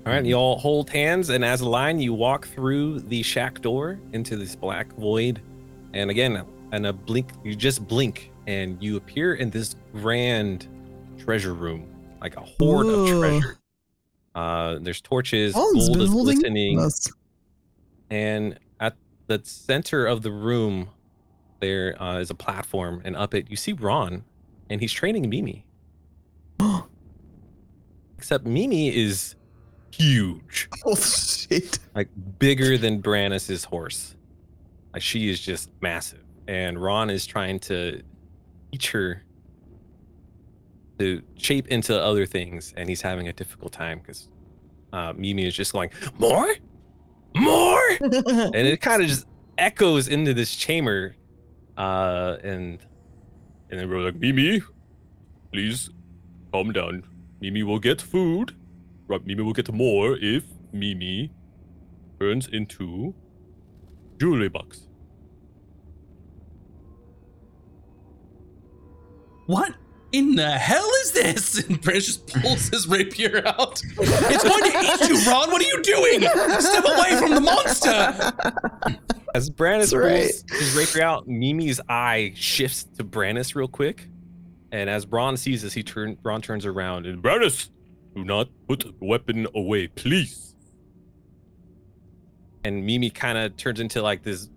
All 0.04 0.12
right, 0.12 0.24
you 0.24 0.34
all 0.34 0.58
hold 0.58 0.90
hands, 0.90 1.28
and 1.28 1.44
as 1.44 1.60
a 1.60 1.68
line, 1.68 2.00
you 2.00 2.12
walk 2.12 2.48
through 2.48 3.00
the 3.00 3.22
shack 3.22 3.60
door 3.60 4.00
into 4.12 4.36
this 4.36 4.56
black 4.56 4.92
void. 4.94 5.40
And 5.94 6.10
again, 6.10 6.44
and 6.72 6.86
a 6.86 6.92
blink, 6.92 7.30
you 7.44 7.54
just 7.54 7.86
blink, 7.86 8.32
and 8.48 8.82
you 8.82 8.96
appear 8.96 9.34
in 9.34 9.50
this 9.50 9.76
grand 9.92 10.66
treasure 11.18 11.54
room, 11.54 11.86
like 12.20 12.36
a 12.36 12.40
hoard 12.40 12.86
of 12.88 13.06
treasure. 13.06 13.58
Uh, 14.34 14.78
there's 14.80 15.00
torches, 15.00 15.54
Colin's 15.54 15.88
gold 15.88 16.00
is 16.00 16.10
glistening, 16.10 16.80
us. 16.80 17.08
and 18.10 18.58
at 18.80 18.96
the 19.28 19.40
center 19.44 20.06
of 20.06 20.22
the 20.22 20.32
room, 20.32 20.88
there 21.60 22.00
uh, 22.02 22.18
is 22.18 22.30
a 22.30 22.34
platform, 22.34 23.02
and 23.04 23.14
up 23.14 23.34
it 23.34 23.48
you 23.48 23.56
see 23.56 23.72
Raun, 23.72 24.24
and 24.68 24.80
he's 24.80 24.92
training 24.92 25.28
Mimi. 25.28 25.64
Except 28.18 28.44
Mimi 28.44 28.88
is 28.96 29.36
huge 29.92 30.68
oh 30.86 30.94
shit. 30.96 31.78
like 31.94 32.08
bigger 32.38 32.78
than 32.78 33.00
Brannis's 33.00 33.64
horse. 33.64 34.16
Like 34.92 35.02
she 35.02 35.28
is 35.30 35.40
just 35.40 35.70
massive, 35.80 36.24
and 36.48 36.78
Raun 36.82 37.10
is 37.10 37.26
trying 37.26 37.58
to 37.60 38.02
teach 38.72 38.90
her 38.92 39.22
to 40.98 41.22
shape 41.36 41.68
into 41.68 41.98
other 42.00 42.26
things, 42.26 42.74
and 42.76 42.88
he's 42.88 43.00
having 43.02 43.28
a 43.28 43.32
difficult 43.32 43.72
time 43.72 43.98
because 44.00 44.28
uh, 44.92 45.12
Mimi 45.16 45.46
is 45.46 45.54
just 45.54 45.72
going 45.72 45.90
more, 46.18 46.54
more, 47.36 47.80
and 48.00 48.54
it 48.56 48.80
kind 48.80 49.02
of 49.02 49.08
just 49.08 49.26
echoes 49.58 50.08
into 50.08 50.34
this 50.34 50.54
chamber, 50.54 51.16
uh, 51.78 52.36
and 52.44 52.78
And 53.70 53.80
then 53.80 53.88
we're 53.90 54.00
like, 54.00 54.16
Mimi, 54.16 54.62
please 55.52 55.88
calm 56.52 56.72
down. 56.72 57.04
Mimi 57.40 57.62
will 57.62 57.78
get 57.78 58.02
food. 58.02 58.54
Right, 59.08 59.24
Mimi 59.26 59.42
will 59.42 59.52
get 59.52 59.72
more 59.72 60.16
if 60.20 60.44
Mimi 60.72 61.30
turns 62.20 62.46
into 62.48 63.14
jewelry 64.18 64.48
box. 64.48 64.88
What 69.46 69.74
in 70.12 70.34
the 70.36 70.50
hell 70.50 70.88
is 71.02 71.12
this? 71.12 71.64
And 71.68 71.80
Brandon 71.80 72.02
just 72.02 72.26
pulls 72.28 72.68
his 72.68 72.86
rapier 72.86 73.42
out. 73.46 73.82
It's 73.98 74.44
going 74.44 74.62
to 74.70 74.78
eat 74.78 75.08
you, 75.08 75.30
Raun. 75.30 75.50
What 75.50 75.60
are 75.60 75.64
you 75.64 75.82
doing? 75.82 76.20
Step 76.60 76.84
away 76.84 77.16
from 77.18 77.34
the 77.34 77.40
monster. 77.40 79.00
As 79.34 79.48
Brandis 79.50 79.90
That's 79.90 80.04
right. 80.04 80.30
pulls 80.48 80.60
his 80.60 80.76
rapier 80.76 81.02
out, 81.02 81.26
Mimi's 81.26 81.80
eye 81.88 82.32
shifts 82.34 82.84
to 82.96 83.04
Brandis 83.04 83.56
real 83.56 83.68
quick. 83.68 84.08
And 84.70 84.88
as 84.88 85.06
Raun 85.06 85.36
sees 85.36 85.62
this, 85.62 85.72
he 85.74 85.82
turn 85.82 86.16
Raun 86.22 86.40
turns 86.40 86.64
around 86.66 87.06
and 87.06 87.22
Brandis, 87.22 87.68
do 88.14 88.24
not 88.24 88.48
put 88.68 88.80
the 88.80 88.94
weapon 89.00 89.46
away, 89.54 89.88
please. 89.88 90.54
and 92.64 92.84
Mimi 92.86 93.10
kind 93.10 93.36
of 93.38 93.56
turns 93.56 93.80
into 93.80 94.02
like 94.02 94.22
this 94.22 94.48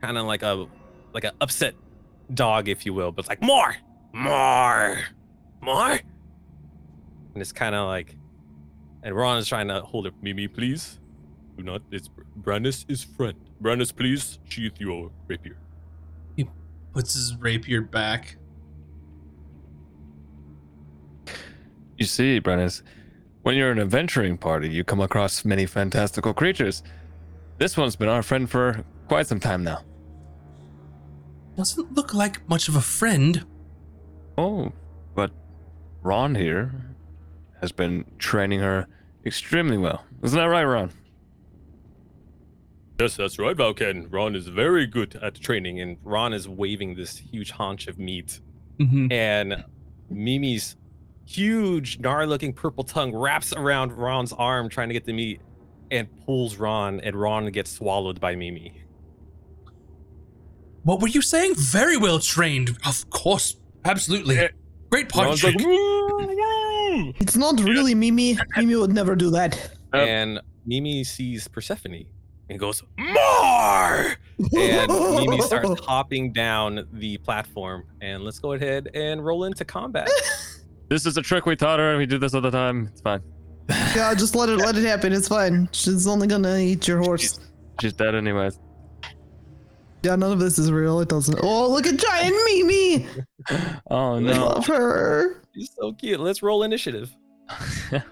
kind 0.00 0.16
of 0.18 0.26
like 0.26 0.42
a 0.42 0.66
like 1.12 1.24
an 1.24 1.32
upset 1.40 1.74
dog, 2.32 2.68
if 2.68 2.86
you 2.86 2.92
will, 2.94 3.10
but 3.12 3.20
it's 3.20 3.28
like 3.28 3.42
more, 3.42 3.74
more, 4.12 4.98
more. 5.60 5.92
And 5.92 7.42
it's 7.42 7.52
kind 7.52 7.74
of 7.74 7.88
like 7.88 8.14
and 9.02 9.14
Raun 9.14 9.38
is 9.38 9.48
trying 9.48 9.68
to 9.68 9.80
hold 9.82 10.06
it. 10.06 10.14
Mimi, 10.22 10.48
please. 10.48 11.00
Do 11.56 11.62
not. 11.64 11.82
It's 11.90 12.08
Brandis 12.36 12.84
is 12.88 13.04
friend. 13.04 13.36
Brandis, 13.60 13.92
please 13.92 14.38
sheath 14.48 14.80
your 14.80 15.10
rapier. 15.28 15.56
He 16.36 16.48
puts 16.92 17.14
his 17.14 17.36
rapier 17.36 17.80
back. 17.80 18.36
You 21.98 22.06
see, 22.06 22.40
Brennis, 22.40 22.82
when 23.42 23.56
you're 23.56 23.70
an 23.70 23.78
adventuring 23.78 24.36
party, 24.38 24.68
you 24.68 24.84
come 24.84 25.00
across 25.00 25.44
many 25.44 25.66
fantastical 25.66 26.34
creatures. 26.34 26.82
This 27.58 27.76
one's 27.76 27.96
been 27.96 28.08
our 28.08 28.22
friend 28.22 28.50
for 28.50 28.84
quite 29.08 29.26
some 29.26 29.40
time 29.40 29.62
now. 29.62 29.80
Doesn't 31.56 31.92
look 31.94 32.12
like 32.12 32.48
much 32.48 32.68
of 32.68 32.74
a 32.74 32.80
friend. 32.80 33.46
Oh, 34.36 34.72
but 35.14 35.30
Raun 36.02 36.34
here 36.34 36.72
has 37.60 37.70
been 37.70 38.04
training 38.18 38.60
her 38.60 38.88
extremely 39.24 39.78
well. 39.78 40.04
Isn't 40.22 40.36
that 40.38 40.46
right, 40.46 40.64
Raun? 40.64 40.90
Yes, 43.00 43.16
that's 43.16 43.38
right, 43.38 43.56
Valkan. 43.56 44.12
Raun 44.12 44.34
is 44.34 44.48
very 44.48 44.86
good 44.86 45.16
at 45.16 45.34
training. 45.40 45.80
And 45.80 45.96
Raun 46.02 46.32
is 46.32 46.48
waving 46.48 46.94
this 46.96 47.18
huge 47.18 47.50
haunch 47.52 47.86
of 47.86 47.98
meat. 47.98 48.40
Mm-hmm. 48.80 49.12
and 49.12 49.64
Mimi's 50.10 50.74
huge, 51.26 51.98
gnar-looking 51.98 52.52
purple 52.52 52.84
tongue 52.84 53.14
wraps 53.14 53.52
around 53.52 53.92
Raun's 53.92 54.32
arm, 54.32 54.68
trying 54.68 54.88
to 54.88 54.94
get 54.94 55.04
the 55.04 55.12
meat, 55.12 55.40
and 55.90 56.08
pulls 56.24 56.56
Raun, 56.56 57.00
and 57.00 57.14
Raun 57.16 57.50
gets 57.50 57.70
swallowed 57.70 58.20
by 58.20 58.34
Mimi. 58.34 58.80
What 60.82 61.00
were 61.00 61.08
you 61.08 61.22
saying? 61.22 61.54
Very 61.56 61.96
well 61.96 62.18
trained. 62.18 62.76
Of 62.86 63.08
course, 63.10 63.56
Absolutely. 63.84 64.36
Yeah. 64.36 64.48
Great 64.90 65.08
party 65.08 65.28
Raun's 65.28 65.44
like, 65.44 65.54
trick. 65.54 65.66
"Woo, 65.66 66.06
woo." 66.18 67.12
It's 67.18 67.36
not 67.36 67.60
really 67.60 67.94
Mimi. 67.94 68.38
Mimi 68.56 68.76
would 68.76 68.92
never 68.92 69.14
do 69.16 69.30
that. 69.30 69.70
Uh. 69.92 69.98
And 69.98 70.40
Mimi 70.66 71.04
sees 71.04 71.48
Persephone 71.48 72.04
and 72.48 72.58
goes, 72.58 72.82
more. 72.98 74.16
and 74.56 75.16
Mimi 75.16 75.40
starts 75.42 75.80
hopping 75.86 76.32
down 76.32 76.86
the 76.92 77.18
platform. 77.18 77.84
And 78.00 78.22
let's 78.22 78.38
go 78.38 78.52
ahead 78.52 78.90
and 78.94 79.24
roll 79.24 79.44
into 79.44 79.64
combat. 79.64 80.08
This 80.88 81.06
is 81.06 81.16
a 81.16 81.22
trick 81.22 81.46
we 81.46 81.56
taught 81.56 81.78
her. 81.78 81.96
We 81.96 82.06
do 82.06 82.18
this 82.18 82.34
all 82.34 82.40
the 82.40 82.50
time. 82.50 82.88
It's 82.92 83.00
fine. 83.00 83.20
Yeah, 83.96 84.12
just 84.12 84.34
let 84.34 84.48
it 84.50 84.58
let 84.58 84.76
it 84.76 84.84
happen. 84.84 85.12
It's 85.12 85.28
fine. 85.28 85.68
She's 85.72 86.06
only 86.06 86.26
gonna 86.26 86.58
eat 86.58 86.86
your 86.86 86.98
horse. 86.98 87.40
She's 87.80 87.92
dead 87.94 88.14
anyways. 88.14 88.58
Yeah, 90.02 90.16
none 90.16 90.32
of 90.32 90.38
this 90.38 90.58
is 90.58 90.70
real. 90.70 91.00
It 91.00 91.08
doesn't. 91.08 91.38
Oh, 91.42 91.70
look 91.70 91.86
at 91.86 91.96
giant 91.96 92.36
Mimi. 92.46 93.06
Oh 93.90 94.16
I 94.16 94.18
no. 94.20 94.46
love 94.48 94.66
her. 94.66 95.42
She's 95.54 95.70
so 95.78 95.92
cute. 95.94 96.20
Let's 96.20 96.42
roll 96.42 96.62
initiative. 96.64 97.14
Let 97.90 98.04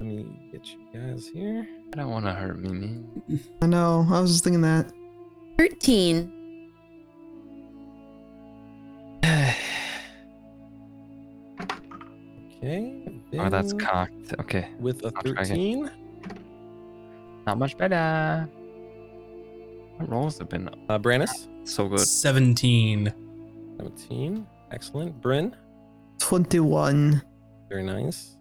me 0.00 0.48
get 0.52 0.66
you 0.66 0.78
guys 0.94 1.26
here. 1.26 1.66
I 1.92 1.96
don't 1.96 2.10
want 2.10 2.24
to 2.24 2.32
hurt 2.32 2.58
Mimi. 2.58 3.04
I 3.60 3.66
know. 3.66 4.06
I 4.10 4.20
was 4.20 4.30
just 4.32 4.44
thinking 4.44 4.62
that. 4.62 4.90
13. 5.58 6.41
Okay. 12.62 13.02
Oh, 13.38 13.48
that's 13.48 13.72
cocked. 13.72 14.34
Okay. 14.38 14.68
with 14.78 15.02
a 15.04 15.12
I'll 15.16 15.22
try 15.22 15.42
again. 15.42 15.88
13. 15.88 15.90
Not 17.46 17.58
much 17.58 17.76
better. 17.76 18.48
What 19.96 20.08
rolls 20.08 20.38
have 20.38 20.48
been 20.48 20.68
Uh, 20.88 20.98
Brannis, 20.98 21.48
so 21.64 21.88
good? 21.88 21.98
17. 22.00 23.12
17. 23.78 24.46
Excellent. 24.70 25.20
Bryn, 25.20 25.56
Twenty-one. 26.18 27.20
very 27.68 27.82
nice. 27.82 28.36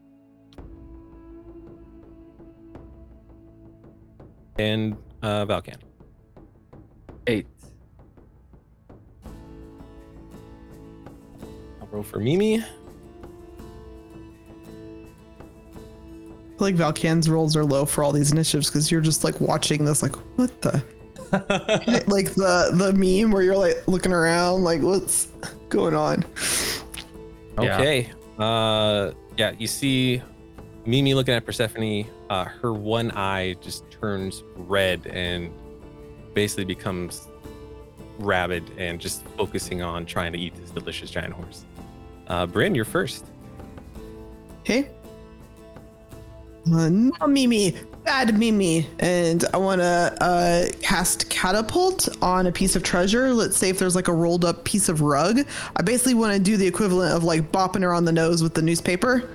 And 4.60 4.95
uh, 5.23 5.45
Valkan. 5.48 5.77
Eight. 7.27 7.48
I'll 11.81 11.88
roll 11.91 12.03
for 12.03 12.19
Mimi. 12.19 12.64
Like 16.61 16.75
Valkan's 16.75 17.29
rolls 17.29 17.55
are 17.55 17.65
low 17.65 17.85
for 17.85 18.03
all 18.03 18.11
these 18.11 18.31
initiatives 18.31 18.69
because 18.69 18.91
you're 18.91 19.01
just 19.01 19.23
like 19.23 19.39
watching 19.41 19.83
this, 19.85 20.01
like, 20.01 20.15
what 20.38 20.61
the? 20.61 20.83
like 22.07 22.33
the 22.33 22.71
the 22.73 22.91
meme 22.93 23.31
where 23.31 23.41
you're 23.41 23.57
like 23.57 23.88
looking 23.88 24.11
around, 24.11 24.63
like, 24.63 24.81
what's 24.81 25.27
going 25.69 25.95
on? 25.95 26.23
Yeah. 27.59 27.77
Okay. 27.77 28.11
Uh, 28.38 29.11
yeah, 29.38 29.53
you 29.57 29.67
see 29.67 30.21
Mimi 30.85 31.13
looking 31.13 31.33
at 31.33 31.45
Persephone. 31.45 32.05
Uh, 32.29 32.45
her 32.45 32.73
one 32.73 33.11
eye 33.11 33.53
just 33.61 33.89
turns 33.91 34.43
red 34.55 35.05
and 35.07 35.53
basically 36.33 36.65
becomes 36.65 37.27
rabid 38.19 38.69
and 38.77 38.99
just 38.99 39.25
focusing 39.38 39.81
on 39.81 40.05
trying 40.05 40.31
to 40.31 40.39
eat 40.39 40.55
this 40.55 40.71
delicious 40.71 41.09
giant 41.09 41.33
horse. 41.33 41.65
Uh, 42.27 42.45
Bryn, 42.45 42.75
you're 42.75 42.85
first. 42.85 43.25
Okay. 44.61 44.89
Uh, 46.67 46.89
no 46.89 47.27
Mimi, 47.27 47.75
bad 48.03 48.38
Mimi, 48.38 48.85
and 48.99 49.45
I 49.53 49.57
want 49.57 49.81
to 49.81 50.15
uh, 50.21 50.67
cast 50.81 51.29
catapult 51.29 52.07
on 52.21 52.45
a 52.45 52.51
piece 52.51 52.75
of 52.75 52.83
treasure. 52.83 53.33
Let's 53.33 53.57
say 53.57 53.69
if 53.69 53.79
there's 53.79 53.95
like 53.95 54.07
a 54.07 54.13
rolled 54.13 54.45
up 54.45 54.63
piece 54.63 54.88
of 54.88 55.01
rug, 55.01 55.39
I 55.75 55.81
basically 55.81 56.13
want 56.13 56.33
to 56.33 56.39
do 56.39 56.57
the 56.57 56.67
equivalent 56.67 57.15
of 57.15 57.23
like 57.23 57.51
bopping 57.51 57.81
her 57.81 57.93
on 57.93 58.05
the 58.05 58.11
nose 58.11 58.43
with 58.43 58.53
the 58.53 58.61
newspaper. 58.61 59.29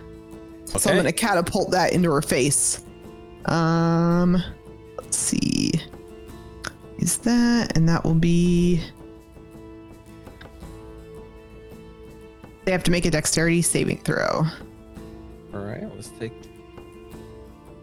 So 0.67 0.91
I'm 0.91 0.97
gonna 0.97 1.13
catapult 1.13 1.71
that 1.73 1.93
into 1.93 2.11
her 2.13 2.23
face. 2.23 2.85
Um, 3.47 4.43
let's 4.99 5.17
see. 5.17 5.73
Is 6.99 7.19
that 7.19 7.77
and 7.77 7.89
that 7.89 8.05
will 8.05 8.15
be. 8.15 8.81
They 12.65 12.73
have 12.73 12.83
to 12.85 12.91
make 12.91 13.05
a 13.05 13.11
dexterity 13.11 13.63
saving 13.63 13.99
throw. 13.99 14.45
All 15.55 15.61
right, 15.61 15.85
let's 15.95 16.09
take. 16.09 16.33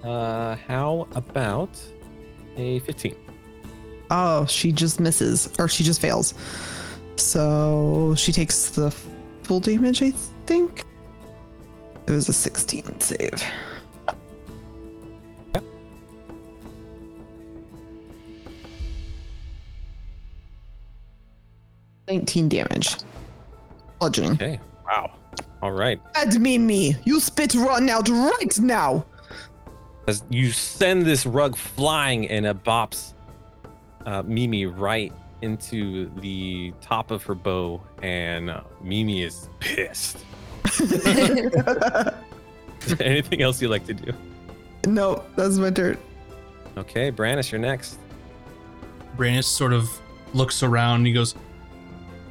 Uh, 0.04 0.56
how 0.68 1.08
about 1.16 1.82
a 2.58 2.80
15? 2.80 3.16
Oh, 4.12 4.46
she 4.46 4.72
just 4.72 5.00
misses, 5.00 5.50
or 5.58 5.68
she 5.68 5.84
just 5.84 6.02
fails. 6.02 6.34
So 7.16 8.14
she 8.18 8.32
takes 8.32 8.72
the 8.72 8.92
full 9.44 9.60
damage, 9.60 10.02
I 10.02 10.12
think. 10.46 10.84
It 12.06 12.12
was 12.12 12.28
a 12.28 12.34
16 12.34 13.00
save. 13.00 13.44
Nineteen 22.08 22.50
damage. 22.50 22.98
Bludgeoning. 24.00 24.34
Okay. 24.34 24.60
Wow. 24.86 25.12
All 25.62 25.72
right. 25.72 26.02
Admin 26.14 26.62
me. 26.62 26.96
You 27.06 27.20
spit 27.22 27.56
run 27.56 27.90
out 27.90 28.10
right 28.10 28.60
now. 28.60 29.06
As 30.08 30.24
you 30.30 30.52
send 30.52 31.06
this 31.06 31.26
rug 31.26 31.56
flying 31.56 32.28
and 32.30 32.46
it 32.46 32.64
bops 32.64 33.14
uh, 34.06 34.24
Mimi 34.24 34.66
right 34.66 35.14
into 35.42 36.10
the 36.22 36.74
top 36.82 37.12
of 37.12 37.24
her 37.24 37.36
bow, 37.36 37.82
and 38.02 38.50
uh, 38.50 38.62
Mimi 38.82 39.24
is 39.24 39.50
pissed. 39.60 40.18
Is 40.80 41.04
there 41.54 42.14
anything 43.02 43.42
else 43.42 43.62
you'd 43.62 43.70
like 43.70 43.86
to 43.88 43.94
do? 43.94 44.14
no, 44.86 45.24
that's 45.36 45.58
my 45.58 45.70
turn. 45.70 45.98
Okay, 46.78 47.12
Brannis, 47.12 47.52
you're 47.52 47.60
next. 47.60 47.98
Brannis 49.16 49.46
sort 49.46 49.74
of 49.74 49.90
looks 50.34 50.64
around 50.64 50.98
and 50.98 51.08
he 51.08 51.14
goes, 51.14 51.36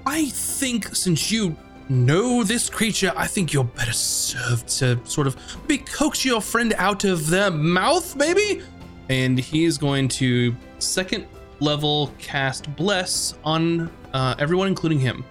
I 0.05 0.27
think 0.27 0.95
since 0.95 1.31
you 1.31 1.57
know 1.89 2.43
this 2.45 2.69
creature, 2.71 3.13
I 3.17 3.27
think 3.27 3.53
you're 3.53 3.65
better 3.65 3.93
served 3.93 4.69
to 4.79 5.01
sort 5.05 5.27
of 5.27 5.37
be 5.67 5.79
coax 5.79 6.25
your 6.25 6.41
friend 6.41 6.75
out 6.79 7.05
of 7.05 7.29
their 7.29 7.51
mouth, 7.51 8.17
maybe? 8.17 8.63
And 9.09 9.39
he 9.39 9.65
is 9.65 9.79
going 9.79 10.09
to 10.09 10.55
second 10.79 11.27
level 11.61 12.13
cast 12.19 12.75
Bless 12.77 13.35
on 13.45 13.91
uh, 14.13 14.35
everyone, 14.39 14.69
including 14.69 14.99
him. 14.99 15.25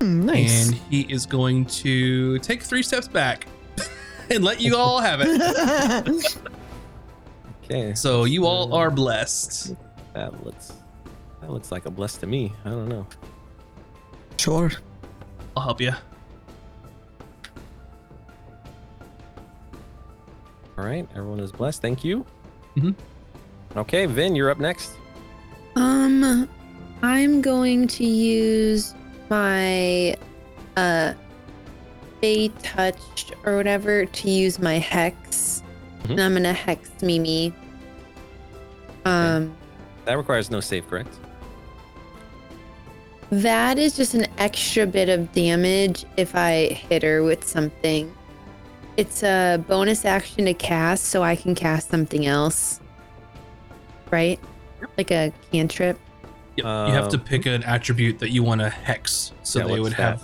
Hmm, 0.00 0.26
nice. 0.26 0.68
And 0.68 0.74
he 0.90 1.02
is 1.02 1.26
going 1.26 1.66
to 1.66 2.38
take 2.40 2.62
three 2.62 2.82
steps 2.82 3.08
back 3.08 3.46
and 4.30 4.44
let 4.44 4.60
you 4.60 4.76
all 4.76 5.00
have 5.00 5.20
it. 5.22 6.36
Okay, 7.64 7.94
So 7.94 8.24
you 8.24 8.44
all 8.44 8.74
are 8.74 8.90
blessed. 8.90 9.74
that 10.12 10.44
looks 10.44 10.74
that 11.40 11.50
looks 11.50 11.72
like 11.72 11.86
a 11.86 11.90
bless 11.90 12.18
to 12.18 12.26
me. 12.26 12.52
I 12.64 12.68
don't 12.68 12.88
know. 12.90 13.06
sure. 14.36 14.70
I'll 15.56 15.62
help 15.62 15.80
you. 15.80 15.92
All 20.76 20.84
right, 20.84 21.06
everyone 21.14 21.40
is 21.40 21.52
blessed. 21.52 21.80
Thank 21.80 22.02
you. 22.04 22.26
Mhm. 22.76 22.94
Okay, 23.76 24.06
Vin, 24.06 24.34
you're 24.34 24.50
up 24.50 24.58
next. 24.58 24.92
Um, 25.76 26.48
I'm 27.02 27.40
going 27.40 27.86
to 27.88 28.04
use 28.04 28.94
my 29.30 30.16
uh 30.76 31.14
Fey 32.20 32.48
touch 32.62 33.32
or 33.44 33.56
whatever 33.56 34.06
to 34.06 34.30
use 34.30 34.58
my 34.58 34.78
hex, 34.78 35.62
Mhm. 36.04 36.10
and 36.12 36.20
I'm 36.20 36.32
gonna 36.34 36.52
hex 36.52 36.90
Mimi. 37.02 37.52
Um, 39.04 39.54
That 40.06 40.16
requires 40.16 40.50
no 40.50 40.60
save, 40.60 40.88
correct? 40.88 41.14
That 43.30 43.78
is 43.78 43.96
just 43.96 44.14
an 44.14 44.26
extra 44.38 44.86
bit 44.86 45.08
of 45.08 45.32
damage 45.32 46.04
if 46.16 46.34
I 46.34 46.66
hit 46.66 47.02
her 47.02 47.22
with 47.22 47.46
something. 47.46 48.14
It's 48.96 49.22
a 49.22 49.62
bonus 49.66 50.04
action 50.04 50.44
to 50.44 50.54
cast, 50.54 51.06
so 51.06 51.22
I 51.22 51.34
can 51.34 51.54
cast 51.54 51.90
something 51.90 52.26
else. 52.26 52.80
Right? 54.10 54.38
Like 54.96 55.10
a 55.10 55.32
cantrip. 55.50 55.98
Yep. 56.56 56.64
you 56.66 56.92
have 56.94 57.08
to 57.08 57.16
Um, 57.18 57.24
pick 57.24 57.46
an 57.46 57.64
attribute 57.64 58.20
that 58.20 58.30
you 58.30 58.44
want 58.44 58.60
to 58.60 58.70
hex, 58.70 59.32
so 59.42 59.58
Yeah, 59.60 59.66
they 59.74 59.80
would 59.80 59.92
that? 59.94 60.20
have. 60.20 60.22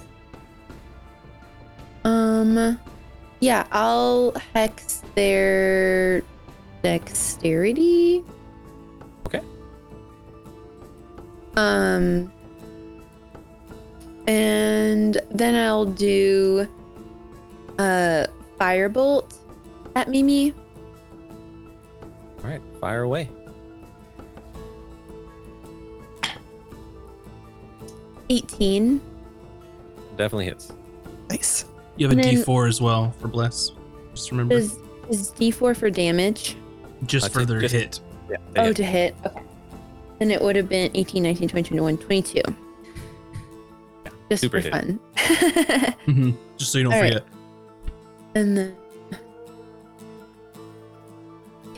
Um, 2.05 2.79
yeah, 3.41 3.67
I'll 3.73 4.33
hex 4.55 5.03
their 5.17 6.23
dexterity. 6.85 8.23
Okay. 9.27 9.41
Um, 11.57 12.31
and 14.27 15.21
then 15.31 15.55
I'll 15.55 15.85
do 15.87 16.69
a 17.79 18.27
firebolt 18.61 19.35
at 19.97 20.09
Mimi. 20.09 20.53
All 22.43 22.51
right, 22.51 22.61
fire 22.81 23.03
away. 23.03 23.29
Eighteen. 28.29 29.01
definitely 30.17 30.45
hits. 30.47 30.73
Nice. 31.31 31.65
You 31.97 32.07
have 32.07 32.17
a 32.17 32.21
And 32.21 32.25
then- 32.25 32.45
D4 32.45 32.69
as 32.69 32.81
well 32.81 33.13
for 33.21 33.29
bless. 33.29 33.73
Just 34.15 34.31
remember, 34.31 34.55
Is 34.55 34.79
is 35.09 35.33
D4 35.33 35.75
for 35.77 35.91
damage? 35.91 36.57
just 37.07 37.27
I 37.27 37.29
for 37.31 37.39
think 37.41 37.49
their 37.49 37.61
just- 37.61 37.75
hit. 37.75 38.01
Yeah. 38.31 38.37
Oh, 38.57 38.73
to 38.73 38.85
hit. 38.85 39.15
Okay. 39.27 39.43
Then 40.19 40.31
it 40.31 40.41
would 40.41 40.55
have 40.57 40.69
been 40.69 40.91
18, 40.95 41.23
19, 41.23 41.49
20, 41.49 41.69
21, 41.69 41.97
22. 41.99 42.43
Just 44.31 44.41
super 44.43 44.61
for 44.63 44.71
hit. 44.71 44.73
fun. 44.73 45.01
Mhm. 46.07 46.37
Just 46.57 46.73
so 46.73 46.79
you 46.79 46.85
don't 46.85 46.95
All 46.95 47.01
right. 47.01 47.13
forget. 47.15 47.27
and 48.37 48.57
then 48.57 48.77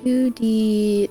2d10. 0.04 1.08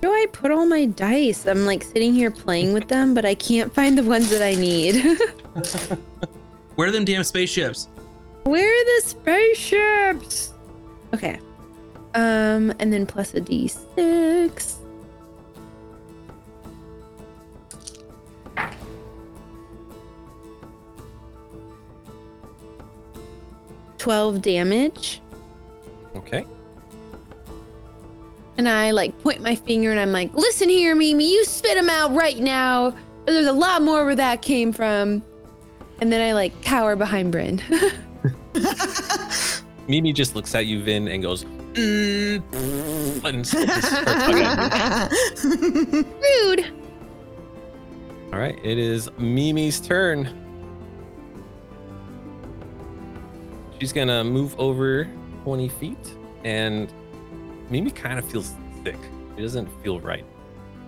do 0.00 0.12
I 0.12 0.26
put 0.32 0.50
all 0.50 0.66
my 0.66 0.86
dice? 0.86 1.46
I'm 1.46 1.64
like 1.66 1.82
sitting 1.84 2.12
here 2.12 2.30
playing 2.30 2.72
with 2.72 2.88
them, 2.88 3.14
but 3.14 3.24
I 3.24 3.34
can't 3.34 3.72
find 3.72 3.96
the 3.96 4.02
ones 4.02 4.30
that 4.30 4.42
I 4.42 4.54
need. 4.54 4.96
Where 6.74 6.88
are 6.88 6.90
them 6.90 7.04
damn 7.04 7.22
spaceships? 7.24 7.88
Where 8.44 8.66
are 8.66 8.84
the 8.84 9.02
spaceships? 9.08 10.52
Okay. 11.14 11.38
Um, 12.14 12.72
and 12.80 12.92
then 12.92 13.06
plus 13.06 13.34
a 13.34 13.40
d6. 13.40 14.74
Twelve 24.02 24.42
damage, 24.42 25.20
Okay. 26.16 26.44
and 28.58 28.68
I 28.68 28.90
like 28.90 29.16
point 29.22 29.40
my 29.40 29.54
finger 29.54 29.92
and 29.92 30.00
I'm 30.00 30.10
like, 30.10 30.34
"Listen 30.34 30.68
here, 30.68 30.96
Mimi, 30.96 31.32
you 31.32 31.44
spit 31.44 31.76
them 31.76 31.88
out 31.88 32.12
right 32.12 32.40
now. 32.40 32.92
There's 33.26 33.46
a 33.46 33.52
lot 33.52 33.80
more 33.80 34.04
where 34.04 34.16
that 34.16 34.42
came 34.42 34.72
from." 34.72 35.22
And 36.00 36.12
then 36.12 36.20
I 36.20 36.32
like 36.32 36.62
cower 36.62 36.96
behind 36.96 37.30
Bryn. 37.30 37.62
Mimi 39.86 40.12
just 40.12 40.34
looks 40.34 40.52
at 40.56 40.66
you, 40.66 40.82
Vin, 40.82 41.06
and 41.06 41.22
goes, 41.22 41.44
mm, 41.74 42.42
and 43.24 43.46
starts 43.46 43.88
tugging 44.04 44.42
at 44.42 45.12
you. 45.44 46.04
Rude. 46.48 46.66
All 48.32 48.40
right, 48.40 48.58
it 48.64 48.78
is 48.78 49.08
Mimi's 49.16 49.78
turn. 49.80 50.41
She's 53.82 53.92
gonna 53.92 54.22
move 54.22 54.54
over 54.60 55.08
20 55.42 55.68
feet, 55.68 56.16
and 56.44 56.88
Mimi 57.68 57.90
kind 57.90 58.16
of 58.16 58.24
feels 58.30 58.54
sick. 58.84 58.96
It 59.36 59.42
doesn't 59.42 59.66
feel 59.82 59.98
right. 59.98 60.24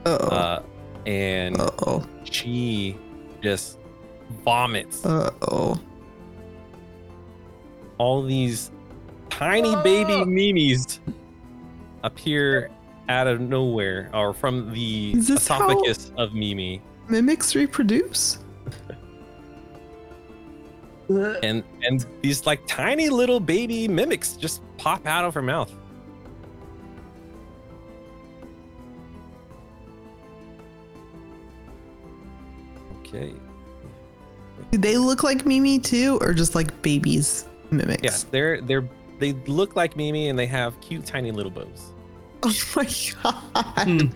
Oh. 0.07 0.15
Uh, 0.15 0.63
and 1.05 1.57
oh. 1.61 2.07
she 2.23 2.97
just 3.43 3.81
vomits 4.45 5.05
Uh 5.05 5.33
oh. 5.51 5.81
all 7.99 8.23
these 8.23 8.71
tiny 9.29 9.75
baby 9.83 10.25
Mimis 10.25 11.01
appear 12.05 12.71
out 13.09 13.27
of 13.27 13.41
nowhere 13.41 14.09
or 14.15 14.33
from 14.33 14.73
the 14.73 15.15
Is 15.15 15.27
this 15.27 15.43
esophagus 15.43 16.13
of 16.17 16.33
Mimi. 16.33 16.81
Mimics 17.09 17.57
reproduce? 17.57 18.39
and 21.43 21.63
and 21.83 22.07
these 22.23 22.47
like 22.47 22.67
tiny 22.67 23.09
little 23.09 23.41
baby 23.41 23.89
mimics 23.89 24.35
just 24.37 24.63
pop 24.79 25.07
out 25.07 25.25
of 25.25 25.35
her 25.35 25.43
mouth. 25.43 25.73
Okay. 33.01 33.33
Do 34.71 34.79
they 34.79 34.97
look 34.97 35.23
like 35.23 35.47
Mimi 35.47 35.79
too, 35.79 36.19
or 36.21 36.33
just 36.33 36.55
like 36.55 36.83
babies 36.83 37.45
mimics? 37.71 38.03
Yeah, 38.03 38.17
they're 38.31 38.61
they're 38.61 38.89
they 39.19 39.33
look 39.47 39.77
like 39.77 39.97
Mimi 39.97 40.29
and 40.29 40.39
they 40.39 40.47
have 40.47 40.81
cute 40.81 41.07
tiny 41.07 41.31
little 41.31 41.51
bows. 41.51 41.93
Oh 42.43 42.53
my 42.75 42.85
god. 43.23 43.35
Hmm. 43.87 44.09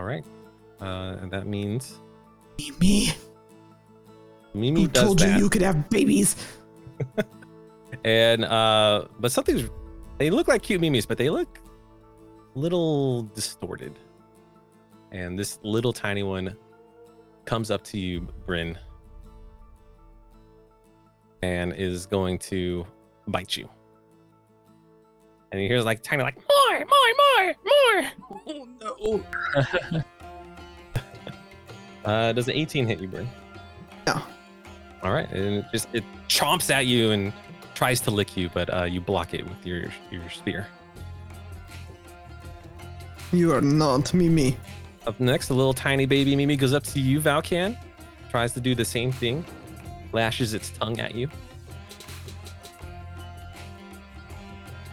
All 0.00 0.06
right. 0.06 0.24
Uh, 0.80 1.18
and 1.20 1.30
that 1.30 1.46
means 1.46 2.00
Mimi, 2.58 3.10
Mimi 4.54 4.80
who 4.80 4.88
does 4.88 5.04
told 5.04 5.20
you 5.20 5.28
you 5.28 5.50
could 5.50 5.60
have 5.60 5.90
babies? 5.90 6.36
And 8.04 8.44
uh, 8.44 9.06
but 9.18 9.32
something's 9.32 9.68
they 10.16 10.30
look 10.30 10.48
like 10.48 10.62
cute 10.62 10.80
Mimis, 10.80 11.04
but 11.04 11.18
they 11.18 11.28
look 11.28 11.58
a 12.54 12.58
little 12.58 13.24
distorted. 13.34 13.98
And 15.10 15.36
this 15.36 15.58
little 15.64 15.92
tiny 15.92 16.22
one 16.22 16.56
comes 17.44 17.70
up 17.70 17.82
to 17.84 17.98
you, 17.98 18.20
Bryn, 18.46 18.78
and 21.42 21.74
is 21.74 22.06
going 22.06 22.38
to 22.38 22.86
bite 23.26 23.56
you. 23.56 23.68
And 25.52 25.60
you 25.60 25.68
hear 25.68 25.80
like 25.80 26.02
tiny 26.02 26.22
like 26.22 26.36
more, 26.36 26.78
more, 26.78 27.12
more, 27.36 27.54
more. 27.64 28.10
Oh 28.46 29.24
no. 29.94 30.04
Uh, 32.04 32.32
does 32.32 32.48
an 32.48 32.54
18 32.54 32.86
hit 32.86 32.98
you, 32.98 33.08
Bryn? 33.08 33.28
No. 34.06 34.22
All 35.02 35.12
right, 35.12 35.30
and 35.30 35.56
it 35.56 35.66
just 35.70 35.88
it 35.92 36.04
chomps 36.28 36.70
at 36.70 36.86
you 36.86 37.10
and 37.10 37.32
tries 37.74 38.00
to 38.02 38.10
lick 38.10 38.36
you, 38.36 38.50
but 38.52 38.72
uh, 38.72 38.84
you 38.84 39.00
block 39.00 39.34
it 39.34 39.44
with 39.46 39.66
your 39.66 39.84
your 40.10 40.28
spear. 40.30 40.66
You 43.32 43.52
are 43.52 43.60
not 43.60 44.12
Mimi. 44.12 44.56
Up 45.06 45.18
next, 45.20 45.50
a 45.50 45.54
little 45.54 45.72
tiny 45.72 46.06
baby 46.06 46.34
Mimi 46.34 46.56
goes 46.56 46.72
up 46.72 46.84
to 46.84 47.00
you, 47.00 47.20
Valkan. 47.20 47.76
Tries 48.30 48.52
to 48.54 48.60
do 48.60 48.74
the 48.74 48.84
same 48.84 49.12
thing. 49.12 49.44
Lashes 50.12 50.54
its 50.54 50.70
tongue 50.70 50.98
at 51.00 51.14
you. 51.14 51.28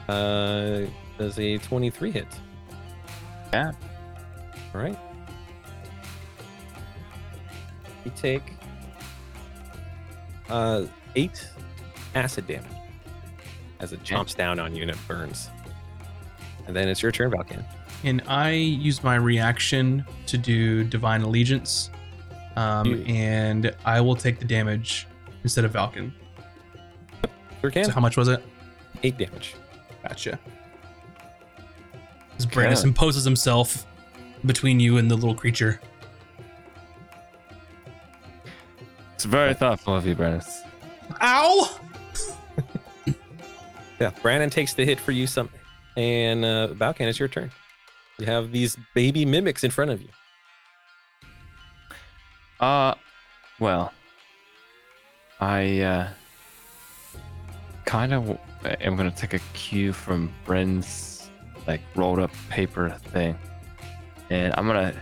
Uh, 0.07 0.81
does 1.17 1.37
a 1.39 1.57
23 1.57 2.11
hit? 2.11 2.27
Yeah. 3.53 3.71
All 4.73 4.81
right. 4.81 4.97
You 8.05 8.11
take 8.15 8.53
uh 10.49 10.85
eight 11.17 11.45
acid 12.15 12.47
damage 12.47 12.65
as 13.81 13.91
it 13.91 14.01
chomps 14.03 14.33
down 14.35 14.59
on 14.59 14.75
you 14.75 14.83
and 14.83 14.91
it 14.91 14.97
burns. 15.07 15.49
And 16.67 16.75
then 16.75 16.87
it's 16.87 17.01
your 17.01 17.11
turn, 17.11 17.31
Valkan. 17.31 17.63
And 18.03 18.21
I 18.27 18.51
use 18.51 19.03
my 19.03 19.15
reaction 19.15 20.05
to 20.27 20.37
do 20.37 20.83
divine 20.83 21.21
allegiance. 21.21 21.89
Um, 22.55 23.03
and 23.07 23.75
I 23.85 24.01
will 24.01 24.15
take 24.15 24.39
the 24.39 24.45
damage 24.45 25.07
instead 25.43 25.63
of 25.65 25.73
Valkan. 25.73 26.11
Sure 27.61 27.71
can. 27.71 27.85
So 27.85 27.91
how 27.91 28.01
much 28.01 28.17
was 28.17 28.27
it? 28.27 28.43
Eight 29.03 29.17
damage. 29.17 29.55
Gotcha. 30.07 30.39
As 32.37 32.45
Brandis 32.45 32.79
Okay. 32.79 32.89
imposes 32.89 33.23
himself 33.25 33.85
between 34.45 34.79
you 34.79 34.97
and 34.97 35.09
the 35.09 35.15
little 35.15 35.35
creature. 35.35 35.81
It's 39.15 39.25
very 39.25 39.53
thoughtful 39.53 39.95
of 39.95 40.05
you, 40.05 40.15
Brandis. 40.15 40.61
Ow! 41.21 41.79
Yeah, 43.99 44.11
Brandon 44.21 44.51
takes 44.51 44.75
the 44.75 44.85
hit 44.85 44.99
for 44.99 45.11
you 45.11 45.25
some 45.25 45.49
and 45.95 46.45
uh 46.45 46.67
Valkan, 46.73 47.07
it's 47.07 47.17
your 47.17 47.27
turn. 47.27 47.49
You 48.19 48.27
have 48.27 48.51
these 48.51 48.77
baby 48.93 49.25
mimics 49.25 49.63
in 49.63 49.71
front 49.71 49.89
of 49.89 49.99
you. 50.03 50.09
Uh, 52.59 52.93
well, 53.59 53.91
I 55.39 55.79
uh, 55.81 56.07
kind 57.85 58.13
of 58.13 58.37
am 58.65 58.95
gonna 58.95 59.11
take 59.11 59.33
a 59.33 59.39
cue 59.53 59.93
from 59.93 60.33
Bryn's 60.45 61.29
like 61.67 61.81
rolled 61.95 62.19
up 62.19 62.31
paper 62.49 62.89
thing, 63.11 63.37
and 64.29 64.53
I'm 64.57 64.67
gonna. 64.67 64.93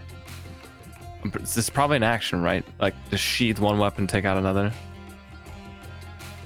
This 1.39 1.57
is 1.57 1.69
probably 1.69 1.97
an 1.97 2.03
action, 2.03 2.41
right? 2.41 2.63
Like 2.79 2.93
just 3.09 3.23
sheath 3.23 3.59
one 3.59 3.79
weapon, 3.79 4.07
take 4.07 4.25
out 4.25 4.37
another. 4.37 4.71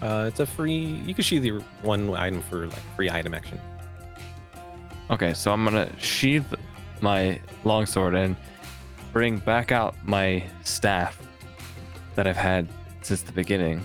Uh 0.02 0.26
it's 0.30 0.40
a 0.40 0.46
free 0.46 1.02
you 1.06 1.14
can 1.14 1.24
sheath 1.24 1.44
your 1.44 1.60
one 1.82 2.16
item 2.16 2.42
for 2.42 2.68
like 2.68 2.80
free 2.96 3.10
item 3.10 3.34
action. 3.34 3.60
Okay, 5.10 5.34
so 5.34 5.52
I'm 5.52 5.64
gonna 5.66 5.90
sheath 6.00 6.54
my 7.02 7.40
longsword 7.64 8.16
and 8.16 8.36
bring 9.12 9.38
back 9.40 9.72
out 9.72 9.96
my 10.06 10.44
staff 10.64 11.20
that 12.16 12.28
I've 12.28 12.38
had 12.38 12.68
since 13.02 13.22
the 13.22 13.32
beginning. 13.32 13.82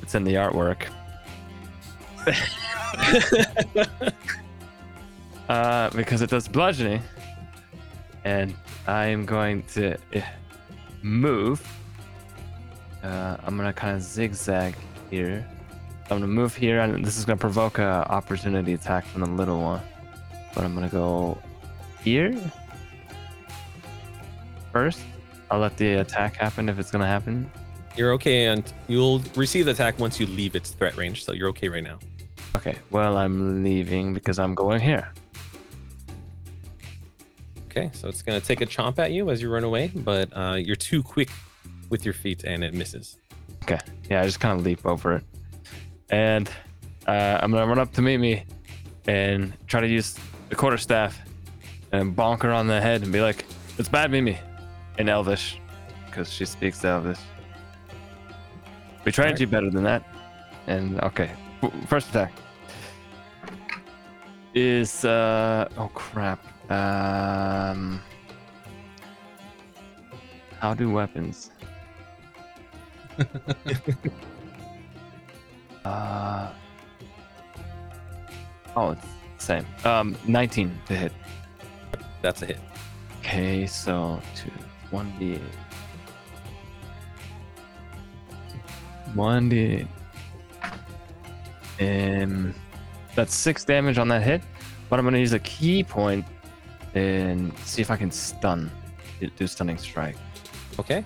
It's 0.00 0.14
in 0.14 0.24
the 0.24 0.34
artwork. 0.34 0.86
uh, 5.48 5.90
because 5.90 6.22
it 6.22 6.30
does 6.30 6.48
bludgeoning, 6.48 7.02
and 8.24 8.54
I 8.86 9.06
am 9.06 9.24
going 9.26 9.62
to 9.74 9.96
eh, 10.12 10.22
move. 11.02 11.66
Uh, 13.02 13.36
I'm 13.44 13.56
gonna 13.56 13.72
kind 13.72 13.96
of 13.96 14.02
zigzag 14.02 14.74
here, 15.10 15.46
I'm 16.12 16.18
gonna 16.18 16.26
move 16.26 16.54
here, 16.54 16.80
and 16.80 17.04
this 17.04 17.16
is 17.16 17.24
gonna 17.24 17.38
provoke 17.38 17.78
a 17.78 18.06
opportunity 18.10 18.74
attack 18.74 19.06
from 19.06 19.22
the 19.22 19.30
little 19.30 19.60
one. 19.60 19.80
But 20.54 20.64
I'm 20.64 20.74
gonna 20.74 20.88
go 20.88 21.38
here 22.04 22.38
first. 24.72 25.00
I'll 25.50 25.60
let 25.60 25.76
the 25.76 25.94
attack 25.94 26.36
happen 26.36 26.68
if 26.68 26.78
it's 26.78 26.90
gonna 26.90 27.06
happen. 27.06 27.50
You're 27.96 28.12
okay, 28.12 28.46
and 28.46 28.70
you'll 28.88 29.22
receive 29.36 29.66
the 29.66 29.72
attack 29.72 29.98
once 29.98 30.20
you 30.20 30.26
leave 30.26 30.54
its 30.54 30.70
threat 30.70 30.96
range, 30.96 31.24
so 31.24 31.32
you're 31.32 31.48
okay 31.48 31.68
right 31.68 31.82
now. 31.82 31.98
Okay. 32.56 32.78
Well, 32.90 33.16
I'm 33.16 33.64
leaving 33.64 34.12
because 34.14 34.38
I'm 34.38 34.54
going 34.54 34.80
here. 34.80 35.12
Okay, 37.66 37.90
so 37.94 38.06
it's 38.06 38.20
gonna 38.20 38.40
take 38.40 38.60
a 38.60 38.66
chomp 38.66 38.98
at 38.98 39.12
you 39.12 39.30
as 39.30 39.40
you 39.40 39.48
run 39.48 39.64
away, 39.64 39.90
but 39.94 40.28
uh, 40.36 40.56
you're 40.58 40.76
too 40.76 41.02
quick 41.02 41.30
with 41.88 42.04
your 42.04 42.12
feet, 42.12 42.44
and 42.44 42.62
it 42.62 42.74
misses. 42.74 43.16
Okay. 43.62 43.78
Yeah, 44.10 44.20
I 44.20 44.24
just 44.24 44.40
kind 44.40 44.58
of 44.58 44.64
leap 44.66 44.84
over 44.84 45.14
it, 45.14 45.24
and 46.10 46.50
uh, 47.06 47.38
I'm 47.40 47.50
gonna 47.50 47.66
run 47.66 47.78
up 47.78 47.90
to 47.94 48.02
Mimi 48.02 48.44
and 49.06 49.54
try 49.66 49.80
to 49.80 49.88
use 49.88 50.18
the 50.50 50.54
quarterstaff 50.54 51.18
and 51.92 52.14
bonk 52.14 52.42
her 52.42 52.52
on 52.52 52.66
the 52.66 52.78
head 52.78 53.02
and 53.04 53.10
be 53.10 53.22
like, 53.22 53.46
"It's 53.78 53.88
bad, 53.88 54.10
Mimi," 54.10 54.38
in 54.98 55.08
Elvish, 55.08 55.58
because 56.04 56.30
she 56.30 56.44
speaks 56.44 56.84
Elvish. 56.84 57.20
We 59.06 59.12
trained 59.12 59.38
to 59.38 59.46
do 59.46 59.50
better 59.50 59.70
than 59.70 59.84
that. 59.84 60.04
And 60.66 61.00
okay, 61.00 61.30
first 61.86 62.10
attack 62.10 62.32
is 64.54 65.04
uh 65.04 65.68
oh 65.76 65.90
crap. 65.94 66.40
Um, 66.70 68.00
how 70.60 70.74
do 70.74 70.90
weapons? 70.90 71.50
Uh. 75.84 76.52
Oh, 78.76 78.90
it's 78.90 79.02
the 79.02 79.44
same. 79.44 79.66
Um, 79.84 80.16
19 80.26 80.78
to 80.86 80.94
hit. 80.94 81.12
That's 82.22 82.42
a 82.42 82.46
hit. 82.46 82.58
Okay, 83.20 83.66
so 83.66 84.20
two, 84.34 84.50
one 84.90 85.12
d8. 85.18 85.40
One 89.14 89.50
d8. 89.50 89.88
Um, 91.80 92.54
that's 93.14 93.34
six 93.34 93.64
damage 93.64 93.98
on 93.98 94.08
that 94.08 94.22
hit. 94.22 94.42
But 94.88 94.98
I'm 94.98 95.04
gonna 95.04 95.18
use 95.18 95.32
a 95.32 95.38
ki 95.38 95.84
point 95.84 96.24
and 96.94 97.56
see 97.58 97.80
if 97.82 97.90
I 97.90 97.96
can 97.96 98.10
stun. 98.10 98.70
Do 99.36 99.46
stunning 99.46 99.78
strike. 99.78 100.16
Okay. 100.78 101.04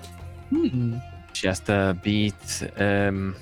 She 1.33 1.47
has 1.47 1.61
to 1.61 1.97
beat 2.03 2.62
um 2.78 3.37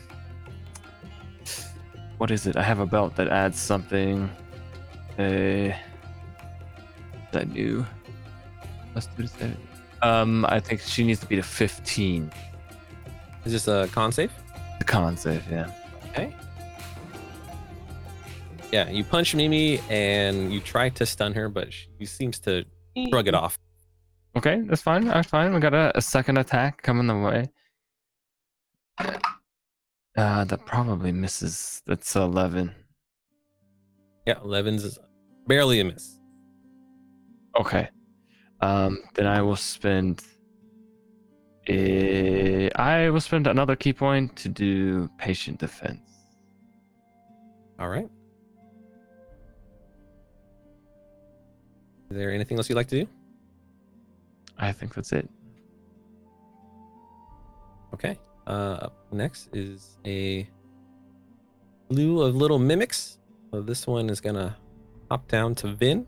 what 2.18 2.30
is 2.30 2.46
it? 2.46 2.56
I 2.56 2.62
have 2.62 2.80
a 2.80 2.86
belt 2.86 3.16
that 3.16 3.28
adds 3.28 3.58
something. 3.58 4.28
Uh 5.18 5.72
that 7.32 7.48
new. 7.52 7.86
Let's 8.94 9.06
do 9.06 9.22
this. 9.22 9.34
Um 10.02 10.44
I 10.46 10.60
think 10.60 10.80
she 10.80 11.04
needs 11.04 11.20
to 11.20 11.26
beat 11.26 11.38
a 11.38 11.42
15. 11.42 12.30
Is 13.44 13.52
this 13.52 13.68
a 13.68 13.88
con 13.92 14.10
save? 14.12 14.32
The 14.78 14.84
con 14.84 15.16
save, 15.16 15.44
yeah. 15.50 15.70
Okay. 16.10 16.34
Yeah, 18.74 18.90
you 18.90 19.04
punch 19.04 19.36
Mimi 19.36 19.78
and 19.88 20.52
you 20.52 20.58
try 20.58 20.88
to 20.88 21.06
stun 21.06 21.32
her, 21.34 21.48
but 21.48 21.72
she 21.72 22.06
seems 22.06 22.40
to 22.40 22.64
shrug 23.08 23.28
it 23.28 23.34
off. 23.42 23.56
Okay, 24.36 24.62
that's 24.66 24.82
fine. 24.82 25.04
That's 25.04 25.28
fine. 25.28 25.54
We 25.54 25.60
got 25.60 25.74
a, 25.74 25.96
a 25.96 26.02
second 26.02 26.38
attack 26.38 26.82
coming 26.82 27.06
the 27.06 27.16
way. 27.16 27.50
Uh 30.16 30.44
that 30.44 30.66
probably 30.66 31.12
misses. 31.12 31.82
That's 31.86 32.16
eleven. 32.16 32.74
Yeah, 34.26 34.40
11's 34.42 34.98
barely 35.46 35.78
a 35.78 35.84
miss. 35.84 36.18
Okay. 37.60 37.88
Um, 38.60 39.02
then 39.14 39.26
I 39.26 39.40
will 39.42 39.54
spend. 39.74 40.24
eh, 41.68 42.70
I 42.74 43.08
will 43.10 43.20
spend 43.20 43.46
another 43.46 43.76
ki 43.76 43.92
point 43.92 44.34
to 44.36 44.48
do 44.48 45.08
patient 45.18 45.60
defense. 45.60 46.00
All 47.78 47.88
right. 47.88 48.08
Is 52.14 52.18
there 52.18 52.30
anything 52.30 52.58
else 52.58 52.68
you'd 52.68 52.76
like 52.76 52.86
to 52.90 53.00
do? 53.00 53.08
I 54.56 54.70
think 54.70 54.94
that's 54.94 55.10
it. 55.10 55.28
Okay. 57.92 58.16
Uh, 58.46 58.90
next 59.10 59.48
is 59.52 59.98
a 60.06 60.48
slew 61.90 62.22
of 62.22 62.36
little 62.36 62.60
mimics. 62.60 63.18
So 63.50 63.62
this 63.62 63.84
one 63.84 64.08
is 64.10 64.20
gonna 64.20 64.56
hop 65.10 65.26
down 65.26 65.56
to 65.56 65.72
Vin. 65.72 66.06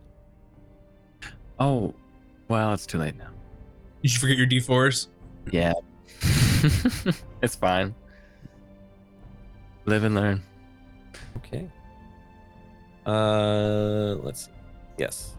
Oh, 1.58 1.92
well, 2.46 2.72
it's 2.72 2.86
too 2.86 2.98
late 2.98 3.16
now. 3.16 3.24
Did 3.24 4.02
you 4.02 4.08
should 4.10 4.20
forget 4.20 4.36
your 4.36 4.46
D4s. 4.46 5.08
Yeah. 5.50 5.72
it's 7.42 7.56
fine. 7.56 7.96
Live 9.86 10.04
and 10.04 10.14
learn. 10.14 10.40
Okay. 11.38 11.68
Uh, 13.04 14.14
let's 14.22 14.44
see. 14.44 14.52
Yes. 14.98 15.36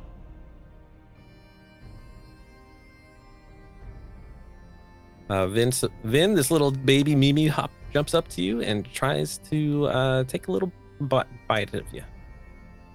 Uh, 5.30 5.48
Vince, 5.48 5.84
Vin, 6.04 6.34
this 6.36 6.52
little 6.52 6.72
baby 6.72 7.16
Mimi 7.16 7.48
hop 7.48 7.72
jumps 7.94 8.14
up 8.14 8.28
to 8.30 8.42
you 8.42 8.62
and 8.62 8.86
tries 8.94 9.40
to 9.50 9.88
uh, 9.88 10.24
take 10.24 10.48
a 10.48 10.52
little 10.52 10.72
bite, 11.02 11.28
bite 11.48 11.74
of 11.74 11.84
you. 11.94 12.04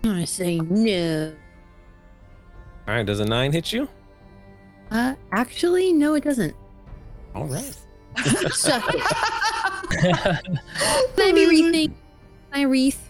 I 0.04 0.24
say 0.24 0.58
no. 0.58 1.34
All 2.88 2.94
right, 2.94 3.06
does 3.06 3.20
a 3.20 3.24
nine 3.24 3.52
hit 3.52 3.72
you? 3.72 3.88
Uh, 4.90 5.14
actually, 5.32 5.92
no, 5.92 6.14
it 6.14 6.24
doesn't. 6.24 6.54
All 7.34 7.46
right. 7.46 7.76
Suck 8.50 8.84
it. 8.94 9.00
Can 9.90 10.48
I 11.18 11.32
be 11.32 11.46
rethink? 11.46 11.92
Can 11.92 11.94
I 12.52 12.62
wreath? 12.62 13.08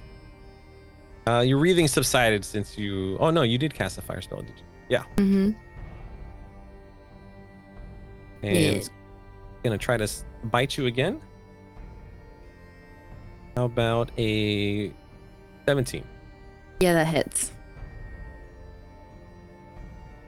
Uh, 1.27 1.41
your 1.41 1.59
breathing 1.59 1.89
subsided 1.89 2.45
since 2.45 2.77
you. 2.77 3.17
Oh 3.19 3.31
no, 3.31 3.43
you 3.43 3.57
did 3.59 3.73
cast 3.75 3.99
a 3.99 4.03
fire 4.03 4.21
spell, 4.21 4.41
did 4.41 4.51
you? 4.51 4.65
Yeah. 4.89 5.03
Mm-hmm. 5.17 5.51
And 8.43 8.57
Yeah. 8.57 8.83
Gonna 9.63 9.79
try 9.79 9.97
to 9.97 10.09
bite 10.45 10.77
you 10.77 10.87
again. 10.87 11.21
How 13.57 13.65
about 13.65 14.11
a 14.19 14.93
seventeen? 15.67 16.05
Yeah, 16.81 16.95
that 16.95 17.07
hits. 17.07 17.53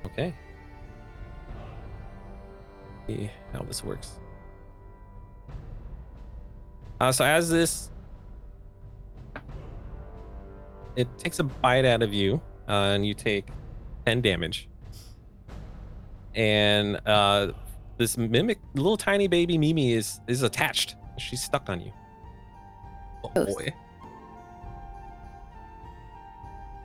Okay. 0.06 0.34
See 3.06 3.30
how 3.52 3.62
this 3.62 3.82
works. 3.82 4.18
Uh, 7.00 7.10
so 7.10 7.24
as 7.24 7.50
this, 7.50 7.90
it 10.96 11.08
takes 11.18 11.38
a 11.38 11.44
bite 11.44 11.84
out 11.84 12.02
of 12.02 12.14
you, 12.14 12.40
uh, 12.68 12.94
and 12.94 13.06
you 13.06 13.14
take 13.14 13.48
ten 14.06 14.20
damage. 14.20 14.68
And 16.34 17.00
uh, 17.06 17.52
this 17.96 18.16
mimic, 18.16 18.58
little 18.74 18.96
tiny 18.96 19.28
baby 19.28 19.58
Mimi 19.58 19.92
is 19.92 20.20
is 20.26 20.42
attached. 20.42 20.96
She's 21.18 21.42
stuck 21.42 21.68
on 21.68 21.80
you. 21.80 21.92
Oh 23.24 23.44
boy. 23.46 23.72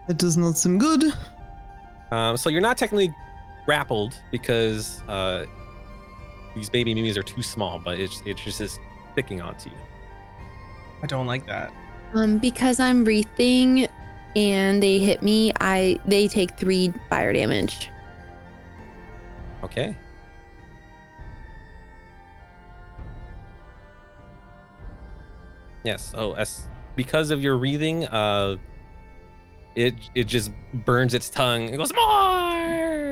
That 0.07 0.17
does 0.17 0.37
not 0.37 0.57
seem 0.57 0.77
good. 0.77 1.13
Um, 2.11 2.37
so 2.37 2.49
you're 2.49 2.61
not 2.61 2.77
technically 2.77 3.13
grappled 3.65 4.15
because 4.31 5.03
uh, 5.07 5.45
these 6.55 6.69
baby 6.69 6.95
mimis 6.95 7.17
are 7.17 7.23
too 7.23 7.43
small, 7.43 7.79
but 7.79 7.99
it's 7.99 8.21
it's 8.25 8.43
just 8.43 8.61
is 8.61 8.79
sticking 9.13 9.41
onto 9.41 9.69
you. 9.69 9.75
I 11.03 11.07
don't 11.07 11.27
like 11.27 11.45
that. 11.47 11.71
Um, 12.13 12.39
because 12.39 12.79
I'm 12.79 13.03
breathing 13.03 13.87
and 14.35 14.81
they 14.81 14.99
hit 14.99 15.21
me, 15.21 15.51
I 15.59 15.99
they 16.05 16.27
take 16.27 16.57
three 16.57 16.93
fire 17.09 17.33
damage. 17.33 17.89
Okay. 19.63 19.95
Yes. 25.83 26.13
Oh, 26.15 26.33
as 26.33 26.67
because 26.95 27.31
of 27.31 27.41
your 27.41 27.57
breathing, 27.57 28.05
uh, 28.07 28.57
it 29.75 29.95
it 30.15 30.25
just 30.25 30.51
burns 30.73 31.13
its 31.13 31.29
tongue. 31.29 31.69
It 31.69 31.77
goes 31.77 31.93
more 31.93 32.59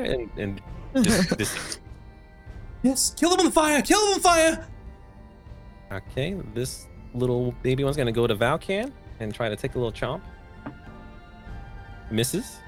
and 0.03 0.29
and 0.37 0.61
just, 1.03 1.37
just 1.37 1.79
Yes, 2.83 3.13
kill 3.17 3.33
him 3.33 3.45
on 3.45 3.51
fire! 3.51 3.81
Kill 3.81 3.99
him 4.07 4.13
on 4.15 4.19
fire! 4.19 4.67
okay. 5.91 6.35
This 6.53 6.87
little 7.13 7.53
baby 7.63 7.83
one's 7.83 7.97
gonna 7.97 8.11
go 8.11 8.27
to 8.27 8.35
Valkan 8.35 8.91
and 9.19 9.33
try 9.33 9.49
to 9.49 9.55
take 9.55 9.75
a 9.75 9.79
little 9.79 9.91
chomp. 9.91 10.21
Misses. 12.11 12.59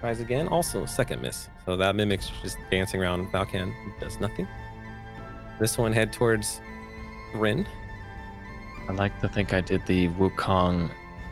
Tries 0.00 0.20
again. 0.20 0.48
Also 0.48 0.86
second 0.86 1.22
miss. 1.22 1.48
So 1.64 1.76
that 1.76 1.96
mimic's 1.96 2.30
just 2.42 2.58
dancing 2.70 3.00
around 3.00 3.26
Valkan. 3.32 3.72
Does 4.00 4.20
nothing. 4.20 4.46
This 5.58 5.76
one 5.76 5.92
head 5.92 6.12
towards 6.12 6.60
Rin. 7.34 7.66
I 8.88 8.92
like 8.92 9.20
to 9.20 9.28
think 9.28 9.52
I 9.52 9.60
did 9.60 9.84
the 9.86 10.08
Wukong 10.10 10.90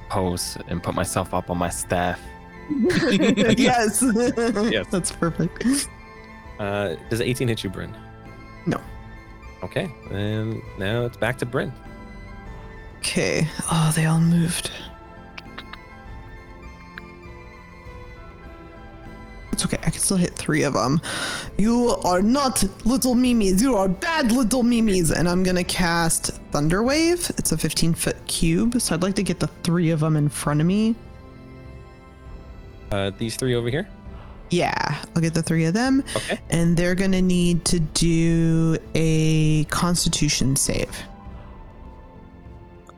pose 0.08 0.58
and 0.68 0.82
put 0.82 0.94
myself 0.94 1.32
up 1.34 1.50
on 1.50 1.58
my 1.58 1.70
staff. 1.70 2.20
yes. 2.70 4.02
Yes. 4.02 4.86
That's 4.90 5.10
perfect. 5.12 5.88
Uh, 6.58 6.96
does 7.08 7.20
18 7.20 7.48
hit 7.48 7.64
you, 7.64 7.70
Bryn? 7.70 7.96
No. 8.66 8.80
Okay, 9.62 9.90
and 10.10 10.60
now 10.78 11.04
it's 11.06 11.16
back 11.16 11.38
to 11.38 11.46
Bryn. 11.46 11.72
Okay. 12.98 13.46
Oh, 13.70 13.92
they 13.94 14.06
all 14.06 14.20
moved. 14.20 14.70
It's 19.56 19.64
okay. 19.64 19.78
I 19.78 19.88
can 19.88 20.00
still 20.00 20.18
hit 20.18 20.34
three 20.34 20.64
of 20.64 20.74
them. 20.74 21.00
You 21.56 21.96
are 22.04 22.20
not 22.20 22.62
little 22.84 23.14
mimes. 23.14 23.62
You 23.62 23.74
are 23.74 23.88
bad 23.88 24.30
little 24.30 24.62
mimes. 24.62 25.10
And 25.10 25.26
I'm 25.26 25.42
going 25.42 25.56
to 25.56 25.64
cast 25.64 26.26
Thunder 26.50 26.82
Wave. 26.82 27.30
It's 27.38 27.52
a 27.52 27.56
15 27.56 27.94
foot 27.94 28.18
cube. 28.26 28.78
So 28.82 28.94
I'd 28.94 29.02
like 29.02 29.14
to 29.14 29.22
get 29.22 29.40
the 29.40 29.46
three 29.62 29.88
of 29.92 30.00
them 30.00 30.14
in 30.14 30.28
front 30.28 30.60
of 30.60 30.66
me. 30.66 30.94
Uh, 32.92 33.12
these 33.16 33.36
three 33.36 33.54
over 33.54 33.70
here. 33.70 33.88
Yeah, 34.50 35.02
I'll 35.14 35.22
get 35.22 35.32
the 35.32 35.42
three 35.42 35.64
of 35.64 35.72
them. 35.72 36.04
Okay. 36.14 36.38
And 36.50 36.76
they're 36.76 36.94
going 36.94 37.12
to 37.12 37.22
need 37.22 37.64
to 37.64 37.80
do 37.80 38.76
a 38.94 39.64
constitution 39.64 40.54
save. 40.54 40.94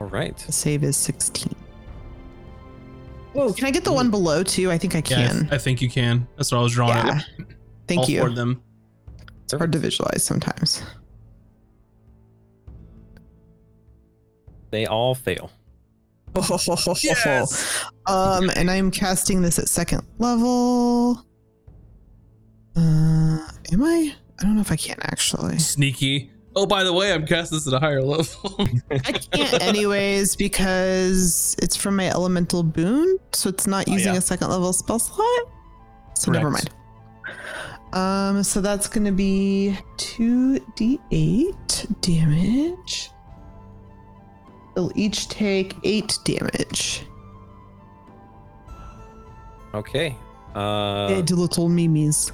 All 0.00 0.08
right. 0.08 0.36
The 0.36 0.50
save 0.50 0.82
is 0.82 0.96
16. 0.96 1.54
Whoa, 3.38 3.52
can 3.52 3.66
I 3.66 3.70
get 3.70 3.84
the 3.84 3.92
one 3.92 4.10
below 4.10 4.42
too? 4.42 4.70
I 4.70 4.78
think 4.78 4.94
I 4.94 4.98
Yeah, 5.08 5.18
I, 5.24 5.26
can. 5.28 5.40
th- 5.42 5.52
I 5.52 5.58
think 5.58 5.80
you 5.80 5.88
can. 5.88 6.26
That's 6.36 6.50
what 6.52 6.58
I 6.58 6.62
was 6.62 6.72
drawing. 6.72 7.06
Yeah. 7.06 7.20
Thank 7.86 8.00
All 8.00 8.10
you. 8.10 8.18
four 8.20 8.28
of 8.28 8.34
them. 8.36 8.62
It's 9.44 9.52
hard 9.52 9.72
to 9.72 9.78
visualize 9.78 10.24
sometimes. 10.24 10.82
They 14.70 14.86
all 14.86 15.14
fail. 15.14 15.50
Yes! 17.02 17.84
Um, 18.06 18.50
and 18.54 18.70
I'm 18.70 18.90
casting 18.90 19.40
this 19.42 19.58
at 19.58 19.68
second 19.68 20.02
level. 20.18 21.24
Uh, 22.76 22.80
am 23.72 23.82
I? 23.82 24.14
I 24.38 24.42
don't 24.42 24.54
know 24.54 24.60
if 24.60 24.70
I 24.70 24.76
can 24.76 24.96
actually. 25.02 25.58
Sneaky. 25.58 26.30
Oh, 26.60 26.66
by 26.66 26.82
the 26.82 26.92
way, 26.92 27.12
I'm 27.12 27.24
casting 27.24 27.56
this 27.56 27.68
at 27.68 27.72
a 27.72 27.78
higher 27.78 28.02
level. 28.02 28.56
I 28.90 28.98
can't 28.98 29.62
anyways 29.62 30.34
because 30.34 31.54
it's 31.62 31.76
from 31.76 31.94
my 31.94 32.08
elemental 32.08 32.64
boon, 32.64 33.16
so 33.32 33.48
it's 33.48 33.68
not 33.68 33.88
Oh, 33.88 33.92
using 33.92 34.14
yeah. 34.14 34.18
a 34.18 34.20
second 34.20 34.48
level 34.50 34.72
spell 34.72 34.98
slot. 34.98 35.28
So 36.14 36.32
never 36.32 36.50
mind. 36.50 36.70
Um, 37.92 38.42
so 38.42 38.60
that's 38.60 38.88
gonna 38.88 39.12
be 39.12 39.78
two 39.98 40.58
d8 40.76 42.00
damage. 42.00 43.10
They'll 44.74 44.90
each 44.96 45.28
take 45.28 45.76
eight 45.84 46.18
damage. 46.24 47.04
Okay. 49.74 50.16
Uh, 50.56 51.06
Dead 51.08 51.30
little 51.30 51.68
mimes. 51.68 52.32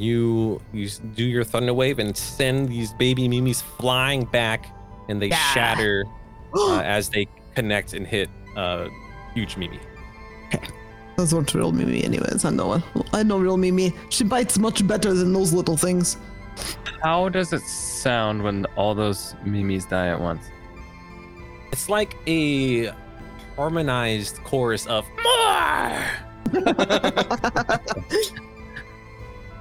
You 0.00 0.60
you 0.72 0.88
do 1.14 1.24
your 1.24 1.44
thunder 1.44 1.74
wave 1.74 1.98
and 1.98 2.16
send 2.16 2.68
these 2.68 2.92
baby 2.94 3.28
mimis 3.28 3.60
flying 3.62 4.24
back, 4.24 4.66
and 5.08 5.20
they 5.20 5.28
Yeah. 5.28 5.52
shatter 5.52 6.04
uh, 6.54 6.80
as 6.80 7.08
they 7.10 7.26
connect 7.54 7.92
and 7.94 8.06
hit 8.06 8.28
uh, 8.56 8.88
huge 9.34 9.56
mimi. 9.56 9.78
Those 11.16 11.34
aren't 11.34 11.52
real 11.54 11.70
Mimi, 11.70 12.02
anyways. 12.02 12.46
I 12.46 12.50
know. 12.50 12.82
I 13.12 13.22
know 13.22 13.36
real 13.38 13.58
Mimi. 13.58 13.92
She 14.08 14.24
bites 14.24 14.58
much 14.58 14.86
better 14.86 15.12
than 15.12 15.34
those 15.34 15.52
little 15.52 15.76
things. 15.76 16.16
How 17.02 17.28
does 17.28 17.52
it 17.52 17.60
sound 17.60 18.42
when 18.42 18.64
all 18.76 18.94
those 18.94 19.34
Mimis 19.44 19.84
die 19.84 20.06
at 20.08 20.18
once? 20.18 20.42
It's 21.72 21.90
like 21.90 22.16
a 22.26 22.90
harmonized 23.54 24.42
chorus 24.44 24.86
of 24.86 25.04
more. 25.22 26.04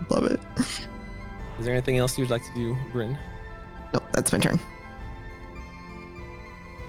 Love 0.10 0.26
it. 0.26 0.40
Is 1.60 1.66
there 1.66 1.74
anything 1.74 1.98
else 1.98 2.18
you'd 2.18 2.30
like 2.30 2.44
to 2.46 2.54
do, 2.54 2.76
Bryn? 2.92 3.18
No, 3.94 4.00
that's 4.14 4.32
my 4.32 4.40
turn. 4.40 4.60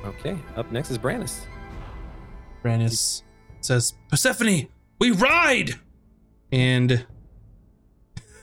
Okay. 0.05 0.38
Up 0.56 0.70
next 0.72 0.90
is 0.90 0.98
Brandis. 0.98 1.47
Brannis 2.64 3.22
says, 3.60 3.94
Persephone, 4.09 4.68
we 4.98 5.10
ride! 5.12 5.74
And 6.52 7.06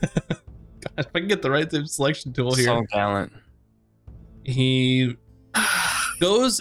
God, 0.00 0.40
if 0.96 1.06
I 1.14 1.18
can 1.20 1.28
get 1.28 1.42
the 1.42 1.50
right 1.50 1.70
selection 1.88 2.32
tool 2.32 2.54
here, 2.54 2.66
So 2.66 2.82
gallant. 2.92 3.32
he 4.44 5.16
goes 6.20 6.60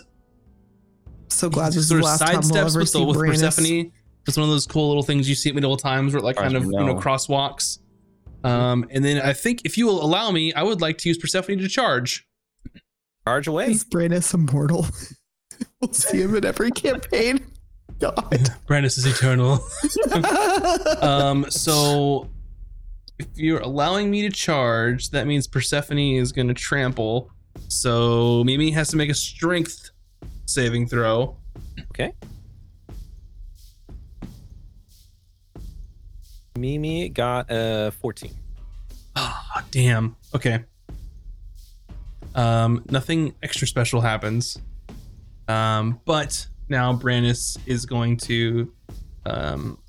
So 1.29 1.49
glad 1.49 1.73
he 1.73 1.77
this 1.77 1.83
is 1.83 1.87
sort 1.89 2.01
the 2.01 2.07
of 2.07 2.11
last 2.11 2.19
time 2.19 2.29
we'll 2.33 2.41
sidesteps 2.41 2.69
ever 2.71 2.79
with, 2.79 2.89
see 2.89 2.99
the, 2.99 3.05
with 3.05 3.17
Brandis. 3.17 3.41
Persephone. 3.41 3.91
It's 4.27 4.35
one 4.37 4.43
of 4.43 4.49
those 4.49 4.67
cool 4.67 4.87
little 4.89 5.03
things 5.03 5.29
you 5.29 5.35
see 5.35 5.49
at 5.49 5.55
medieval 5.55 5.77
times 5.77 6.13
where 6.13 6.19
it 6.19 6.25
like 6.25 6.35
kind 6.35 6.55
of 6.55 6.65
we 6.65 6.73
you 6.73 6.79
know 6.79 6.87
know. 6.87 6.95
crosswalks. 6.95 7.79
Um, 8.47 8.87
and 8.89 9.03
then 9.03 9.21
I 9.21 9.33
think 9.33 9.61
if 9.65 9.77
you 9.77 9.85
will 9.85 10.03
allow 10.03 10.31
me, 10.31 10.53
I 10.53 10.63
would 10.63 10.81
like 10.81 10.97
to 10.99 11.09
use 11.09 11.17
Persephone 11.17 11.57
to 11.59 11.67
charge. 11.67 12.25
Charge 13.25 13.47
away. 13.47 13.71
Is 13.71 13.83
Brandis 13.83 14.33
immortal? 14.33 14.87
we'll 15.81 15.93
see 15.93 16.21
him 16.21 16.35
in 16.35 16.45
every 16.45 16.71
campaign. 16.71 17.45
God. 17.99 18.49
Brandis 18.67 18.97
is 18.97 19.05
eternal. 19.05 19.59
um, 21.01 21.45
so 21.49 22.29
if 23.17 23.27
you're 23.35 23.61
allowing 23.61 24.11
me 24.11 24.21
to 24.21 24.29
charge, 24.29 25.09
that 25.09 25.25
means 25.25 25.47
Persephone 25.47 25.97
is 25.97 26.31
going 26.31 26.47
to 26.47 26.53
trample. 26.53 27.31
So 27.69 28.43
Mimi 28.43 28.69
has 28.71 28.89
to 28.89 28.97
make 28.97 29.09
a 29.09 29.15
strength 29.15 29.89
saving 30.45 30.87
throw. 30.87 31.37
Okay. 31.89 32.13
Mimi 36.59 37.09
got 37.09 37.47
a 37.49 37.91
14. 38.01 38.31
Ah, 39.15 39.63
damn. 39.71 40.15
Okay. 40.35 40.63
Um, 42.35 42.83
nothing 42.89 43.33
extra 43.41 43.67
special 43.67 44.01
happens. 44.01 44.59
Um, 45.47 45.99
but 46.05 46.45
now 46.69 46.93
Brandis 46.93 47.57
is 47.65 47.85
going 47.85 48.17
to 48.17 48.71
um 49.25 49.79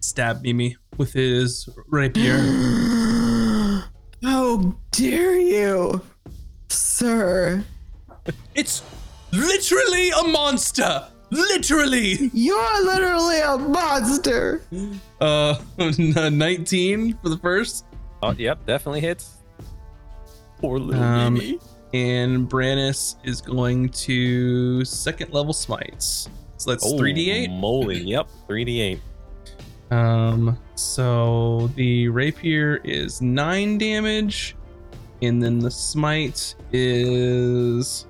stab 0.00 0.42
Mimi 0.42 0.76
with 0.98 1.12
his 1.12 1.68
rapier. 1.88 2.38
How 4.22 4.74
dare 4.90 5.36
you, 5.36 6.00
sir? 6.68 7.64
it's 8.54 8.82
literally 9.32 10.10
a 10.10 10.22
monster. 10.24 11.08
Literally. 11.34 12.30
You're 12.32 12.84
literally 12.84 13.40
a 13.40 13.58
monster. 13.58 14.62
Uh, 15.20 15.56
19 15.78 17.18
for 17.22 17.28
the 17.28 17.38
first. 17.38 17.84
Oh, 18.22 18.32
yep, 18.32 18.64
definitely 18.66 19.00
hits. 19.00 19.38
Poor 20.60 20.78
little 20.78 21.02
Um, 21.02 21.34
Mimi. 21.34 21.58
And 21.92 22.48
Brannis 22.48 23.16
is 23.24 23.40
going 23.40 23.88
to 23.90 24.84
second 24.84 25.32
level 25.32 25.52
smites. 25.52 26.28
So 26.56 26.70
that's 26.70 26.84
3d8. 26.92 27.58
Moly, 27.58 27.98
yep, 28.04 28.28
3d8. 28.48 28.98
Um, 29.90 30.58
so 30.74 31.70
the 31.76 32.08
rapier 32.08 32.80
is 32.84 33.20
nine 33.20 33.78
damage, 33.78 34.56
and 35.22 35.40
then 35.42 35.58
the 35.58 35.70
smite 35.70 36.54
is 36.72 38.06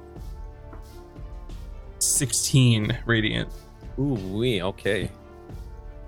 16 2.04 2.98
radiant. 3.06 3.48
Ooh, 3.98 4.14
wee, 4.32 4.62
okay. 4.62 5.10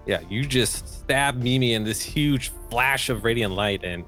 Yeah, 0.06 0.20
you 0.28 0.44
just 0.44 1.00
stab 1.00 1.36
Mimi 1.36 1.74
in 1.74 1.84
this 1.84 2.00
huge 2.00 2.50
flash 2.70 3.08
of 3.08 3.24
radiant 3.24 3.54
light, 3.54 3.82
and 3.84 4.04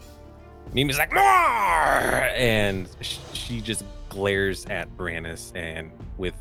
Mimi's 0.72 0.98
like, 0.98 1.12
More! 1.12 1.22
And 1.22 2.88
she 3.32 3.60
just 3.60 3.84
glares 4.08 4.64
at 4.66 4.88
Brandis, 4.96 5.52
and 5.54 5.90
with 6.16 6.34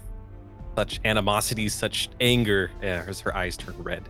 such 0.75 0.99
animosity, 1.05 1.69
such 1.69 2.09
anger, 2.19 2.71
as 2.81 3.19
her 3.21 3.35
eyes 3.35 3.57
turn 3.57 3.75
red, 3.81 4.03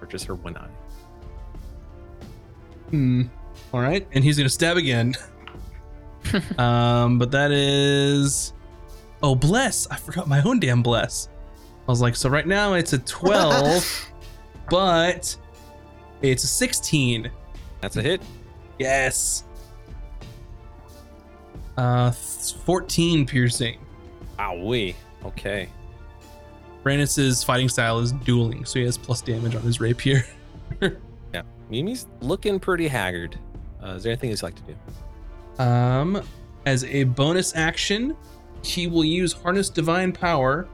or 0.00 0.06
just 0.06 0.24
her 0.26 0.36
one 0.36 0.56
eye. 0.56 0.68
Hmm. 2.90 3.22
All 3.72 3.80
right, 3.80 4.06
and 4.12 4.22
he's 4.22 4.36
gonna 4.36 4.48
stab 4.48 4.76
again. 4.76 5.14
um, 6.58 7.18
but 7.18 7.30
that 7.32 7.50
is 7.50 8.52
oh 9.22 9.34
bless. 9.34 9.86
I 9.88 9.96
forgot 9.96 10.28
my 10.28 10.42
own 10.42 10.60
damn 10.60 10.82
bless. 10.82 11.28
I 11.88 11.90
was 11.90 12.00
like, 12.00 12.16
so 12.16 12.28
right 12.28 12.46
now 12.46 12.74
it's 12.74 12.92
a 12.92 12.98
12, 12.98 14.10
but 14.70 15.36
it's 16.22 16.44
a 16.44 16.48
16. 16.48 17.30
That's 17.80 17.96
a 17.96 18.02
hit. 18.02 18.22
Yes. 18.78 19.44
Uh, 21.76 22.10
14 22.10 23.26
piercing. 23.26 23.78
Wow, 24.38 24.56
wee. 24.56 24.96
Okay. 25.24 25.68
Brandis' 26.82 27.44
fighting 27.44 27.68
style 27.68 27.98
is 27.98 28.12
dueling, 28.12 28.64
so 28.64 28.78
he 28.78 28.84
has 28.84 28.96
plus 28.96 29.20
damage 29.20 29.54
on 29.54 29.62
his 29.62 29.80
rapier. 29.80 30.24
Yeah, 31.34 31.42
Mimi's 31.68 32.06
looking 32.20 32.58
pretty 32.58 32.88
haggard. 32.88 33.38
Uh, 33.82 33.88
is 33.88 34.04
there 34.04 34.12
anything 34.12 34.30
you'd 34.30 34.42
like 34.42 34.54
to 34.54 34.62
do? 34.62 35.62
Um, 35.62 36.22
as 36.64 36.84
a 36.84 37.04
bonus 37.04 37.54
action, 37.56 38.16
he 38.66 38.86
will 38.86 39.04
use 39.04 39.32
Harness 39.32 39.68
Divine 39.68 40.12
Power 40.12 40.68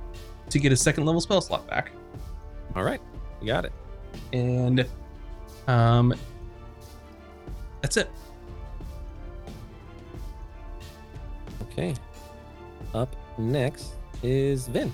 to 0.51 0.59
get 0.59 0.73
a 0.73 0.77
second 0.77 1.05
level 1.05 1.21
spell 1.21 1.41
slot 1.41 1.67
back. 1.67 1.93
All 2.75 2.85
right, 2.85 3.01
you 3.41 3.47
got 3.47 3.65
it. 3.65 3.73
And 4.33 4.87
um 5.69 6.15
that's 7.81 7.97
it. 7.97 8.11
Okay. 11.63 11.95
Up 12.95 13.15
next 13.39 13.95
is 14.23 14.69
Vin. 14.69 14.93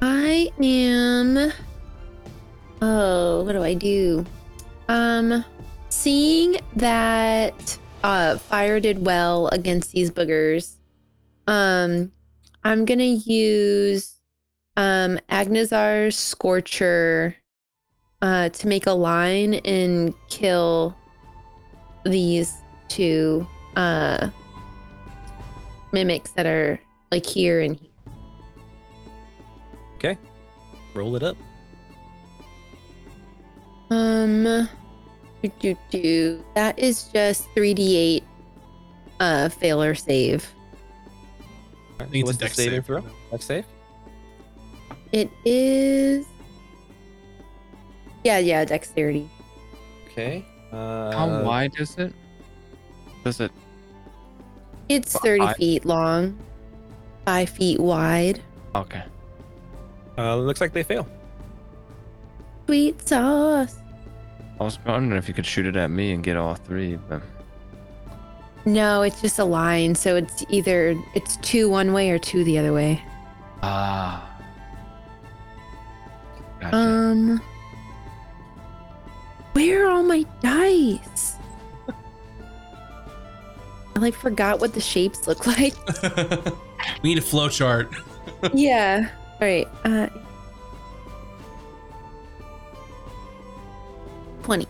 I 0.00 0.50
am. 0.62 1.52
Oh, 2.82 3.44
what 3.44 3.52
do 3.52 3.62
I 3.62 3.74
do? 3.74 4.24
Um, 4.88 5.44
seeing 5.88 6.56
that 6.76 7.78
uh, 8.04 8.36
fire 8.36 8.78
did 8.80 9.04
well 9.04 9.48
against 9.48 9.92
these 9.92 10.10
boogers, 10.10 10.76
um, 11.46 12.12
I'm 12.62 12.84
gonna 12.84 13.04
use 13.04 14.14
um 14.76 15.18
Aganazzar's 15.30 16.16
Scorcher 16.16 17.34
uh, 18.22 18.50
to 18.50 18.68
make 18.68 18.86
a 18.86 18.92
line 18.92 19.54
and 19.54 20.14
kill 20.28 20.94
these 22.04 22.52
two 22.88 23.46
uh 23.76 24.28
mimics 25.92 26.30
that 26.32 26.46
are 26.46 26.78
like 27.10 27.24
here 27.24 27.60
and 27.62 27.78
here. 27.78 27.90
Okay. 29.96 30.18
Roll 30.94 31.16
it 31.16 31.22
up. 31.22 31.36
Um, 33.90 34.68
do, 35.48 35.74
do, 35.74 35.76
do. 35.90 36.44
that 36.54 36.78
is 36.78 37.04
just 37.12 37.46
3d8 37.54 38.22
uh 39.20 39.48
failure 39.48 39.94
save. 39.94 40.50
All 41.40 41.46
right, 42.00 42.10
think 42.10 42.14
it's 42.14 42.22
a 42.22 42.24
what's 42.26 42.38
the 42.38 42.44
dex 42.44 42.56
save. 42.56 42.84
throw? 42.86 43.04
Dex 43.30 43.44
save. 43.44 43.64
It 45.12 45.30
is 45.44 46.26
Yeah, 48.24 48.38
yeah, 48.38 48.64
dexterity. 48.64 49.28
Okay. 50.10 50.44
Uh, 50.72 51.12
How 51.12 51.42
wide 51.42 51.72
is 51.78 51.96
it? 51.98 52.12
Does 53.22 53.40
it? 53.40 53.52
It's 54.88 55.16
30 55.18 55.42
I- 55.42 55.54
feet 55.54 55.84
long, 55.84 56.38
5 57.26 57.48
feet 57.48 57.80
wide. 57.80 58.40
Okay. 58.74 59.02
Uh, 60.18 60.36
looks 60.36 60.60
like 60.60 60.72
they 60.72 60.82
fail. 60.82 61.06
Sweet 62.66 63.06
sauce. 63.06 63.76
I 64.60 64.64
was 64.64 64.78
wondering 64.86 65.18
if 65.18 65.28
you 65.28 65.34
could 65.34 65.46
shoot 65.46 65.66
it 65.66 65.76
at 65.76 65.90
me 65.90 66.12
and 66.12 66.22
get 66.22 66.36
all 66.36 66.54
three, 66.54 66.96
but 67.08 67.20
No, 68.64 69.02
it's 69.02 69.20
just 69.20 69.38
a 69.38 69.44
line, 69.44 69.94
so 69.94 70.16
it's 70.16 70.44
either 70.48 70.94
it's 71.14 71.36
two 71.38 71.68
one 71.68 71.92
way 71.92 72.10
or 72.10 72.18
two 72.18 72.44
the 72.44 72.58
other 72.58 72.72
way. 72.72 73.02
ah. 73.62 74.30
Gotcha. 76.60 76.76
Um 76.76 77.42
Where 79.52 79.86
are 79.86 79.90
all 79.90 80.02
my 80.02 80.24
dice? 80.40 81.36
I 83.96 84.00
like 84.00 84.14
forgot 84.14 84.60
what 84.60 84.72
the 84.74 84.80
shapes 84.80 85.26
look 85.28 85.46
like. 85.48 85.74
we 87.02 87.10
need 87.10 87.18
a 87.18 87.22
flow 87.22 87.48
chart. 87.48 87.90
yeah. 88.52 89.10
All 89.40 89.48
right. 89.48 89.68
Uh 89.84 90.08
20. 94.44 94.66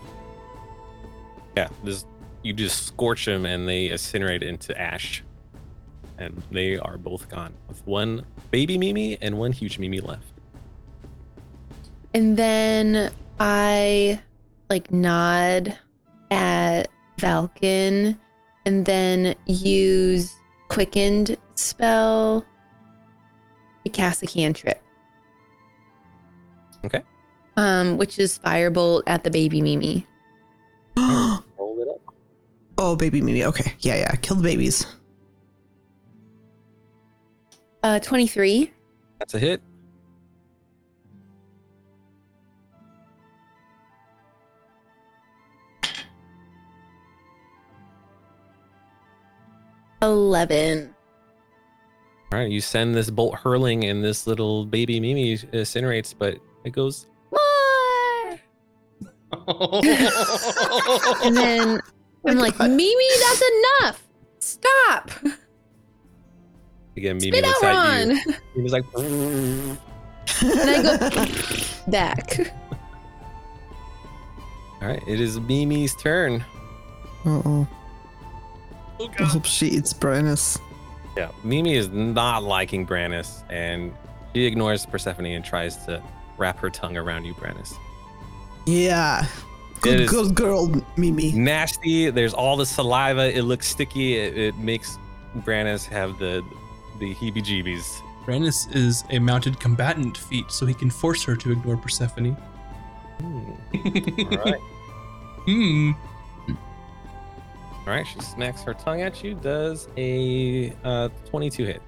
Yeah. 1.55 1.69
This 1.83 2.05
you 2.43 2.53
just 2.53 2.85
scorch 2.85 3.25
them 3.25 3.45
and 3.45 3.67
they 3.67 3.89
incinerate 3.89 4.43
into 4.43 4.79
ash, 4.79 5.23
and 6.17 6.43
they 6.51 6.77
are 6.77 6.97
both 6.97 7.27
gone 7.29 7.53
with 7.67 7.85
one 7.85 8.25
baby 8.51 8.77
Mimi 8.77 9.17
and 9.21 9.37
one 9.37 9.51
huge 9.51 9.79
Mimi 9.79 9.99
left. 9.99 10.31
And 12.13 12.37
then 12.37 13.11
I 13.39 14.21
like 14.69 14.91
nod 14.91 15.77
at 16.31 16.87
Valkan 17.17 18.17
and 18.65 18.85
then 18.85 19.35
use 19.45 20.33
quickened 20.69 21.37
spell 21.55 22.45
to 23.83 23.89
cast 23.89 24.23
a 24.23 24.27
cantrip. 24.27 24.81
Okay. 26.85 27.01
Um, 27.57 27.97
which 27.97 28.19
is 28.19 28.39
firebolt 28.39 29.03
at 29.07 29.23
the 29.23 29.31
baby 29.31 29.61
Mimi. 29.61 30.05
Roll 30.97 31.41
it 31.79 31.87
up. 31.87 32.13
oh, 32.77 32.95
baby 32.95 33.21
Mimi. 33.21 33.45
Okay. 33.45 33.73
Yeah, 33.79 33.95
yeah. 33.95 34.15
Kill 34.17 34.35
the 34.35 34.43
babies. 34.43 34.85
Uh 37.83 37.99
23. 37.99 38.71
That's 39.19 39.33
a 39.35 39.39
hit. 39.39 39.61
Eleven. 50.01 50.93
All 52.31 52.39
right, 52.39 52.51
you 52.51 52.59
send 52.59 52.95
this 52.95 53.09
bolt 53.09 53.35
hurling, 53.35 53.85
and 53.85 54.03
this 54.03 54.27
little 54.27 54.65
baby 54.65 54.99
Mimi 54.99 55.37
incinerates, 55.37 56.13
but 56.17 56.37
it 56.63 56.71
goes. 56.71 57.07
More. 59.47 59.81
And 61.23 61.35
then 61.37 61.81
I'm 62.27 62.37
like, 62.45 62.57
Mimi, 62.59 63.05
that's 63.19 63.43
enough. 63.81 64.03
Stop. 64.39 65.11
Again, 66.97 67.17
Mimi 67.17 67.31
Spit 67.37 67.43
out 67.43 67.49
looks 67.49 67.63
at 67.63 67.73
Raun. 67.73 68.09
you. 68.11 68.21
Mimi's 68.55 68.71
like, 68.71 68.85
And 68.97 70.69
I 70.69 70.81
go 70.81 71.25
back. 71.91 72.39
all 74.81 74.87
right, 74.87 75.03
it 75.07 75.19
is 75.19 75.39
Mimi's 75.39 75.95
turn. 75.95 76.41
Uh 77.25 77.41
oh. 77.45 77.67
Oh, 78.99 79.09
I 79.09 79.13
God. 79.17 79.27
hope 79.27 79.45
she 79.45 79.67
eats 79.67 79.91
Brandis. 79.93 80.57
Yeah, 81.17 81.31
Mimi 81.43 81.75
is 81.75 81.89
not 81.89 82.43
liking 82.43 82.85
Brannis, 82.87 83.43
and 83.49 83.93
she 84.33 84.45
ignores 84.45 84.85
Persephone 84.85 85.25
and 85.25 85.43
tries 85.43 85.77
to 85.85 86.01
wrap 86.37 86.59
her 86.59 86.69
tongue 86.69 86.95
around 86.97 87.25
you, 87.25 87.33
Brannis. 87.33 87.73
Yeah. 88.65 89.25
Good, 89.81 90.07
good 90.07 90.33
girl, 90.33 90.71
Mimi. 90.97 91.31
Nasty. 91.33 92.09
There's 92.09 92.33
all 92.33 92.57
the 92.57 92.65
saliva. 92.65 93.35
It 93.37 93.43
looks 93.43 93.67
sticky. 93.67 94.15
It, 94.15 94.37
it 94.37 94.57
makes 94.57 94.97
Brannis 95.39 95.85
have 95.85 96.17
the 96.17 96.43
the 96.99 97.13
heebie-jeebies. 97.13 98.01
Brandis 98.25 98.67
is 98.73 99.03
a 99.11 99.19
mounted 99.19 99.59
combatant 99.59 100.17
feat, 100.17 100.49
so 100.49 100.65
he 100.65 100.73
can 100.73 100.89
force 100.89 101.23
her 101.23 101.35
to 101.35 101.51
ignore 101.51 101.77
Persephone. 101.77 102.31
Hmm. 103.19 103.51
All 104.19 104.37
right, 104.43 104.55
Hmm. 105.45 105.91
all 106.49 107.85
right. 107.85 108.07
She 108.07 108.19
smacks 108.21 108.63
her 108.63 108.73
tongue 108.73 109.01
at 109.01 109.23
you. 109.23 109.35
Does 109.35 109.87
a 109.97 110.73
uh, 110.83 111.09
22 111.29 111.65
hit? 111.65 111.81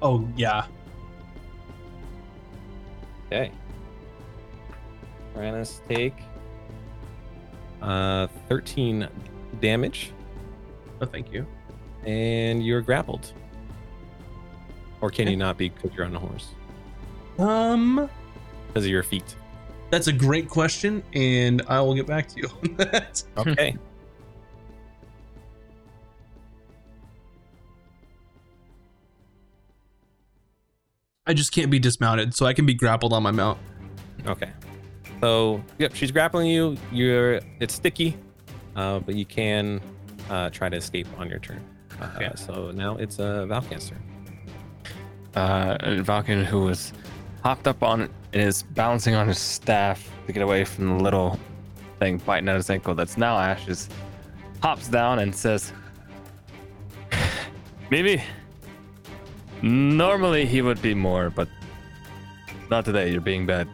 Oh 0.00 0.28
yeah. 0.36 0.66
Okay. 3.26 3.50
Brannis 5.34 5.80
take 5.88 6.14
uh 7.82 8.26
13 8.48 9.08
damage, 9.60 10.12
Oh, 11.00 11.06
thank 11.06 11.32
you. 11.32 11.46
and 12.04 12.64
you're 12.64 12.82
grappled. 12.82 13.32
Or 15.00 15.10
can 15.10 15.28
you 15.28 15.36
not 15.36 15.56
be 15.56 15.70
because 15.70 15.92
you're 15.96 16.04
on 16.04 16.14
a 16.14 16.18
horse? 16.18 16.48
Um, 17.38 18.10
Because 18.66 18.84
of 18.84 18.90
your 18.90 19.02
feat. 19.02 19.34
that's 19.90 20.08
a 20.08 20.12
great 20.12 20.48
question, 20.50 21.02
and 21.14 21.62
I 21.68 21.80
will 21.80 21.94
get 21.94 22.06
back 22.06 22.28
to 22.28 22.40
you 22.40 22.48
on 22.48 22.76
that. 22.76 23.22
Okay. 23.38 23.76
I 31.26 31.34
just 31.34 31.52
can't 31.52 31.70
be 31.70 31.78
dismounted, 31.78 32.34
so 32.34 32.46
I 32.46 32.52
can 32.54 32.66
be 32.66 32.74
grappled 32.74 33.12
on 33.12 33.22
my 33.22 33.30
mount. 33.30 33.58
Okay. 34.26 34.50
So, 35.20 35.62
yep, 35.78 35.94
she's 35.94 36.10
grappling 36.10 36.48
you. 36.48 36.76
You're 36.92 37.40
it's 37.60 37.74
sticky, 37.74 38.16
uh, 38.76 39.00
but 39.00 39.14
you 39.14 39.26
can 39.26 39.80
uh, 40.30 40.50
try 40.50 40.68
to 40.68 40.76
escape 40.76 41.06
on 41.18 41.28
your 41.28 41.38
turn. 41.38 41.62
Uh, 42.00 42.08
Okay. 42.16 42.30
So 42.36 42.70
now 42.70 42.96
it's 42.96 43.18
a 43.18 43.42
uh, 43.42 43.46
Valkan's 43.46 43.90
turn. 43.90 44.02
uh, 45.36 45.76
and 45.80 46.04
Valkan, 46.06 46.44
who 46.44 46.64
was 46.64 46.92
hopped 47.44 47.68
up 47.68 47.82
on 47.82 48.02
and 48.32 48.42
is 48.42 48.62
balancing 48.62 49.14
on 49.14 49.28
his 49.28 49.38
staff 49.38 50.08
to 50.26 50.32
get 50.32 50.42
away 50.42 50.64
from 50.64 50.96
the 50.98 51.02
little 51.04 51.38
thing 51.98 52.16
biting 52.18 52.48
at 52.48 52.54
his 52.56 52.70
ankle 52.70 52.94
that's 52.94 53.16
now 53.18 53.36
ashes, 53.38 53.88
hops 54.62 54.88
down 54.88 55.18
and 55.18 55.34
says, 55.34 55.72
Maybe 57.90 58.22
normally 59.62 60.46
he 60.46 60.62
would 60.62 60.80
be 60.80 60.94
more, 60.94 61.28
but 61.28 61.48
not 62.70 62.84
today. 62.84 63.10
You're 63.10 63.20
being 63.20 63.46
bad. 63.46 63.68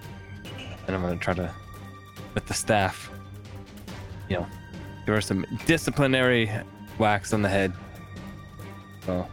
And 0.87 0.97
I'm 0.97 1.03
to 1.03 1.17
try 1.17 1.35
to, 1.35 1.53
with 2.35 2.47
the 2.47 2.55
staff, 2.55 3.11
you 4.29 4.37
know, 4.37 4.47
give 5.05 5.15
her 5.15 5.21
some 5.21 5.45
disciplinary 5.67 6.51
whacks 6.99 7.33
on 7.33 7.43
the 7.43 7.49
head. 7.49 7.73
So, 9.05 9.27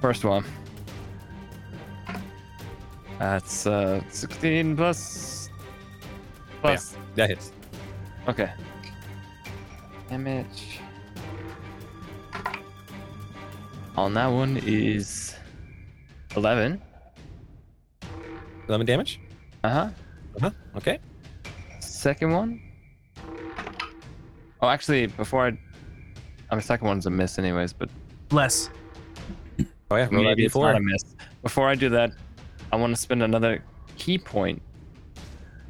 first 0.00 0.24
one. 0.24 0.44
That's 3.18 3.66
uh 3.66 4.00
16 4.08 4.76
plus. 4.76 5.50
Plus. 6.62 6.96
That 7.16 7.28
hits. 7.28 7.52
Okay. 8.28 8.50
Damage. 10.08 10.80
On 13.96 14.14
that 14.14 14.26
one 14.26 14.56
is 14.64 15.36
11. 16.34 16.80
11 18.68 18.86
damage. 18.86 19.20
Uh 19.64 19.68
huh. 19.68 19.88
Uh-huh. 20.36 20.50
Okay. 20.76 20.98
Second 21.80 22.32
one. 22.32 22.62
Oh, 24.62 24.68
actually, 24.68 25.06
before 25.06 25.46
I. 25.46 25.58
I 26.50 26.54
mean, 26.54 26.62
second 26.62 26.86
one's 26.86 27.06
a 27.06 27.10
miss, 27.10 27.38
anyways, 27.38 27.72
but 27.72 27.88
Less. 28.30 28.70
Oh 29.90 29.96
yeah, 29.96 30.08
roll 30.10 30.22
that 30.22 30.28
maybe 30.30 30.44
it's 30.44 30.54
not 30.54 30.74
d4. 30.74 30.76
a 30.76 30.80
miss. 30.80 31.02
Before 31.42 31.68
I 31.68 31.74
do 31.74 31.88
that, 31.88 32.12
I 32.72 32.76
want 32.76 32.94
to 32.94 33.00
spend 33.00 33.22
another 33.22 33.64
ki 33.96 34.18
point 34.18 34.62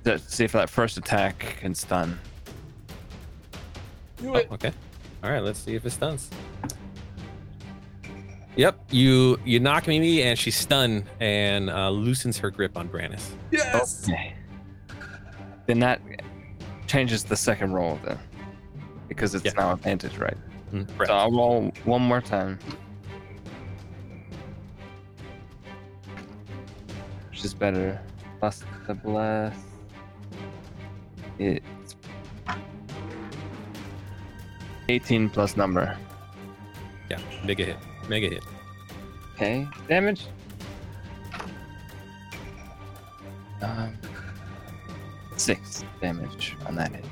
to 0.04 0.18
see 0.18 0.44
if 0.44 0.52
that 0.52 0.68
first 0.68 0.98
attack 0.98 1.56
can 1.60 1.74
stun. 1.74 2.18
Oh, 4.24 4.42
okay. 4.52 4.72
All 5.24 5.30
right, 5.30 5.42
let's 5.42 5.58
see 5.58 5.74
if 5.74 5.86
it 5.86 5.90
stuns. 5.90 6.30
Yep, 8.56 8.78
you 8.90 9.38
you 9.44 9.58
knock 9.58 9.86
Mimi 9.86 10.22
and 10.22 10.38
she's 10.38 10.56
stunned 10.56 11.04
and 11.20 11.70
uh, 11.70 11.88
loosens 11.88 12.36
her 12.38 12.50
grip 12.50 12.76
on 12.76 12.88
Brannis. 12.90 13.30
Yes. 13.50 14.06
Okay. 14.06 14.34
Then 15.70 15.78
that 15.78 16.00
changes 16.88 17.22
the 17.22 17.36
second 17.36 17.74
roll 17.74 17.96
then, 18.04 18.18
because 19.06 19.36
it's 19.36 19.44
Yeah. 19.44 19.52
now 19.56 19.72
advantage, 19.74 20.18
right? 20.18 20.36
Mm, 20.72 21.06
So. 21.06 21.14
I'll 21.14 21.30
roll 21.30 21.70
one 21.84 22.02
more 22.02 22.20
time. 22.20 22.58
Which 27.30 27.44
is 27.44 27.54
better. 27.54 28.00
Plus 28.40 28.64
the 28.88 28.94
bless. 28.94 29.54
It's 31.38 31.94
18 34.88 35.30
plus 35.30 35.56
number. 35.56 35.96
Yeah, 37.08 37.20
mega 37.44 37.64
hit, 37.64 37.76
mega 38.08 38.28
hit. 38.28 38.42
Okay, 39.36 39.68
damage. 39.86 40.26
Um, 43.62 43.96
six 45.40 45.84
damage 46.00 46.56
on 46.66 46.74
that 46.76 46.92
hit. 46.92 47.04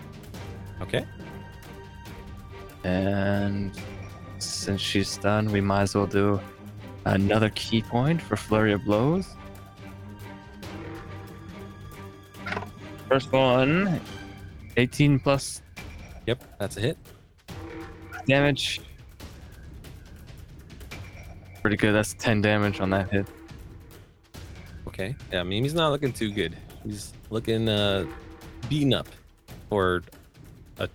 Okay. 0.83 1.05
And 2.85 3.73
since 4.39 4.81
she's 4.81 5.17
done, 5.17 5.51
we 5.51 5.61
might 5.61 5.83
as 5.83 5.95
well 5.95 6.07
do 6.07 6.41
another 7.05 7.51
ki 7.51 7.83
point 7.83 8.21
for 8.21 8.37
Flurry 8.37 8.73
of 8.73 8.85
Blows. 8.85 9.35
First 13.09 13.33
one 13.33 14.01
18 14.77 15.19
plus 15.19 15.63
Yep, 16.27 16.45
that's 16.59 16.77
a 16.77 16.81
hit. 16.81 16.99
damage. 18.27 18.83
Pretty 21.63 21.77
good. 21.79 21.93
That's 21.95 22.13
10 22.15 22.43
damage 22.43 22.81
on 22.81 22.91
that 22.91 23.11
hit. 23.11 23.27
Okay. 24.87 25.17
Yeah, 25.33 25.43
Mimi's 25.43 25.73
not 25.73 25.91
looking 25.91 26.13
too 26.13 26.31
good. 26.31 26.55
He's 26.85 27.15
looking 27.31 27.69
uh 27.69 28.07
beaten 28.69 28.95
up 28.95 29.09
or 29.71 30.03
a 30.79 30.89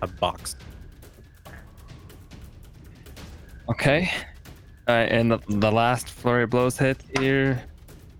a 0.00 0.06
box. 0.06 0.56
Okay. 3.68 4.10
Uh, 4.88 4.92
and 4.92 5.30
the, 5.30 5.38
the 5.48 5.70
last 5.70 6.08
Flurry 6.10 6.42
of 6.42 6.50
Blows 6.50 6.76
hit 6.76 7.00
here 7.16 7.62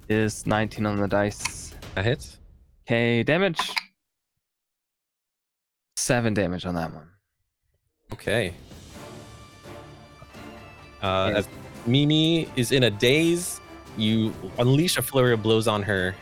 is 0.08 0.46
19 0.46 0.86
on 0.86 0.96
the 0.98 1.08
dice. 1.08 1.74
That 1.94 2.04
hits. 2.04 2.38
Okay, 2.86 3.22
damage. 3.22 3.58
Seven 5.96 6.34
damage 6.34 6.64
on 6.64 6.74
that 6.74 6.92
one. 6.94 7.08
Okay. 8.12 8.54
Uh, 11.02 11.32
as 11.34 11.48
Mimi 11.86 12.48
is 12.56 12.70
in 12.70 12.84
a 12.84 12.90
daze, 12.90 13.60
you 13.96 14.32
unleash 14.58 14.96
a 14.96 15.02
flurry 15.02 15.32
of 15.32 15.42
blows 15.42 15.66
on 15.66 15.82
her. 15.82 16.14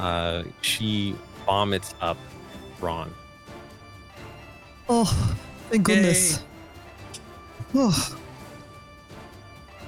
Uh, 0.00 0.44
she 0.62 1.14
vomits 1.44 1.94
up 2.00 2.16
Raun. 2.80 3.12
Oh, 4.88 5.04
thank 5.68 5.84
goodness. 5.84 6.42
Oh, 7.74 8.16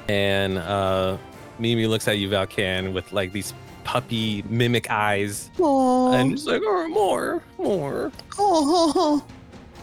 And 0.08 0.58
uh, 0.58 1.16
Mimi 1.58 1.86
looks 1.86 2.06
at 2.08 2.18
you, 2.18 2.28
Valkan, 2.28 2.92
with 2.92 3.12
like 3.12 3.32
these 3.32 3.54
puppy 3.84 4.42
mimic 4.48 4.90
eyes, 4.90 5.50
oh, 5.58 6.12
and 6.12 6.30
just 6.32 6.46
like, 6.46 6.62
oh, 6.64 6.88
more, 6.88 7.42
more. 7.58 8.12
oh, 8.38 9.24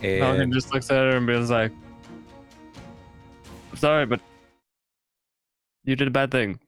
Valkan 0.02 0.42
And 0.44 0.54
just 0.54 0.74
looks 0.74 0.90
at 0.92 0.98
her 0.98 1.18
and 1.18 1.28
feels 1.28 1.50
like, 1.52 1.72
I'm 3.72 3.78
sorry, 3.78 4.06
but 4.06 4.22
you 5.84 5.96
did 5.96 6.08
a 6.08 6.12
bad 6.12 6.32
thing. 6.32 6.60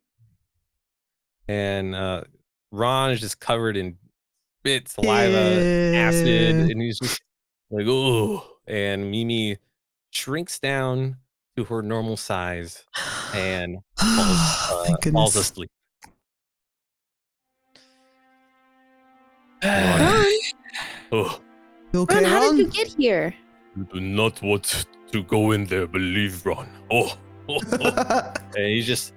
and 1.47 1.95
uh, 1.95 2.23
Raun 2.71 3.11
is 3.11 3.19
just 3.19 3.39
covered 3.39 3.75
in 3.77 3.97
spit, 4.59 4.87
saliva, 4.87 5.91
Yeah. 5.93 5.99
acid, 5.99 6.55
and 6.71 6.81
he's 6.81 6.99
just 6.99 7.21
like, 7.69 7.85
oh. 7.87 8.45
And 8.67 9.11
Mimi 9.11 9.57
shrinks 10.11 10.59
down 10.59 11.17
to 11.57 11.63
her 11.65 11.81
normal 11.81 12.15
size 12.17 12.85
and 13.33 13.77
falls, 13.97 14.09
uh, 14.09 14.85
falls 14.85 14.97
goodness. 15.01 15.35
asleep. 15.35 15.69
Oh, 21.13 21.41
You 21.91 22.01
okay, 22.01 22.15
Raun, 22.15 22.23
how 22.23 22.39
Raun? 22.41 22.55
did 22.55 22.65
you 22.67 22.71
get 22.85 22.95
here? 22.97 23.35
you 23.75 23.83
do 23.93 23.99
not 23.99 24.41
want 24.41 24.85
to 25.11 25.23
go 25.23 25.51
in 25.51 25.65
there, 25.65 25.87
believe 25.87 26.45
Raun. 26.45 26.69
Oh, 26.89 27.17
oh, 27.49 27.59
oh. 27.73 28.33
And 28.55 28.65
he 28.67 28.81
just 28.81 29.13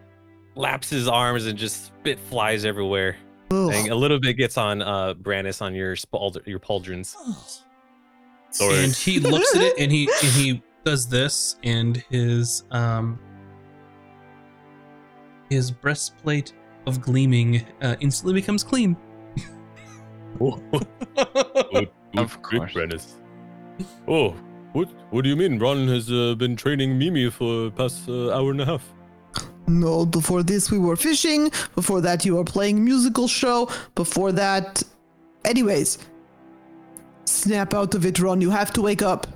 laps 0.57 0.91
his 0.91 1.07
arms 1.09 1.47
and 1.47 1.57
just 1.57 1.87
spit 1.87 2.19
flies 2.19 2.65
everywhere. 2.65 3.17
Ugh. 3.55 3.73
And 3.75 3.89
a 3.89 3.95
little 3.95 4.19
bit 4.19 4.35
gets 4.37 4.57
on 4.59 4.83
uh 4.83 5.15
Brandis 5.15 5.63
on 5.63 5.75
your 5.75 5.97
spald- 5.97 6.47
your 6.47 6.59
pauldrons. 6.59 7.15
Sorry. 8.51 8.85
And 8.85 8.93
he 8.93 9.21
looks 9.21 9.55
at 9.57 9.63
it 9.63 9.75
and 9.79 9.91
he 9.91 10.09
and 10.23 10.33
he 10.33 10.63
does 10.85 11.09
this 11.09 11.57
and 11.63 11.97
his 12.11 12.65
um 12.71 13.19
his 15.51 15.71
breastplate 15.71 16.53
of 16.87 17.01
gleaming 17.01 17.65
uh, 17.83 17.97
instantly 18.01 18.35
becomes 18.35 18.63
clean. 18.65 18.97
Oh, 20.41 20.59
good, 21.73 21.91
Of 22.17 22.43
course. 22.43 22.73
Brennus. 22.73 23.13
Oh, 24.09 24.31
what? 24.73 24.89
What 25.11 25.23
do 25.23 25.31
you 25.31 25.37
mean? 25.37 25.61
Raun 25.61 25.87
has 25.89 26.11
uh, 26.11 26.35
been 26.35 26.57
training 26.57 26.99
Mimi 26.99 27.31
for 27.31 27.71
past 27.71 28.09
uh, 28.09 28.33
hour 28.33 28.51
and 28.51 28.61
a 28.61 28.65
half. 28.65 28.83
No, 29.67 30.05
before 30.07 30.43
this 30.43 30.71
we 30.71 30.79
were 30.79 30.97
fishing. 30.97 31.51
Before 31.75 32.01
that 32.03 32.25
you 32.25 32.37
were 32.37 32.45
playing 32.45 32.85
musical 32.85 33.27
show. 33.29 33.71
Before 33.95 34.31
that, 34.33 34.83
anyways, 35.45 35.99
snap 37.25 37.75
out 37.75 37.95
of 37.95 38.05
it, 38.07 38.19
Raun. 38.19 38.41
You 38.41 38.51
have 38.51 38.73
to 38.75 38.83
wake 38.83 39.03
up. 39.03 39.27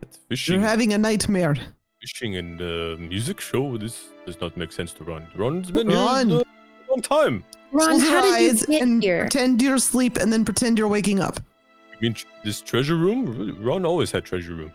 That's 0.00 0.18
fishing, 0.28 0.60
You're 0.60 0.68
having 0.68 0.92
a 0.92 0.98
nightmare. 0.98 1.56
fishing, 2.00 2.36
and 2.36 2.60
uh, 2.60 2.96
music 3.00 3.40
show. 3.40 3.76
This 3.76 4.08
does 4.24 4.40
not 4.40 4.56
make 4.56 4.72
sense 4.72 4.92
to 4.94 5.04
Raun. 5.04 5.26
Raun's 5.36 5.70
been 5.70 5.88
Raun. 5.88 6.28
here 6.28 6.38
uh, 6.38 6.42
a 6.42 6.90
long 6.90 7.02
time. 7.02 7.44
Raun, 7.72 7.88
Close 7.90 8.02
your 8.02 8.10
how 8.12 8.22
did 8.22 8.34
eyes 8.34 8.60
you 8.62 8.66
get 8.68 8.82
and 8.82 9.02
here? 9.02 9.20
pretend 9.22 9.60
you're 9.62 9.74
asleep, 9.74 10.16
and 10.18 10.32
then 10.32 10.44
pretend 10.44 10.78
you're 10.78 10.88
waking 10.88 11.20
up. 11.20 11.40
You 11.94 11.98
mean 12.02 12.14
tr- 12.14 12.26
this 12.44 12.60
treasure 12.60 12.96
room? 12.96 13.56
Raun 13.60 13.84
always 13.84 14.10
had 14.12 14.24
treasure 14.24 14.54
room. 14.54 14.72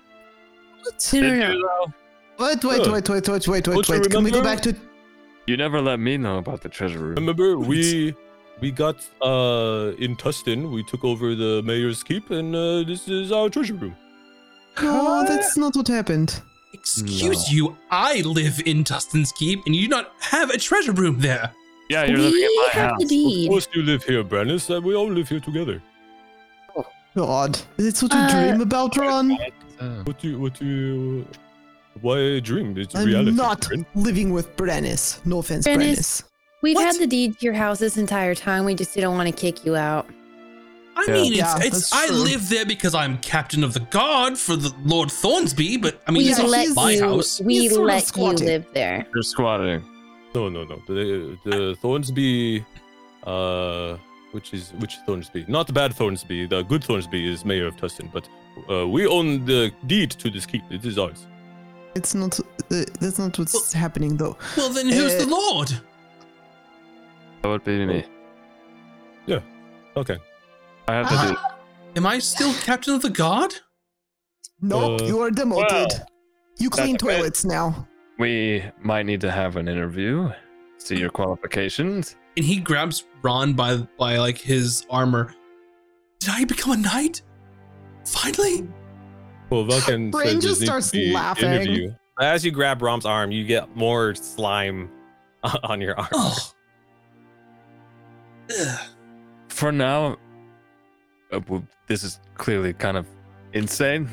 No, 1.13 1.21
no, 1.21 1.53
no. 1.53 1.93
Wait, 2.41 2.63
wait, 2.63 2.81
Oh. 2.87 2.91
wait, 2.93 3.07
wait, 3.09 3.27
wait, 3.29 3.47
wait, 3.47 3.67
wait, 3.67 3.89
wait. 3.89 4.09
Can 4.09 4.23
we 4.23 4.31
go 4.31 4.41
back 4.41 4.61
to? 4.61 4.75
You 5.47 5.57
never 5.57 5.81
let 5.81 5.99
me 5.99 6.17
know 6.17 6.37
about 6.37 6.61
the 6.61 6.69
treasure 6.69 6.99
room. 6.99 7.15
Remember, 7.15 7.57
we 7.71 8.15
we 8.61 8.71
got 8.71 8.97
uh 9.21 9.91
in 10.05 10.15
Tustin. 10.15 10.71
We 10.71 10.83
took 10.83 11.03
over 11.03 11.35
the 11.35 11.61
mayor's 11.63 12.03
keep, 12.03 12.31
and 12.31 12.55
uh, 12.55 12.83
this 12.83 13.07
is 13.07 13.31
our 13.31 13.49
treasure 13.49 13.75
room. 13.75 13.95
No, 14.81 15.23
that's 15.27 15.57
not 15.57 15.75
what 15.75 15.87
happened. 15.87 16.41
Excuse 16.73 17.51
you, 17.51 17.77
I 17.91 18.21
live 18.21 18.61
in 18.65 18.83
Tustin's 18.85 19.31
Keep 19.33 19.65
and 19.65 19.75
you 19.75 19.83
do 19.83 19.89
not 19.89 20.13
have 20.21 20.49
a 20.49 20.57
treasure 20.57 20.93
room 20.93 21.19
there. 21.19 21.51
Yeah, 21.89 22.05
you're 22.05 22.17
living 22.17 22.41
in 22.41 22.47
We 22.47 22.63
my 22.73 22.81
house. 22.81 23.05
the 23.05 23.45
Of 23.45 23.49
course, 23.49 23.67
you 23.75 23.81
live 23.83 24.03
here, 24.05 24.23
Brandis. 24.23 24.69
Uh, 24.73 24.79
we 24.81 24.95
all 24.95 25.11
live 25.11 25.27
here 25.27 25.41
together. 25.41 25.81
God, 27.13 27.59
is 27.77 27.85
this 27.93 28.01
what 28.01 28.13
you 28.13 28.19
Uh, 28.19 28.29
dream 28.31 28.61
about, 28.61 28.95
Raun? 28.95 29.37
Oh. 29.81 30.01
What 30.05 30.19
do 30.21 30.29
you? 30.29 30.39
What 30.39 30.53
do 30.57 30.65
you? 30.65 31.27
Why 31.99 32.17
a 32.19 32.41
dream? 32.41 32.77
It's 32.77 32.95
I'm 32.95 33.05
reality. 33.05 33.31
not 33.31 33.65
friend. 33.65 33.85
living 33.95 34.31
with 34.31 34.55
Brennis. 34.55 35.23
No 35.25 35.39
offense, 35.39 35.67
Brennis. 35.67 35.77
Brennis. 35.77 36.23
We've 36.61 36.75
What? 36.75 36.85
had 36.85 36.95
the 37.01 37.07
deed 37.07 37.37
to 37.39 37.45
your 37.45 37.53
house 37.53 37.79
this 37.79 37.97
entire 37.97 38.33
time. 38.35 38.65
We 38.65 38.75
just 38.75 38.93
didn't 38.93 39.11
want 39.11 39.27
to 39.27 39.33
kick 39.35 39.65
you 39.65 39.75
out. 39.75 40.07
I 40.95 41.05
Yeah. 41.07 41.13
mean, 41.13 41.33
Yeah, 41.33 41.57
it's, 41.57 41.65
it's 41.77 41.93
I 41.93 42.07
true. 42.07 42.15
live 42.17 42.49
there 42.49 42.65
because 42.65 42.93
I'm 42.93 43.17
captain 43.19 43.63
of 43.63 43.73
the 43.73 43.79
guard 43.79 44.37
for 44.37 44.55
the 44.55 44.73
Lord 44.85 45.09
Thornsby, 45.09 45.81
but 45.81 46.01
I 46.07 46.11
mean, 46.11 46.23
we 46.23 46.29
it's 46.29 46.37
not 46.37 46.49
let 46.49 46.75
my 46.75 46.91
you. 46.91 47.01
house. 47.03 47.41
We 47.41 47.59
He's 47.61 47.71
sort 47.73 47.89
of 47.89 47.95
let 47.95 48.15
you 48.41 48.45
live 48.47 48.65
there. 48.73 49.05
You're 49.13 49.23
squatting. 49.23 49.83
No, 50.35 50.49
no, 50.49 50.63
no. 50.63 50.81
The 50.87 51.37
the 51.45 51.75
Thornsby, 51.81 52.65
uh, 53.23 53.97
which 54.31 54.53
is 54.53 54.71
which 54.79 54.97
Thornsby? 55.07 55.47
Not 55.49 55.67
the 55.67 55.73
bad 55.73 55.91
Thornsby. 55.93 56.49
The 56.49 56.61
good 56.63 56.81
Thornsby 56.83 57.25
is 57.27 57.43
mayor 57.45 57.67
of 57.67 57.75
Tustin, 57.77 58.11
but 58.11 58.27
uh, 58.69 58.87
we 58.87 59.07
own 59.07 59.45
the 59.45 59.71
deed 59.87 60.11
to 60.11 60.29
this 60.29 60.45
keep. 60.45 60.63
It 60.69 60.85
is 60.85 60.97
ours. 60.97 61.25
It's 61.95 62.13
not. 62.15 62.39
Uh, 62.39 62.83
that's 62.99 63.19
not 63.19 63.37
what's 63.37 63.73
happening 63.73 64.17
though. 64.17 64.37
Well, 64.57 64.69
then 64.69 64.87
who's 64.89 65.13
Uh, 65.15 65.19
the 65.19 65.27
Lord? 65.27 65.69
That 67.41 67.47
would 67.49 67.63
be 67.63 67.85
me. 67.85 68.05
Yeah. 69.25 69.39
Okay. 69.97 70.17
I 70.87 70.93
have 70.93 71.09
to 71.09 71.33
do. 71.33 71.39
Am 71.97 72.05
I 72.05 72.19
still 72.19 72.53
captain 72.53 72.93
of 72.93 73.01
the 73.01 73.09
guard? 73.09 73.55
No, 74.61 74.95
Uh, 74.95 75.03
you 75.03 75.19
are 75.19 75.31
demoted. 75.31 75.69
well, 75.71 76.05
you 76.57 76.69
clean 76.69 76.93
that's 76.93 77.03
okay. 77.03 77.17
toilets 77.17 77.43
now. 77.45 77.87
We 78.19 78.63
might 78.81 79.05
need 79.05 79.19
to 79.21 79.31
have 79.31 79.57
an 79.57 79.67
interview. 79.67 80.31
See 80.77 80.97
your 80.97 81.09
qualifications. 81.09 82.15
And 82.37 82.45
he 82.45 82.57
grabs 82.59 83.05
Raun 83.23 83.53
by 83.53 83.77
by 83.97 84.17
like 84.17 84.37
his 84.37 84.85
armor. 84.89 85.33
Did 86.19 86.29
I 86.29 86.45
become 86.45 86.71
a 86.73 86.77
knight? 86.77 87.21
Finally? 88.05 88.67
Well, 89.51 89.65
Valkan 89.65 90.11
Brain 90.11 90.39
says 90.39 90.43
just 90.43 90.61
starts 90.61 90.93
needs 90.93 91.05
to 91.07 91.09
be 91.09 91.13
laughing. 91.13 91.51
Interview. 91.51 91.93
As 92.21 92.45
you 92.45 92.51
grab 92.51 92.81
Raun's 92.81 93.05
arm, 93.05 93.31
you 93.31 93.43
get 93.43 93.75
more 93.75 94.15
slime 94.15 94.89
on 95.63 95.81
your 95.81 95.99
arm. 95.99 96.07
Oh. 96.13 96.51
Ugh. 98.57 98.79
For 99.49 99.71
now, 99.71 100.17
uh, 101.31 101.39
w- 101.39 101.67
this 101.87 102.03
is 102.03 102.19
clearly 102.35 102.73
kind 102.73 102.95
of 102.95 103.05
insane. 103.53 104.09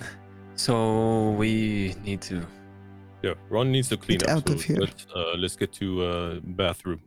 So 0.56 1.30
we 1.30 1.94
need 2.04 2.20
to. 2.22 2.44
Yeah, 3.22 3.34
Raun 3.48 3.70
needs 3.70 3.88
to 3.90 3.96
clean 3.96 4.18
Get 4.18 4.28
up. 4.28 4.38
out 4.38 4.48
so 4.48 4.54
of 4.54 4.62
here. 4.62 4.76
Let's, 4.80 5.06
uh, 5.14 5.34
let's 5.36 5.54
get 5.56 5.72
to 5.74 6.04
uh, 6.04 6.40
bathroom. 6.42 7.00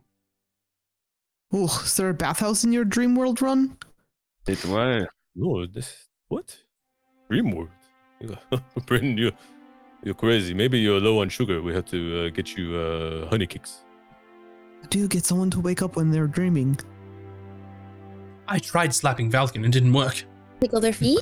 Oh, 1.52 1.66
is 1.84 1.96
there 1.96 2.08
a 2.08 2.14
bathhouse 2.14 2.64
in 2.64 2.72
your 2.72 2.84
dream 2.86 3.14
world 3.14 3.42
Raun? 3.42 3.76
It 4.46 4.64
way. 4.64 5.06
No, 5.36 5.66
this 5.66 6.08
what? 6.28 6.56
Dreamworld. 7.30 7.68
Brendan, 8.86 9.18
you 9.18 9.32
you're 10.02 10.14
crazy. 10.14 10.54
Maybe 10.54 10.78
you're 10.80 11.00
low 11.00 11.20
on 11.20 11.28
sugar. 11.28 11.62
We 11.62 11.72
have 11.74 11.84
to 11.86 12.26
uh, 12.26 12.28
get 12.30 12.56
you 12.56 12.76
uh, 12.76 13.28
honey 13.28 13.46
cakes. 13.46 13.84
How 14.82 14.88
do 14.88 14.98
you 14.98 15.08
get 15.08 15.24
someone 15.24 15.50
to 15.50 15.60
wake 15.60 15.80
up 15.82 15.96
when 15.96 16.10
they're 16.10 16.26
dreaming? 16.26 16.78
I 18.48 18.58
tried 18.58 18.94
slapping 18.94 19.30
Valkan 19.30 19.64
and 19.64 19.72
didn't 19.72 19.92
work. 19.92 20.24
Tickle 20.60 20.80
their 20.80 20.92
feet. 20.92 21.20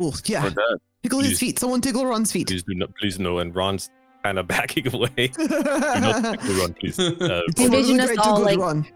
Oh, 0.00 0.10
For 0.10 0.20
yeah. 0.32 0.48
that. 0.48 0.78
Tickle 1.02 1.20
his 1.20 1.30
Please. 1.30 1.38
feet. 1.38 1.58
Someone 1.58 1.80
tickle 1.80 2.04
Raun's 2.04 2.32
feet. 2.32 2.48
Please 2.48 2.62
do 2.64 2.74
not. 2.74 2.90
Please 2.96 3.18
no. 3.18 3.38
And 3.38 3.54
Raun's 3.54 3.90
kind 4.24 4.38
of 4.38 4.48
backing 4.54 4.92
away. 4.92 5.08
do 5.36 5.46
not 5.48 6.40
tickle 6.40 6.54
Raun, 6.56 6.74
please. 6.74 6.98
Uh, 6.98 7.42
Envision 7.58 8.00
us 8.00 8.06
Great, 8.08 8.18
all, 8.18 8.38
good 8.38 8.46
like- 8.46 8.58
Raun. 8.58 8.86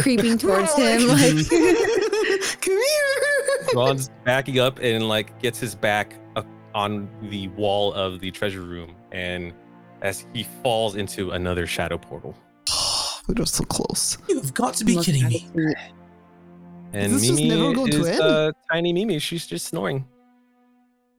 Creeping 0.00 0.38
towards 0.44 0.74
him. 0.74 1.08
Like- 1.08 1.34
Like 1.34 1.48
Come 2.60 2.76
here. 2.76 3.74
Raun's 3.74 4.10
backing 4.24 4.58
up 4.58 4.78
and 4.80 5.08
like 5.08 5.38
gets 5.40 5.58
his 5.58 5.74
back 5.74 6.14
up 6.36 6.46
on 6.74 7.08
the 7.22 7.48
wall 7.48 7.92
of 7.94 8.20
the 8.20 8.30
treasure 8.30 8.62
room, 8.62 8.94
and 9.12 9.52
as 10.02 10.26
he 10.32 10.46
falls 10.62 10.94
into 10.96 11.32
another 11.32 11.66
shadow 11.66 11.98
portal. 11.98 12.34
we 13.26 13.34
were 13.38 13.46
so 13.46 13.64
close. 13.64 14.16
You've 14.28 14.54
got 14.54 14.74
to 14.74 14.84
be 14.84 14.94
Look 14.94 15.06
kidding 15.06 15.26
me. 15.28 15.38
his. 15.54 15.74
And 16.94 17.12
this 17.12 17.22
Mimi 17.30 17.48
never 17.48 17.72
go 17.74 17.86
to 17.86 18.00
is 18.00 18.06
end? 18.08 18.20
uh, 18.22 18.52
tiny 18.72 18.92
Mimi. 18.94 19.18
She's 19.18 19.46
just 19.46 19.66
snoring. 19.66 20.06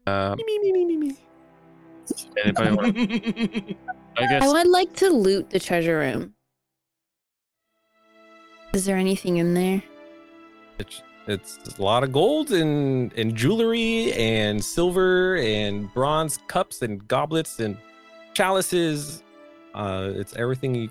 Um, 0.08 0.36
Mimi, 0.38 0.72
Mimi, 0.72 0.86
Mimi. 0.98 1.18
anybody 2.44 2.76
want? 2.76 2.98
I 4.18 4.22
guess 4.28 4.44
I 4.44 4.48
would 4.52 4.68
like 4.68 4.94
to 4.96 5.10
loot 5.10 5.50
the 5.52 5.60
treasure 5.60 6.00
room. 6.00 6.34
Is 8.74 8.86
there 8.86 8.98
anything 8.98 9.38
in 9.38 9.54
there? 9.54 9.82
It's, 10.78 11.02
it's 11.28 11.58
a 11.78 11.82
lot 11.82 12.04
of 12.04 12.12
gold 12.12 12.52
and, 12.52 13.12
and 13.14 13.36
jewelry 13.36 14.14
and 14.14 14.64
silver 14.64 15.38
and 15.38 15.92
bronze 15.94 16.40
cups 16.48 16.82
and 16.82 17.06
goblets 17.08 17.60
and 17.60 17.78
chalices. 18.34 19.24
Uh, 19.74 20.12
it's 20.14 20.36
everything 20.36 20.76
you, 20.76 20.90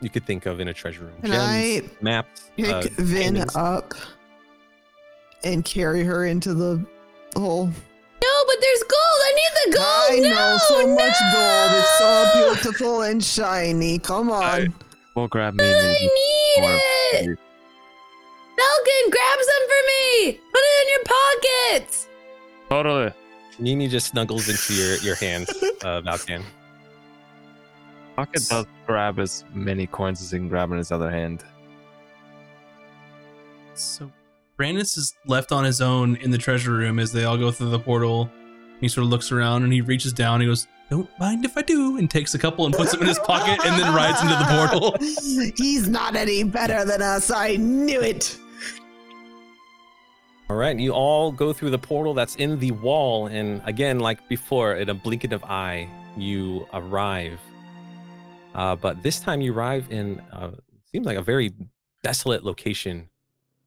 you 0.00 0.10
could 0.10 0.26
think 0.26 0.46
of 0.46 0.60
in 0.60 0.68
a 0.68 0.74
treasure 0.74 1.04
room. 1.04 1.14
Can 1.22 1.30
Gems, 1.32 1.42
I 1.42 1.82
maps. 2.02 2.50
pick 2.56 2.68
uh, 2.68 2.82
Vin 2.98 3.34
paintings. 3.34 3.56
up 3.56 3.94
and 5.42 5.64
carry 5.64 6.04
her 6.04 6.26
into 6.26 6.54
the 6.54 6.84
hole? 7.34 7.66
No, 7.66 8.44
but 8.46 8.56
there's 8.60 8.82
gold. 8.82 9.20
I 9.20 9.32
need 9.36 9.72
the 9.72 9.76
gold. 9.76 10.10
I 10.10 10.20
no, 10.20 10.34
know 10.34 10.58
so 10.68 10.86
much 10.94 11.16
gold. 11.32 11.70
It's 11.80 11.98
so 11.98 12.62
beautiful 12.62 13.02
and 13.02 13.22
shiny. 13.22 13.98
Come 13.98 14.30
on. 14.30 14.72
I- 15.16 15.20
We'll 15.20 15.28
grab 15.28 15.54
me. 15.54 15.64
I 15.64 15.92
need 15.92 16.64
Or- 16.64 16.74
it. 17.32 17.38
Valkan, 18.58 19.10
grab 19.10 19.38
some 19.40 19.68
for 19.68 19.82
me. 19.88 20.32
Put 20.32 20.60
it 20.60 20.82
in 20.82 20.88
your 20.90 21.04
pockets. 21.80 22.08
Totally. 22.70 23.12
Mimi 23.58 23.88
just 23.88 24.08
snuggles 24.08 24.48
into 24.48 24.74
your, 24.74 24.96
your 24.98 25.14
hand, 25.16 25.48
uh, 25.84 26.00
Valkan. 26.02 26.42
Pocket 28.16 28.42
does 28.48 28.66
grab 28.86 29.18
as 29.18 29.44
many 29.54 29.86
coins 29.86 30.20
as 30.22 30.30
he 30.30 30.38
can 30.38 30.48
grab 30.48 30.70
in 30.72 30.78
his 30.78 30.90
other 30.92 31.10
hand. 31.10 31.44
So 33.74 34.10
Brandis 34.56 34.96
is 34.96 35.14
left 35.26 35.50
on 35.52 35.64
his 35.64 35.80
own 35.80 36.16
in 36.16 36.30
the 36.30 36.38
treasure 36.38 36.72
room 36.72 36.98
as 37.00 37.12
they 37.12 37.24
all 37.24 37.36
go 37.36 37.50
through 37.50 37.70
the 37.70 37.78
portal. 37.78 38.30
He 38.80 38.88
sort 38.88 39.04
of 39.04 39.10
looks 39.10 39.32
around 39.32 39.64
and 39.64 39.72
he 39.72 39.80
reaches 39.80 40.12
down. 40.12 40.40
He 40.40 40.46
goes, 40.46 40.66
"Don't 40.94 41.18
mind 41.18 41.44
if 41.44 41.56
I 41.56 41.62
do," 41.62 41.96
and 41.96 42.08
takes 42.08 42.34
a 42.34 42.38
couple 42.38 42.66
and 42.66 42.72
puts 42.72 42.92
them 42.92 43.00
in 43.00 43.08
his 43.08 43.18
pocket, 43.18 43.58
and 43.66 43.82
then 43.82 43.92
rides 43.92 44.22
into 44.22 44.36
the 44.36 44.44
portal. 44.44 44.96
He's 45.56 45.88
not 45.88 46.14
any 46.14 46.44
better 46.44 46.84
than 46.84 47.02
us. 47.02 47.32
I 47.32 47.56
knew 47.56 48.00
it. 48.00 48.38
All 50.48 50.54
right, 50.54 50.78
you 50.78 50.92
all 50.92 51.32
go 51.32 51.52
through 51.52 51.70
the 51.70 51.80
portal 51.80 52.14
that's 52.14 52.36
in 52.36 52.60
the 52.60 52.70
wall, 52.70 53.26
and 53.26 53.60
again, 53.64 53.98
like 53.98 54.28
before, 54.28 54.74
in 54.76 54.88
a 54.88 54.94
blink 54.94 55.24
of 55.32 55.42
eye, 55.42 55.88
you 56.16 56.64
arrive. 56.72 57.40
Uh, 58.54 58.76
but 58.76 59.02
this 59.02 59.18
time, 59.18 59.40
you 59.40 59.52
arrive 59.52 59.90
in 59.90 60.20
uh, 60.32 60.52
seems 60.92 61.06
like 61.06 61.16
a 61.16 61.22
very 61.22 61.52
desolate 62.04 62.44
location. 62.44 63.08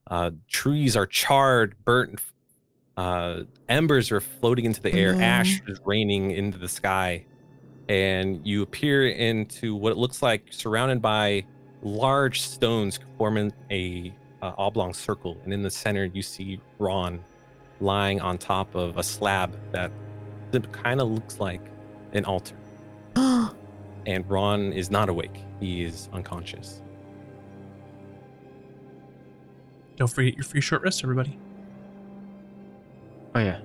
Uh, 0.10 0.32
trees 0.48 0.96
are 0.96 1.06
charred, 1.06 1.76
burnt. 1.84 2.22
Uh, 2.98 3.44
embers 3.70 4.12
are 4.12 4.20
floating 4.20 4.66
into 4.66 4.82
the 4.82 4.92
air. 4.94 5.14
No. 5.14 5.24
Ash 5.24 5.62
is 5.68 5.80
raining 5.86 6.32
into 6.32 6.58
the 6.58 6.68
sky, 6.68 7.24
and 7.88 8.46
you 8.46 8.64
appear 8.64 9.08
into 9.08 9.76
what 9.76 9.92
it 9.92 9.98
looks 9.98 10.24
like, 10.24 10.48
surrounded 10.50 11.02
by 11.02 11.46
large 11.84 12.42
stones 12.42 13.00
forming 13.18 13.54
a 13.70 14.12
uh, 14.42 14.54
oblong 14.58 14.94
circle, 14.94 15.38
and 15.44 15.54
in 15.54 15.62
the 15.62 15.70
center 15.70 16.06
you 16.06 16.24
see 16.24 16.60
Raun 16.80 17.24
lying 17.80 18.20
on 18.20 18.40
top 18.40 18.74
of 18.74 18.98
a 18.98 19.04
slab 19.04 19.56
that 19.72 19.92
kind 20.72 21.00
of 21.00 21.10
looks 21.10 21.40
like 21.40 21.62
an 22.14 22.26
altar. 22.26 22.56
And 24.08 24.28
Raun 24.30 24.72
is 24.72 24.90
not 24.90 25.10
awake; 25.10 25.44
he 25.60 25.84
is 25.84 26.08
unconscious. 26.14 26.82
Don't 29.98 30.08
forget 30.08 30.36
your 30.36 30.46
free 30.46 30.62
short 30.62 30.82
rest, 30.82 31.04
everybody. 31.04 31.38
Oh 33.36 33.40
yeah. 33.40 33.60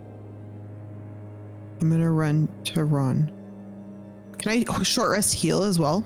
I'm 1.80 1.90
gonna 1.90 2.10
run 2.10 2.48
to 2.64 2.84
Raun. 2.84 3.30
Can 4.38 4.52
I 4.52 4.64
oh, 4.68 4.82
short 4.82 5.10
rest 5.10 5.34
heal 5.34 5.62
as 5.62 5.78
well? 5.78 6.04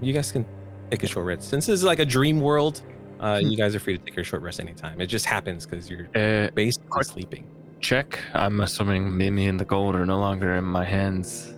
You 0.00 0.12
guys 0.12 0.30
can 0.32 0.44
take 0.90 1.02
a 1.02 1.06
short 1.06 1.26
rest. 1.26 1.48
Since 1.48 1.66
this 1.66 1.74
is 1.74 1.84
like 1.84 1.98
a 1.98 2.04
dream 2.04 2.40
world, 2.40 2.82
uh, 3.20 3.40
Hmm. 3.40 3.46
you 3.46 3.56
guys 3.56 3.74
are 3.74 3.80
free 3.80 3.96
to 3.98 4.04
take 4.04 4.16
your 4.16 4.24
short 4.24 4.42
rest 4.42 4.60
anytime. 4.60 5.00
It 5.00 5.06
just 5.06 5.26
happens 5.26 5.66
because 5.66 5.88
you're 5.90 6.06
Uh, 6.14 6.50
basically 6.54 7.04
sleeping. 7.04 7.44
check. 7.80 8.18
I'm 8.34 8.60
assuming 8.60 9.14
Mimi 9.16 9.46
and 9.46 9.58
the 9.60 9.64
gold 9.64 9.94
are 9.94 10.06
no 10.06 10.18
longer 10.18 10.54
in 10.54 10.64
my 10.64 10.84
hands. 10.84 11.52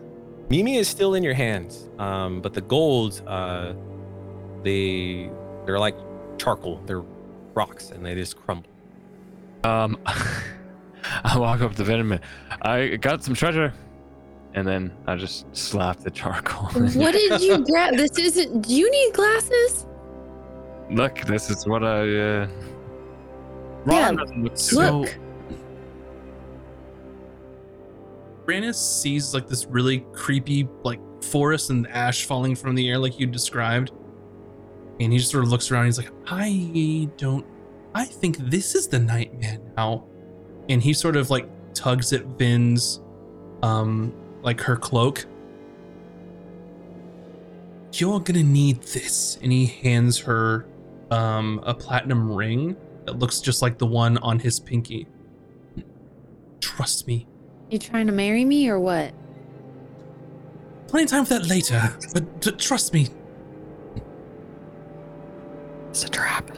Mimi 0.50 0.76
is 0.76 0.88
still 0.88 1.14
in 1.14 1.22
your 1.22 1.34
hands, 1.34 1.88
um, 1.98 2.40
but 2.40 2.52
the 2.54 2.60
gold, 2.62 3.22
uh, 3.26 3.72
they 4.62 5.30
they're 5.64 5.78
like 5.78 5.96
charcoal. 6.38 6.80
They're 6.86 7.02
rocks, 7.54 7.90
and 7.90 8.04
they 8.04 8.14
just 8.14 8.36
crumble. 8.36 8.68
Um, 9.64 9.98
I 11.24 11.38
walk 11.38 11.60
up 11.60 11.74
to 11.76 11.84
Venom. 11.84 12.18
I 12.62 12.96
got 12.96 13.22
some 13.22 13.34
treasure, 13.34 13.72
and 14.54 14.66
then 14.66 14.92
I 15.06 15.16
just 15.16 15.54
slap 15.56 16.00
the 16.00 16.10
charcoal. 16.10 16.68
What 16.70 17.12
did 17.12 17.40
you 17.40 17.58
grab? 17.66 17.96
This 17.96 18.18
isn't. 18.18 18.62
Do 18.62 18.74
you 18.74 18.90
need 18.90 19.14
glasses? 19.14 19.86
Look, 20.90 21.20
this 21.22 21.50
is 21.50 21.66
what 21.66 21.84
I. 21.84 22.00
Uh... 22.00 22.48
Yeah, 23.88 24.06
Raun 24.06 24.16
doesn't 24.16 24.42
look 24.42 24.52
too 24.54 24.58
So- 24.58 25.00
Look. 25.00 25.18
Brandis 28.44 28.78
sees 28.78 29.34
like 29.34 29.48
this 29.48 29.66
really 29.66 30.06
creepy 30.12 30.68
like 30.84 31.00
forest 31.22 31.70
and 31.70 31.88
ash 31.88 32.26
falling 32.26 32.54
from 32.54 32.76
the 32.76 32.88
air 32.88 32.96
like 32.98 33.18
you 33.18 33.26
described. 33.26 33.90
And 35.00 35.12
he 35.12 35.18
just 35.18 35.32
sort 35.32 35.42
of 35.44 35.50
looks 35.50 35.70
around. 35.70 35.86
He's 35.86 35.98
like, 35.98 36.12
I 36.28 37.08
don't 37.16 37.44
I 37.96 38.04
think 38.04 38.36
this 38.36 38.74
is 38.74 38.86
the 38.88 38.98
nightmare 38.98 39.58
now. 39.76 40.04
And 40.68 40.82
he 40.82 40.92
sort 40.92 41.16
of 41.16 41.30
like 41.30 41.48
tugs 41.74 42.12
at 42.12 42.24
Vin's, 42.38 43.00
um, 43.62 44.12
like 44.42 44.60
her 44.60 44.76
cloak. 44.76 45.26
You're 47.92 48.20
gonna 48.20 48.42
need 48.42 48.82
this. 48.82 49.38
And 49.42 49.52
he 49.52 49.66
hands 49.66 50.18
her, 50.18 50.66
um, 51.10 51.60
a 51.64 51.74
platinum 51.74 52.30
ring 52.30 52.76
that 53.04 53.18
looks 53.18 53.40
just 53.40 53.62
like 53.62 53.78
the 53.78 53.86
one 53.86 54.18
on 54.18 54.38
his 54.38 54.58
pinky. 54.58 55.06
Trust 56.60 57.06
me. 57.06 57.26
You 57.70 57.78
trying 57.78 58.06
to 58.06 58.12
marry 58.12 58.44
me 58.44 58.68
or 58.68 58.78
what? 58.78 59.12
Plenty 60.88 61.04
of 61.04 61.10
time 61.10 61.24
for 61.24 61.34
that 61.34 61.46
later, 61.46 61.96
but 62.12 62.40
t- 62.40 62.52
trust 62.52 62.92
me. 62.92 63.08
It's 65.90 66.04
a 66.04 66.08
trap. 66.08 66.50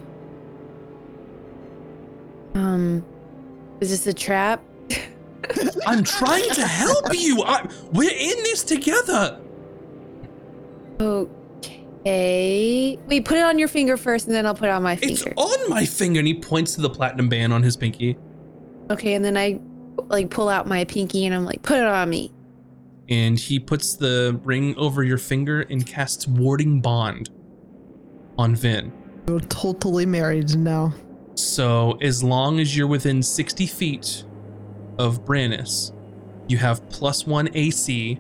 Um, 2.55 3.05
is 3.81 3.91
this 3.91 4.07
a 4.07 4.13
trap? 4.15 4.63
I'm 5.87 6.05
trying 6.05 6.49
to 6.51 6.67
help 6.67 7.15
you. 7.15 7.43
I, 7.43 7.67
we're 7.93 8.11
in 8.11 8.43
this 8.43 8.63
together. 8.65 9.41
Okay. 11.01 12.99
Wait, 13.07 13.25
put 13.25 13.37
it 13.39 13.45
on 13.45 13.59
your 13.59 13.69
finger 13.69 13.97
first, 13.97 14.27
and 14.27 14.35
then 14.35 14.47
I'll 14.47 14.55
put 14.55 14.69
it 14.69 14.73
on 14.73 14.83
my 14.83 14.99
It's 15.01 15.23
finger. 15.23 15.33
on 15.37 15.71
my 15.71 15.85
finger, 15.85 16.19
and 16.21 16.27
he 16.27 16.35
points 16.35 16.75
to 16.75 16.81
the 16.81 16.91
platinum 16.91 17.29
band 17.29 17.53
on 17.53 17.63
his 17.63 17.77
pinky. 17.77 18.17
Okay, 18.91 19.15
and 19.15 19.25
then 19.25 19.37
I 19.37 19.61
like 20.09 20.31
pull 20.31 20.49
out 20.49 20.67
my 20.67 20.85
pinky, 20.85 21.27
and 21.27 21.35
I'm 21.35 21.45
like, 21.45 21.63
put 21.63 21.79
it 21.79 21.85
on 21.87 22.11
me. 22.11 22.33
And 23.09 23.39
he 23.39 23.59
puts 23.59 23.97
the 23.97 24.39
ring 24.45 24.77
over 24.77 25.03
your 25.03 25.19
finger 25.19 25.63
and 25.63 25.87
casts 25.87 26.27
warding 26.29 26.81
bond 26.81 27.31
on 28.37 28.55
Vin. 28.55 28.93
You're 29.27 29.41
totally 29.41 30.05
married 30.07 30.57
now. 30.57 30.93
So 31.39 31.93
as 32.01 32.25
long 32.25 32.59
as 32.59 32.77
you're 32.77 32.89
within 32.89 33.23
60 33.23 33.67
feet 33.67 34.25
of 34.99 35.25
Brannis, 35.25 35.93
you 36.49 36.59
have 36.59 36.87
plus 36.91 37.29
one 37.29 37.49
AC 37.55 38.19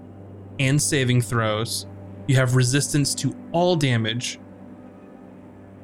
and 0.61 0.81
saving 0.81 1.23
throws. 1.23 1.87
You 2.29 2.37
have 2.37 2.55
resistance 2.55 3.17
to 3.17 3.35
all 3.51 3.75
damage. 3.75 4.39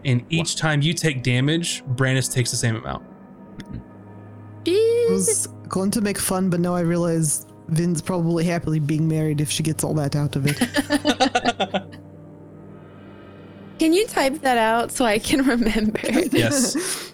And 0.05 0.25
each 0.31 0.55
time 0.55 0.81
you 0.81 0.95
take 0.95 1.25
damage, 1.25 1.83
Brannis 1.97 2.33
takes 2.33 2.53
the 2.53 2.57
same 2.57 2.77
amount. 2.77 3.05
I 4.69 5.07
was 5.11 5.49
going 5.69 5.91
to 5.91 6.01
make 6.01 6.19
fun, 6.19 6.51
but 6.51 6.61
now 6.61 6.77
I 6.77 6.83
realize 6.83 7.47
Vin's 7.67 8.01
probably 8.01 8.45
happily 8.45 8.79
being 8.79 9.09
married 9.09 9.41
if 9.41 9.51
she 9.51 9.65
gets 9.65 9.83
all 9.83 9.95
that 9.95 10.15
out 10.15 10.37
of 10.37 10.47
it. 10.47 11.91
Can 13.79 13.93
you 13.93 14.07
type 14.07 14.41
that 14.43 14.57
out 14.57 14.93
so 14.93 15.05
I 15.05 15.19
can 15.19 15.45
remember? 15.45 15.99
Yes. 16.33 17.14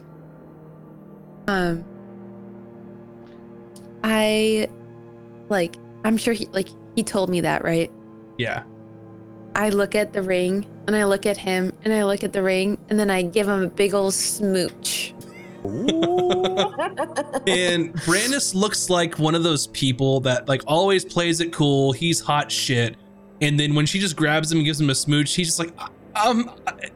Um, 1.49 1.85
I 4.05 4.69
like. 5.49 5.77
I'm 6.05 6.17
sure 6.17 6.33
he 6.35 6.47
like 6.47 6.69
he 6.97 7.03
told 7.03 7.29
me 7.31 7.41
that, 7.43 7.63
right? 7.65 7.91
yeah. 8.39 8.63
I 9.57 9.69
look 9.71 9.95
at 9.97 10.13
the 10.13 10.23
ring 10.23 10.65
and 10.87 10.95
I 10.95 11.05
look 11.05 11.27
at 11.27 11.37
him 11.37 11.73
and 11.85 11.93
I 11.93 12.05
look 12.05 12.23
at 12.23 12.33
the 12.33 12.41
ring 12.43 12.79
and 12.89 12.99
then 12.99 13.11
I 13.11 13.23
give 13.23 13.49
him 13.49 13.65
a 13.65 13.69
big 13.69 13.95
old 13.95 14.15
smooch. 14.15 15.13
And 17.47 17.93
Brandis 18.05 18.55
looks 18.55 18.89
like 18.89 19.19
one 19.19 19.35
of 19.35 19.43
those 19.43 19.67
people 19.69 20.21
that 20.21 20.49
like 20.49 20.63
always 20.67 21.05
plays 21.05 21.41
it 21.41 21.53
cool. 21.53 21.93
He's 21.93 22.21
hot 22.21 22.51
shit. 22.51 22.97
And 23.41 23.59
then 23.59 23.75
when 23.75 23.87
she 23.87 23.99
just 23.99 24.17
grabs 24.17 24.51
him 24.53 24.59
and 24.59 24.65
gives 24.67 24.81
him 24.81 24.89
a 24.91 24.95
smooch, 24.95 25.35
he's 25.35 25.49
just 25.49 25.59
like, 25.59 25.73
um, 26.15 26.51
I- 26.67 26.91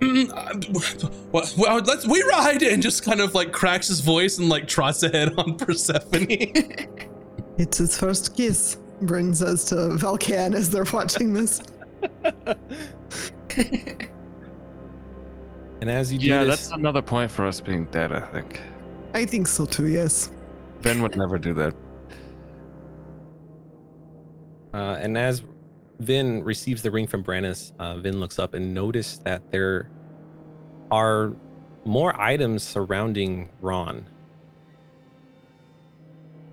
mm, 0.00 0.30
uh, 0.30 1.10
well, 1.32 1.44
well, 1.56 1.78
let's 1.84 2.06
we 2.06 2.22
ride 2.22 2.62
and 2.62 2.82
just 2.82 3.04
kind 3.04 3.20
of 3.20 3.34
like 3.34 3.52
cracks 3.52 3.88
his 3.88 4.00
voice 4.00 4.38
and 4.38 4.48
like 4.48 4.66
trots 4.66 5.02
ahead 5.02 5.34
on 5.38 5.56
Persephone. 5.58 6.26
it's 7.58 7.78
his 7.78 7.96
first 7.98 8.36
kiss, 8.36 8.78
Bryn 9.02 9.34
says 9.34 9.64
to 9.66 9.74
Valkan 9.74 10.54
as 10.54 10.70
they're 10.70 10.84
watching 10.92 11.32
this. 11.32 11.62
And 15.84 15.90
as 15.90 16.10
you 16.10 16.18
do 16.18 16.26
Yeah, 16.28 16.44
this, 16.44 16.68
that's 16.68 16.70
another 16.70 17.02
point 17.02 17.30
for 17.30 17.44
us 17.44 17.60
being 17.60 17.84
dead, 17.86 18.10
I 18.10 18.20
think. 18.20 18.58
I 19.12 19.26
think 19.26 19.46
so 19.46 19.66
too, 19.66 19.86
yes. 19.86 20.30
Ben 20.80 21.02
would 21.02 21.14
never 21.14 21.36
do 21.36 21.52
that. 21.52 21.74
Uh, 24.72 24.96
and 24.98 25.18
as 25.18 25.42
Vin 26.00 26.42
receives 26.42 26.82
the 26.82 26.90
ring 26.90 27.06
from 27.06 27.22
Brannis, 27.22 27.72
uh, 27.78 27.96
Vin 27.96 28.20
looks 28.20 28.38
up 28.38 28.54
and 28.54 28.74
notices 28.74 29.18
that 29.20 29.50
there 29.50 29.88
are 30.90 31.34
more 31.84 32.18
items 32.20 32.62
surrounding 32.62 33.48
Raun. 33.60 34.06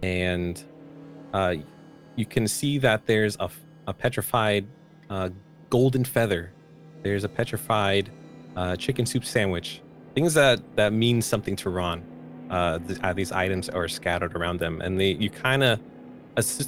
And 0.04 0.62
uh, 1.34 1.56
you 2.16 2.26
can 2.26 2.48
see 2.48 2.78
that 2.80 3.06
there's 3.06 3.38
a, 3.40 3.50
a 3.88 3.94
petrified 3.94 4.68
uh, 5.10 5.30
golden 5.70 6.04
feather. 6.04 6.54
There's 7.04 7.24
a 7.24 7.30
petrified 7.30 8.12
uh, 8.56 8.76
chicken 8.76 9.06
soup 9.06 9.26
sandwich. 9.26 9.82
Things 10.14 10.34
that, 10.34 10.62
that 10.76 10.94
mean 10.94 11.22
something 11.22 11.56
to 11.58 11.70
Raun. 11.70 12.04
Uh, 12.50 12.80
th- 12.80 13.00
uh, 13.02 13.14
these 13.14 13.32
items 13.32 13.70
are 13.70 13.88
scattered 13.88 14.36
around 14.36 14.60
them, 14.60 14.82
and 14.82 15.00
they 15.00 15.12
you 15.12 15.30
kind 15.30 15.64
of 15.64 15.80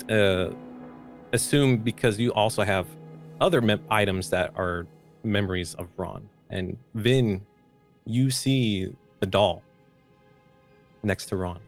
uh, 0.10 0.50
assume 1.34 1.78
because 1.78 2.20
you 2.20 2.32
also 2.34 2.64
have 2.64 2.88
other 3.42 3.60
mem- 3.60 3.84
items 3.90 4.30
that 4.30 4.54
are 4.56 4.88
memories 5.24 5.74
of 5.76 5.88
Raun. 5.98 6.30
And 6.50 6.78
Vin, 6.94 7.42
you 8.06 8.30
see 8.30 8.94
the 9.20 9.26
doll 9.26 9.64
next 11.02 11.26
to 11.28 11.36
Raun. 11.36 11.60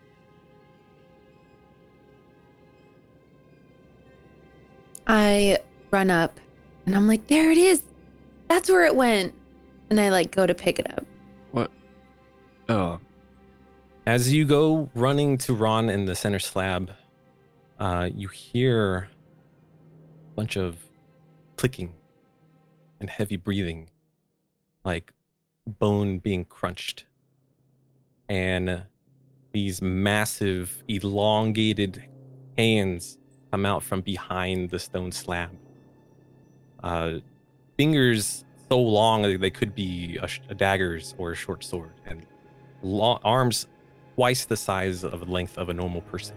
I 5.07 5.59
run 5.91 6.09
up 6.09 6.39
and 6.85 6.95
I'm 6.95 7.07
like, 7.07 7.27
there 7.27 7.51
it 7.51 7.57
is. 7.57 7.81
That's 8.47 8.69
where 8.69 8.85
it 8.85 8.95
went. 8.95 9.33
And 9.89 9.99
I 9.99 10.09
like 10.09 10.31
go 10.31 10.45
to 10.47 10.53
pick 10.53 10.79
it 10.79 10.91
up. 10.91 11.05
What? 11.51 11.71
Oh, 12.69 12.99
As 14.05 14.33
you 14.33 14.45
go 14.45 14.89
running 14.95 15.37
to 15.39 15.53
Raun 15.53 15.89
in 15.89 16.05
the 16.05 16.15
center 16.15 16.39
slab, 16.39 16.91
uh, 17.79 18.09
you 18.13 18.27
hear 18.27 19.09
a 19.11 19.14
bunch 20.35 20.57
of 20.57 20.77
clicking 21.57 21.93
and 22.99 23.09
heavy 23.09 23.37
breathing, 23.37 23.89
like 24.83 25.13
bone 25.65 26.19
being 26.19 26.45
crunched. 26.45 27.05
And 28.29 28.83
these 29.51 29.81
massive, 29.81 30.83
elongated 30.87 32.03
hands 32.57 33.17
come 33.51 33.65
out 33.65 33.83
from 33.83 34.01
behind 34.01 34.69
the 34.69 34.79
stone 34.79 35.11
slab. 35.11 35.51
Uh, 36.83 37.19
fingers 37.77 38.43
so 38.69 38.79
long 38.79 39.39
they 39.39 39.49
could 39.49 39.75
be 39.75 40.17
a, 40.21 40.27
a 40.49 40.55
daggers 40.55 41.15
or 41.17 41.31
a 41.31 41.35
short 41.35 41.63
sword, 41.63 41.91
and 42.05 42.25
long, 42.81 43.19
arms 43.23 43.67
twice 44.15 44.45
the 44.45 44.57
size 44.57 45.03
of 45.03 45.19
the 45.19 45.25
length 45.25 45.57
of 45.57 45.69
a 45.69 45.73
normal 45.73 46.01
person. 46.01 46.35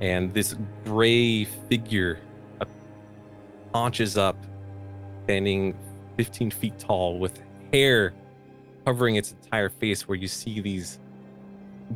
And 0.00 0.32
this 0.32 0.56
gray 0.84 1.44
figure 1.44 2.20
launches 3.74 4.16
up, 4.16 4.36
standing 5.24 5.76
15 6.16 6.50
feet 6.50 6.78
tall, 6.78 7.18
with 7.18 7.40
hair 7.72 8.12
covering 8.84 9.16
its 9.16 9.32
entire 9.32 9.68
face, 9.68 10.08
where 10.08 10.16
you 10.16 10.28
see 10.28 10.60
these 10.60 10.98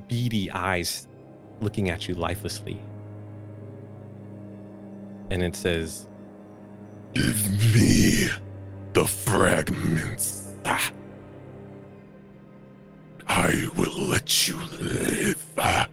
beady 0.08 0.50
eyes 0.50 1.08
looking 1.60 1.90
at 1.90 2.08
you 2.08 2.14
lifelessly. 2.14 2.80
And 5.30 5.42
it 5.42 5.56
says, 5.56 6.06
Give 7.14 7.74
me 7.74 8.28
the 8.92 9.04
fragments. 9.04 10.52
Ah. 10.64 10.92
I 13.26 13.68
will 13.76 14.08
let 14.08 14.48
you 14.48 14.56
live. 14.80 15.44
Ah. 15.58 15.88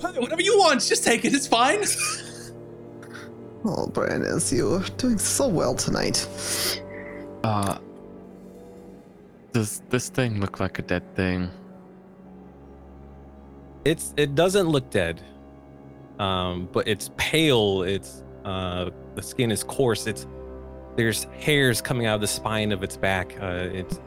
Whatever 0.00 0.42
you 0.42 0.58
want, 0.58 0.82
just 0.82 1.04
take 1.04 1.24
it. 1.24 1.34
It's 1.34 1.46
fine. 1.46 1.82
Oh, 3.64 3.86
Brandis, 3.86 4.52
you're 4.52 4.80
doing 4.96 5.18
so 5.18 5.46
well 5.48 5.74
tonight. 5.74 6.26
uh. 7.44 7.78
Does 9.52 9.82
this 9.90 10.08
thing 10.08 10.40
look 10.40 10.60
like 10.60 10.78
a 10.78 10.82
dead 10.82 11.14
thing? 11.14 11.50
it's 13.84 14.14
it 14.16 14.34
doesn't 14.36 14.68
look 14.68 14.88
dead 14.90 15.20
um 16.20 16.68
but 16.72 16.86
it's 16.86 17.10
pale 17.16 17.82
it's 17.82 18.22
uh 18.44 18.88
the 19.16 19.22
skin 19.22 19.50
is 19.50 19.64
coarse 19.64 20.06
it's 20.06 20.26
there's 20.94 21.24
hairs 21.40 21.80
coming 21.80 22.06
out 22.06 22.14
of 22.14 22.20
the 22.20 22.26
spine 22.28 22.70
of 22.70 22.84
its 22.84 22.96
back 22.96 23.36
uh 23.40 23.68
it's 23.72 23.98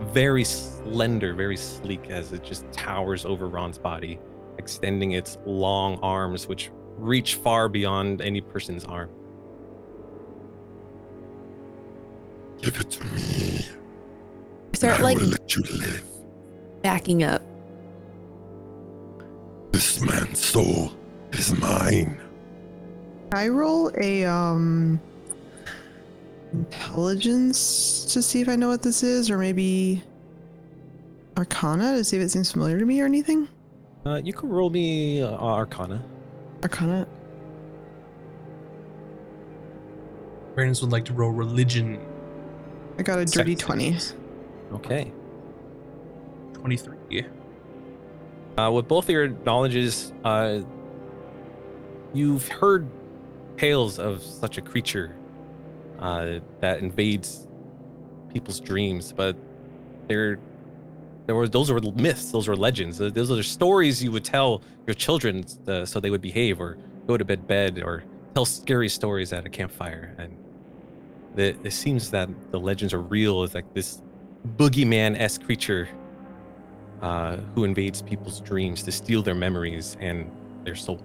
very 0.00 0.44
slender 0.44 1.32
very 1.32 1.56
sleek 1.56 2.10
as 2.10 2.32
it 2.34 2.44
just 2.44 2.70
towers 2.72 3.24
over 3.24 3.48
raun's 3.48 3.78
body 3.78 4.18
extending 4.58 5.12
its 5.12 5.38
long 5.46 5.98
arms 6.02 6.46
which 6.46 6.70
reach 7.02 7.34
far 7.34 7.68
beyond 7.68 8.20
any 8.20 8.40
person's 8.40 8.84
arm 8.84 9.10
Give 12.62 12.76
it 12.80 12.90
to 12.90 13.04
me. 13.06 13.66
Start 14.72 15.00
I 15.00 15.02
like 15.02 15.18
will 15.18 15.26
let 15.26 15.56
you 15.56 15.62
live. 15.62 16.04
backing 16.80 17.24
up. 17.24 17.42
This 19.72 20.00
man's 20.00 20.44
soul 20.44 20.92
is 21.32 21.52
mine. 21.58 22.20
Can 23.30 23.38
I 23.40 23.48
roll 23.48 23.90
a 24.00 24.24
um 24.26 25.00
intelligence 26.52 28.04
to 28.12 28.22
see 28.22 28.40
if 28.42 28.48
I 28.48 28.54
know 28.54 28.68
what 28.68 28.82
this 28.82 29.02
is, 29.02 29.28
or 29.28 29.38
maybe 29.38 30.00
Arcana 31.36 31.96
to 31.96 32.04
see 32.04 32.16
if 32.16 32.22
it 32.22 32.28
seems 32.28 32.52
familiar 32.52 32.78
to 32.78 32.84
me 32.86 33.00
or 33.00 33.06
anything? 33.06 33.48
Uh, 34.06 34.20
you 34.22 34.32
can 34.32 34.48
roll 34.50 34.70
me 34.70 35.20
uh, 35.22 35.30
Arcana. 35.36 36.00
Arcana. 36.62 37.06
Brandon 40.54 40.76
would 40.82 40.92
like 40.92 41.04
to 41.06 41.12
roll 41.12 41.30
religion. 41.30 41.98
I 42.98 43.02
got 43.02 43.18
a 43.18 43.24
dirty 43.24 43.52
Sex. 43.52 43.62
twenty. 43.62 43.96
Okay. 44.72 45.12
23. 46.54 47.26
Uh, 48.56 48.70
with 48.70 48.86
both 48.86 49.04
of 49.04 49.10
your 49.10 49.28
knowledges, 49.28 50.12
uh, 50.24 50.60
you've 52.14 52.46
heard 52.48 52.86
tales 53.56 53.98
of 53.98 54.22
such 54.22 54.58
a 54.58 54.60
creature 54.60 55.16
uh, 55.98 56.38
that 56.60 56.78
invades 56.78 57.48
people's 58.32 58.60
dreams, 58.60 59.12
but 59.12 59.36
they're 60.06 60.38
there 61.26 61.46
those 61.46 61.70
were 61.70 61.80
myths, 61.80 62.30
those 62.32 62.48
were 62.48 62.56
legends, 62.56 62.98
those 62.98 63.30
are 63.30 63.42
stories 63.42 64.02
you 64.02 64.10
would 64.12 64.24
tell 64.24 64.62
your 64.86 64.94
children 64.94 65.44
uh, 65.68 65.84
so 65.84 66.00
they 66.00 66.10
would 66.10 66.20
behave 66.22 66.60
or 66.60 66.76
go 67.06 67.16
to 67.16 67.24
bed 67.24 67.46
bed 67.46 67.82
or 67.82 68.04
tell 68.34 68.44
scary 68.44 68.88
stories 68.88 69.32
at 69.32 69.46
a 69.46 69.48
campfire. 69.48 70.14
And 70.18 70.36
it 71.36 71.72
seems 71.72 72.10
that 72.10 72.28
the 72.50 72.60
legends 72.60 72.92
are 72.92 73.00
real. 73.00 73.44
It's 73.44 73.54
like 73.54 73.72
this 73.74 74.02
boogeyman-esque 74.56 75.42
creature 75.44 75.88
uh, 77.00 77.36
who 77.54 77.64
invades 77.64 78.02
people's 78.02 78.40
dreams 78.40 78.82
to 78.82 78.92
steal 78.92 79.22
their 79.22 79.34
memories 79.34 79.96
and 80.00 80.30
their 80.64 80.74
souls. 80.74 81.00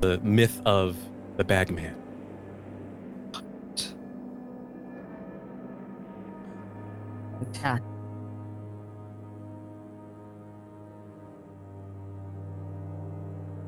The 0.00 0.18
myth 0.18 0.60
of 0.64 0.96
the 1.36 1.44
Bagman. 1.44 2.01
Attack. 7.52 7.82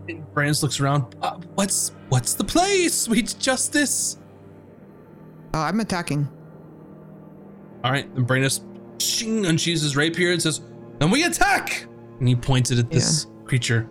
And 0.08 0.32
Brandon 0.34 0.56
looks 0.62 0.80
around. 0.80 1.14
Uh, 1.22 1.38
what's 1.54 1.92
what's 2.08 2.34
the 2.34 2.44
play? 2.44 2.88
Sweet 2.88 3.34
justice. 3.38 4.18
Uh, 5.54 5.58
I'm 5.60 5.80
attacking. 5.80 6.28
All 7.82 7.90
right, 7.90 8.06
and 8.14 8.26
Brandon 8.26 8.50
shing 8.98 9.46
unsheathes 9.46 9.82
his 9.82 9.96
rapier 9.96 10.32
and 10.32 10.42
says, 10.42 10.60
"And 11.00 11.10
we 11.10 11.24
attack!" 11.24 11.86
And 12.18 12.28
he 12.28 12.36
points 12.36 12.70
it 12.70 12.78
at 12.78 12.90
this 12.90 13.26
creature. 13.44 13.88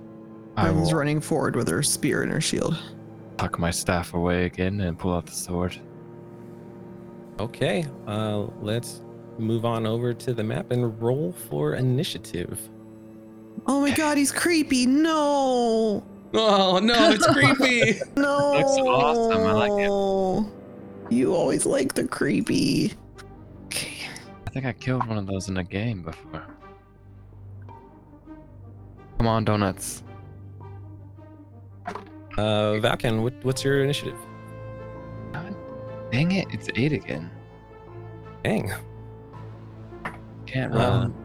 I 0.56 0.68
I 0.68 0.72
was 0.72 0.92
will 0.92 1.00
running 1.00 1.20
forward 1.20 1.56
with 1.56 1.68
her 1.70 1.82
spear 1.82 2.22
and 2.24 2.32
her 2.32 2.42
shield. 2.42 2.78
tuck 3.38 3.58
my 3.58 3.72
staff 3.72 4.14
away 4.14 4.46
again 4.46 4.80
and 4.82 4.98
pull 4.98 5.14
out 5.14 5.26
the 5.26 5.32
sword. 5.32 5.80
Okay, 7.40 7.86
uh, 8.08 8.46
let's 8.62 9.02
move 9.40 9.66
on 9.66 9.86
over 9.86 10.14
to 10.14 10.34
the 10.34 10.44
map 10.44 10.72
and 10.72 11.02
roll 11.02 11.32
for 11.32 11.76
initiative. 11.76 12.70
Oh 13.68 13.82
my 13.82 13.92
god, 13.92 14.18
he's 14.18 14.32
creepy. 14.32 14.86
No. 14.86 16.04
Oh 16.34 16.80
no, 16.80 17.12
it's 17.12 17.28
creepy. 17.28 18.00
No. 18.16 18.54
Looks 18.54 18.78
awesome, 18.80 19.46
I 19.46 19.52
like 19.52 19.72
it. 19.84 21.14
You 21.16 21.36
always 21.36 21.66
like 21.66 21.94
the 21.94 22.08
creepy. 22.08 22.94
Okay. 23.66 24.08
I 24.48 24.50
think 24.50 24.66
I 24.66 24.74
killed 24.74 25.08
one 25.08 25.18
of 25.18 25.28
those 25.28 25.50
in 25.50 25.58
a 25.58 25.64
game 25.64 26.02
before. 26.04 26.46
Come 29.18 29.28
on, 29.28 29.46
donuts. 29.46 30.04
Uh, 32.38 32.80
Valkan, 32.82 33.22
what, 33.22 33.34
what's 33.44 33.64
your 33.64 33.84
initiative? 33.84 34.18
Dang 36.12 36.32
it, 36.32 36.48
it's 36.52 36.70
eight 36.76 36.94
again. 36.94 37.32
Dang. 38.44 38.72
Can't 40.54 40.72
roll. 40.74 40.82
Um, 40.84 41.16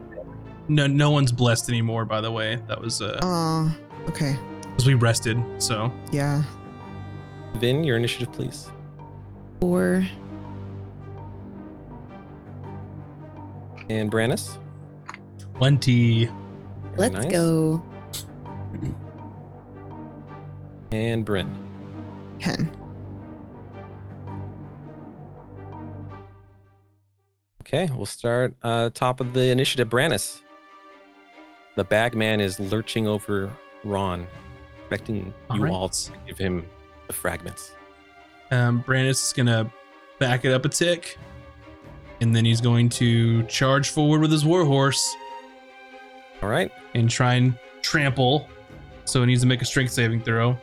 no, 0.67 0.87
no 0.87 1.11
one's 1.11 1.31
blessed 1.31 1.69
anymore. 1.69 2.03
By 2.05 2.19
the 2.19 2.31
way, 2.31 2.59
that 2.67 2.81
was 2.81 3.01
uh, 3.01 3.19
Uh, 3.21 3.69
okay. 4.09 4.35
because 4.63 4.85
we 4.87 4.95
rested. 4.95 5.37
So 5.59 5.91
Yeah. 6.11 6.43
Vin, 7.55 7.83
your 7.83 7.95
initiative, 7.97 8.31
please. 8.31 8.69
Or 9.61 10.05
And 13.89 14.11
Brannis. 14.11 14.57
twenty. 15.55 16.25
Very 16.25 16.35
let's 16.97 17.13
nice. 17.15 17.31
go. 17.31 17.83
And 20.91 21.23
Bryn. 21.23 21.55
10. 22.39 22.71
Okay, 27.71 27.87
we'll 27.93 28.07
start 28.07 28.55
uh, 28.63 28.89
top 28.95 29.21
of 29.21 29.33
the 29.33 29.51
initiative. 29.51 29.89
Brannis. 29.89 30.41
The 31.75 31.83
bagman 31.83 32.41
is 32.41 32.59
lurching 32.59 33.07
over 33.07 33.55
Raun, 33.83 34.25
expecting 34.79 35.31
All 35.51 35.57
you 35.57 35.63
right. 35.65 35.71
all 35.71 35.87
to 35.87 36.11
give 36.25 36.39
him 36.39 36.65
the 37.05 37.13
fragments. 37.13 37.73
Um, 38.49 38.79
Brandis 38.87 39.23
is 39.23 39.33
gonna 39.33 39.71
back 40.17 40.45
it 40.45 40.51
up 40.51 40.65
a 40.65 40.69
tick, 40.69 41.19
and 42.21 42.35
then 42.35 42.43
he's 42.43 42.59
going 42.59 42.89
to 42.89 43.43
charge 43.43 43.91
forward 43.91 44.21
with 44.21 44.31
his 44.31 44.43
warhorse 44.43 45.15
All 46.41 46.49
right. 46.49 46.71
and 46.95 47.07
try 47.07 47.35
and 47.35 47.55
trample. 47.83 48.49
So 49.05 49.19
he 49.19 49.27
needs 49.27 49.41
to 49.41 49.47
make 49.47 49.61
a 49.61 49.65
strength 49.65 49.93
saving 49.93 50.23
throw. 50.23 50.57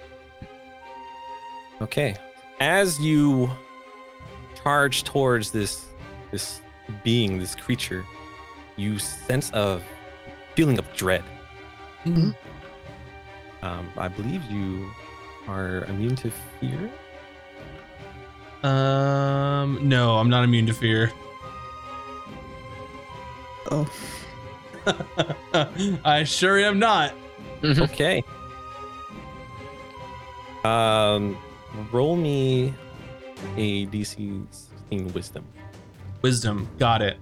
Okay. 1.80 2.16
As 2.58 2.98
you 2.98 3.48
charge 4.60 5.04
towards 5.04 5.52
this 5.52 5.86
this 6.32 6.60
being, 7.02 7.39
this 7.39 7.55
creature, 7.55 8.05
you 8.76 8.98
sense 8.98 9.50
a 9.52 9.81
feeling 10.55 10.78
of 10.78 10.92
dread. 10.94 11.24
Mhm. 12.05 12.34
Um, 13.62 13.90
I 13.97 14.08
believe 14.08 14.44
you 14.50 14.90
are 15.48 15.84
immune 15.84 16.16
to 16.16 16.31
fear. 16.60 16.90
Um, 18.62 19.89
no, 19.89 20.16
I'm 20.18 20.28
not 20.31 20.44
immune 20.44 20.66
to 20.66 20.74
fear. 20.74 21.10
Oh. 23.70 23.90
I 26.05 26.24
sure 26.24 26.58
am 26.58 26.78
not. 26.78 27.12
Okay. 27.65 28.23
Um, 30.65 31.36
roll 31.90 32.16
me 32.16 32.74
a 33.56 33.86
DC 33.86 34.47
16 34.50 35.12
Wisdom. 35.12 35.44
Wisdom, 36.22 36.68
got 36.78 37.02
it. 37.02 37.16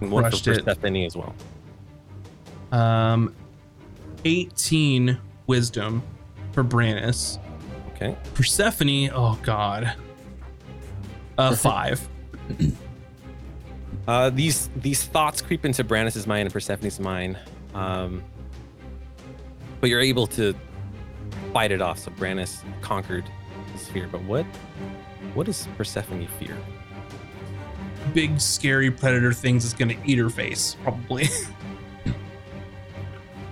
And 0.00 0.10
one 0.10 0.24
Crushed 0.24 0.44
for 0.44 0.52
it. 0.52 0.64
Persephone 0.64 0.96
as 1.04 1.16
well. 1.16 1.34
Um, 2.72 3.34
18 4.24 5.18
wisdom 5.46 6.02
for 6.52 6.62
Brannis. 6.62 7.38
Okay. 7.94 8.16
Persephone, 8.34 9.10
oh 9.12 9.38
god. 9.42 9.94
Uh, 11.36 11.54
five. 11.54 12.06
Uh, 14.06 14.30
these 14.30 14.70
these 14.76 15.04
thoughts 15.04 15.42
creep 15.42 15.66
into 15.66 15.84
Brannis' 15.84 16.26
mind 16.26 16.46
and 16.46 16.52
Persephone's 16.52 16.98
mind, 16.98 17.36
um, 17.74 18.24
but 19.80 19.90
you're 19.90 20.00
able 20.00 20.26
to 20.28 20.54
fight 21.52 21.72
it 21.72 21.82
off. 21.82 21.98
So 21.98 22.10
Brannis 22.12 22.64
conquered 22.80 23.24
his 23.74 23.86
fear. 23.88 24.08
But 24.10 24.22
what 24.24 24.46
what 25.38 25.46
does 25.46 25.68
Persephone 25.76 26.26
fear? 26.40 26.56
Big 28.12 28.40
scary 28.40 28.90
predator 28.90 29.32
things 29.32 29.64
is 29.64 29.72
gonna 29.72 29.94
eat 30.04 30.18
her 30.18 30.28
face, 30.28 30.76
probably. 30.82 31.28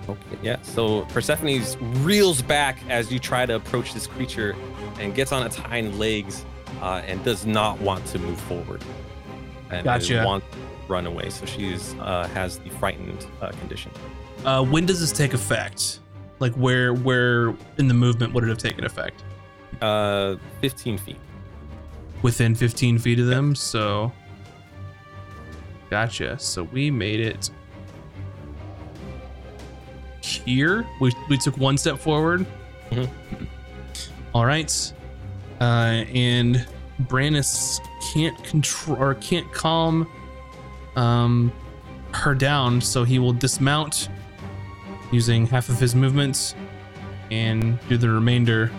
Okay, 0.09 0.37
yeah. 0.41 0.61
So 0.61 1.01
Persephone 1.07 1.61
reels 2.01 2.41
back 2.41 2.79
as 2.87 3.11
you 3.11 3.19
try 3.19 3.45
to 3.45 3.55
approach 3.55 3.93
this 3.93 4.07
creature 4.07 4.55
and 5.01 5.13
gets 5.13 5.33
on 5.33 5.45
its 5.45 5.57
hind 5.57 5.99
legs 5.99 6.45
uh, 6.81 7.01
and 7.05 7.21
does 7.25 7.45
not 7.45 7.77
want 7.81 8.05
to 8.05 8.19
move 8.19 8.39
forward. 8.39 8.81
And 9.69 9.83
Gotcha. 9.83 10.23
wants 10.25 10.47
to 10.53 10.57
run 10.87 11.07
away. 11.07 11.29
So 11.29 11.45
she's 11.45 11.93
uh, 11.95 12.29
has 12.33 12.57
the 12.59 12.69
frightened 12.69 13.27
uh, 13.41 13.51
condition. 13.59 13.91
Uh, 14.45 14.63
when 14.63 14.85
does 14.85 15.01
this 15.01 15.11
take 15.11 15.33
effect? 15.33 15.99
Like 16.39 16.53
where 16.53 16.93
where 16.93 17.53
in 17.77 17.89
the 17.89 17.93
movement 17.93 18.31
would 18.33 18.45
it 18.45 18.47
have 18.47 18.59
taken 18.59 18.85
effect? 18.85 19.25
Uh, 19.81 20.37
15 20.61 20.99
feet. 20.99 21.17
Within 22.23 22.55
15 22.55 22.97
feet 22.97 23.19
of 23.19 23.27
them, 23.27 23.53
so 23.55 24.11
gotcha. 25.89 26.37
So 26.39 26.63
we 26.63 26.89
made 26.91 27.19
it 27.19 27.49
here. 30.21 30.85
We 30.99 31.13
we 31.29 31.37
took 31.37 31.57
one 31.57 31.77
step 31.77 31.99
forward. 31.99 32.45
Mhm. 32.91 33.09
All 34.33 34.45
right. 34.45 34.93
Uh, 35.61 36.03
and 36.13 36.65
Brannis 37.03 37.79
can't 38.13 38.41
control 38.43 38.97
or 38.97 39.15
can't 39.15 39.51
calm 39.53 40.07
um 40.95 41.51
her 42.13 42.33
down, 42.33 42.81
so 42.81 43.03
he 43.03 43.19
will 43.19 43.33
dismount 43.33 44.09
using 45.11 45.45
half 45.45 45.69
of 45.69 45.79
his 45.79 45.93
movements 45.95 46.55
and 47.31 47.79
do 47.89 47.97
the 47.97 48.09
remainder 48.09 48.71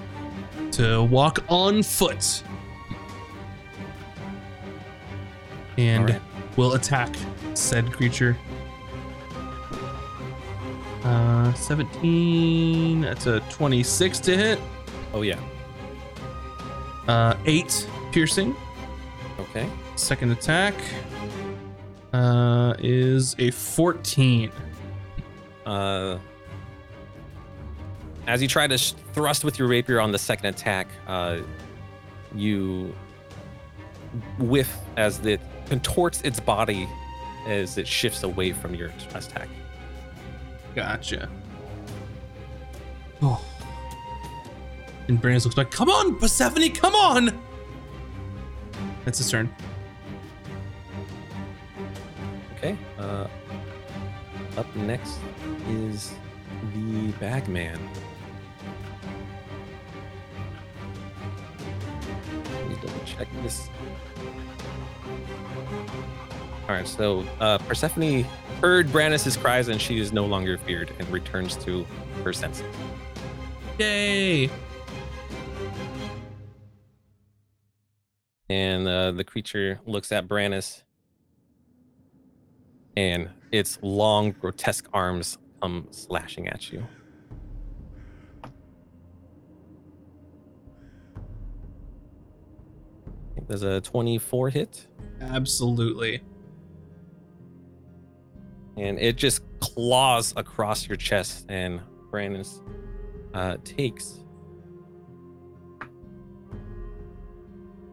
to 0.72 1.02
walk 1.04 1.38
on 1.48 1.82
foot. 1.82 2.42
And 5.78 6.10
Alright. 6.10 6.22
will 6.58 6.74
attack 6.74 7.14
said 7.54 7.90
creature. 7.92 8.36
Uh 11.04 11.54
17 11.54 13.00
that's 13.00 13.26
a 13.26 13.40
26 13.48 14.18
to 14.20 14.36
hit. 14.36 14.58
Oh 15.14 15.22
yeah. 15.22 15.38
Uh 17.06 17.34
8 17.46 17.88
piercing. 18.12 18.54
Okay. 19.38 19.68
Second 19.96 20.32
attack 20.32 20.74
uh 22.12 22.74
is 22.80 23.34
a 23.38 23.50
14. 23.50 24.50
Uh, 25.64 26.18
as 28.26 28.40
you 28.40 28.48
try 28.48 28.66
to 28.66 28.78
sh- 28.78 28.94
thrust 29.12 29.44
with 29.44 29.58
your 29.58 29.68
rapier 29.68 30.00
on 30.00 30.10
the 30.12 30.18
second 30.18 30.46
attack, 30.46 30.88
uh, 31.06 31.38
you 32.34 32.94
whiff 34.38 34.74
as 34.96 35.18
it 35.26 35.42
contorts 35.68 36.22
its 36.22 36.40
body 36.40 36.88
as 37.46 37.78
it 37.78 37.86
shifts 37.86 38.22
away 38.22 38.52
from 38.52 38.74
your 38.74 38.90
attack. 39.14 39.48
Gotcha. 40.74 41.28
Oh. 43.22 43.44
And 45.08 45.20
Brandis 45.20 45.44
looks 45.44 45.56
like, 45.56 45.70
come 45.70 45.88
on, 45.88 46.18
Persephone, 46.18 46.70
come 46.70 46.94
on! 46.94 47.40
That's 49.04 49.18
his 49.18 49.30
turn. 49.30 49.52
Okay. 52.56 52.76
Uh, 52.98 53.26
up 54.56 54.76
next 54.76 55.18
is 55.68 56.12
the 56.74 57.12
Bagman. 57.12 57.78
Let 62.52 62.68
me 62.68 62.76
double 62.82 63.04
check 63.06 63.28
this. 63.42 63.68
All 66.68 66.74
right, 66.74 66.86
so 66.86 67.24
uh, 67.40 67.58
Persephone 67.58 68.24
heard 68.60 68.92
Brandis' 68.92 69.36
cries 69.36 69.68
and 69.68 69.80
she 69.80 69.98
is 69.98 70.12
no 70.12 70.26
longer 70.26 70.58
feared 70.58 70.92
and 70.98 71.08
returns 71.08 71.56
to 71.56 71.86
her 72.24 72.32
senses. 72.32 72.66
Yay! 73.78 74.50
and 78.48 78.88
uh, 78.88 79.12
the 79.12 79.24
creature 79.24 79.80
looks 79.86 80.10
at 80.12 80.26
Brannis, 80.26 80.82
and 82.96 83.28
its 83.52 83.78
long, 83.82 84.32
grotesque 84.32 84.88
arms 84.92 85.38
come 85.62 85.86
slashing 85.90 86.48
at 86.48 86.72
you. 86.72 86.86
I 88.44 88.48
think 93.34 93.48
there's 93.48 93.62
a 93.62 93.80
24 93.80 94.50
hit, 94.50 94.86
Absolutely. 95.20 96.22
and 98.76 98.98
it 98.98 99.16
just 99.16 99.42
claws 99.60 100.32
across 100.36 100.86
your 100.88 100.96
chest, 100.96 101.46
and 101.48 101.80
Brannis 102.10 102.62
uh, 103.34 103.56
takes 103.64 104.20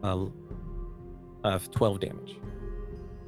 uh, 0.02 0.26
of 1.44 1.70
12 1.70 2.00
damage. 2.00 2.36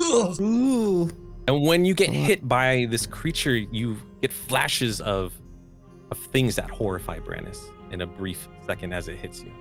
Ooh. 0.03 1.11
And 1.49 1.63
when 1.63 1.85
you 1.85 1.95
get 1.95 2.11
hit 2.11 2.47
by 2.47 2.87
this 2.91 3.07
creature, 3.07 3.57
you 3.57 3.97
get 4.23 4.33
flashes 4.33 5.01
of 5.01 5.33
of 6.11 6.19
things 6.19 6.57
that 6.57 6.71
horrify 6.71 7.19
Brannis 7.19 7.59
in 7.91 8.01
a 8.01 8.07
brief 8.07 8.49
second 8.67 8.95
as 8.95 9.09
it 9.09 9.17
hits 9.17 9.43
you. 9.43 9.53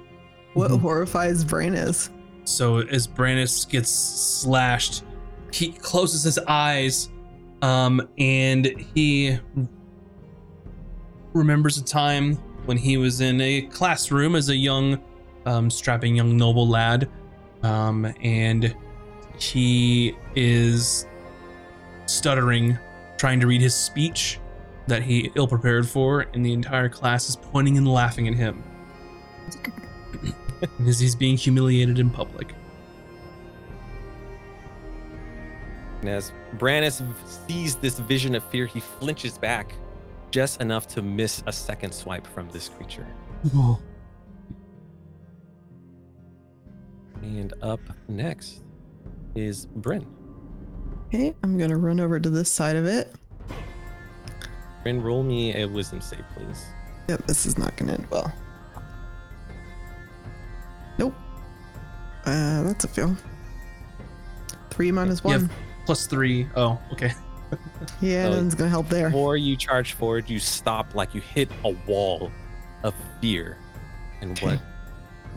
What 0.54 0.72
horrifies 0.72 1.44
Brannis? 1.44 2.10
So 2.48 2.77
as 2.77 3.08
Brandis 3.08 3.66
gets 3.66 3.90
slashed, 3.90 5.03
he 5.51 5.74
closes 5.74 6.24
his 6.24 6.40
eyes, 6.48 7.09
um, 7.61 8.08
and 8.17 8.66
he 8.95 9.38
remembers 11.34 11.77
a 11.77 11.84
time 11.84 12.35
when 12.66 12.77
he 12.77 12.95
was 12.95 13.19
in 13.19 13.42
a 13.42 13.64
classroom 13.64 14.34
as 14.34 14.48
a 14.48 14.56
young, 14.56 14.98
um, 15.45 15.69
strapping 15.69 16.16
young 16.16 16.38
noble 16.38 16.66
lad, 16.66 17.09
um, 17.64 18.06
and 18.22 18.74
he 19.38 20.16
is 20.34 21.06
stuttering, 22.06 22.80
trying 23.17 23.42
to 23.42 23.48
read 23.48 23.59
his 23.59 23.76
speech 23.76 24.40
that 24.88 25.03
he 25.03 25.32
ill 25.35 25.50
prepared 25.50 25.85
for, 25.85 26.22
and 26.34 26.45
the 26.45 26.53
entire 26.53 26.88
class 26.88 27.27
is 27.27 27.35
pointing 27.35 27.77
and 27.77 27.85
laughing 27.85 28.26
at 28.30 28.35
him 28.35 28.64
as 30.88 31.00
he's 31.00 31.16
being 31.16 31.38
humiliated 31.38 32.00
in 32.00 32.10
public. 32.10 32.53
And 36.02 36.10
as 36.10 36.32
Brannis 36.58 37.02
sees 37.48 37.76
this 37.76 38.00
vision 38.00 38.36
of 38.36 38.44
fear, 38.45 38.66
he 38.66 38.80
flinches 38.80 39.38
back 39.38 39.74
just 40.32 40.61
enough 40.61 40.88
to 40.88 41.02
miss 41.02 41.44
a 41.48 41.52
second 41.52 41.92
swipe 41.94 42.27
from 42.27 42.50
this 42.50 42.69
creature. 42.69 43.08
And 47.24 47.52
up 47.61 47.80
next 48.08 48.61
is 49.36 49.66
Bryn. 49.66 50.06
Okay, 51.08 51.34
I'm 51.44 51.58
gonna 51.58 51.77
run 51.77 52.00
over 52.00 52.19
to 52.19 52.30
this 52.30 52.50
side 52.50 52.76
of 52.76 52.86
it. 52.86 53.14
Bryn, 54.84 55.02
roll 55.02 55.24
me 55.24 55.56
a 55.56 55.68
wisdom 55.68 56.00
save, 56.00 56.24
please. 56.36 56.66
Yep, 57.10 57.26
this 57.26 57.45
is 57.45 57.58
not 57.58 57.76
gonna 57.76 57.94
end 57.94 58.08
well. 58.11 58.32
Uh, 62.28 62.64
that's 62.64 62.84
a 62.84 62.88
fail. 62.88 63.16
Three 64.70 64.92
minus 64.92 65.22
You 65.24 65.30
one. 65.32 65.50
plus 65.86 66.06
three. 66.08 66.48
Oh, 66.56 66.78
okay. 66.92 67.14
Yeah, 68.02 68.26
So- 68.26 68.30
nothing's 68.32 68.56
gonna 68.56 68.70
help 68.70 68.90
there. 68.90 69.12
Or 69.14 69.38
you 69.38 69.56
charge 69.56 69.94
forward, 69.94 70.30
you 70.30 70.38
stop 70.40 70.94
like 70.94 71.16
you 71.16 71.22
hit 71.22 71.50
a 71.64 71.70
wall 71.88 72.30
of 72.84 72.94
fear. 73.22 73.58
And 74.22 74.38
what 74.40 74.60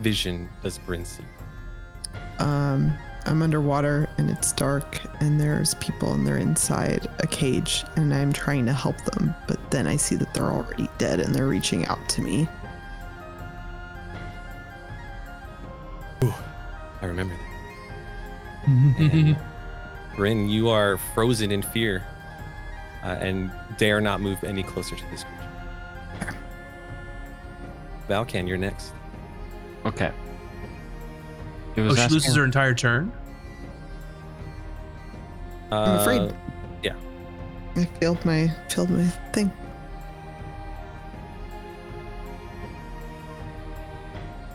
vision 0.01 0.49
does 0.61 0.77
Bryn 0.79 1.05
see? 1.05 1.23
Um, 2.39 2.91
I'm 3.25 3.41
underwater 3.41 4.09
and 4.17 4.29
it's 4.29 4.51
dark, 4.51 4.99
and 5.21 5.39
there's 5.39 5.75
people 5.75 6.11
and 6.13 6.27
they're 6.27 6.37
inside 6.37 7.07
a 7.19 7.27
cage, 7.27 7.85
and 7.95 8.13
I'm 8.13 8.33
trying 8.33 8.65
to 8.65 8.73
help 8.73 8.97
them, 9.05 9.33
but 9.47 9.71
then 9.71 9.87
I 9.87 9.95
see 9.95 10.15
that 10.15 10.33
they're 10.33 10.51
already 10.51 10.89
dead 10.97 11.19
and 11.21 11.33
they're 11.33 11.47
reaching 11.47 11.85
out 11.85 12.09
to 12.09 12.21
me. 12.21 12.49
I 17.01 17.05
remember 17.05 17.35
that. 17.35 17.47
And 20.13 20.17
Bryn, 20.17 20.49
you 20.49 20.69
are 20.69 20.97
frozen 21.15 21.51
in 21.51 21.61
fear 21.61 22.05
uh, 23.03 23.17
and 23.19 23.51
dare 23.77 24.01
not 24.01 24.21
move 24.21 24.43
any 24.43 24.61
closer 24.61 24.95
to 24.95 25.03
this 25.09 25.23
creature. 25.23 26.35
Valkan, 28.09 28.47
you're 28.47 28.57
next. 28.57 28.93
Okay. 29.85 30.11
It 31.75 31.81
oh, 31.81 31.95
she 31.95 32.01
asking- 32.01 32.13
loses 32.13 32.35
her 32.35 32.43
entire 32.43 32.73
turn. 32.73 33.11
I'm 35.71 35.99
afraid. 35.99 36.19
Uh, 36.19 36.33
yeah. 36.83 36.95
I 37.77 37.85
failed 37.85 38.23
my 38.25 38.49
failed 38.69 38.89
my 38.89 39.05
thing. 39.31 39.51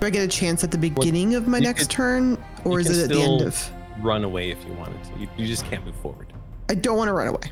Do 0.01 0.07
I 0.07 0.11
get 0.11 0.23
a 0.25 0.29
chance 0.29 0.63
at 0.63 0.71
the 0.71 0.79
beginning 0.79 1.35
of 1.35 1.49
my 1.49 1.59
next 1.59 1.83
could- 1.85 1.91
turn, 1.91 2.45
or 2.65 2.81
is 2.81 2.91
it 2.91 3.05
at 3.05 3.09
the 3.11 3.21
end 3.23 3.41
of? 3.43 3.71
Run 4.01 4.25
away 4.25 4.51
if 4.51 4.59
you 4.67 4.73
wanted 4.75 5.03
to. 5.05 5.19
You, 5.21 5.29
you 5.39 5.47
just 5.47 5.65
can't 5.67 5.85
move 5.85 5.97
forward. 5.97 6.33
I 6.69 6.75
don't 6.75 6.99
want 6.99 7.09
to 7.09 7.15
run 7.15 7.29
away, 7.29 7.51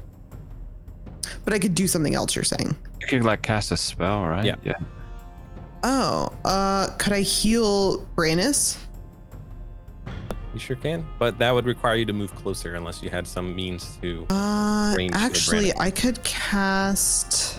but 1.45 1.55
I 1.55 1.59
could 1.59 1.75
do 1.75 1.87
something 1.87 2.15
else. 2.15 2.35
You're 2.37 2.45
saying? 2.45 2.77
You 3.01 3.07
could 3.07 3.25
like 3.25 3.41
cast 3.43 3.73
a 3.73 3.77
spell, 3.77 4.25
right? 4.27 4.45
Yeah. 4.45 4.57
Yeah. 4.63 4.75
Oh, 5.83 6.33
uh, 6.45 6.89
could 6.99 7.13
I 7.15 7.21
heal 7.23 8.05
Brannis? 8.17 8.77
You 10.53 10.61
sure 10.61 10.77
can, 10.77 11.07
but 11.19 11.39
that 11.39 11.53
would 11.53 11.65
require 11.67 11.97
you 11.97 12.05
to 12.07 12.13
move 12.13 12.35
closer 12.35 12.75
unless 12.75 13.03
you 13.03 13.11
had 13.11 13.27
some 13.27 13.55
means 13.57 13.97
to. 14.03 14.27
Uh, 14.31 14.95
Range 14.97 15.13
actually, 15.15 15.73
I 15.79 15.91
could 15.91 16.23
cast 16.25 17.59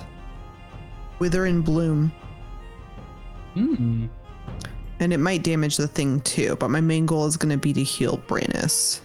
Wither 1.20 1.46
and 1.46 1.64
Bloom, 1.66 2.12
Hmm. 3.56 4.06
And 5.00 5.12
it 5.14 5.20
might 5.20 5.44
damage 5.44 5.78
the 5.78 5.88
thing 5.88 6.22
too. 6.22 6.56
But 6.58 6.70
my 6.70 6.82
main 6.82 7.06
goal 7.06 7.26
is 7.26 7.38
going 7.38 7.52
to 7.52 7.58
be 7.58 7.74
to 7.74 7.84
heal 7.84 8.18
Brannis. 8.28 9.02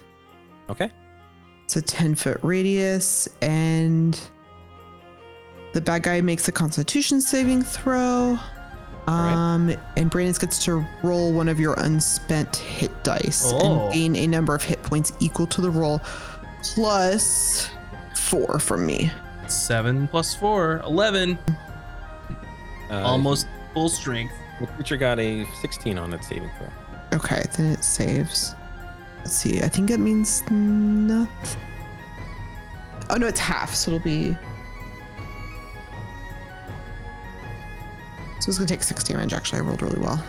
Okay. 0.68 0.90
It's 1.64 1.76
a 1.76 1.82
10 1.82 2.14
foot 2.16 2.38
radius, 2.42 3.28
and 3.42 4.18
the 5.72 5.80
bad 5.80 6.02
guy 6.02 6.20
makes 6.20 6.48
a 6.48 6.52
constitution 6.52 7.20
saving 7.20 7.62
throw. 7.62 8.38
right. 9.06 9.32
Um, 9.54 9.74
and 9.96 10.10
Brandon 10.10 10.34
gets 10.40 10.64
to 10.64 10.84
roll 11.02 11.32
one 11.32 11.48
of 11.48 11.58
your 11.60 11.74
unspent 11.74 12.56
hit 12.56 12.90
dice 13.04 13.52
Oh. 13.52 13.84
and 13.86 13.92
gain 13.94 14.16
a 14.16 14.26
number 14.26 14.54
of 14.54 14.62
hit 14.62 14.82
points 14.82 15.12
equal 15.20 15.46
to 15.48 15.60
the 15.60 15.70
roll 15.70 16.00
plus 16.74 17.70
four 18.14 18.58
from 18.58 18.84
me. 18.86 19.10
Seven 19.48 20.06
plus 20.08 20.34
four, 20.34 20.80
11. 20.84 21.38
Uh, 22.90 22.94
Almost 23.02 23.46
full 23.74 23.88
strength. 23.88 24.34
The 24.60 24.66
creature 24.66 24.96
got 24.96 25.18
a 25.18 25.46
16 25.60 25.98
on 25.98 26.10
that 26.10 26.24
saving 26.24 26.50
throw. 26.58 26.68
Okay, 27.18 27.44
then 27.56 27.72
it 27.72 27.82
saves. 27.82 28.54
Let's 29.18 29.32
see. 29.32 29.62
I 29.62 29.68
think 29.68 29.88
that 29.88 29.98
means 30.00 30.42
nothing. 30.50 31.60
Oh 33.08 33.16
no, 33.16 33.26
it's 33.26 33.40
half, 33.40 33.74
so 33.74 33.92
it'll 33.92 34.04
be. 34.04 34.36
So 38.40 38.48
it's 38.48 38.58
gonna 38.58 38.68
take 38.68 38.82
six 38.82 39.02
damage. 39.02 39.32
Actually, 39.32 39.60
I 39.60 39.62
rolled 39.62 39.82
really 39.82 39.98
well. 39.98 40.22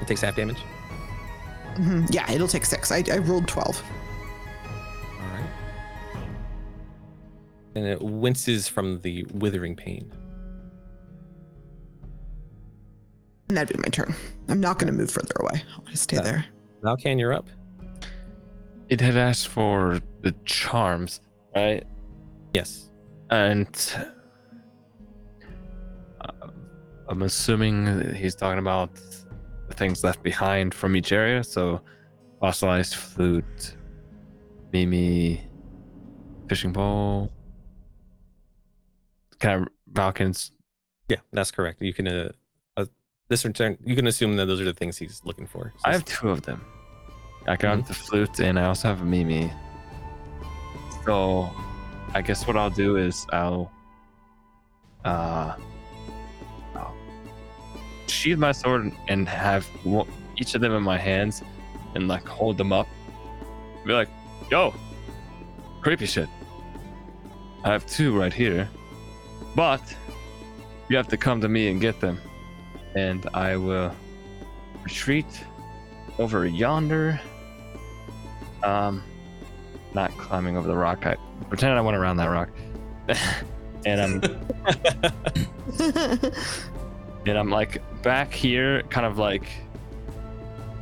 It 0.00 0.06
takes 0.08 0.20
half 0.20 0.36
damage. 0.36 0.62
Mhm. 1.74 2.12
Yeah, 2.12 2.30
it'll 2.30 2.48
take 2.48 2.64
six. 2.64 2.90
I, 2.90 3.02
I 3.12 3.18
rolled 3.18 3.48
twelve. 3.48 3.82
And 7.74 7.86
it 7.86 8.02
winces 8.02 8.68
from 8.68 9.00
the 9.00 9.24
withering 9.32 9.74
pain. 9.76 10.12
And 13.48 13.56
that'd 13.56 13.74
be 13.76 13.80
my 13.82 13.88
turn. 13.88 14.14
I'm 14.48 14.60
not 14.60 14.78
gonna 14.78 14.92
move 14.92 15.10
further 15.10 15.34
away. 15.40 15.62
I'm 15.76 15.84
gonna 15.84 15.96
stay 15.96 16.16
Yeah. 16.16 16.22
there. 16.22 16.44
Valkan, 16.82 17.18
you're 17.18 17.32
up. 17.32 17.48
It 18.88 19.00
had 19.00 19.16
asked 19.16 19.48
for 19.48 20.00
the 20.22 20.32
charms, 20.44 21.20
right? 21.54 21.84
Yes. 22.54 22.90
And 23.30 23.68
uh, 26.20 26.48
I'm 27.08 27.22
assuming 27.22 28.14
he's 28.14 28.34
talking 28.34 28.58
about 28.58 28.90
the 29.68 29.74
things 29.74 30.04
left 30.04 30.22
behind 30.22 30.74
from 30.74 30.94
each 30.96 31.12
area. 31.12 31.42
So, 31.42 31.80
fossilized 32.40 32.94
flute, 32.96 33.76
Mimi, 34.72 35.42
fishing 36.48 36.72
pole. 36.74 37.30
Kind 39.42 39.62
of 39.62 39.68
Valkins. 39.92 40.52
Yeah, 41.08 41.16
that's 41.32 41.50
correct. 41.50 41.82
You 41.82 41.92
can 41.92 42.06
uh, 42.06 42.30
uh 42.76 42.86
this 43.28 43.44
return 43.44 43.76
you 43.84 43.96
can 43.96 44.06
assume 44.06 44.36
that 44.36 44.46
those 44.46 44.60
are 44.60 44.64
the 44.64 44.72
things 44.72 44.96
he's 44.96 45.20
looking 45.24 45.48
for. 45.48 45.72
I 45.84 45.92
have 45.92 46.04
two 46.04 46.30
of 46.30 46.42
them. 46.42 46.64
I 47.48 47.56
got 47.56 47.88
the 47.88 47.94
flute 47.94 48.38
and 48.38 48.56
I 48.56 48.66
also 48.66 48.86
have 48.86 49.02
a 49.02 49.04
Mimi. 49.04 49.52
So, 51.04 51.50
I 52.14 52.22
guess 52.22 52.46
what 52.46 52.56
I'll 52.56 52.70
do 52.70 52.96
is 52.96 53.26
I'll 53.32 53.72
uh 55.04 55.56
I'll 56.76 56.94
sheathe 58.06 58.38
my 58.38 58.52
sword 58.52 58.92
and 59.08 59.28
have 59.28 59.66
one, 59.82 60.06
each 60.36 60.54
of 60.54 60.60
them 60.60 60.72
in 60.72 60.84
my 60.84 60.98
hands 60.98 61.42
and 61.96 62.06
like 62.06 62.26
hold 62.28 62.58
them 62.58 62.72
up. 62.72 62.86
Be 63.84 63.92
like, 63.92 64.08
yo, 64.52 64.72
creepy 65.80 66.06
shit. 66.06 66.28
I 67.64 67.70
have 67.70 67.84
two 67.86 68.16
right 68.16 68.32
here, 68.32 68.68
but 69.54 69.82
you 70.88 70.96
have 70.96 71.08
to 71.08 71.16
come 71.16 71.40
to 71.40 71.48
me 71.48 71.68
and 71.68 71.80
get 71.80 72.00
them, 72.00 72.20
and 72.94 73.26
I 73.34 73.56
will 73.56 73.94
retreat 74.82 75.26
over 76.18 76.46
yonder. 76.46 77.20
Um, 78.62 79.02
not 79.94 80.10
climbing 80.18 80.56
over 80.56 80.68
the 80.68 80.76
rock. 80.76 81.06
I 81.06 81.16
pretend 81.48 81.72
I 81.72 81.80
went 81.80 81.96
around 81.96 82.16
that 82.18 82.26
rock, 82.26 82.50
and 83.86 84.00
I'm 84.00 84.22
and 87.26 87.38
I'm 87.38 87.50
like 87.50 87.82
back 88.02 88.32
here, 88.32 88.82
kind 88.84 89.06
of 89.06 89.18
like 89.18 89.48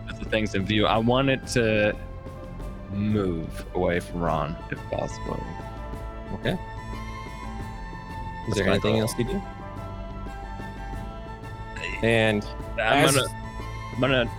with 0.06 0.18
the 0.18 0.24
things 0.26 0.54
in 0.54 0.64
view. 0.64 0.86
I 0.86 0.98
want 0.98 1.30
it 1.30 1.46
to 1.48 1.96
move 2.92 3.64
away 3.74 4.00
from 4.00 4.20
Raun 4.20 4.56
if 4.70 4.78
possible. 4.90 5.42
Okay. 6.34 6.58
Is 8.50 8.56
there 8.56 8.68
anything 8.68 8.98
else 8.98 9.16
you 9.18 9.24
do? 9.24 9.42
And 12.02 12.44
I'm 12.74 13.04
as- 13.06 13.14
gonna, 13.16 13.28
I'm 13.94 14.00
gonna. 14.00 14.30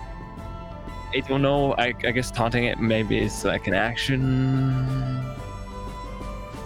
I 1.14 1.20
don't 1.20 1.42
know. 1.42 1.74
I, 1.74 1.88
I 1.88 2.12
guess 2.12 2.32
taunting 2.32 2.64
it 2.66 2.80
maybe 2.80 3.18
is 3.20 3.44
like 3.44 3.68
an 3.68 3.74
action 3.74 5.26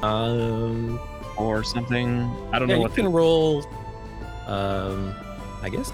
um 0.04 1.00
or 1.38 1.64
something. 1.64 2.30
I 2.52 2.60
don't 2.60 2.70
yeah, 2.70 2.76
know 2.76 2.82
you 2.82 2.88
what. 2.88 2.96
can 2.96 3.12
roll 3.12 3.66
um 4.46 5.16
I 5.64 5.70
guess. 5.70 5.92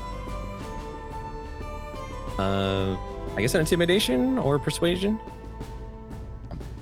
Uh 2.38 2.98
I 3.36 3.42
guess 3.42 3.54
an 3.56 3.62
intimidation 3.62 4.38
or 4.38 4.60
persuasion. 4.60 5.20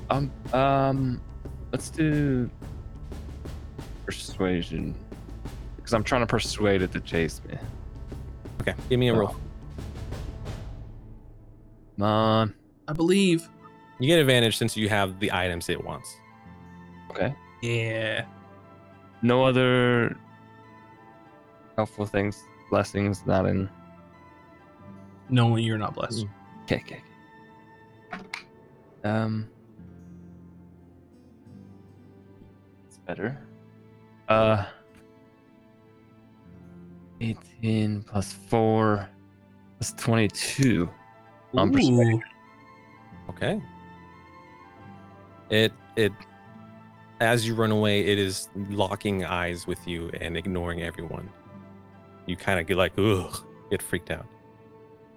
Um, 0.10 0.32
um, 0.54 1.22
let's 1.72 1.92
do 1.92 2.50
persuasion 4.40 4.96
because 5.76 5.94
I'm 5.94 6.04
trying 6.04 6.22
to 6.22 6.28
persuade 6.28 6.82
it 6.82 6.92
to 6.94 7.02
chase 7.02 7.42
me. 7.48 7.58
Okay, 8.62 8.74
give 8.90 9.00
me 9.00 9.10
a 9.10 9.14
roll. 9.14 9.36
Come 11.98 12.08
on. 12.08 12.54
I 12.88 12.94
believe. 12.94 13.48
You 14.00 14.08
get 14.08 14.20
advantage 14.20 14.58
since 14.58 14.78
you 14.78 14.88
have 14.88 15.20
the 15.20 15.32
items 15.32 15.68
it 15.68 15.84
wants. 15.84 16.16
Okay. 17.12 17.36
Yeah. 17.62 18.26
No 19.22 19.44
other 19.44 20.16
helpful 21.76 22.06
things, 22.06 22.42
blessings, 22.70 23.26
not 23.26 23.46
in. 23.46 23.70
No, 25.30 25.58
you're 25.58 25.78
not 25.78 25.94
blessed. 25.94 26.26
Okay, 26.64 26.82
okay. 26.86 27.02
okay. 28.14 28.46
Um, 29.04 29.50
it's 32.88 32.98
better. 33.00 33.38
Uh, 34.30 34.64
eighteen 37.20 38.04
plus 38.04 38.32
four. 38.32 39.10
Twenty-two. 39.98 40.90
On 41.56 41.72
persuasion. 41.72 42.22
Okay. 43.30 43.62
It 45.50 45.74
it 45.96 46.12
as 47.22 47.48
you 47.48 47.56
run 47.56 47.72
away, 47.72 48.02
it 48.02 48.20
is 48.20 48.50
locking 48.70 49.26
eyes 49.26 49.66
with 49.68 49.88
you 49.88 50.10
and 50.22 50.38
ignoring 50.38 50.82
everyone. 50.82 51.30
You 52.28 52.36
kind 52.36 52.60
of 52.60 52.68
get 52.68 52.78
like, 52.78 52.92
ugh, 52.98 53.44
get 53.72 53.82
freaked 53.82 54.12
out. 54.12 54.26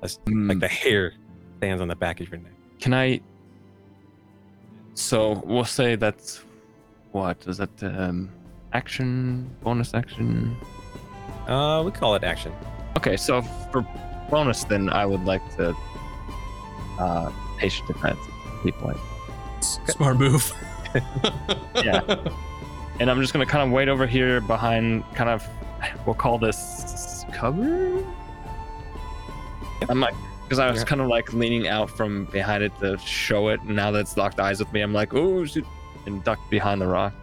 That's 0.01 0.19
like 0.27 0.35
Mm. 0.35 0.61
the 0.61 0.69
hair 0.69 1.13
stands 1.59 1.83
on 1.83 1.89
the 1.89 1.95
back 1.97 2.21
of 2.21 2.29
your 2.31 2.39
neck. 2.41 2.53
Can 2.81 2.95
I? 2.95 3.21
So 4.95 5.43
we'll 5.45 5.65
say 5.65 5.97
that's 5.97 6.45
what 7.13 7.45
is 7.47 7.59
that? 7.59 7.83
Um, 7.83 8.31
action 8.73 9.49
bonus 9.63 9.95
action. 9.95 10.57
Uh, 11.47 11.83
we 11.85 11.91
call 11.91 12.15
it 12.15 12.25
action. 12.25 12.53
Okay, 12.97 13.17
so 13.17 13.43
for 13.71 13.83
bonus, 14.31 14.65
then 14.65 14.89
I 14.91 15.05
would 15.07 15.25
like 15.25 15.43
to 15.57 15.75
uh, 16.99 17.31
patient 17.59 17.89
defense. 17.89 18.19
Keep 18.63 18.81
like, 18.83 18.97
S- 19.59 19.79
Smart 19.89 20.19
move. 20.19 20.53
Yeah. 21.75 22.03
and 23.01 23.11
I'm 23.11 23.19
just 23.23 23.33
gonna 23.33 23.47
kind 23.47 23.67
of 23.67 23.73
wait 23.73 23.89
over 23.89 24.07
here 24.07 24.41
behind, 24.43 25.05
kind 25.15 25.31
of, 25.31 25.47
we'll 26.07 26.15
call 26.15 26.39
this 26.39 27.25
cover. 27.33 28.05
I'm 29.89 30.01
like, 30.01 30.15
because 30.45 30.59
I 30.59 30.71
was 30.71 30.81
Yeah. 30.81 30.85
kind 30.87 31.01
of 31.01 31.09
like 31.09 31.33
leaning 31.33 31.67
out 31.67 31.89
from 31.91 32.27
behind 32.27 32.63
it 32.63 32.73
to 32.81 32.99
show 32.99 33.49
it. 33.49 33.61
And 33.63 33.75
now 33.75 33.91
that 33.91 34.01
it's 34.01 34.17
locked 34.19 34.39
eyes 34.39 34.59
with 34.61 34.71
me, 34.73 34.83
I'm 34.83 34.93
like, 34.93 35.15
oh 35.15 35.45
shoot, 35.47 35.65
and 36.07 36.23
ducked 36.25 36.49
behind 36.51 36.81
the 36.83 36.87
rock. 36.87 37.15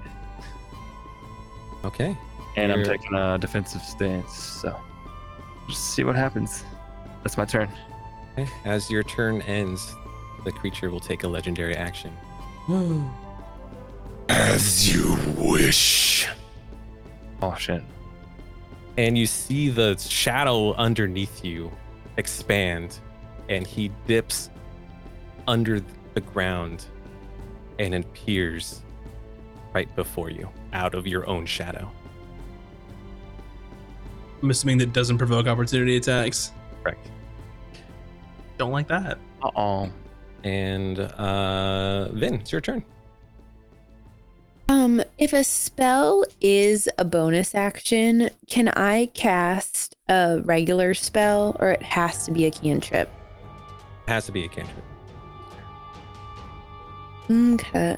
Okay. 1.86 2.18
And 2.56 2.72
I'm 2.72 2.84
taking 2.84 3.14
a 3.14 3.38
defensive 3.38 3.82
stance. 3.82 4.34
So 4.34 4.76
just 5.68 5.94
see 5.94 6.04
what 6.04 6.16
happens. 6.16 6.64
That's 7.24 7.38
my 7.38 7.46
turn. 7.46 7.70
okay. 8.38 8.50
As 8.66 8.90
your 8.90 9.04
turn 9.04 9.42
ends, 9.44 9.96
the 10.46 10.52
creature 10.52 10.90
will 10.90 11.00
take 11.00 11.24
a 11.24 11.28
legendary 11.28 11.76
action. 11.76 12.12
As 14.30 14.94
you 14.94 15.18
wish. 15.38 16.28
Oh 17.42 17.56
shit. 17.56 17.82
and 18.98 19.18
you 19.18 19.26
see 19.26 19.70
the 19.70 19.98
shadow 19.98 20.74
underneath 20.74 21.44
you 21.46 21.72
expand 22.18 23.00
and 23.48 23.66
he 23.66 23.90
dips 24.08 24.50
under 25.48 25.82
the 26.14 26.22
ground 26.22 26.86
and 27.80 27.96
appears 27.96 28.82
right 29.74 29.94
before 29.96 30.30
you 30.30 30.50
out 30.74 30.96
of 30.96 31.08
your 31.08 31.28
own 31.30 31.46
shadow 31.46 31.90
I'm 34.42 34.50
assuming 34.50 34.78
that 34.78 34.94
doesn't 34.94 35.18
provoke 35.18 35.48
opportunity 35.48 35.98
attacks. 35.98 36.52
correct 36.84 37.12
Don't 38.58 38.72
like 38.72 38.88
that. 38.88 39.18
Uh 39.42 39.52
oh. 39.56 39.90
And 40.44 41.00
uh, 41.00 42.10
Vin, 42.12 42.36
it's 42.36 42.52
your 42.52 42.62
turn. 42.62 42.84
Um, 44.70 45.02
if 45.18 45.34
a 45.34 45.44
spell 45.44 46.24
is 46.42 46.88
a 46.98 47.06
bonus 47.06 47.56
action, 47.56 48.30
can 48.48 48.68
I 48.70 49.08
cast 49.08 49.96
a 50.08 50.42
regular 50.44 50.94
spell 50.94 51.58
or 51.60 51.72
it 51.72 51.82
has 51.82 52.26
to 52.26 52.32
be 52.32 52.46
a 52.46 52.52
cantrip? 52.52 53.10
It 54.08 54.12
has 54.12 54.28
to 54.28 54.32
be 54.32 54.46
a 54.46 54.48
cantrip. 54.48 54.86
Okay. 57.32 57.98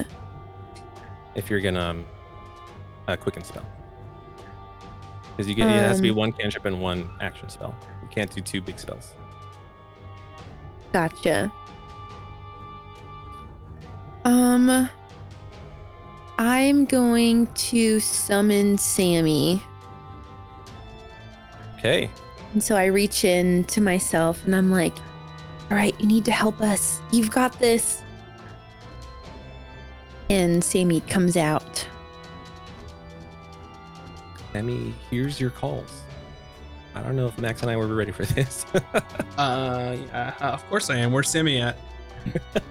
If 1.35 1.49
you're 1.49 1.61
gonna 1.61 1.79
um, 1.79 2.05
uh, 3.07 3.15
quicken 3.15 3.43
spell, 3.43 3.65
because 5.31 5.47
you 5.47 5.55
get 5.55 5.67
it 5.67 5.81
has 5.81 5.97
to 5.97 6.01
be 6.03 6.09
Um, 6.09 6.17
one 6.17 6.31
cantrip 6.31 6.65
and 6.65 6.81
one 6.81 7.09
action 7.21 7.49
spell. 7.49 7.75
You 8.01 8.07
can't 8.09 8.33
do 8.33 8.41
two 8.41 8.61
big 8.61 8.79
spells. 8.79 9.13
Gotcha. 10.91 11.51
Um, 14.25 14.89
I'm 16.37 16.85
going 16.85 17.47
to 17.47 17.99
summon 17.99 18.77
Sammy. 18.77 19.63
Okay. 21.77 22.09
And 22.53 22.63
so 22.63 22.75
I 22.75 22.85
reach 22.85 23.23
in 23.23 23.63
to 23.65 23.81
myself 23.81 24.43
and 24.45 24.55
I'm 24.55 24.69
like, 24.69 24.95
all 25.69 25.77
right, 25.77 25.99
you 25.99 26.05
need 26.05 26.25
to 26.25 26.31
help 26.31 26.61
us. 26.61 26.99
You've 27.11 27.31
got 27.31 27.57
this. 27.59 28.03
And 30.31 30.63
Sammy 30.63 31.01
comes 31.01 31.35
out. 31.35 31.85
Emmy 34.53 34.93
hears 35.09 35.41
your 35.41 35.49
calls. 35.49 36.03
I 36.95 37.03
don't 37.03 37.17
know 37.17 37.27
if 37.27 37.37
Max 37.37 37.63
and 37.63 37.69
I 37.69 37.75
were 37.75 37.87
ready 37.87 38.13
for 38.13 38.25
this. 38.25 38.65
Uh, 39.37 39.97
yeah, 40.07 40.35
of 40.39 40.63
course 40.69 40.89
I 40.91 40.97
am. 40.97 41.11
Where's 41.11 41.29
Sammy 41.29 41.61
at? 41.61 41.75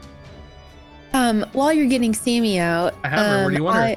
Um, 1.13 1.45
while 1.55 1.73
you're 1.73 1.89
getting 1.89 2.15
Sammy 2.15 2.61
out, 2.61 2.95
I 3.03 3.09
have 3.09 3.27
her. 3.27 3.37
Where 3.39 3.41
do 3.43 3.47
um, 3.47 3.55
you 3.55 3.65
want 3.65 3.77
her? 3.79 3.83
I, 3.83 3.97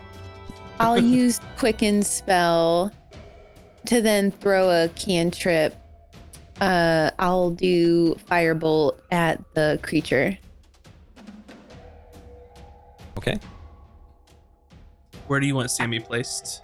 I'll 0.79 0.97
use 0.99 1.39
Quicken 1.57 2.01
spell 2.01 2.91
to 3.85 4.01
then 4.01 4.31
throw 4.31 4.71
a 4.71 4.89
cantrip. 4.89 5.75
Uh, 6.59 7.11
I'll 7.19 7.51
do 7.51 8.15
Firebolt 8.15 8.99
at 9.11 9.43
the 9.53 9.79
creature. 9.83 10.35
okay. 13.17 13.39
Where 15.27 15.39
do 15.39 15.47
you 15.47 15.55
want 15.55 15.71
Sammy 15.71 15.99
placed? 15.99 16.61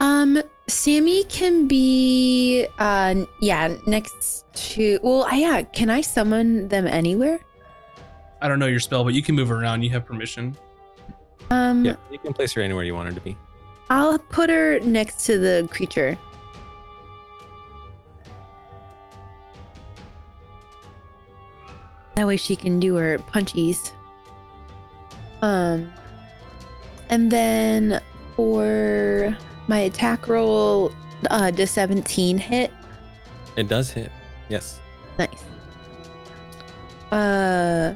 Um, 0.00 0.42
Sammy 0.68 1.24
can 1.24 1.66
be, 1.66 2.66
uh, 2.78 3.24
yeah, 3.40 3.76
next 3.86 4.44
to. 4.54 4.98
Well, 5.02 5.24
uh, 5.24 5.34
yeah. 5.34 5.62
Can 5.62 5.90
I 5.90 6.00
summon 6.00 6.68
them 6.68 6.86
anywhere? 6.86 7.40
I 8.40 8.48
don't 8.48 8.58
know 8.58 8.66
your 8.66 8.80
spell, 8.80 9.04
but 9.04 9.14
you 9.14 9.22
can 9.22 9.34
move 9.34 9.50
around. 9.50 9.82
You 9.82 9.90
have 9.90 10.04
permission. 10.06 10.56
Um, 11.50 11.84
Yeah, 11.84 11.96
you 12.10 12.18
can 12.18 12.32
place 12.32 12.52
her 12.52 12.62
anywhere 12.62 12.84
you 12.84 12.94
want 12.94 13.08
her 13.08 13.14
to 13.14 13.20
be. 13.20 13.36
I'll 13.90 14.18
put 14.18 14.50
her 14.50 14.78
next 14.80 15.24
to 15.26 15.38
the 15.38 15.66
creature. 15.70 16.18
That 22.14 22.26
way 22.26 22.36
she 22.36 22.54
can 22.56 22.80
do 22.80 22.96
her 22.96 23.18
punchies. 23.18 23.92
Um, 25.40 25.90
and 27.10 27.30
then 27.30 28.00
for 28.36 29.36
my 29.66 29.78
attack 29.80 30.28
roll, 30.28 30.92
uh, 31.30 31.50
does 31.50 31.70
17 31.70 32.38
hit? 32.38 32.70
It 33.56 33.68
does 33.68 33.90
hit. 33.90 34.12
Yes. 34.48 34.80
Nice. 35.18 35.44
Uh. 37.10 37.94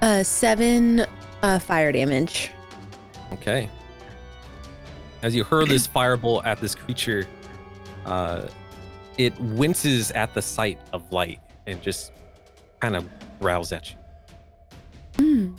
Uh, 0.00 0.22
seven 0.22 1.06
uh, 1.42 1.58
fire 1.58 1.92
damage. 1.92 2.50
Okay. 3.32 3.68
As 5.22 5.34
you 5.34 5.44
hurl 5.44 5.66
this 5.66 5.88
firebolt 5.94 6.44
at 6.44 6.60
this 6.60 6.74
creature, 6.74 7.26
uh, 8.04 8.48
it 9.16 9.38
winces 9.40 10.10
at 10.12 10.34
the 10.34 10.42
sight 10.42 10.78
of 10.92 11.10
light 11.12 11.40
and 11.66 11.80
just 11.82 12.12
kind 12.80 12.96
of 12.96 13.08
growls 13.40 13.72
at 13.72 13.90
you. 13.90 13.96
Hmm. 15.16 15.54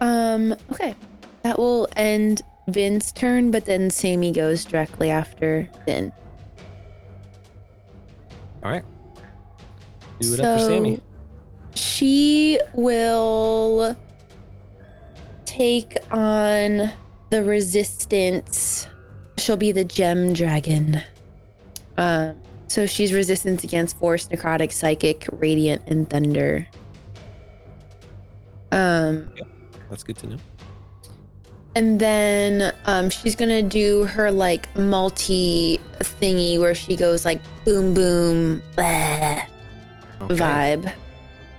Um, 0.00 0.54
okay. 0.72 0.94
That 1.42 1.58
will 1.58 1.88
end 1.96 2.42
Vin's 2.68 3.12
turn, 3.12 3.50
but 3.50 3.64
then 3.64 3.90
Sammy 3.90 4.32
goes 4.32 4.64
directly 4.64 5.10
after 5.10 5.68
Vin. 5.86 6.12
All 8.62 8.70
right. 8.70 8.84
Do 10.20 10.34
it 10.34 10.40
up 10.40 10.60
for 10.60 10.66
Sammy. 10.66 11.00
She 11.74 12.60
will 12.74 13.96
take 15.46 15.96
on 16.10 16.92
the 17.30 17.42
resistance. 17.44 18.86
She'll 19.38 19.56
be 19.56 19.72
the 19.72 19.84
gem 19.84 20.32
dragon. 20.32 21.02
Um, 21.96 22.39
so 22.70 22.86
she's 22.86 23.12
resistance 23.12 23.64
against 23.64 23.96
force, 23.98 24.28
necrotic, 24.28 24.70
psychic, 24.70 25.26
radiant, 25.32 25.82
and 25.88 26.08
thunder. 26.08 26.68
Um, 28.70 29.28
That's 29.90 30.04
good 30.04 30.16
to 30.18 30.28
know. 30.28 30.36
and 31.74 31.98
then 32.00 32.72
um, 32.86 33.10
she's 33.10 33.34
gonna 33.34 33.60
do 33.62 34.04
her 34.04 34.30
like 34.30 34.72
multi 34.76 35.80
thingy 35.98 36.60
where 36.60 36.76
she 36.76 36.94
goes 36.94 37.24
like 37.24 37.40
boom 37.64 37.92
boom 37.92 38.62
blah, 38.76 39.42
Okay. 40.22 40.34
vibe. 40.36 40.92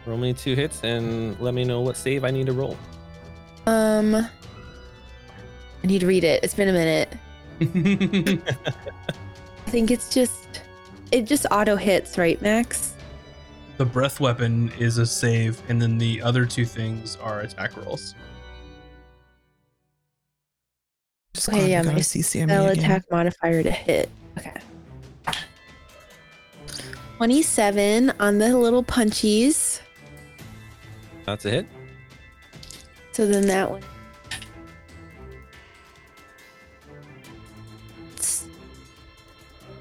Roll 0.05 0.17
me 0.17 0.31
two 0.33 0.55
hits 0.55 0.81
and 0.85 1.37
let 1.41 1.53
me 1.53 1.65
know 1.65 1.81
what 1.81 1.97
save 1.97 2.23
I 2.23 2.31
need 2.31 2.45
to 2.45 2.53
roll. 2.53 2.77
Um, 3.67 4.15
I 4.15 4.27
need 5.83 5.99
to 5.99 6.07
read 6.07 6.23
it. 6.23 6.41
It's 6.41 6.53
been 6.53 6.69
a 6.69 6.73
minute. 6.73 7.09
I 9.67 9.69
think 9.69 9.91
it's 9.91 10.13
just 10.13 10.61
it 11.11 11.25
just 11.25 11.45
auto 11.51 11.75
hits, 11.75 12.17
right, 12.17 12.41
Max? 12.41 12.95
The 13.77 13.85
breath 13.85 14.19
weapon 14.19 14.71
is 14.79 14.97
a 14.97 15.05
save, 15.05 15.61
and 15.69 15.81
then 15.81 15.97
the 15.97 16.21
other 16.21 16.45
two 16.45 16.65
things 16.65 17.17
are 17.17 17.41
attack 17.41 17.75
rolls. 17.77 18.15
Just 21.33 21.49
okay, 21.49 21.71
yeah, 21.71 21.81
my 21.81 21.99
spell 21.99 22.67
attack 22.67 23.03
modifier 23.09 23.63
to 23.63 23.71
hit. 23.71 24.09
Okay. 24.37 24.53
27 27.17 28.13
on 28.19 28.37
the 28.39 28.57
little 28.57 28.83
punchies. 28.83 29.79
That's 31.25 31.45
a 31.45 31.51
hit. 31.51 31.67
So 33.11 33.27
then 33.27 33.45
that 33.47 33.69
one. 33.69 33.83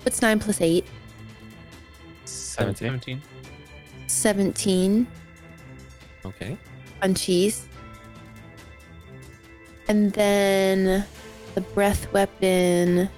What's 0.02 0.22
nine 0.22 0.38
plus 0.38 0.60
eight? 0.60 0.86
17. 2.60 2.76
17. 2.76 3.22
17. 4.06 5.06
Okay. 6.26 6.58
Punchies. 7.02 7.64
And 9.88 10.12
then 10.12 11.04
the 11.54 11.60
breath 11.60 12.12
weapon 12.12 13.08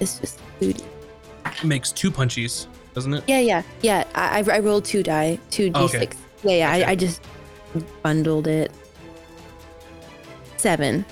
is 0.00 0.18
just 0.18 0.40
booty. 0.58 0.84
Makes 1.62 1.92
two 1.92 2.10
punchies, 2.10 2.66
doesn't 2.94 3.12
it? 3.14 3.24
Yeah, 3.26 3.40
yeah, 3.40 3.62
yeah. 3.82 4.04
I, 4.14 4.42
I 4.50 4.58
rolled 4.60 4.84
two 4.84 5.02
die, 5.02 5.38
two 5.50 5.70
d6. 5.70 5.84
Okay. 5.84 6.08
Yeah, 6.42 6.50
yeah. 6.52 6.70
Okay. 6.70 6.84
I, 6.84 6.90
I 6.90 6.94
just 6.94 7.22
bundled 8.02 8.46
it. 8.46 8.72
Seven 10.56 11.04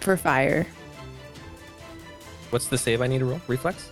for 0.00 0.16
fire. 0.16 0.66
What's 2.50 2.68
the 2.68 2.78
save 2.78 3.02
I 3.02 3.08
need 3.08 3.18
to 3.18 3.24
roll? 3.24 3.40
Reflex? 3.48 3.90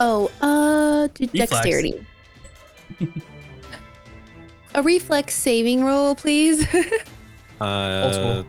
Oh, 0.00 0.30
uh, 0.40 1.08
do 1.14 1.24
Reflex. 1.24 1.50
dexterity. 1.50 2.06
A 4.74 4.82
reflex 4.82 5.34
saving 5.34 5.84
roll, 5.84 6.14
please. 6.14 6.66
Uh. 7.60 8.44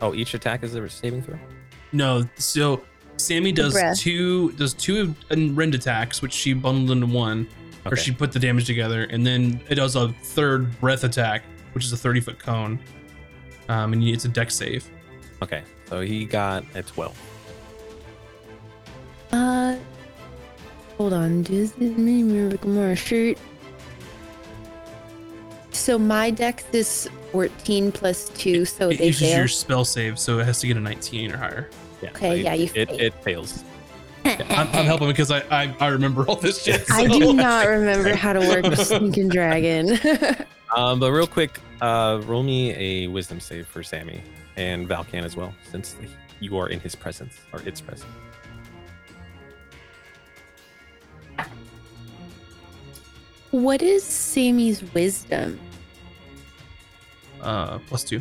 Oh, 0.00 0.14
each 0.14 0.32
attack 0.34 0.62
is 0.62 0.76
a 0.76 0.88
saving 0.88 1.22
throw? 1.22 1.36
No. 1.90 2.22
So 2.36 2.84
Sammy 3.16 3.50
does 3.50 3.72
breath. 3.72 3.98
two 3.98 4.52
does 4.52 4.74
two 4.74 5.12
rend 5.28 5.74
attacks, 5.74 6.22
which 6.22 6.32
she 6.32 6.52
bundled 6.52 6.92
into 6.92 7.12
one, 7.12 7.48
or 7.84 7.96
she 7.96 8.12
put 8.12 8.30
the 8.30 8.38
damage 8.38 8.66
together, 8.66 9.04
and 9.04 9.26
then 9.26 9.60
it 9.68 9.74
does 9.74 9.96
a 9.96 10.10
third 10.22 10.78
breath 10.80 11.02
attack, 11.02 11.42
which 11.72 11.84
is 11.84 11.92
a 11.92 11.96
30 11.96 12.20
foot 12.20 12.38
cone. 12.38 12.78
Um, 13.68 13.92
and 13.92 14.04
it's 14.04 14.24
a 14.24 14.28
deck 14.28 14.50
save. 14.50 14.88
Okay. 15.42 15.62
So 15.88 16.00
he 16.00 16.24
got 16.24 16.64
a 16.74 16.82
12. 16.82 17.29
Uh, 19.32 19.76
hold 20.96 21.12
on. 21.12 21.42
Does 21.42 21.72
it 21.78 21.98
mean 21.98 22.58
more 22.64 22.96
shirt? 22.96 23.38
So 25.72 25.98
my 25.98 26.30
dex 26.30 26.64
is 26.72 27.08
14 27.32 27.92
plus 27.92 28.28
2, 28.30 28.64
so 28.64 28.90
it 28.90 28.98
they 28.98 29.06
uses 29.06 29.28
fail. 29.28 29.38
your 29.38 29.48
spell 29.48 29.84
save, 29.84 30.18
so 30.18 30.38
it 30.40 30.44
has 30.44 30.60
to 30.60 30.66
get 30.66 30.76
a 30.76 30.80
19 30.80 31.32
or 31.32 31.36
higher. 31.36 31.70
Yeah. 32.02 32.10
Okay, 32.10 32.40
it, 32.40 32.44
yeah, 32.44 32.54
you 32.54 32.64
it, 32.74 32.88
fail. 32.88 33.00
it 33.00 33.14
fails. 33.22 33.64
I'm, 34.24 34.68
I'm 34.68 34.84
helping 34.84 35.08
because 35.08 35.30
I, 35.30 35.40
I 35.50 35.74
I 35.80 35.86
remember 35.88 36.26
all 36.28 36.36
this 36.36 36.62
shit. 36.62 36.84
I 36.90 37.06
do 37.06 37.32
not 37.32 37.66
remember 37.66 38.14
how 38.14 38.34
to 38.34 38.40
work 38.40 38.64
with 38.68 38.78
Sneaking 38.86 39.28
Dragon. 39.28 39.98
Um, 40.76 41.00
but 41.00 41.10
real 41.10 41.26
quick, 41.26 41.58
uh, 41.80 42.22
roll 42.26 42.44
me 42.44 42.70
a 42.76 43.08
wisdom 43.08 43.40
save 43.40 43.66
for 43.66 43.82
Sammy 43.82 44.22
and 44.56 44.88
Valkan 44.88 45.24
as 45.24 45.34
well, 45.36 45.52
since 45.68 45.96
you 46.38 46.56
are 46.58 46.68
in 46.68 46.78
his 46.78 46.94
presence 46.94 47.40
or 47.52 47.60
its 47.62 47.80
presence. 47.80 48.06
What 53.50 53.82
is 53.82 54.02
Sammy's 54.04 54.82
wisdom? 54.94 55.58
Uh, 57.40 57.78
plus 57.86 58.04
two. 58.04 58.20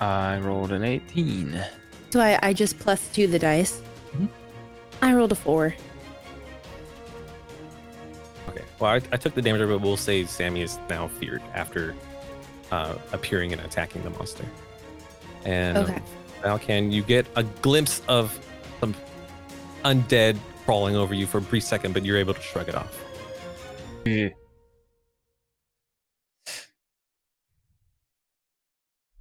I 0.00 0.38
rolled 0.38 0.72
an 0.72 0.84
18. 0.84 1.62
So 2.10 2.20
I, 2.20 2.38
I 2.42 2.52
just 2.52 2.78
plus 2.78 3.08
two 3.12 3.26
the 3.26 3.38
dice. 3.38 3.80
Mhm. 4.16 4.28
I 5.02 5.14
rolled 5.14 5.32
a 5.32 5.34
four. 5.34 5.74
Okay. 8.48 8.62
Well, 8.78 8.90
I, 8.92 8.96
I 9.12 9.16
took 9.16 9.34
the 9.34 9.42
damage, 9.42 9.66
but 9.66 9.80
we'll 9.80 9.96
say 9.96 10.24
Sammy 10.24 10.62
is 10.62 10.78
now 10.90 11.08
feared 11.08 11.42
after 11.54 11.94
uh, 12.70 12.94
appearing 13.12 13.52
and 13.52 13.60
attacking 13.62 14.02
the 14.02 14.10
monster. 14.10 14.44
And 15.44 15.78
Okay. 15.78 16.00
Valkan, 16.42 16.92
you 16.92 17.02
get 17.02 17.26
a 17.36 17.42
glimpse 17.42 18.02
of 18.08 18.38
some 18.80 18.94
undead 19.84 20.36
crawling 20.66 20.96
over 20.96 21.14
you 21.14 21.26
for 21.26 21.38
a 21.38 21.40
brief 21.40 21.62
second, 21.62 21.94
but 21.94 22.04
you're 22.04 22.18
able 22.18 22.34
to 22.34 22.42
shrug 22.42 22.68
it 22.68 22.74
off. 22.74 23.02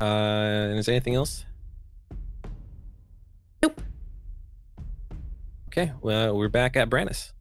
Uh, 0.02 0.04
and 0.04 0.80
is 0.80 0.88
there 0.88 0.96
anything 0.96 1.14
else? 1.14 1.46
Nope. 3.62 3.80
Okay, 5.68 5.94
well, 6.02 6.36
we're 6.36 6.50
back 6.50 6.76
at 6.76 6.90
Brannis. 6.90 7.32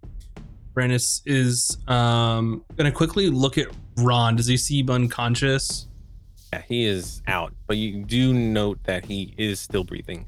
Brandis 0.75 1.23
is 1.25 1.79
um 1.89 2.65
gonna 2.77 2.93
quickly 2.93 3.31
look 3.31 3.57
at 3.57 3.69
Raun. 3.97 4.37
Does 4.37 4.47
he 4.47 4.57
seem 4.57 4.91
unconscious? 4.91 5.87
Yeah, 6.53 6.63
he 6.69 6.85
is 6.85 7.23
out, 7.27 7.55
but 7.67 7.79
you 7.79 8.05
do 8.05 8.35
note 8.35 8.81
that 8.85 9.07
he 9.07 9.35
is 9.39 9.61
still 9.61 9.85
breathing. 9.85 10.27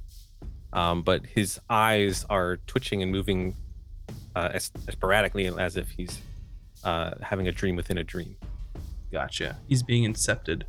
Um, 0.72 1.02
but 1.02 1.26
his 1.26 1.60
eyes 1.68 2.24
are 2.30 2.58
twitching 2.66 3.02
and 3.02 3.10
moving 3.10 3.56
uh, 4.36 4.50
as, 4.52 4.70
sporadically 4.90 5.46
as 5.46 5.76
if 5.76 5.90
he's 5.90 6.20
uh, 6.84 7.12
having 7.22 7.48
a 7.48 7.52
dream 7.52 7.74
within 7.74 7.98
a 7.98 8.04
dream. 8.04 8.36
Gotcha. 9.10 9.56
He's 9.66 9.82
being 9.82 10.04
incepted. 10.04 10.64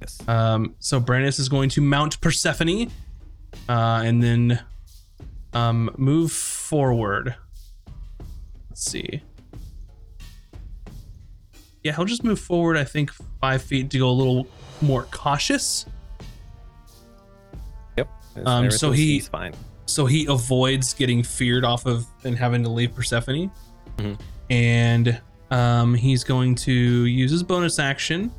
Yes. 0.00 0.18
Um, 0.28 0.74
so 0.80 0.98
Brandis 0.98 1.38
is 1.38 1.48
going 1.48 1.68
to 1.70 1.80
mount 1.80 2.20
Persephone, 2.20 2.90
uh, 3.68 4.02
and 4.04 4.22
then 4.22 4.62
um, 5.52 5.90
move 5.96 6.32
forward. 6.32 7.36
Let's 8.68 8.90
see. 8.90 9.22
Yeah, 11.84 11.94
he'll 11.94 12.06
just 12.06 12.24
move 12.24 12.40
forward. 12.40 12.76
I 12.76 12.84
think 12.84 13.12
five 13.40 13.62
feet 13.62 13.90
to 13.90 13.98
go 13.98 14.08
a 14.08 14.10
little 14.10 14.48
more 14.80 15.04
cautious. 15.10 15.86
Yep. 17.96 18.08
Um, 18.44 18.70
so 18.70 18.88
Everything 18.88 19.06
he- 19.06 19.20
seems 19.20 19.28
fine. 19.28 19.54
So 19.86 20.06
he 20.06 20.26
avoids 20.26 20.94
getting 20.94 21.22
feared 21.22 21.64
off 21.64 21.86
of 21.86 22.06
and 22.24 22.36
having 22.36 22.62
to 22.62 22.68
leave 22.68 22.94
Persephone. 22.94 23.50
Mhm. 23.98 24.18
And 24.50 25.20
um, 25.50 25.94
he's 25.94 26.24
going 26.24 26.54
to 26.56 26.72
use 26.72 27.30
his 27.30 27.42
bonus 27.42 27.78
action. 27.78 28.32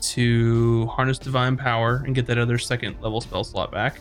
To 0.00 0.86
harness 0.86 1.18
divine 1.18 1.56
power 1.56 2.02
and 2.04 2.14
get 2.14 2.26
that 2.26 2.36
other 2.36 2.58
second 2.58 3.00
level 3.00 3.20
spell 3.20 3.44
slot 3.44 3.70
back. 3.72 4.00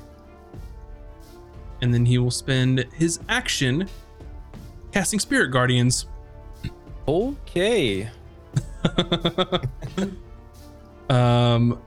And 1.81 1.93
then 1.93 2.05
he 2.05 2.17
will 2.17 2.31
spend 2.31 2.85
his 2.93 3.19
action 3.29 3.87
casting 4.91 5.19
Spirit 5.19 5.49
Guardians. 5.51 6.07
Okay. 7.07 8.09
um, 11.09 11.81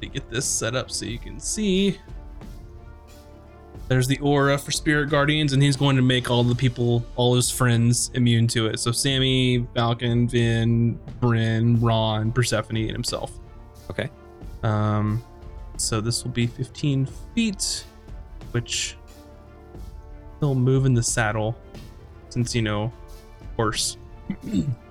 to 0.00 0.06
get 0.06 0.28
this 0.30 0.46
set 0.46 0.74
up 0.74 0.90
so 0.90 1.04
you 1.04 1.18
can 1.18 1.38
see. 1.40 1.98
There's 3.88 4.06
the 4.06 4.18
aura 4.18 4.56
for 4.56 4.70
Spirit 4.70 5.10
Guardians, 5.10 5.52
and 5.52 5.62
he's 5.62 5.76
going 5.76 5.96
to 5.96 6.02
make 6.02 6.30
all 6.30 6.44
the 6.44 6.54
people, 6.54 7.04
all 7.16 7.34
his 7.34 7.50
friends, 7.50 8.10
immune 8.14 8.46
to 8.48 8.66
it. 8.66 8.78
So 8.78 8.90
Sammy, 8.90 9.66
Valkan, 9.74 10.30
Vin, 10.30 10.98
Bryn, 11.20 11.80
Raun, 11.80 12.32
Persephone, 12.32 12.76
and 12.76 12.90
himself. 12.90 13.32
Okay. 13.90 14.08
Um, 14.62 15.22
so 15.76 16.00
this 16.00 16.24
will 16.24 16.30
be 16.30 16.46
15 16.46 17.06
feet, 17.34 17.84
which 18.52 18.96
he'll 20.40 20.54
move 20.54 20.86
in 20.86 20.94
the 20.94 21.02
saddle, 21.02 21.58
since 22.28 22.54
you 22.54 22.62
know, 22.62 22.92
horse, 23.56 23.96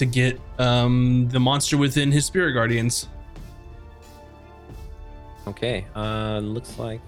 to 0.00 0.06
get 0.06 0.40
um 0.58 1.28
the 1.28 1.38
monster 1.38 1.76
within 1.76 2.10
his 2.10 2.24
spirit 2.24 2.52
guardians. 2.52 3.06
Okay. 5.46 5.84
Uh, 5.94 6.38
looks 6.38 6.78
like 6.78 7.00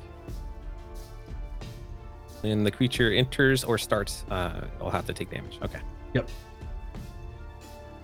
when 2.43 2.65
the 2.65 2.71
creature 2.71 3.11
enters 3.12 3.65
or 3.65 3.79
starts, 3.79 4.25
uh, 4.31 4.67
it'll 4.77 4.91
have 4.91 5.07
to 5.07 5.15
take 5.15 5.31
damage. 5.31 5.59
Okay. 5.62 5.79
Yep. 6.12 6.29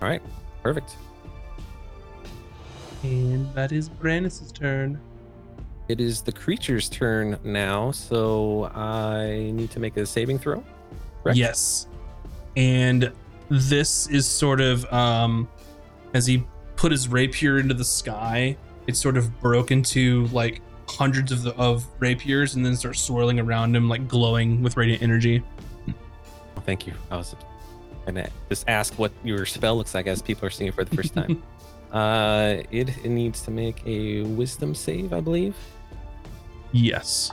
All 0.01 0.07
right. 0.07 0.21
Perfect. 0.63 0.95
And 3.03 3.53
that 3.53 3.71
is 3.71 3.89
Brandis' 3.89 4.51
turn. 4.51 4.99
It 5.87 6.01
is 6.01 6.21
the 6.21 6.31
creature's 6.31 6.89
turn 6.89 7.37
now, 7.43 7.91
so 7.91 8.65
I 8.73 9.51
need 9.53 9.71
to 9.71 9.79
make 9.79 9.97
a 9.97 10.05
saving 10.05 10.39
throw. 10.39 10.63
Correct? 11.21 11.37
Yes. 11.37 11.87
And 12.55 13.11
this 13.49 14.07
is 14.07 14.27
sort 14.27 14.61
of 14.61 14.85
um 14.93 15.47
as 16.13 16.25
he 16.25 16.43
put 16.75 16.91
his 16.91 17.07
rapier 17.07 17.59
into 17.59 17.73
the 17.73 17.83
sky, 17.83 18.55
it 18.87 18.95
sort 18.95 19.17
of 19.17 19.39
broke 19.41 19.71
into 19.71 20.25
like 20.27 20.61
hundreds 20.87 21.31
of 21.31 21.43
the, 21.43 21.55
of 21.55 21.85
rapiers 21.99 22.55
and 22.55 22.65
then 22.65 22.75
starts 22.75 22.99
swirling 22.99 23.39
around 23.39 23.75
him 23.75 23.87
like 23.87 24.07
glowing 24.07 24.63
with 24.63 24.77
radiant 24.77 25.03
energy. 25.03 25.43
Thank 26.65 26.87
you. 26.87 26.93
I 27.11 27.17
was 27.17 27.35
gonna 28.05 28.29
just 28.49 28.67
ask 28.67 28.93
what 28.97 29.11
your 29.23 29.45
spell 29.45 29.75
looks 29.77 29.93
like 29.93 30.07
as 30.07 30.21
people 30.21 30.47
are 30.47 30.49
seeing 30.49 30.69
it 30.69 30.73
for 30.73 30.83
the 30.83 30.95
first 30.95 31.13
time. 31.13 31.43
uh, 31.91 32.57
it, 32.71 32.89
it 33.03 33.09
needs 33.09 33.41
to 33.43 33.51
make 33.51 33.85
a 33.85 34.23
Wisdom 34.23 34.73
save, 34.73 35.13
I 35.13 35.19
believe. 35.19 35.55
Yes. 36.71 37.31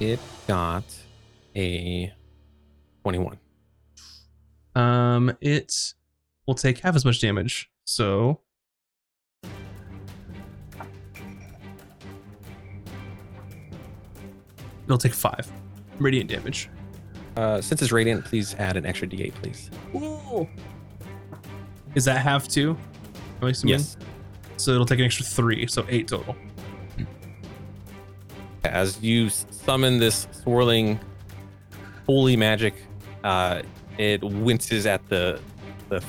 It 0.00 0.20
got 0.46 0.84
a 1.56 2.12
twenty-one. 3.02 3.38
Um 4.74 5.36
it 5.40 5.94
will 6.46 6.54
take 6.54 6.78
half 6.80 6.94
as 6.96 7.04
much 7.04 7.20
damage. 7.20 7.70
So 7.84 8.40
it'll 14.84 14.98
take 14.98 15.14
5 15.14 15.50
radiant 15.98 16.30
damage. 16.30 16.70
Uh, 17.36 17.60
since 17.60 17.82
it's 17.82 17.92
radiant, 17.92 18.24
please 18.24 18.54
add 18.54 18.76
an 18.76 18.84
extra 18.86 19.06
D8, 19.06 19.34
please. 19.34 19.70
Is 21.94 22.04
that 22.04 22.18
half 22.18 22.48
assuming? 23.50 23.74
Yes. 23.74 23.96
So 24.56 24.72
it'll 24.72 24.86
take 24.86 24.98
an 24.98 25.04
extra 25.04 25.24
three, 25.24 25.66
so 25.66 25.86
eight 25.88 26.08
total. 26.08 26.34
As 28.64 29.00
you 29.00 29.28
summon 29.30 29.98
this 29.98 30.26
swirling 30.32 30.98
holy 32.06 32.36
magic, 32.36 32.74
uh, 33.28 33.62
it 33.98 34.22
winces 34.24 34.86
at 34.86 35.06
the 35.08 35.40
the 35.90 36.02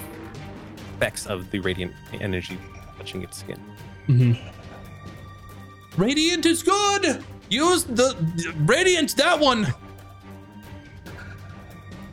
effects 0.95 1.25
of 1.27 1.51
the 1.51 1.59
radiant 1.59 1.93
energy 2.14 2.57
touching 2.98 3.23
its 3.23 3.38
skin. 3.39 3.59
Mm-hmm. 4.07 6.01
Radiant 6.01 6.45
is 6.45 6.64
good. 6.64 7.23
Use 7.49 7.83
the 7.83 8.15
radiant. 8.65 9.15
That 9.17 9.39
one. 9.39 9.67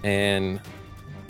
and 0.03 0.61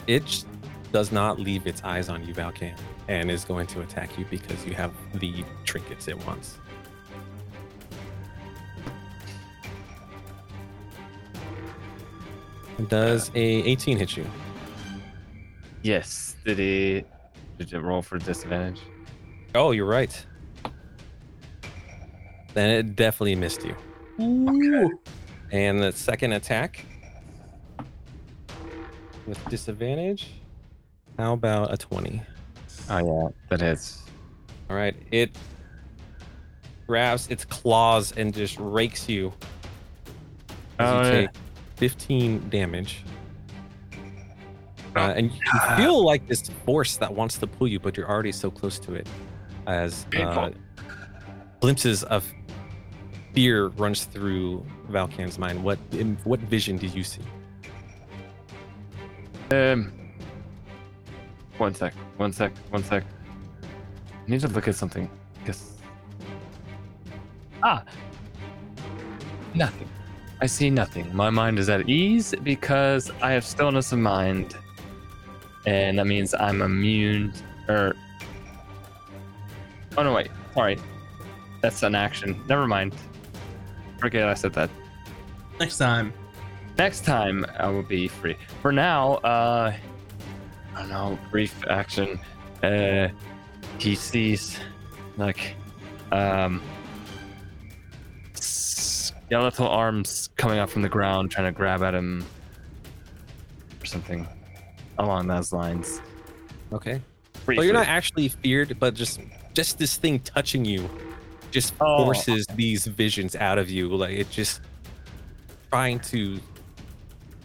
it 0.07 0.45
does 0.93 1.13
not 1.13 1.39
leave 1.39 1.67
its 1.67 1.83
eyes 1.85 2.09
on 2.09 2.27
you, 2.27 2.33
Valkan, 2.33 2.75
and 3.09 3.31
is 3.31 3.45
going 3.45 3.67
to 3.69 3.81
attack 3.83 4.19
you 4.19 4.25
because 4.31 4.65
you 4.65 4.75
have 4.75 4.93
the 5.15 5.45
trinkets 5.65 6.09
it 6.09 6.19
wants. 6.27 6.59
Does 12.89 13.31
a 13.35 13.39
18 13.41 13.99
hit 13.99 14.17
you? 14.17 14.27
Yes. 15.83 16.37
Did 16.45 16.59
he 16.59 17.05
did 17.59 17.73
it 17.73 17.81
roll 17.81 18.03
for 18.03 18.19
disadvantage? 18.19 18.81
Oh, 19.55 19.71
you're 19.71 19.87
right. 19.87 20.27
Then 22.55 22.71
it 22.71 22.97
definitely 22.97 23.35
missed 23.35 23.65
you. 23.65 23.75
Ooh. 24.21 24.99
And 25.53 25.81
the 25.83 25.93
second 25.93 26.33
attack 26.33 26.85
with 29.27 29.43
disadvantage. 29.49 30.33
How 31.19 31.33
about 31.33 31.73
a 31.73 31.77
20? 31.77 32.23
Oh 32.91 32.99
yeah, 32.99 33.29
that 33.49 33.61
hits. 33.61 34.03
All 34.69 34.77
right. 34.77 34.95
It 35.11 35.37
grabs 36.87 37.29
its 37.29 37.45
claws 37.45 38.13
and 38.13 38.35
just 38.35 38.59
rakes 38.59 39.09
you. 39.09 39.33
As 40.79 40.91
Oh, 40.91 40.99
you 41.01 41.05
yeah. 41.07 41.21
take 41.27 41.31
15 41.77 42.49
damage. 42.49 43.05
Uh, 44.95 45.13
and 45.15 45.31
you 45.31 45.77
feel 45.77 46.03
like 46.03 46.27
this 46.27 46.43
force 46.65 46.97
that 46.97 47.13
wants 47.13 47.37
to 47.37 47.47
pull 47.47 47.69
you, 47.69 47.79
but 47.79 47.97
you're 47.97 48.09
already 48.09 48.33
so 48.33 48.51
close 48.51 48.79
to 48.79 48.95
it. 48.95 49.07
As 49.67 50.07
uh, 50.17 50.51
glimpses 51.61 52.03
of 52.05 52.25
fear 53.35 53.67
runs 53.69 54.05
through 54.05 54.65
Valkan's 54.89 55.39
mind. 55.39 55.63
What 55.63 55.79
in, 55.93 56.17
what 56.25 56.41
vision 56.41 56.79
do 56.79 56.87
you 56.87 57.05
see? 57.05 57.21
Um. 59.51 59.93
One 61.59 61.75
sec. 61.75 61.93
One 62.17 62.33
sec. 62.33 62.53
One 62.71 62.83
sec. 62.83 63.05
I 63.63 64.31
need 64.31 64.41
to 64.41 64.49
look 64.49 64.69
at 64.69 64.75
something. 64.75 65.11
Yes. 65.47 65.75
Ah. 67.63 67.85
Nothing. 69.55 69.89
I 70.41 70.47
see 70.47 70.69
nothing. 70.71 71.15
My 71.15 71.31
mind 71.31 71.59
is 71.59 71.69
at 71.69 71.89
ease 71.89 72.35
because 72.43 73.11
I 73.23 73.33
have 73.33 73.45
stillness 73.45 73.93
of 73.93 73.99
mind, 73.99 74.57
and 75.67 75.99
that 75.99 76.07
means 76.07 76.35
I'm 76.35 76.63
immune. 76.63 77.33
Or. 77.69 77.95
Oh 79.97 80.03
no! 80.03 80.15
Wait. 80.15 80.29
Sorry. 80.55 80.79
That's 81.63 81.83
an 81.83 81.95
action. 81.95 82.43
Never 82.49 82.67
mind. 82.67 82.95
Forget 83.99 84.29
I 84.29 84.35
said 84.35 84.53
that. 84.55 84.71
Next 85.59 85.79
time. 85.79 86.13
Next 86.77 87.05
time 87.05 87.47
I 87.59 87.69
will 87.69 87.83
be 87.83 88.09
free. 88.09 88.37
For 88.61 88.73
now, 88.73 89.15
uh 89.17 89.75
I 90.75 90.79
don't 90.81 90.91
know, 90.91 91.19
brief 91.31 91.55
action. 91.69 92.21
Uh 92.63 93.09
he 93.79 93.95
sees 93.95 94.59
like 95.17 95.57
um 96.13 96.61
skeletal 99.27 99.69
arms 99.69 100.31
coming 100.37 100.59
up 100.59 100.71
from 100.71 100.83
the 100.83 100.89
ground 100.89 101.31
trying 101.31 101.47
to 101.47 101.53
grab 101.57 101.83
at 101.83 101.95
him 101.95 102.25
or 103.83 103.87
something 103.87 104.27
along 104.99 105.27
those 105.27 105.53
lines. 105.53 106.01
Okay. 106.73 107.01
Briefly. 107.45 107.57
Well, 107.57 107.65
you're 107.65 107.75
not 107.75 107.89
actually 107.89 108.29
feared, 108.29 108.79
but 108.79 108.95
just 108.95 109.21
just 109.55 109.79
this 109.79 109.97
thing 109.97 110.21
touching 110.21 110.65
you 110.65 110.89
just 111.51 111.75
Oh. 111.81 112.05
forces 112.05 112.47
these 112.55 112.87
visions 112.87 113.37
out 113.37 113.59
of 113.59 113.71
you. 113.71 113.89
Like 113.89 114.13
it 114.13 114.31
just 114.31 114.61
trying 115.71 116.01
to 116.01 116.41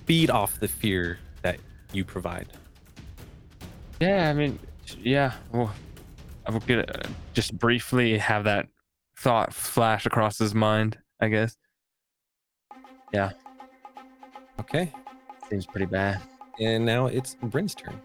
feed 0.05 0.29
off 0.29 0.59
the 0.59 0.67
fear 0.67 1.19
that 1.41 1.59
you 1.93 2.03
provide. 2.05 2.47
Yeah, 3.99 4.29
I 4.29 4.33
mean, 4.33 4.59
yeah. 4.99 5.33
Well, 5.51 5.71
I 6.47 6.51
would 6.51 6.65
get 6.65 6.89
uh, 6.95 7.07
just 7.33 7.57
briefly 7.57 8.17
have 8.17 8.45
that 8.45 8.67
thought 9.17 9.53
flash 9.53 10.05
across 10.05 10.37
his 10.39 10.55
mind. 10.55 10.97
I 11.19 11.27
guess 11.27 11.55
Okay. 13.13 14.91
seems 15.49 15.65
pretty 15.65 15.85
bad. 15.85 16.21
And 16.59 16.85
now 16.85 17.07
it's 17.07 17.35
Bryn's 17.35 17.75
turn. 17.75 17.99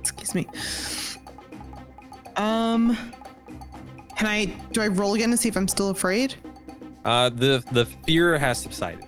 Excuse 0.00 0.34
me. 0.34 0.46
Um, 2.36 2.96
can 4.16 4.26
I 4.26 4.46
do 4.72 4.80
I 4.80 4.88
roll 4.88 5.14
again 5.14 5.30
to 5.30 5.36
see 5.36 5.48
if 5.48 5.56
I'm 5.56 5.68
still 5.68 5.90
afraid? 5.90 6.34
Uh 7.04 7.28
the 7.28 7.62
the 7.72 7.84
fear 7.84 8.38
has 8.38 8.58
subsided. 8.58 9.04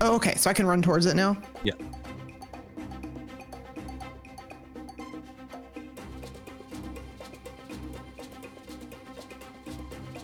Oh, 0.00 0.14
okay, 0.16 0.34
so 0.34 0.50
I 0.50 0.52
can 0.52 0.66
run 0.66 0.82
towards 0.82 1.06
it 1.06 1.14
now. 1.14 1.36
Yeah. 1.62 1.72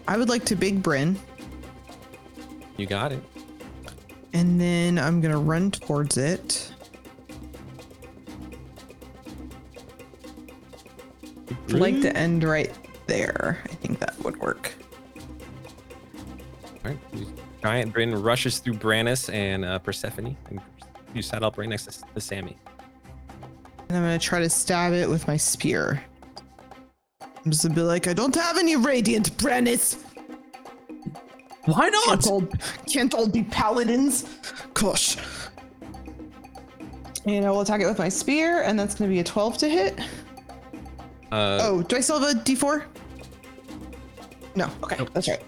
I 0.06 0.16
would 0.18 0.28
like 0.28 0.44
to 0.46 0.56
big 0.56 0.82
Bryn, 0.82 1.18
You 2.76 2.86
got 2.86 3.12
it. 3.12 3.22
and 4.32 4.60
then 4.60 4.98
I'm 4.98 5.20
gonna 5.20 5.38
run 5.38 5.70
towards 5.70 6.16
it. 6.16 6.72
I'd 11.68 11.72
like 11.72 12.00
to 12.02 12.16
end 12.16 12.44
right 12.44 12.70
there. 13.06 13.62
I 13.64 13.74
think 13.74 13.98
that 14.00 14.18
would 14.22 14.36
work. 14.38 14.72
All 16.14 16.90
right. 16.90 16.98
Giant 17.62 17.92
Bryn 17.92 18.20
rushes 18.20 18.58
through 18.58 18.74
Brannis 18.74 19.32
and 19.32 19.64
uh, 19.64 19.78
Persephone, 19.78 20.36
and 20.50 20.60
you 21.14 21.22
sat 21.22 21.42
up 21.42 21.56
right 21.58 21.68
next 21.68 21.86
to, 21.86 22.04
to 22.14 22.20
Sammy. 22.20 22.56
And 23.88 23.96
I'm 23.98 24.02
gonna 24.02 24.18
try 24.18 24.40
to 24.40 24.50
stab 24.50 24.92
it 24.92 25.08
with 25.08 25.26
my 25.28 25.36
spear. 25.36 26.02
I'm 27.20 27.50
just 27.50 27.62
gonna 27.62 27.74
be 27.74 27.82
like, 27.82 28.06
I 28.08 28.12
don't 28.12 28.34
have 28.34 28.58
any 28.58 28.76
radiant, 28.76 29.36
Brannis. 29.36 29.96
Why 31.66 31.88
not? 31.88 32.04
Can't 32.22 32.26
all, 32.26 32.42
can't 32.92 33.14
all 33.14 33.28
be 33.28 33.44
paladins. 33.44 34.24
Gosh. 34.74 35.16
And 37.24 37.44
I 37.46 37.50
will 37.50 37.60
attack 37.60 37.80
it 37.80 37.86
with 37.86 37.98
my 37.98 38.08
spear, 38.08 38.62
and 38.62 38.78
that's 38.78 38.94
gonna 38.96 39.10
be 39.10 39.20
a 39.20 39.24
12 39.24 39.58
to 39.58 39.68
hit. 39.68 39.98
Uh, 41.30 41.58
Oh, 41.62 41.82
do 41.82 41.96
I 41.96 42.00
still 42.00 42.18
have 42.20 42.36
a 42.36 42.40
d4? 42.40 42.84
No. 44.56 44.68
Okay, 44.82 44.98
that's 45.14 45.28
right. 45.28 45.42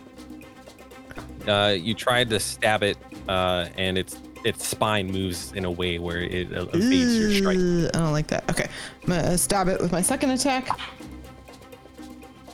uh, 1.48 1.72
you 1.74 1.94
tried 1.94 2.30
to 2.30 2.38
stab 2.40 2.82
it, 2.84 2.96
uh, 3.28 3.66
and 3.76 3.98
its 3.98 4.16
its 4.44 4.66
spine 4.66 5.10
moves 5.10 5.52
in 5.52 5.64
a 5.64 5.70
way 5.70 5.98
where 5.98 6.20
it 6.20 6.52
uh, 6.56 6.66
evades 6.74 7.18
your 7.18 7.30
strike. 7.34 7.56
I 7.56 7.98
don't 7.98 8.12
like 8.12 8.26
that. 8.28 8.48
Okay, 8.50 8.68
I'm 9.02 9.08
gonna 9.08 9.36
stab 9.38 9.68
it 9.68 9.80
with 9.80 9.90
my 9.90 10.00
second 10.02 10.30
attack. 10.30 10.68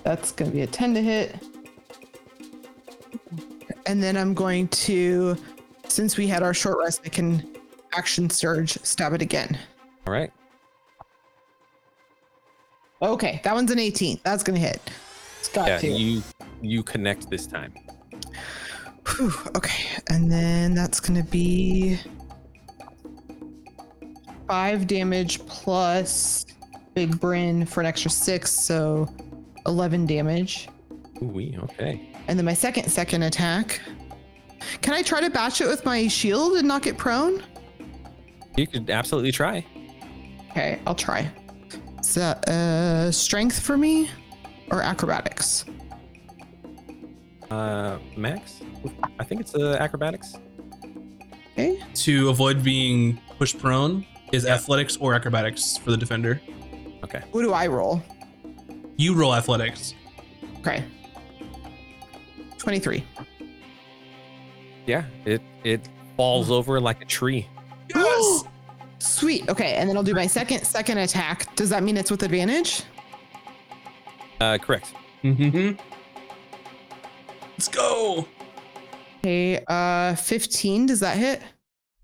That's 0.03 0.33
gonna 0.33 0.51
be 0.51 0.63
a 0.63 0.67
10 0.67 0.95
to 0.95 1.03
hit. 1.03 1.37
And 3.87 4.03
then 4.03 4.17
I'm 4.17 4.35
going 4.35 4.69
to, 4.69 5.37
since 5.89 6.17
we 6.17 6.27
had 6.27 6.43
our 6.43 6.55
short 6.55 6.79
rest, 6.79 7.03
I 7.05 7.09
can 7.09 7.57
action 7.95 8.31
surge, 8.31 8.73
stab 8.83 9.13
it 9.13 9.23
again. 9.23 9.59
All 10.07 10.13
right. 10.13 10.33
Okay, 13.03 13.41
that 13.45 13.55
one's 13.55 13.71
an 13.71 13.79
18. 13.79 14.21
That's 14.23 14.43
gonna 14.43 14.59
hit. 14.59 14.81
It's 15.39 15.49
got 15.49 15.69
Yeah, 15.69 15.79
to. 15.79 15.89
you 15.89 16.23
you 16.61 16.83
connect 16.83 17.31
this 17.31 17.47
time. 17.47 17.73
Whew, 19.17 19.33
okay, 19.57 19.87
and 20.11 20.31
then 20.31 20.75
that's 20.75 21.01
gonna 21.01 21.23
be 21.25 21.99
five 24.47 24.87
damage 24.87 25.39
plus 25.47 26.45
Big 26.95 27.19
Bryn 27.19 27.65
for 27.65 27.81
an 27.81 27.87
extra 27.87 28.11
six, 28.11 28.51
so 28.53 29.09
11 29.67 30.05
damage. 30.05 30.69
Ooh, 31.23 31.39
okay. 31.63 32.10
And 32.31 32.39
then 32.39 32.47
my 32.47 32.55
second 32.55 32.89
second 32.89 33.25
attack. 33.25 33.81
Can 34.83 34.95
I 34.95 35.03
try 35.03 35.21
to 35.21 35.29
batch 35.29 35.61
it 35.61 35.67
with 35.67 35.85
my 35.85 36.07
shield 36.07 36.53
and 36.53 36.69
knock 36.69 36.87
it 36.87 36.97
prone? 36.97 37.43
You 38.57 38.69
could 38.69 38.89
absolutely 38.89 39.33
try. 39.33 39.67
Okay, 40.53 40.79
I'll 40.87 40.95
try. 40.95 41.29
Is 41.99 42.15
that 42.15 42.49
uh, 42.49 43.11
strength 43.11 43.59
for 43.59 43.77
me 43.77 44.11
or 44.71 44.81
acrobatics? 44.81 45.65
Uh, 47.51 47.99
Max, 48.17 48.61
I 49.19 49.25
think 49.25 49.41
it's 49.41 49.57
uh, 49.57 49.77
acrobatics. 49.81 50.37
Okay. 51.55 51.83
To 51.95 52.29
avoid 52.29 52.63
being 52.63 53.21
pushed 53.39 53.59
prone 53.59 54.07
is 54.31 54.47
athletics 54.47 54.97
or 54.99 55.15
acrobatics 55.15 55.79
for 55.79 55.91
the 55.91 55.97
defender. 55.97 56.41
Okay. 57.03 57.25
What 57.33 57.43
do 57.43 57.53
I 57.53 57.67
roll? 57.67 58.01
You 58.97 59.15
roll 59.15 59.35
athletics. 59.35 59.95
Okay. 60.61 60.85
23. 62.61 63.05
Yeah, 64.87 65.05
it 65.25 65.41
it 65.65 65.89
falls 66.17 66.51
over 66.51 66.81
like 66.81 67.01
a 67.03 67.05
tree. 67.07 67.49
Yes. 67.95 68.45
Sweet. 68.99 69.49
Okay, 69.49 69.75
and 69.77 69.89
then 69.89 69.97
I'll 69.97 70.03
do 70.03 70.15
my 70.15 70.27
second 70.27 70.65
second 70.65 70.99
attack. 70.99 71.55
Does 71.57 71.71
that 71.71 71.83
mean 71.83 71.97
it's 71.97 72.11
with 72.11 72.23
advantage? 72.23 72.83
Uh, 74.41 74.59
correct. 74.59 74.95
Mm-hmm. 75.25 75.79
Let's 77.53 77.69
go. 77.69 78.27
Okay, 79.19 79.63
uh 79.69 80.15
15. 80.17 80.87
Does 80.87 81.01
that 81.01 81.17
hit? 81.17 81.43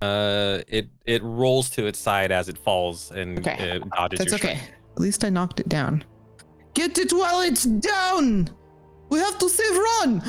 Uh, 0.02 0.60
it 0.68 0.88
it 1.06 1.22
rolls 1.22 1.70
to 1.70 1.86
its 1.86 1.98
side 1.98 2.30
as 2.32 2.48
it 2.48 2.58
falls 2.58 3.10
and 3.10 3.38
Okay. 3.38 3.76
it 3.76 3.90
dodges 3.90 4.18
That's 4.18 4.30
your 4.32 4.38
okay. 4.40 4.56
strike. 4.56 4.70
At 4.94 5.00
least 5.00 5.24
I 5.24 5.30
knocked 5.30 5.60
it 5.60 5.68
down. 5.68 6.04
Get 6.74 6.98
it 6.98 7.12
while 7.12 7.40
it's 7.40 7.64
down. 7.64 8.48
We 9.08 9.18
have 9.18 9.38
to 9.38 9.48
save 9.48 9.70
Raun. 9.76 10.22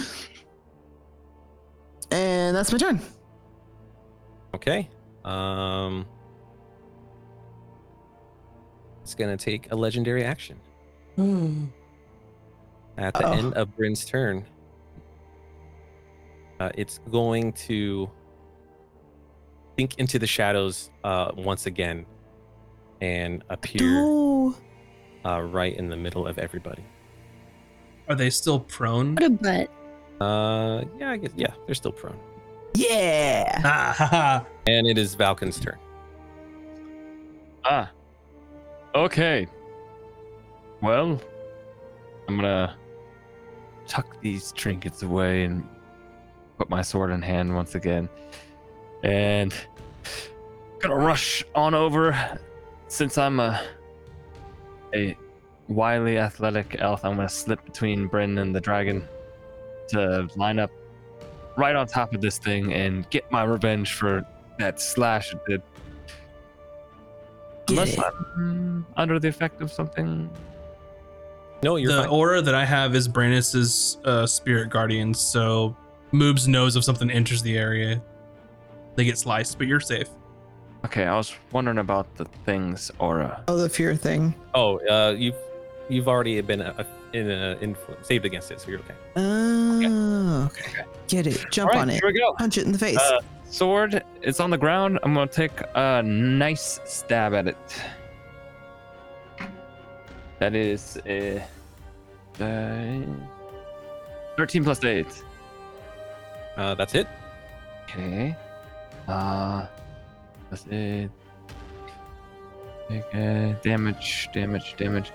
And 2.11 2.55
that's 2.55 2.71
my 2.71 2.77
turn. 2.77 3.01
Okay. 4.55 4.89
Um, 5.25 6.05
it's 9.01 9.13
gonna 9.15 9.35
take 9.37 9.71
a 9.71 9.75
legendary 9.75 10.23
action 10.23 10.59
at 12.97 13.13
the 13.13 13.25
Uh-oh. 13.27 13.31
end 13.33 13.53
of 13.55 13.75
Bryn's 13.75 14.05
turn. 14.05 14.45
Uh, 16.59 16.69
it's 16.75 16.99
going 17.11 17.53
to 17.53 18.09
sink 19.77 19.99
into 19.99 20.17
the 20.17 20.25
shadows 20.27 20.89
uh, 21.03 21.31
once 21.35 21.65
again 21.67 22.05
and 23.01 23.43
appear 23.49 23.81
No. 23.83 24.55
uh, 25.25 25.41
right 25.41 25.75
in 25.75 25.89
the 25.89 25.97
middle 25.97 26.25
of 26.25 26.39
everybody. 26.39 26.83
Are 28.09 28.15
they 28.15 28.29
still 28.29 28.59
prone? 28.59 29.15
What 29.15 29.23
a 29.23 29.29
butt. 29.29 29.69
Uh, 30.21 30.85
yeah, 30.97 31.11
I 31.11 31.17
guess 31.17 31.31
yeah, 31.35 31.53
they're 31.65 31.75
still 31.75 31.91
prone. 31.91 32.17
Yeah. 32.73 33.61
Ah, 33.63 33.93
ha, 33.97 34.05
ha. 34.05 34.45
And 34.67 34.87
it 34.87 34.97
is 34.97 35.15
Valkan's 35.15 35.59
turn. 35.59 35.77
Ah. 37.65 37.91
Okay. 38.95 39.47
Well, 40.81 41.21
I'm 42.27 42.35
gonna 42.35 42.75
tuck 43.87 44.19
these 44.21 44.51
trinkets 44.51 45.03
away 45.03 45.43
and 45.43 45.67
put 46.57 46.69
my 46.69 46.81
sword 46.81 47.11
in 47.11 47.21
hand 47.21 47.53
once 47.53 47.75
again. 47.75 48.09
And 49.03 49.53
gonna 50.79 50.95
rush 50.95 51.43
on 51.55 51.73
over. 51.73 52.39
Since 52.87 53.17
I'm 53.17 53.39
a 53.39 53.61
a 54.93 55.17
wily 55.67 56.17
athletic 56.17 56.77
elf, 56.79 57.03
I'm 57.03 57.15
gonna 57.15 57.29
slip 57.29 57.63
between 57.65 58.07
Bryn 58.07 58.37
and 58.37 58.55
the 58.55 58.61
dragon 58.61 59.07
to 59.89 60.27
line 60.35 60.59
up 60.59 60.71
right 61.55 61.75
on 61.75 61.87
top 61.87 62.13
of 62.13 62.21
this 62.21 62.37
thing 62.37 62.73
and 62.73 63.09
get 63.09 63.29
my 63.31 63.43
revenge 63.43 63.93
for 63.93 64.25
that 64.59 64.79
slash 64.79 65.33
it 65.33 65.39
did. 65.47 65.61
Get 67.67 67.77
Unless 67.77 67.93
it. 67.97 68.03
I'm 68.37 68.85
under 68.95 69.19
the 69.19 69.27
effect 69.27 69.61
of 69.61 69.71
something. 69.71 70.29
No, 71.63 71.75
you're 71.75 71.91
the 71.91 72.03
fine. 72.03 72.09
aura 72.09 72.41
that 72.41 72.55
I 72.55 72.63
have 72.65 72.95
is 72.95 73.07
Brandis's 73.07 73.97
uh, 74.05 74.25
spirit 74.27 74.69
guardian, 74.69 75.13
so 75.13 75.75
Moobs 76.13 76.47
knows 76.47 76.75
if 76.75 76.83
something 76.83 77.09
enters 77.09 77.41
the 77.41 77.57
area, 77.57 78.01
they 78.95 79.03
get 79.03 79.17
sliced, 79.17 79.57
but 79.57 79.67
you're 79.67 79.79
safe. 79.79 80.07
Okay, 80.85 81.05
I 81.05 81.17
was 81.17 81.33
wondering 81.51 81.79
about 81.79 82.15
the 82.15 82.25
thing's 82.45 82.91
aura. 82.99 83.43
Oh, 83.47 83.57
the 83.57 83.67
fear 83.67 83.95
thing. 83.95 84.35
Oh, 84.53 84.77
uh, 84.87 85.15
you've 85.17 85.35
you've 85.89 86.07
already 86.07 86.39
been 86.41 86.61
uh, 86.61 86.83
in 87.13 87.29
a 87.29 87.57
influ- 87.61 88.03
saved 88.05 88.25
against 88.25 88.51
it, 88.51 88.61
so 88.61 88.69
you're 88.69 88.79
okay. 88.79 88.95
Oh, 89.15 90.45
okay. 90.45 90.83
Get 91.07 91.27
it. 91.27 91.45
Jump 91.51 91.69
All 91.69 91.75
right, 91.75 91.81
on 91.81 91.89
it. 91.89 91.93
Here 92.01 92.11
we 92.11 92.19
go. 92.19 92.33
Punch 92.33 92.57
it 92.57 92.65
in 92.65 92.71
the 92.71 92.77
face. 92.79 92.97
Uh, 92.97 93.21
sword, 93.49 94.03
it's 94.21 94.39
on 94.39 94.49
the 94.49 94.57
ground. 94.57 94.99
I'm 95.03 95.13
gonna 95.13 95.27
take 95.27 95.61
a 95.75 96.01
nice 96.03 96.79
stab 96.85 97.33
at 97.33 97.47
it. 97.47 97.81
That 100.39 100.53
is 100.53 100.99
a 101.07 101.43
uh, 102.39 103.01
13 104.37 104.63
plus 104.63 104.83
8. 104.83 105.05
Uh, 106.55 106.75
that's 106.75 106.93
it. 106.93 107.07
Okay. 107.83 108.35
Uh, 109.07 109.65
that's 110.49 110.65
it. 110.67 111.09
Okay, 112.89 113.55
damage, 113.63 114.29
damage, 114.33 114.75
damage. 114.77 115.11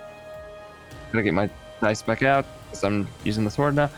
Gotta 1.13 1.23
get 1.23 1.35
my 1.35 1.51
dice 1.81 2.01
back 2.03 2.23
out 2.23 2.47
because 2.71 2.85
I'm 2.85 3.07
using 3.23 3.45
the 3.45 3.51
sword 3.51 3.75
now. 3.75 3.91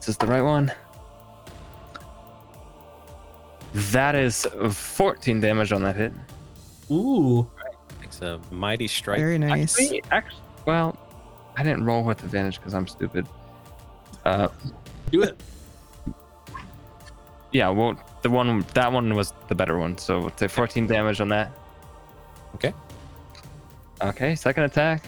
Is 0.00 0.06
this 0.06 0.16
the 0.16 0.26
right 0.26 0.42
one? 0.42 0.72
That 3.92 4.14
is 4.14 4.46
14 4.70 5.40
damage 5.40 5.70
on 5.72 5.82
that 5.82 5.96
hit. 5.96 6.12
Ooh, 6.90 7.48
It's 8.02 8.20
a 8.22 8.40
mighty 8.50 8.88
strike. 8.88 9.18
Very 9.18 9.38
nice. 9.38 9.78
Actually, 9.78 10.02
actually, 10.10 10.42
well, 10.64 10.96
I 11.56 11.62
didn't 11.62 11.84
roll 11.84 12.02
with 12.02 12.22
advantage 12.24 12.56
because 12.58 12.74
I'm 12.74 12.86
stupid. 12.86 13.26
Uh, 14.24 14.48
do 15.10 15.22
it. 15.22 15.40
yeah, 17.52 17.68
well, 17.68 17.96
the 18.22 18.30
one 18.30 18.64
that 18.74 18.90
one 18.92 19.14
was 19.14 19.32
the 19.48 19.54
better 19.54 19.78
one. 19.78 19.98
So 19.98 20.30
take 20.30 20.50
14 20.50 20.86
damage 20.86 21.20
on 21.20 21.28
that. 21.28 21.52
Okay. 22.54 22.72
Okay, 24.02 24.34
second 24.34 24.64
attack. 24.64 25.02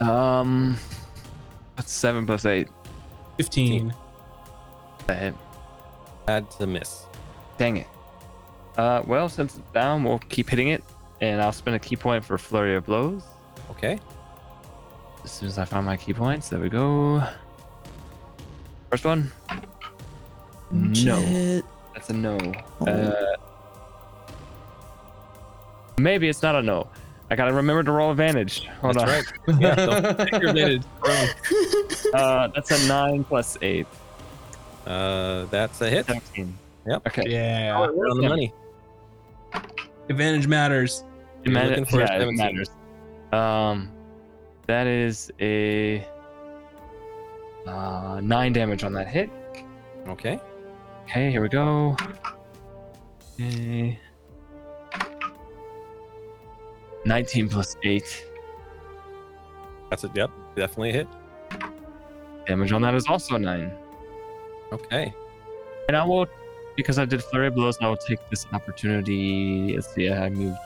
Um, 0.00 0.78
that's 1.76 1.92
seven 1.92 2.24
plus 2.26 2.46
eight. 2.46 2.68
15. 3.36 3.94
That 5.06 5.18
hit. 5.18 5.34
That's 6.26 6.60
a 6.60 6.66
miss. 6.66 7.04
Dang 7.58 7.78
it. 7.78 7.86
Uh, 8.76 9.02
well, 9.06 9.28
since 9.28 9.56
it's 9.56 9.72
down, 9.72 10.04
we'll 10.04 10.18
keep 10.18 10.48
hitting 10.48 10.68
it, 10.68 10.82
and 11.20 11.40
I'll 11.42 11.52
spend 11.52 11.76
a 11.76 11.78
ki 11.78 11.96
point 11.96 12.24
for 12.24 12.38
flurry 12.38 12.76
of 12.76 12.86
blows. 12.86 13.22
Okay. 13.70 13.98
As 15.24 15.30
soon 15.30 15.48
as 15.48 15.58
I 15.58 15.64
find 15.64 15.84
my 15.84 15.96
ki 15.96 16.14
points, 16.14 16.48
there 16.48 16.60
we 16.60 16.68
go. 16.70 17.22
First 18.90 19.04
one. 19.04 19.30
No, 20.70 20.94
Shit. 20.94 21.64
That's 22.00 22.08
a 22.10 22.14
no. 22.14 22.38
Oh. 22.80 22.86
Uh, 22.86 23.36
maybe 25.98 26.30
it's 26.30 26.42
not 26.42 26.54
a 26.54 26.62
no. 26.62 26.88
I 27.30 27.36
gotta 27.36 27.52
remember 27.52 27.82
to 27.82 27.92
roll 27.92 28.10
advantage. 28.10 28.66
Hold 28.80 28.94
That's 28.96 29.02
on. 29.02 29.08
right. 29.08 29.60
Yeah, 29.60 29.74
don't 29.74 30.18
take 30.32 30.42
your 30.42 30.80
Uh, 32.14 32.48
that's 32.48 32.70
a 32.70 32.88
nine 32.88 33.22
plus 33.22 33.58
eight. 33.60 33.86
Uh, 34.86 35.44
that's 35.46 35.80
a 35.82 35.90
hit. 35.90 36.06
17. 36.06 36.56
Yep. 36.86 37.06
Okay. 37.06 37.22
Yeah. 37.28 37.78
We're 37.90 38.08
on 38.08 38.16
the 38.20 38.28
money. 38.28 38.52
Advantage 40.08 40.46
matters. 40.48 41.04
It 41.44 41.50
You're 41.50 41.54
matter- 41.54 41.68
looking 41.68 41.84
for 41.84 42.00
yeah, 42.00 42.18
it 42.22 42.32
matters. 42.32 42.70
Um, 43.32 43.90
that 44.66 44.86
is 44.86 45.30
a 45.38 46.04
uh, 47.66 48.20
nine 48.24 48.54
damage 48.54 48.82
on 48.84 48.92
that 48.94 49.06
hit. 49.06 49.30
Okay. 50.08 50.40
Okay, 51.10 51.32
here 51.32 51.42
we 51.42 51.48
go. 51.48 51.96
Okay. 53.34 53.98
19 57.04 57.48
plus 57.48 57.76
8. 57.82 58.26
That's 59.90 60.04
it. 60.04 60.12
Yep. 60.14 60.30
Definitely 60.54 60.90
a 60.90 60.92
hit. 60.92 61.08
Damage 62.46 62.70
on 62.70 62.82
that 62.82 62.94
is 62.94 63.08
also 63.08 63.34
a 63.34 63.40
9. 63.40 63.72
Okay. 64.72 65.12
And 65.88 65.96
I 65.96 66.04
will, 66.04 66.28
because 66.76 67.00
I 67.00 67.06
did 67.06 67.24
flurry 67.24 67.50
blows, 67.50 67.76
I 67.80 67.88
will 67.88 67.96
take 67.96 68.20
this 68.30 68.46
opportunity. 68.52 69.74
Let's 69.74 69.92
see, 69.92 70.08
I 70.12 70.30
moved 70.30 70.58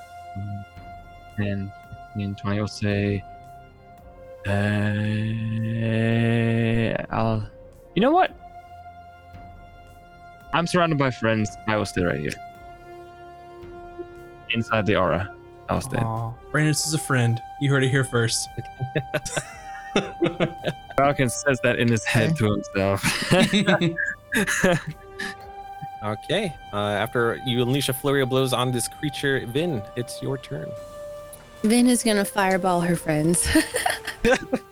10, 1.38 1.72
15, 2.16 2.34
20. 2.34 2.58
I'll 2.58 2.68
say. 2.68 3.24
Uh, 4.46 4.50
I'll. 7.10 7.48
You 7.94 8.02
know 8.02 8.10
what? 8.10 8.43
I'm 10.54 10.68
surrounded 10.68 10.98
by 10.98 11.10
friends. 11.10 11.50
I 11.66 11.76
will 11.76 11.84
stay 11.84 12.04
right 12.04 12.20
here. 12.20 12.32
Inside 14.54 14.86
the 14.86 14.96
aura. 14.96 15.34
I'll 15.68 15.80
stay. 15.80 15.98
Aw. 15.98 16.32
Brandis 16.52 16.86
is 16.86 16.94
a 16.94 16.98
friend. 16.98 17.42
You 17.60 17.70
heard 17.70 17.82
it 17.82 17.90
here 17.90 18.04
first. 18.04 18.48
Valkan 20.96 21.30
says 21.30 21.60
that 21.62 21.78
in 21.78 21.88
his 21.88 22.04
head 22.04 22.36
to 22.36 22.52
himself. 22.52 23.32
Okay. 26.04 26.54
Uh, 26.70 26.76
after 26.76 27.40
you 27.46 27.62
unleash 27.62 27.88
a 27.88 27.94
flurry 27.94 28.20
of 28.20 28.28
blows 28.28 28.52
on 28.52 28.70
this 28.70 28.88
creature, 28.88 29.46
Vin, 29.46 29.82
it's 29.96 30.22
your 30.22 30.36
turn. 30.36 30.68
Vin 31.62 31.86
is 31.86 32.04
gonna 32.04 32.26
fireball 32.26 32.82
her 32.82 32.94
friends. 32.94 33.48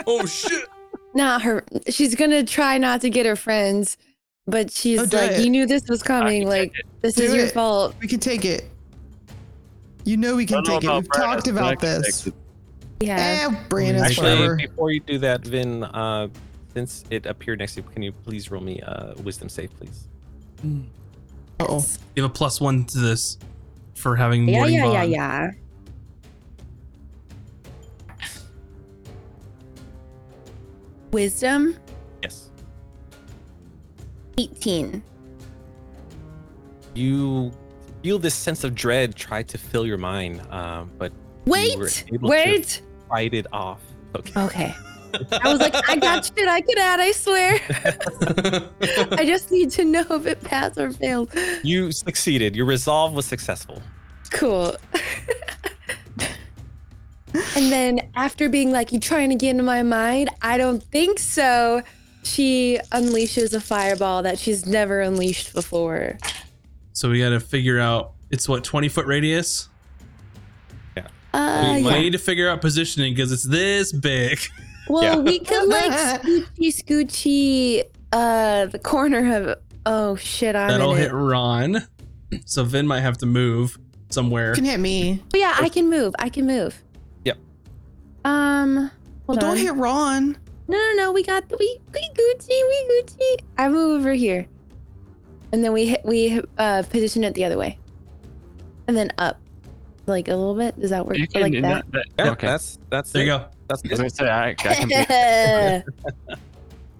oh 0.06 0.26
shit! 0.26 0.68
not 1.14 1.40
her. 1.40 1.64
She's 1.88 2.14
gonna 2.14 2.44
try 2.44 2.76
not 2.76 3.00
to 3.00 3.08
get 3.08 3.24
her 3.24 3.36
friends, 3.36 3.96
but 4.46 4.70
she's 4.70 4.98
Oh, 5.00 5.06
do 5.06 5.16
like, 5.16 5.30
it. 5.32 5.44
"You 5.44 5.50
knew 5.50 5.66
this 5.66 5.88
was 5.88 6.02
coming. 6.02 6.46
Like, 6.46 6.72
take 6.74 7.00
this 7.02 7.14
Do 7.14 7.24
is 7.24 7.34
your 7.34 7.46
it. 7.46 7.54
fault." 7.54 7.94
We 8.00 8.08
can 8.08 8.20
take 8.20 8.44
it. 8.44 8.68
You 10.04 10.16
know 10.16 10.34
we 10.36 10.46
can 10.46 10.64
take 10.64 10.82
it. 10.82 10.90
We've 10.90 11.08
Brandis, 11.08 11.16
talked 11.34 11.48
about 11.48 11.78
this. 11.80 12.28
Yeah. 13.00 13.48
Eh, 13.50 13.56
Brandis, 13.68 14.02
Actually, 14.02 14.30
whatever. 14.32 14.56
before 14.56 14.90
you 14.90 15.00
do 15.00 15.18
that, 15.18 15.44
Vin, 15.46 15.84
uh, 15.84 16.28
since 16.74 17.04
it 17.10 17.26
appeared 17.26 17.58
next 17.60 17.74
to 17.74 17.80
you, 17.82 17.88
can 17.88 18.02
you 18.02 18.12
please 18.12 18.50
roll 18.50 18.62
me 18.62 18.80
a 18.80 19.14
wisdom 19.22 19.48
save, 19.48 19.70
please? 19.76 20.08
Uh-oh. 21.60 21.84
You 22.16 22.22
have 22.22 22.30
a 22.30 22.34
plus 22.34 22.60
one 22.60 22.84
to 22.86 22.98
this 22.98 23.38
for 23.94 24.16
having 24.16 24.48
Yeah, 24.48 24.56
morning 24.56 24.74
yeah, 24.76 24.86
yeah, 24.86 25.00
bond. 25.00 25.12
yeah. 25.12 25.50
Wisdom 31.12 31.70
Yes. 31.70 31.78
18. 34.38 35.02
You 36.94 37.52
feel 38.02 38.18
this 38.18 38.34
sense 38.34 38.64
of 38.64 38.74
dread 38.74 39.14
try 39.14 39.42
to 39.44 39.58
fill 39.58 39.86
your 39.86 39.98
mind, 39.98 40.42
um, 40.50 40.90
but 40.98 41.12
Wait, 41.46 42.04
wait. 42.20 42.82
fight 43.08 43.34
it 43.34 43.46
off. 43.52 43.80
Okay. 44.16 44.40
Okay. 44.40 44.74
I 45.32 45.50
was 45.52 45.60
like, 45.60 45.74
I 45.88 45.96
got 45.96 46.24
shit 46.24 46.48
I 46.48 46.60
could 46.60 46.78
add, 46.78 47.00
I 47.00 47.12
swear. 47.12 47.60
I 49.18 49.24
just 49.26 49.50
need 49.50 49.70
to 49.72 49.84
know 49.84 50.04
if 50.10 50.26
it 50.26 50.42
passed 50.42 50.78
or 50.78 50.90
failed. 50.90 51.32
You 51.62 51.92
succeeded. 51.92 52.56
Your 52.56 52.66
resolve 52.66 53.12
was 53.12 53.26
successful. 53.26 53.82
Cool. 54.30 54.74
and 57.56 57.72
then 57.72 58.10
after 58.14 58.48
being 58.48 58.72
like, 58.72 58.92
you 58.92 59.00
trying 59.00 59.28
to 59.30 59.34
get 59.36 59.50
into 59.50 59.62
my 59.62 59.82
mind? 59.82 60.30
I 60.40 60.56
don't 60.56 60.82
think 60.82 61.18
so. 61.18 61.82
She 62.22 62.78
unleashes 62.92 63.52
a 63.52 63.60
fireball 63.60 64.22
that 64.22 64.38
she's 64.38 64.64
never 64.66 65.00
unleashed 65.00 65.52
before. 65.54 66.18
So 66.92 67.10
we 67.10 67.18
got 67.18 67.30
to 67.30 67.40
figure 67.40 67.78
out. 67.80 68.12
It's 68.30 68.48
what 68.48 68.64
20 68.64 68.88
foot 68.88 69.06
radius. 69.06 69.68
Uh, 71.34 71.72
we 71.76 71.80
yeah. 71.84 71.98
need 71.98 72.10
to 72.12 72.18
figure 72.18 72.46
out 72.48 72.60
positioning 72.60 73.14
because 73.14 73.32
it's 73.32 73.44
this 73.44 73.92
big. 73.92 74.38
Well, 74.88 75.02
Yeah. 75.04 75.16
we 75.20 75.38
could 75.38 75.68
like 75.68 75.92
scoochy 76.22 76.82
scoochy 76.82 77.84
uh 78.12 78.66
the 78.66 78.80
corner 78.80 79.36
of 79.50 79.58
oh 79.86 80.16
shit, 80.16 80.56
I'm 80.56 80.68
That'll 80.68 80.92
in 80.94 80.98
hit 80.98 81.12
it. 81.12 81.14
Raun. 81.14 81.86
So 82.46 82.64
Vin 82.64 82.88
might 82.88 83.00
have 83.00 83.16
to 83.18 83.26
move 83.26 83.78
somewhere. 84.10 84.48
You 84.50 84.56
can 84.56 84.64
hit 84.64 84.80
me. 84.80 85.22
Oh, 85.34 85.38
yeah, 85.38 85.56
I 85.60 85.68
can 85.68 85.88
move. 85.88 86.14
I 86.18 86.28
can 86.28 86.46
move. 86.46 86.82
Yep. 87.24 87.38
Um 88.24 88.74
Well, 88.74 88.90
hold 89.28 89.40
don't 89.40 89.56
hit 89.56 89.72
Raun. 89.74 90.36
No, 90.72 90.78
no, 90.78 90.92
no. 91.04 91.12
We 91.12 91.22
got 91.22 91.48
the, 91.50 91.56
we 91.58 91.78
we 91.92 92.00
Gucci, 92.00 92.48
we 92.48 93.02
Gucci. 93.02 93.44
I 93.58 93.68
move 93.68 94.00
over 94.00 94.12
here, 94.14 94.46
and 95.52 95.62
then 95.62 95.72
we 95.74 95.86
hit 95.86 96.02
we 96.04 96.40
uh 96.58 96.82
position 96.90 97.24
it 97.24 97.34
the 97.34 97.44
other 97.44 97.58
way, 97.58 97.78
and 98.88 98.96
then 98.96 99.12
up, 99.18 99.38
like 100.06 100.28
a 100.28 100.34
little 100.34 100.54
bit. 100.54 100.80
Does 100.80 100.90
that 100.90 101.06
work? 101.06 101.18
You 101.18 101.26
Or 101.34 101.40
like 101.42 101.52
can- 101.52 101.62
that? 101.62 101.84
that- 101.92 102.04
Yeah, 102.18 102.30
okay. 102.30 102.46
that's 102.46 102.78
that's 102.88 103.12
There 103.12 103.22
you 103.22 103.28
go. 103.32 103.44
That's 103.68 103.82
I 103.84 103.88
was 103.88 103.90
good. 103.90 103.96
gonna 103.98 104.10
say 104.10 104.28
I, 104.28 104.48
I 104.48 104.54
can 104.54 104.88
be 104.88 104.94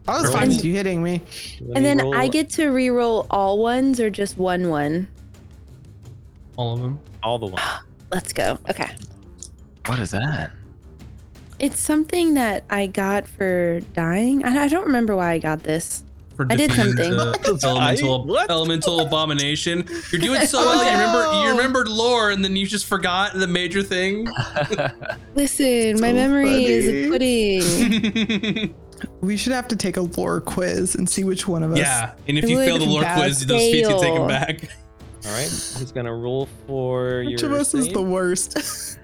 I 0.08 0.20
was 0.20 0.30
fine 0.34 0.48
with 0.48 0.64
you 0.64 0.74
hitting 0.74 1.02
me. 1.02 1.22
Let 1.60 1.76
and 1.76 1.76
me 1.76 1.80
then 1.82 1.98
roll- 1.98 2.14
I 2.14 2.28
get 2.28 2.50
to 2.50 2.68
re-roll 2.68 3.26
all 3.30 3.58
ones 3.58 4.00
or 4.00 4.10
just 4.10 4.36
one 4.36 4.68
one. 4.68 5.08
All 6.56 6.74
of 6.74 6.80
them. 6.82 7.00
all 7.22 7.38
the 7.38 7.46
ones. 7.46 7.62
Let's 8.12 8.32
go. 8.34 8.58
Okay. 8.68 8.90
What 9.86 9.98
is 9.98 10.10
that? 10.10 10.50
It's 11.62 11.78
something 11.78 12.34
that 12.34 12.64
I 12.70 12.88
got 12.88 13.28
for 13.28 13.78
dying. 13.94 14.44
I, 14.44 14.64
I 14.64 14.68
don't 14.68 14.84
remember 14.84 15.14
why 15.14 15.30
I 15.30 15.38
got 15.38 15.62
this. 15.62 16.02
For 16.36 16.44
I 16.50 16.56
did 16.56 16.72
something. 16.72 17.12
Uh, 17.12 17.30
the 17.40 17.60
elemental, 17.62 18.24
What? 18.26 18.50
elemental 18.50 18.98
abomination. 18.98 19.86
You're 20.10 20.20
doing 20.20 20.44
so 20.46 20.58
well. 20.58 20.84
You 20.84 20.90
remember, 20.90 21.18
you 21.20 21.28
oh. 21.30 21.56
remembered 21.56 21.86
lore, 21.86 22.32
and 22.32 22.44
then 22.44 22.56
you 22.56 22.66
just 22.66 22.86
forgot 22.86 23.34
the 23.34 23.46
major 23.46 23.80
thing. 23.80 24.26
Listen, 25.36 26.00
my 26.00 26.12
memory 26.12 26.64
is 26.64 27.08
funny. 27.10 27.58
a 27.58 28.68
pudding. 28.68 28.74
We 29.20 29.36
should 29.36 29.52
have 29.52 29.68
to 29.68 29.76
take 29.76 29.96
a 29.96 30.02
lore 30.02 30.40
quiz 30.40 30.96
and 30.96 31.08
see 31.08 31.22
which 31.22 31.46
one 31.46 31.62
of 31.62 31.72
us. 31.72 31.78
yeah, 31.78 32.12
and 32.26 32.38
if 32.38 32.48
you 32.50 32.56
fail 32.56 32.78
the 32.78 32.86
lore 32.86 33.02
bad 33.02 33.18
quiz, 33.20 33.46
those 33.46 33.60
feats 33.60 33.88
you 33.88 34.00
take 34.00 34.14
them 34.14 34.26
back. 34.26 34.68
All 35.24 35.32
right, 35.32 35.42
who's 35.44 35.92
gonna 35.92 36.14
roll 36.14 36.48
for 36.66 37.22
Which 37.24 37.40
your 37.42 37.52
of 37.52 37.60
us 37.60 37.74
is 37.74 37.88
the 37.88 38.02
worst? 38.02 38.98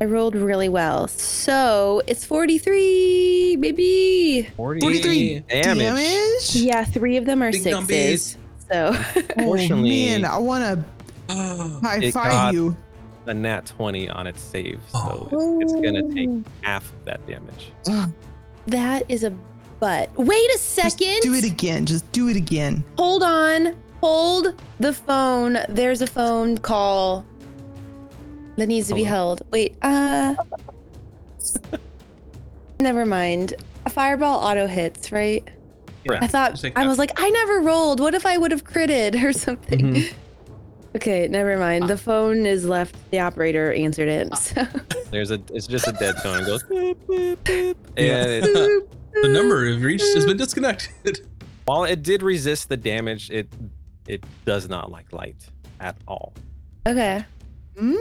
I 0.00 0.04
rolled 0.04 0.34
really 0.34 0.68
well. 0.68 1.08
So 1.08 2.02
it's 2.06 2.24
43, 2.24 3.56
baby. 3.56 4.42
43 4.56 5.40
damage. 5.48 5.78
damage? 5.78 6.54
Yeah, 6.56 6.84
three 6.84 7.16
of 7.16 7.24
them 7.24 7.42
are 7.42 7.50
Big 7.50 7.62
sixes. 7.62 8.36
So 8.70 8.92
Fortunately, 9.38 9.70
oh, 9.70 10.18
man, 10.20 10.24
I 10.24 10.38
want 10.38 10.64
to 10.64 10.84
Oh, 11.28 11.80
high 11.82 11.98
It 12.02 12.12
five 12.12 12.30
got- 12.30 12.54
you. 12.54 12.76
A 13.28 13.34
nat 13.34 13.66
20 13.66 14.08
on 14.10 14.28
its 14.28 14.40
save, 14.40 14.78
Oh. 14.94 15.26
so 15.30 15.60
it's, 15.60 15.72
it's 15.72 15.72
oh. 15.72 15.82
gonna 15.82 16.14
take 16.14 16.30
half 16.60 16.84
of 16.92 17.04
that 17.06 17.26
damage. 17.26 17.72
that 18.68 19.02
is 19.08 19.24
a 19.24 19.30
butt. 19.80 20.16
Wait 20.16 20.28
a 20.50 20.52
Just 20.52 20.70
second. 20.74 21.18
do 21.22 21.34
it 21.34 21.42
again. 21.42 21.86
Just 21.86 22.10
do 22.12 22.28
it 22.28 22.36
again. 22.36 22.84
Hold 22.96 23.24
on. 23.24 23.74
Hold 24.00 24.54
the 24.78 24.92
phone. 24.92 25.58
There's 25.68 26.02
a 26.02 26.06
phone 26.06 26.56
call 26.58 27.24
that 28.56 28.66
needs 28.66 28.88
to 28.88 28.94
be 28.94 29.04
held. 29.04 29.42
Wait, 29.50 29.76
uh. 29.82 30.34
Never 32.80 33.06
mind. 33.06 33.54
A 33.86 33.90
fireball 33.90 34.44
auto 34.44 34.66
hits, 34.66 35.10
right? 35.12 35.46
Yeah. 36.04 36.18
I 36.20 36.26
thought 36.26 36.62
like 36.62 36.76
I 36.78 36.86
was 36.86 36.98
like, 36.98 37.10
I 37.16 37.30
never 37.30 37.60
rolled. 37.60 38.00
What 38.00 38.14
if 38.14 38.26
I 38.26 38.36
would 38.36 38.50
have 38.50 38.64
critted 38.64 39.22
or 39.24 39.32
something? 39.32 39.94
Mhm. 39.94 40.12
Okay, 40.94 41.28
never 41.28 41.58
mind. 41.58 41.88
The 41.88 41.98
phone 41.98 42.46
is 42.46 42.64
left. 42.64 42.94
The 43.10 43.20
operator 43.20 43.72
answered 43.72 44.08
it. 44.08 44.34
So. 44.36 44.66
There's 45.10 45.30
a, 45.30 45.40
it's 45.52 45.66
just 45.66 45.86
a 45.88 45.92
dead 45.92 46.16
tone. 46.22 46.42
It 46.42 46.46
goes 46.46 46.62
boop, 46.64 46.96
boop, 47.06 47.36
boop. 47.38 47.76
Yeah. 47.98 48.24
And 48.24 48.44
it, 48.46 48.90
the 49.22 49.28
number 49.28 49.64
you've 49.66 49.82
reached 49.82 50.14
has 50.14 50.24
been 50.26 50.36
disconnected. 50.36 51.26
while 51.66 51.84
it 51.84 52.02
did 52.02 52.22
resist 52.22 52.68
the 52.68 52.76
damage, 52.76 53.30
it 53.30 53.48
it 54.06 54.24
does 54.44 54.68
not 54.68 54.90
like 54.90 55.12
light 55.12 55.36
at 55.80 55.96
all. 56.06 56.32
Okay. 56.86 57.24
Mm. 57.78 57.96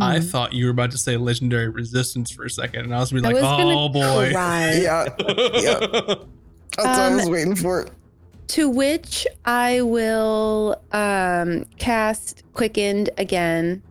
I 0.00 0.20
thought 0.20 0.52
you 0.52 0.64
were 0.66 0.70
about 0.70 0.90
to 0.92 0.98
say 0.98 1.16
legendary 1.16 1.68
resistance 1.68 2.30
for 2.30 2.44
a 2.44 2.50
second, 2.50 2.84
and 2.84 2.94
I 2.94 3.00
was 3.00 3.10
gonna 3.10 3.22
be 3.22 3.26
like, 3.28 3.42
was 3.42 3.42
gonna 3.42 3.78
oh 3.78 3.88
boy. 3.88 4.30
cry. 4.32 4.72
Yeah, 4.82 5.04
that's 5.16 6.18
what 6.76 6.86
I 6.86 7.06
Um, 7.08 7.16
was 7.16 7.30
waiting 7.30 7.54
for. 7.54 7.86
To 8.48 8.68
which 8.68 9.26
I 9.44 9.82
will 9.82 10.80
um 10.92 11.64
cast 11.78 12.42
quickened 12.52 13.10
again. 13.18 13.82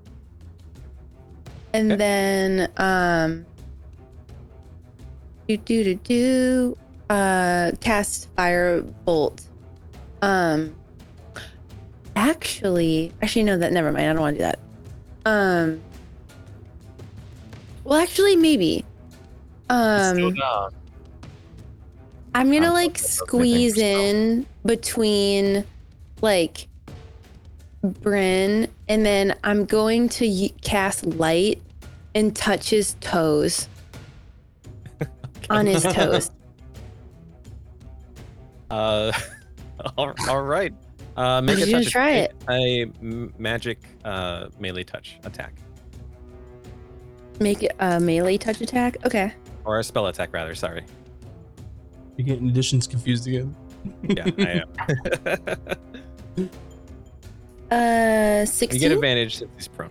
And 1.73 1.93
Okay. 1.93 1.97
then 1.97 2.71
um 2.77 3.45
do 5.47 5.57
do 5.57 5.83
do 5.83 5.95
do 5.95 6.77
uh 7.09 7.71
cast 7.81 8.29
fire 8.35 8.81
bolt. 9.05 9.41
Um 10.21 10.75
actually 12.15 13.11
actually 13.21 13.43
no 13.43 13.57
that 13.57 13.71
never 13.73 13.91
mind, 13.91 14.09
I 14.09 14.13
don't 14.13 14.21
want 14.21 14.35
to 14.35 14.39
do 14.39 14.43
that. 14.43 14.59
Um 15.25 15.81
well 17.83 17.99
actually 17.99 18.35
maybe. 18.35 18.85
Um 19.69 20.35
I'm 22.35 22.51
gonna 22.51 22.73
like 22.73 22.97
squeeze 22.97 23.77
in 23.77 24.45
between 24.65 25.65
like 26.21 26.67
Bryn, 27.83 28.69
and 28.87 29.05
then 29.05 29.35
I'm 29.43 29.65
going 29.65 30.07
to 30.09 30.27
y- 30.27 30.51
cast 30.61 31.05
light 31.05 31.61
and 32.15 32.33
touch 32.35 32.69
his 32.69 32.95
toes 33.01 33.67
on 35.49 35.65
his 35.65 35.83
toes. 35.83 36.31
Uh, 38.71 39.11
all, 39.99 40.15
all 40.27 40.41
right. 40.41 40.73
Uh, 41.15 41.41
make 41.41 41.57
I'm 41.57 41.63
a 41.63 41.71
touch 41.71 41.89
try 41.91 42.09
attack- 42.09 42.35
A 42.49 42.81
m- 43.01 43.33
magic 43.37 43.79
uh, 44.03 44.47
melee 44.59 44.83
touch 44.83 45.17
attack, 45.23 45.53
Make 47.39 47.63
it 47.63 47.71
a 47.79 47.99
melee 47.99 48.37
touch 48.37 48.61
attack. 48.61 48.97
Okay. 49.05 49.31
or 49.65 49.79
a 49.79 49.83
spell 49.83 50.07
attack 50.07 50.33
rather. 50.33 50.55
Sorry. 50.55 50.83
You're 52.17 52.27
getting 52.27 52.49
additions 52.49 52.87
confused 52.87 53.27
again. 53.27 53.55
Yeah, 54.03 54.25
I 54.37 54.63
am. 56.37 56.47
Uh, 57.71 58.45
sixteen. 58.45 58.45
you 58.45 58.45
16. 58.45 58.79
get 58.81 58.91
advantage 58.91 59.37
since 59.37 59.49
he's 59.57 59.67
prone. 59.67 59.89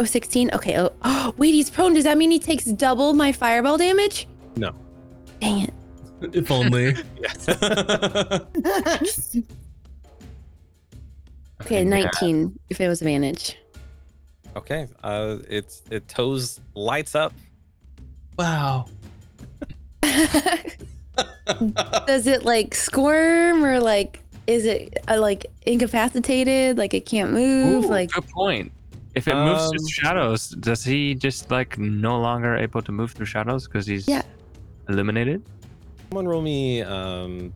oh, 0.00 0.04
16. 0.04 0.50
Okay. 0.52 0.76
Oh, 0.80 0.90
oh, 1.02 1.32
wait, 1.36 1.52
he's 1.52 1.70
prone. 1.70 1.94
Does 1.94 2.02
that 2.04 2.18
mean 2.18 2.32
he 2.32 2.40
takes 2.40 2.64
double 2.64 3.12
my 3.12 3.30
fireball 3.30 3.78
damage? 3.78 4.26
No. 4.56 4.72
Dang 5.40 5.60
it. 5.62 5.74
if 6.34 6.50
only. 6.50 6.96
Okay, 11.62 11.84
19 11.84 12.58
if 12.70 12.80
it 12.80 12.88
was 12.88 13.00
advantage. 13.02 13.56
Okay. 14.56 14.88
Uh, 15.04 15.36
it's 15.48 15.82
it 15.90 16.08
toes 16.08 16.60
lights 16.74 17.14
up. 17.14 17.32
wow. 18.38 18.86
Does 22.06 22.26
it 22.26 22.44
like 22.44 22.74
squirm 22.74 23.64
or 23.64 23.80
like 23.80 24.22
is 24.46 24.64
it 24.64 24.98
uh, 25.08 25.20
like 25.20 25.46
incapacitated? 25.66 26.78
Like 26.78 26.94
it 26.94 27.06
can't 27.06 27.32
move? 27.32 27.84
Ooh, 27.84 27.88
like 27.88 28.10
good 28.12 28.26
point. 28.28 28.72
If 29.14 29.28
it 29.28 29.34
moves 29.34 29.62
Um, 29.62 29.70
through 29.70 29.88
shadows, 29.88 30.48
does 30.50 30.84
he 30.84 31.14
just 31.14 31.50
like 31.50 31.78
no 31.78 32.18
longer 32.20 32.56
able 32.56 32.80
to 32.82 32.92
move 32.92 33.12
through 33.12 33.26
shadows 33.26 33.66
because 33.66 33.86
he's 33.86 34.06
Yeah. 34.08 34.22
illuminated? 34.88 35.42
Someone 36.08 36.26
roll 36.28 36.42
me 36.42 36.82
um, 36.82 37.52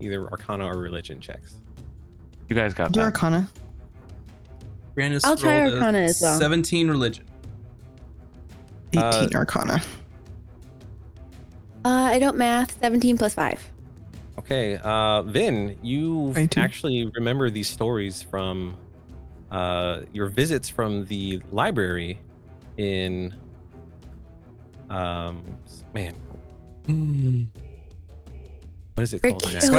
either 0.00 0.28
Arcana 0.30 0.66
or 0.66 0.76
Religion 0.78 1.20
checks. 1.20 1.54
You 2.48 2.56
guys 2.56 2.74
got 2.74 2.92
Do 2.92 3.00
that. 3.00 3.06
Arcana. 3.06 3.48
Brandis 4.94 5.24
I'll 5.24 5.36
try 5.36 5.60
rolled 5.60 5.74
a 5.74 5.76
Arcana 5.76 5.98
as 5.98 6.20
well. 6.20 6.38
17 6.38 6.88
religion. 6.88 7.24
18 8.92 9.02
Uh, 9.02 9.28
Arcana. 9.34 9.82
uh, 11.84 11.88
I 11.88 12.18
don't 12.18 12.36
math. 12.36 12.80
17 12.80 13.18
plus 13.18 13.34
5. 13.34 13.70
Okay, 14.38 14.78
uh, 14.78 15.22
Vin, 15.22 15.76
you 15.82 16.30
Twenty-two. 16.32 16.60
actually 16.60 17.10
remember 17.14 17.50
these 17.50 17.68
stories 17.68 18.22
from 18.22 18.76
uh, 19.50 20.00
your 20.12 20.26
visits 20.28 20.68
from 20.70 21.04
the 21.06 21.42
library 21.52 22.18
in, 22.78 23.34
um, 24.88 25.42
man, 25.92 26.14
what 28.98 29.04
is 29.04 29.14
it 29.14 29.22
called? 29.22 29.40
Frick. 29.44 29.62
again? 29.62 29.72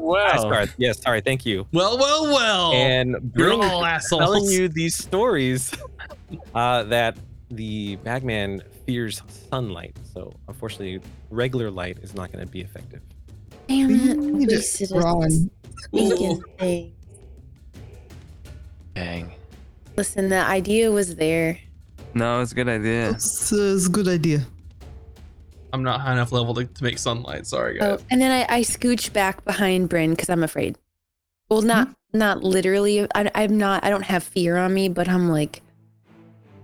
Well, 0.00 0.48
well, 0.48 0.68
Yes, 0.76 1.02
sorry, 1.02 1.20
thank 1.20 1.44
you. 1.44 1.66
Well, 1.72 1.98
well, 1.98 2.26
well. 2.26 2.72
And 2.72 3.32
You're 3.34 3.54
all 3.54 3.84
is 3.84 4.06
telling 4.08 4.44
you 4.44 4.68
these 4.68 4.94
stories 4.94 5.74
uh, 6.54 6.84
that 6.84 7.18
the 7.50 7.96
bagman 7.96 8.62
fears 8.86 9.22
sunlight. 9.50 9.96
So 10.14 10.32
unfortunately, 10.46 11.00
regular 11.30 11.68
light 11.68 11.98
is 11.98 12.14
not 12.14 12.30
going 12.30 12.46
to 12.46 12.50
be 12.50 12.60
effective. 12.60 13.00
Damn 13.66 13.90
it! 13.90 14.10
I 14.12 14.14
We 14.20 14.30
need 14.30 14.52
it, 14.52 14.56
wasted 14.56 14.92
a 14.92 15.00
Ron. 15.00 15.50
Dang. 18.94 19.32
Listen, 19.96 20.28
the 20.28 20.46
idea 20.46 20.92
was 20.92 21.16
there. 21.16 21.58
No, 22.14 22.40
it's 22.40 22.52
a 22.52 22.54
good 22.54 22.68
idea. 22.68 23.10
It's, 23.10 23.52
uh, 23.52 23.74
it's 23.74 23.86
a 23.86 23.90
good 23.90 24.06
idea. 24.06 24.46
I'm 25.72 25.82
not 25.82 26.00
high 26.00 26.12
enough 26.12 26.32
level 26.32 26.54
to, 26.54 26.64
to 26.64 26.84
make 26.84 26.98
sunlight. 26.98 27.46
Sorry, 27.46 27.78
guys. 27.78 27.98
Oh, 28.00 28.04
and 28.10 28.20
then 28.20 28.30
I, 28.30 28.56
I 28.56 28.60
scooch 28.62 29.12
back 29.12 29.44
behind 29.44 29.88
Bryn 29.88 30.10
because 30.10 30.28
I'm 30.30 30.42
afraid. 30.42 30.76
Well, 31.48 31.62
not 31.62 31.88
Hmm? 31.88 31.92
not 32.18 32.42
literally. 32.42 33.06
I, 33.14 33.30
I'm 33.34 33.56
not. 33.56 33.84
I 33.84 33.90
don't 33.90 34.02
have 34.04 34.22
fear 34.22 34.56
on 34.56 34.72
me, 34.74 34.88
but 34.88 35.08
I'm 35.08 35.28
like, 35.28 35.62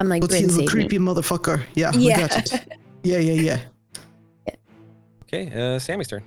I'm 0.01 0.09
like 0.09 0.21
But 0.23 0.31
Bryn. 0.31 0.43
he's 0.45 0.57
a 0.57 0.61
me. 0.61 0.67
creepy 0.67 0.99
motherfucker. 0.99 1.63
Yeah, 1.75 1.93
we 1.95 2.09
Yeah. 2.09 2.27
got 2.29 2.53
it. 2.53 2.73
Yeah, 3.03 3.19
yeah, 3.19 3.59
yeah. 4.49 4.55
Okay, 5.25 5.75
uh, 5.75 5.79
Sammy's 5.79 6.09
turn. 6.09 6.23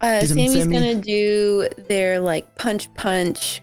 Uh, 0.00 0.20
Sammy's 0.24 0.52
Sammy. 0.52 0.72
gonna 0.74 0.94
do 0.94 1.68
their 1.88 2.20
like 2.20 2.54
punch 2.56 2.92
punch. 2.94 3.62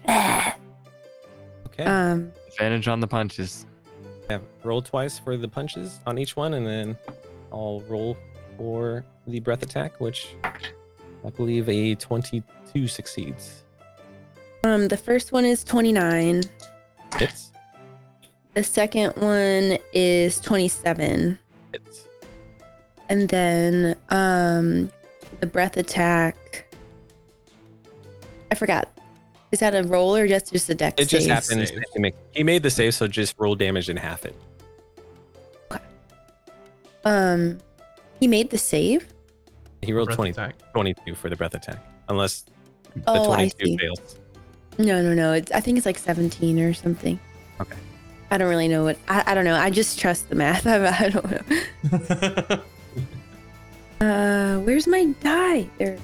Okay. 1.66 1.84
Um, 1.84 2.32
Advantage 2.52 2.86
on 2.88 3.00
the 3.00 3.06
punches. 3.06 3.66
Yeah, 4.30 4.38
roll 4.62 4.80
twice 4.82 5.18
for 5.18 5.36
the 5.36 5.48
punches 5.48 5.98
on 6.06 6.18
each 6.18 6.34
one, 6.36 6.54
and 6.54 6.66
then 6.66 6.96
I'll 7.54 7.82
roll 7.88 8.16
for 8.58 9.04
the 9.28 9.38
breath 9.40 9.62
attack, 9.62 10.00
which 10.00 10.34
I 10.44 11.30
believe 11.36 11.68
a 11.68 11.94
22 11.94 12.88
succeeds. 12.88 13.62
um, 14.64 14.88
the 14.88 14.96
first 14.96 15.30
one 15.30 15.44
is 15.44 15.62
29. 15.62 16.42
Hits. 17.16 17.52
The 18.54 18.64
second 18.64 19.12
one 19.16 19.78
is 19.92 20.40
27. 20.40 21.38
Hits. 21.72 22.08
And 23.08 23.28
then 23.28 23.96
um 24.10 24.90
the 25.40 25.46
breath 25.46 25.76
attack. 25.76 26.66
I 28.50 28.54
forgot. 28.56 28.88
Is 29.52 29.60
that 29.60 29.74
a 29.76 29.84
roll 29.84 30.16
or 30.16 30.26
just 30.26 30.52
just 30.52 30.68
a 30.70 30.74
deck 30.74 30.94
It 30.98 31.08
just 31.08 31.26
save? 31.26 31.34
happens. 31.34 31.70
He, 31.92 32.00
make, 32.00 32.14
he 32.32 32.42
made 32.42 32.62
the 32.64 32.70
save, 32.70 32.94
so 32.94 33.06
just 33.06 33.36
roll 33.38 33.54
damage 33.54 33.88
and 33.88 33.98
half 33.98 34.24
it. 34.24 34.34
Um 37.04 37.58
he 38.20 38.28
made 38.28 38.50
the 38.50 38.58
save? 38.58 39.06
He 39.82 39.92
rolled 39.92 40.06
Breath 40.08 40.16
20, 40.16 40.30
attack. 40.30 40.54
22 40.72 41.14
for 41.14 41.28
the 41.28 41.36
breath 41.36 41.54
attack, 41.54 41.78
unless 42.08 42.44
the 42.94 43.02
Oh, 43.06 43.32
I 43.32 43.48
22 43.48 43.66
see. 43.66 43.76
fails. 43.78 44.18
No, 44.78 45.02
no, 45.02 45.14
no. 45.14 45.32
It's 45.32 45.52
I 45.52 45.60
think 45.60 45.76
it's 45.76 45.86
like 45.86 45.98
17 45.98 46.58
or 46.60 46.72
something. 46.72 47.18
Okay. 47.60 47.76
I 48.30 48.38
don't 48.38 48.48
really 48.48 48.68
know 48.68 48.84
what 48.84 48.98
I, 49.08 49.22
I 49.26 49.34
don't 49.34 49.44
know. 49.44 49.54
I 49.56 49.70
just 49.70 49.98
trust 49.98 50.28
the 50.28 50.34
math. 50.34 50.66
I, 50.66 50.86
I 51.04 51.08
don't 51.10 52.50
know. 52.50 52.62
Uh 54.00 54.58
where's 54.60 54.86
my 54.88 55.04
die? 55.20 55.68
There. 55.78 55.96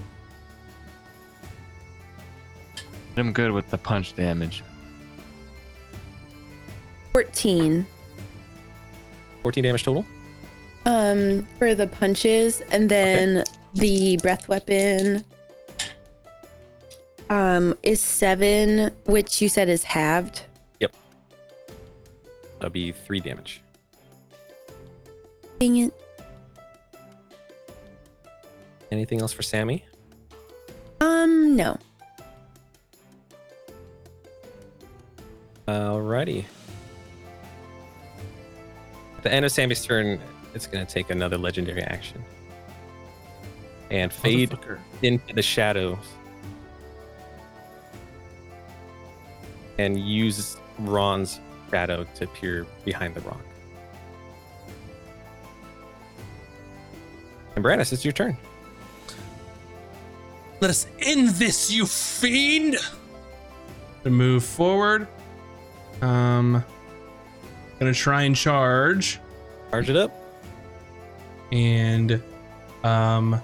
I'm 3.16 3.32
good 3.32 3.50
with 3.50 3.68
the 3.70 3.76
punch 3.78 4.14
damage. 4.14 4.62
14. 7.12 7.84
14 9.42 9.64
damage 9.64 9.82
total. 9.84 10.06
Um 10.86 11.46
for 11.58 11.74
the 11.74 11.86
punches 11.86 12.62
and 12.70 12.88
then 12.88 13.44
the 13.74 14.16
breath 14.18 14.48
weapon 14.48 15.24
um 17.28 17.76
is 17.82 18.00
7 18.00 18.90
which 19.04 19.40
you 19.42 19.48
said 19.48 19.68
is 19.68 19.84
halved. 19.84 20.42
Yep. 20.80 20.94
That'll 22.58 22.70
be 22.70 22.92
three 22.92 23.20
damage. 23.20 23.62
Dang 25.58 25.76
it. 25.76 25.94
Anything 28.90 29.20
else 29.20 29.32
for 29.32 29.42
Sammy? 29.42 29.84
Um 31.00 31.56
no. 31.56 31.78
Alrighty. 35.68 36.44
At 39.18 39.22
the 39.22 39.32
end 39.32 39.44
of 39.44 39.52
Sammy's 39.52 39.84
turn, 39.84 40.18
it's 40.54 40.66
going 40.66 40.84
to 40.84 40.92
take 40.92 41.10
another 41.10 41.38
legendary 41.38 41.82
action 41.82 42.22
and 43.90 44.12
fade 44.12 44.56
into 45.02 45.34
the 45.34 45.42
shadows 45.42 45.98
and 49.78 49.98
use 49.98 50.56
Raun's 50.80 51.40
shadow 51.70 52.06
to 52.16 52.26
peer 52.26 52.66
behind 52.84 53.14
the 53.14 53.20
rock. 53.22 53.40
And 57.54 57.62
Brandis, 57.62 57.92
it's 57.92 58.04
your 58.04 58.12
turn. 58.12 58.36
Let 60.60 60.70
us 60.70 60.86
end 61.00 61.30
this, 61.30 61.70
you 61.70 61.86
fiend! 61.86 62.76
To 64.04 64.10
move 64.10 64.44
forward. 64.44 65.08
Um 66.00 66.64
gonna 67.78 67.94
try 67.94 68.22
and 68.22 68.36
charge. 68.36 69.20
Charge 69.70 69.90
it 69.90 69.96
up. 69.96 70.19
And 71.52 72.22
um 72.84 73.40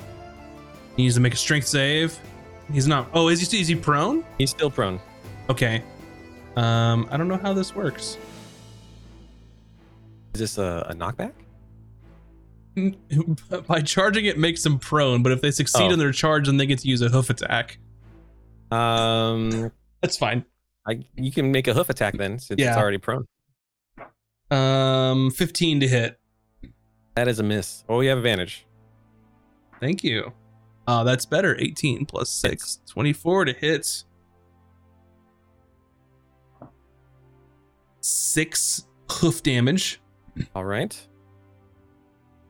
he 0.96 1.02
needs 1.02 1.14
to 1.16 1.20
make 1.20 1.34
a 1.34 1.36
strength 1.36 1.66
save. 1.66 2.18
He's 2.72 2.86
not 2.86 3.08
oh, 3.14 3.28
is 3.28 3.40
he 3.50 3.60
is 3.60 3.68
he 3.68 3.74
prone? 3.74 4.24
He's 4.38 4.50
still 4.50 4.70
prone. 4.70 5.00
Okay. 5.50 5.82
Um, 6.56 7.06
I 7.10 7.16
don't 7.16 7.28
know 7.28 7.36
how 7.36 7.52
this 7.52 7.74
works. 7.74 8.16
Is 10.34 10.40
this 10.40 10.58
a, 10.58 10.86
a 10.90 10.94
knockback? 10.94 11.32
By 13.66 13.80
charging 13.80 14.26
it 14.26 14.38
makes 14.38 14.62
them 14.62 14.78
prone, 14.78 15.22
but 15.22 15.32
if 15.32 15.40
they 15.40 15.50
succeed 15.50 15.88
Oh. 15.90 15.92
in 15.92 15.98
their 15.98 16.12
charge, 16.12 16.46
then 16.46 16.56
they 16.56 16.66
get 16.66 16.78
to 16.80 16.88
use 16.88 17.00
a 17.02 17.08
hoof 17.08 17.30
attack. 17.30 17.78
Um, 18.70 19.72
That's 20.02 20.16
fine. 20.18 20.44
I, 20.86 21.04
you 21.16 21.32
can 21.32 21.52
make 21.52 21.68
a 21.68 21.74
hoof 21.74 21.88
attack 21.88 22.16
then, 22.18 22.38
since 22.38 22.60
it's 22.60 22.76
already 22.76 22.98
prone. 22.98 23.26
Um, 24.50 25.30
15 25.30 25.80
to 25.80 25.88
hit. 25.88 26.18
That 27.16 27.28
is 27.28 27.38
a 27.38 27.42
miss. 27.42 27.82
Oh, 27.88 28.02
you 28.02 28.10
have 28.10 28.18
advantage. 28.18 28.66
Thank 29.80 30.04
you. 30.04 30.32
Uh, 30.86 31.02
that's 31.02 31.24
better. 31.24 31.56
18 31.58 32.04
plus 32.04 32.30
6. 32.30 32.80
24 32.86 33.46
to 33.46 33.52
hit. 33.54 34.04
Six 38.02 38.86
hoof 39.10 39.42
damage. 39.42 40.00
All 40.54 40.66
right. 40.66 40.94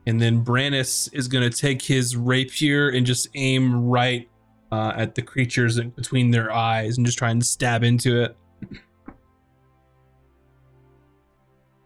And 0.05 0.21
then 0.21 0.43
Brannis 0.43 1.09
is 1.13 1.29
going 1.29 1.49
to 1.49 1.57
take 1.57 1.81
his 1.81 2.17
rapier 2.17 2.89
and 2.89 3.05
just 3.05 3.29
aim 3.35 3.87
right 3.87 4.29
uh, 4.71 4.91
at 4.95 5.15
the 5.15 5.21
creatures 5.21 5.77
in 5.77 5.91
between 5.91 6.31
their 6.31 6.51
eyes 6.51 6.97
and 6.97 7.05
just 7.05 7.17
try 7.17 7.31
and 7.31 7.45
stab 7.45 7.83
into 7.83 8.21
it. 8.21 8.37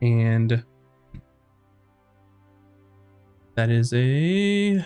And 0.02 0.64
that 3.62 3.70
is 3.70 3.94
a 3.94 4.84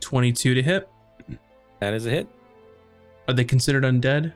22 0.00 0.54
to 0.54 0.62
hit. 0.62 0.86
That 1.80 1.94
is 1.94 2.04
a 2.04 2.10
hit. 2.10 2.28
Are 3.26 3.32
they 3.32 3.44
considered 3.44 3.84
undead? 3.84 4.34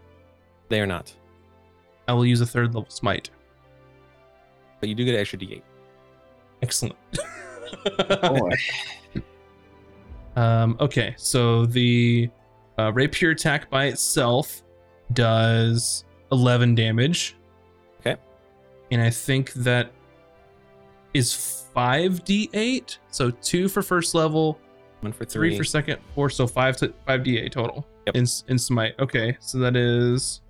They 0.70 0.80
are 0.80 0.86
not. 0.86 1.12
I 2.08 2.14
will 2.14 2.24
use 2.24 2.40
a 2.40 2.46
third 2.46 2.68
level 2.74 2.88
smite. 2.88 3.28
But 4.80 4.88
you 4.88 4.94
do 4.94 5.04
get 5.04 5.16
an 5.16 5.20
extra 5.20 5.38
d8. 5.38 5.62
Excellent. 6.62 6.96
Um, 10.36 10.76
okay, 10.80 11.14
so 11.16 11.64
the 11.64 12.28
uh, 12.78 12.92
rapier 12.92 13.30
attack 13.30 13.70
by 13.70 13.86
itself 13.86 14.62
does 15.14 16.04
11 16.30 16.74
damage. 16.74 17.36
Okay. 18.00 18.20
And 18.90 19.00
I 19.00 19.08
think 19.08 19.54
that 19.54 19.92
is 21.16 21.66
5d8. 21.74 22.98
So 23.10 23.30
two 23.30 23.68
for 23.68 23.82
first 23.82 24.14
level, 24.14 24.58
One 25.00 25.12
for 25.12 25.24
three, 25.24 25.50
three. 25.50 25.58
for 25.58 25.64
second, 25.64 25.98
four. 26.14 26.30
So 26.30 26.46
five 26.46 26.76
to 26.78 26.88
5d8 27.08 27.50
total 27.52 27.86
Yep. 28.06 28.16
in, 28.16 28.22
s- 28.22 28.44
in 28.48 28.58
smite. 28.58 28.94
Okay, 29.00 29.36
so 29.40 29.58
that 29.58 29.76
is. 29.76 30.40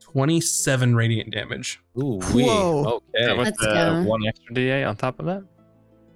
Twenty-seven 0.00 0.94
radiant 0.96 1.30
damage. 1.30 1.80
Ooh, 1.98 2.20
wee. 2.34 2.44
Whoa. 2.44 3.00
Okay. 3.14 3.32
with 3.36 3.46
Let's 3.46 3.58
the 3.58 3.66
go. 3.66 4.02
one 4.04 4.26
extra 4.26 4.54
D8 4.54 4.88
on 4.88 4.96
top 4.96 5.20
of 5.20 5.26
that. 5.26 5.44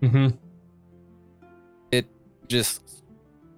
Mm-hmm. 0.02 0.36
It 1.92 2.06
just 2.48 3.03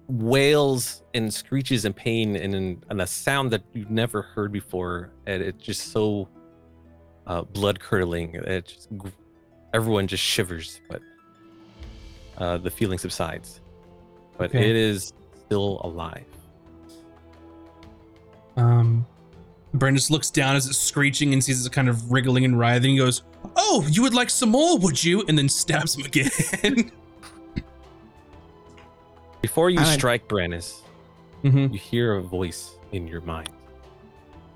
wails 0.07 1.03
and 1.13 1.33
screeches 1.33 1.85
in 1.85 1.93
pain 1.93 2.35
and, 2.35 2.83
and 2.89 3.01
a 3.01 3.07
sound 3.07 3.51
that 3.51 3.63
you've 3.73 3.91
never 3.91 4.21
heard 4.21 4.51
before. 4.51 5.11
And 5.25 5.41
it's 5.41 5.63
just 5.63 5.91
so 5.91 6.29
uh, 7.25 7.41
blood 7.41 7.79
curdling. 7.79 8.35
It 8.35 8.67
just, 8.67 8.89
everyone 9.73 10.07
just 10.07 10.23
shivers, 10.23 10.81
but 10.89 11.01
uh, 12.37 12.57
the 12.57 12.71
feeling 12.71 12.97
subsides. 12.99 13.61
But 14.37 14.51
Okay. 14.51 14.69
it 14.69 14.75
is 14.75 15.13
still 15.45 15.81
alive. 15.83 16.25
Um, 18.55 19.05
Brandis 19.73 20.09
looks 20.09 20.29
down 20.31 20.55
as 20.55 20.67
it's 20.67 20.77
screeching 20.77 21.33
and 21.33 21.43
sees 21.43 21.65
it 21.65 21.71
kind 21.71 21.89
of 21.89 22.11
wriggling 22.11 22.45
and 22.45 22.57
writhing. 22.57 22.91
He 22.91 22.97
goes, 22.97 23.23
Oh, 23.55 23.85
you 23.89 24.01
would 24.03 24.13
like 24.13 24.29
some 24.29 24.49
more, 24.49 24.77
would 24.79 25.03
you? 25.03 25.23
And 25.27 25.37
then 25.37 25.49
stabs 25.49 25.95
him 25.95 26.05
again. 26.05 26.91
Before 29.47 29.69
you 29.69 29.79
I- 29.79 29.95
strike 29.97 30.27
Brandis, 30.27 30.81
hmm 31.41 31.67
you 31.71 31.79
hear 31.79 32.15
a 32.15 32.21
voice 32.21 32.75
in 32.91 33.07
your 33.07 33.21
mind. 33.21 33.49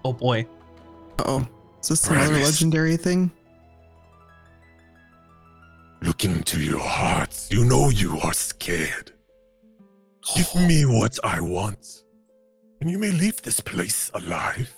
Oh 0.03 0.11
boy. 0.11 0.45
Oh, 1.19 1.47
is 1.79 1.87
this 1.87 2.07
another 2.09 2.27
Brandis. 2.31 2.45
legendary 2.51 2.97
thing? 2.97 3.31
Look 6.01 6.25
into 6.25 6.59
your 6.59 6.79
hearts. 6.79 7.49
You 7.53 7.63
know 7.63 7.89
you 7.89 8.19
are 8.19 8.33
scared. 8.33 9.13
Give 10.35 10.53
me 10.55 10.85
what 10.85 11.17
I 11.23 11.39
want, 11.39 12.03
and 12.81 12.91
you 12.91 12.97
may 12.99 13.11
leave 13.11 13.41
this 13.43 13.61
place 13.61 14.11
alive 14.13 14.75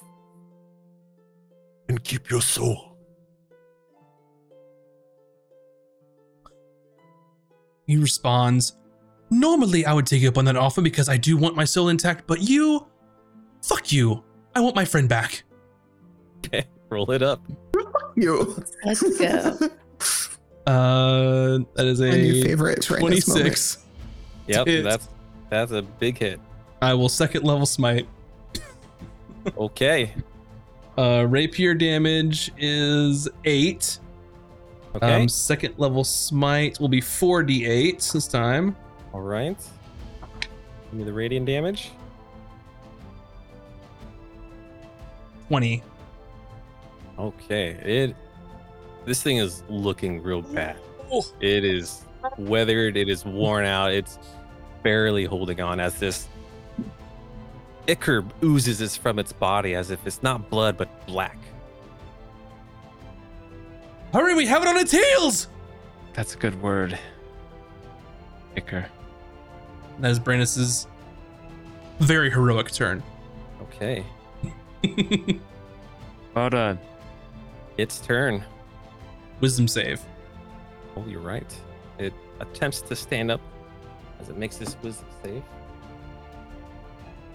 and 1.90 2.04
keep 2.04 2.30
your 2.30 2.42
soul. 2.42 2.98
He 7.88 7.98
responds, 7.98 8.74
Normally 9.34 9.86
I 9.86 9.94
would 9.94 10.06
take 10.06 10.22
you 10.22 10.30
up 10.30 10.38
on 10.38 10.46
that 10.46 10.56
offer 10.56 10.82
because 10.82 11.10
I 11.10 11.18
do 11.18 11.38
want 11.38 11.56
my 11.56 11.66
soul 11.66 11.90
intact, 11.90 12.28
but 12.28 12.42
you. 12.42 12.86
Fuck 13.64 13.92
you. 13.92 14.24
I 14.56 14.62
want 14.62 14.76
my 14.76 14.86
friend 14.86 15.10
back. 15.10 15.44
Okay, 16.46 16.66
roll 16.90 17.10
it 17.12 17.24
up. 17.24 17.42
You. 18.16 18.64
Let's 18.86 19.02
go. 19.18 19.58
Uh, 20.66 21.60
that 21.74 21.86
is 21.86 22.00
My 22.00 22.12
new 22.12 22.40
a 22.40 22.42
favorite 22.42 22.88
Brandis 22.88 23.26
26. 23.26 23.80
Yep, 24.48 24.66
Hit. 24.66 24.84
that's 24.86 25.10
that's 25.50 25.74
a 25.74 25.82
big 25.82 26.18
hit. 26.18 26.40
I 26.82 26.94
will 26.94 27.10
second 27.10 27.44
level 27.44 27.66
smite. 27.66 28.08
Okay. 29.58 30.14
Uh, 30.98 31.26
rapier 31.28 31.74
damage 31.74 32.50
is 32.58 33.28
8. 33.44 34.00
Okay. 34.96 35.22
Um, 35.24 35.28
second 35.28 35.74
level 35.78 36.06
smite 36.06 36.80
will 36.80 36.88
be 36.88 37.02
4d8 37.02 38.14
this 38.14 38.28
time. 38.30 38.74
All 39.14 39.22
right. 39.22 39.58
Give 40.42 40.94
me 40.94 41.04
the 41.04 41.14
radiant 41.14 41.46
damage. 41.46 41.92
20. 45.48 45.84
Okay. 47.20 47.70
It 47.70 48.16
this 49.06 49.22
thing 49.22 49.38
is 49.38 49.64
looking 49.70 50.24
real 50.24 50.42
bad. 50.42 50.78
Oh. 51.12 51.24
It 51.40 51.64
is 51.64 52.06
weathered, 52.38 52.98
it 52.98 53.10
is 53.10 53.26
worn 53.26 53.66
out, 53.66 53.92
it's 53.92 54.18
barely 54.82 55.26
holding 55.26 55.62
on 55.62 55.80
as 55.80 56.00
this 56.00 56.28
ichor 57.88 58.26
oozes 58.44 58.82
is 58.82 58.96
from 58.96 59.20
its 59.20 59.34
body 59.34 59.76
as 59.76 59.92
if 59.92 60.06
it's 60.08 60.24
not 60.24 60.50
blood 60.50 60.78
but 60.78 61.06
black. 61.06 61.38
Hurry, 64.14 64.36
we 64.36 64.46
have 64.46 64.62
it 64.62 64.68
on 64.68 64.78
its 64.78 64.92
heels! 64.92 65.48
That's 66.14 66.36
a 66.36 66.38
good 66.38 66.60
word. 66.62 66.98
Icker. 68.56 68.86
That 70.00 70.12
is 70.12 70.20
Brandis's 70.20 70.88
very 72.00 72.30
heroic 72.30 72.72
turn. 72.72 73.04
Okay. 73.62 74.06
Well 76.36 76.50
done. 76.50 76.80
Its 77.78 78.00
turn. 78.00 78.44
Wisdom 79.40 79.68
save. 79.68 80.02
Oh, 80.98 81.06
you're 81.08 81.22
right. 81.22 81.56
It 82.00 82.14
attempts 82.40 82.82
to 82.82 82.96
stand 82.96 83.30
up 83.30 83.42
as 84.20 84.30
it 84.30 84.38
makes 84.38 84.58
this 84.58 84.76
wisdom 84.82 85.08
save. 85.24 85.44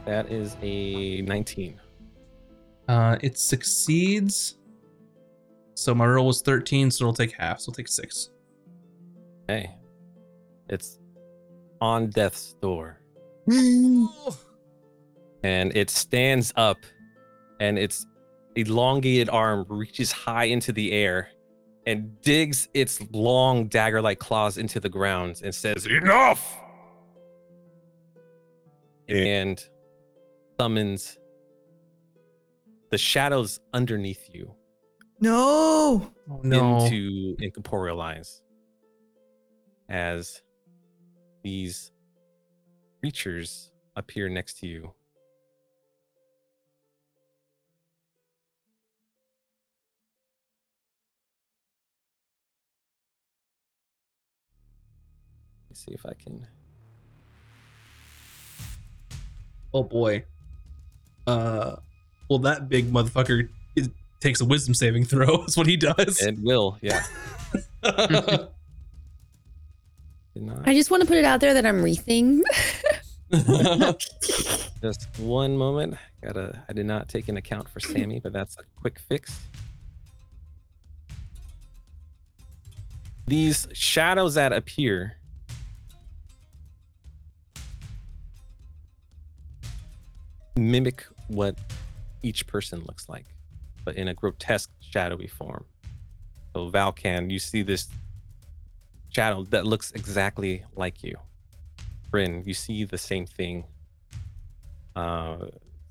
That 0.05 0.31
is 0.33 0.57
a 0.63 1.23
19. 1.23 1.81
Uh, 2.89 3.17
it 3.21 3.39
succeeds. 3.39 4.57
So 5.75 5.95
my 5.95 6.07
roll 6.07 6.27
was 6.27 6.43
13, 6.43 6.91
so 6.91 7.05
it'll 7.05 7.15
take 7.15 7.33
half. 7.33 7.61
So 7.61 7.71
it'll 7.71 7.77
take 7.77 7.89
six. 7.89 8.31
Hey. 9.47 9.77
It's 10.69 10.99
on 11.81 12.11
death's 12.11 12.55
door. 12.61 13.01
And 15.45 15.75
it 15.77 15.89
stands 15.89 16.53
up 16.57 16.79
and 17.61 17.79
its 17.79 18.05
elongated 18.57 19.29
arm 19.29 19.65
reaches 19.69 20.11
high 20.11 20.47
into 20.47 20.73
the 20.73 20.91
air 20.91 21.29
and 21.87 22.21
digs 22.23 22.69
its 22.75 23.01
long 23.13 23.69
dagger 23.69 24.03
like 24.03 24.19
claws 24.19 24.59
into 24.59 24.81
the 24.81 24.89
ground 24.89 25.41
and 25.45 25.55
says, 25.55 25.87
Enough! 25.87 26.59
and 29.09 29.65
summons 30.61 31.19
the 32.91 32.99
shadows 32.99 33.61
underneath 33.73 34.29
you 34.33 34.53
No. 35.21 36.13
Oh 36.31 36.41
no. 36.43 36.85
into 36.85 37.37
incorporealize 37.41 38.41
as 39.89 40.43
these 41.43 41.93
creatures 43.01 43.71
appear 43.97 44.29
next 44.29 44.59
to 44.61 44.67
you. 44.67 44.93
Let's 55.69 55.85
see 55.85 55.93
if 55.93 56.05
I 56.07 56.15
can. 56.15 56.47
oh 59.75 59.83
boy. 59.83 60.25
Uh, 61.27 61.77
well, 62.29 62.39
that 62.41 62.69
big 62.69 62.91
motherfucker 62.91 63.49
is, 63.77 63.91
takes 64.21 64.41
a 64.41 64.45
wisdom 64.45 64.75
saving 64.75 65.05
throw. 65.05 65.37
That's 65.41 65.57
what 65.57 65.67
he 65.67 65.77
does. 65.77 66.21
It 66.23 66.39
will, 66.41 66.79
yeah. 66.81 67.05
Did 70.39 70.47
not. 70.47 70.69
I 70.69 70.75
just 70.75 70.89
want 70.89 71.01
to 71.01 71.07
put 71.09 71.17
it 71.17 71.25
out 71.25 71.41
there 71.41 71.53
that 71.53 71.67
I'm 71.67 71.83
wreathing. 71.83 72.45
Just 74.81 75.09
one 75.19 75.57
moment. 75.57 75.97
Gotta. 76.23 76.63
I 76.69 76.73
did 76.73 76.87
not 76.87 77.09
take 77.09 77.29
an 77.29 77.37
account 77.37 77.69
for 77.69 77.81
Sammy, 77.81 78.21
but 78.21 78.33
that's 78.33 78.57
a 78.57 78.63
quick 78.81 79.01
fix. 79.01 79.41
These 83.27 83.67
shadows 83.73 84.35
that 84.35 84.53
appear. 84.53 85.17
Mimic 90.57 91.05
what 91.27 91.59
each 92.23 92.47
person 92.47 92.85
looks 92.87 93.09
like, 93.09 93.27
but 93.85 93.97
in 93.97 94.07
a 94.07 94.15
grotesque, 94.15 94.71
shadowy 94.79 95.27
form. 95.27 95.65
So 96.55 96.71
Valkan, 96.71 97.29
you 97.29 97.41
see 97.41 97.63
this 97.63 97.89
shadow 99.19 99.43
that 99.51 99.67
looks 99.67 99.91
exactly 99.93 100.63
like 100.77 101.03
you. 101.03 101.17
Bryn, 102.13 102.45
you 102.47 102.55
see 102.55 102.85
the 102.85 102.99
same 102.99 103.27
thing. 103.27 103.65
Uh, 104.95 105.47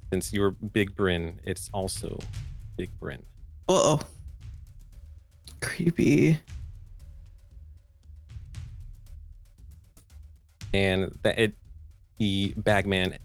since 0.09 0.31
you're 0.31 0.51
Big 0.51 0.95
Bryn, 0.95 1.41
it's 1.43 1.69
also 1.73 2.17
Big 2.77 2.89
Bryn. 3.01 3.21
Uh 3.67 3.97
oh. 3.97 3.99
Creepy. 5.61 6.39
and 10.73 11.17
that 11.23 11.39
it 11.39 11.53
the 12.17 12.53
bagman 12.57 13.17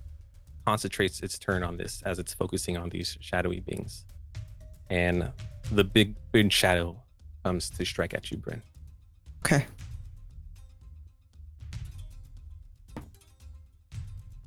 concentrates 0.64 1.20
its 1.22 1.36
turn 1.40 1.64
on 1.64 1.76
this 1.76 2.00
as 2.06 2.20
it's 2.20 2.32
focusing 2.32 2.76
on 2.76 2.88
these 2.88 3.18
shadowy 3.20 3.58
beings 3.58 4.04
and 4.90 5.28
the 5.72 5.82
big 5.82 6.14
big 6.30 6.52
shadow 6.52 6.96
comes 7.44 7.68
to 7.68 7.84
strike 7.84 8.14
at 8.14 8.30
you 8.30 8.36
bryn 8.36 8.62
Okay. 9.44 9.66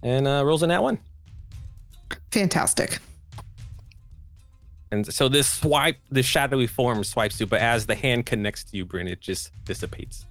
And 0.05 0.25
uh 0.27 0.41
rolls 0.45 0.63
in 0.63 0.69
that 0.69 0.81
one 0.81 0.97
Fantastic. 2.31 2.99
and 4.91 5.11
so 5.11 5.27
this 5.27 5.51
swipe 5.51 5.97
this 6.11 6.25
shadowy 6.25 6.67
form 6.67 7.03
swipes 7.03 7.39
you 7.39 7.45
but 7.47 7.59
as 7.59 7.85
the 7.85 7.95
hand 7.95 8.25
connects 8.25 8.63
to 8.63 8.77
you 8.77 8.85
bryn 8.85 9.07
it 9.07 9.19
just 9.19 9.51
dissipates 9.65 10.25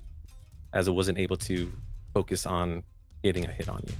as 0.72 0.86
it 0.88 0.92
wasn't 0.92 1.18
able 1.18 1.36
to 1.36 1.70
focus 2.14 2.46
on 2.46 2.82
getting 3.22 3.44
a 3.44 3.50
hit 3.52 3.68
on 3.68 3.82
you 3.86 3.94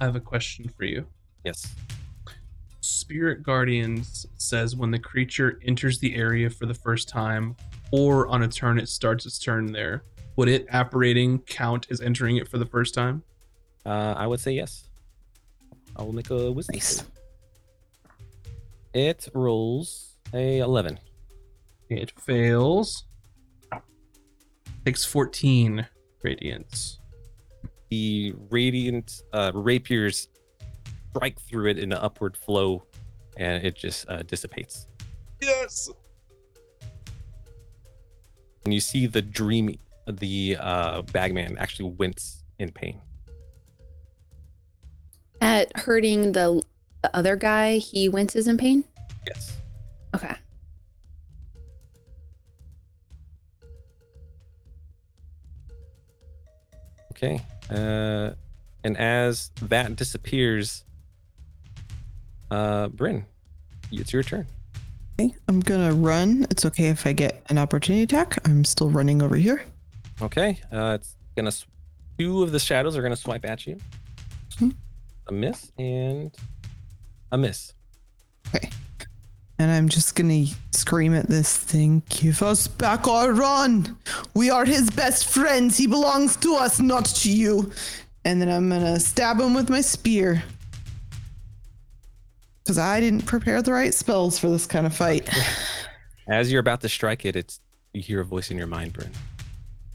I 0.00 0.04
have 0.04 0.14
a 0.14 0.20
question 0.20 0.68
for 0.68 0.84
you. 0.84 1.06
yes 1.44 1.74
Spirit 2.80 3.42
Guardians 3.42 4.26
says 4.36 4.76
when 4.76 4.90
the 4.92 4.98
creature 4.98 5.58
enters 5.64 5.98
the 5.98 6.14
area 6.14 6.48
for 6.48 6.66
the 6.66 6.74
first 6.74 7.08
time, 7.08 7.56
or 7.90 8.28
on 8.28 8.42
a 8.42 8.48
turn 8.48 8.78
it 8.78 8.88
starts 8.88 9.26
its 9.26 9.38
turn 9.38 9.72
there, 9.72 10.04
would 10.36 10.48
it 10.48 10.66
apparating 10.70 11.38
count 11.40 11.86
as 11.90 12.00
entering 12.00 12.36
it 12.36 12.48
for 12.48 12.58
the 12.58 12.66
first 12.66 12.94
time? 12.94 13.22
Uh 13.86 14.14
i 14.16 14.26
would 14.26 14.40
say 14.40 14.52
yes 14.52 14.88
i 15.96 16.02
will 16.02 16.12
make 16.12 16.30
a 16.30 16.50
wisdom 16.52 16.74
Nice. 16.74 16.96
save. 16.98 17.06
it 18.94 19.28
rolls 19.34 20.16
a 20.34 20.58
11 20.58 20.98
It 21.90 22.12
fails. 22.20 23.04
Takes 24.84 25.04
14 25.04 25.86
radiance. 26.22 26.98
the 27.90 28.34
radiant 28.50 29.22
uh, 29.32 29.50
rapiers 29.54 30.28
strike 31.10 31.38
through 31.40 31.66
it 31.70 31.78
in 31.78 31.92
an 31.92 31.98
upward 31.98 32.36
flow 32.36 32.82
and 33.38 33.64
it 33.64 33.74
just 33.74 34.04
uh, 34.10 34.22
dissipates 34.22 34.86
Yes. 35.40 35.88
and 38.64 38.74
you 38.74 38.80
see 38.80 39.06
the 39.06 39.22
dream, 39.22 39.78
the 40.06 40.56
uh, 40.60 41.02
bagman 41.12 41.56
actually 41.58 41.90
wince 41.96 42.44
in 42.58 42.70
pain. 42.70 43.00
At 45.58 45.76
hurting 45.76 46.30
the, 46.30 46.62
the 47.02 47.16
other 47.16 47.34
guy, 47.34 47.78
he 47.78 48.08
winces 48.08 48.46
in 48.46 48.56
pain. 48.58 48.84
Yes. 49.26 49.56
Okay. 50.14 50.36
Okay. 57.12 57.40
Uh, 57.70 58.30
and 58.84 58.96
as 58.96 59.50
that 59.62 59.96
disappears, 59.96 60.84
uh, 62.50 62.88
Bryn, 62.88 63.26
it's 63.90 64.12
your 64.12 64.22
turn. 64.22 64.46
Okay, 65.20 65.34
I'm 65.48 65.58
gonna 65.58 65.92
run. 65.92 66.46
It's 66.50 66.64
okay 66.66 66.86
if 66.88 67.04
I 67.04 67.12
get 67.12 67.42
an 67.48 67.58
opportunity 67.58 68.04
attack. 68.04 68.38
I'm 68.46 68.64
still 68.64 68.88
running 68.90 69.20
over 69.20 69.34
here. 69.34 69.64
Okay. 70.22 70.60
Uh, 70.70 70.98
it's 71.00 71.16
gonna. 71.36 71.48
s- 71.48 71.66
Two 72.18 72.42
of 72.42 72.50
the 72.52 72.58
shadows 72.58 72.96
are 72.96 73.02
gonna 73.02 73.16
swipe 73.16 73.44
at 73.44 73.64
you. 73.66 73.78
Hmm. 74.58 74.70
A 75.28 75.32
miss 75.32 75.70
and 75.78 76.34
a 77.30 77.36
miss. 77.36 77.74
Okay. 78.54 78.70
And 79.58 79.70
I'm 79.70 79.88
just 79.88 80.14
gonna 80.14 80.46
scream 80.72 81.14
at 81.14 81.28
this 81.28 81.54
thing. 81.54 82.02
Give 82.08 82.42
us 82.42 82.66
back 82.66 83.06
our 83.06 83.32
Raun. 83.32 83.96
We 84.34 84.50
are 84.50 84.64
his 84.64 84.88
best 84.88 85.28
friends. 85.28 85.76
He 85.76 85.86
belongs 85.86 86.36
to 86.36 86.54
us, 86.54 86.80
not 86.80 87.04
to 87.06 87.30
you. 87.30 87.72
And 88.24 88.40
then 88.40 88.48
I'm 88.48 88.70
gonna 88.70 88.98
stab 89.00 89.38
him 89.40 89.52
with 89.54 89.68
my 89.68 89.82
spear. 89.82 90.42
Because 92.62 92.78
I 92.78 93.00
didn't 93.00 93.26
prepare 93.26 93.60
the 93.60 93.72
right 93.72 93.92
spells 93.92 94.38
for 94.38 94.48
this 94.48 94.66
kind 94.66 94.86
of 94.86 94.94
fight. 94.94 95.28
As 96.28 96.50
you're 96.50 96.60
about 96.60 96.80
to 96.82 96.88
strike 96.88 97.24
it, 97.24 97.36
it's 97.36 97.60
you 97.92 98.02
hear 98.02 98.20
a 98.20 98.24
voice 98.24 98.50
in 98.50 98.56
your 98.56 98.66
mind, 98.66 98.92
Bryn. 98.92 99.10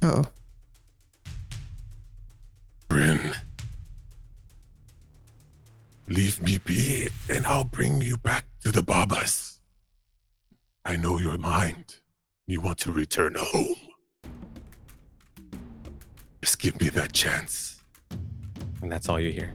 Oh. 0.01 0.25
Bryn. 2.87 3.33
Leave 6.07 6.41
me 6.41 6.57
be, 6.57 7.07
and 7.29 7.45
I'll 7.45 7.63
bring 7.63 8.01
you 8.01 8.17
back 8.17 8.45
to 8.63 8.71
the 8.71 8.83
Babas. 8.83 9.59
I 10.85 10.97
know 10.97 11.17
your 11.17 11.37
mind. 11.37 11.95
You 12.45 12.59
want 12.59 12.79
to 12.79 12.91
return 12.91 13.35
home. 13.39 13.75
Just 16.41 16.59
give 16.59 16.79
me 16.81 16.89
that 16.89 17.13
chance. 17.13 17.81
And 18.81 18.91
that's 18.91 19.07
all 19.07 19.17
you 19.17 19.31
hear. 19.31 19.53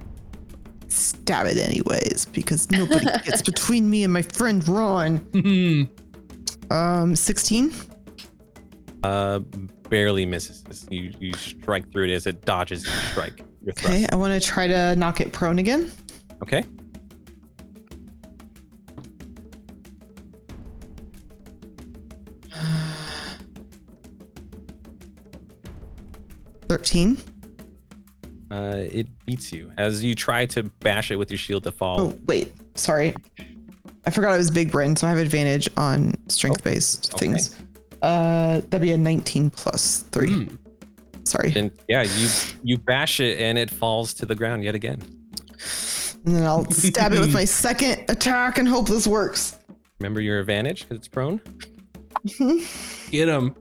Stab 0.88 1.46
it 1.46 1.58
anyways, 1.58 2.24
because 2.32 2.70
nobody 2.70 3.04
gets 3.24 3.42
between 3.42 3.90
me 3.90 4.04
and 4.04 4.12
my 4.12 4.22
friend 4.22 4.66
Raun. 4.66 5.18
Hmm. 5.18 5.82
Um, 6.74 7.14
16? 7.14 7.74
Uh, 9.02 9.40
barely 9.90 10.26
misses. 10.26 10.86
You 10.90 11.12
you 11.20 11.32
strike 11.34 11.90
through 11.92 12.04
it 12.04 12.14
as 12.14 12.26
it 12.26 12.44
dodges 12.44 12.84
your 12.84 12.94
strike. 12.94 13.44
Your. 13.62 13.72
Okay, 13.72 14.06
I 14.10 14.16
want 14.16 14.40
to 14.40 14.46
try 14.46 14.66
to 14.66 14.96
knock 14.96 15.20
it 15.20 15.32
prone 15.32 15.58
again. 15.58 15.92
Okay. 16.42 16.64
Thirteen. 26.68 27.18
Uh, 28.50 28.84
it 28.90 29.06
beats 29.26 29.52
you 29.52 29.70
as 29.76 30.02
you 30.02 30.14
try 30.14 30.46
to 30.46 30.62
bash 30.80 31.10
it 31.10 31.16
with 31.16 31.30
your 31.30 31.38
shield 31.38 31.64
to 31.64 31.72
fall. 31.72 32.00
Oh 32.00 32.18
wait, 32.26 32.52
sorry. 32.76 33.14
I 34.06 34.10
forgot 34.10 34.32
I 34.32 34.38
was 34.38 34.50
Big 34.50 34.70
Bryn, 34.70 34.96
so 34.96 35.06
I 35.06 35.10
have 35.10 35.18
advantage 35.18 35.68
on 35.76 36.14
strength 36.28 36.64
based 36.64 37.12
okay. 37.14 37.26
things. 37.26 37.56
Uh, 38.00 38.62
that'd 38.68 38.80
be 38.80 38.92
a 38.92 38.98
19 38.98 39.50
plus 39.50 40.04
three. 40.12 40.44
Hmm. 40.44 40.54
Sorry. 41.24 41.52
And 41.54 41.70
yeah, 41.88 42.02
you 42.02 42.28
you 42.62 42.78
bash 42.78 43.20
it 43.20 43.38
and 43.38 43.58
it 43.58 43.70
falls 43.70 44.14
to 44.14 44.26
the 44.26 44.34
ground 44.34 44.64
yet 44.64 44.74
again. 44.74 45.02
And 46.24 46.36
then 46.36 46.42
I'll 46.44 46.68
stab 46.70 47.12
it 47.12 47.20
with 47.20 47.32
my 47.32 47.44
second 47.46 48.04
attack 48.08 48.58
and 48.58 48.68
hope 48.68 48.88
this 48.88 49.06
works. 49.06 49.58
Remember 50.00 50.20
your 50.20 50.38
advantage 50.40 50.82
because 50.82 50.98
it's 50.98 51.08
prone. 51.08 51.40
Get 53.10 53.28
him. 53.28 53.54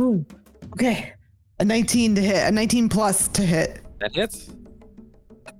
Ooh. 0.00 0.24
Okay. 0.74 1.12
A 1.60 1.64
19 1.64 2.14
to 2.16 2.20
hit. 2.20 2.46
A 2.46 2.50
19 2.52 2.88
plus 2.88 3.28
to 3.28 3.42
hit. 3.42 3.80
That 4.00 4.14
hits. 4.14 4.50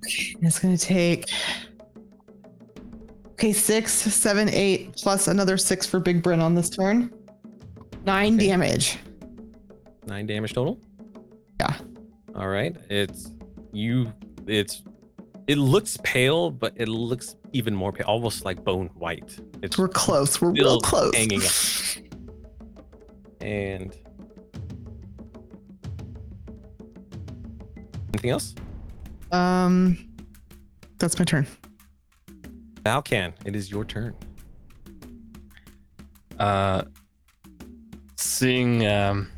It's 0.06 0.58
gonna 0.58 0.78
take. 0.78 1.28
Okay, 3.32 3.52
six, 3.52 3.92
seven, 3.92 4.48
eight, 4.48 4.94
plus 4.96 5.28
another 5.28 5.56
six 5.56 5.86
for 5.86 6.00
Big 6.00 6.22
Bryn 6.22 6.40
on 6.40 6.54
this 6.54 6.70
turn. 6.70 7.12
Nine 8.04 8.34
Okay. 8.36 8.46
damage. 8.48 8.98
Nine 10.06 10.26
damage 10.26 10.54
total. 10.54 10.78
Yeah. 11.60 11.76
All 12.36 12.48
right. 12.48 12.76
It's 12.90 13.32
you. 13.72 14.12
It's 14.48 14.82
it 15.46 15.56
looks 15.56 15.96
pale, 16.02 16.50
but 16.50 16.74
it 16.76 16.88
looks 16.88 17.36
even 17.52 17.74
more 17.74 17.92
pale, 17.92 18.06
almost 18.06 18.44
like 18.44 18.62
bone 18.64 18.90
white. 18.94 19.38
It's 19.62 19.78
We're 19.78 19.88
close. 19.88 20.40
We're 20.40 20.50
real 20.50 20.80
close. 20.80 21.14
hanging 21.14 21.42
up. 21.42 21.52
And 23.40 23.96
anything 28.12 28.30
else? 28.30 28.54
Um, 29.32 30.08
that's 30.98 31.18
my 31.18 31.24
turn. 31.24 31.46
Valkan, 32.82 33.32
it 33.44 33.54
is 33.56 33.70
your 33.70 33.84
turn. 33.84 34.14
uh 36.38 36.82
seeing 38.16 38.86
um 38.86 39.28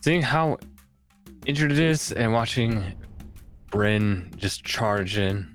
seeing 0.00 0.22
how 0.22 0.56
injured 1.46 1.70
it 1.72 1.78
is 1.78 2.10
and 2.12 2.32
watching 2.32 2.82
Bryn 3.74 4.30
just 4.36 4.62
charge 4.62 5.18
in 5.18 5.52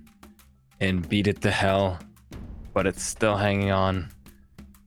and 0.82 1.08
beat 1.08 1.28
it 1.28 1.40
to 1.40 1.52
hell, 1.52 1.98
but 2.74 2.86
it's 2.86 3.02
still 3.02 3.38
hanging 3.38 3.72
on. 3.72 4.12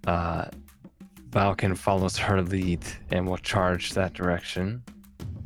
Uh 0.06 0.44
Valkan 1.30 1.74
follows 1.74 2.18
her 2.18 2.42
lead 2.42 2.84
and 3.10 3.26
will 3.26 3.38
charge 3.38 3.92
that 3.92 4.12
direction, 4.12 4.82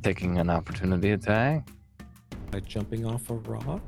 taking 0.03 0.39
an 0.39 0.51
opportunity 0.51 1.13
attack. 1.13 1.69
By 2.51 2.59
jumping 2.59 3.07
off 3.07 3.31
a 3.31 3.35
rock. 3.35 3.83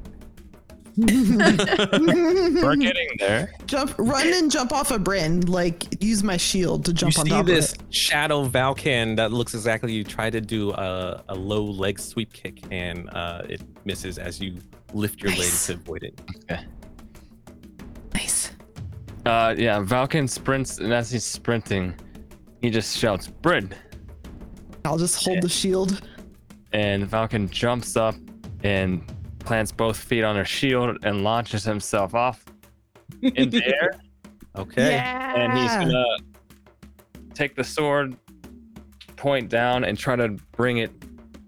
We're 2.63 2.77
getting 2.77 3.09
there. 3.21 3.53
jump, 3.67 3.95
run 3.99 4.33
and 4.35 4.51
jump 4.51 4.73
off 4.73 4.91
a 4.91 4.99
Bryn. 4.99 5.43
Like 5.43 6.03
use 6.03 6.25
my 6.25 6.37
shield 6.37 6.85
to 6.87 6.93
jump 6.93 7.15
you 7.15 7.21
on 7.21 7.27
top 7.29 7.47
this 7.47 7.75
of 7.75 7.81
it. 7.83 7.95
shadow 7.95 8.49
Valkan 8.49 9.15
that 9.17 9.31
looks 9.33 9.55
exactly. 9.55 9.93
You 9.93 10.03
try 10.03 10.29
to 10.29 10.41
do 10.41 10.73
a, 10.73 11.23
a 11.29 11.35
low 11.37 11.63
leg 11.63 12.01
sweep 12.01 12.33
kick 12.33 12.63
and 12.73 13.09
uh, 13.11 13.43
it 13.49 13.63
misses 13.85 14.19
as 14.19 14.41
you 14.41 14.57
lift 14.93 15.23
your 15.23 15.31
leg 15.33 15.53
to 15.53 15.75
avoid 15.75 16.03
it. 16.03 16.21
Okay. 16.51 16.65
Nice. 18.15 18.51
Uh, 19.25 19.55
yeah, 19.57 19.79
Valkan 19.81 20.29
sprints, 20.29 20.79
and 20.79 20.93
as 20.93 21.13
he's 21.13 21.25
sprinting, 21.25 21.95
he 22.61 22.71
just 22.71 22.97
shouts, 22.99 23.29
Bryn! 23.29 23.73
I'll 24.85 24.99
just 24.99 25.25
hold 25.25 25.43
the 25.43 25.49
shield. 25.49 26.01
And 26.73 27.05
Valkan 27.09 27.51
jumps 27.51 27.97
up 27.97 28.17
and 28.65 29.03
plants 29.49 29.73
both 29.73 29.97
feet 29.97 30.25
on 30.25 30.37
her 30.37 30.45
shield 30.45 30.99
and 31.05 31.25
launches 31.25 31.65
himself 31.65 32.15
off 32.15 32.45
in 33.23 33.49
the 33.49 33.65
air. 33.81 33.93
Okay. 34.57 34.97
And 34.99 35.57
he's 35.59 35.71
gonna 35.73 36.05
take 37.33 37.55
the 37.57 37.65
sword, 37.65 38.15
point 39.17 39.49
down, 39.49 39.85
and 39.85 39.97
try 39.99 40.17
to 40.17 40.29
bring 40.53 40.79
it 40.79 40.91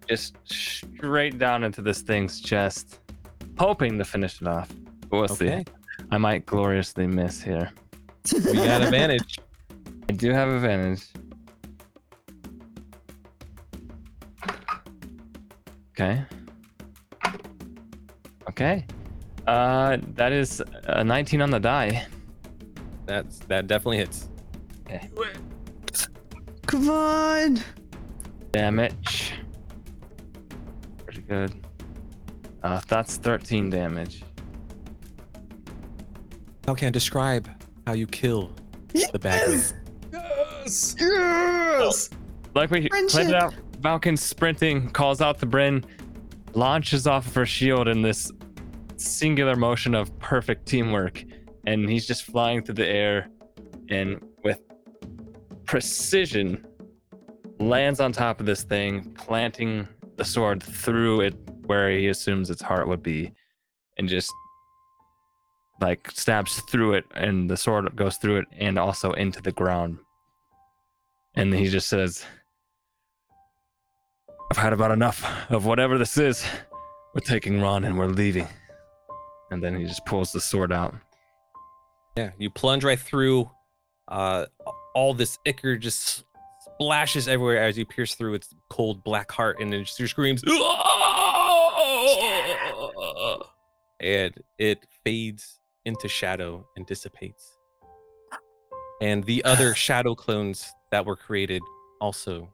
just 0.09 0.35
straight 0.45 1.37
down 1.39 1.62
into 1.62 1.83
this 1.83 2.01
thing's 2.01 2.41
chest, 2.41 3.01
hoping 3.59 3.99
to 3.99 4.05
finish 4.05 4.41
it 4.41 4.49
off. 4.49 4.70
But 5.11 5.11
we'll 5.11 5.25
Okay. 5.33 5.62
see. 5.67 5.73
I 6.11 6.17
might 6.17 6.47
gloriously 6.47 7.07
miss 7.07 7.43
here. 7.43 7.70
We 8.33 8.55
got 8.55 8.81
advantage. 8.81 9.39
I 10.09 10.12
do 10.15 10.31
have 10.33 10.49
advantage. 10.49 11.05
Okay. 15.91 16.25
Okay. 18.51 18.85
Uh, 19.47 19.99
that 20.15 20.33
is 20.33 20.61
a 20.85 21.05
19 21.05 21.41
on 21.41 21.51
the 21.51 21.61
die. 21.61 22.05
That's 23.07 23.39
that 23.47 23.69
definitely 23.69 23.99
hits. 23.99 24.29
Come 26.67 26.91
on. 26.91 27.61
Damage. 28.51 29.35
Pretty 31.05 31.23
good. 31.23 31.53
Uh, 32.65 32.81
that's 32.89 33.17
13 33.19 33.70
damage. 33.70 34.25
Valkan, 36.62 36.91
describe 36.91 37.49
how 37.87 37.93
you 37.93 38.07
kill 38.09 38.53
the 39.12 39.19
bagman. 39.19 39.62
Yes. 40.12 40.97
Yes. 40.99 42.11
Like 42.55 42.70
we 42.70 42.89
Friendship. 42.89 43.17
pointed 43.17 43.35
out, 43.35 43.55
Valkan 43.81 44.19
sprinting, 44.19 44.91
calls 44.91 45.20
out 45.20 45.39
the 45.39 45.47
Bryn, 45.47 45.85
launches 46.55 47.07
off 47.07 47.27
of 47.29 47.35
her 47.35 47.47
shield 47.47 47.89
in 47.89 48.03
this 48.03 48.31
singular 49.01 49.57
motion 49.57 49.95
of 49.95 50.17
perfect 50.19 50.67
teamwork, 50.67 51.25
and 51.67 51.89
he's 51.89 52.07
just 52.07 52.25
flying 52.25 52.62
through 52.62 52.77
the 52.77 52.87
air. 52.89 53.29
And 53.89 54.23
with 54.45 54.61
precision 55.65 56.67
lands 57.59 58.01
on 58.01 58.12
top 58.12 58.41
of 58.41 58.47
this 58.47 58.62
thing, 58.62 59.12
planting 59.15 59.89
the 60.17 60.25
sword 60.25 60.62
through 60.62 61.23
it 61.23 61.35
where 61.67 61.91
he 61.91 62.09
assumes 62.09 62.51
its 62.51 62.62
heart 62.62 62.89
would 62.89 63.03
be, 63.03 63.33
and 63.97 64.09
just 64.09 64.33
like 65.81 66.11
stabs 66.11 66.61
through 66.70 66.95
it, 66.95 67.05
and 67.15 67.49
the 67.49 67.57
sword 67.57 67.95
goes 67.97 68.17
through 68.17 68.39
it 68.39 68.47
and 68.59 68.79
also 68.79 69.12
into 69.12 69.41
the 69.41 69.53
ground. 69.53 69.99
And 71.35 71.55
he 71.55 71.69
just 71.69 71.89
says, 71.89 72.25
I've 74.51 74.57
had 74.57 74.73
about 74.73 74.91
enough 74.91 75.25
of 75.49 75.65
whatever 75.65 75.97
this 75.97 76.19
is. 76.19 76.45
We're 77.15 77.20
taking 77.20 77.61
Raun 77.61 77.85
and 77.85 77.97
we're 77.97 78.07
leaving. 78.07 78.49
And 79.51 79.62
then 79.62 79.77
he 79.77 79.85
just 79.85 80.05
pulls 80.07 80.33
the 80.33 80.41
sword 80.41 80.73
out. 80.73 80.95
Yeah, 82.17 82.31
you 82.39 82.51
plunge 82.51 82.85
right 82.85 82.99
through. 82.99 83.51
Uh, 84.09 84.47
all 84.95 85.15
this 85.15 85.39
ichor 85.47 85.77
just 85.77 86.25
splashes 86.75 87.29
everywhere 87.29 87.62
as 87.62 87.79
you 87.79 87.87
pierce 87.87 88.15
through 88.15 88.35
its 88.35 88.55
cold 88.70 89.05
black 89.05 89.31
heart, 89.31 89.61
and 89.61 89.73
then 89.73 89.85
she 89.85 90.07
screams, 90.07 90.43
and 94.01 94.35
it 94.59 94.87
fades 95.05 95.61
into 95.85 96.09
shadow 96.09 96.67
and 96.77 96.87
dissipates. 96.87 97.57
And 99.01 99.25
the 99.25 99.45
other 99.45 99.75
shadow 99.87 100.15
clones 100.15 100.70
that 100.91 101.05
were 101.07 101.17
created 101.17 101.62
also 102.01 102.49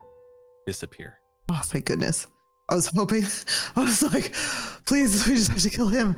disappear. 0.66 1.18
Oh, 1.50 1.60
thank 1.65 1.86
goodness. 1.86 2.26
I 2.68 2.75
was 2.75 2.89
hoping. 2.89 3.25
I 3.76 3.81
was 3.81 4.02
like, 4.02 4.34
please, 4.84 5.26
we 5.26 5.34
just 5.34 5.50
have 5.50 5.60
to 5.60 5.70
kill 5.70 5.89
him. 5.89 6.16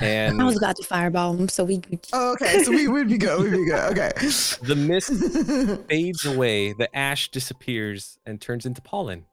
And 0.00 0.40
I 0.40 0.44
was 0.44 0.56
about 0.56 0.76
to 0.76 0.82
fireball 0.82 1.34
him, 1.34 1.48
so 1.48 1.64
we. 1.64 1.80
Oh, 2.12 2.32
okay, 2.32 2.62
so 2.62 2.70
we 2.70 2.88
would 2.88 3.08
be 3.08 3.18
good. 3.18 3.42
We'd 3.42 3.50
be 3.50 3.64
good. 3.64 3.92
Okay. 3.92 4.10
the 4.62 4.76
mist 4.76 5.12
fades 5.88 6.24
away, 6.24 6.72
the 6.72 6.94
ash 6.96 7.30
disappears 7.30 8.18
and 8.26 8.40
turns 8.40 8.66
into 8.66 8.80
pollen, 8.80 9.26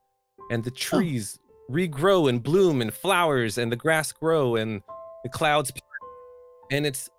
and 0.49 0.63
the 0.63 0.71
oh. 0.71 0.75
trees 0.75 1.39
regrow 1.69 2.29
and 2.29 2.41
bloom 2.41 2.81
and 2.81 2.93
flowers, 2.93 3.57
and 3.57 3.71
the 3.71 3.75
grass 3.75 4.11
grow 4.11 4.55
and 4.55 4.81
the 5.23 5.29
clouds, 5.29 5.71
and 6.71 6.85
it's 6.85 7.09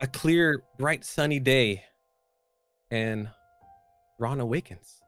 a 0.00 0.06
clear, 0.06 0.62
bright, 0.78 1.04
sunny 1.04 1.38
day, 1.38 1.82
and 2.90 3.28
Raun 4.18 4.40
awakens. 4.40 5.00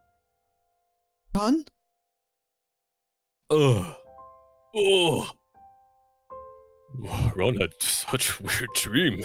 Raun? 1.35 1.65
Ugh. 3.51 3.95
Oh. 4.75 5.31
Raun 7.35 7.61
had 7.61 7.71
such 7.81 8.39
a 8.39 8.43
weird 8.43 8.71
dream. 8.75 9.23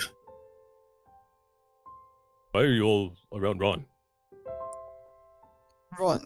Why 2.51 2.61
are 2.61 2.73
you 2.73 2.83
all 2.83 3.13
around 3.33 3.59
Raun? 3.61 3.85
Raun. 5.97 6.25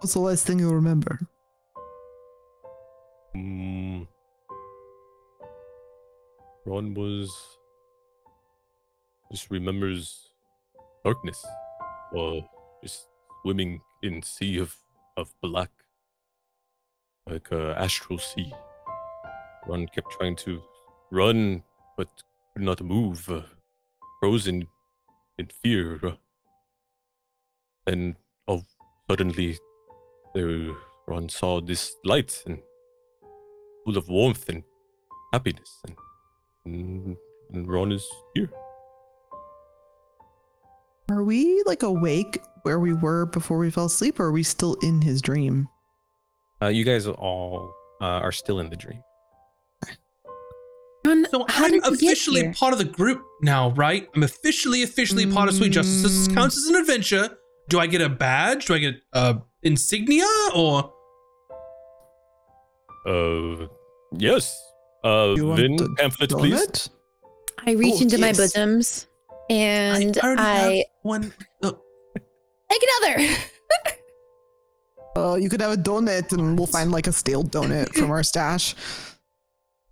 What's 0.00 0.14
the 0.14 0.20
last 0.20 0.46
thing 0.46 0.58
you 0.58 0.70
remember? 0.70 1.20
Mm. 3.36 4.06
Raun 6.64 6.94
was. 6.94 7.32
just 9.30 9.50
remembers 9.50 10.30
darkness. 11.04 11.44
Or 12.12 12.48
just 12.82 13.06
swimming 13.42 13.80
in 14.02 14.22
sea 14.22 14.58
of, 14.58 14.74
of 15.16 15.32
black. 15.40 15.70
Like 17.28 17.50
a 17.52 17.76
astral 17.78 18.18
sea. 18.18 18.52
Raun 19.66 19.86
kept 19.94 20.12
trying 20.12 20.36
to 20.36 20.62
run, 21.10 21.62
but 21.96 22.08
could 22.54 22.64
not 22.64 22.80
move. 22.82 23.28
Uh, 23.28 23.42
frozen 24.20 24.66
in 25.38 25.48
fear. 25.62 26.00
And 27.86 28.16
oh, 28.48 28.62
suddenly, 29.08 29.58
there, 30.34 30.70
Raun 31.06 31.28
saw 31.28 31.60
this 31.60 31.94
light 32.04 32.42
and 32.46 32.58
full 33.84 33.96
of 33.96 34.08
warmth 34.08 34.48
and 34.48 34.64
happiness, 35.32 35.82
and, 35.86 35.96
and, 36.64 37.16
and 37.52 37.68
Raun 37.68 37.92
is 37.92 38.06
here. 38.34 38.50
Are 41.08 41.22
we 41.22 41.62
like 41.66 41.84
awake 41.84 42.40
where 42.62 42.80
we 42.80 42.92
were 42.92 43.26
before 43.26 43.58
we 43.58 43.70
fell 43.70 43.86
asleep, 43.86 44.18
or 44.18 44.24
are 44.24 44.32
we 44.32 44.42
still 44.42 44.74
in 44.82 45.02
his 45.02 45.22
dream? 45.22 45.68
Uh, 46.60 46.66
you 46.66 46.84
guys 46.84 47.06
all 47.06 47.72
uh, 48.00 48.04
are 48.04 48.32
still 48.32 48.58
in 48.58 48.70
the 48.70 48.76
dream. 48.76 49.02
Raun, 51.06 51.26
So 51.30 51.44
I'm 51.48 51.70
did 51.70 51.74
you 51.74 51.80
get 51.82 51.92
officially 51.92 52.52
part 52.52 52.72
of 52.72 52.78
the 52.78 52.84
group 52.84 53.22
now, 53.42 53.70
right? 53.70 54.08
I'm 54.14 54.22
officially, 54.22 54.82
officially 54.82 55.26
part 55.26 55.48
of 55.48 55.54
Sweet 55.54 55.72
Justice. 55.72 56.02
This 56.02 56.28
Mm. 56.28 56.34
counts 56.34 56.56
as 56.56 56.64
an 56.66 56.76
adventure. 56.76 57.30
Do 57.68 57.78
I 57.80 57.86
get 57.86 58.00
a 58.00 58.08
badge? 58.08 58.66
Do 58.66 58.74
I 58.74 58.78
get 58.78 58.94
uh 59.12 59.34
insignia 59.62 60.26
or 60.54 60.92
Uh, 63.06 63.66
yes. 64.18 64.52
Uh, 65.04 65.34
Vin, 65.36 65.76
the 65.76 65.88
pamphlet, 65.96 66.30
please. 66.30 66.54
donut? 66.60 66.88
I 67.66 67.72
reach 67.72 67.94
Oh, 67.98 68.02
into 68.02 68.18
my 68.18 68.32
bosoms 68.32 69.06
and 69.48 70.18
already 70.18 70.42
I, 70.42 70.84
one? 71.02 71.32
Oh, 71.62 71.78
take 72.70 72.82
another. 73.02 73.28
Uh, 75.16 75.34
you 75.34 75.48
could 75.48 75.62
have 75.62 75.72
a 75.72 75.76
donut, 75.78 76.30
and 76.34 76.58
we'll 76.58 76.66
find 76.66 76.92
like 76.92 77.06
a 77.06 77.12
stale 77.12 77.42
donut 77.42 77.88
from 77.94 78.10
our 78.10 78.22
stash. 78.22 78.74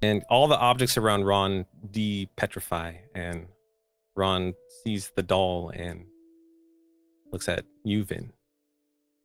And 0.04 0.22
all 0.28 0.48
the 0.48 0.58
objects 0.58 0.98
around 0.98 1.24
Raun 1.24 1.64
de-petrify, 1.90 2.92
and 3.14 3.46
Raun 4.14 4.52
sees 4.82 5.10
the 5.16 5.22
doll 5.22 5.70
and 5.70 6.04
looks 7.32 7.48
at 7.48 7.64
you, 7.84 8.04
Vin, 8.04 8.30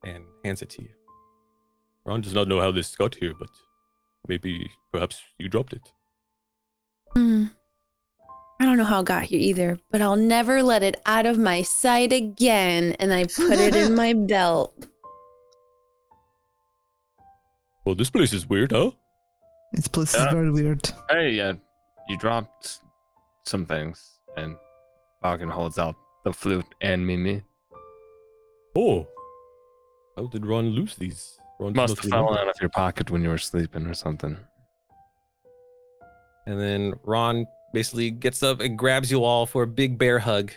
and 0.06 0.24
hands 0.46 0.62
it 0.62 0.70
to 0.70 0.84
you. 0.84 0.90
Raun 2.06 2.22
does 2.22 2.34
not 2.34 2.48
know 2.48 2.62
how 2.62 2.72
this 2.72 2.96
got 2.96 3.16
here, 3.16 3.34
but 3.38 3.50
maybe 4.26 4.72
perhaps 4.94 5.22
you 5.38 5.50
dropped 5.50 5.74
it. 5.74 5.92
Hmm. 7.14 7.48
I 8.62 8.64
don't 8.64 8.78
know 8.78 8.86
how 8.86 9.02
it 9.02 9.06
got 9.06 9.24
here 9.24 9.40
either, 9.40 9.80
but 9.92 10.02
I'll 10.02 10.16
never 10.16 10.64
let 10.64 10.82
it 10.82 11.02
out 11.06 11.26
of 11.26 11.38
my 11.38 11.62
sight 11.62 12.14
again. 12.14 12.96
And 13.02 13.14
I 13.14 13.26
put 13.26 13.60
it 13.60 13.76
in 13.76 13.96
my 14.04 14.14
belt. 14.14 14.88
Well, 17.84 17.96
this 17.96 18.10
place 18.10 18.32
is 18.32 18.48
weird, 18.48 18.72
huh? 18.72 18.92
This 19.72 19.88
place 19.88 20.14
Yeah. 20.16 20.28
is 20.28 20.34
very 20.34 20.52
weird. 20.52 20.90
Hey, 21.10 21.40
uh, 21.40 21.54
you 22.08 22.18
dropped 22.18 22.80
some 23.46 23.66
things, 23.66 24.20
and 24.38 24.56
Valkan 25.24 25.50
holds 25.50 25.78
out 25.78 25.96
the 26.24 26.34
flute 26.34 26.66
and 26.82 27.06
Mimi. 27.06 27.44
Oh. 28.76 29.08
How 30.18 30.28
did 30.28 30.46
Raun 30.46 30.70
lose 30.70 30.96
these? 30.96 31.40
Raun 31.60 31.74
Must 31.76 32.02
have 32.02 32.10
fallen 32.10 32.38
out 32.38 32.48
of 32.48 32.56
your 32.60 32.70
pocket 32.70 33.10
when 33.12 33.24
you 33.24 33.30
were 33.30 33.38
sleeping 33.38 33.86
or 33.88 33.94
something. 33.94 34.38
And 36.46 36.60
then 36.60 36.94
Raun 37.04 37.46
basically 37.74 38.10
gets 38.12 38.42
up 38.42 38.60
and 38.60 38.78
grabs 38.78 39.12
you 39.12 39.24
all 39.24 39.46
for 39.46 39.64
a 39.64 39.68
big 39.68 39.98
bear 39.98 40.20
hug. 40.20 40.52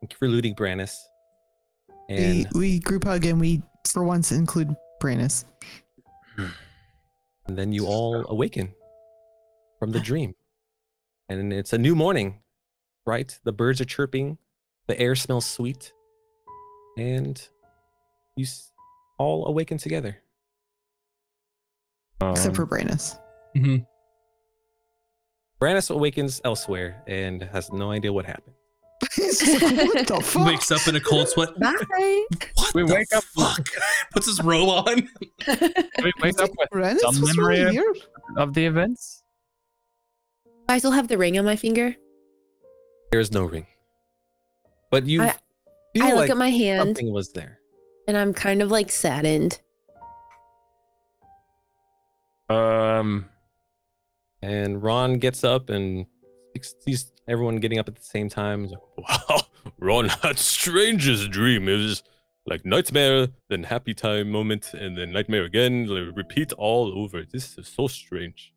Thank 0.00 0.12
you 0.12 0.18
for 0.18 0.28
looting 0.28 0.54
Brannis. 0.54 0.94
And 2.08 2.46
we, 2.54 2.60
we 2.60 2.78
group 2.80 3.04
hug 3.04 3.24
and 3.24 3.40
we, 3.40 3.62
for 3.86 4.04
once, 4.04 4.30
include 4.30 4.74
Branus. 5.00 5.44
And 7.48 7.56
then 7.56 7.72
you 7.72 7.86
all 7.86 8.24
awaken 8.28 8.74
from 9.78 9.90
the 9.90 10.00
dream. 10.10 10.34
And 11.28 11.52
it's 11.52 11.72
a 11.72 11.78
new 11.78 11.94
morning, 11.94 12.40
right? 13.06 13.38
The 13.44 13.52
birds 13.52 13.80
are 13.80 13.84
chirping, 13.86 14.38
the 14.86 14.98
air 14.98 15.14
smells 15.14 15.44
sweet, 15.46 15.92
and 16.96 17.36
you 18.36 18.44
s- 18.44 18.72
all 19.18 19.46
awaken 19.46 19.78
together. 19.78 20.22
Except 22.22 22.48
Um, 22.48 22.54
for 22.54 22.66
Branus. 22.66 23.18
mhm. 23.56 23.86
Brannis 25.60 25.90
awakens 25.90 26.40
elsewhere 26.44 27.02
and 27.06 27.42
has 27.42 27.70
no 27.72 27.90
idea 27.90 28.12
what 28.12 28.24
happened. 28.26 28.54
He's 29.14 29.38
just 29.38 29.62
like, 29.62 29.76
what 29.94 30.06
the 30.08 30.20
fuck? 30.22 30.46
wakes 30.46 30.70
up 30.72 30.86
in 30.88 30.96
a 30.96 31.00
cold 31.00 31.28
sweat. 31.28 31.50
Bye. 31.60 31.74
What 32.56 32.74
We 32.74 32.84
the 32.84 32.94
wake 32.94 33.12
up- 33.14 33.22
fuck? 33.24 33.66
Puts 34.12 34.26
his 34.26 34.42
robe 34.42 34.68
on. 34.68 35.08
we 36.02 36.12
wake 36.22 36.40
up 36.40 36.50
with 36.58 36.68
Branus, 36.72 36.98
some 37.00 37.20
memory 37.24 37.64
wrong 37.64 37.78
of- 38.36 38.48
of 38.48 38.54
the 38.54 38.66
events. 38.66 39.22
I 40.68 40.78
still 40.78 40.90
have 40.92 41.08
the 41.08 41.16
ring 41.16 41.38
on 41.38 41.44
my 41.44 41.56
finger. 41.56 41.94
There 43.10 43.20
is 43.20 43.32
no 43.32 43.44
ring. 43.44 43.66
But 44.90 45.06
you 45.06 45.22
I- 45.22 45.34
feel 45.94 46.02
I 46.04 46.08
look 46.10 46.16
like 46.16 46.30
at 46.30 46.36
my 46.36 46.50
hand 46.50 46.80
something 46.88 47.12
was 47.12 47.32
there. 47.32 47.60
and 48.08 48.16
I'm 48.16 48.34
kind 48.34 48.62
of 48.62 48.70
like 48.70 48.90
saddened. 48.90 49.60
Um, 52.48 53.26
And 54.42 54.82
Raun 54.82 55.18
gets 55.18 55.44
up 55.44 55.68
and 55.70 56.06
sees 56.64 57.12
everyone 57.26 57.56
getting 57.56 57.78
up 57.78 57.88
at 57.88 57.96
the 57.96 58.02
same 58.04 58.28
time. 58.28 58.64
He's 58.64 58.72
like, 58.72 58.80
Wow. 59.28 59.40
Raun 59.78 60.08
had 60.08 60.38
strangest 60.38 61.30
dream. 61.30 61.68
It 61.68 61.76
was 61.76 62.02
like 62.46 62.64
nightmare, 62.64 63.28
then 63.48 63.64
happy 63.64 63.92
time 63.94 64.30
moment, 64.30 64.72
and 64.74 64.96
then 64.96 65.12
nightmare 65.12 65.44
again. 65.44 65.86
Like, 65.86 66.16
repeat 66.16 66.52
all 66.54 66.92
over. 66.98 67.24
This 67.24 67.58
is 67.58 67.68
so 67.68 67.86
strange. 67.88 68.54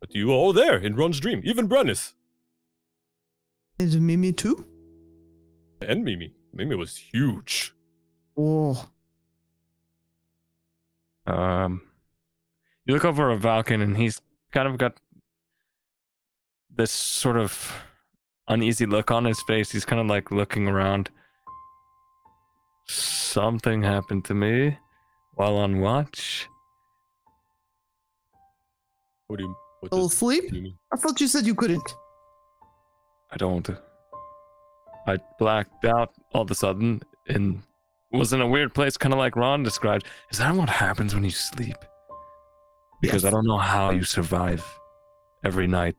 But 0.00 0.14
you 0.14 0.26
were 0.28 0.34
all 0.34 0.52
there 0.52 0.76
in 0.76 0.94
Raun's 0.94 1.18
dream, 1.20 1.40
even 1.44 1.68
Brannis. 1.68 2.12
Is 3.78 3.96
Mimi 3.96 4.32
too? 4.32 4.66
And 5.80 6.04
Mimi. 6.04 6.34
Mimi 6.52 6.76
was 6.76 6.96
huge. 6.96 7.72
Oh, 8.36 8.88
Um, 11.26 11.82
you 12.84 12.92
look 12.94 13.04
over 13.04 13.30
at 13.32 13.40
Valkan, 13.40 13.82
and 13.82 13.96
he's 13.96 14.20
kind 14.52 14.68
of 14.68 14.76
got 14.76 14.98
this 16.76 16.90
sort 16.90 17.36
of 17.36 17.72
uneasy 18.48 18.86
look 18.86 19.10
on 19.10 19.24
his 19.24 19.40
face. 19.42 19.70
He's 19.70 19.84
kind 19.84 20.00
of 20.00 20.06
like 20.06 20.30
looking 20.30 20.68
around. 20.68 21.10
Something 22.86 23.82
happened 23.82 24.24
to 24.26 24.34
me 24.34 24.78
while 25.34 25.56
on 25.56 25.80
watch. 25.80 26.48
What 29.26 29.38
do 29.38 29.44
you 29.44 29.56
what 29.80 29.90
full 29.90 30.08
does 30.08 30.18
sleep? 30.18 30.44
you 30.52 30.62
mean? 30.62 30.78
I 30.92 30.96
thought 30.96 31.20
you 31.20 31.26
said 31.26 31.46
you 31.46 31.54
couldn't. 31.54 31.94
I 33.30 33.36
don't. 33.36 33.68
I 35.06 35.18
blacked 35.38 35.84
out 35.84 36.12
all 36.32 36.42
of 36.42 36.50
a 36.50 36.54
sudden 36.54 37.02
and 37.28 37.62
was 38.12 38.32
in 38.32 38.40
a 38.40 38.46
weird 38.46 38.74
place, 38.74 38.96
kind 38.96 39.12
of 39.12 39.18
like 39.18 39.34
Raun 39.34 39.62
described. 39.62 40.06
Is 40.30 40.38
that 40.38 40.54
what 40.54 40.68
happens 40.68 41.14
when 41.14 41.24
you 41.24 41.30
sleep? 41.30 41.76
Because 43.00 43.24
I 43.24 43.30
don't 43.30 43.46
know 43.46 43.58
how 43.58 43.90
you 43.90 44.04
survive 44.04 44.64
every 45.44 45.66
night 45.66 45.96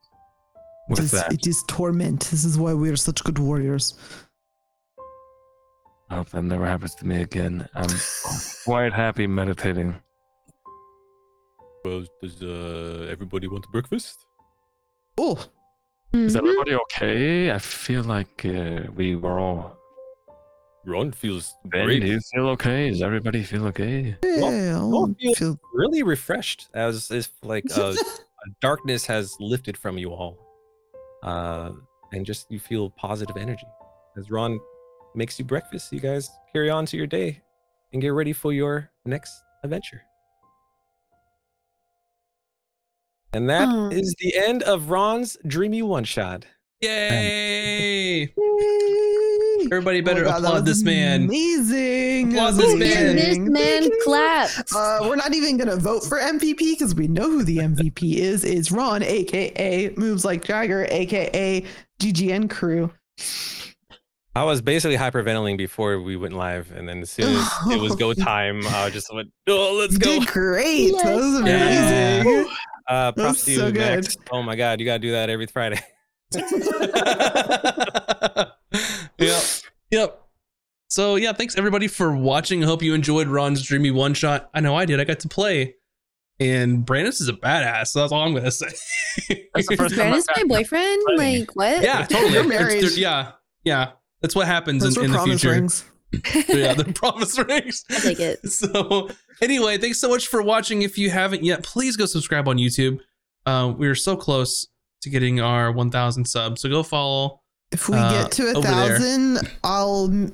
It 0.88 0.92
with 0.92 1.00
is, 1.00 1.12
that. 1.12 1.34
it 1.34 1.48
is 1.48 1.64
torment. 1.68 2.22
This 2.32 2.46
is 2.46 2.58
why 2.60 2.74
we 2.74 2.90
are 2.90 2.96
such 2.96 3.24
good 3.24 3.40
warriors. 3.40 3.96
I 6.10 6.16
hope 6.18 6.30
that 6.30 6.44
never 6.44 6.66
happens 6.66 6.94
to 6.96 7.06
me 7.08 7.22
again. 7.22 7.68
I'm 7.74 7.90
quite 8.64 8.94
happy 8.94 9.26
meditating. 9.26 9.96
Well, 11.84 12.06
does 12.22 12.42
uh, 12.42 13.08
everybody 13.10 13.48
want 13.48 13.66
breakfast? 13.72 14.18
Oh, 15.18 15.38
Is 16.14 16.34
Mhm. 16.36 16.38
everybody 16.38 16.74
okay? 16.76 17.52
I 17.52 17.60
feel 17.60 18.04
like 18.04 18.46
uh, 18.46 18.84
we 18.96 19.16
were 19.16 19.40
all. 19.40 19.76
Raun 20.86 21.12
feels 21.12 21.56
Ben, 21.66 21.86
great. 21.86 22.02
do 22.02 22.08
you 22.08 22.20
feel 22.32 22.48
okay? 22.50 22.90
Does 22.92 23.02
everybody 23.02 23.42
feel 23.44 23.66
okay? 23.68 24.16
yeah, 24.24 24.78
I'll 24.78 25.10
I 25.10 25.24
feel- 25.24 25.34
feel 25.36 25.60
Really 25.74 26.04
refreshed, 26.04 26.70
as 26.76 27.10
if 27.12 27.30
like 27.44 27.66
uh, 27.76 27.96
darkness 28.62 29.08
has 29.08 29.36
lifted 29.40 29.76
from 29.78 29.98
you 29.98 30.12
all, 30.12 30.38
uh, 31.26 31.72
and 32.14 32.26
just 32.26 32.50
you 32.50 32.60
feel 32.60 32.90
positive 32.92 33.36
energy. 33.36 33.68
As 34.18 34.32
Raun 34.32 34.60
makes 35.16 35.38
you 35.38 35.44
breakfast, 35.44 35.92
you 35.92 36.00
guys 36.00 36.30
carry 36.54 36.70
on 36.70 36.86
to 36.86 36.98
your 36.98 37.08
day 37.08 37.42
and 37.92 38.02
get 38.02 38.10
ready 38.10 38.32
for 38.32 38.54
your 38.54 38.90
next 39.06 39.34
adventure. 39.64 40.02
And 43.34 43.50
that 43.50 43.92
is 43.92 44.16
Aw. 44.16 44.22
the 44.22 44.38
end 44.38 44.64
of 44.64 44.90
Raun's 44.90 45.36
dreamy 45.46 45.82
one 45.82 46.06
shot. 46.06 46.46
Yay! 46.82 48.34
Everybody 49.66 50.02
better 50.02 50.22
Oh 50.22 50.30
God, 50.30 50.44
applaud 50.44 50.66
this 50.66 50.84
man. 50.84 51.24
Amazing. 51.24 52.05
Applaud 52.24 52.52
That 52.52 52.58
this 52.58 52.66
was 52.66 52.76
man. 52.76 53.16
did 53.16 53.18
this 53.18 53.38
man 53.38 53.54
Thank 53.82 53.94
you. 53.94 54.02
clapped? 54.04 54.72
Uh, 54.76 55.00
we're 55.04 55.16
not 55.16 55.34
even 55.34 55.58
gonna 55.58 55.76
vote 55.78 56.04
for 56.04 56.18
MVP 56.20 56.58
because 56.58 56.96
we 56.96 57.08
know 57.08 57.30
who 57.30 57.44
the 57.44 57.58
MVP 57.58 58.16
is. 58.16 58.44
Is 58.44 58.72
Raun, 58.72 59.04
aka 59.04 59.90
Moves 59.98 60.24
Like 60.26 60.44
Jagger, 60.44 60.88
aka 60.90 61.64
GGN 62.00 62.50
Crew. 62.50 62.92
I 64.38 64.44
was 64.44 64.62
basically 64.62 64.98
hyperventilating 64.98 65.58
before 65.58 66.02
we 66.02 66.18
went 66.18 66.34
live, 66.34 66.70
and 66.72 66.90
then 66.90 67.00
as 67.02 67.10
soon 67.12 67.36
as 67.38 67.48
it 67.72 67.80
was 67.80 67.96
go 67.96 68.14
time, 68.32 68.62
I 68.68 68.90
just 68.90 69.14
went, 69.14 69.32
"Oh, 69.48 69.76
let's 69.80 69.98
go!" 69.98 70.20
Did 70.20 70.28
great. 70.28 70.92
That 71.04 71.16
was 71.16 71.42
Yeah. 71.48 72.22
amazing. 72.22 72.50
Uh, 72.88 73.12
props 73.14 73.30
was 73.30 73.46
to 73.46 73.52
you, 73.52 73.58
so 73.60 73.72
Max. 73.72 74.18
Oh 74.32 74.44
my 74.44 74.56
God, 74.58 74.80
you 74.82 74.86
gotta 74.86 75.00
do 75.00 75.12
that 75.12 75.30
every 75.30 75.48
Friday. 75.48 75.80
yep. 79.18 79.44
Yep. 79.92 80.25
So 80.96 81.18
yeah, 81.18 81.34
thanks 81.34 81.58
everybody 81.58 81.90
for 81.90 82.16
watching. 82.16 82.64
I 82.64 82.68
hope 82.68 82.82
you 82.82 82.94
enjoyed 82.94 83.28
Raun's 83.28 83.62
dreamy 83.62 83.92
one 83.92 84.14
shot. 84.14 84.50
I 84.54 84.62
know 84.62 84.78
I 84.78 84.86
did. 84.86 84.98
I 85.02 85.04
got 85.04 85.20
to 85.20 85.28
play. 85.28 85.76
And 86.40 86.86
Brandis 86.86 87.20
is 87.20 87.28
a 87.28 87.34
badass. 87.34 87.88
So 87.88 88.00
that's 88.00 88.14
all 88.14 88.22
I'm 88.22 88.34
gonna 88.34 88.50
say. 88.50 88.68
That's 89.54 89.68
the 89.68 89.76
first 89.76 89.94
Brandis 89.96 90.26
my 90.38 90.44
boyfriend? 90.46 91.02
Funny. 91.18 91.40
Like 91.40 91.54
what? 91.54 91.84
yeah, 91.84 92.06
totally. 92.10 92.32
You're 92.32 92.44
It's- 92.46 92.60
married. 92.62 92.78
it's- 92.78 92.98
yeah, 92.98 93.34
yeah. 93.66 93.92
That's 94.22 94.36
what 94.38 94.48
happens 94.48 94.84
Those 94.84 94.96
in, 94.96 95.04
in 95.06 95.12
the 95.12 95.20
future. 95.20 95.50
rings. 95.52 95.84
yeah, 96.48 96.74
the 96.74 96.90
promise 96.96 97.38
rings. 97.40 97.84
I 97.92 98.00
take 98.00 98.22
it. 98.22 98.40
So 98.50 99.10
anyway, 99.42 99.78
thanks 99.78 100.00
so 100.00 100.08
much 100.08 100.28
for 100.28 100.42
watching. 100.42 100.82
If 100.82 100.98
you 100.98 101.10
haven't 101.10 101.44
yet, 101.44 101.62
please 101.64 101.98
go 101.98 102.06
subscribe 102.06 102.48
on 102.48 102.56
YouTube. 102.56 103.00
Uh, 103.46 103.74
we're 103.78 103.96
so 103.96 104.16
close 104.16 104.66
to 105.02 105.10
getting 105.10 105.42
our 105.42 105.74
1,000 105.74 106.24
subs. 106.24 106.62
So 106.62 106.70
go 106.70 106.84
follow. 106.84 107.42
If 107.74 107.90
we 107.90 107.98
Uh, 107.98 108.24
get 108.24 108.32
to 108.34 108.58
a 108.58 108.62
thousand, 108.62 109.40
I'll 109.62 110.30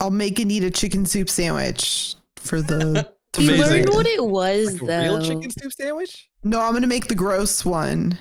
I'll 0.00 0.10
make 0.10 0.38
and 0.38 0.50
eat 0.52 0.64
a 0.64 0.70
chicken 0.70 1.06
soup 1.06 1.28
sandwich 1.30 2.14
for 2.36 2.60
the. 2.62 3.08
We 3.36 3.48
Amazing. 3.48 3.66
learned 3.68 3.88
what 3.90 4.06
it 4.06 4.24
was 4.24 4.74
Like 4.74 4.82
a 4.82 4.86
though. 4.86 5.02
real 5.02 5.22
chicken 5.22 5.50
soup 5.50 5.72
sandwich? 5.72 6.28
No, 6.44 6.60
I'm 6.60 6.72
gonna 6.72 6.86
make 6.86 7.08
the 7.08 7.16
gross 7.16 7.64
one, 7.64 8.16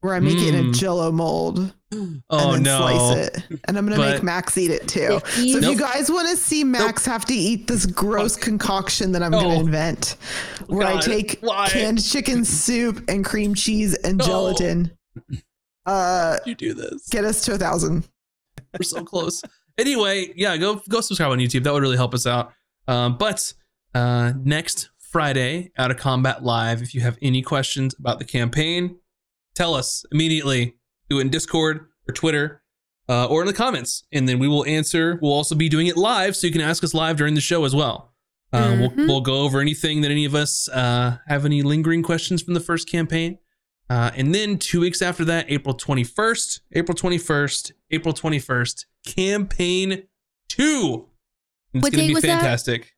where 0.00 0.12
I 0.14 0.20
make 0.20 0.36
it 0.36 0.54
in 0.54 0.56
a 0.56 0.62
Mm. 0.68 0.74
Jello 0.74 1.10
mold 1.10 1.72
Oh 2.28 2.52
and 2.52 2.56
then 2.56 2.62
no. 2.64 2.78
slice 2.78 3.16
it, 3.28 3.60
and 3.66 3.78
I'm 3.78 3.86
gonna 3.86 3.96
But- 3.96 4.12
make 4.16 4.22
Max 4.22 4.58
eat 4.58 4.70
it 4.70 4.86
too. 4.86 5.22
If 5.24 5.38
you- 5.38 5.52
So 5.52 5.56
if 5.56 5.62
Nope. 5.62 5.72
you 5.72 5.78
guys 5.80 6.10
want 6.10 6.28
to 6.28 6.36
see 6.36 6.64
Max 6.64 7.06
have 7.06 7.24
to 7.24 7.32
eat 7.34 7.66
this 7.66 7.86
gross 7.86 8.36
concoction 8.36 9.12
that 9.12 9.22
I'm 9.22 9.30
No. 9.30 9.40
gonna 9.40 9.58
invent, 9.60 10.16
where 10.66 10.86
I 10.86 11.00
take 11.00 11.38
why? 11.40 11.66
canned 11.70 12.04
chicken 12.04 12.44
soup 12.44 13.02
and 13.08 13.24
cream 13.24 13.54
cheese 13.54 13.94
and 13.94 14.18
No. 14.18 14.24
gelatin, 14.26 14.90
uh, 15.86 16.36
you 16.44 16.54
do 16.54 16.74
this? 16.74 17.08
get 17.08 17.24
us 17.24 17.40
to 17.46 17.54
a 17.54 17.58
thousand. 17.58 18.06
We're 18.78 18.82
so 18.82 19.02
close. 19.02 19.42
Anyway, 19.78 20.32
yeah, 20.36 20.56
go 20.56 20.82
go 20.88 21.00
subscribe 21.00 21.30
on 21.30 21.38
YouTube. 21.38 21.62
That 21.64 21.72
would 21.72 21.82
really 21.82 21.96
help 21.96 22.14
us 22.14 22.26
out. 22.26 22.52
Um, 22.88 23.16
but 23.16 23.52
uh, 23.94 24.32
next 24.42 24.90
Friday, 24.98 25.70
Out 25.78 25.90
of 25.90 25.96
Combat 25.96 26.42
Live. 26.42 26.82
If 26.82 26.94
you 26.94 27.00
have 27.00 27.16
any 27.22 27.42
questions 27.42 27.94
about 27.98 28.18
the 28.18 28.24
campaign, 28.24 28.96
tell 29.54 29.74
us 29.74 30.04
immediately. 30.12 30.74
Do 31.08 31.18
it 31.18 31.22
in 31.22 31.30
Discord 31.30 31.86
or 32.06 32.12
Twitter 32.12 32.62
uh, 33.08 33.26
or 33.26 33.40
in 33.40 33.46
the 33.46 33.54
comments, 33.54 34.04
and 34.12 34.28
then 34.28 34.38
we 34.38 34.48
will 34.48 34.66
answer. 34.66 35.18
We'll 35.22 35.32
also 35.32 35.54
be 35.54 35.68
doing 35.70 35.86
it 35.86 35.96
live, 35.96 36.36
so 36.36 36.46
you 36.46 36.52
can 36.52 36.60
ask 36.60 36.84
us 36.84 36.92
live 36.92 37.16
during 37.16 37.34
the 37.34 37.40
show 37.40 37.64
as 37.64 37.74
well. 37.74 38.12
Uh, 38.52 38.58
Mhm. 38.72 38.96
we'll, 38.96 39.06
we'll 39.06 39.20
go 39.20 39.40
over 39.42 39.60
anything 39.60 40.00
that 40.02 40.10
any 40.10 40.24
of 40.24 40.34
us 40.34 40.68
uh, 40.70 41.16
have 41.28 41.44
any 41.46 41.62
lingering 41.62 42.02
questions 42.02 42.42
from 42.42 42.54
the 42.54 42.60
first 42.60 42.88
campaign. 42.90 43.38
Uh, 43.90 44.10
and 44.16 44.34
then 44.34 44.58
two 44.58 44.80
weeks 44.80 45.00
after 45.00 45.24
that, 45.24 45.46
April 45.50 45.74
21st, 45.74 46.60
April 46.74 46.94
21st, 46.94 47.72
April 47.90 48.12
21st, 48.14 48.84
campaign 49.16 50.04
two. 50.48 51.08
It's 51.74 51.82
What 51.82 51.92
going 51.92 51.92
to 51.92 51.96
date 51.98 52.08
be 52.08 52.14
was 52.14 52.22
that? 52.22 52.40
fantastic. 52.40 52.94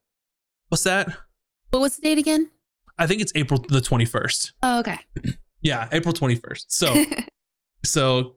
What's 0.68 0.84
that? 0.84 1.08
What 1.70 1.80
was 1.80 1.97
the 1.97 2.02
date 2.02 2.18
again? 2.18 2.50
I 2.98 3.06
think 3.06 3.20
it's 3.20 3.32
April 3.34 3.60
the 3.68 3.80
21st. 3.80 4.52
Oh, 4.62 4.80
okay. 4.80 4.98
Yeah, 5.62 5.89
April 5.92 6.14
21st. 6.14 6.64
So, 6.68 7.05
so 7.84 8.36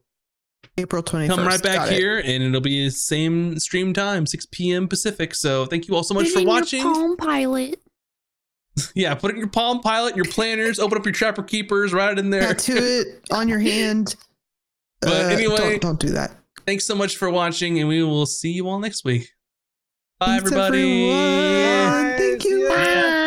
April 0.78 1.02
21st. 1.02 1.28
come 1.30 1.48
right 1.48 1.64
back 1.64 1.76
Got 1.78 1.92
it. 1.94 1.98
here 1.98 2.18
and 2.20 2.44
it'll 2.44 2.60
be 2.60 2.84
the 2.84 2.92
same 2.92 3.58
stream 3.60 3.94
time, 3.94 4.26
6 4.26 4.46
p.m. 4.52 4.90
Pacific. 4.90 5.34
So 5.34 5.66
thank 5.66 5.88
you 5.88 5.96
all 5.96 6.04
so 6.04 6.14
much 6.14 6.26
Put 6.26 6.34
for 6.34 6.40
in 6.40 6.46
your 6.48 6.54
watching. 6.54 6.84
Palm 6.84 7.16
Pilot. 7.16 7.80
Yeah, 8.96 9.14
put 9.16 9.30
it 9.30 9.36
in 9.36 9.40
your 9.40 9.48
Palm 9.50 9.80
Pilot, 9.82 10.16
your 10.18 10.26
planners, 10.26 10.80
open 10.80 10.98
up 10.98 11.06
your 11.06 11.14
Trapper 11.14 11.44
Keepers, 11.44 11.94
write 11.94 12.14
it 12.14 12.20
in 12.20 12.30
there. 12.32 12.42
Tattoo 12.56 12.76
it 12.76 13.22
on 13.32 13.48
your 13.48 13.60
hand. 13.60 14.16
Uh, 15.06 15.10
But 15.10 15.32
anyway- 15.34 15.56
don't, 15.58 15.82
don't 15.82 16.00
do 16.00 16.10
that. 16.10 16.32
Thanks 16.66 16.86
so 16.86 16.96
much 16.96 17.18
for 17.18 17.30
watching, 17.30 17.80
and 17.80 17.90
we 17.90 18.04
will 18.04 18.26
see 18.26 18.52
you 18.52 18.68
all 18.68 18.80
next 18.80 19.04
week. 19.04 19.30
Bye, 20.20 20.28
Thanks, 20.28 20.46
everybody. 20.52 21.10
everyone. 21.12 22.18
Thank 22.18 22.44
you. 22.46 22.70
Bye. 22.70 23.23